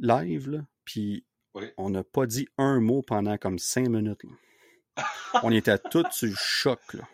live, 0.00 0.48
là, 0.50 0.66
puis 0.86 1.24
Oui. 1.54 1.70
on 1.76 1.90
n'a 1.90 2.02
pas 2.02 2.26
dit 2.26 2.48
un 2.58 2.80
mot 2.80 3.02
pendant 3.02 3.38
comme 3.38 3.58
cinq 3.58 3.88
minutes. 3.88 4.22
là. 4.24 5.04
on 5.42 5.52
était 5.52 5.78
tous 5.90 6.06
sur 6.10 6.28
le 6.28 6.34
choc. 6.36 6.80
Là. 6.94 7.08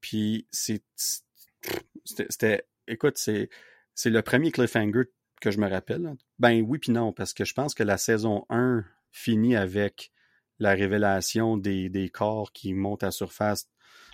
Puis 0.00 0.46
c'est. 0.50 0.82
C'était. 2.04 2.66
Écoute, 2.86 3.18
c'est. 3.18 3.48
C'est 3.94 4.10
le 4.10 4.22
premier 4.22 4.50
cliffhanger 4.50 5.04
que 5.40 5.50
je 5.50 5.58
me 5.58 5.68
rappelle. 5.68 6.14
Ben 6.38 6.64
oui, 6.66 6.78
puis 6.78 6.92
non, 6.92 7.12
parce 7.12 7.34
que 7.34 7.44
je 7.44 7.52
pense 7.52 7.74
que 7.74 7.82
la 7.82 7.98
saison 7.98 8.46
1 8.48 8.84
finit 9.10 9.56
avec 9.56 10.12
la 10.58 10.70
révélation 10.72 11.56
des, 11.56 11.88
des 11.90 12.08
corps 12.08 12.52
qui 12.52 12.72
montent 12.72 13.02
à 13.02 13.10
surface. 13.10 13.68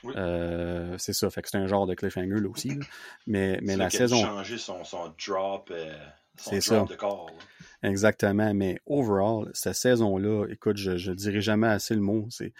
Oui. 0.04 0.14
Euh, 0.16 0.96
c'est 0.98 1.12
ça, 1.12 1.28
fait 1.30 1.42
que 1.42 1.48
c'est 1.48 1.58
un 1.58 1.66
genre 1.66 1.86
de 1.86 1.94
cliffhanger 1.94 2.40
là 2.40 2.48
aussi. 2.48 2.68
là. 2.68 2.86
Mais, 3.26 3.58
mais 3.62 3.76
la 3.76 3.84
là 3.84 3.90
qu'elle 3.90 4.02
a 4.02 4.08
saison. 4.08 4.22
changé 4.24 4.58
son, 4.58 4.84
son 4.84 5.12
drop, 5.26 5.70
euh, 5.72 5.92
son 6.36 6.50
drop 6.50 6.62
ça. 6.62 6.84
de 6.84 6.94
corps. 6.94 7.30
là. 7.30 7.88
Exactement, 7.88 8.54
mais 8.54 8.80
overall, 8.86 9.50
cette 9.54 9.74
saison-là, 9.74 10.46
écoute, 10.50 10.76
je 10.76 11.10
ne 11.10 11.14
dirai 11.14 11.40
jamais 11.40 11.68
assez 11.68 11.94
le 11.94 12.00
mot. 12.00 12.26
C'est 12.30 12.52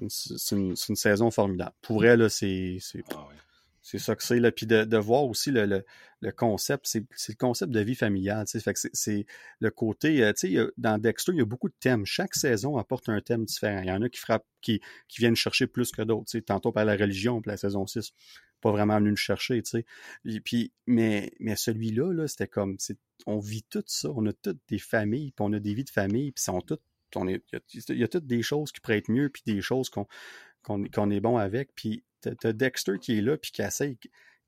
une, 0.00 0.08
c'est 0.10 0.56
une, 0.56 0.96
saison 0.96 1.30
formidable. 1.30 1.72
Pour 1.82 2.04
elle, 2.04 2.30
c'est 2.30 2.78
c'est- 2.80 3.02
Ah 3.14 3.26
oui. 3.28 3.34
C'est 3.90 3.98
ça 3.98 4.14
que 4.14 4.22
c'est. 4.22 4.38
là. 4.38 4.52
Puis 4.52 4.66
de, 4.66 4.84
de 4.84 4.96
voir 4.98 5.24
aussi 5.24 5.50
le, 5.50 5.64
le, 5.64 5.82
le 6.20 6.30
concept, 6.32 6.84
c'est 6.86 7.06
le 7.28 7.34
concept 7.36 7.72
de 7.72 7.80
vie 7.80 7.94
familiale. 7.94 8.46
Fait 8.46 8.74
que 8.74 8.78
c'est- 8.92 9.24
le 9.60 9.70
côté, 9.70 10.22
euh, 10.22 10.70
dans 10.76 10.98
Dexter, 10.98 11.32
il 11.32 11.38
y 11.38 11.40
a 11.40 11.46
beaucoup 11.46 11.70
de 11.70 11.74
thèmes. 11.80 12.04
Chaque 12.04 12.34
saison 12.34 12.76
apporte 12.76 13.08
un 13.08 13.20
thème 13.22 13.46
différent. 13.46 13.80
Il 13.80 13.88
y 13.88 13.90
en 13.90 14.02
a 14.02 14.10
qui 14.10 14.20
frappent, 14.20 14.46
qui, 14.60 14.80
qui 15.08 15.20
viennent 15.22 15.36
chercher 15.36 15.66
plus 15.66 15.90
que 15.90 16.02
d'autres. 16.02 16.38
Tantôt 16.40 16.70
par 16.70 16.84
la 16.84 16.96
religion, 16.96 17.40
puis 17.40 17.50
la 17.50 17.56
saison 17.56 17.86
6, 17.86 18.12
pas 18.60 18.72
vraiment 18.72 18.98
venu 18.98 19.10
le 19.10 19.16
chercher. 19.16 19.62
Et 20.26 20.40
puis, 20.40 20.70
mais, 20.86 21.32
mais 21.40 21.56
celui-là, 21.56 22.12
là, 22.12 22.28
c'était 22.28 22.48
comme, 22.48 22.76
on 23.26 23.38
vit 23.38 23.62
tout 23.62 23.84
ça. 23.86 24.10
On 24.14 24.26
a 24.26 24.34
toutes 24.34 24.60
des 24.68 24.78
familles, 24.78 25.30
puis 25.32 25.44
on 25.46 25.52
a 25.54 25.60
des 25.60 25.72
vies 25.72 25.84
de 25.84 25.90
famille, 25.90 26.32
puis 26.32 26.42
sont 26.44 26.60
toutes, 26.60 26.82
il 27.16 27.40
y 27.88 28.04
a- 28.04 28.08
toutes 28.08 28.26
des 28.26 28.42
choses 28.42 28.70
qui 28.70 28.80
pourraient 28.80 28.98
être 28.98 29.10
mieux, 29.10 29.30
puis 29.30 29.42
des 29.46 29.62
choses 29.62 29.88
qu'on 29.88 30.06
qu'on 30.62 30.84
qu'on 30.84 31.10
est 31.10 31.20
bon 31.20 31.38
avec. 31.38 31.70
Puis 31.74 32.02
t'as 32.20 32.52
Dexter 32.52 32.98
qui 33.00 33.18
est 33.18 33.20
là, 33.20 33.36
puis 33.36 33.50
qui 33.50 33.62
essaye, 33.62 33.96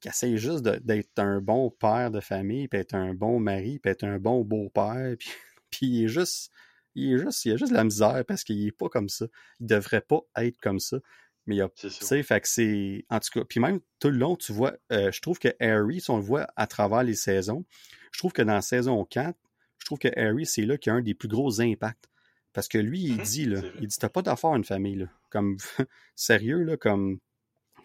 qui 0.01 0.09
essaye 0.09 0.37
juste 0.39 0.63
d'être 0.63 1.19
un 1.19 1.41
bon 1.41 1.71
père 1.71 2.11
de 2.11 2.21
famille, 2.21 2.69
puis 2.69 2.81
être 2.81 2.95
un 2.95 3.15
bon 3.15 3.39
mari, 3.41 3.79
puis 3.79 3.91
être 3.91 4.05
un 4.05 4.19
bon 4.19 4.45
beau-père, 4.45 5.15
puis, 5.19 5.31
puis 5.71 5.87
il 5.87 6.05
est 6.05 6.09
juste, 6.09 6.51
il 6.95 7.15
est 7.15 7.19
juste, 7.19 7.45
il 7.45 7.53
a 7.53 7.57
juste 7.57 7.71
de 7.73 7.77
la 7.77 7.85
misère 7.85 8.25
parce 8.27 8.45
qu'il 8.45 8.67
est 8.67 8.73
pas 8.73 8.89
comme 8.89 9.09
ça. 9.09 9.27
Il 9.61 9.67
devrait 9.67 10.01
pas 10.01 10.21
être 10.37 10.59
comme 10.61 10.81
ça. 10.81 10.99
Mais 11.47 11.57
il 11.57 11.59
y 11.59 11.63
a 11.63 11.69
tu 11.71 11.89
sais, 11.91 12.23
fait 12.23 12.41
que 12.41 12.49
c'est. 12.49 13.05
En 13.09 13.19
tout 13.19 13.31
cas, 13.41 13.45
puis 13.49 13.61
même 13.61 13.81
tout 13.99 14.11
le 14.11 14.19
long, 14.19 14.37
tu 14.37 14.53
vois, 14.53 14.75
euh, 14.93 15.11
je 15.11 15.21
trouve 15.21 15.39
que 15.39 15.49
Harry, 15.59 16.01
si 16.01 16.11
on 16.11 16.17
le 16.17 16.23
voit 16.23 16.47
à 16.55 16.67
travers 16.67 17.03
les 17.03 17.15
saisons, 17.15 17.65
je 18.13 18.19
trouve 18.19 18.33
que 18.33 18.43
dans 18.43 18.53
la 18.55 18.63
saison 18.63 19.05
4, 19.05 19.37
je 19.79 19.85
trouve 19.87 19.99
que 19.99 20.09
Harry, 20.21 20.45
c'est 20.45 20.67
là 20.67 20.77
qu'il 20.77 20.93
y 20.93 20.95
a 20.95 20.97
un 20.99 21.03
des 21.03 21.15
plus 21.15 21.29
gros 21.29 21.61
impacts. 21.61 22.05
Parce 22.53 22.69
que 22.69 22.79
lui, 22.79 23.01
il 23.05 23.17
Mhm, 23.17 23.23
dit, 23.23 23.45
là, 23.47 23.61
il 23.81 23.87
dit, 23.87 23.97
t'as 23.99 24.09
pas 24.09 24.23
d'affaire 24.23 24.51
à 24.51 24.57
une 24.57 24.65
famille, 24.65 24.97
là. 24.97 25.07
Comme, 25.31 25.57
sérieux, 26.15 26.63
là, 26.63 26.77
comme, 26.77 27.21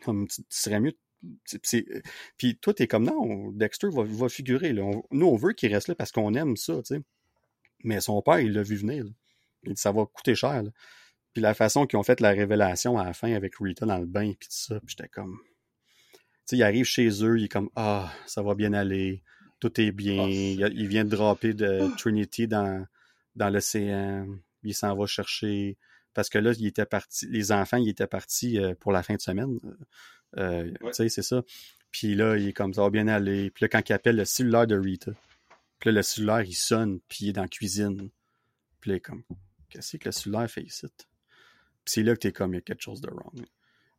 comme 0.05 0.27
tu, 0.27 0.43
serais 0.49 0.79
mieux. 0.79 0.93
Puis 2.37 2.57
toi, 2.57 2.73
t'es 2.73 2.87
comme, 2.87 3.05
non, 3.05 3.51
Dexter 3.51 3.87
va, 3.91 4.03
va 4.03 4.29
figurer, 4.29 4.73
là. 4.73 4.83
On- 4.83 5.03
nous, 5.11 5.27
on 5.27 5.35
veut 5.35 5.53
qu'il 5.53 5.73
reste 5.73 5.87
là 5.87 5.95
parce 5.95 6.11
qu'on 6.11 6.33
aime 6.35 6.55
ça, 6.55 6.75
tu 6.77 6.95
sais. 6.95 7.01
Mais 7.83 7.99
son 8.01 8.21
père, 8.21 8.39
il 8.39 8.53
l'a 8.53 8.63
vu 8.63 8.75
venir, 8.75 9.03
là. 9.03 9.11
Il 9.63 9.73
dit, 9.73 9.81
ça 9.81 9.91
va 9.91 10.05
coûter 10.05 10.35
cher, 10.35 10.63
là. 10.63 10.69
Puis 11.33 11.41
la 11.41 11.53
façon 11.53 11.85
qu'ils 11.85 11.99
ont 11.99 12.03
fait 12.03 12.21
la 12.21 12.29
révélation 12.29 12.97
à 12.97 13.03
la 13.03 13.13
fin 13.13 13.33
avec 13.33 13.55
Rita 13.59 13.85
dans 13.85 13.97
le 13.97 14.05
bain, 14.05 14.31
puis 14.39 14.47
tout 14.47 14.55
ça, 14.55 14.79
puis 14.79 14.95
j'étais 14.97 15.09
comme... 15.09 15.37
Tu 16.13 16.21
sais, 16.45 16.57
il 16.57 16.63
arrive 16.63 16.85
chez 16.85 17.09
eux, 17.23 17.37
il 17.37 17.45
est 17.45 17.49
comme, 17.49 17.69
ah, 17.75 18.13
ça 18.25 18.41
va 18.41 18.55
bien 18.55 18.71
aller, 18.71 19.21
tout 19.59 19.81
est 19.81 19.91
bien, 19.91 20.23
Ah, 20.23 20.29
il, 20.29 20.87
vient 20.87 21.03
de 21.03 21.09
dropper 21.09 21.53
de 21.53 21.89
Trinity 21.97 22.47
dans, 22.47 22.85
dans 23.35 23.49
l'océan, 23.49 24.27
il 24.63 24.73
s'en 24.73 24.95
va 24.95 25.07
chercher, 25.07 25.77
parce 26.15 26.29
que 26.29 26.39
là, 26.39 26.53
il 26.57 26.65
était 26.65 26.85
parti, 26.87 27.27
les 27.27 27.51
enfants, 27.51 27.77
ils 27.77 27.89
étaient 27.89 28.07
partis 28.07 28.57
euh, 28.59 28.73
pour 28.73 28.91
la 28.91 29.03
fin 29.03 29.13
de 29.15 29.21
semaine, 29.21 29.59
Euh, 30.37 30.63
Ouais. 30.81 30.89
tu 30.91 30.93
sais, 30.93 31.09
c'est 31.09 31.21
ça. 31.21 31.43
Puis 31.91 32.15
là, 32.15 32.35
il 32.35 32.47
est 32.49 32.53
comme, 32.53 32.73
ça 32.73 32.81
va 32.81 32.89
bien 32.89 33.07
aller, 33.07 33.51
puis 33.51 33.63
là, 33.63 33.69
quand 33.69 33.87
il 33.87 33.93
appelle 33.93 34.15
le 34.17 34.25
cellulaire 34.25 34.67
de 34.67 34.75
Rita, 34.77 35.11
puis 35.79 35.89
là, 35.89 35.93
le 35.93 36.01
cellulaire, 36.01 36.41
il 36.41 36.53
sonne, 36.55 36.99
puis 37.07 37.25
il 37.25 37.29
est 37.29 37.33
dans 37.33 37.43
la 37.43 37.47
cuisine, 37.47 38.09
puis 38.81 38.89
là, 38.89 38.95
il 38.95 38.97
est 38.97 39.01
comme, 39.01 39.23
qu'est-ce 39.69 39.95
que 39.97 40.05
le 40.05 40.11
cellulaire 40.11 40.49
fait 40.49 40.63
ici? 40.63 40.87
Puis 40.97 41.05
c'est 41.85 42.03
là 42.03 42.13
que 42.15 42.19
t'es 42.19 42.31
comme, 42.33 42.51
il 42.53 42.55
y 42.55 42.57
a 42.57 42.61
quelque 42.61 42.81
chose 42.81 42.99
de 42.99 43.09
wrong. 43.09 43.45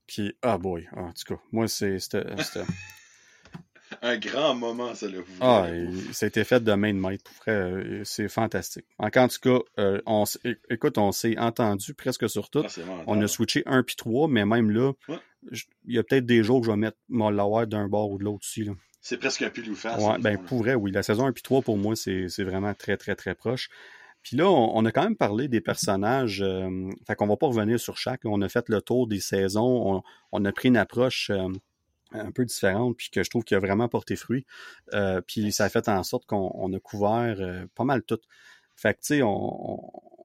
Puis, 0.06 0.36
ah 0.42 0.58
boy, 0.58 0.86
en 0.92 1.12
tout 1.12 1.34
cas, 1.34 1.40
moi, 1.52 1.68
c'est... 1.68 1.96
c'était- 4.02 4.06
c'était- 4.20 4.36
Un 4.36 4.40
grand 4.40 4.54
moment, 4.54 4.94
ça 4.94 5.08
le. 5.08 5.24
Ah, 5.40 5.66
il- 5.72 6.14
ça 6.14 6.26
a 6.26 6.28
été 6.28 6.44
fait 6.44 6.62
de 6.62 6.72
main 6.72 6.92
de 6.94 6.98
maître. 6.98 7.30
Euh, 7.48 8.00
c'est 8.04 8.28
fantastique. 8.28 8.86
En 8.98 9.10
tout 9.10 9.38
cas, 9.42 9.58
euh, 9.78 10.00
on, 10.06 10.24
écoute, 10.70 10.98
on 10.98 11.12
s'est 11.12 11.38
entendu 11.38 11.94
presque 11.94 12.28
sur 12.28 12.50
tout. 12.50 12.62
Ah. 12.64 12.82
On 13.06 13.20
a 13.20 13.26
switché 13.28 13.62
1 13.66 13.82
puis 13.82 13.96
3, 13.96 14.28
mais 14.28 14.44
même 14.44 14.70
là, 14.70 14.92
Ouais. 15.08 15.18
il 15.86 15.94
y 15.94 15.98
a 15.98 16.02
peut-être 16.02 16.26
des 16.26 16.42
jours 16.42 16.60
que 16.60 16.66
je 16.66 16.70
vais 16.72 16.76
mettre 16.76 16.98
mon 17.08 17.30
lower 17.30 17.66
d'un 17.66 17.88
bord 17.88 18.10
ou 18.10 18.18
de 18.18 18.24
l'autre 18.24 18.40
aussi. 18.42 18.68
C'est 19.00 19.18
presque 19.18 19.42
un 19.42 19.50
pile 19.50 19.70
ou 19.70 19.74
face. 19.76 20.02
Ouais, 20.02 20.18
ben, 20.18 20.36
pour 20.36 20.58
vrai, 20.58 20.74
oui. 20.74 20.90
La 20.90 21.02
saison 21.04 21.26
1 21.26 21.32
puis 21.32 21.42
3, 21.42 21.62
pour 21.62 21.76
moi, 21.78 21.94
c'est 21.94 22.26
vraiment 22.42 22.74
très, 22.74 22.96
très, 22.96 23.14
très 23.14 23.34
proche. 23.34 23.68
Puis 24.22 24.36
là, 24.36 24.50
on, 24.50 24.84
a 24.84 24.90
quand 24.90 25.04
même 25.04 25.14
parlé 25.14 25.46
des 25.46 25.60
personnages. 25.60 26.42
Euh, 26.42 26.90
fait 27.06 27.14
qu'on 27.14 27.28
va 27.28 27.36
pas 27.36 27.46
revenir 27.46 27.78
sur 27.78 27.96
chaque. 27.96 28.22
On 28.24 28.42
a 28.42 28.48
fait 28.48 28.68
le 28.68 28.82
tour 28.82 29.06
des 29.06 29.20
saisons. 29.20 30.02
On, 30.32 30.44
a 30.44 30.50
pris 30.52 30.66
une 30.66 30.76
approche 30.76 31.30
euh, 31.30 31.46
un 32.12 32.30
peu 32.30 32.44
différente, 32.44 32.96
puis 32.96 33.10
que 33.10 33.22
je 33.22 33.30
trouve 33.30 33.44
qu'il 33.44 33.56
a 33.56 33.60
vraiment 33.60 33.88
porté 33.88 34.16
fruit. 34.16 34.46
Euh, 34.94 35.20
puis 35.20 35.52
ça 35.52 35.64
a 35.64 35.68
fait 35.68 35.88
en 35.88 36.02
sorte 36.02 36.26
qu'on 36.26 36.72
a 36.72 36.80
couvert 36.80 37.36
euh, 37.38 37.66
pas 37.74 37.84
mal 37.84 38.02
tout. 38.02 38.20
Fait 38.76 38.94
que, 38.94 39.00
tu 39.00 39.06
sais, 39.06 39.22
on, 39.22 39.80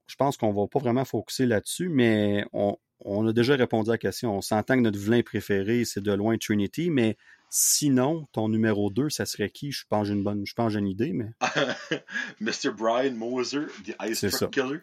je 0.07 0.15
pense 0.15 0.37
qu'on 0.37 0.51
va 0.51 0.67
pas 0.67 0.79
vraiment 0.79 1.05
focuser 1.05 1.45
là-dessus, 1.45 1.89
mais 1.89 2.45
on, 2.53 2.77
on 2.99 3.25
a 3.27 3.33
déjà 3.33 3.55
répondu 3.55 3.89
à 3.89 3.93
la 3.93 3.97
question. 3.97 4.35
On 4.35 4.41
s'entend 4.41 4.75
que 4.75 4.81
notre 4.81 4.99
vilain 4.99 5.21
préféré, 5.21 5.85
c'est 5.85 6.01
de 6.01 6.11
loin 6.11 6.37
Trinity, 6.37 6.89
mais 6.89 7.17
Sinon, 7.53 8.29
ton 8.31 8.47
numéro 8.47 8.89
2, 8.89 9.09
ça 9.09 9.25
serait 9.25 9.49
qui? 9.49 9.73
Je 9.73 9.83
pense 9.89 10.03
que 10.03 10.07
j'ai 10.07 10.13
une 10.13 10.23
bonne, 10.23 10.45
je 10.45 10.53
pense 10.53 10.73
une 10.73 10.87
idée, 10.87 11.11
mais. 11.11 11.31
Mr. 12.39 12.71
Brian 12.71 13.11
Moser, 13.11 13.65
The 13.85 13.93
Ice 14.03 14.21
Truck 14.21 14.51
Killer. 14.51 14.79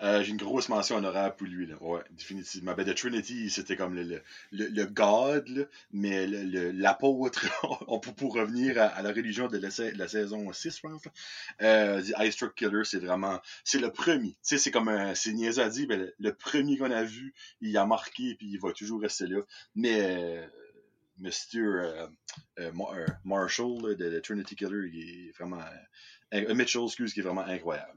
Euh, 0.00 0.22
j'ai 0.22 0.30
une 0.30 0.38
grosse 0.38 0.70
mention 0.70 0.96
honorable 0.96 1.36
pour 1.36 1.46
lui, 1.46 1.66
là. 1.66 1.74
Ouais, 1.82 2.00
définitivement. 2.12 2.72
Ben, 2.74 2.86
The 2.86 2.94
Trinity, 2.94 3.50
c'était 3.50 3.76
comme 3.76 3.94
le, 3.94 4.02
le, 4.02 4.22
le, 4.50 4.86
God, 4.86 5.46
là, 5.48 5.64
mais 5.92 6.26
l'apôtre, 6.26 7.44
on 7.86 8.00
peut 8.00 8.12
pour 8.12 8.34
revenir 8.34 8.80
à, 8.80 9.02
la 9.02 9.12
religion 9.12 9.48
de 9.48 9.58
la, 9.58 10.08
saison 10.08 10.50
6, 10.50 10.74
je 10.74 10.80
pense. 10.80 11.02
Euh, 11.60 12.00
The 12.00 12.14
Ice 12.20 12.36
Truck 12.36 12.54
Killer, 12.54 12.84
c'est 12.84 12.98
vraiment, 12.98 13.42
c'est 13.62 13.78
le 13.78 13.90
premier. 13.90 14.30
Tu 14.30 14.36
sais, 14.42 14.58
c'est 14.58 14.70
comme 14.70 14.88
un, 14.88 15.14
c'est 15.14 15.34
dire, 15.34 15.86
ben, 15.86 16.10
le, 16.18 16.32
premier 16.32 16.78
qu'on 16.78 16.90
a 16.90 17.04
vu, 17.04 17.34
il 17.60 17.76
a 17.76 17.84
marqué, 17.84 18.36
puis 18.36 18.48
il 18.52 18.58
va 18.58 18.72
toujours 18.72 19.02
rester 19.02 19.26
là. 19.26 19.42
Mais, 19.74 20.00
euh, 20.00 20.46
Mr. 21.18 21.58
Euh, 21.58 22.06
euh, 22.58 22.70
euh, 22.70 23.06
Marshall 23.24 23.96
de, 23.96 24.18
Trinity 24.20 24.56
Killer, 24.56 24.88
il 24.92 25.28
est 25.28 25.38
vraiment. 25.38 25.62
Mitchell, 26.32 26.84
excuse, 26.84 27.14
qui 27.14 27.20
est 27.20 27.22
vraiment 27.22 27.46
incroyable. 27.46 27.92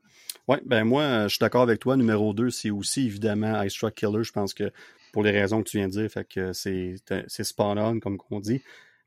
Oui, 0.47 0.57
ben 0.65 0.83
moi, 0.83 1.23
je 1.23 1.29
suis 1.29 1.39
d'accord 1.39 1.63
avec 1.63 1.79
toi. 1.79 1.97
Numéro 1.97 2.33
2, 2.33 2.49
c'est 2.49 2.69
aussi 2.69 3.07
évidemment 3.07 3.61
Ice 3.63 3.73
Truck 3.73 3.95
Killer. 3.95 4.23
Je 4.23 4.31
pense 4.31 4.53
que 4.53 4.71
pour 5.11 5.23
les 5.23 5.31
raisons 5.31 5.63
que 5.63 5.69
tu 5.69 5.77
viens 5.77 5.87
de 5.87 5.93
dire, 5.93 6.09
fait 6.09 6.25
que 6.25 6.53
c'est 6.53 6.95
spot 7.43 7.77
on, 7.77 7.99
comme 7.99 8.17
on 8.29 8.39
dit. 8.39 8.61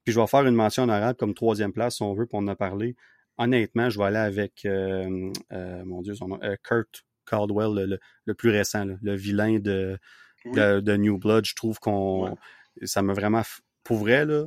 Puis 0.05 0.13
je 0.13 0.21
vais 0.21 0.27
faire 0.27 0.45
une 0.45 0.57
mention 0.57 0.83
en 0.83 0.89
arabe 0.89 1.17
comme 1.17 1.35
troisième 1.35 1.73
place, 1.73 1.97
si 1.97 2.03
on 2.03 2.15
veut, 2.15 2.27
pour 2.27 2.41
en 2.41 2.49
a 2.49 2.57
parlé. 2.57 2.97
Honnêtement, 3.39 3.89
je 3.89 3.99
vais 3.99 4.07
aller 4.07 4.17
avec, 4.17 4.67
mon 4.67 6.03
Dieu, 6.03 6.15
son 6.15 6.29
nom, 6.29 6.41
Kurt 6.65 7.05
Caldwell, 7.25 8.01
le, 8.25 8.35
plus 8.35 8.51
récent, 8.51 8.85
le 9.01 9.15
vilain 9.15 9.61
de, 9.61 9.99
de, 10.45 10.97
New 10.97 11.19
Blood. 11.19 11.45
Je 11.45 11.55
trouve 11.55 11.79
qu'on. 11.79 12.37
Ça 12.85 13.03
m'a 13.03 13.13
vraiment 13.13 13.43
pour 13.85 13.99
vrai, 13.99 14.25
là, 14.25 14.47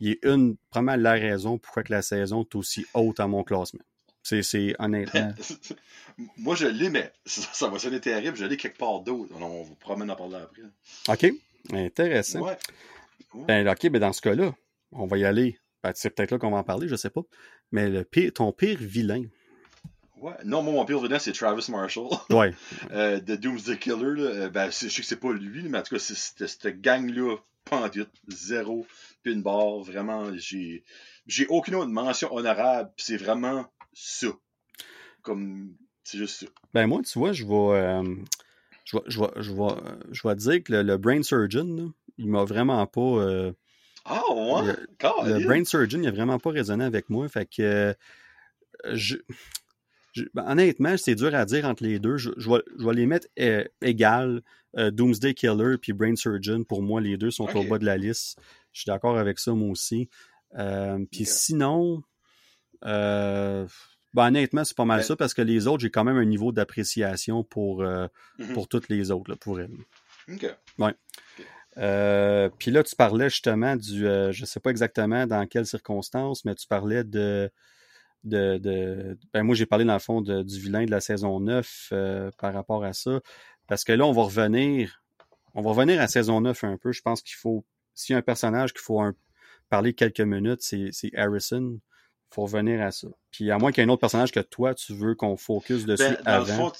il 0.00 0.10
est 0.10 0.24
une, 0.24 0.56
probablement 0.70 1.02
la 1.02 1.12
raison 1.12 1.58
pourquoi 1.58 1.82
que 1.82 1.92
la 1.92 2.02
saison 2.02 2.42
est 2.42 2.54
aussi 2.54 2.86
haute 2.94 3.20
à 3.20 3.26
mon 3.26 3.44
classement. 3.44 3.84
C'est 4.22 4.74
honnêtement. 4.78 5.32
Moi, 6.38 6.56
je 6.56 6.66
l'ai, 6.66 6.90
mais 6.90 7.12
ça, 7.24 7.68
va 7.68 7.78
sonner 7.78 8.00
terrible. 8.00 8.36
Je 8.36 8.44
l'ai 8.44 8.56
quelque 8.56 8.78
part 8.78 9.00
d'autre. 9.00 9.32
On 9.40 9.62
vous 9.62 9.74
promène 9.76 10.10
en 10.10 10.16
parler 10.16 10.36
après. 10.36 10.62
OK. 11.08 11.32
Intéressant. 11.72 12.40
Ouais. 12.40 12.56
Ben, 13.34 13.68
OK, 13.68 13.88
ben 13.88 14.00
dans 14.00 14.12
ce 14.12 14.20
cas-là, 14.22 14.54
on 14.92 15.06
va 15.06 15.18
y 15.18 15.24
aller. 15.24 15.58
Ben, 15.82 15.92
c'est 15.94 16.10
peut-être 16.10 16.32
là 16.32 16.38
qu'on 16.38 16.50
va 16.50 16.58
en 16.58 16.64
parler, 16.64 16.88
je 16.88 16.96
sais 16.96 17.10
pas. 17.10 17.22
Mais 17.70 17.88
le 17.88 18.04
pire, 18.04 18.32
ton 18.32 18.52
pire 18.52 18.78
vilain. 18.80 19.24
Ouais. 20.16 20.32
Non, 20.44 20.62
moi, 20.62 20.72
mon 20.72 20.84
pire 20.84 21.00
vilain, 21.00 21.18
c'est 21.18 21.32
Travis 21.32 21.70
Marshall. 21.70 22.08
Ouais. 22.30 22.52
euh, 22.90 23.20
de 23.20 23.36
Doomsday 23.36 23.78
Killer. 23.78 24.14
Là. 24.16 24.48
Ben, 24.48 24.66
je 24.66 24.88
sais 24.88 24.88
que 24.88 25.06
c'est 25.06 25.20
pas 25.20 25.32
lui, 25.32 25.68
mais 25.68 25.78
en 25.78 25.82
tout 25.82 25.94
cas, 25.94 26.00
c'est 26.00 26.46
cette 26.46 26.80
gang-là 26.80 27.36
pas 27.68 27.90
zéro, 28.28 28.86
puis 29.22 29.32
une 29.32 29.42
barre, 29.42 29.80
vraiment, 29.80 30.30
j'ai, 30.36 30.84
j'ai 31.26 31.46
aucune 31.48 31.74
autre 31.74 31.90
mention 31.90 32.32
honorable, 32.32 32.90
c'est 32.96 33.16
vraiment 33.16 33.66
ça. 33.92 34.28
Comme, 35.22 35.74
c'est 36.04 36.18
juste 36.18 36.40
ça. 36.40 36.46
Ben 36.72 36.86
moi, 36.86 37.02
tu 37.02 37.18
vois, 37.18 37.32
je 37.32 37.44
vais, 37.44 37.52
euh, 37.52 38.14
je 38.84 38.96
vais, 38.96 39.02
je 39.06 39.20
vais, 39.20 39.30
je 39.36 39.52
vais, 39.52 39.74
je 40.12 40.28
vais 40.28 40.34
dire 40.36 40.62
que 40.62 40.72
le, 40.72 40.96
Brain 40.96 41.22
Surgeon, 41.22 41.92
il 42.18 42.28
m'a 42.28 42.44
vraiment 42.44 42.86
pas... 42.86 43.00
Euh, 43.00 43.52
ah 44.04 44.22
ouais? 44.32 44.72
Le, 45.02 45.44
Brain 45.44 45.64
Surgeon, 45.64 46.00
il 46.00 46.08
a 46.08 46.12
vraiment 46.12 46.38
pas 46.38 46.50
résonné 46.50 46.84
avec 46.84 47.10
moi, 47.10 47.28
fait 47.28 47.46
que... 47.46 47.94
Euh, 48.84 48.96
je, 50.16 50.24
ben, 50.34 50.44
honnêtement, 50.46 50.96
c'est 50.96 51.14
dur 51.14 51.34
à 51.34 51.44
dire 51.44 51.64
entre 51.66 51.84
les 51.84 51.98
deux. 51.98 52.16
Je, 52.16 52.30
je, 52.36 52.50
vais, 52.50 52.62
je 52.78 52.84
vais, 52.84 52.94
les 52.94 53.06
mettre 53.06 53.28
égales. 53.82 54.42
Euh, 54.78 54.90
Doomsday 54.90 55.32
Killer 55.32 55.78
puis 55.80 55.92
Brain 55.92 56.16
Surgeon, 56.16 56.64
pour 56.64 56.82
moi, 56.82 57.00
les 57.00 57.16
deux 57.16 57.30
sont 57.30 57.48
au 57.56 57.64
bas 57.64 57.78
de 57.78 57.86
la 57.86 57.96
liste. 57.96 58.38
Je 58.72 58.80
suis 58.80 58.88
d'accord 58.88 59.18
avec 59.18 59.38
ça, 59.38 59.52
moi 59.52 59.70
aussi. 59.70 60.10
Euh, 60.58 60.98
puis 61.10 61.24
sinon, 61.24 62.02
euh, 62.84 63.66
ben, 64.12 64.26
honnêtement, 64.26 64.64
c'est 64.64 64.76
pas 64.76 64.84
mal 64.84 65.02
ça 65.02 65.16
parce 65.16 65.32
que 65.32 65.42
les 65.42 65.66
autres, 65.66 65.80
j'ai 65.80 65.90
quand 65.90 66.04
même 66.04 66.18
un 66.18 66.26
niveau 66.26 66.52
d'appréciation 66.52 67.42
pour, 67.42 67.82
mm-hmm. 67.82 68.52
pour 68.52 68.68
toutes 68.68 68.88
les 68.90 69.10
autres, 69.10 69.30
là, 69.30 69.36
pour 69.36 69.60
elles. 69.60 69.70
OK. 70.30 70.46
Ouais. 70.78 72.50
puis 72.58 72.70
là, 72.70 72.82
tu 72.82 72.96
parlais 72.96 73.30
justement 73.30 73.76
du, 73.76 74.00
je 74.00 74.44
sais 74.44 74.60
pas 74.60 74.70
exactement 74.70 75.26
dans 75.26 75.46
quelles 75.46 75.66
circonstances, 75.66 76.44
mais 76.44 76.54
tu 76.54 76.66
parlais 76.66 77.02
de, 77.02 77.50
de, 78.26 78.58
de 78.58 79.18
ben 79.32 79.42
moi 79.42 79.54
j'ai 79.54 79.66
parlé 79.66 79.84
dans 79.84 79.94
le 79.94 79.98
fond 79.98 80.20
du 80.20 80.60
vilain 80.60 80.84
de 80.84 80.90
la 80.90 81.00
saison 81.00 81.40
9 81.40 81.92
par 82.38 82.52
rapport 82.52 82.84
à 82.84 82.92
ça. 82.92 83.20
Parce 83.66 83.84
que 83.84 83.92
là, 83.92 84.06
on 84.06 84.12
va 84.12 84.22
revenir. 84.22 85.02
On 85.54 85.62
va 85.62 85.70
revenir 85.70 86.00
à 86.00 86.08
saison 86.08 86.40
9 86.40 86.64
un 86.64 86.76
peu. 86.76 86.92
Je 86.92 87.02
pense 87.02 87.22
qu'il 87.22 87.36
faut. 87.36 87.64
S'il 87.94 88.12
y 88.12 88.16
a 88.16 88.18
un 88.18 88.22
personnage 88.22 88.72
qu'il 88.72 88.82
faut 88.82 89.02
parler 89.68 89.94
quelques 89.94 90.20
minutes, 90.20 90.60
c'est 90.62 91.16
Harrison. 91.16 91.80
Il 92.30 92.34
faut 92.34 92.42
revenir 92.42 92.82
à 92.82 92.90
ça. 92.90 93.08
Puis 93.30 93.50
à 93.50 93.58
moins 93.58 93.72
qu'il 93.72 93.82
y 93.82 93.86
ait 93.86 93.88
un 93.88 93.92
autre 93.92 94.00
personnage 94.00 94.32
que 94.32 94.40
toi, 94.40 94.74
tu 94.74 94.94
veux 94.94 95.14
qu'on 95.14 95.36
focus 95.36 95.86
dessus 95.86 96.02
ben, 96.02 96.18
avant. 96.24 96.46
Le 96.46 96.70
fond, 96.70 96.72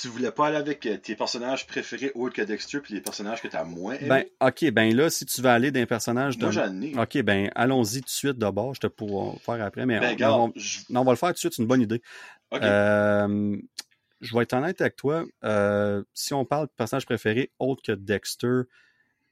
tu 0.00 0.08
voulais 0.08 0.30
pas 0.30 0.48
aller 0.48 0.56
avec 0.56 0.86
euh, 0.86 0.96
tes 0.96 1.16
personnages 1.16 1.66
préférés 1.66 2.12
autres 2.14 2.34
que 2.34 2.42
Dexter 2.42 2.80
puis 2.80 2.94
les 2.94 3.00
personnages 3.00 3.40
que 3.42 3.48
tu 3.48 3.56
as 3.56 3.64
moins 3.64 3.94
aimés? 3.94 4.08
Ben, 4.08 4.48
ok, 4.48 4.70
ben 4.70 4.94
là, 4.94 5.10
si 5.10 5.26
tu 5.26 5.40
veux 5.40 5.48
aller 5.48 5.70
d'un 5.70 5.86
personnage 5.86 6.38
de. 6.38 6.44
Moi, 6.44 6.52
j'en 6.52 6.80
ai. 6.80 6.96
Ok, 6.98 7.22
ben, 7.22 7.50
allons-y 7.54 8.00
tout 8.00 8.06
de 8.06 8.10
suite 8.10 8.38
d'abord. 8.38 8.74
Je 8.74 8.80
te 8.80 8.86
pourrai 8.86 9.38
faire 9.38 9.64
après, 9.64 9.86
mais 9.86 10.00
ben, 10.00 10.16
on, 10.30 10.52
non, 10.90 11.00
on 11.00 11.04
va 11.04 11.12
le 11.12 11.16
faire 11.16 11.28
tout 11.30 11.34
de 11.34 11.38
suite, 11.38 11.54
c'est 11.54 11.62
une 11.62 11.68
bonne 11.68 11.82
idée. 11.82 12.02
Euh, 12.52 13.56
je 14.20 14.34
vais 14.34 14.42
être 14.42 14.54
honnête 14.54 14.80
avec 14.80 14.96
toi. 14.96 15.24
Euh, 15.44 16.02
si 16.14 16.34
on 16.34 16.44
parle 16.44 16.66
de 16.66 16.72
personnage 16.76 17.06
préféré 17.06 17.52
autre 17.58 17.82
que 17.82 17.92
Dexter, 17.92 18.62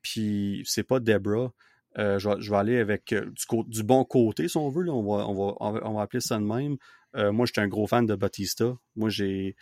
puis 0.03 0.63
c'est 0.67 0.83
pas 0.83 1.01
Debra, 1.01 1.53
euh, 1.99 2.19
je, 2.19 2.51
vais, 2.51 2.57
aller 2.57 2.79
avec 2.79 3.13
euh, 3.13 3.31
du, 3.67 3.83
bon 3.83 4.05
côté, 4.05 4.49
si 4.49 4.57
on 4.57 4.69
veut. 4.71 4.89
on, 4.89 5.03
va, 5.03 5.27
on, 5.29 5.95
va, 5.95 6.03
appeler 6.03 6.21
ça 6.21 6.39
de 6.39 6.45
même. 6.45 6.77
moi, 7.33 7.47
j'étais 7.47 7.61
un 7.61 7.69
gros 7.69 7.87
fan 7.87 8.07
de 8.07 8.15
Batista. 8.15 8.77
Moi, 8.97 9.09
j'ai 9.09 9.57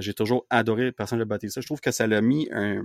j'ai 0.00 0.14
toujours 0.14 0.46
adoré 0.50 0.84
le 0.84 0.92
personnage 0.92 1.24
de 1.24 1.28
Batista. 1.28 1.60
Je 1.60 1.66
trouve 1.66 1.80
que 1.80 1.90
ça 1.90 2.06
l'a 2.06 2.20
mis 2.20 2.48
un. 2.52 2.82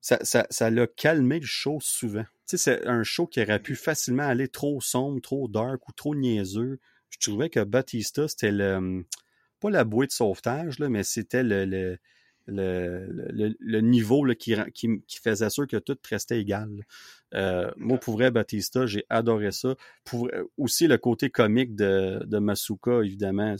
Ça, 0.00 0.18
ça, 0.22 0.46
ça 0.50 0.70
l'a 0.70 0.86
calmé 0.86 1.40
le 1.40 1.46
show 1.46 1.78
souvent. 1.80 2.22
Tu 2.46 2.56
sais, 2.56 2.58
c'est 2.58 2.86
un 2.86 3.02
show 3.02 3.26
qui 3.26 3.42
aurait 3.42 3.60
pu 3.60 3.74
facilement 3.74 4.22
aller 4.22 4.46
trop 4.46 4.80
sombre, 4.80 5.20
trop 5.20 5.48
dark 5.48 5.88
ou 5.88 5.92
trop 5.92 6.14
niaiseux. 6.14 6.78
Je 7.10 7.18
trouvais 7.18 7.50
que 7.50 7.64
Batista, 7.64 8.28
c'était 8.28 8.52
le 8.52 9.04
pas 9.60 9.70
la 9.70 9.84
bouée 9.84 10.06
de 10.06 10.12
sauvetage, 10.12 10.78
là, 10.78 10.88
mais 10.88 11.02
c'était 11.02 11.42
le, 11.42 11.64
le, 11.64 11.98
le, 12.46 13.56
le, 13.58 13.80
niveau 13.80 14.24
là, 14.24 14.34
qui, 14.34 14.54
qui, 14.74 15.02
qui, 15.06 15.18
faisait 15.18 15.50
sûr 15.50 15.66
que 15.66 15.76
tout 15.76 15.96
restait 16.08 16.40
égal. 16.40 16.84
Euh, 17.34 17.70
moi, 17.76 17.98
pour 17.98 18.14
vrai, 18.14 18.30
Batista, 18.30 18.86
j'ai 18.86 19.04
adoré 19.08 19.52
ça. 19.52 19.74
Euh, 20.14 20.44
aussi 20.56 20.86
le 20.86 20.98
côté 20.98 21.30
comique 21.30 21.74
de, 21.74 22.22
de 22.24 22.38
Masuka, 22.38 23.02
évidemment. 23.02 23.56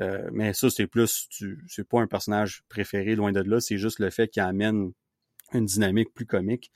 Euh, 0.00 0.28
mais 0.32 0.52
ça, 0.52 0.68
c'est 0.70 0.86
plus, 0.86 1.28
c'est 1.68 1.88
pas 1.88 2.00
un 2.00 2.06
personnage 2.06 2.62
préféré, 2.68 3.14
loin 3.14 3.32
de 3.32 3.40
là. 3.40 3.60
C'est 3.60 3.78
juste 3.78 3.98
le 3.98 4.10
fait 4.10 4.28
qu'il 4.28 4.42
amène 4.42 4.92
une 5.52 5.66
dynamique 5.66 6.12
plus 6.12 6.26
comique. 6.26 6.70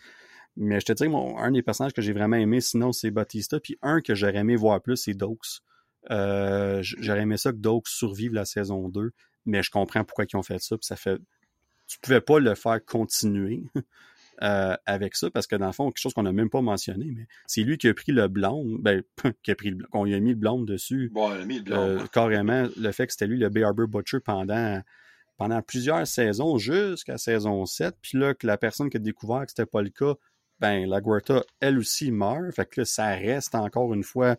Mais 0.57 0.81
je 0.81 0.87
te 0.87 1.05
mon, 1.05 1.39
un 1.39 1.53
des 1.53 1.63
personnages 1.63 1.93
que 1.93 2.03
j'ai 2.03 2.13
vraiment 2.13 2.37
aimé, 2.37 2.61
sinon, 2.61 2.93
c'est 2.93 3.11
Batista. 3.11 3.61
Puis 3.61 3.79
un 3.83 4.01
que 4.01 4.15
j'aurais 4.15 4.39
aimé 4.39 4.57
voir 4.57 4.81
plus, 4.81 4.97
c'est 4.97 5.15
Dokes. 5.15 5.63
Euh, 6.11 6.81
j'aurais 6.83 7.23
aimé 7.23 7.37
ça 7.37 7.53
que 7.53 7.59
Doak 7.59 7.87
survive 7.87 8.33
la 8.33 8.45
saison 8.45 8.89
2, 8.89 9.13
mais 9.45 9.63
je 9.63 9.71
comprends 9.71 10.05
pourquoi 10.05 10.25
ils 10.31 10.37
ont 10.37 10.43
fait 10.43 10.61
ça. 10.61 10.77
Puis 10.77 10.87
ça 10.87 10.97
fait. 10.97 11.19
Tu 11.87 11.99
pouvais 12.01 12.21
pas 12.21 12.39
le 12.39 12.55
faire 12.55 12.85
continuer 12.85 13.65
euh, 14.43 14.77
avec 14.87 15.17
ça, 15.17 15.31
parce 15.31 15.47
que 15.47 15.57
dans 15.57 15.67
le 15.67 15.73
fond, 15.73 15.87
quelque 15.91 16.01
chose 16.01 16.15
qu'on 16.15 16.23
n'a 16.23 16.33
même 16.33 16.51
pas 16.51 16.62
mentionné, 16.62 17.11
mais 17.15 17.27
c'est 17.47 17.62
lui 17.62 17.79
qui 17.79 17.89
a 17.89 17.95
pris 17.95 18.12
le 18.12 18.29
blonde, 18.29 18.79
ben, 18.81 19.03
qui 19.43 19.51
a 19.51 19.55
pris 19.55 19.71
le 19.71 19.85
qu'on 19.87 20.05
lui 20.05 20.15
a 20.15 20.21
mis 20.21 20.31
le 20.31 20.37
blonde 20.37 20.67
dessus. 20.67 21.11
Bon, 21.12 21.35
il 21.35 21.43
a 21.43 21.45
mis 21.45 21.61
le. 21.61 21.75
Euh, 21.75 22.07
carrément, 22.12 22.67
le 22.77 22.93
fait 22.93 23.07
que 23.07 23.12
c'était 23.12 23.27
lui 23.27 23.39
le 23.39 23.49
B. 23.51 23.59
Arbor 23.59 23.89
Butcher 23.89 24.21
pendant 24.21 24.83
pendant 25.37 25.62
plusieurs 25.62 26.07
saisons 26.07 26.59
jusqu'à 26.59 27.17
saison 27.17 27.65
7, 27.65 27.97
puis 28.03 28.19
là, 28.19 28.35
que 28.35 28.47
la 28.47 28.59
personne 28.59 28.91
qui 28.91 28.99
a 28.99 29.01
découvert 29.01 29.47
que 29.47 29.53
c'était 29.53 29.65
pas 29.65 29.81
le 29.81 29.89
cas, 29.89 30.15
ben, 30.59 30.87
la 30.87 31.01
Guerta, 31.01 31.43
elle 31.61 31.79
aussi 31.79 32.11
meurt. 32.11 32.55
Fait 32.55 32.67
que 32.67 32.83
là, 32.83 32.85
ça 32.85 33.07
reste 33.09 33.55
encore 33.55 33.95
une 33.95 34.03
fois 34.03 34.37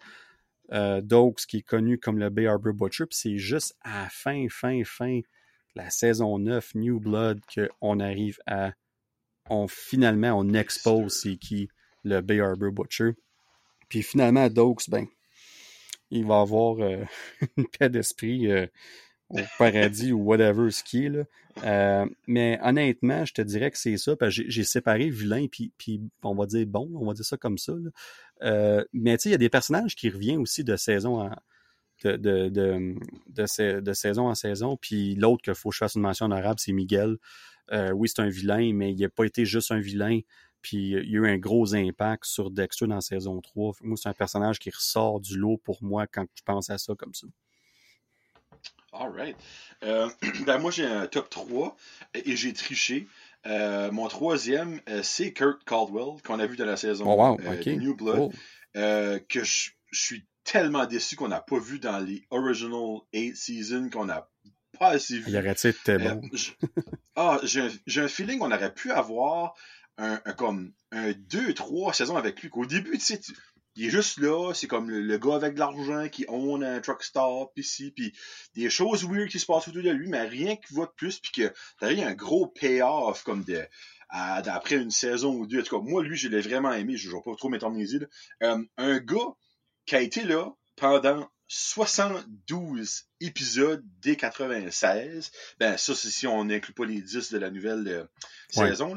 euh, 0.71 1.01
Dokes, 1.01 1.47
qui 1.47 1.57
est 1.57 1.63
connu 1.63 1.97
comme 1.97 2.19
le 2.19 2.29
Bay 2.29 2.45
Harbor 2.45 2.73
Butcher. 2.73 3.07
Puis 3.07 3.17
c'est 3.17 3.37
juste 3.37 3.75
à 3.81 4.07
fin, 4.09 4.45
fin, 4.49 4.83
fin, 4.85 5.21
la 5.75 5.89
saison 5.89 6.37
9, 6.37 6.75
New 6.75 6.99
Blood, 6.99 7.39
qu'on 7.55 7.99
arrive 7.99 8.39
à 8.45 8.71
on 9.51 9.67
finalement, 9.67 10.33
on 10.39 10.53
expose 10.53 11.13
c'est 11.13 11.35
qui 11.35 11.69
le 12.03 12.21
Bay 12.21 12.39
Harbor 12.39 12.71
Butcher. 12.71 13.11
Puis 13.89 14.01
finalement, 14.01 14.49
Dokes, 14.49 14.89
ben, 14.89 15.05
il 16.09 16.25
va 16.25 16.39
avoir 16.39 16.79
euh, 16.79 17.03
une 17.57 17.67
paix 17.67 17.89
d'esprit 17.89 18.49
euh, 18.49 18.65
au 19.29 19.39
paradis 19.59 20.13
ou 20.13 20.23
whatever 20.23 20.71
ce 20.71 20.83
qui 20.83 21.05
est. 21.05 21.09
Là. 21.09 21.23
Euh, 21.63 22.05
mais 22.27 22.59
honnêtement, 22.63 23.25
je 23.25 23.33
te 23.33 23.41
dirais 23.41 23.69
que 23.69 23.77
c'est 23.77 23.97
ça, 23.97 24.15
parce 24.15 24.35
que 24.35 24.43
j'ai 24.47 24.63
séparé 24.63 25.09
vilain 25.09 25.47
puis, 25.51 25.73
puis 25.77 26.01
on 26.23 26.33
va 26.33 26.45
dire 26.45 26.65
bon, 26.65 26.89
on 26.95 27.05
va 27.05 27.13
dire 27.13 27.25
ça 27.25 27.37
comme 27.37 27.57
ça. 27.57 27.73
Mais 28.93 29.17
tu 29.17 29.23
sais, 29.23 29.29
il 29.29 29.31
y 29.33 29.35
a 29.35 29.37
des 29.37 29.49
personnages 29.49 29.95
qui 29.95 30.09
reviennent 30.09 30.39
aussi 30.39 30.63
de 30.63 30.77
saison 30.77 31.21
en, 31.21 31.35
de, 32.03 32.15
de, 32.49 32.95
de, 33.29 33.93
saison 33.93 34.27
en 34.27 34.35
saison. 34.35 34.77
Puis 34.77 35.15
l'autre 35.15 35.43
qu'il 35.43 35.55
faut 35.55 35.69
que 35.69 35.75
je 35.75 35.79
fasse 35.79 35.95
une 35.95 36.01
mention 36.01 36.25
en 36.25 36.31
arabe, 36.31 36.57
c'est 36.59 36.71
Miguel. 36.71 37.17
Oui, 37.71 38.09
c'est 38.09 38.21
un 38.21 38.29
vilain, 38.29 38.73
mais 38.73 38.93
il 38.93 38.99
n'a 38.99 39.09
pas 39.09 39.25
été 39.25 39.45
juste 39.45 39.71
un 39.71 39.79
vilain. 39.79 40.19
Puis 40.61 40.77
il 40.77 41.09
y 41.09 41.17
a 41.17 41.19
eu 41.19 41.27
un 41.27 41.37
gros 41.37 41.73
impact 41.73 42.25
sur 42.25 42.51
Dexter 42.51 42.87
dans 42.87 43.01
saison 43.01 43.41
3. 43.41 43.73
Moi, 43.81 43.97
c'est 43.97 44.09
un 44.09 44.13
personnage 44.13 44.59
qui 44.59 44.69
ressort 44.69 45.19
du 45.19 45.37
lot 45.37 45.57
pour 45.57 45.83
moi 45.83 46.05
quand 46.07 46.25
je 46.35 46.43
pense 46.43 46.69
à 46.69 46.77
ça 46.77 46.93
comme 46.95 47.13
ça. 47.13 47.27
Alright. 48.93 49.37
Euh, 49.83 50.09
ben 50.45 50.57
moi, 50.59 50.71
j'ai 50.71 50.85
un 50.85 51.07
top 51.07 51.29
3 51.29 51.75
et 52.13 52.35
j'ai 52.35 52.53
triché. 52.53 53.07
Euh, 53.47 53.91
mon 53.91 54.07
troisième, 54.07 54.81
euh, 54.89 55.01
c'est 55.01 55.33
Kurt 55.33 55.63
Caldwell, 55.63 56.21
qu'on 56.23 56.39
a 56.39 56.45
vu 56.45 56.57
dans 56.57 56.65
la 56.65 56.77
saison 56.77 57.05
oh, 57.07 57.37
New 57.65 57.95
Blood, 57.95 58.31
que 58.73 59.43
je, 59.43 59.71
suis 59.93 60.25
tellement 60.43 60.85
déçu 60.85 61.15
qu'on 61.15 61.27
n'a 61.27 61.41
pas 61.41 61.59
vu 61.59 61.79
dans 61.79 61.99
les 61.99 62.25
original 62.29 62.99
8 63.13 63.35
seasons, 63.35 63.89
qu'on 63.89 64.05
n'a 64.05 64.29
pas 64.81 64.89
assez 64.89 65.19
vu. 65.19 65.25
Il 65.27 65.37
aurait 65.37 65.51
été 65.51 65.97
bon. 65.99 66.21
ah, 67.15 67.39
j'ai 67.43 68.01
un, 68.01 68.07
feeling 68.07 68.39
qu'on 68.39 68.51
aurait 68.51 68.73
pu 68.73 68.91
avoir 68.91 69.53
un, 69.99 70.17
comme 70.35 70.73
un 70.91 71.11
2-3 71.11 71.93
saisons 71.93 72.17
avec 72.17 72.41
lui. 72.41 72.49
Qu'au 72.49 72.65
début, 72.65 72.97
tu 72.97 72.99
sais, 72.99 73.21
il 73.75 73.85
est 73.85 73.89
juste 73.91 74.19
là, 74.19 74.53
c'est 74.55 74.65
comme 74.65 74.89
le, 74.89 75.17
gars 75.19 75.35
avec 75.35 75.53
de 75.53 75.59
l'argent 75.59 76.09
qui 76.09 76.25
own 76.27 76.63
un 76.63 76.79
truck 76.79 77.03
stop 77.03 77.51
ici, 77.57 77.91
puis 77.91 78.11
des 78.55 78.71
choses 78.71 79.05
weird 79.05 79.29
qui 79.29 79.37
se 79.37 79.45
passent 79.45 79.67
autour 79.67 79.83
de 79.83 79.91
lui, 79.91 80.09
mais 80.09 80.23
rien 80.23 80.55
qui 80.55 80.73
va 80.73 80.87
de 80.87 80.91
plus, 80.97 81.19
puis 81.19 81.31
que 81.31 81.53
t'as 81.79 81.93
eu 81.93 81.99
un 81.99 82.15
gros 82.15 82.47
payoff 82.47 83.21
comme 83.21 83.43
de 83.43 83.63
après 84.09 84.75
une 84.75 84.91
saison 84.91 85.35
ou 85.35 85.45
deux. 85.45 85.59
En 85.59 85.63
tout 85.63 85.77
cas, 85.77 85.83
moi, 85.87 86.01
lui, 86.01 86.17
je 86.17 86.27
l'ai 86.27 86.41
vraiment 86.41 86.73
aimé, 86.73 86.97
je 86.97 87.07
ne 87.07 87.13
vais 87.13 87.21
pas 87.23 87.35
trop 87.35 87.49
m'éterniser. 87.49 87.99
Euh, 88.41 88.57
un 88.77 88.97
gars 88.97 89.35
qui 89.85 89.95
a 89.95 90.01
été 90.01 90.23
là 90.23 90.51
pendant 90.75 91.29
72 91.53 93.07
épisodes 93.19 93.83
dès 94.01 94.15
96. 94.15 95.31
Ben, 95.59 95.75
ça, 95.75 95.93
c'est 95.93 96.09
si 96.09 96.25
on 96.25 96.45
n'inclut 96.45 96.73
pas 96.73 96.85
les 96.85 97.01
10 97.01 97.29
de 97.33 97.37
la 97.37 97.51
nouvelle 97.51 97.85
euh, 97.89 98.05
saison. 98.49 98.95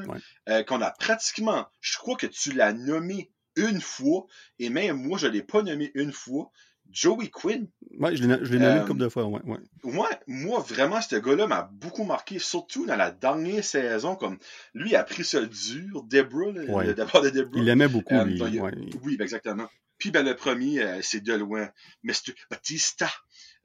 Euh, 0.48 0.62
qu'on 0.62 0.81
a 0.81 0.93
pratiquement, 0.93 1.66
je 1.81 1.98
crois 1.98 2.16
que 2.16 2.28
tu 2.28 2.52
l'as 2.52 2.72
nommé 2.72 3.32
une 3.56 3.81
fois, 3.81 4.26
et 4.60 4.70
même 4.70 4.97
moi, 4.97 5.18
je 5.18 5.26
ne 5.26 5.32
l'ai 5.32 5.43
pas 5.43 5.62
nommé 5.62 5.90
une 5.97 6.12
fois. 6.12 6.52
Joey 6.93 7.28
Quinn. 7.28 7.66
Oui, 7.98 8.16
je 8.16 8.22
l'ai 8.22 8.59
nommé 8.59 8.78
une 8.78 8.86
couple 8.86 9.01
de 9.01 9.09
fois, 9.09 9.24
ouais, 9.24 9.40
ouais. 9.43 10.09
moi, 10.28 10.60
vraiment, 10.60 11.01
ce 11.01 11.16
gars-là 11.16 11.48
m'a 11.48 11.68
beaucoup 11.72 12.05
marqué, 12.05 12.39
surtout 12.39 12.86
dans 12.86 12.94
la 12.94 13.10
dernière 13.10 13.64
saison, 13.64 14.14
comme 14.14 14.39
lui 14.74 14.94
a 14.94 15.02
pris 15.02 15.24
ce 15.24 15.39
dur, 15.39 16.05
Debra, 16.05 16.52
d'abord 16.93 17.22
de 17.22 17.31
Debra. 17.31 17.59
Il 17.59 17.64
l'aimait 17.64 17.89
beaucoup, 17.89 18.14
euh, 18.14 18.24
lui. 18.24 18.60
Oui, 19.02 19.16
exactement. 19.18 19.66
Puis 19.98 20.10
ben, 20.10 20.24
le 20.24 20.36
premier, 20.36 20.82
euh, 20.82 21.00
c'est 21.02 21.20
de 21.20 21.34
loin, 21.34 21.70
Mr. 22.02 22.34
Batista, 22.50 23.10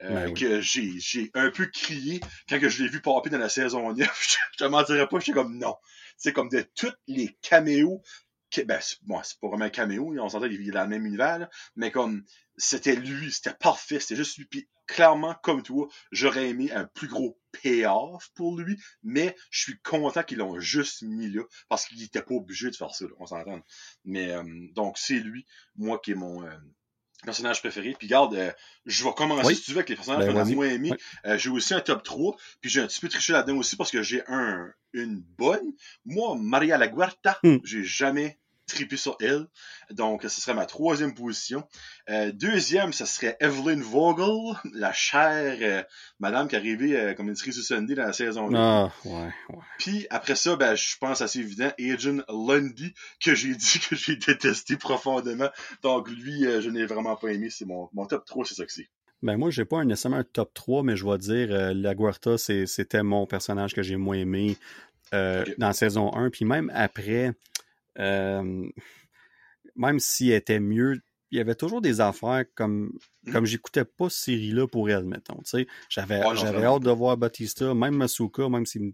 euh, 0.01 0.25
ben 0.27 0.33
que 0.33 0.61
j'ai 0.61 1.31
un 1.33 1.51
peu 1.51 1.65
crié 1.65 2.21
quand 2.47 2.59
que 2.59 2.69
je 2.69 2.83
l'ai 2.83 2.89
vu 2.89 3.01
popper 3.01 3.29
dans 3.29 3.37
la 3.37 3.49
saison 3.49 3.93
9. 3.93 3.97
je 4.53 4.57
te 4.57 4.63
mentirais 4.65 5.07
pas, 5.07 5.19
j'étais 5.19 5.33
comme 5.33 5.57
non. 5.57 5.75
C'est 6.17 6.33
comme 6.33 6.49
de 6.49 6.65
tous 6.75 6.93
les 7.07 7.35
caméos 7.41 8.01
ben, 8.65 8.79
bon, 9.03 9.19
c'est 9.23 9.39
pas 9.39 9.47
vraiment 9.47 9.65
un 9.65 9.69
caméo, 9.69 10.13
on 10.19 10.29
s'entend 10.29 10.49
qu'il 10.49 10.67
est 10.67 10.71
dans 10.71 10.83
le 10.83 10.89
même 10.89 11.05
univers, 11.05 11.47
mais 11.75 11.91
comme 11.91 12.23
c'était 12.57 12.95
lui, 12.95 13.31
c'était 13.31 13.53
parfait, 13.53 13.99
c'était 13.99 14.15
juste 14.15 14.37
lui. 14.37 14.45
Puis 14.45 14.69
clairement, 14.87 15.35
comme 15.43 15.63
toi, 15.63 15.87
j'aurais 16.11 16.49
aimé 16.49 16.71
un 16.71 16.85
plus 16.85 17.07
gros 17.07 17.39
payoff 17.51 18.29
pour 18.35 18.57
lui, 18.57 18.77
mais 19.03 19.35
je 19.51 19.61
suis 19.61 19.79
content 19.81 20.23
qu'ils 20.23 20.39
l'ont 20.39 20.59
juste 20.59 21.01
mis 21.03 21.29
là, 21.29 21.43
parce 21.69 21.85
qu'il 21.85 22.01
était 22.03 22.21
pas 22.21 22.35
obligé 22.35 22.69
de 22.69 22.75
faire 22.75 22.93
ça, 22.93 23.05
on 23.19 23.25
s'entend. 23.25 23.61
Mais 24.03 24.31
euh, 24.31 24.43
donc 24.73 24.97
c'est 24.97 25.19
lui, 25.19 25.45
moi 25.75 25.99
qui 25.99 26.11
est 26.11 26.15
mon 26.15 26.43
euh, 26.43 26.57
personnage 27.25 27.59
préféré. 27.61 27.95
Puis 27.97 28.07
garde, 28.07 28.35
euh, 28.35 28.51
je 28.85 29.03
vais 29.03 29.13
commencer 29.13 29.55
si 29.55 29.63
tu 29.63 29.71
veux 29.71 29.77
avec 29.77 29.89
les 29.89 29.95
personnages 29.95 30.25
ben, 30.25 30.33
qu'on 30.33 30.39
a 30.39 30.45
moins 30.45 30.69
aimés. 30.69 30.93
j'ai 31.35 31.49
aussi 31.49 31.73
un 31.73 31.81
top 31.81 32.03
3, 32.03 32.35
puis 32.61 32.69
j'ai 32.69 32.81
un 32.81 32.87
petit 32.87 33.01
peu 33.01 33.09
triché 33.09 33.33
là-dedans 33.33 33.57
aussi 33.57 33.75
parce 33.75 33.91
que 33.91 34.01
j'ai 34.01 34.23
un 34.27 34.71
une 34.93 35.21
bonne. 35.37 35.73
Moi, 36.05 36.35
Maria 36.39 36.77
Laguarta, 36.77 37.39
hmm. 37.43 37.57
j'ai 37.63 37.83
jamais 37.83 38.39
triper 38.69 38.97
sur 38.97 39.17
elle. 39.21 39.47
Donc, 39.91 40.23
ce 40.23 40.29
serait 40.29 40.53
ma 40.53 40.65
troisième 40.65 41.13
position. 41.13 41.63
Euh, 42.09 42.31
deuxième, 42.31 42.93
ce 42.93 43.05
serait 43.05 43.37
Evelyn 43.39 43.81
Vogel, 43.81 44.55
la 44.73 44.93
chère 44.93 45.57
euh, 45.61 45.83
madame 46.19 46.47
qui 46.47 46.55
est 46.55 46.59
arrivée 46.59 46.97
euh, 46.97 47.13
comme 47.13 47.29
une 47.29 47.35
sur 47.35 47.53
Sunday 47.53 47.95
dans 47.95 48.05
la 48.05 48.13
saison 48.13 48.49
2. 48.49 48.55
Ah, 48.57 48.91
ouais, 49.05 49.11
ouais. 49.49 49.63
Puis 49.77 50.07
après 50.09 50.35
ça, 50.35 50.55
ben, 50.55 50.75
je 50.75 50.95
pense 50.99 51.21
assez 51.21 51.39
évident, 51.39 51.71
Agent 51.79 52.23
Lundy, 52.29 52.93
que 53.23 53.35
j'ai 53.35 53.55
dit 53.55 53.79
que 53.79 53.95
j'ai 53.95 54.15
détesté 54.15 54.77
profondément. 54.77 55.49
Donc, 55.81 56.09
lui, 56.09 56.43
je 56.43 56.69
n'ai 56.69 56.85
vraiment 56.85 57.15
pas 57.15 57.29
aimé. 57.29 57.49
C'est 57.49 57.65
mon, 57.65 57.89
mon 57.93 58.05
top 58.05 58.25
3, 58.25 58.45
c'est 58.45 58.55
ça 58.55 58.65
que 58.65 58.71
c'est. 58.71 58.89
Ben 59.21 59.35
moi, 59.35 59.49
j'ai 59.49 59.65
pas 59.65 59.83
nécessairement 59.83 60.17
un 60.17 60.23
top 60.23 60.53
3, 60.53 60.83
mais 60.83 60.95
je 60.95 61.05
vais 61.05 61.17
dire 61.17 61.73
La 61.75 61.93
Guarta, 61.93 62.37
c'était 62.37 63.03
mon 63.03 63.25
personnage 63.27 63.73
que 63.73 63.83
j'ai 63.83 63.97
moins 63.97 64.15
aimé 64.15 64.57
dans 65.11 65.43
la 65.57 65.73
saison 65.73 66.13
1. 66.15 66.29
Puis 66.29 66.45
même 66.45 66.71
après, 66.73 67.33
euh, 67.99 68.69
même 69.75 69.99
s'il 69.99 70.31
était 70.31 70.59
mieux, 70.59 71.01
il 71.31 71.37
y 71.37 71.41
avait 71.41 71.55
toujours 71.55 71.81
des 71.81 72.01
affaires 72.01 72.43
comme 72.55 72.91
mmh. 73.23 73.31
comme 73.31 73.45
j'écoutais 73.45 73.85
pas 73.85 74.09
cette 74.09 74.23
série-là 74.25 74.67
pour 74.67 74.89
elle, 74.89 75.05
mettons. 75.05 75.39
J'avais 75.89 76.21
j'avais 76.35 76.65
hâte 76.65 76.83
de 76.83 76.91
voir 76.91 77.17
Batista, 77.17 77.73
même 77.73 77.95
Masuka, 77.95 78.49
même 78.49 78.65
s'il 78.65 78.93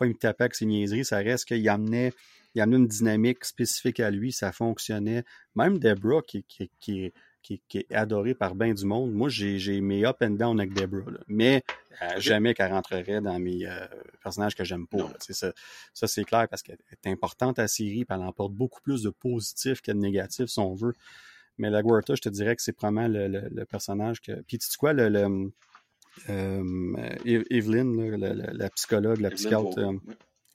il 0.00 0.08
me 0.08 0.14
tapait 0.14 0.44
avec 0.44 0.54
ses 0.54 0.66
niaiseries, 0.66 1.04
ça 1.04 1.18
reste 1.18 1.46
qu'il 1.46 1.68
amenait, 1.68 2.12
il 2.54 2.60
amenait 2.60 2.78
une 2.78 2.86
dynamique 2.86 3.44
spécifique 3.44 4.00
à 4.00 4.10
lui, 4.10 4.32
ça 4.32 4.52
fonctionnait. 4.52 5.24
Même 5.54 5.78
Debra, 5.78 6.22
qui, 6.22 6.44
qui, 6.44 6.70
qui, 6.80 7.12
qui, 7.42 7.60
est 7.74 7.94
adoré 7.94 8.34
par 8.34 8.54
bien 8.54 8.72
du 8.74 8.84
monde. 8.84 9.12
Moi, 9.12 9.28
j'ai 9.28 9.80
mes 9.80 10.04
up 10.04 10.18
and 10.22 10.30
down 10.30 10.58
avec 10.60 10.72
Debra, 10.72 11.02
mais 11.26 11.62
euh, 12.02 12.18
jamais 12.18 12.54
qu'elle 12.54 12.72
rentrerait 12.72 13.20
dans 13.20 13.38
mes 13.38 13.66
euh, 13.66 13.86
personnages 14.22 14.54
que 14.54 14.64
j'aime 14.64 14.86
pas. 14.86 15.10
Ça, 15.18 15.52
ça 15.92 16.06
c'est 16.06 16.24
clair 16.24 16.48
parce 16.48 16.62
qu'elle 16.62 16.78
est 16.90 17.10
importante 17.10 17.58
à 17.58 17.68
série, 17.68 18.04
elle 18.08 18.16
emporte 18.20 18.52
beaucoup 18.52 18.80
plus 18.80 19.02
de 19.02 19.10
positifs 19.10 19.80
que 19.80 19.92
de 19.92 19.98
négatifs, 19.98 20.46
si 20.46 20.58
on 20.58 20.74
veut. 20.74 20.94
Mais 21.58 21.70
la 21.70 21.82
Guerta, 21.82 22.14
je 22.14 22.22
te 22.22 22.28
dirais 22.28 22.56
que 22.56 22.62
c'est 22.62 22.78
vraiment 22.78 23.06
le, 23.08 23.64
personnage 23.64 24.20
que. 24.20 24.32
Puis 24.42 24.58
tu 24.58 24.66
sais 24.66 24.76
quoi, 24.78 24.92
le, 24.92 25.50
euh, 26.28 27.16
Evelyn, 27.24 28.16
la, 28.16 28.70
psychologue, 28.70 29.20
la 29.20 29.30
psychiatre, 29.30 29.78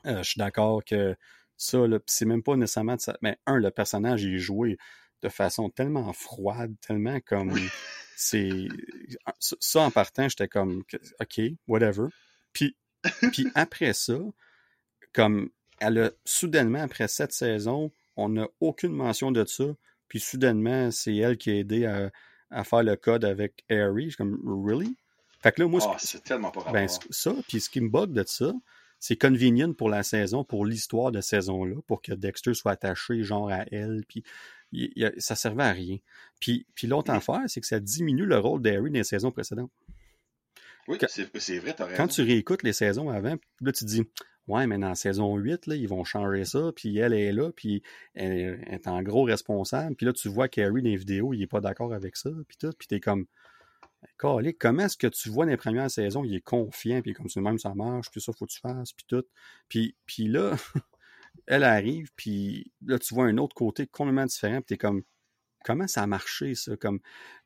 je 0.04 0.24
suis 0.24 0.40
d'accord 0.40 0.84
que 0.84 1.16
ça, 1.58 1.80
c'est 2.06 2.26
même 2.26 2.44
pas 2.44 2.56
nécessairement 2.56 2.96
de 2.96 3.02
ça. 3.02 3.18
Mais 3.22 3.38
un, 3.46 3.58
le 3.58 3.72
personnage 3.72 4.24
il 4.24 4.36
est 4.36 4.40
joué 4.40 4.78
de 5.22 5.30
façon 5.30 5.70
tellement 5.70 6.12
froide, 6.14 6.74
tellement 6.82 7.20
comme 7.22 7.54
c'est 8.16 8.68
ça 9.40 9.82
en 9.82 9.92
partant, 9.92 10.30
j'étais 10.30 10.48
comme 10.48 10.84
OK, 11.20 11.42
whatever. 11.68 12.08
Puis 12.54 12.76
puis 13.32 13.48
après 13.56 13.94
ça, 13.94 14.18
comme 15.14 15.50
elle 15.80 16.00
a 16.00 16.12
soudainement 16.24 16.82
après 16.82 17.08
cette 17.08 17.34
saison, 17.34 17.92
on 18.16 18.30
n'a 18.30 18.48
aucune 18.60 18.94
mention 18.94 19.32
de 19.32 19.46
ça. 19.46 19.66
Puis 20.08 20.20
soudainement, 20.20 20.92
c'est 20.92 21.16
elle 21.16 21.38
qui 21.38 21.52
a 21.52 21.56
aidé 21.56 21.86
à, 21.86 22.64
faire 22.64 22.84
le 22.84 22.96
code 22.96 23.26
avec 23.26 23.64
Harry. 23.70 24.06
Je 24.06 24.10
suis 24.10 24.18
comme 24.18 24.40
really? 24.46 24.96
Fait 25.42 25.52
que 25.52 25.62
là, 25.62 25.68
moi, 25.68 25.82
oh, 25.84 25.96
c'est 26.00 26.24
tellement 26.24 26.52
pas 26.52 26.72
ben, 26.72 26.88
ça. 26.88 27.34
Puis 27.48 27.60
ce 27.60 27.70
qui 27.70 27.82
me 27.82 27.90
bug 27.90 28.14
de 28.14 28.24
ça, 28.26 28.54
c'est 29.00 29.18
convenient 29.18 29.74
pour 29.74 29.90
la 29.90 30.04
saison, 30.04 30.44
pour 30.44 30.66
l'histoire 30.66 31.12
de 31.12 31.22
saison-là, 31.22 31.76
pour 31.88 32.02
que 32.02 32.14
Dexter 32.14 32.54
soit 32.54 32.72
attaché 32.72 33.24
genre 33.24 33.50
à 33.52 33.66
elle. 33.72 34.04
Puis 34.08 34.24
il, 34.72 35.14
ça 35.18 35.36
servait 35.36 35.64
à 35.64 35.72
rien. 35.72 35.98
Puis, 36.40 36.66
puis 36.76 36.88
l'autre 36.88 37.12
affaire, 37.12 37.42
c'est 37.48 37.62
que 37.62 37.68
ça 37.68 37.80
diminue 37.80 38.26
le 38.26 38.38
rôle 38.38 38.62
d'Harry 38.62 38.90
dans 38.90 38.98
les 38.98 39.04
saisons 39.04 39.32
précédentes. 39.32 39.72
Oui, 40.88 40.98
c'est 41.10 41.58
vrai, 41.60 41.74
t'as 41.74 41.86
raison. 41.86 41.98
Quand 41.98 42.08
tu 42.08 42.22
réécoutes 42.22 42.64
les 42.64 42.74
saisons 42.74 43.10
avant, 43.10 43.36
là, 43.62 43.72
tu 43.72 43.86
te 43.86 43.86
dis, 43.86 44.04
ouais, 44.48 44.68
mais 44.68 44.78
dans 44.78 44.90
la 44.90 44.96
saison 44.96 45.36
8, 45.36 45.66
là, 45.68 45.76
ils 45.76 45.88
vont 45.88 46.04
changer 46.04 46.46
ça, 46.46 46.72
puis 46.76 46.98
elle 46.98 47.14
est 47.14 47.32
là, 47.32 47.52
puis 47.52 47.82
elle 48.14 48.64
est 48.68 48.88
en 48.88 49.02
gros 49.02 49.24
responsable. 49.24 49.96
Puis 49.96 50.06
là, 50.06 50.14
tu 50.14 50.30
vois 50.30 50.48
qu'Harry, 50.48 50.84
dans 50.84 50.90
les 50.90 50.98
vidéos, 50.98 51.34
il 51.34 51.42
est 51.42 51.48
pas 51.48 51.62
d'accord 51.62 51.94
avec 51.94 52.18
ça, 52.18 52.30
puis 52.48 52.58
tout, 52.58 52.72
puis 52.78 52.88
t'es 52.88 53.00
comme, 53.00 53.26
Calé, 54.20 54.54
comment 54.54 54.84
est-ce 54.84 54.98
que 54.98 55.08
tu 55.08 55.30
vois 55.30 55.46
dans 55.46 55.52
les 55.52 55.58
premières 55.58 55.90
saisons, 55.90 56.24
il 56.24 56.36
est 56.36 56.42
confiant, 56.42 57.02
puis 57.02 57.14
comme 57.14 57.30
c'est 57.30 57.42
même 57.42 57.58
ça 57.58 57.74
marche, 57.74 58.10
puis 58.12 58.22
ça, 58.22 58.32
faut 58.34 58.46
que 58.46 58.52
tu 58.52 58.60
fasses, 58.60 58.94
puis 58.94 59.06
tout. 59.08 59.24
Puis, 59.68 59.96
puis 60.06 60.28
là, 60.28 60.56
elle 61.48 61.64
arrive, 61.64 62.10
puis 62.16 62.72
là, 62.86 63.00
tu 63.00 63.14
vois 63.14 63.26
un 63.26 63.38
autre 63.38 63.56
côté 63.56 63.88
complètement 63.88 64.26
différent, 64.26 64.58
puis 64.58 64.66
t'es 64.70 64.78
comme, 64.78 65.04
comment 65.64 65.88
ça 65.88 66.04
a 66.04 66.08
marché, 66.08 66.56
ça? 66.56 66.78
Comme, 66.78 67.00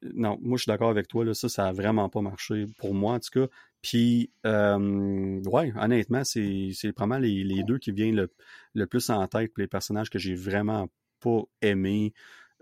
non, 0.04 0.38
moi, 0.42 0.58
je 0.58 0.64
suis 0.64 0.70
d'accord 0.70 0.90
avec 0.90 1.08
toi, 1.08 1.26
là, 1.26 1.34
ça, 1.34 1.50
ça 1.50 1.68
a 1.68 1.72
vraiment 1.72 2.10
pas 2.10 2.22
marché, 2.22 2.66
pour 2.78 2.94
moi, 2.94 3.14
en 3.14 3.20
tout 3.20 3.32
cas. 3.32 3.48
Puis, 3.82 4.32
ouais, 4.44 5.74
honnêtement, 5.78 6.24
c'est, 6.24 6.72
probablement 6.96 7.20
les, 7.20 7.44
les, 7.44 7.64
deux 7.64 7.78
qui 7.78 7.92
viennent 7.92 8.28
le, 8.74 8.88
plus 8.88 9.10
en 9.10 9.26
tête, 9.28 9.52
les 9.58 9.68
personnages 9.68 10.10
que 10.10 10.20
j'ai 10.20 10.36
vraiment 10.36 10.90
pas 11.22 11.42
aimés, 11.62 12.14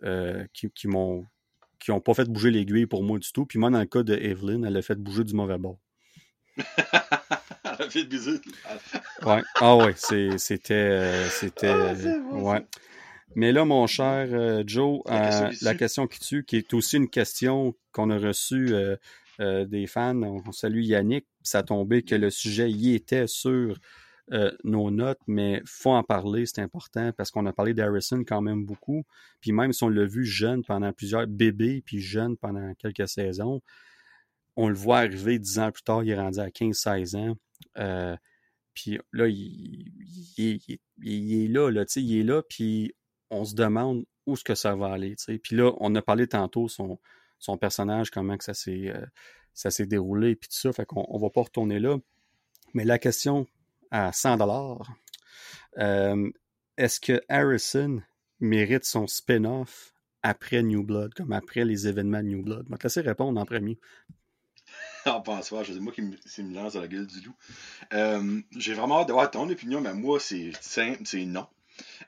euh, 0.03 0.45
qui, 0.53 0.69
qui 0.71 0.87
m'ont 0.87 1.25
qui 1.79 1.91
ont 1.91 2.01
pas 2.01 2.13
fait 2.13 2.29
bouger 2.29 2.51
l'aiguille 2.51 2.87
pour 2.87 3.03
moi 3.03 3.19
du 3.19 3.31
tout. 3.31 3.45
Puis 3.45 3.59
moi, 3.59 3.69
dans 3.69 3.79
le 3.79 3.85
cas 3.85 4.03
de 4.03 4.15
Evelyn, 4.15 4.63
elle 4.63 4.77
a 4.77 4.81
fait 4.81 4.95
bouger 4.95 5.23
du 5.23 5.33
mauvais 5.35 5.57
bord. 5.57 5.77
ouais. 9.25 9.43
Ah 9.55 9.75
ouais, 9.75 9.93
c'était. 10.37 10.73
Euh, 10.73 11.29
c'était. 11.29 11.67
Ah, 11.67 11.93
ouais. 12.33 12.65
Mais 13.37 13.51
là, 13.51 13.65
mon 13.65 13.85
cher 13.85 14.29
euh, 14.31 14.63
Joe, 14.65 15.01
la, 15.05 15.49
euh, 15.49 15.51
la, 15.61 15.75
question 15.75 16.07
qui 16.07 16.19
tue, 16.19 16.43
qui 16.43 16.55
est 16.55 16.73
aussi 16.73 16.97
une 16.97 17.07
question 17.07 17.75
qu'on 17.91 18.09
a 18.09 18.17
reçue 18.17 18.73
euh, 18.73 19.65
des 19.65 19.85
fans, 19.85 20.19
on, 20.23 20.51
salue 20.51 20.81
Yannick, 20.81 21.27
ça 21.43 21.59
a 21.59 21.63
tombé 21.63 22.01
que 22.01 22.15
le 22.15 22.31
sujet 22.31 22.71
y 22.71 22.95
était 22.95 23.27
sur 23.27 23.77
nos 24.63 24.91
notes, 24.91 25.21
mais 25.27 25.61
faut 25.65 25.91
en 25.91 26.03
parler, 26.03 26.45
c'est 26.47 26.59
important, 26.59 27.13
parce 27.15 27.31
qu'on 27.31 27.45
a 27.45 27.53
parlé 27.53 27.73
d'Harrison 27.73 28.23
quand 28.27 28.41
même 28.41 28.65
beaucoup. 28.65 29.05
Puis 29.39 29.53
même 29.53 29.71
si 29.71 29.83
on 29.83 29.89
l'a 29.89 30.05
vu 30.05 30.25
jeune 30.25 30.65
pendant 30.65 30.91
plusieurs 30.91 31.27
bébés, 31.27 31.81
puis 31.85 32.01
jeune 32.01 32.35
pendant 32.35 32.73
quelques 32.73 33.07
saisons, 33.07 33.61
on 34.57 34.67
le 34.67 34.75
voit 34.75 34.99
arriver 34.99 35.39
dix 35.39 35.59
ans 35.59 35.71
plus 35.71 35.83
tard, 35.83 36.03
il 36.03 36.09
est 36.09 36.19
rendu 36.19 36.39
à 36.39 36.49
15-16 36.49 37.15
ans. 37.15 37.37
puis 38.73 38.99
là, 39.13 39.27
il, 39.27 39.85
est 40.37 41.47
là, 41.47 41.71
là, 41.71 41.85
il 41.95 42.19
est 42.19 42.23
là, 42.23 42.41
puis 42.41 42.93
on 43.29 43.45
se 43.45 43.55
demande 43.55 44.03
où 44.25 44.33
est-ce 44.33 44.43
que 44.43 44.55
ça 44.55 44.75
va 44.75 44.91
aller. 44.91 45.15
sais. 45.17 45.37
Puis 45.37 45.55
là, 45.55 45.71
on 45.79 45.95
a 45.95 46.01
parlé 46.01 46.27
tantôt 46.27 46.67
son, 46.67 46.99
son 47.39 47.57
personnage, 47.57 48.11
comment 48.11 48.37
que 48.37 48.43
ça 48.43 48.53
s'est 48.53 48.89
euh, 48.89 49.05
ça 49.53 49.71
s'est 49.71 49.87
déroulé, 49.87 50.35
puis 50.35 50.49
tout 50.49 50.57
ça, 50.57 50.71
fait 50.71 50.85
qu'on 50.85 51.05
on 51.09 51.17
va 51.17 51.29
pas 51.31 51.41
retourner 51.41 51.79
là. 51.79 51.97
Mais 52.75 52.85
la 52.85 52.99
question 52.99 53.47
à 53.89 54.11
100 54.11 54.37
dollars, 54.37 54.91
euh, 55.79 56.29
est-ce 56.77 56.99
que 56.99 57.21
Harrison 57.27 58.01
mérite 58.39 58.85
son 58.85 59.07
spin-off 59.07 59.95
après 60.21 60.61
New 60.61 60.83
Blood, 60.83 61.13
comme 61.15 61.31
après 61.31 61.65
les 61.65 61.87
événements 61.87 62.21
de 62.21 62.27
New 62.27 62.43
Blood? 62.43 62.65
Je 62.67 62.71
vais 62.71 62.77
te 62.77 62.83
laisser 62.83 63.01
répondre 63.01 63.39
en 63.41 63.45
premier. 63.45 63.79
en 65.15 65.21
pense 65.21 65.49
pas, 65.49 65.63
c'est 65.63 65.79
moi 65.79 65.93
qui 65.93 66.01
me, 66.01 66.53
lance 66.53 66.75
à 66.75 66.81
la 66.81 66.87
gueule 66.87 67.07
du 67.07 67.21
loup. 67.21 67.35
Euh, 67.93 68.41
j'ai 68.57 68.73
vraiment 68.73 69.01
hâte 69.01 69.07
d'avoir 69.07 69.29
ton 69.29 69.49
opinion, 69.49 69.81
mais 69.81 69.93
moi, 69.93 70.19
c'est 70.19 70.51
simple, 70.61 71.01
c'est 71.05 71.25
non. 71.25 71.47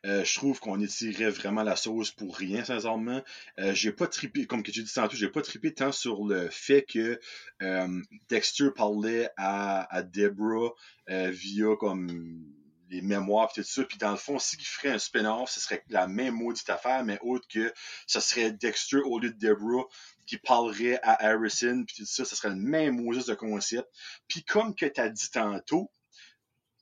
Euh, 0.05 0.23
je 0.23 0.35
trouve 0.35 0.59
qu'on 0.59 0.81
étirait 0.81 1.29
vraiment 1.29 1.63
la 1.63 1.75
sauce 1.75 2.11
pour 2.11 2.35
rien, 2.35 2.63
sincèrement. 2.63 3.21
Euh, 3.59 3.73
j'ai 3.73 3.91
pas 3.91 4.07
trippé, 4.07 4.45
comme 4.45 4.63
que 4.63 4.71
tu 4.71 4.83
dis 4.83 4.93
tantôt, 4.93 5.15
j'ai 5.15 5.29
pas 5.29 5.41
trippé 5.41 5.73
tant 5.73 5.91
sur 5.91 6.25
le 6.25 6.49
fait 6.49 6.83
que 6.83 7.19
euh, 7.61 8.01
Dexter 8.29 8.69
parlait 8.75 9.29
à, 9.37 9.93
à 9.95 10.01
Deborah 10.01 10.73
via 11.07 11.75
comme 11.79 12.45
les 12.89 13.01
mémoires 13.01 13.49
et 13.55 13.61
tout 13.61 13.67
ça. 13.67 13.83
Puis 13.83 13.97
dans 13.97 14.11
le 14.11 14.17
fond, 14.17 14.39
s'il 14.39 14.61
ferait 14.61 14.89
un 14.89 14.99
spin-off, 14.99 15.49
ce 15.49 15.59
serait 15.59 15.83
la 15.89 16.07
même 16.07 16.35
maudite 16.35 16.69
affaire, 16.69 17.03
mais 17.03 17.19
autre 17.21 17.47
que 17.47 17.73
ce 18.07 18.19
serait 18.19 18.51
Dexter 18.51 19.01
au 19.05 19.19
lieu 19.19 19.31
de 19.31 19.37
Deborah 19.37 19.85
qui 20.25 20.37
parlerait 20.37 20.99
à 21.01 21.25
Harrison 21.25 21.83
puis 21.85 21.95
tout 21.97 22.05
ça, 22.05 22.25
ce 22.25 22.35
serait 22.35 22.49
le 22.49 22.55
même 22.55 23.01
maudit 23.01 23.25
de 23.25 23.33
concept. 23.33 23.87
Puis 24.27 24.43
comme 24.43 24.75
que 24.75 24.85
tu 24.85 25.01
as 25.01 25.09
dit 25.09 25.31
tantôt, 25.31 25.91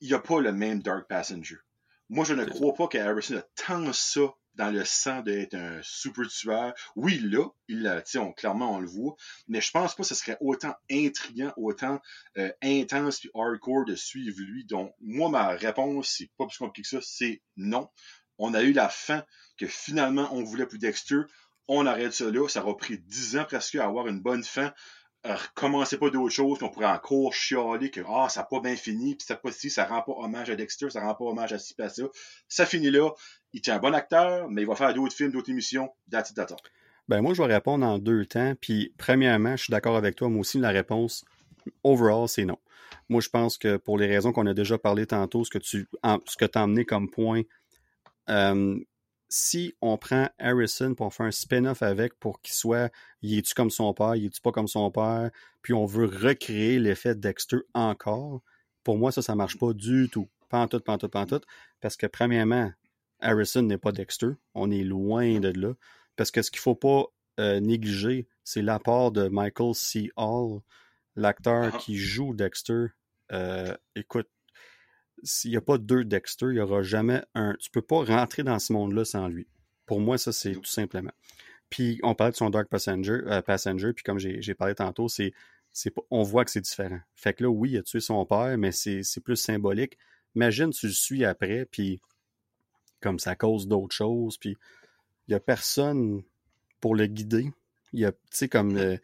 il 0.00 0.08
n'y 0.08 0.14
a 0.14 0.20
pas 0.20 0.40
le 0.40 0.52
même 0.52 0.82
Dark 0.82 1.08
Passenger. 1.08 1.56
Moi, 2.08 2.24
je 2.24 2.34
ne 2.34 2.44
crois 2.44 2.74
pas 2.74 2.88
que 2.88 2.98
Harrison 2.98 3.38
a 3.38 3.42
tant 3.66 3.92
ça 3.92 4.34
dans 4.58 4.70
le 4.70 4.84
sang 4.84 5.22
d'être 5.22 5.54
un 5.54 5.80
super 5.82 6.28
tueur. 6.28 6.74
Oui, 6.96 7.18
là, 7.20 7.48
il 7.68 7.82
l'a, 7.82 8.02
on, 8.16 8.32
clairement, 8.32 8.74
on 8.74 8.80
le 8.80 8.88
voit, 8.88 9.16
mais 9.46 9.60
je 9.60 9.70
pense 9.70 9.94
pas 9.94 10.02
que 10.02 10.08
ce 10.08 10.14
serait 10.14 10.36
autant 10.40 10.74
intriguant, 10.90 11.52
autant 11.56 12.00
euh, 12.36 12.52
intense 12.62 13.20
puis 13.20 13.30
hardcore 13.34 13.86
de 13.86 13.94
suivre 13.94 14.36
lui. 14.40 14.64
Donc, 14.64 14.94
moi, 15.00 15.30
ma 15.30 15.48
réponse, 15.48 16.16
c'est 16.18 16.30
pas 16.36 16.46
plus 16.46 16.58
compliqué 16.58 16.82
que 16.82 16.88
ça, 16.88 16.98
c'est 17.00 17.40
non. 17.56 17.88
On 18.38 18.52
a 18.54 18.62
eu 18.62 18.72
la 18.72 18.88
fin 18.88 19.24
que 19.56 19.66
finalement 19.66 20.28
on 20.32 20.44
voulait 20.44 20.66
pour 20.66 20.78
Dexter. 20.78 21.22
On 21.66 21.86
arrête 21.86 22.12
ça 22.12 22.30
là. 22.30 22.48
Ça 22.48 22.62
aura 22.62 22.76
pris 22.76 22.98
dix 22.98 23.36
ans 23.36 23.44
presque 23.44 23.74
à 23.74 23.84
avoir 23.84 24.06
une 24.06 24.20
bonne 24.20 24.44
fin. 24.44 24.72
Euh, 25.26 25.34
recommencez 25.34 25.98
pas 25.98 26.10
d'autres 26.10 26.32
choses 26.32 26.60
qu'on 26.60 26.68
pourrait 26.68 26.86
encore 26.86 27.34
chialer 27.34 27.90
que 27.90 28.00
ah, 28.08 28.28
ça 28.28 28.40
n'a 28.40 28.46
pas 28.46 28.60
bien 28.60 28.76
fini, 28.76 29.16
puis 29.16 29.26
ça 29.26 29.34
pas 29.34 29.50
si, 29.50 29.68
ça 29.68 29.84
rend 29.84 30.00
pas 30.02 30.12
hommage 30.12 30.48
à 30.48 30.54
Dexter, 30.54 30.90
ça 30.90 31.00
rend 31.00 31.14
pas 31.16 31.24
hommage 31.24 31.52
à 31.52 31.58
ci, 31.58 31.74
à 31.80 31.88
ça. 31.88 32.04
Ça 32.46 32.64
finit 32.64 32.90
là. 32.90 33.10
Il 33.52 33.60
tient 33.60 33.76
un 33.76 33.78
bon 33.78 33.94
acteur, 33.94 34.48
mais 34.50 34.62
il 34.62 34.68
va 34.68 34.74
faire 34.74 34.92
d'autres 34.94 35.14
films, 35.14 35.32
d'autres 35.32 35.50
émissions, 35.50 35.90
that's 36.10 36.34
Ben 37.08 37.22
moi, 37.22 37.34
je 37.34 37.42
vais 37.42 37.52
répondre 37.52 37.86
en 37.86 37.98
deux 37.98 38.26
temps. 38.26 38.54
Puis, 38.60 38.92
premièrement, 38.98 39.56
je 39.56 39.64
suis 39.64 39.70
d'accord 39.70 39.96
avec 39.96 40.16
toi. 40.16 40.28
Moi 40.28 40.40
aussi, 40.40 40.58
la 40.58 40.70
réponse, 40.70 41.24
overall, 41.82 42.28
c'est 42.28 42.44
non. 42.44 42.58
Moi, 43.08 43.20
je 43.20 43.28
pense 43.28 43.56
que 43.56 43.76
pour 43.76 43.98
les 43.98 44.06
raisons 44.06 44.32
qu'on 44.32 44.46
a 44.46 44.54
déjà 44.54 44.78
parlé 44.78 45.06
tantôt, 45.06 45.44
ce 45.44 45.50
que 45.50 45.58
tu 45.58 45.88
ce 46.26 46.36
que 46.36 46.44
as 46.44 46.62
amené 46.62 46.84
comme 46.84 47.10
point, 47.10 47.42
euh, 48.28 48.78
si 49.30 49.74
on 49.80 49.96
prend 49.98 50.28
Harrison 50.38 50.94
pour 50.94 51.12
faire 51.12 51.26
un 51.26 51.30
spin-off 51.30 51.82
avec 51.82 52.14
pour 52.18 52.40
qu'il 52.40 52.54
soit, 52.54 52.90
il 53.22 53.38
est-tu 53.38 53.54
comme 53.54 53.70
son 53.70 53.92
père, 53.92 54.16
il 54.16 54.26
est-tu 54.26 54.40
pas 54.40 54.52
comme 54.52 54.68
son 54.68 54.90
père, 54.90 55.30
puis 55.62 55.74
on 55.74 55.86
veut 55.86 56.06
recréer 56.06 56.78
l'effet 56.78 57.14
Dexter 57.14 57.58
encore, 57.74 58.42
pour 58.84 58.96
moi, 58.96 59.12
ça, 59.12 59.20
ça 59.20 59.34
marche 59.34 59.58
pas 59.58 59.72
du 59.74 60.08
tout. 60.10 60.28
Pas 60.48 60.60
en 60.60 60.66
tout, 60.66 60.80
pas 60.80 60.96
tout, 60.96 61.10
pas 61.10 61.26
tout. 61.26 61.42
Parce 61.80 61.96
que, 61.96 62.06
premièrement, 62.06 62.72
Harrison 63.20 63.62
n'est 63.62 63.78
pas 63.78 63.92
Dexter. 63.92 64.30
On 64.54 64.70
est 64.70 64.84
loin 64.84 65.40
de 65.40 65.48
là. 65.48 65.74
Parce 66.16 66.30
que 66.30 66.42
ce 66.42 66.50
qu'il 66.50 66.60
faut 66.60 66.74
pas 66.74 67.04
euh, 67.40 67.60
négliger, 67.60 68.26
c'est 68.44 68.62
l'apport 68.62 69.12
de 69.12 69.28
Michael 69.28 69.74
C. 69.74 70.10
Hall, 70.16 70.60
l'acteur 71.16 71.72
ah. 71.74 71.78
qui 71.78 71.96
joue 71.96 72.34
Dexter. 72.34 72.86
Euh, 73.32 73.76
écoute, 73.94 74.28
s'il 75.22 75.50
n'y 75.50 75.56
a 75.56 75.60
pas 75.60 75.78
deux 75.78 76.04
Dexter, 76.04 76.46
il 76.46 76.54
n'y 76.54 76.60
aura 76.60 76.82
jamais 76.82 77.22
un. 77.34 77.54
Tu 77.60 77.70
peux 77.70 77.82
pas 77.82 78.04
rentrer 78.04 78.42
dans 78.42 78.58
ce 78.58 78.72
monde-là 78.72 79.04
sans 79.04 79.28
lui. 79.28 79.46
Pour 79.86 80.00
moi, 80.00 80.18
ça, 80.18 80.32
c'est 80.32 80.52
tout 80.52 80.64
simplement. 80.64 81.12
Puis 81.70 82.00
on 82.02 82.14
parlait 82.14 82.32
de 82.32 82.36
son 82.36 82.50
Dark 82.50 82.68
Passenger, 82.68 83.20
euh, 83.26 83.42
Passenger 83.42 83.92
puis 83.92 84.02
comme 84.02 84.18
j'ai 84.18 84.54
parlé 84.54 84.74
tantôt, 84.74 85.08
c'est 85.08 85.32
on 86.10 86.22
voit 86.22 86.44
que 86.44 86.50
c'est 86.50 86.60
différent. 86.60 87.00
Fait 87.14 87.34
que 87.34 87.44
là, 87.44 87.50
oui, 87.50 87.72
il 87.72 87.78
a 87.78 87.82
tué 87.82 88.00
son 88.00 88.24
père, 88.24 88.56
mais 88.58 88.72
c'est 88.72 89.20
plus 89.22 89.36
symbolique. 89.36 89.98
Imagine, 90.34 90.70
tu 90.70 90.86
le 90.86 90.92
suis 90.92 91.24
après, 91.24 91.66
puis 91.66 92.00
comme 93.00 93.18
ça 93.18 93.36
cause 93.36 93.68
d'autres 93.68 93.94
choses, 93.94 94.38
puis 94.38 94.56
il 95.26 95.32
n'y 95.32 95.34
a 95.34 95.40
personne 95.40 96.22
pour 96.80 96.94
le 96.94 97.06
guider. 97.06 97.50
Il 97.92 98.00
y 98.00 98.04
a, 98.04 98.12
tu 98.12 98.18
sais, 98.30 98.48
comme 98.48 98.76
euh, 98.76 98.96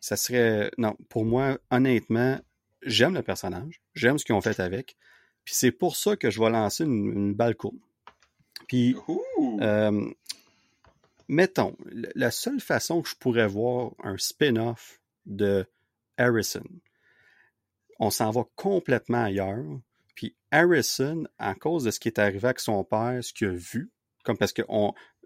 ça 0.00 0.16
serait. 0.16 0.70
Non, 0.78 0.96
pour 1.08 1.24
moi, 1.24 1.58
honnêtement, 1.70 2.38
j'aime 2.82 3.14
le 3.14 3.22
personnage, 3.22 3.80
j'aime 3.94 4.18
ce 4.18 4.24
qu'ils 4.24 4.34
ont 4.34 4.40
fait 4.40 4.60
avec, 4.60 4.96
puis 5.44 5.54
c'est 5.54 5.72
pour 5.72 5.96
ça 5.96 6.16
que 6.16 6.30
je 6.30 6.40
vais 6.40 6.50
lancer 6.50 6.84
une, 6.84 7.34
balle 7.34 7.54
courte. 7.54 7.76
Puis, 8.68 8.96
euh, 9.60 10.10
mettons, 11.28 11.76
la 12.14 12.30
seule 12.30 12.60
façon 12.60 13.02
que 13.02 13.08
je 13.08 13.16
pourrais 13.16 13.48
voir 13.48 13.92
un 14.02 14.16
spin-off 14.16 15.00
de 15.26 15.66
Harrison, 16.16 16.64
on 17.98 18.10
s'en 18.10 18.30
va 18.30 18.44
complètement 18.54 19.24
ailleurs. 19.24 19.64
Puis 20.20 20.36
Harrison, 20.50 21.24
à 21.38 21.54
cause 21.54 21.84
de 21.84 21.90
ce 21.90 21.98
qui 21.98 22.08
est 22.08 22.18
arrivé 22.18 22.44
avec 22.44 22.60
son 22.60 22.84
père, 22.84 23.24
ce 23.24 23.32
qu'il 23.32 23.46
a 23.46 23.52
vu, 23.52 23.90
comme 24.22 24.36
parce 24.36 24.52
que 24.52 24.60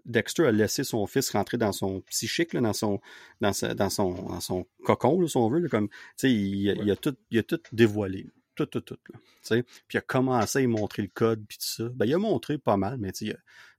Dexter 0.05 0.45
a 0.45 0.53
laissé 0.53 0.85
son 0.85 1.05
fils 1.05 1.31
rentrer 1.31 1.57
dans 1.57 1.73
son 1.73 1.99
psychique, 1.99 2.55
dans, 2.55 2.71
son, 2.71 3.01
dans, 3.41 3.51
dans, 3.75 3.89
son, 3.89 4.13
dans 4.13 4.39
son 4.39 4.65
cocon, 4.85 5.27
si 5.27 5.35
on 5.35 5.49
veut. 5.49 5.67
comme, 5.67 5.89
il, 6.23 6.77
il, 6.81 6.91
a 6.91 6.95
tout, 6.95 7.13
il 7.29 7.39
a 7.39 7.43
tout 7.43 7.59
dévoilé 7.73 8.29
tout, 8.55 8.67
tout, 8.67 8.79
tout. 8.79 8.95
puis 9.43 9.65
il 9.95 9.97
a 9.97 10.01
commencé 10.01 10.63
à 10.63 10.67
montrer 10.69 11.01
le 11.01 11.09
code, 11.09 11.45
puis 11.45 11.57
tout 11.57 11.65
ça. 11.65 11.89
Ben, 11.93 12.05
il 12.05 12.13
a 12.13 12.17
montré 12.17 12.57
pas 12.57 12.77
mal, 12.77 12.97
mais 12.97 13.11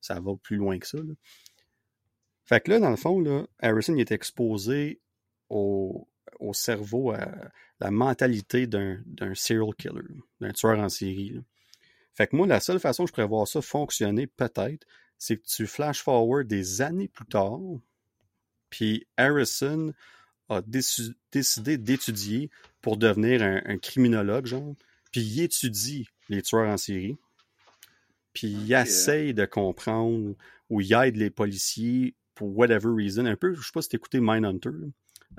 ça 0.03 0.21
va 0.21 0.37
plus 0.37 0.57
loin 0.57 0.79
que 0.79 0.87
ça. 0.87 0.99
Fait 2.45 2.61
que 2.61 2.73
là, 2.73 2.79
dans 2.79 2.91
le 2.91 2.97
fond, 2.97 3.21
là, 3.21 3.47
Harrison 3.59 3.95
il 3.95 4.03
est 4.03 4.13
exposé 4.13 5.01
au, 5.49 6.11
au 6.41 6.53
cerveau, 6.53 7.13
à 7.13 7.29
la 7.81 7.91
mentalité 7.91 8.67
d'un 8.67 9.03
serial 9.35 9.75
killer, 9.77 10.03
d'un 10.41 10.53
tueur 10.53 10.79
en 10.79 10.89
série. 10.89 11.43
Fait 12.15 12.27
que 12.27 12.37
moi, 12.37 12.47
la 12.47 12.61
seule 12.61 12.81
façon 12.81 13.05
que 13.05 13.09
je 13.09 13.15
pourrais 13.15 13.27
voir 13.27 13.47
ça 13.47 13.61
fonctionner, 13.61 14.27
peut-être, 14.27 14.87
c'est 15.19 15.37
que 15.37 15.47
tu 15.47 15.67
flash 15.67 16.03
forward 16.03 16.47
des 16.47 16.81
années 16.83 17.09
plus 17.09 17.27
tard, 17.27 17.61
puis 18.71 19.07
Harrison 19.17 19.93
a 20.49 20.63
décidé 20.63 21.79
d'étudier 21.79 22.51
pour 22.81 22.97
devenir 22.97 23.43
un, 23.43 23.79
criminologue, 23.79 24.47
genre. 24.47 24.75
Puis 25.13 25.23
il 25.23 25.43
étudie 25.43 26.09
les 26.29 26.43
tueurs 26.43 26.69
en 26.69 26.77
série. 26.77 27.17
Puis 28.33 28.49
il 28.49 28.73
essaye 28.73 29.35
de 29.35 29.45
comprendre 29.45 30.35
ou 30.69 30.81
il 30.81 30.93
aide 30.93 31.17
les 31.17 31.31
policiers 31.31 32.15
pour 32.35 32.57
whatever 32.57 32.91
reason. 32.95 33.27
Un 33.27 33.37
peu, 33.37 33.55
je 33.55 33.63
sais 33.63 33.73
pas 33.73 33.83
si 33.83 33.97
écouté 33.97 34.21
Mindhunter, 34.21 34.71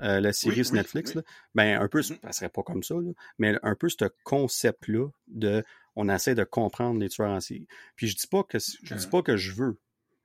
euh, 0.00 0.20
la 0.20 0.32
série 0.32 0.64
sur 0.64 0.74
Netflix. 0.74 1.14
Là. 1.14 1.22
Ben, 1.54 1.80
un 1.80 1.88
peu, 1.88 2.00
mm-hmm. 2.00 2.20
ça 2.22 2.32
serait 2.32 2.48
pas 2.48 2.62
comme 2.62 2.82
ça, 2.82 2.94
mais 3.38 3.56
un 3.62 3.74
peu 3.74 3.88
ce 3.88 4.04
concept-là 4.24 5.08
de 5.28 5.64
on 5.96 6.08
essaie 6.08 6.34
de 6.34 6.44
comprendre 6.44 7.00
les 7.00 7.08
tueurs 7.08 7.30
en 7.30 7.40
série. 7.40 7.66
Puis 7.96 8.08
je 8.08 8.16
dis 8.16 8.26
pas 8.26 8.42
que 8.44 8.58
je 8.58 8.94
dis 8.94 9.06
pas 9.08 9.22
que 9.22 9.36
je 9.36 9.52
veux 9.52 9.78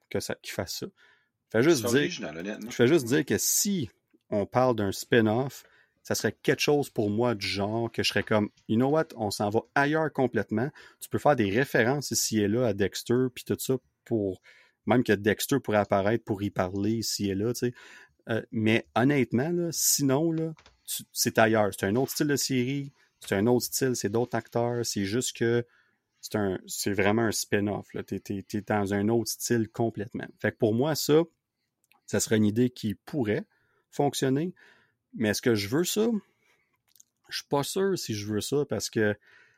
que 0.10 0.20
ça 0.20 0.36
qu'il 0.36 0.54
fasse 0.54 0.80
ça. 0.80 0.86
Je 0.86 1.60
fais 1.60 1.64
juste 1.64 1.86
dire, 1.86 1.95
original, 1.95 2.60
je 2.68 2.76
fais 2.76 2.88
juste 2.88 3.06
dire 3.06 3.26
que 3.26 3.38
si 3.38 3.90
on 4.30 4.45
parle 4.45 4.76
d'un 4.76 4.91
spin-off, 4.91 5.64
ça 6.04 6.16
serait 6.16 6.36
quelque 6.44 6.60
chose 6.60 6.90
pour 6.90 7.10
moi 7.10 7.34
du 7.34 7.48
genre 7.48 7.91
que 7.91 8.04
je 8.04 8.10
serais 8.10 8.24
comme, 8.24 8.50
you 8.68 8.76
know 8.76 8.90
what, 8.90 9.08
on 9.16 9.32
s'en 9.32 9.50
va 9.50 9.62
ailleurs 9.74 10.12
complètement. 10.12 10.70
Tu 11.00 11.10
peux 11.10 11.18
faire 11.18 11.36
des 11.36 11.50
références 11.50 12.12
ici 12.12 12.40
et 12.40 12.48
là 12.48 12.68
à 12.68 12.74
Dexter, 12.74 13.28
puis 13.34 13.45
tout 13.45 13.58
ça 13.58 13.76
pour, 14.04 14.41
même 14.86 15.04
que 15.04 15.14
Dexter 15.14 15.60
pourrait 15.60 15.78
apparaître 15.78 16.26
pour 16.26 16.44
y 16.44 16.50
parler 16.50 16.91
ici 16.91 17.30
et 17.30 17.36
là, 17.36 17.54
tu 17.54 17.68
sais. 17.68 17.74
Euh, 18.30 18.41
mais 18.52 18.86
honnêtement, 18.95 19.50
là, 19.50 19.70
sinon, 19.72 20.32
là, 20.32 20.54
tu- 20.86 21.04
c'est 21.12 21.38
ailleurs. 21.38 21.72
C'est 21.78 21.86
un 21.86 21.95
autre 21.95 22.12
style 22.12 22.28
de 22.28 22.36
série, 22.36 22.91
c'est 23.20 23.36
un 23.36 23.48
autre 23.48 23.66
style, 23.66 23.95
c'est 23.95 24.10
d'autres 24.10 24.38
acteurs, 24.38 24.86
c'est 24.86 25.06
juste 25.06 25.36
que 25.36 25.66
c'est 26.22 26.36
un 26.36 26.58
c'est 26.68 26.94
vraiment 26.94 27.24
un 27.24 27.32
spin-off. 27.32 27.88
t'es- 28.06 28.20
t'es 28.48 28.62
dans 28.62 28.94
un 28.94 29.10
autre 29.10 29.30
style 29.30 29.68
complètement. 29.70 30.28
Fait 30.40 30.52
que 30.52 30.58
pour 30.58 30.74
moi, 30.74 30.95
ça, 30.95 31.24
ça 32.06 32.20
serait 32.22 32.38
une 32.38 32.45
idée 32.45 32.70
qui 32.70 32.95
pourrait 32.95 33.45
fonctionner. 33.91 34.54
Mais 35.14 35.30
est-ce 35.30 35.41
que 35.41 35.56
je 35.56 35.68
veux 35.68 35.84
ça? 35.84 36.08
Je 37.30 37.38
suis 37.38 37.48
pas 37.48 37.64
sûr 37.64 37.98
si 37.98 38.14
je 38.14 38.26
veux 38.28 38.41
ça 38.41 38.66
parce 38.70 38.90
que 38.90 39.16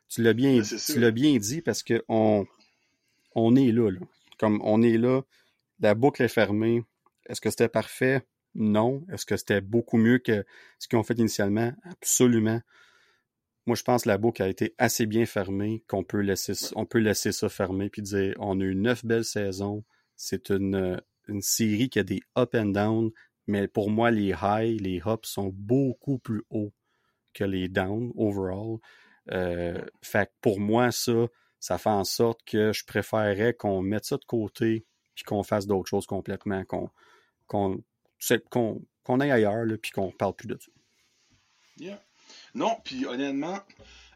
tu 0.07 0.21
l'as 0.21 0.33
bien, 0.33 0.61
tu 0.93 0.99
l'as 0.99 1.11
bien 1.11 1.37
dit 1.37 1.61
parce 1.61 1.83
que 1.83 2.03
on, 2.07 2.45
on 3.35 3.55
est 3.55 3.71
là, 3.71 3.91
là. 3.91 3.99
Comme 4.39 4.61
on 4.63 4.81
est 4.81 4.97
là, 4.97 5.21
la 5.79 5.93
boucle 5.95 6.23
est 6.23 6.27
fermée. 6.29 6.83
Est-ce 7.27 7.41
que 7.41 7.49
c'était 7.49 7.69
parfait? 7.69 8.23
Non. 8.55 9.05
Est-ce 9.11 9.25
que 9.25 9.37
c'était 9.37 9.61
beaucoup 9.61 9.97
mieux 9.97 10.17
que 10.17 10.45
ce 10.79 10.87
qu'ils 10.87 10.97
ont 10.97 11.03
fait 11.03 11.19
initialement? 11.19 11.73
Absolument. 11.83 12.61
Moi, 13.65 13.75
je 13.75 13.83
pense 13.83 14.03
que 14.03 14.09
la 14.09 14.17
boucle 14.17 14.43
a 14.43 14.47
été 14.47 14.75
assez 14.77 15.05
bien 15.05 15.25
fermée 15.25 15.83
qu'on 15.87 16.03
peut 16.03 16.19
laisser, 16.19 16.53
on 16.75 16.85
peut 16.85 16.99
laisser 16.99 17.31
ça 17.31 17.49
fermer 17.49 17.89
puis 17.89 18.01
dire 18.01 18.35
on 18.39 18.59
a 18.59 18.63
eu 18.63 18.75
neuf 18.75 19.03
belles 19.05 19.25
saisons. 19.25 19.83
C'est 20.15 20.49
une, 20.49 21.01
une 21.27 21.41
série 21.41 21.89
qui 21.89 21.99
a 21.99 22.03
des 22.03 22.21
up 22.37 22.55
and 22.55 22.67
down, 22.67 23.11
mais 23.47 23.67
pour 23.67 23.89
moi, 23.89 24.11
les 24.11 24.33
highs, 24.33 24.79
les 24.79 25.01
ups 25.05 25.27
sont 25.27 25.51
beaucoup 25.53 26.19
plus 26.19 26.43
hauts 26.49 26.73
que 27.33 27.43
les 27.43 27.67
downs 27.67 28.11
overall. 28.15 28.77
Euh, 29.31 29.81
fait 30.01 30.27
que 30.27 30.31
pour 30.41 30.59
moi, 30.59 30.91
ça, 30.91 31.27
ça 31.59 31.77
fait 31.77 31.89
en 31.89 32.03
sorte 32.03 32.41
que 32.45 32.71
je 32.71 32.85
préférerais 32.85 33.55
qu'on 33.55 33.81
mette 33.81 34.05
ça 34.05 34.17
de 34.17 34.25
côté 34.25 34.85
puis 35.15 35.23
qu'on 35.23 35.43
fasse 35.43 35.65
d'autres 35.65 35.89
choses 35.89 36.05
complètement, 36.05 36.63
qu'on 37.47 37.83
qu'on 38.49 38.81
qu'on 39.03 39.19
aille 39.19 39.31
ailleurs 39.31 39.65
là, 39.65 39.77
puis 39.77 39.91
qu'on 39.91 40.11
parle 40.11 40.35
plus 40.35 40.47
de 40.47 40.57
ça. 40.59 40.71
Yeah. 41.77 42.01
Non, 42.55 42.79
puis 42.83 43.05
honnêtement, 43.05 43.59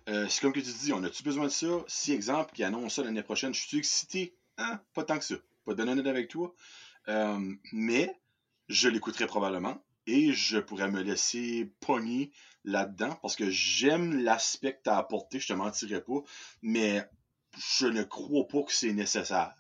euh, 0.10 0.28
c'est 0.28 0.42
comme 0.42 0.54
que 0.54 0.60
tu 0.60 0.72
dis, 0.72 0.92
on 0.94 1.04
a-tu 1.04 1.24
besoin 1.24 1.46
de 1.46 1.52
ça? 1.52 1.68
Si, 1.88 2.12
exemple, 2.12 2.54
qui 2.54 2.64
annonce 2.64 2.96
ça 2.96 3.04
l'année 3.04 3.22
prochaine, 3.22 3.54
je 3.54 3.62
suis 3.62 3.78
excité? 3.78 4.36
Hein? 4.58 4.82
Pas 4.94 5.04
tant 5.04 5.20
que 5.20 5.26
ça. 5.26 5.36
Pas 5.66 5.76
de 5.76 5.84
honnête 5.84 6.08
avec 6.08 6.30
toi. 6.30 6.56
Euh, 7.08 7.54
mais 7.72 8.20
je 8.68 8.90
l'écouterai 8.90 9.28
probablement 9.28 9.84
et 10.08 10.34
je 10.34 10.58
pourrais 10.58 10.90
me 10.90 11.02
laisser 11.02 11.72
pogner 11.80 12.32
là-dedans 12.64 13.16
parce 13.22 13.36
que 13.36 13.50
j'aime 13.50 14.24
l'aspect 14.24 14.74
que 14.74 14.84
tu 14.84 14.90
as 14.90 14.98
apporté, 14.98 15.40
je 15.40 15.48
te 15.48 15.54
mentirai 15.54 16.02
pas, 16.02 16.22
mais 16.62 17.08
je 17.58 17.86
ne 17.86 18.04
crois 18.04 18.48
pas 18.48 18.64
que 18.64 18.74
c'est 18.74 18.94
nécessaire. 18.94 19.54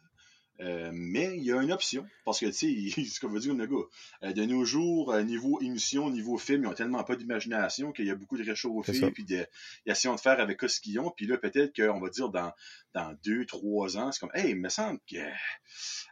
Euh, 0.62 0.90
mais 0.94 1.38
il 1.38 1.44
y 1.44 1.54
a 1.54 1.62
une 1.62 1.72
option, 1.72 2.06
parce 2.26 2.40
que, 2.40 2.48
tu 2.48 2.90
sais, 2.92 3.04
ce 3.06 3.20
qu'on 3.20 3.30
veut 3.30 3.40
dire, 3.40 3.54
le 3.54 3.66
gars, 3.66 3.86
euh, 4.24 4.34
de 4.34 4.44
nos 4.44 4.66
jours, 4.66 5.14
euh, 5.14 5.24
niveau 5.24 5.62
émission, 5.62 6.10
niveau 6.10 6.38
film, 6.38 6.64
ils 6.64 6.68
ont 6.68 6.74
tellement 6.74 7.04
pas 7.04 7.16
d'imagination 7.16 7.94
qu'il 7.94 8.06
y 8.06 8.12
a 8.12 8.16
beaucoup 8.16 8.38
de 8.38 8.44
réchauffés, 8.44 9.12
puis 9.12 9.24
de, 9.24 9.46
ils 9.86 9.92
essayent 9.92 10.14
de 10.14 10.20
faire 10.20 10.40
avec 10.40 10.62
ce 10.62 10.82
qu'ils 10.82 11.00
ont, 11.00 11.12
puis 11.12 11.28
là, 11.28 11.38
peut-être 11.38 11.74
qu'on 11.74 12.00
va 12.00 12.10
dire 12.10 12.30
dans, 12.30 12.52
dans 12.94 13.16
deux, 13.24 13.46
trois 13.46 13.98
ans, 13.98 14.12
c'est 14.12 14.20
comme, 14.20 14.32
hey, 14.34 14.52
il 14.52 14.58
me 14.58 14.70
semble 14.70 15.00
que 15.10 15.18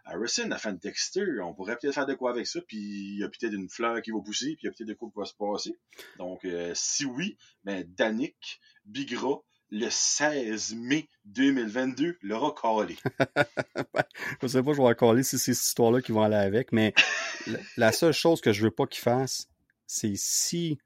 Harrison 0.06 0.50
a 0.52 0.58
fait 0.58 0.70
un 0.70 0.74
Dexter, 0.74 1.42
on 1.42 1.54
pourrait 1.54 1.76
peut-être 1.76 1.96
faire 1.96 2.06
de 2.06 2.14
quoi 2.14 2.32
avec 2.32 2.48
ça, 2.48 2.62
puis 2.62 2.78
il 2.78 3.20
y 3.20 3.24
a 3.24 3.28
peut-être 3.28 3.54
une 3.54 3.70
fleur 3.70 4.02
qui 4.02 4.12
va 4.12 4.20
pousser, 4.22 4.56
puis 4.56 4.64
il 4.64 4.66
y 4.68 4.70
a 4.70 4.72
peut-être 4.72 4.88
de 4.88 4.94
quoi 4.94 5.10
qui 5.10 5.20
va 5.20 5.26
se 5.26 5.34
passer. 5.34 5.76
Donc, 6.20 6.48
si 6.74 7.06
oui, 7.06 7.38
ben, 7.66 7.84
Danick 7.98 8.62
Bigra, 8.86 9.42
le 9.70 9.90
16 9.90 10.76
mai 10.76 11.08
2022, 11.26 12.18
l'aura 12.22 12.52
collé. 12.52 12.96
Je 14.42 14.48
sais 14.48 14.64
pas, 14.64 14.74
je 14.74 14.82
vais 14.82 14.96
coller 14.96 15.24
si 15.24 15.38
c'est 15.38 15.54
cette 15.54 15.66
histoire-là 15.68 16.02
qui 16.02 16.12
vont 16.12 16.22
aller 16.24 16.36
avec, 16.36 16.72
mais 16.72 16.94
la- 17.78 17.92
seule 17.92 18.14
chose 18.14 18.42
que 18.42 18.52
je 18.54 18.64
veux 18.64 18.72
pas 18.72 18.86
qu'ils 18.88 19.02
fassent, 19.04 19.48
c'est 19.86 20.14
si 20.16 20.78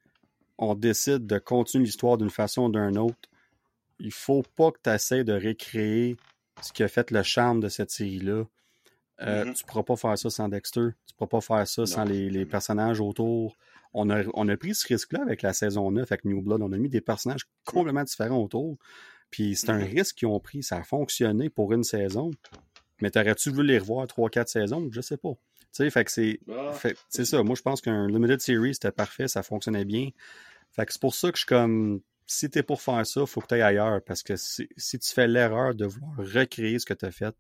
on 0.58 0.76
décide 0.76 1.26
de 1.28 1.38
continuer 1.38 1.86
l'histoire 1.86 2.18
d'une 2.18 2.30
façon 2.30 2.64
ou 2.64 2.72
d'une 2.72 2.98
autre, 2.98 3.30
il 4.00 4.12
faut 4.12 4.44
pas 4.56 4.72
que 4.72 4.80
tu 4.84 4.90
essaies 4.90 5.24
de 5.24 5.34
récréer 5.34 6.18
ce 6.62 6.72
qui 6.74 6.84
a 6.84 6.88
fait 6.88 7.12
le 7.12 7.24
charme 7.24 7.60
de 7.60 7.70
cette 7.70 7.92
série-là. 7.92 8.44
Euh, 9.22 9.46
Mhm. 9.46 9.54
Tu 9.54 9.64
pourras 9.66 9.84
pas 9.84 9.96
faire 9.96 10.18
ça 10.18 10.30
sans 10.32 10.50
Dexter. 10.50 10.88
Tu 11.08 11.14
pourras 11.16 11.28
pas 11.28 11.42
faire 11.42 11.68
ça 11.68 11.86
sans 11.86 12.04
les, 12.04 12.30
les 12.32 12.46
personnages 12.46 13.00
autour. 13.00 13.56
On 13.94 14.10
a, 14.10 14.24
on 14.34 14.48
a 14.48 14.58
pris 14.58 14.74
ce 14.76 14.88
risque-là 14.88 15.22
avec 15.22 15.42
la 15.42 15.54
saison 15.54 15.92
9, 15.92 16.12
avec 16.12 16.26
New 16.26 16.42
Blood. 16.42 16.62
On 16.62 16.72
a 16.72 16.78
mis 16.78 16.90
des 16.90 17.02
personnages 17.02 17.42
complètement 17.66 18.04
différents 18.04 18.42
autour. 18.42 18.78
Puis 19.30 19.56
c'est 19.56 19.70
un 19.70 19.80
Mhm. 19.80 19.84
risque 19.96 20.16
qu'ils 20.18 20.28
ont 20.28 20.40
pris. 20.40 20.64
Ça 20.64 20.78
a 20.78 20.84
fonctionné 20.84 21.50
pour 21.50 21.74
une 21.74 21.84
saison. 21.84 22.32
Mais 23.02 23.10
t'aurais-tu 23.12 23.50
voulu 23.50 23.68
les 23.70 23.80
revoir 23.80 24.08
3-4 24.08 24.48
saisons? 24.50 24.88
Je 24.92 25.02
sais 25.02 25.18
pas. 25.18 25.34
Tu 25.34 25.68
sais, 25.72 25.90
fait 25.90 26.04
que 26.06 26.12
c'est. 26.12 26.40
Ah, 26.52 26.72
C'est 27.10 27.26
ça. 27.26 27.42
Moi, 27.44 27.56
je 27.56 27.62
pense 27.62 27.82
qu'un 27.82 28.08
Limited 28.08 28.42
Series, 28.42 28.74
c'était 28.76 28.92
parfait. 28.92 29.28
Ça 29.28 29.42
fonctionnait 29.44 29.86
bien. 29.86 30.10
Fait 30.72 30.86
que 30.86 30.94
c'est 30.94 31.02
pour 31.02 31.16
ça 31.16 31.30
que 31.32 31.38
je 31.38 31.42
suis 31.42 31.48
comme. 31.48 32.02
Si 32.28 32.50
t'es 32.50 32.64
pour 32.64 32.82
faire 32.82 33.06
ça, 33.06 33.26
faut 33.26 33.42
que 33.42 33.48
tu 33.48 33.56
ailles 33.56 33.62
ailleurs. 33.62 34.02
Parce 34.06 34.24
que 34.24 34.36
si, 34.38 34.70
si 34.78 35.00
tu 35.00 35.12
fais 35.14 35.28
l'erreur 35.28 35.74
de 35.76 35.86
vouloir 35.86 36.16
recréer 36.18 36.80
ce 36.80 36.86
que 36.86 36.94
tu 36.94 37.06
as 37.06 37.12
fait, 37.12 37.36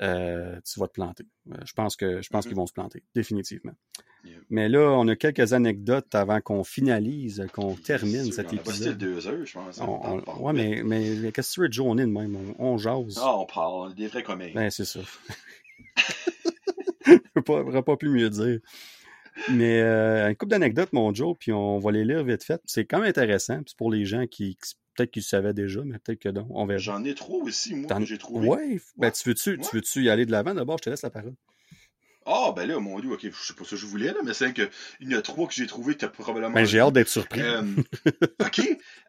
euh, 0.00 0.58
tu 0.64 0.80
vas 0.80 0.88
te 0.88 0.92
planter. 0.94 1.24
Euh, 1.50 1.56
je 1.64 1.72
pense 1.74 1.96
que 1.96 2.22
je 2.22 2.28
pense 2.30 2.44
Mhm. 2.44 2.48
qu'ils 2.50 2.56
vont 2.56 2.66
se 2.66 2.72
planter, 2.72 3.02
définitivement. 3.14 3.72
Yeah. 4.24 4.38
Mais 4.50 4.68
là, 4.68 4.80
on 4.92 5.08
a 5.08 5.16
quelques 5.16 5.52
anecdotes 5.52 6.14
avant 6.14 6.40
qu'on 6.40 6.62
finalise, 6.64 7.44
qu'on 7.52 7.74
termine 7.74 8.30
cet 8.30 8.52
on 8.52 8.56
épisode. 8.56 8.96
deux 8.98 9.26
heures, 9.26 9.44
je 9.44 9.52
pense. 9.52 9.80
hein. 9.80 9.84
On- 9.88 10.22
on- 10.26 10.42
ouais, 10.44 10.52
mais, 10.52 10.82
mais, 10.84 11.32
qu'est-ce 11.32 11.50
que 11.50 11.54
tu 11.54 11.60
veux 11.62 11.68
de 12.06 12.12
même? 12.12 12.36
On, 12.58 12.74
on 12.74 12.78
jase. 12.78 13.18
Ah, 13.20 13.36
on 13.36 13.46
parle, 13.46 13.72
on 13.74 13.90
est 13.90 13.94
des 13.94 14.06
vrais 14.06 14.22
comédiens. 14.22 14.54
Ben, 14.54 14.70
c'est 14.70 14.84
ça. 14.84 15.00
Je 17.06 17.12
ne 17.36 17.40
pas 17.82 17.96
plus 17.96 18.10
mieux 18.10 18.30
dire. 18.30 18.60
Mais 19.50 19.80
euh, 19.80 20.28
une 20.28 20.36
couple 20.36 20.50
d'anecdotes, 20.50 20.92
mon 20.92 21.12
Joe, 21.12 21.36
puis 21.38 21.52
on 21.52 21.78
va 21.78 21.90
les 21.90 22.04
lire 22.04 22.22
vite 22.22 22.44
fait. 22.44 22.60
C'est 22.64 22.84
quand 22.84 22.98
même 23.00 23.08
intéressant. 23.08 23.62
puis 23.62 23.74
pour 23.76 23.90
les 23.90 24.04
gens 24.04 24.26
qui, 24.26 24.56
qui- 24.56 24.74
peut-être 24.94 25.10
qu'ils 25.10 25.20
le 25.22 25.26
savaient 25.26 25.54
déjà, 25.54 25.82
mais 25.84 25.98
peut-être 25.98 26.18
que 26.20 26.28
non. 26.28 26.46
On 26.50 26.66
verra. 26.66 26.78
J'en 26.78 27.04
ai 27.04 27.14
trois 27.14 27.42
aussi, 27.42 27.74
moi, 27.74 27.88
que 27.88 28.04
j'ai 28.04 28.18
trouvé. 28.18 28.48
Ouais, 28.48 28.80
ben, 28.96 29.10
tu 29.10 29.28
veux-tu 29.28 29.50
Ouais. 29.50 29.58
tu 29.58 29.76
veux-tu 29.76 30.02
y 30.04 30.10
aller 30.10 30.26
de 30.26 30.32
l'avant? 30.32 30.54
D'abord? 30.54 30.78
Je 30.78 30.84
te 30.84 30.90
laisse 30.90 31.02
la 31.02 31.10
parole. 31.10 31.34
Ah, 32.26 32.52
ben 32.54 32.66
là, 32.66 32.78
mon 32.80 32.98
dieu, 33.00 33.10
ok, 33.10 33.20
je 33.22 33.30
sais 33.46 33.54
pas 33.54 33.64
ça 33.64 33.70
que 33.70 33.76
je 33.76 33.86
voulais, 33.86 34.08
là, 34.08 34.16
mais 34.24 34.34
c'est 34.34 34.52
que 34.52 34.68
il 35.00 35.10
y 35.10 35.14
en 35.14 35.18
a 35.18 35.22
trois 35.22 35.46
que 35.48 35.54
j'ai 35.54 35.66
trouvé 35.66 35.94
que 35.94 36.00
t'as 36.00 36.08
probablement. 36.08 36.50
Ben, 36.52 36.64
j'ai 36.64 36.80
hâte 36.80 36.92
d'être 36.94 37.08
surpris. 37.08 37.40
Euh, 37.40 37.62
ok. 38.40 38.60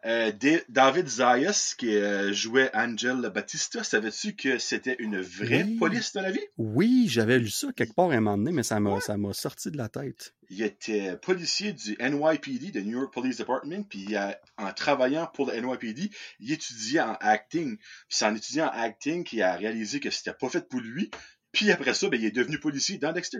Euh, 0.06 0.32
Da- 0.32 0.60
David 0.68 1.08
Zayas, 1.08 1.74
qui 1.78 1.94
euh, 1.96 2.32
jouait 2.32 2.70
Angel 2.74 3.30
Batista, 3.34 3.82
savais-tu 3.84 4.34
que 4.34 4.58
c'était 4.58 4.96
une 4.98 5.20
vraie 5.20 5.64
Oui. 5.64 5.76
police 5.76 6.12
dans 6.12 6.22
la 6.22 6.30
vie? 6.30 6.40
Oui, 6.58 7.06
j'avais 7.08 7.38
lu 7.38 7.50
ça 7.50 7.68
quelque 7.74 7.94
part 7.94 8.10
à 8.10 8.14
un 8.14 8.20
moment 8.20 8.36
donné, 8.38 8.52
mais 8.52 8.62
ça 8.62 8.80
m'a 8.80 8.94
Ouais. 8.94 9.00
ça 9.00 9.16
m'a 9.16 9.32
sorti 9.32 9.70
de 9.70 9.76
la 9.76 9.88
tête. 9.88 10.34
Il 10.50 10.60
était 10.62 11.16
policier 11.16 11.72
du 11.72 11.96
NYPD, 11.98 12.70
de 12.70 12.80
New 12.82 12.98
York 13.00 13.12
Police 13.14 13.38
Department, 13.38 13.82
puis 13.88 14.14
en 14.58 14.72
travaillant 14.74 15.26
pour 15.32 15.50
le 15.50 15.58
NYPD, 15.58 16.10
il 16.38 16.52
étudiait 16.52 17.00
en 17.00 17.16
acting. 17.20 17.76
Puis 17.78 17.86
c'est 18.10 18.26
en 18.26 18.34
étudiant 18.36 18.66
en 18.66 18.78
acting 18.82 19.24
qu'il 19.24 19.42
a 19.42 19.56
réalisé 19.56 20.00
que 20.00 20.10
c'était 20.10 20.34
pas 20.34 20.50
fait 20.50 20.68
pour 20.68 20.80
lui. 20.80 21.10
Puis 21.54 21.70
après 21.70 21.94
ça, 21.94 22.08
ben, 22.08 22.20
il 22.20 22.26
est 22.26 22.30
devenu 22.30 22.58
policier 22.58 22.98
dans 22.98 23.12
Dexter. 23.12 23.38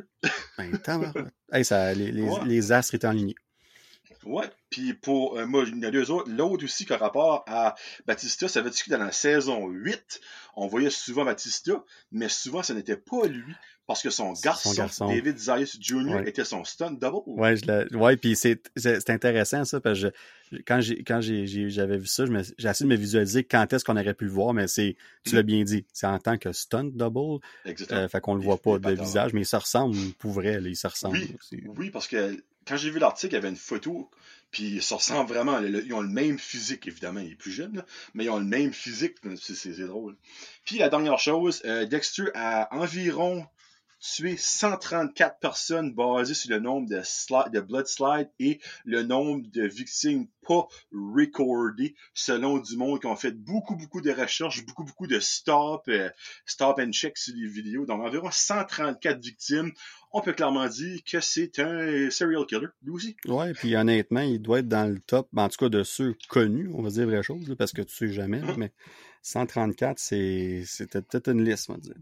Ben, 0.57 0.73
hey, 1.53 1.65
ça, 1.65 1.93
les, 1.93 2.11
les, 2.12 2.23
Ouais. 2.23 2.45
les 2.47 2.73
astres 2.73 2.95
étaient 2.95 3.07
alignés. 3.07 3.35
Ouais. 4.26 4.48
Puis 4.70 4.94
pour 4.94 5.38
euh, 5.38 5.46
moi, 5.46 5.64
il 5.66 5.76
y 5.76 5.78
en 5.78 5.88
a 5.88 5.90
deux 5.90 6.10
autres. 6.10 6.30
L'autre 6.30 6.64
aussi 6.64 6.84
qui 6.86 6.92
a 6.92 6.96
rapport 6.96 7.44
à 7.46 7.74
Batista, 8.06 8.48
ça 8.48 8.60
veut 8.62 8.70
dire 8.70 8.84
que 8.84 8.90
dans 8.90 8.98
la 8.98 9.12
saison 9.12 9.68
8, 9.68 10.20
on 10.56 10.66
voyait 10.66 10.90
souvent 10.90 11.24
Batista, 11.24 11.72
mais 12.12 12.28
souvent 12.28 12.62
ce 12.62 12.72
n'était 12.72 12.96
pas 12.96 13.26
lui. 13.26 13.55
Parce 13.86 14.01
que 14.02 14.09
son 14.09 14.32
garçon, 14.42 14.72
garçon. 14.72 15.09
David 15.09 15.36
Zayas 15.36 15.76
Jr., 15.78 16.14
Ouais. 16.14 16.26
était 16.30 16.46
son 16.46 16.64
stunt 16.64 16.92
double. 16.92 17.18
Ouais, 17.26 17.55
je 17.55 17.94
ouais, 17.98 18.16
puis 18.16 18.34
c'est 18.34 18.62
intéressant 19.10 19.66
ça 19.66 19.78
parce 19.78 20.01
que 20.01 20.10
je- 20.52 20.56
quand 20.66 20.80
j'ai 20.80 21.05
quand 21.05 21.20
j'ai 21.20 21.46
j'ai- 21.46 21.68
j'avais 21.68 21.98
vu 21.98 22.06
ça, 22.06 22.24
me- 22.24 22.42
j'ai 22.56 22.66
essayé 22.68 22.88
de 22.88 22.94
me 22.94 22.98
visualiser 22.98 23.44
quand 23.44 23.70
est-ce 23.74 23.84
qu'on 23.84 23.98
aurait 23.98 24.14
pu 24.14 24.24
le 24.24 24.30
voir, 24.30 24.55
mais 24.55 24.68
c'est 24.68 24.96
tu 25.26 25.34
l'as 25.34 25.42
bien 25.42 25.62
dit, 25.64 25.84
c'est 25.92 26.06
en 26.06 26.18
tant 26.18 26.38
que 26.38 26.51
stunt 26.52 26.84
double, 26.94 27.40
Exactement. 27.66 28.01
euh, 28.01 28.09
fait 28.09 28.22
qu'on 28.22 28.34
le 28.36 28.40
Il- 28.40 28.44
voit 28.46 28.56
pas 28.56 28.78
de 28.78 28.92
visage, 28.98 29.34
mais 29.34 29.42
il 29.42 29.46
se 29.46 29.56
ressemble 29.56 29.96
pour 30.18 30.32
vrai, 30.32 30.60
là, 30.62 30.68
il 30.70 30.76
se 30.76 30.86
ressemble. 30.86 31.18
Oui, 31.18 31.36
Oui, 31.76 31.90
parce 31.90 32.09
que 32.09 32.42
quand 32.66 32.77
j'ai 32.77 32.91
vu 32.91 32.99
l'article, 32.99 33.35
il 33.35 33.36
y 33.36 33.39
avait 33.39 33.49
une 33.49 33.57
photo, 33.57 34.11
puis 34.51 34.81
ça 34.82 34.97
ressemble 34.97 35.28
vraiment. 35.28 35.61
Ils 35.61 35.93
ont 35.95 36.01
le 36.01 36.09
même 36.09 36.39
physique, 36.39 36.86
évidemment, 36.86 37.20
il 37.20 37.32
est 37.32 37.36
plus 37.36 37.53
jeune, 37.53 37.85
mais 38.15 38.24
ils 38.24 38.31
ont 38.31 38.39
le 38.39 38.45
même 38.45 38.73
physique, 38.73 39.16
c'est 39.36 39.86
drôle. 39.86 40.16
Puis 40.65 40.78
la 40.78 40.89
dernière 40.89 41.19
chose, 41.19 41.62
euh, 41.65 41.86
Dexter 41.86 42.31
a 42.35 42.69
environ 42.74 43.47
tué 44.05 44.36
134 44.36 45.39
personnes 45.39 45.94
basées 45.94 46.35
sur 46.35 46.51
le 46.51 46.60
nombre 46.60 46.89
de, 46.89 47.01
de 47.51 47.60
blood 47.60 47.86
slide 47.86 48.31
et 48.39 48.60
le 48.85 49.02
nombre 49.02 49.47
de 49.51 49.66
victimes 49.66 50.26
pas 50.47 50.68
recordées 50.93 51.94
selon 52.12 52.59
du 52.59 52.76
monde 52.76 53.01
qui 53.01 53.06
ont 53.06 53.16
fait 53.16 53.32
beaucoup, 53.32 53.76
beaucoup 53.76 54.02
de 54.02 54.10
recherches, 54.10 54.64
beaucoup, 54.66 54.85
beaucoup 54.85 55.06
de 55.06 55.18
stop, 55.20 55.85
euh, 55.89 56.10
stop 56.44 56.78
and 56.78 56.93
check 56.93 57.16
sur 57.16 57.35
les 57.35 57.47
vidéos. 57.47 57.86
Donc, 57.86 58.02
environ 58.02 58.31
134 58.31 59.20
victimes. 59.20 59.72
On 60.12 60.20
peut 60.20 60.35
clairement 60.35 60.68
dire 60.68 61.01
que 61.10 61.20
c'est 61.20 61.59
un 61.59 62.10
serial 62.10 62.44
killer, 62.47 62.68
lui 62.82 62.90
aussi. 62.90 63.16
Ouais, 63.26 63.55
puis 63.55 63.74
honnêtement, 63.74 64.20
il 64.20 64.40
doit 64.40 64.59
être 64.59 64.68
dans 64.68 64.89
le 64.89 65.01
top, 65.01 65.28
en 65.35 65.48
tout 65.48 65.56
cas 65.59 65.68
de 65.70 65.82
ceux 65.82 66.14
connus, 66.28 66.70
on 66.74 66.82
va 66.82 66.90
dire 66.90 67.06
vraie 67.06 67.22
chose, 67.22 67.55
parce 67.59 67.72
que 67.72 67.82
tu 67.82 67.94
sais 67.94 68.12
jamais, 68.12 68.40
mm-hmm. 68.40 68.56
mais 68.59 68.72
134, 69.22 69.98
c'était 69.98 71.01
peut-être 71.01 71.31
une 71.31 71.43
liste, 71.43 71.70
on 71.70 71.74
va 71.74 71.81
dire. 71.81 71.97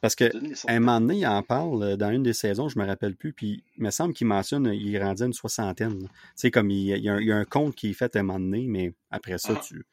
Parce 0.00 0.14
que 0.14 0.24
un 0.66 0.80
moment 0.80 1.00
donné, 1.00 1.18
il 1.18 1.26
en 1.26 1.42
parle 1.42 1.82
euh, 1.82 1.96
dans 1.96 2.10
une 2.10 2.22
des 2.22 2.32
saisons, 2.32 2.68
je 2.68 2.78
me 2.78 2.86
rappelle 2.86 3.16
plus, 3.16 3.32
puis 3.32 3.64
il 3.76 3.82
me 3.82 3.90
semble 3.90 4.14
qu'il 4.14 4.26
mentionne 4.26 4.66
il 4.72 4.98
rendait 4.98 5.26
une 5.26 5.32
soixantaine. 5.32 5.98
Tu 5.98 6.08
sais, 6.36 6.50
comme 6.50 6.70
il, 6.70 6.86
y 6.86 7.08
a, 7.08 7.36
un 7.36 7.44
compte 7.44 7.74
qui 7.74 7.90
est 7.90 7.94
fait 7.94 8.16
un 8.16 8.22
moment 8.22 8.40
donné, 8.40 8.66
mais 8.66 8.92
après 9.10 9.38
ça, 9.38 9.54
ah. 9.56 9.60
tu. 9.62 9.84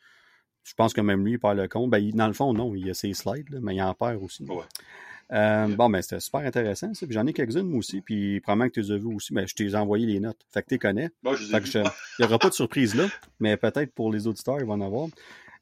Je 0.64 0.74
pense 0.74 0.94
que 0.94 1.00
même 1.00 1.24
lui, 1.24 1.34
il 1.34 1.40
perd 1.40 1.58
le 1.58 1.68
compte. 1.68 1.90
Ben, 1.90 2.12
dans 2.12 2.28
le 2.28 2.34
fond, 2.34 2.54
non, 2.54 2.76
il 2.76 2.90
a 2.90 2.94
ses 2.94 3.14
slides, 3.14 3.60
mais 3.62 3.76
il 3.76 3.82
en 3.82 3.94
perd 3.94 4.22
aussi. 4.22 4.46
Euh, 5.34 5.68
bon, 5.68 5.90
ben, 5.90 6.02
c'était 6.02 6.20
super 6.20 6.42
intéressant, 6.42 6.94
ça. 6.94 7.06
Puis 7.06 7.14
j'en 7.14 7.26
ai 7.26 7.34
quelques-unes, 7.34 7.68
moi 7.68 7.80
aussi. 7.80 8.02
Puis 8.02 8.40
probablement 8.42 8.70
que 8.70 8.74
tu 8.74 8.82
les 8.82 8.92
as 8.92 8.98
vues 8.98 9.14
aussi. 9.14 9.34
Ben, 9.34 9.48
je 9.48 9.56
t'ai 9.56 9.74
envoyé 9.76 10.06
les 10.06 10.20
notes. 10.20 10.40
Fait 10.54 10.62
que 10.62 10.68
tu 10.68 10.74
les 10.76 10.80
connais. 10.80 11.10
il 11.24 11.92
n'y 12.20 12.26
aura 12.26 12.40
pas 12.40 12.50
de 12.50 12.54
surprise 12.54 12.96
là, 12.96 13.08
mais 13.40 13.56
peut-être 13.58 13.94
pour 13.94 14.12
les 14.12 14.28
auditeurs, 14.28 14.60
ils 14.60 14.66
vont 14.66 14.74
en 14.74 14.82
avoir. 14.82 15.08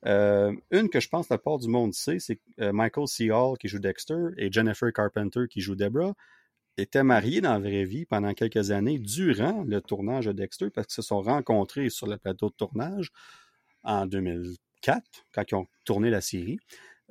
Euh, 0.05 0.53
une 0.71 0.89
que 0.89 0.99
je 0.99 1.09
pense 1.09 1.27
que 1.27 1.33
la 1.33 1.37
part 1.37 1.57
du 1.57 1.67
monde 1.67 1.93
sait, 1.93 2.19
c'est 2.19 2.35
que 2.35 2.41
euh, 2.61 2.71
Michael 2.73 3.07
C. 3.07 3.31
Hall, 3.31 3.57
qui 3.57 3.67
joue 3.67 3.79
Dexter, 3.79 4.27
et 4.37 4.51
Jennifer 4.51 4.91
Carpenter, 4.93 5.47
qui 5.49 5.61
joue 5.61 5.75
Deborah, 5.75 6.13
étaient 6.77 7.03
mariés 7.03 7.41
dans 7.41 7.53
la 7.53 7.59
vraie 7.59 7.85
vie 7.85 8.05
pendant 8.05 8.33
quelques 8.33 8.71
années 8.71 8.99
durant 8.99 9.63
le 9.63 9.81
tournage 9.81 10.25
de 10.25 10.33
Dexter 10.33 10.69
parce 10.69 10.87
qu'ils 10.87 10.95
se 10.95 11.01
sont 11.01 11.21
rencontrés 11.21 11.89
sur 11.89 12.07
le 12.07 12.17
plateau 12.17 12.49
de 12.49 12.55
tournage 12.55 13.11
en 13.83 14.05
2004, 14.05 15.03
quand 15.33 15.43
ils 15.51 15.55
ont 15.55 15.67
tourné 15.85 16.09
la 16.09 16.21
série. 16.21 16.59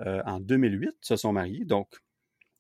Euh, 0.00 0.22
en 0.26 0.40
2008, 0.40 0.88
ils 0.88 1.06
se 1.06 1.16
sont 1.16 1.32
mariés, 1.32 1.64
donc 1.64 1.88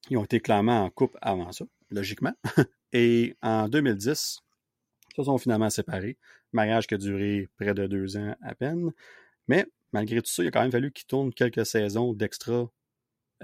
ils 0.08 0.16
ont 0.16 0.24
été 0.24 0.40
clairement 0.40 0.84
en 0.84 0.90
couple 0.90 1.18
avant 1.20 1.52
ça, 1.52 1.64
logiquement. 1.90 2.34
Et 2.92 3.34
en 3.42 3.68
2010, 3.68 4.40
ils 5.10 5.16
se 5.16 5.24
sont 5.24 5.38
finalement 5.38 5.70
séparés. 5.70 6.16
Mariage 6.52 6.86
qui 6.86 6.94
a 6.94 6.98
duré 6.98 7.48
près 7.56 7.74
de 7.74 7.86
deux 7.86 8.16
ans 8.16 8.36
à 8.40 8.54
peine. 8.54 8.92
Mais 9.48 9.66
malgré 9.94 10.20
tout 10.20 10.30
ça, 10.30 10.42
il 10.42 10.48
a 10.48 10.50
quand 10.50 10.60
même 10.60 10.72
fallu 10.72 10.90
qu'il 10.90 11.06
tourne 11.06 11.32
quelques 11.32 11.64
saisons 11.64 12.12
d'extra 12.12 12.68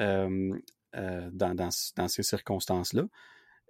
euh, 0.00 0.52
euh, 0.96 1.30
dans, 1.32 2.08
ces 2.08 2.22
circonstances-là. 2.24 3.04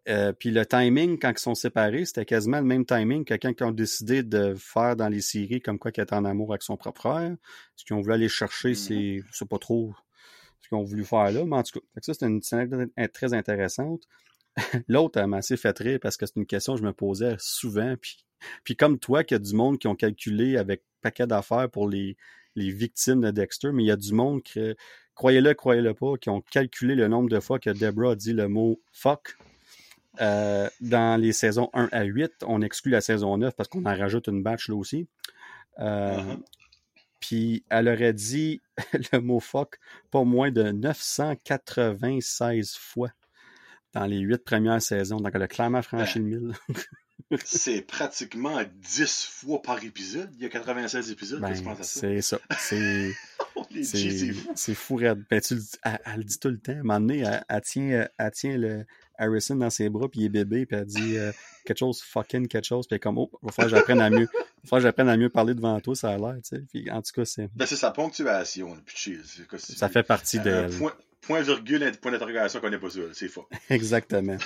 Euh, 0.09 0.33
puis 0.33 0.51
le 0.51 0.65
timing, 0.65 1.19
quand 1.19 1.31
ils 1.31 1.39
sont 1.39 1.55
séparés, 1.55 2.07
c'était 2.07 2.25
quasiment 2.25 2.57
le 2.57 2.65
même 2.65 2.87
timing 2.87 3.27
que 3.27 3.35
quand 3.35 3.53
ils 3.61 3.65
ont 3.65 3.71
décidé 3.71 4.23
de 4.23 4.55
faire 4.57 4.97
dans 4.97 5.09
les 5.09 5.21
séries 5.21 5.61
comme 5.61 5.79
quoi 5.79 5.93
qu'ils 5.93 6.03
étaient 6.03 6.15
en 6.15 6.25
amour 6.25 6.53
avec 6.53 6.63
son 6.63 6.79
propre 6.79 7.03
frère. 7.03 7.37
Ce 7.77 7.85
qu'ils 7.85 7.95
ont 7.95 8.01
voulu 8.01 8.15
aller 8.15 8.31
chercher, 8.31 8.73
mm-hmm. 8.73 9.25
c'est 9.31 9.49
pas 9.49 9.59
trop 9.59 9.93
ce 10.63 10.69
qu'ils 10.69 10.79
ont 10.79 10.83
voulu 10.83 11.05
faire 11.05 11.31
là, 11.31 11.45
mais 11.45 11.57
en 11.57 11.63
tout 11.63 11.81
cas, 11.81 11.87
ça, 12.01 12.15
c'était 12.15 12.27
une 12.27 12.43
scène 12.43 12.89
très 13.13 13.35
intéressante. 13.35 14.05
L'autre, 14.89 15.21
elle 15.21 15.27
m'a 15.27 15.39
assez 15.39 15.59
fait 15.59 15.79
rire 15.79 15.99
parce 16.01 16.17
que 16.17 16.25
c'est 16.25 16.37
une 16.37 16.47
question 16.47 16.75
que 16.75 16.81
je 16.81 16.87
me 16.87 16.95
posais 16.95 17.37
souvent. 17.39 17.95
Puis, 18.01 18.25
puis 18.65 18.75
comme 18.75 18.99
toi, 18.99 19.23
qu'il 19.23 19.35
y 19.35 19.41
a 19.41 19.45
du 19.45 19.55
monde 19.55 19.79
qui 19.79 19.87
ont 19.87 19.95
calculé 19.95 20.57
avec 20.57 20.83
paquet 21.03 21.27
d'affaires 21.27 21.71
pour 21.71 21.89
les, 21.89 22.17
les 22.57 22.71
victimes 22.71 23.21
de 23.21 23.31
Dexter, 23.31 23.71
mais 23.73 23.85
il 23.85 23.87
y 23.87 23.91
a 23.91 23.97
du 23.97 24.13
monde 24.13 24.43
qui, 24.43 24.61
croyez-le, 25.15 25.55
croyez-le 25.55 25.95
pas, 25.95 26.17
qui 26.17 26.31
ont 26.31 26.41
calculé 26.41 26.95
le 26.95 27.09
nombre 27.09 27.29
de 27.29 27.41
fois 27.41 27.59
que 27.59 27.71
Deborah 27.71 28.13
a 28.13 28.17
dit 28.17 28.33
le 28.33 28.49
mot 28.49 28.81
fuck. 28.93 29.37
Euh, 30.21 30.69
dans 30.81 31.21
les 31.21 31.33
saisons 31.33 31.71
1 31.73 31.89
à 31.93 32.05
8, 32.05 32.45
on 32.47 32.63
exclut 32.63 32.91
la 32.91 33.01
saison 33.01 33.37
9 33.37 33.55
parce 33.55 33.69
qu'on 33.69 33.85
en 33.85 33.97
rajoute 33.97 34.29
une 34.29 34.43
batch 34.43 34.69
là 34.69 34.75
aussi. 34.75 35.09
Euh, 35.79 36.17
uh-huh. 36.17 36.43
Puis 37.21 37.65
elle 37.71 37.89
aurait 37.89 38.13
dit 38.13 38.61
le 39.13 39.21
mot 39.21 39.41
fuck 39.41 39.79
pas 40.11 40.25
moins 40.25 40.51
de 40.51 40.73
996 40.73 42.77
fois 42.77 43.11
dans 43.93 44.07
les 44.07 44.19
huit 44.19 44.43
premières 44.43 44.83
saisons. 44.83 45.19
Donc 45.19 45.33
elle 45.35 45.43
a 45.43 45.49
clairement 45.49 45.83
franchi 45.83 46.19
le 46.19 46.25
1000. 46.25 46.53
c'est 47.45 47.83
pratiquement 47.83 48.61
10 48.75 49.27
fois 49.31 49.63
par 49.63 49.83
épisode. 49.85 50.31
Il 50.37 50.43
y 50.43 50.47
a 50.47 50.49
96 50.49 51.11
épisodes, 51.11 51.41
ben, 51.41 51.55
C'est 51.83 52.21
ça. 52.23 52.39
C'est. 52.59 53.13
c'est 54.55 54.75
fou. 54.75 54.97
raide. 54.97 55.25
Ben, 55.31 55.41
tu, 55.41 55.55
elle, 55.85 56.01
le 56.17 56.25
dit 56.25 56.39
tout 56.39 56.49
le 56.49 56.59
temps. 56.59 56.73
À 56.73 56.77
un 56.77 56.83
moment 56.83 57.01
donné, 57.01 57.25
elle, 57.49 57.61
tient, 57.61 58.09
elle 58.19 58.31
tient 58.33 58.57
le 58.57 58.85
Harrison 59.21 59.57
dans 59.57 59.71
ses 59.71 59.89
bras, 59.89 60.09
puis 60.09 60.21
il 60.21 60.27
est 60.27 60.31
bébé, 60.31 60.67
puis 60.67 60.77
elle 60.77 60.87
dit 60.87 61.17
euh, 61.19 61.31
quelque 61.65 61.79
chose, 61.79 62.03
fucking 62.03 62.49
quelque 62.49 62.67
chose, 62.67 62.87
puis 62.87 62.95
elle 62.95 62.97
est 62.97 63.01
comme, 63.01 63.19
oh, 63.19 63.31
il 63.43 63.47
va 63.47 63.53
falloir 63.53 63.71
que 63.71 63.77
j'apprenne 63.79 64.01
à 64.01 64.11
mieux. 64.11 64.29
Va 64.65 64.81
j'apprenne 64.81 65.09
à 65.09 65.17
mieux 65.17 65.29
parler 65.29 65.55
devant 65.55 65.79
toi, 65.81 65.95
ça 65.95 66.11
a 66.11 66.19
l'air, 66.19 66.37
tu 66.43 66.57
sais. 66.57 66.65
Puis, 66.71 66.91
en 66.91 67.01
tout 67.03 67.13
cas, 67.15 67.25
c'est. 67.25 67.49
Ben, 67.55 67.67
c'est 67.67 67.77
sa 67.77 67.91
ponctuation, 67.91 68.77
puis 68.85 69.19
Ça 69.59 69.89
fait 69.89 70.03
partie 70.03 70.41
de. 70.41 70.67
Point, 70.79 70.95
point, 71.21 71.43
virgule, 71.43 71.93
point 72.01 72.13
d'interrogation, 72.13 72.61
qu'on 72.61 72.71
n'est 72.71 72.79
pas 72.79 72.91
ça, 72.91 73.01
c'est 73.13 73.29
faux. 73.29 73.49
Exactement. 73.71 74.39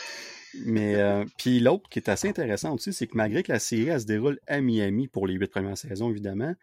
Mais 0.64 0.97
euh, 0.97 1.24
puis 1.39 1.60
l'autre 1.60 1.89
qui 1.89 1.98
est 1.98 2.09
assez 2.09 2.28
intéressant 2.28 2.74
aussi, 2.74 2.93
c'est 2.93 3.06
que 3.06 3.16
malgré 3.16 3.43
que 3.43 3.52
la 3.52 3.59
série 3.59 3.89
elle 3.89 4.01
se 4.01 4.06
déroule 4.06 4.39
à 4.47 4.60
Miami 4.60 5.09
pour 5.09 5.26
les 5.26 5.35
huit 5.35 5.51
premières 5.51 5.78
saisons, 5.78 6.10
évidemment, 6.10 6.55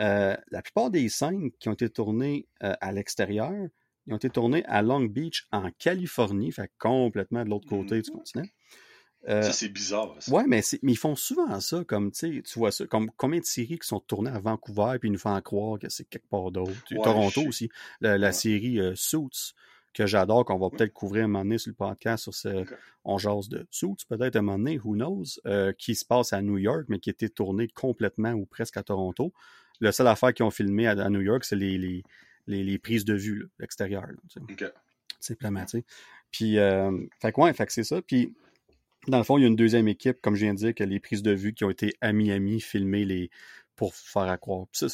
euh, 0.00 0.36
la 0.50 0.62
plupart 0.62 0.90
des 0.90 1.08
scènes 1.08 1.50
qui 1.58 1.68
ont 1.68 1.72
été 1.72 1.88
tournées 1.88 2.46
euh, 2.62 2.74
à 2.80 2.92
l'extérieur, 2.92 3.52
ils 4.06 4.14
ont 4.14 4.16
été 4.16 4.30
tournées 4.30 4.64
à 4.66 4.82
Long 4.82 5.04
Beach, 5.04 5.46
en 5.52 5.70
Californie, 5.78 6.50
fait 6.50 6.70
complètement 6.78 7.44
de 7.44 7.50
l'autre 7.50 7.68
côté 7.68 8.00
du 8.00 8.10
mm-hmm. 8.10 8.12
continent. 8.12 8.46
ça, 9.26 9.52
c'est 9.52 9.68
bizarre. 9.68 10.16
Ça. 10.18 10.32
Ouais, 10.32 10.44
mais, 10.46 10.62
mais, 10.82 10.92
ils 10.92 10.98
font 10.98 11.14
souvent 11.14 11.60
ça, 11.60 11.84
comme, 11.84 12.10
tu 12.10 12.42
vois 12.56 12.72
ça, 12.72 12.86
comme 12.86 13.10
combien 13.16 13.38
de 13.38 13.44
séries 13.44 13.78
qui 13.78 13.86
sont 13.86 14.00
tournées 14.00 14.30
à 14.30 14.40
Vancouver, 14.40 14.96
puis 14.98 15.08
ils 15.08 15.12
nous 15.12 15.18
font 15.18 15.40
croire 15.40 15.78
que 15.78 15.88
c'est 15.88 16.08
quelque 16.08 16.28
part 16.28 16.50
d'autre. 16.50 16.72
Toronto 17.02 17.42
aussi, 17.46 17.68
la, 18.00 18.32
série 18.32 18.80
Suits, 18.96 19.54
que 19.92 20.06
j'adore, 20.06 20.44
qu'on 20.44 20.58
va 20.58 20.70
peut-être 20.70 20.92
couvrir 20.92 21.24
un 21.24 21.28
moment 21.28 21.44
donné 21.44 21.58
sur 21.58 21.70
le 21.70 21.74
podcast, 21.74 22.24
sur 22.24 22.34
ce 22.34 22.64
On 23.04 23.18
jase 23.18 23.48
de 23.48 23.66
Suits, 23.70 24.06
peut-être 24.08 24.36
un 24.36 24.42
moment 24.42 24.58
donné, 24.58 24.78
who 24.78 24.94
knows, 24.94 25.24
euh, 25.46 25.72
qui 25.72 25.94
se 25.94 26.04
passe 26.04 26.32
à 26.32 26.42
New 26.42 26.58
York, 26.58 26.84
mais 26.88 26.98
qui 26.98 27.10
a 27.10 27.12
été 27.12 27.28
tourné 27.28 27.68
complètement 27.68 28.32
ou 28.32 28.46
presque 28.46 28.76
à 28.76 28.82
Toronto. 28.82 29.32
La 29.80 29.92
seule 29.92 30.06
affaire 30.06 30.32
qu'ils 30.32 30.44
ont 30.44 30.50
filmé 30.50 30.86
à, 30.86 31.10
New 31.10 31.20
York, 31.20 31.44
c'est 31.44 31.56
les, 31.56 31.76
les, 31.78 32.04
les, 32.46 32.78
prises 32.78 33.04
de 33.04 33.14
vue 33.14 33.48
extérieures. 33.60 34.08
Simplement, 35.20 35.64
tu 35.64 35.78
sais. 35.78 35.84
Puis, 36.30 36.58
euh, 36.58 36.96
fait 37.20 37.32
quoi, 37.32 37.52
fait 37.52 37.66
que 37.66 37.72
c'est 37.72 37.84
ça. 37.84 38.00
Puis, 38.00 38.34
dans 39.08 39.18
le 39.18 39.24
fond, 39.24 39.38
il 39.38 39.42
y 39.42 39.44
a 39.44 39.48
une 39.48 39.56
deuxième 39.56 39.88
équipe, 39.88 40.20
comme 40.20 40.34
je 40.34 40.44
viens 40.44 40.54
de 40.54 40.58
dire, 40.58 40.74
que 40.74 40.84
les 40.84 41.00
prises 41.00 41.22
de 41.22 41.32
vue 41.32 41.52
qui 41.52 41.64
ont 41.64 41.70
été 41.70 41.94
à 42.00 42.12
Miami 42.12 42.60
filmées 42.60 43.04
les, 43.04 43.30
pour 43.76 43.94
faire 43.94 44.22
à 44.22 44.38
croire. 44.38 44.66
ça, 44.72 44.86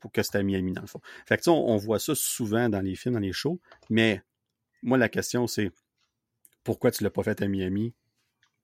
pour 0.00 0.12
que 0.12 0.22
c'était 0.22 0.38
à 0.38 0.42
Miami, 0.42 0.72
dans 0.72 0.80
le 0.80 0.86
fond. 0.86 1.00
Fait 1.26 1.36
que, 1.36 1.50
on, 1.50 1.70
on 1.70 1.76
voit 1.76 1.98
ça 1.98 2.14
souvent 2.14 2.68
dans 2.68 2.80
les 2.80 2.94
films, 2.94 3.14
dans 3.14 3.20
les 3.20 3.32
shows, 3.32 3.60
mais 3.90 4.22
moi, 4.82 4.98
la 4.98 5.08
question, 5.08 5.46
c'est 5.46 5.70
pourquoi 6.64 6.90
tu 6.90 7.02
l'as 7.04 7.10
pas 7.10 7.22
fait 7.22 7.40
à 7.42 7.48
Miami? 7.48 7.94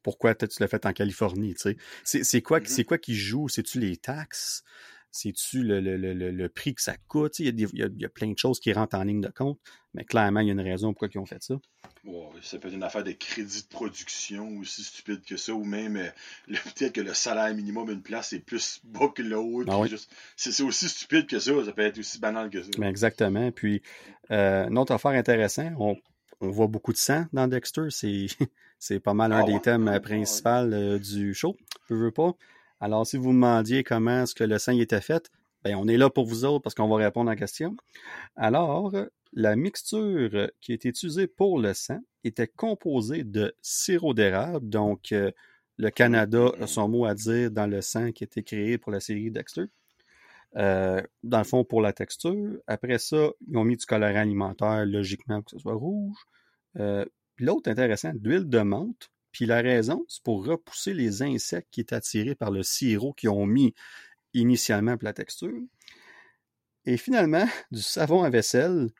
Pourquoi 0.02 0.34
tu 0.34 0.46
l'as 0.60 0.68
fait 0.68 0.84
en 0.84 0.92
Californie? 0.92 1.54
C'est 2.04 2.42
quoi, 2.42 2.60
mm-hmm. 2.60 2.84
quoi 2.84 2.98
qui 2.98 3.14
joue? 3.14 3.48
C'est-tu 3.48 3.80
les 3.80 3.96
taxes? 3.96 4.62
C'est-tu 5.14 5.62
le, 5.62 5.78
le, 5.78 5.96
le, 5.96 6.12
le, 6.12 6.48
prix 6.48 6.74
que 6.74 6.82
ça 6.82 6.96
coûte? 7.06 7.38
Il 7.38 7.46
y, 7.46 7.64
a, 7.64 7.68
il, 7.72 8.00
y 8.00 8.04
a, 8.04 8.08
plein 8.08 8.32
de 8.32 8.36
choses 8.36 8.58
qui 8.58 8.72
rentrent 8.72 8.96
en 8.96 9.04
ligne 9.04 9.20
de 9.20 9.28
compte, 9.28 9.60
mais 9.94 10.04
clairement, 10.04 10.40
il 10.40 10.48
y 10.48 10.50
a 10.50 10.54
une 10.54 10.60
raison 10.60 10.92
pourquoi 10.92 11.08
ils 11.14 11.18
ont 11.18 11.24
fait 11.24 11.40
ça. 11.40 11.54
ça 12.42 12.58
peut 12.58 12.66
être 12.66 12.74
une 12.74 12.82
affaire 12.82 13.04
de 13.04 13.12
crédit 13.12 13.62
de 13.62 13.68
production 13.68 14.58
aussi 14.58 14.82
stupide 14.82 15.22
que 15.24 15.36
ça, 15.36 15.54
ou 15.54 15.62
même 15.62 15.96
euh, 15.96 16.08
peut-être 16.48 16.94
que 16.94 17.00
le 17.00 17.14
salaire 17.14 17.54
minimum 17.54 17.86
d'une 17.86 18.02
place 18.02 18.32
est 18.32 18.40
plus 18.40 18.80
bas 18.82 19.06
que 19.14 19.22
l'autre. 19.22 19.70
Ah 19.72 19.96
c'est 20.34 20.62
aussi 20.64 20.88
stupide 20.88 21.28
que 21.28 21.38
ça, 21.38 21.52
ça 21.64 21.70
peut 21.70 21.82
être 21.82 21.98
aussi 21.98 22.18
banal 22.18 22.50
que 22.50 22.64
ça. 22.64 22.70
Mais 22.78 22.88
exactement. 22.88 23.52
Puis, 23.52 23.82
euh, 24.32 24.66
une 24.66 24.78
autre 24.78 24.92
affaire 24.92 25.12
intéressante, 25.12 25.74
on, 25.78 25.96
on 26.40 26.50
voit 26.50 26.66
beaucoup 26.66 26.92
de 26.92 26.98
sang 26.98 27.26
dans 27.32 27.46
Dexter. 27.46 27.86
C'est 27.90 28.98
pas 29.04 29.14
mal 29.14 29.32
un 29.32 29.44
ah 29.44 29.46
des 29.46 29.60
thèmes 29.60 29.86
euh, 29.86 30.00
principaux 30.00 30.98
du 30.98 31.34
show. 31.34 31.56
Je 31.88 31.94
veux 31.94 32.10
pas. 32.10 32.34
Alors, 32.84 33.06
si 33.06 33.16
vous 33.16 33.32
me 33.32 33.36
demandiez 33.36 33.82
comment 33.82 34.24
est-ce 34.24 34.34
que 34.34 34.44
le 34.44 34.58
sang 34.58 34.78
était 34.78 35.00
fait, 35.00 35.30
ben, 35.62 35.74
on 35.74 35.88
est 35.88 35.96
là 35.96 36.10
pour 36.10 36.26
vous 36.26 36.44
autres 36.44 36.62
parce 36.62 36.74
qu'on 36.74 36.86
va 36.86 36.96
répondre 36.96 37.30
à 37.30 37.32
la 37.32 37.38
question. 37.38 37.74
Alors, 38.36 38.92
la 39.32 39.56
mixture 39.56 40.50
qui 40.60 40.74
est 40.74 40.84
utilisée 40.84 41.26
pour 41.26 41.58
le 41.58 41.72
sang 41.72 42.00
était 42.24 42.46
composée 42.46 43.24
de 43.24 43.56
sirop 43.62 44.12
d'érable, 44.12 44.68
donc 44.68 45.12
euh, 45.12 45.30
le 45.78 45.88
Canada 45.88 46.52
a 46.60 46.66
son 46.66 46.90
mot 46.90 47.06
à 47.06 47.14
dire 47.14 47.50
dans 47.50 47.66
le 47.66 47.80
sang 47.80 48.12
qui 48.12 48.24
a 48.24 48.26
été 48.26 48.42
créé 48.42 48.76
pour 48.76 48.92
la 48.92 49.00
série 49.00 49.30
Dexter. 49.30 49.64
Euh, 50.56 51.00
dans 51.22 51.38
le 51.38 51.44
fond, 51.44 51.64
pour 51.64 51.80
la 51.80 51.94
texture. 51.94 52.60
Après 52.66 52.98
ça, 52.98 53.30
ils 53.48 53.56
ont 53.56 53.64
mis 53.64 53.78
du 53.78 53.86
colorant 53.86 54.20
alimentaire, 54.20 54.84
logiquement, 54.84 55.40
que 55.40 55.52
ce 55.52 55.58
soit 55.58 55.72
rouge. 55.72 56.18
Euh, 56.78 57.06
l'autre 57.38 57.70
intéressant, 57.70 58.12
d'huile 58.12 58.46
de 58.46 58.60
menthe. 58.60 59.10
Puis 59.34 59.46
la 59.46 59.60
raison, 59.62 60.06
c'est 60.08 60.22
pour 60.22 60.46
repousser 60.46 60.94
les 60.94 61.20
insectes 61.20 61.66
qui 61.72 61.80
étaient 61.80 61.96
attirés 61.96 62.36
par 62.36 62.52
le 62.52 62.62
sirop 62.62 63.12
qu'ils 63.12 63.30
ont 63.30 63.46
mis 63.46 63.74
initialement 64.32 64.96
pour 64.96 65.06
la 65.06 65.12
texture. 65.12 65.60
Et 66.86 66.96
finalement, 66.96 67.44
du 67.72 67.82
savon 67.82 68.22
à 68.22 68.30
vaisselle 68.30 68.90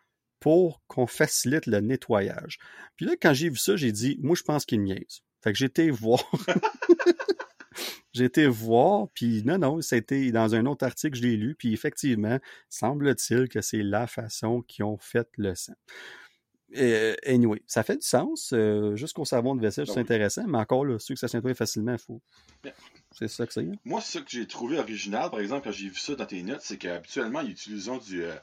pour 0.40 0.82
qu'on 0.88 1.06
facilite 1.06 1.66
le 1.66 1.78
nettoyage. 1.78 2.58
Puis 2.96 3.06
là, 3.06 3.12
quand 3.20 3.32
j'ai 3.32 3.48
vu 3.48 3.56
ça, 3.56 3.76
j'ai 3.76 3.92
dit, 3.92 4.18
moi, 4.22 4.34
je 4.34 4.42
pense 4.42 4.66
qu'il 4.66 4.82
niaise. 4.82 5.22
Fait 5.40 5.52
que 5.52 5.64
été 5.64 5.88
voir. 5.92 6.28
été 8.18 8.48
voir, 8.48 9.06
puis 9.14 9.44
non, 9.44 9.58
non, 9.58 9.80
c'était 9.82 10.32
dans 10.32 10.56
un 10.56 10.66
autre 10.66 10.84
article, 10.84 11.16
je 11.16 11.22
l'ai 11.22 11.36
lu, 11.36 11.54
puis 11.54 11.72
effectivement, 11.72 12.40
semble-t-il 12.68 13.48
que 13.48 13.60
c'est 13.60 13.84
la 13.84 14.08
façon 14.08 14.62
qu'ils 14.62 14.84
ont 14.84 14.98
fait 14.98 15.28
le 15.36 15.54
sang. 15.54 15.74
Et, 16.72 17.14
anyway, 17.26 17.62
ça 17.66 17.82
fait 17.82 17.96
du 17.96 18.06
sens. 18.06 18.52
Euh, 18.52 18.96
Jusqu'au 18.96 19.24
savon 19.24 19.54
de 19.54 19.60
vaisselle, 19.60 19.86
c'est 19.86 20.00
intéressant, 20.00 20.44
mais 20.46 20.58
encore, 20.58 20.84
là, 20.84 20.98
ceux 20.98 21.14
que 21.14 21.20
ça 21.20 21.28
s'intègre 21.28 21.56
facilement, 21.56 21.92
il 21.92 21.98
faut. 21.98 22.20
C'est 23.16 23.28
ça 23.28 23.46
que 23.46 23.52
c'est. 23.52 23.60
Hein? 23.60 23.76
Moi, 23.84 24.00
ce 24.00 24.18
que 24.18 24.28
j'ai 24.28 24.46
trouvé 24.46 24.78
original, 24.78 25.30
par 25.30 25.38
exemple, 25.38 25.64
quand 25.64 25.72
j'ai 25.72 25.88
vu 25.88 25.98
ça 25.98 26.16
dans 26.16 26.26
tes 26.26 26.42
notes, 26.42 26.62
c'est 26.62 26.78
qu'habituellement, 26.78 27.40
ils 27.42 27.50
utilisent 27.50 27.90
du. 28.06 28.24
Euh, 28.24 28.34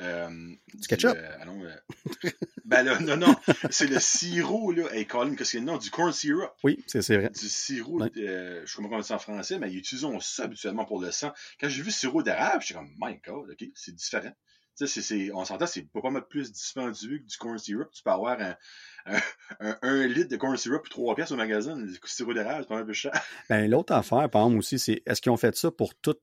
euh, 0.00 0.54
du 0.74 0.88
ketchup. 0.88 1.16
Euh, 1.16 1.76
ben 2.64 2.82
là, 2.82 2.98
non, 2.98 3.16
non. 3.16 3.36
c'est 3.70 3.86
le 3.86 4.00
sirop, 4.00 4.72
là. 4.72 4.92
Hey, 4.92 5.06
Colin, 5.06 5.36
qu'est-ce 5.36 5.52
qu'il 5.52 5.60
y 5.60 5.62
a 5.62 5.66
nom? 5.66 5.78
Du 5.78 5.90
corn 5.90 6.12
syrup. 6.12 6.50
Oui, 6.64 6.82
c'est 6.88 7.00
vrai. 7.16 7.30
Du 7.30 7.48
sirop, 7.48 8.00
je 8.14 8.64
sais 8.66 8.76
pas 8.76 8.82
comment 8.82 8.96
on 8.96 9.00
dit 9.00 9.12
en 9.12 9.18
français, 9.18 9.58
mais 9.60 9.70
ils 9.70 9.78
utilisent 9.78 10.06
ça 10.22 10.44
habituellement 10.44 10.84
pour 10.84 11.00
le 11.00 11.12
sang. 11.12 11.32
Quand 11.60 11.68
j'ai 11.68 11.82
vu 11.82 11.92
sirop 11.92 12.22
d'érable, 12.22 12.62
j'étais 12.62 12.80
comme, 12.80 12.90
my 12.98 13.20
god, 13.24 13.50
ok, 13.50 13.68
c'est 13.74 13.94
différent. 13.94 14.32
Tu 14.76 14.86
sais, 14.86 15.30
on 15.32 15.44
s'entend, 15.44 15.66
c'est 15.66 15.82
pas 15.90 16.10
mal 16.10 16.26
plus 16.28 16.52
dispendieux 16.52 17.18
que 17.18 17.24
du 17.24 17.36
corn 17.38 17.56
syrup. 17.56 17.88
Tu 17.92 18.02
peux 18.02 18.10
avoir 18.10 18.38
un, 18.40 18.54
un, 19.60 19.78
un, 19.80 20.06
litre 20.06 20.28
de 20.28 20.36
corn 20.36 20.56
syrup 20.56 20.82
pour 20.82 20.90
3 20.90 21.14
pièces 21.14 21.30
au 21.30 21.36
magasin. 21.36 21.76
Le 21.76 21.94
sirop 22.04 22.34
d'érable, 22.34 22.60
c'est 22.62 22.68
pas 22.68 22.74
mal 22.76 22.84
plus 22.84 22.94
cher. 22.94 23.12
Ben, 23.48 23.70
l'autre 23.70 23.94
affaire, 23.94 24.28
par 24.28 24.42
exemple, 24.42 24.58
aussi, 24.58 24.78
c'est 24.78 25.02
est-ce 25.06 25.22
qu'ils 25.22 25.32
ont 25.32 25.36
fait 25.36 25.56
ça 25.56 25.70
pour 25.70 25.94
tout 25.94 26.16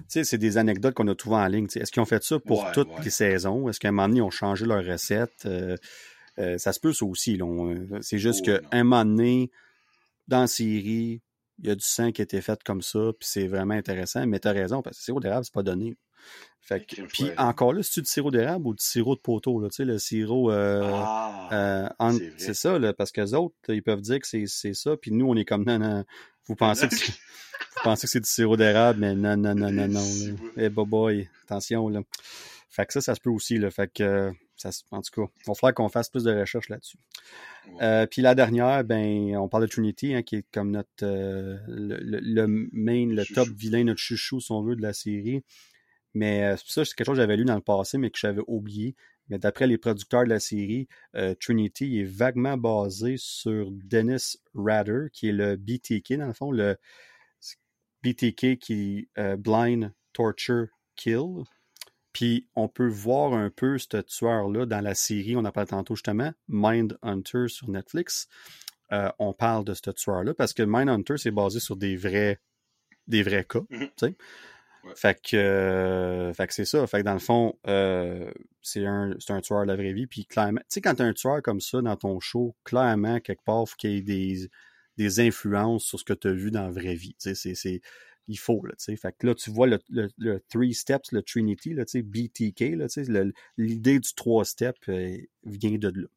tu 0.00 0.04
sais, 0.08 0.24
c'est 0.24 0.38
des 0.38 0.58
anecdotes 0.58 0.94
qu'on 0.94 1.08
a 1.08 1.14
trouvées 1.14 1.36
en 1.36 1.46
ligne. 1.46 1.68
Est-ce 1.74 1.90
qu'ils 1.90 2.02
ont 2.02 2.06
fait 2.06 2.22
ça 2.22 2.38
pour 2.38 2.70
toutes 2.72 3.02
les 3.02 3.10
saisons? 3.10 3.68
Est-ce 3.68 3.80
qu'à 3.80 3.88
un 3.88 3.92
moment 3.92 4.08
donné, 4.08 4.18
ils 4.18 4.22
ont 4.22 4.30
changé 4.30 4.66
leur 4.66 4.84
recette? 4.84 5.46
Euh, 5.46 5.76
euh, 6.38 6.58
ça 6.58 6.72
se 6.72 6.80
peut, 6.80 6.92
ça 6.92 7.06
aussi. 7.06 7.40
C'est 8.02 8.18
juste 8.18 8.40
oh, 8.42 8.44
qu'à 8.44 8.60
un 8.72 8.84
moment 8.84 9.04
donné, 9.04 9.50
dans 10.28 10.40
la 10.40 10.46
série, 10.46 11.22
il 11.58 11.66
y 11.66 11.70
a 11.70 11.74
du 11.74 11.84
sang 11.84 12.12
qui 12.12 12.20
a 12.20 12.24
été 12.24 12.40
fait 12.42 12.62
comme 12.62 12.82
ça, 12.82 13.10
puis 13.18 13.26
c'est 13.26 13.46
vraiment 13.46 13.74
intéressant. 13.74 14.26
Mais 14.26 14.38
tu 14.38 14.48
as 14.48 14.52
raison, 14.52 14.82
parce 14.82 14.98
que 14.98 15.00
le 15.00 15.04
sirop 15.04 15.20
d'érable, 15.20 15.44
c'est 15.44 15.54
pas 15.54 15.62
donné. 15.62 15.96
Fait 16.60 16.84
puis 17.08 17.30
encore 17.38 17.72
là, 17.72 17.80
c'est 17.84 18.00
du 18.00 18.10
sirop 18.10 18.32
d'érable 18.32 18.66
ou 18.66 18.74
du 18.74 18.82
sirop 18.82 19.14
de 19.14 19.20
poteau, 19.20 19.60
là, 19.60 19.68
tu 19.68 19.76
sais, 19.76 19.84
le 19.84 20.00
sirop 20.00 20.50
euh, 20.50 20.82
ah, 20.84 21.48
euh 21.52 22.18
c'est 22.38 22.54
ça, 22.54 22.76
là, 22.80 22.92
parce 22.92 23.12
que 23.12 23.20
les 23.20 23.34
autres, 23.34 23.54
ils 23.68 23.84
peuvent 23.84 24.00
dire 24.00 24.18
que 24.18 24.26
c'est 24.26 24.74
ça, 24.74 24.96
puis 24.96 25.12
nous, 25.12 25.28
on 25.28 25.36
est 25.36 25.44
comme 25.44 25.64
non, 25.64 25.78
non, 25.78 26.04
vous 26.48 26.56
pensez 26.56 26.88
que 26.88 26.94
vous 26.96 27.82
pensez 27.84 28.08
que 28.08 28.10
c'est 28.10 28.20
du 28.20 28.28
sirop 28.28 28.56
d'érable, 28.56 28.98
mais 28.98 29.14
non, 29.14 29.36
non, 29.36 29.54
non, 29.54 29.70
non, 29.70 29.86
non. 29.86 30.02
Eh 30.56 30.68
boy, 30.68 31.28
attention 31.44 31.88
là. 31.88 32.00
Fait 32.68 32.84
que 32.84 32.92
ça, 32.92 33.00
ça 33.00 33.14
se 33.14 33.20
peut 33.20 33.30
aussi, 33.30 33.58
là. 33.58 33.70
Fait 33.70 33.90
que 33.92 34.32
ça, 34.56 34.70
en 34.90 35.02
tout 35.02 35.22
cas, 35.22 35.32
il 35.38 35.46
va 35.46 35.54
falloir 35.54 35.74
qu'on 35.74 35.88
fasse 35.88 36.08
plus 36.08 36.24
de 36.24 36.32
recherches 36.32 36.68
là-dessus. 36.68 36.98
Euh, 37.80 38.06
puis 38.06 38.22
la 38.22 38.34
dernière, 38.34 38.84
ben, 38.84 39.36
on 39.36 39.48
parle 39.48 39.64
de 39.64 39.68
Trinity, 39.68 40.14
hein, 40.14 40.22
qui 40.22 40.36
est 40.36 40.46
comme 40.52 40.70
notre 40.70 40.88
euh, 41.02 41.58
le, 41.68 41.98
le, 42.00 42.46
main, 42.72 43.06
le 43.06 43.24
top 43.24 43.48
vilain, 43.48 43.84
notre 43.84 44.00
chouchou, 44.00 44.40
si 44.40 44.52
on 44.52 44.62
veut, 44.62 44.76
de 44.76 44.82
la 44.82 44.92
série. 44.92 45.42
Mais 46.16 46.44
euh, 46.44 46.56
ça, 46.56 46.82
c'est 46.86 46.94
quelque 46.94 47.04
chose 47.04 47.16
que 47.16 47.20
j'avais 47.20 47.36
lu 47.36 47.44
dans 47.44 47.56
le 47.56 47.60
passé, 47.60 47.98
mais 47.98 48.10
que 48.10 48.18
j'avais 48.18 48.40
oublié. 48.46 48.96
Mais 49.28 49.38
d'après 49.38 49.66
les 49.66 49.76
producteurs 49.76 50.24
de 50.24 50.30
la 50.30 50.40
série, 50.40 50.88
euh, 51.14 51.34
Trinity 51.34 52.00
est 52.00 52.04
vaguement 52.04 52.56
basé 52.56 53.16
sur 53.18 53.70
Dennis 53.70 54.38
Rader, 54.54 55.08
qui 55.12 55.28
est 55.28 55.32
le 55.32 55.56
BTK, 55.56 56.14
dans 56.14 56.28
le 56.28 56.32
fond, 56.32 56.50
le 56.50 56.78
BTK 58.02 58.58
qui 58.58 59.08
est 59.16 59.20
euh, 59.20 59.36
Blind 59.36 59.92
Torture 60.14 60.68
Kill. 60.94 61.44
Puis 62.14 62.48
on 62.54 62.66
peut 62.66 62.88
voir 62.88 63.34
un 63.34 63.50
peu 63.50 63.76
ce 63.76 63.98
tueur-là 64.00 64.64
dans 64.64 64.80
la 64.80 64.94
série, 64.94 65.36
on 65.36 65.44
a 65.44 65.52
parlé 65.52 65.68
tantôt 65.68 65.96
justement, 65.96 66.32
Mind 66.48 66.96
Hunter 67.02 67.48
sur 67.48 67.68
Netflix. 67.68 68.26
on 69.18 69.34
parle 69.34 69.66
de 69.66 69.74
ce 69.74 69.90
tueur-là 69.90 70.32
parce 70.32 70.54
que 70.54 70.62
Mind 70.62 70.88
Hunter, 70.88 71.18
c'est 71.18 71.30
basé 71.30 71.60
sur 71.60 71.76
des 71.76 71.94
vrais, 71.94 72.40
des 73.06 73.22
vrais 73.22 73.44
cas. 73.44 73.60
Fait 74.94 75.20
que, 75.20 75.36
euh, 75.36 76.32
fait 76.32 76.46
que 76.46 76.54
c'est 76.54 76.64
ça. 76.64 76.86
Fait 76.86 76.98
que 76.98 77.04
dans 77.04 77.12
le 77.12 77.18
fond, 77.18 77.58
euh, 77.66 78.30
c'est 78.62 78.86
un, 78.86 79.12
un 79.28 79.40
tueur 79.40 79.62
de 79.62 79.68
la 79.68 79.76
vraie 79.76 79.92
vie. 79.92 80.06
Puis 80.06 80.26
clairement, 80.26 80.60
tu 80.60 80.66
sais, 80.68 80.80
quand 80.80 80.94
t'as 80.94 81.04
un 81.04 81.12
tueur 81.12 81.42
comme 81.42 81.60
ça 81.60 81.80
dans 81.82 81.96
ton 81.96 82.20
show, 82.20 82.54
clairement, 82.64 83.20
quelque 83.20 83.42
part, 83.44 83.64
il 83.66 83.70
faut 83.70 83.76
qu'il 83.76 83.90
y 83.90 83.96
ait 83.98 84.02
des, 84.02 84.50
des 84.96 85.20
influences 85.20 85.84
sur 85.84 85.98
ce 85.98 86.04
que 86.04 86.12
tu 86.12 86.28
as 86.28 86.32
vu 86.32 86.50
dans 86.50 86.62
la 86.62 86.70
vraie 86.70 86.94
vie. 86.94 87.16
Tu 87.20 87.34
sais, 87.34 87.54
c'est, 87.54 87.80
il 88.28 88.38
faut, 88.38 88.64
là, 88.64 88.72
tu 88.78 88.84
sais. 88.84 88.96
Fait 88.96 89.14
que 89.16 89.26
là, 89.26 89.34
tu 89.34 89.50
vois 89.50 89.66
le, 89.66 89.78
le, 89.90 90.40
three 90.48 90.74
steps, 90.74 91.12
le 91.12 91.22
Trinity, 91.22 91.74
là, 91.74 91.84
tu 91.84 91.92
sais, 91.92 92.02
BTK, 92.02 92.76
là, 92.76 92.88
tu 92.88 93.04
sais, 93.04 93.24
l'idée 93.56 93.98
du 93.98 94.14
trois 94.14 94.44
steps 94.44 94.88
euh, 94.88 95.16
vient 95.44 95.78
de 95.78 95.88
là. 95.88 96.08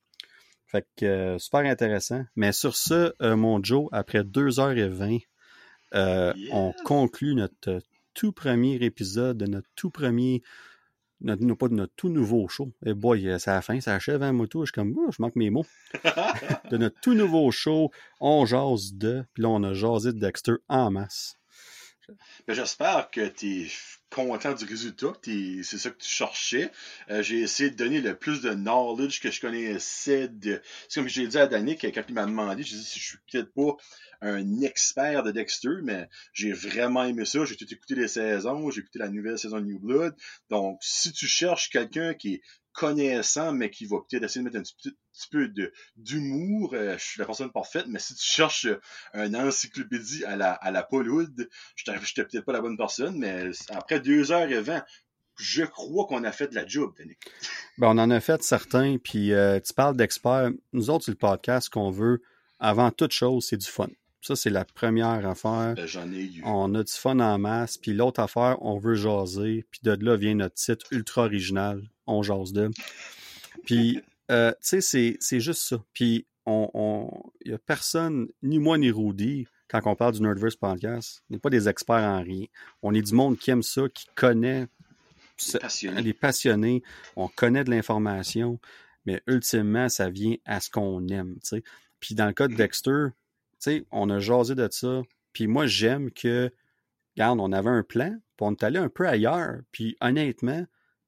Fait 0.66 0.86
que, 0.98 1.38
super 1.40 1.62
intéressant. 1.62 2.24
Mais 2.36 2.52
sur 2.52 2.76
ce, 2.76 3.14
mon 3.34 3.64
Joe, 3.64 3.90
après 3.92 4.22
2h20, 4.22 5.22
on 6.52 6.74
conclut 6.84 7.34
notre 7.34 7.82
tout 8.20 8.34
premier 8.34 8.76
épisode 8.82 9.38
de 9.38 9.46
notre 9.46 9.70
tout 9.78 9.92
premier, 9.92 10.44
notre, 11.22 11.54
pas 11.54 11.70
de 11.70 11.74
notre 11.74 11.94
tout 11.96 12.10
nouveau 12.10 12.50
show. 12.50 12.74
Et 12.86 12.94
boy, 12.94 13.34
c'est 13.40 13.50
la 13.50 13.62
fin, 13.62 13.80
ça 13.80 13.96
achève, 13.96 14.22
hein, 14.22 14.34
moto. 14.34 14.66
Je 14.66 14.72
suis 14.72 14.74
comme, 14.74 14.94
oh, 14.98 15.10
je 15.10 15.22
manque 15.22 15.38
mes 15.38 15.50
mots. 15.50 15.66
de 16.70 16.76
notre 16.76 17.00
tout 17.00 17.14
nouveau 17.14 17.50
show, 17.52 17.92
on 18.20 18.46
jase 18.46 18.94
de, 18.94 19.24
puis 19.34 19.44
là, 19.44 19.50
on 19.50 19.64
a 19.64 19.74
jasé 19.74 20.12
de 20.12 20.20
Dexter 20.20 20.56
en 20.68 20.92
masse. 20.92 21.39
Ben, 22.48 22.54
j'espère 22.54 23.10
que 23.12 23.28
tu 23.28 23.64
es 23.64 23.68
content 24.10 24.54
du 24.54 24.66
résultat, 24.66 25.14
c'est 25.24 25.78
ça 25.78 25.90
que 25.90 25.98
tu 25.98 26.10
cherchais. 26.10 26.72
Euh, 27.10 27.22
j'ai 27.22 27.40
essayé 27.40 27.70
de 27.70 27.76
donner 27.76 28.02
le 28.02 28.16
plus 28.16 28.42
de 28.42 28.54
knowledge 28.54 29.22
que 29.22 29.32
je 29.32 29.40
connaissais 29.40 30.28
de. 30.28 30.62
C'est 30.88 31.00
comme 31.00 31.10
j'ai 31.10 31.28
dit 31.28 31.38
à 31.38 31.48
Danick 31.48 31.82
quand 31.82 32.04
il 32.08 32.16
m'a 32.16 32.26
demandé, 32.26 32.64
je 32.64 32.76
dit 32.76 32.84
si 32.84 33.00
je 33.00 33.06
suis 33.06 33.18
peut-être 33.32 33.54
pas 33.54 33.78
un 34.22 34.62
expert 34.62 35.24
de 35.24 35.32
Dexter, 35.32 35.82
mais 35.84 36.10
j'ai 36.34 36.52
vraiment 36.52 37.04
aimé 37.04 37.26
ça. 37.26 37.46
J'ai 37.46 37.56
tout 37.56 37.72
écouté 37.72 37.96
les 37.96 38.08
saisons, 38.08 38.70
j'ai 38.70 38.82
écouté 38.82 39.00
la 39.00 39.10
nouvelle 39.10 39.40
saison 39.40 39.60
de 39.60 39.66
New 39.66 39.80
Blood. 39.80 40.16
Donc, 40.50 40.80
si 40.82 41.12
tu 41.14 41.28
cherches 41.28 41.70
quelqu'un 41.70 42.14
qui 42.14 42.36
est 42.36 42.42
connaissant, 42.80 43.52
mais 43.52 43.70
qui 43.70 43.86
va 43.86 43.98
peut-être 43.98 44.24
essayer 44.24 44.40
de 44.40 44.46
mettre 44.46 44.58
un 44.58 44.62
petit, 44.62 44.96
peu 45.30 45.52
d'humour, 45.98 46.74
euh, 46.74 46.98
je 46.98 47.04
suis 47.04 47.20
la 47.20 47.26
personne 47.26 47.52
parfaite, 47.52 47.86
mais 47.88 48.00
si 48.00 48.16
tu 48.16 48.24
cherches 48.24 48.68
un 49.14 49.34
encyclopédie 49.34 50.24
à 50.24 50.38
la, 50.38 50.54
à 50.54 50.72
la 50.72 50.82
Paul 50.82 51.06
je 51.06 51.92
n'étais 51.92 52.24
peut-être 52.24 52.46
pas 52.46 52.54
la 52.54 52.62
bonne 52.62 52.78
personne, 52.78 53.18
mais 53.18 53.52
après 53.70 54.00
deux 54.00 54.32
heures 54.32 54.50
et 54.50 54.62
vingt, 54.62 54.84
je 55.36 55.64
crois 55.64 56.06
qu'on 56.06 56.24
a 56.24 56.32
fait 56.32 56.48
de 56.48 56.56
la 56.56 56.66
job, 56.66 56.94
Danick. 56.98 57.20
Ben, 57.78 57.88
on 57.88 57.98
en 57.98 58.10
a 58.12 58.20
fait 58.22 58.42
certains, 58.44 58.98
puis 58.98 59.34
euh, 59.34 59.60
tu 59.60 59.74
parles 59.74 59.98
d'experts. 59.98 60.52
Nous 60.72 60.90
autres, 60.90 61.06
c'est 61.06 61.12
le 61.12 61.18
podcast 61.18 61.70
qu'on 61.70 61.92
veut, 61.92 62.22
avant 62.60 62.92
toute 62.92 63.12
chose, 63.12 63.46
c'est 63.46 63.58
du 63.58 63.68
fun. 63.68 63.90
Ça, 64.22 64.36
c'est 64.36 64.50
la 64.50 64.66
première 64.66 65.28
affaire. 65.28 65.76
Ben, 65.76 65.86
j'en 65.86 66.12
ai 66.12 66.24
eu. 66.24 66.42
On 66.44 66.76
a 66.76 66.84
du 66.84 66.92
fun 66.92 67.20
en 67.20 67.38
masse. 67.38 67.78
Puis 67.78 67.94
l'autre 67.94 68.20
affaire, 68.20 68.58
on 68.62 68.78
veut 68.78 68.96
jaser. 68.96 69.66
Puis 69.72 69.80
de 69.84 69.98
là 70.04 70.18
vient 70.18 70.36
notre 70.36 70.56
titre 70.56 70.86
ultra 70.92 71.24
original, 71.24 71.82
On 72.06 72.22
jase 72.22 72.52
de. 72.52 72.70
Puis, 73.66 74.02
euh, 74.32 74.52
tu 74.62 74.82
sais, 74.82 75.18
c'est 75.20 75.40
juste 75.40 75.62
ça. 75.62 75.84
Puis, 75.94 76.26
on, 76.46 76.70
on, 76.74 77.32
y 77.46 77.54
a 77.54 77.58
personne, 77.58 78.28
ni 78.42 78.60
moi 78.60 78.78
ni 78.78 78.92
Rudy, 78.92 79.48
quand 79.70 79.82
on 79.86 79.96
parle 79.96 80.14
du 80.14 80.22
Nerdverse 80.22 80.56
podcast, 80.56 81.22
on 81.30 81.36
n'est 81.36 81.40
pas 81.40 81.50
des 81.50 81.70
experts 81.70 82.04
en 82.04 82.24
rien. 82.24 82.46
On 82.82 82.94
est 82.94 83.02
du 83.02 83.14
monde 83.14 83.38
qui 83.38 83.52
aime 83.52 83.62
ça, 83.62 83.84
qui 83.94 84.08
connaît, 84.16 84.68
les 86.02 86.14
passionnés. 86.14 86.84
On 87.16 87.28
connaît 87.28 87.64
de 87.64 87.70
l'information, 87.70 88.60
mais 89.06 89.22
ultimement, 89.28 89.88
ça 89.88 90.10
vient 90.10 90.36
à 90.46 90.60
ce 90.60 90.70
qu'on 90.70 91.08
aime, 91.08 91.38
sais. 91.44 91.64
Puis 92.00 92.16
dans 92.16 92.28
le 92.28 92.34
cas 92.34 92.48
de 92.48 92.54
mm-hmm. 92.54 92.58
Dexter, 92.58 93.06
sais, 93.60 93.86
on 93.92 94.10
a 94.10 94.20
jasé 94.20 94.56
de 94.56 94.68
ça. 94.72 95.02
Puis 95.34 95.48
moi, 95.48 95.68
j'aime 95.68 96.12
que, 96.12 96.52
regarde, 97.16 97.40
on 97.40 97.52
avait 97.52 97.70
un 97.70 97.84
plan, 97.84 98.18
puis 98.38 98.46
on 98.48 98.52
est 98.52 98.64
allé 98.64 98.80
un 98.80 98.90
peu 98.90 99.08
ailleurs. 99.08 99.62
Puis 99.72 99.98
honnêtement, 100.02 100.66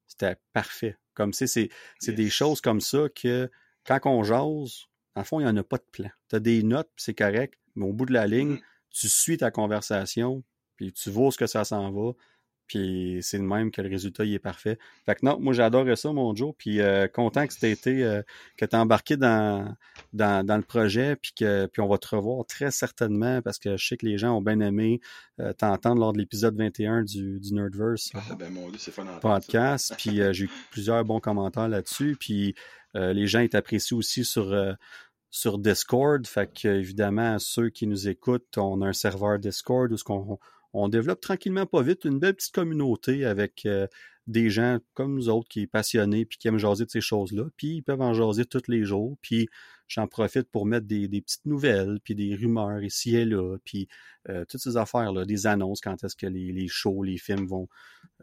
c'était 0.07 0.35
parfait. 0.53 0.97
Comme 1.13 1.33
c'est, 1.33 1.47
c'est 1.47 2.13
des 2.13 2.30
choses 2.30 2.61
comme 2.61 2.81
ça 2.81 3.07
que 3.13 3.49
quand 3.85 3.99
on 4.05 4.23
jase, 4.23 4.85
en 5.15 5.23
fond, 5.23 5.39
il 5.39 5.43
n'y 5.43 5.49
en 5.49 5.57
a 5.57 5.63
pas 5.63 5.77
de 5.77 5.85
plan. 5.91 6.09
Tu 6.30 6.35
as 6.35 6.39
des 6.39 6.63
notes, 6.63 6.89
puis 6.95 7.03
c'est 7.03 7.13
correct, 7.13 7.59
mais 7.75 7.85
au 7.85 7.93
bout 7.93 8.05
de 8.05 8.13
la 8.13 8.27
ligne, 8.27 8.55
mm-hmm. 8.55 8.61
tu 8.91 9.09
suis 9.09 9.38
ta 9.38 9.51
conversation, 9.51 10.43
puis 10.75 10.93
tu 10.93 11.09
vois 11.09 11.31
ce 11.31 11.38
que 11.38 11.47
ça 11.47 11.65
s'en 11.65 11.91
va, 11.91 12.13
puis 12.72 13.19
c'est 13.22 13.38
le 13.38 13.43
même 13.43 13.69
que 13.69 13.82
le 13.82 13.90
résultat 13.90 14.24
il 14.24 14.33
est 14.33 14.40
parfait. 14.40 14.80
Fait 15.06 15.16
que 15.16 15.25
non, 15.25 15.38
moi 15.41 15.51
j'adorais 15.51 15.98
ça, 15.98 16.14
mon 16.14 16.33
Joe. 16.33 16.53
Puis 16.58 16.80
euh, 16.80 17.09
content 17.09 17.45
que 17.45 17.53
tu 17.53 17.69
été, 17.69 18.01
euh, 18.01 18.22
que 18.56 18.64
tu 18.64 18.77
embarqué 18.77 19.17
dans, 19.17 19.75
dans, 20.14 20.45
dans, 20.45 20.56
le 20.56 20.64
projet, 20.64 21.17
puis 21.17 21.33
que 21.38 21.66
puis 21.66 21.82
on 21.82 21.90
va 21.90 21.98
te 21.98 22.16
revoir 22.16 22.45
très 22.45 22.72
certainement 22.72 23.41
parce 23.41 23.59
que 23.59 23.75
je 23.75 23.85
sais 23.85 23.98
que 23.98 24.06
les 24.06 24.17
gens 24.17 24.38
ont 24.38 24.41
bien 24.41 24.61
aimé 24.61 25.01
euh, 25.41 25.51
t'entendre 25.51 26.00
lors 26.00 26.14
de 26.14 26.19
l'épisode 26.19 26.56
21 26.56 27.03
du, 27.03 27.41
du 27.41 27.53
Nerdverse 27.53 28.11
ah, 28.14 28.35
ben, 28.40 28.50
mon 28.50 28.69
Dieu, 28.69 28.80
c'est 28.80 28.93
podcast. 29.19 29.93
puis 29.98 30.22
j'ai 30.32 30.45
eu 30.45 30.50
plusieurs 30.72 31.03
bons 31.03 31.19
commentaires 31.19 31.67
là-dessus. 31.67 32.16
Puis 32.17 32.56
les 32.93 33.27
gens 33.27 33.41
ils 33.41 33.50
t'apprécient 33.50 33.98
aussi 33.98 34.24
sur 34.24 34.56
sur 35.30 35.58
Discord. 35.58 36.25
Fait 36.25 36.50
que, 36.53 36.67
évidemment, 36.67 37.38
ceux 37.40 37.69
qui 37.69 37.88
nous 37.88 38.08
écoutent, 38.08 38.58
on 38.58 38.82
a 38.82 38.88
un 38.88 38.93
serveur 38.93 39.40
Discord 39.40 39.91
où 39.91 39.98
ce 39.98 40.03
qu'on 40.03 40.40
on 40.74 40.88
développe 40.90 41.22
tranquillement 41.22 41.66
pas 41.66 41.82
vite 41.82 42.06
une 42.06 42.19
belle 42.19 42.35
petite 42.35 42.53
communauté 42.53 43.25
avec 43.25 43.66
euh, 43.66 43.88
des 44.27 44.50
gens 44.50 44.80
comme 44.93 45.16
nous 45.16 45.30
autres 45.30 45.50
qui 45.50 45.64
sont 45.64 45.67
passionnés 45.67 46.25
puis 46.25 46.38
qui 46.38 46.48
aiment 46.48 46.58
jaser 46.58 46.85
de 46.85 46.90
ces 46.91 47.01
choses-là. 47.01 47.45
Puis 47.58 47.75
ils 47.75 47.82
peuvent 47.82 48.01
en 48.01 48.14
jaser 48.14 48.45
tous 48.45 48.67
les 48.67 48.83
jours. 48.83 49.17
Puis 49.22 49.50
j'en 49.88 50.08
profite 50.08 50.50
pour 50.50 50.66
mettre 50.66 50.88
des, 50.88 51.08
petites 51.09 51.45
nouvelles, 51.45 52.00
puis 52.03 52.16
des 52.16 52.35
rumeurs 52.35 52.82
ici 52.82 53.16
et 53.16 53.25
là, 53.25 53.58
puis 53.66 53.90
euh, 54.30 54.45
toutes 54.45 54.61
ces 54.61 54.77
affaires-là, 54.77 55.25
des 55.25 55.48
annonces, 55.48 55.82
quand 55.82 56.01
est-ce 56.03 56.16
que 56.16 56.27
les, 56.27 56.67
shows, 56.69 57.03
les 57.03 57.17
films 57.17 57.45
vont, 57.45 57.67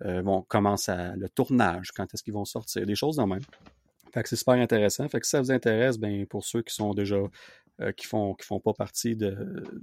euh, 0.03 0.23
vont 0.23 0.43
commencer 0.43 0.93
à, 0.93 1.15
le 1.17 1.29
tournage, 1.29 1.93
quand 1.93 2.13
est-ce 2.15 2.23
qu'ils 2.23 2.33
vont 2.33 2.47
sortir, 2.47 2.87
des 2.87 2.95
choses 2.95 3.17
dans 3.17 3.27
même. 3.27 3.43
Fait 4.15 4.23
que 4.23 4.31
c'est 4.31 4.37
super 4.37 4.55
intéressant. 4.55 5.07
Fait 5.11 5.21
que 5.21 5.27
si 5.27 5.31
ça 5.31 5.43
vous 5.43 5.51
intéresse, 5.51 5.99
ben 5.99 6.27
pour 6.27 6.45
ceux 6.45 6.63
qui 6.63 6.75
sont 6.75 6.95
déjà 6.95 7.19
euh, 7.81 7.93
qui 7.93 8.07
font 8.07 8.35
qui 8.35 8.47
font 8.47 8.61
pas 8.61 8.73
partie 8.73 9.15
de, 9.15 9.37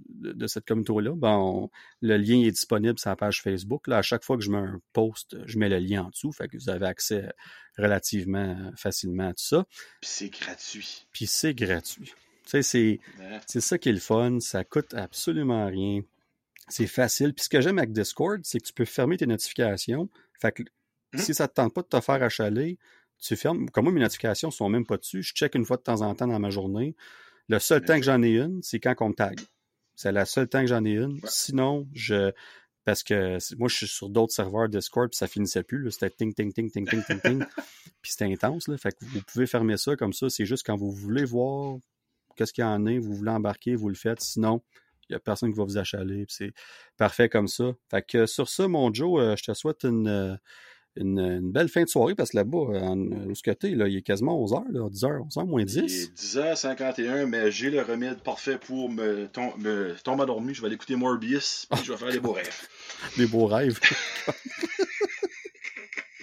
de, 0.10 0.48
cette 0.48 0.66
communauté-là, 0.66 1.14
ben 1.16 1.70
le 2.02 2.18
lien 2.18 2.42
est 2.42 2.52
disponible 2.52 3.00
sur 3.00 3.10
la 3.10 3.16
page 3.16 3.42
Facebook. 3.42 3.88
Là, 3.88 4.00
à 4.00 4.02
chaque 4.02 4.24
fois 4.24 4.38
que 4.38 4.44
je 4.44 4.52
mets 4.52 4.58
un 4.58 4.82
post, 4.92 5.38
je 5.46 5.58
mets 5.58 5.70
le 5.70 5.80
lien 5.80 6.04
en 6.04 6.10
dessous, 6.10 6.32
fait 6.32 6.48
que 6.48 6.58
vous 6.58 6.70
avez 6.70 6.86
accès 6.86 7.30
relativement 7.78 8.72
facilement 8.76 9.30
à 9.30 9.34
tout 9.34 9.46
ça. 9.46 9.66
Puis 10.02 10.10
c'est 10.12 10.30
gratuit. 10.30 11.08
Puis 11.12 11.28
c'est 11.28 11.54
gratuit. 11.54 12.14
Tu 12.44 12.50
sais, 12.50 12.64
c'est, 12.64 13.00
c'est 13.48 13.62
ça 13.62 13.78
qui 13.78 13.90
est 13.90 13.94
le 13.94 14.00
fun, 14.00 14.40
ça 14.40 14.64
coûte 14.64 14.94
absolument 14.94 15.66
rien. 15.66 16.02
C'est 16.68 16.88
facile. 16.88 17.34
Puis 17.34 17.46
ce 17.46 17.50
que 17.50 17.62
j'aime 17.62 17.78
avec 17.78 17.92
Discord, 17.92 18.42
c'est 18.44 18.60
que 18.60 18.66
tu 18.66 18.74
peux 18.74 18.86
fermer 18.86 19.18
tes 19.18 19.26
notifications. 19.26 20.10
Fait 20.40 20.52
que 20.52 20.64
mmh. 21.14 21.18
si 21.20 21.34
ça 21.34 21.48
te 21.48 21.54
tente 21.54 21.74
pas 21.74 21.82
de 21.82 21.88
te 21.88 22.02
faire 22.02 22.22
achaler, 22.22 22.78
tu 23.20 23.36
fermes. 23.36 23.70
Comme 23.70 23.86
moi, 23.86 23.94
mes 23.94 24.02
notifications 24.02 24.52
sont 24.52 24.70
même 24.70 24.86
pas 24.86 24.98
dessus. 24.98 25.24
Je 25.24 25.34
check 25.34 25.56
une 25.56 25.66
fois 25.66 25.78
de 25.78 25.84
temps 25.84 26.02
en 26.02 26.14
temps 26.16 26.28
dans 26.28 26.40
ma 26.40 26.50
journée. 26.50 26.96
Le 27.48 27.60
seul 27.60 27.84
temps 27.84 27.98
que 27.98 28.06
j'en 28.06 28.22
ai 28.24 28.32
une, 28.38 28.62
c'est 28.64 28.80
quand 28.80 28.96
on 29.02 29.10
me 29.10 29.14
tag. 29.14 29.40
C'est 29.96 30.12
la 30.12 30.26
seule 30.26 30.48
temps 30.48 30.62
que 30.62 30.68
j'en 30.68 30.84
ai 30.84 30.94
une. 30.94 31.20
Sinon, 31.26 31.88
je. 31.94 32.32
Parce 32.84 33.02
que 33.02 33.38
moi, 33.58 33.68
je 33.68 33.76
suis 33.76 33.88
sur 33.88 34.10
d'autres 34.10 34.34
serveurs 34.34 34.70
Discord, 34.70 35.10
puis 35.10 35.18
ça 35.18 35.28
finissait 35.28 35.64
plus. 35.64 35.90
C'était 35.92 36.12
ting, 36.12 36.34
ting, 36.34 36.54
ting, 36.54 36.70
ting, 36.70 36.88
ting, 36.88 37.04
ting, 37.04 37.20
ting. 37.20 37.46
puis 38.02 38.12
c'était 38.12 38.26
intense. 38.26 38.68
Là. 38.68 38.78
Fait 38.78 38.92
que 38.92 39.04
vous 39.06 39.22
pouvez 39.22 39.48
fermer 39.48 39.78
ça 39.78 39.96
comme 39.96 40.14
ça. 40.14 40.30
C'est 40.30 40.46
juste 40.46 40.66
quand 40.66 40.76
vous 40.76 40.92
voulez 40.92 41.26
voir 41.26 41.78
qu'est-ce 42.36 42.54
qu'il 42.54 42.64
y 42.64 42.68
en 42.68 42.86
a, 42.86 43.00
vous 43.00 43.16
voulez 43.16 43.32
embarquer, 43.32 43.76
vous 43.76 43.90
le 43.90 43.96
faites. 43.96 44.22
Sinon, 44.22 44.62
il 45.10 45.14
n'y 45.14 45.16
a 45.16 45.20
personne 45.20 45.52
qui 45.52 45.58
va 45.58 45.64
vous 45.64 45.78
achaler. 45.78 46.26
C'est 46.28 46.54
parfait 46.98 47.30
comme 47.30 47.48
ça. 47.48 47.74
Fait 47.90 48.06
que 48.06 48.26
sur 48.28 48.50
ça, 48.50 48.68
mon 48.68 48.94
Joe, 48.94 49.20
euh, 49.20 49.36
je 49.36 49.44
te 49.44 49.54
souhaite 49.54 49.84
une, 49.84 50.38
euh, 50.98 51.02
une, 51.02 51.52
belle 51.52 51.70
fin 51.70 51.84
de 51.84 51.90
soirée 51.90 52.16
parce 52.16 52.32
que 52.32 52.38
là-bas, 52.38 52.58
où 52.58 53.36
ce 53.36 53.44
que 53.44 53.52
là, 53.68 53.88
il 53.88 53.98
est 53.98 54.02
quasiment 54.02 54.40
11h, 54.46 54.72
10h, 54.92 55.28
11h 55.28 55.48
moins 55.48 55.64
10. 55.64 55.76
Il 55.76 55.84
est 55.84 56.18
10h51, 56.18 57.26
mais 57.26 57.52
j'ai 57.52 57.70
le 57.70 57.82
remède 57.82 58.20
parfait 58.20 58.58
pour 58.58 58.90
me, 58.90 59.28
me 59.58 59.96
tomber 60.04 60.24
endormi. 60.24 60.54
Je 60.54 60.62
vais 60.62 60.68
aller 60.68 60.76
écouter 60.76 60.96
Morbius, 60.96 61.68
puis 61.70 61.84
je 61.84 61.92
vais 61.92 61.98
faire 61.98 62.12
des 62.12 62.20
beaux 62.20 62.34
rêves. 62.34 62.68
des 63.18 63.28
beaux 63.28 63.46
rêves. 63.46 63.80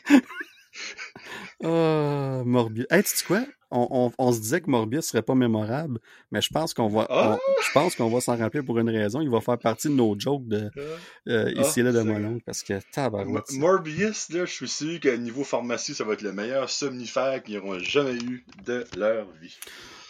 Ah, 1.65 2.43
Morbius. 2.45 2.87
Hey, 2.91 3.05
tu 3.05 3.11
sais 3.11 3.25
quoi? 3.25 3.45
On, 3.75 4.33
se 4.33 4.41
disait 4.41 4.61
que 4.61 4.71
Morbius 4.71 5.07
serait 5.07 5.23
pas 5.23 5.35
mémorable, 5.35 5.99
mais 6.31 6.43
je 6.43 6.51
pense 6.51 6.75
qu'on 6.75 6.89
va, 6.89 7.07
ah! 7.09 7.39
je 7.67 7.73
pense 7.73 7.97
qu'on 7.97 8.09
va 8.09 8.21
s'en 8.21 8.37
rappeler 8.37 8.63
pour 8.63 8.79
une 8.79 8.91
raison. 8.91 9.21
Il 9.23 9.31
va 9.31 9.41
faire 9.41 9.59
partie 9.59 9.89
de 9.89 9.95
nos 9.95 10.19
jokes 10.19 10.47
de 10.47 10.71
ah! 10.77 10.81
euh, 11.29 11.53
ici 11.57 11.81
et 11.81 11.83
là 11.83 11.93
de 11.93 12.03
Molon, 12.03 12.39
parce 12.45 12.63
que 12.63 12.75
tabarouette. 12.93 13.53
Morbius, 13.53 14.29
là, 14.31 14.45
je 14.45 14.53
suis 14.53 14.69
sûr 14.69 15.01
qu'à 15.01 15.17
niveau 15.17 15.43
pharmacie, 15.43 15.95
ça 15.95 16.05
va 16.05 16.13
être 16.13 16.23
le 16.23 16.33
meilleur 16.33 16.69
somnifère 16.69 17.43
qu'ils 17.43 17.57
n'auront 17.57 17.79
jamais 17.79 18.17
eu 18.17 18.45
de 18.67 18.85
leur 18.97 19.27
vie. 19.41 19.57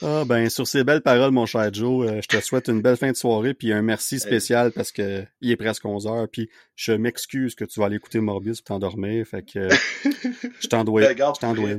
Ah 0.05 0.25
ben 0.27 0.51
sur 0.51 0.67
ces 0.67 0.83
belles 0.83 1.01
paroles, 1.01 1.31
mon 1.31 1.47
cher 1.47 1.73
Joe, 1.73 2.09
euh, 2.09 2.21
je 2.21 2.27
te 2.27 2.43
souhaite 2.43 2.67
une 2.67 2.83
belle 2.83 2.97
fin 2.97 3.13
de 3.13 3.17
soirée 3.17 3.55
puis 3.55 3.73
un 3.73 3.83
merci 3.83 4.19
spécial 4.19 4.73
parce 4.73 4.91
que 4.91 5.25
il 5.41 5.53
est 5.53 5.57
presque 5.57 5.85
11 5.85 6.09
heures 6.09 6.29
puis 6.29 6.51
je 6.75 6.93
m'excuse 6.93 7.55
que 7.55 7.65
tu 7.65 7.79
vas 7.79 7.87
aller 7.87 7.97
écouter 7.97 8.19
Morbius 8.19 8.61
pour 8.61 8.75
t'endormir, 8.75 9.25
fait 9.25 9.43
que 9.43 9.69
je 10.61 10.67
t'en 10.67 10.83
dois, 10.83 11.03
ben, 11.03 11.17
je 11.17 11.41
t'en 11.41 11.55
dois. 11.55 11.71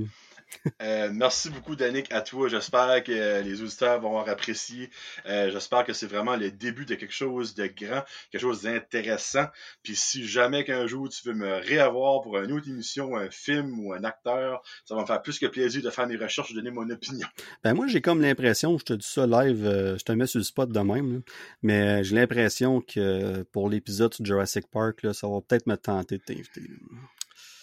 Euh, 0.82 1.10
merci 1.12 1.50
beaucoup, 1.50 1.76
Danick, 1.76 2.12
à 2.12 2.22
toi. 2.22 2.48
J'espère 2.48 3.04
que 3.04 3.42
les 3.42 3.62
auditeurs 3.62 4.00
vont 4.00 4.10
avoir 4.10 4.30
apprécié. 4.30 4.90
Euh, 5.26 5.50
j'espère 5.52 5.84
que 5.84 5.94
c'est 5.94 6.08
vraiment 6.08 6.36
le 6.36 6.52
début 6.52 6.86
de 6.86 6.96
quelque 6.96 7.14
chose 7.14 7.54
de 7.56 7.68
grand, 7.68 8.04
quelque 8.32 8.42
chose 8.42 8.64
d'intéressant. 8.64 9.46
Puis 9.84 9.96
si 9.96 10.26
jamais 10.28 10.64
qu'un 10.64 10.88
jour 10.88 11.10
tu 11.10 11.28
veux 11.28 11.34
me 11.34 11.56
réavoir 11.56 12.22
pour 12.22 12.38
une 12.38 12.52
autre 12.52 12.68
émission, 12.68 13.16
un 13.16 13.30
film 13.30 13.80
ou 13.80 13.94
un 13.94 14.04
acteur, 14.04 14.64
ça 14.86 14.96
va 14.96 15.02
me 15.02 15.06
faire 15.06 15.22
plus 15.22 15.40
que 15.40 15.46
plaisir 15.46 15.82
de 15.82 15.90
faire 15.90 16.08
mes 16.08 16.18
recherches 16.18 16.52
et 16.52 16.54
de 16.54 16.60
donner 16.60 16.72
mon 16.72 16.90
opinion. 16.90 17.28
Ben 17.64 17.74
moi, 17.74 17.88
j'ai 17.88 18.02
comme 18.02 18.22
l'impression, 18.22 18.78
je 18.78 18.86
te 18.86 18.94
dis 18.94 19.08
ça 19.08 19.26
live, 19.28 19.66
euh, 19.66 19.98
je 19.98 20.04
te 20.04 20.12
mets 20.12 20.28
sur 20.28 20.40
le 20.40 20.44
spot 20.44 20.70
de 20.70 20.80
même, 20.80 21.22
mais 21.62 22.04
j'ai 22.04 22.16
l'impression 22.16 22.82
que 22.82 23.44
pour 23.52 23.70
l'épisode 23.70 24.14
Jurassic 24.20 24.68
Park, 24.68 25.06
ça 25.14 25.28
va 25.28 25.42
peut-être 25.42 25.68
me 25.68 25.76
tenter 25.76 26.18
de 26.18 26.24
t'inviter. 26.24 26.62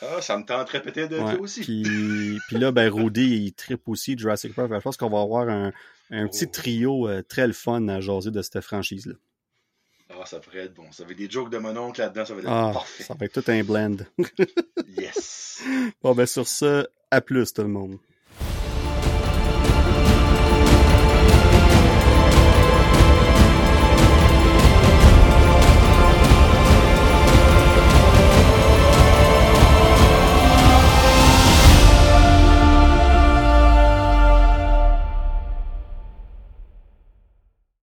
Ah, 0.02 0.22
ça 0.22 0.38
me 0.38 0.44
tenterait 0.44 0.82
peut-être 0.82 1.10
de 1.10 1.18
toi 1.18 1.38
aussi. 1.40 1.60
Puis, 1.60 2.38
puis 2.48 2.58
là, 2.58 2.72
ben, 2.72 2.90
Rudy, 2.90 3.44
il 3.44 3.52
tripe 3.52 3.88
aussi 3.88 4.16
Jurassic 4.16 4.54
Park. 4.54 4.72
Je 4.72 4.80
pense 4.80 4.96
qu'on 4.96 5.10
va 5.10 5.20
avoir 5.20 5.48
un, 5.48 5.72
un 6.10 6.26
petit 6.26 6.46
oh. 6.46 6.52
trio 6.52 7.08
euh, 7.08 7.22
très 7.22 7.46
le 7.46 7.52
fun 7.52 7.86
à 7.88 8.00
jaser 8.00 8.30
de 8.30 8.42
cette 8.42 8.60
franchise-là. 8.60 9.14
Ah, 10.10 10.26
ça 10.26 10.40
pourrait 10.40 10.60
être 10.60 10.74
bon. 10.74 10.90
Ça 10.90 11.04
va 11.04 11.12
être 11.12 11.18
des 11.18 11.30
jokes 11.30 11.50
de 11.50 11.58
mon 11.58 11.76
oncle 11.76 12.00
là-dedans, 12.00 12.24
ça 12.24 12.34
va 12.34 12.40
être 12.40 12.48
ah, 12.48 12.70
parfait. 12.72 13.04
Ça 13.04 13.14
va 13.14 13.26
être 13.26 13.40
tout 13.40 13.50
un 13.50 13.62
blend. 13.62 13.96
yes. 14.88 15.62
Bon, 16.02 16.14
ben, 16.14 16.24
sur 16.24 16.48
ce, 16.48 16.86
à 17.10 17.20
plus 17.20 17.52
tout 17.52 17.62
le 17.62 17.68
monde. 17.68 17.98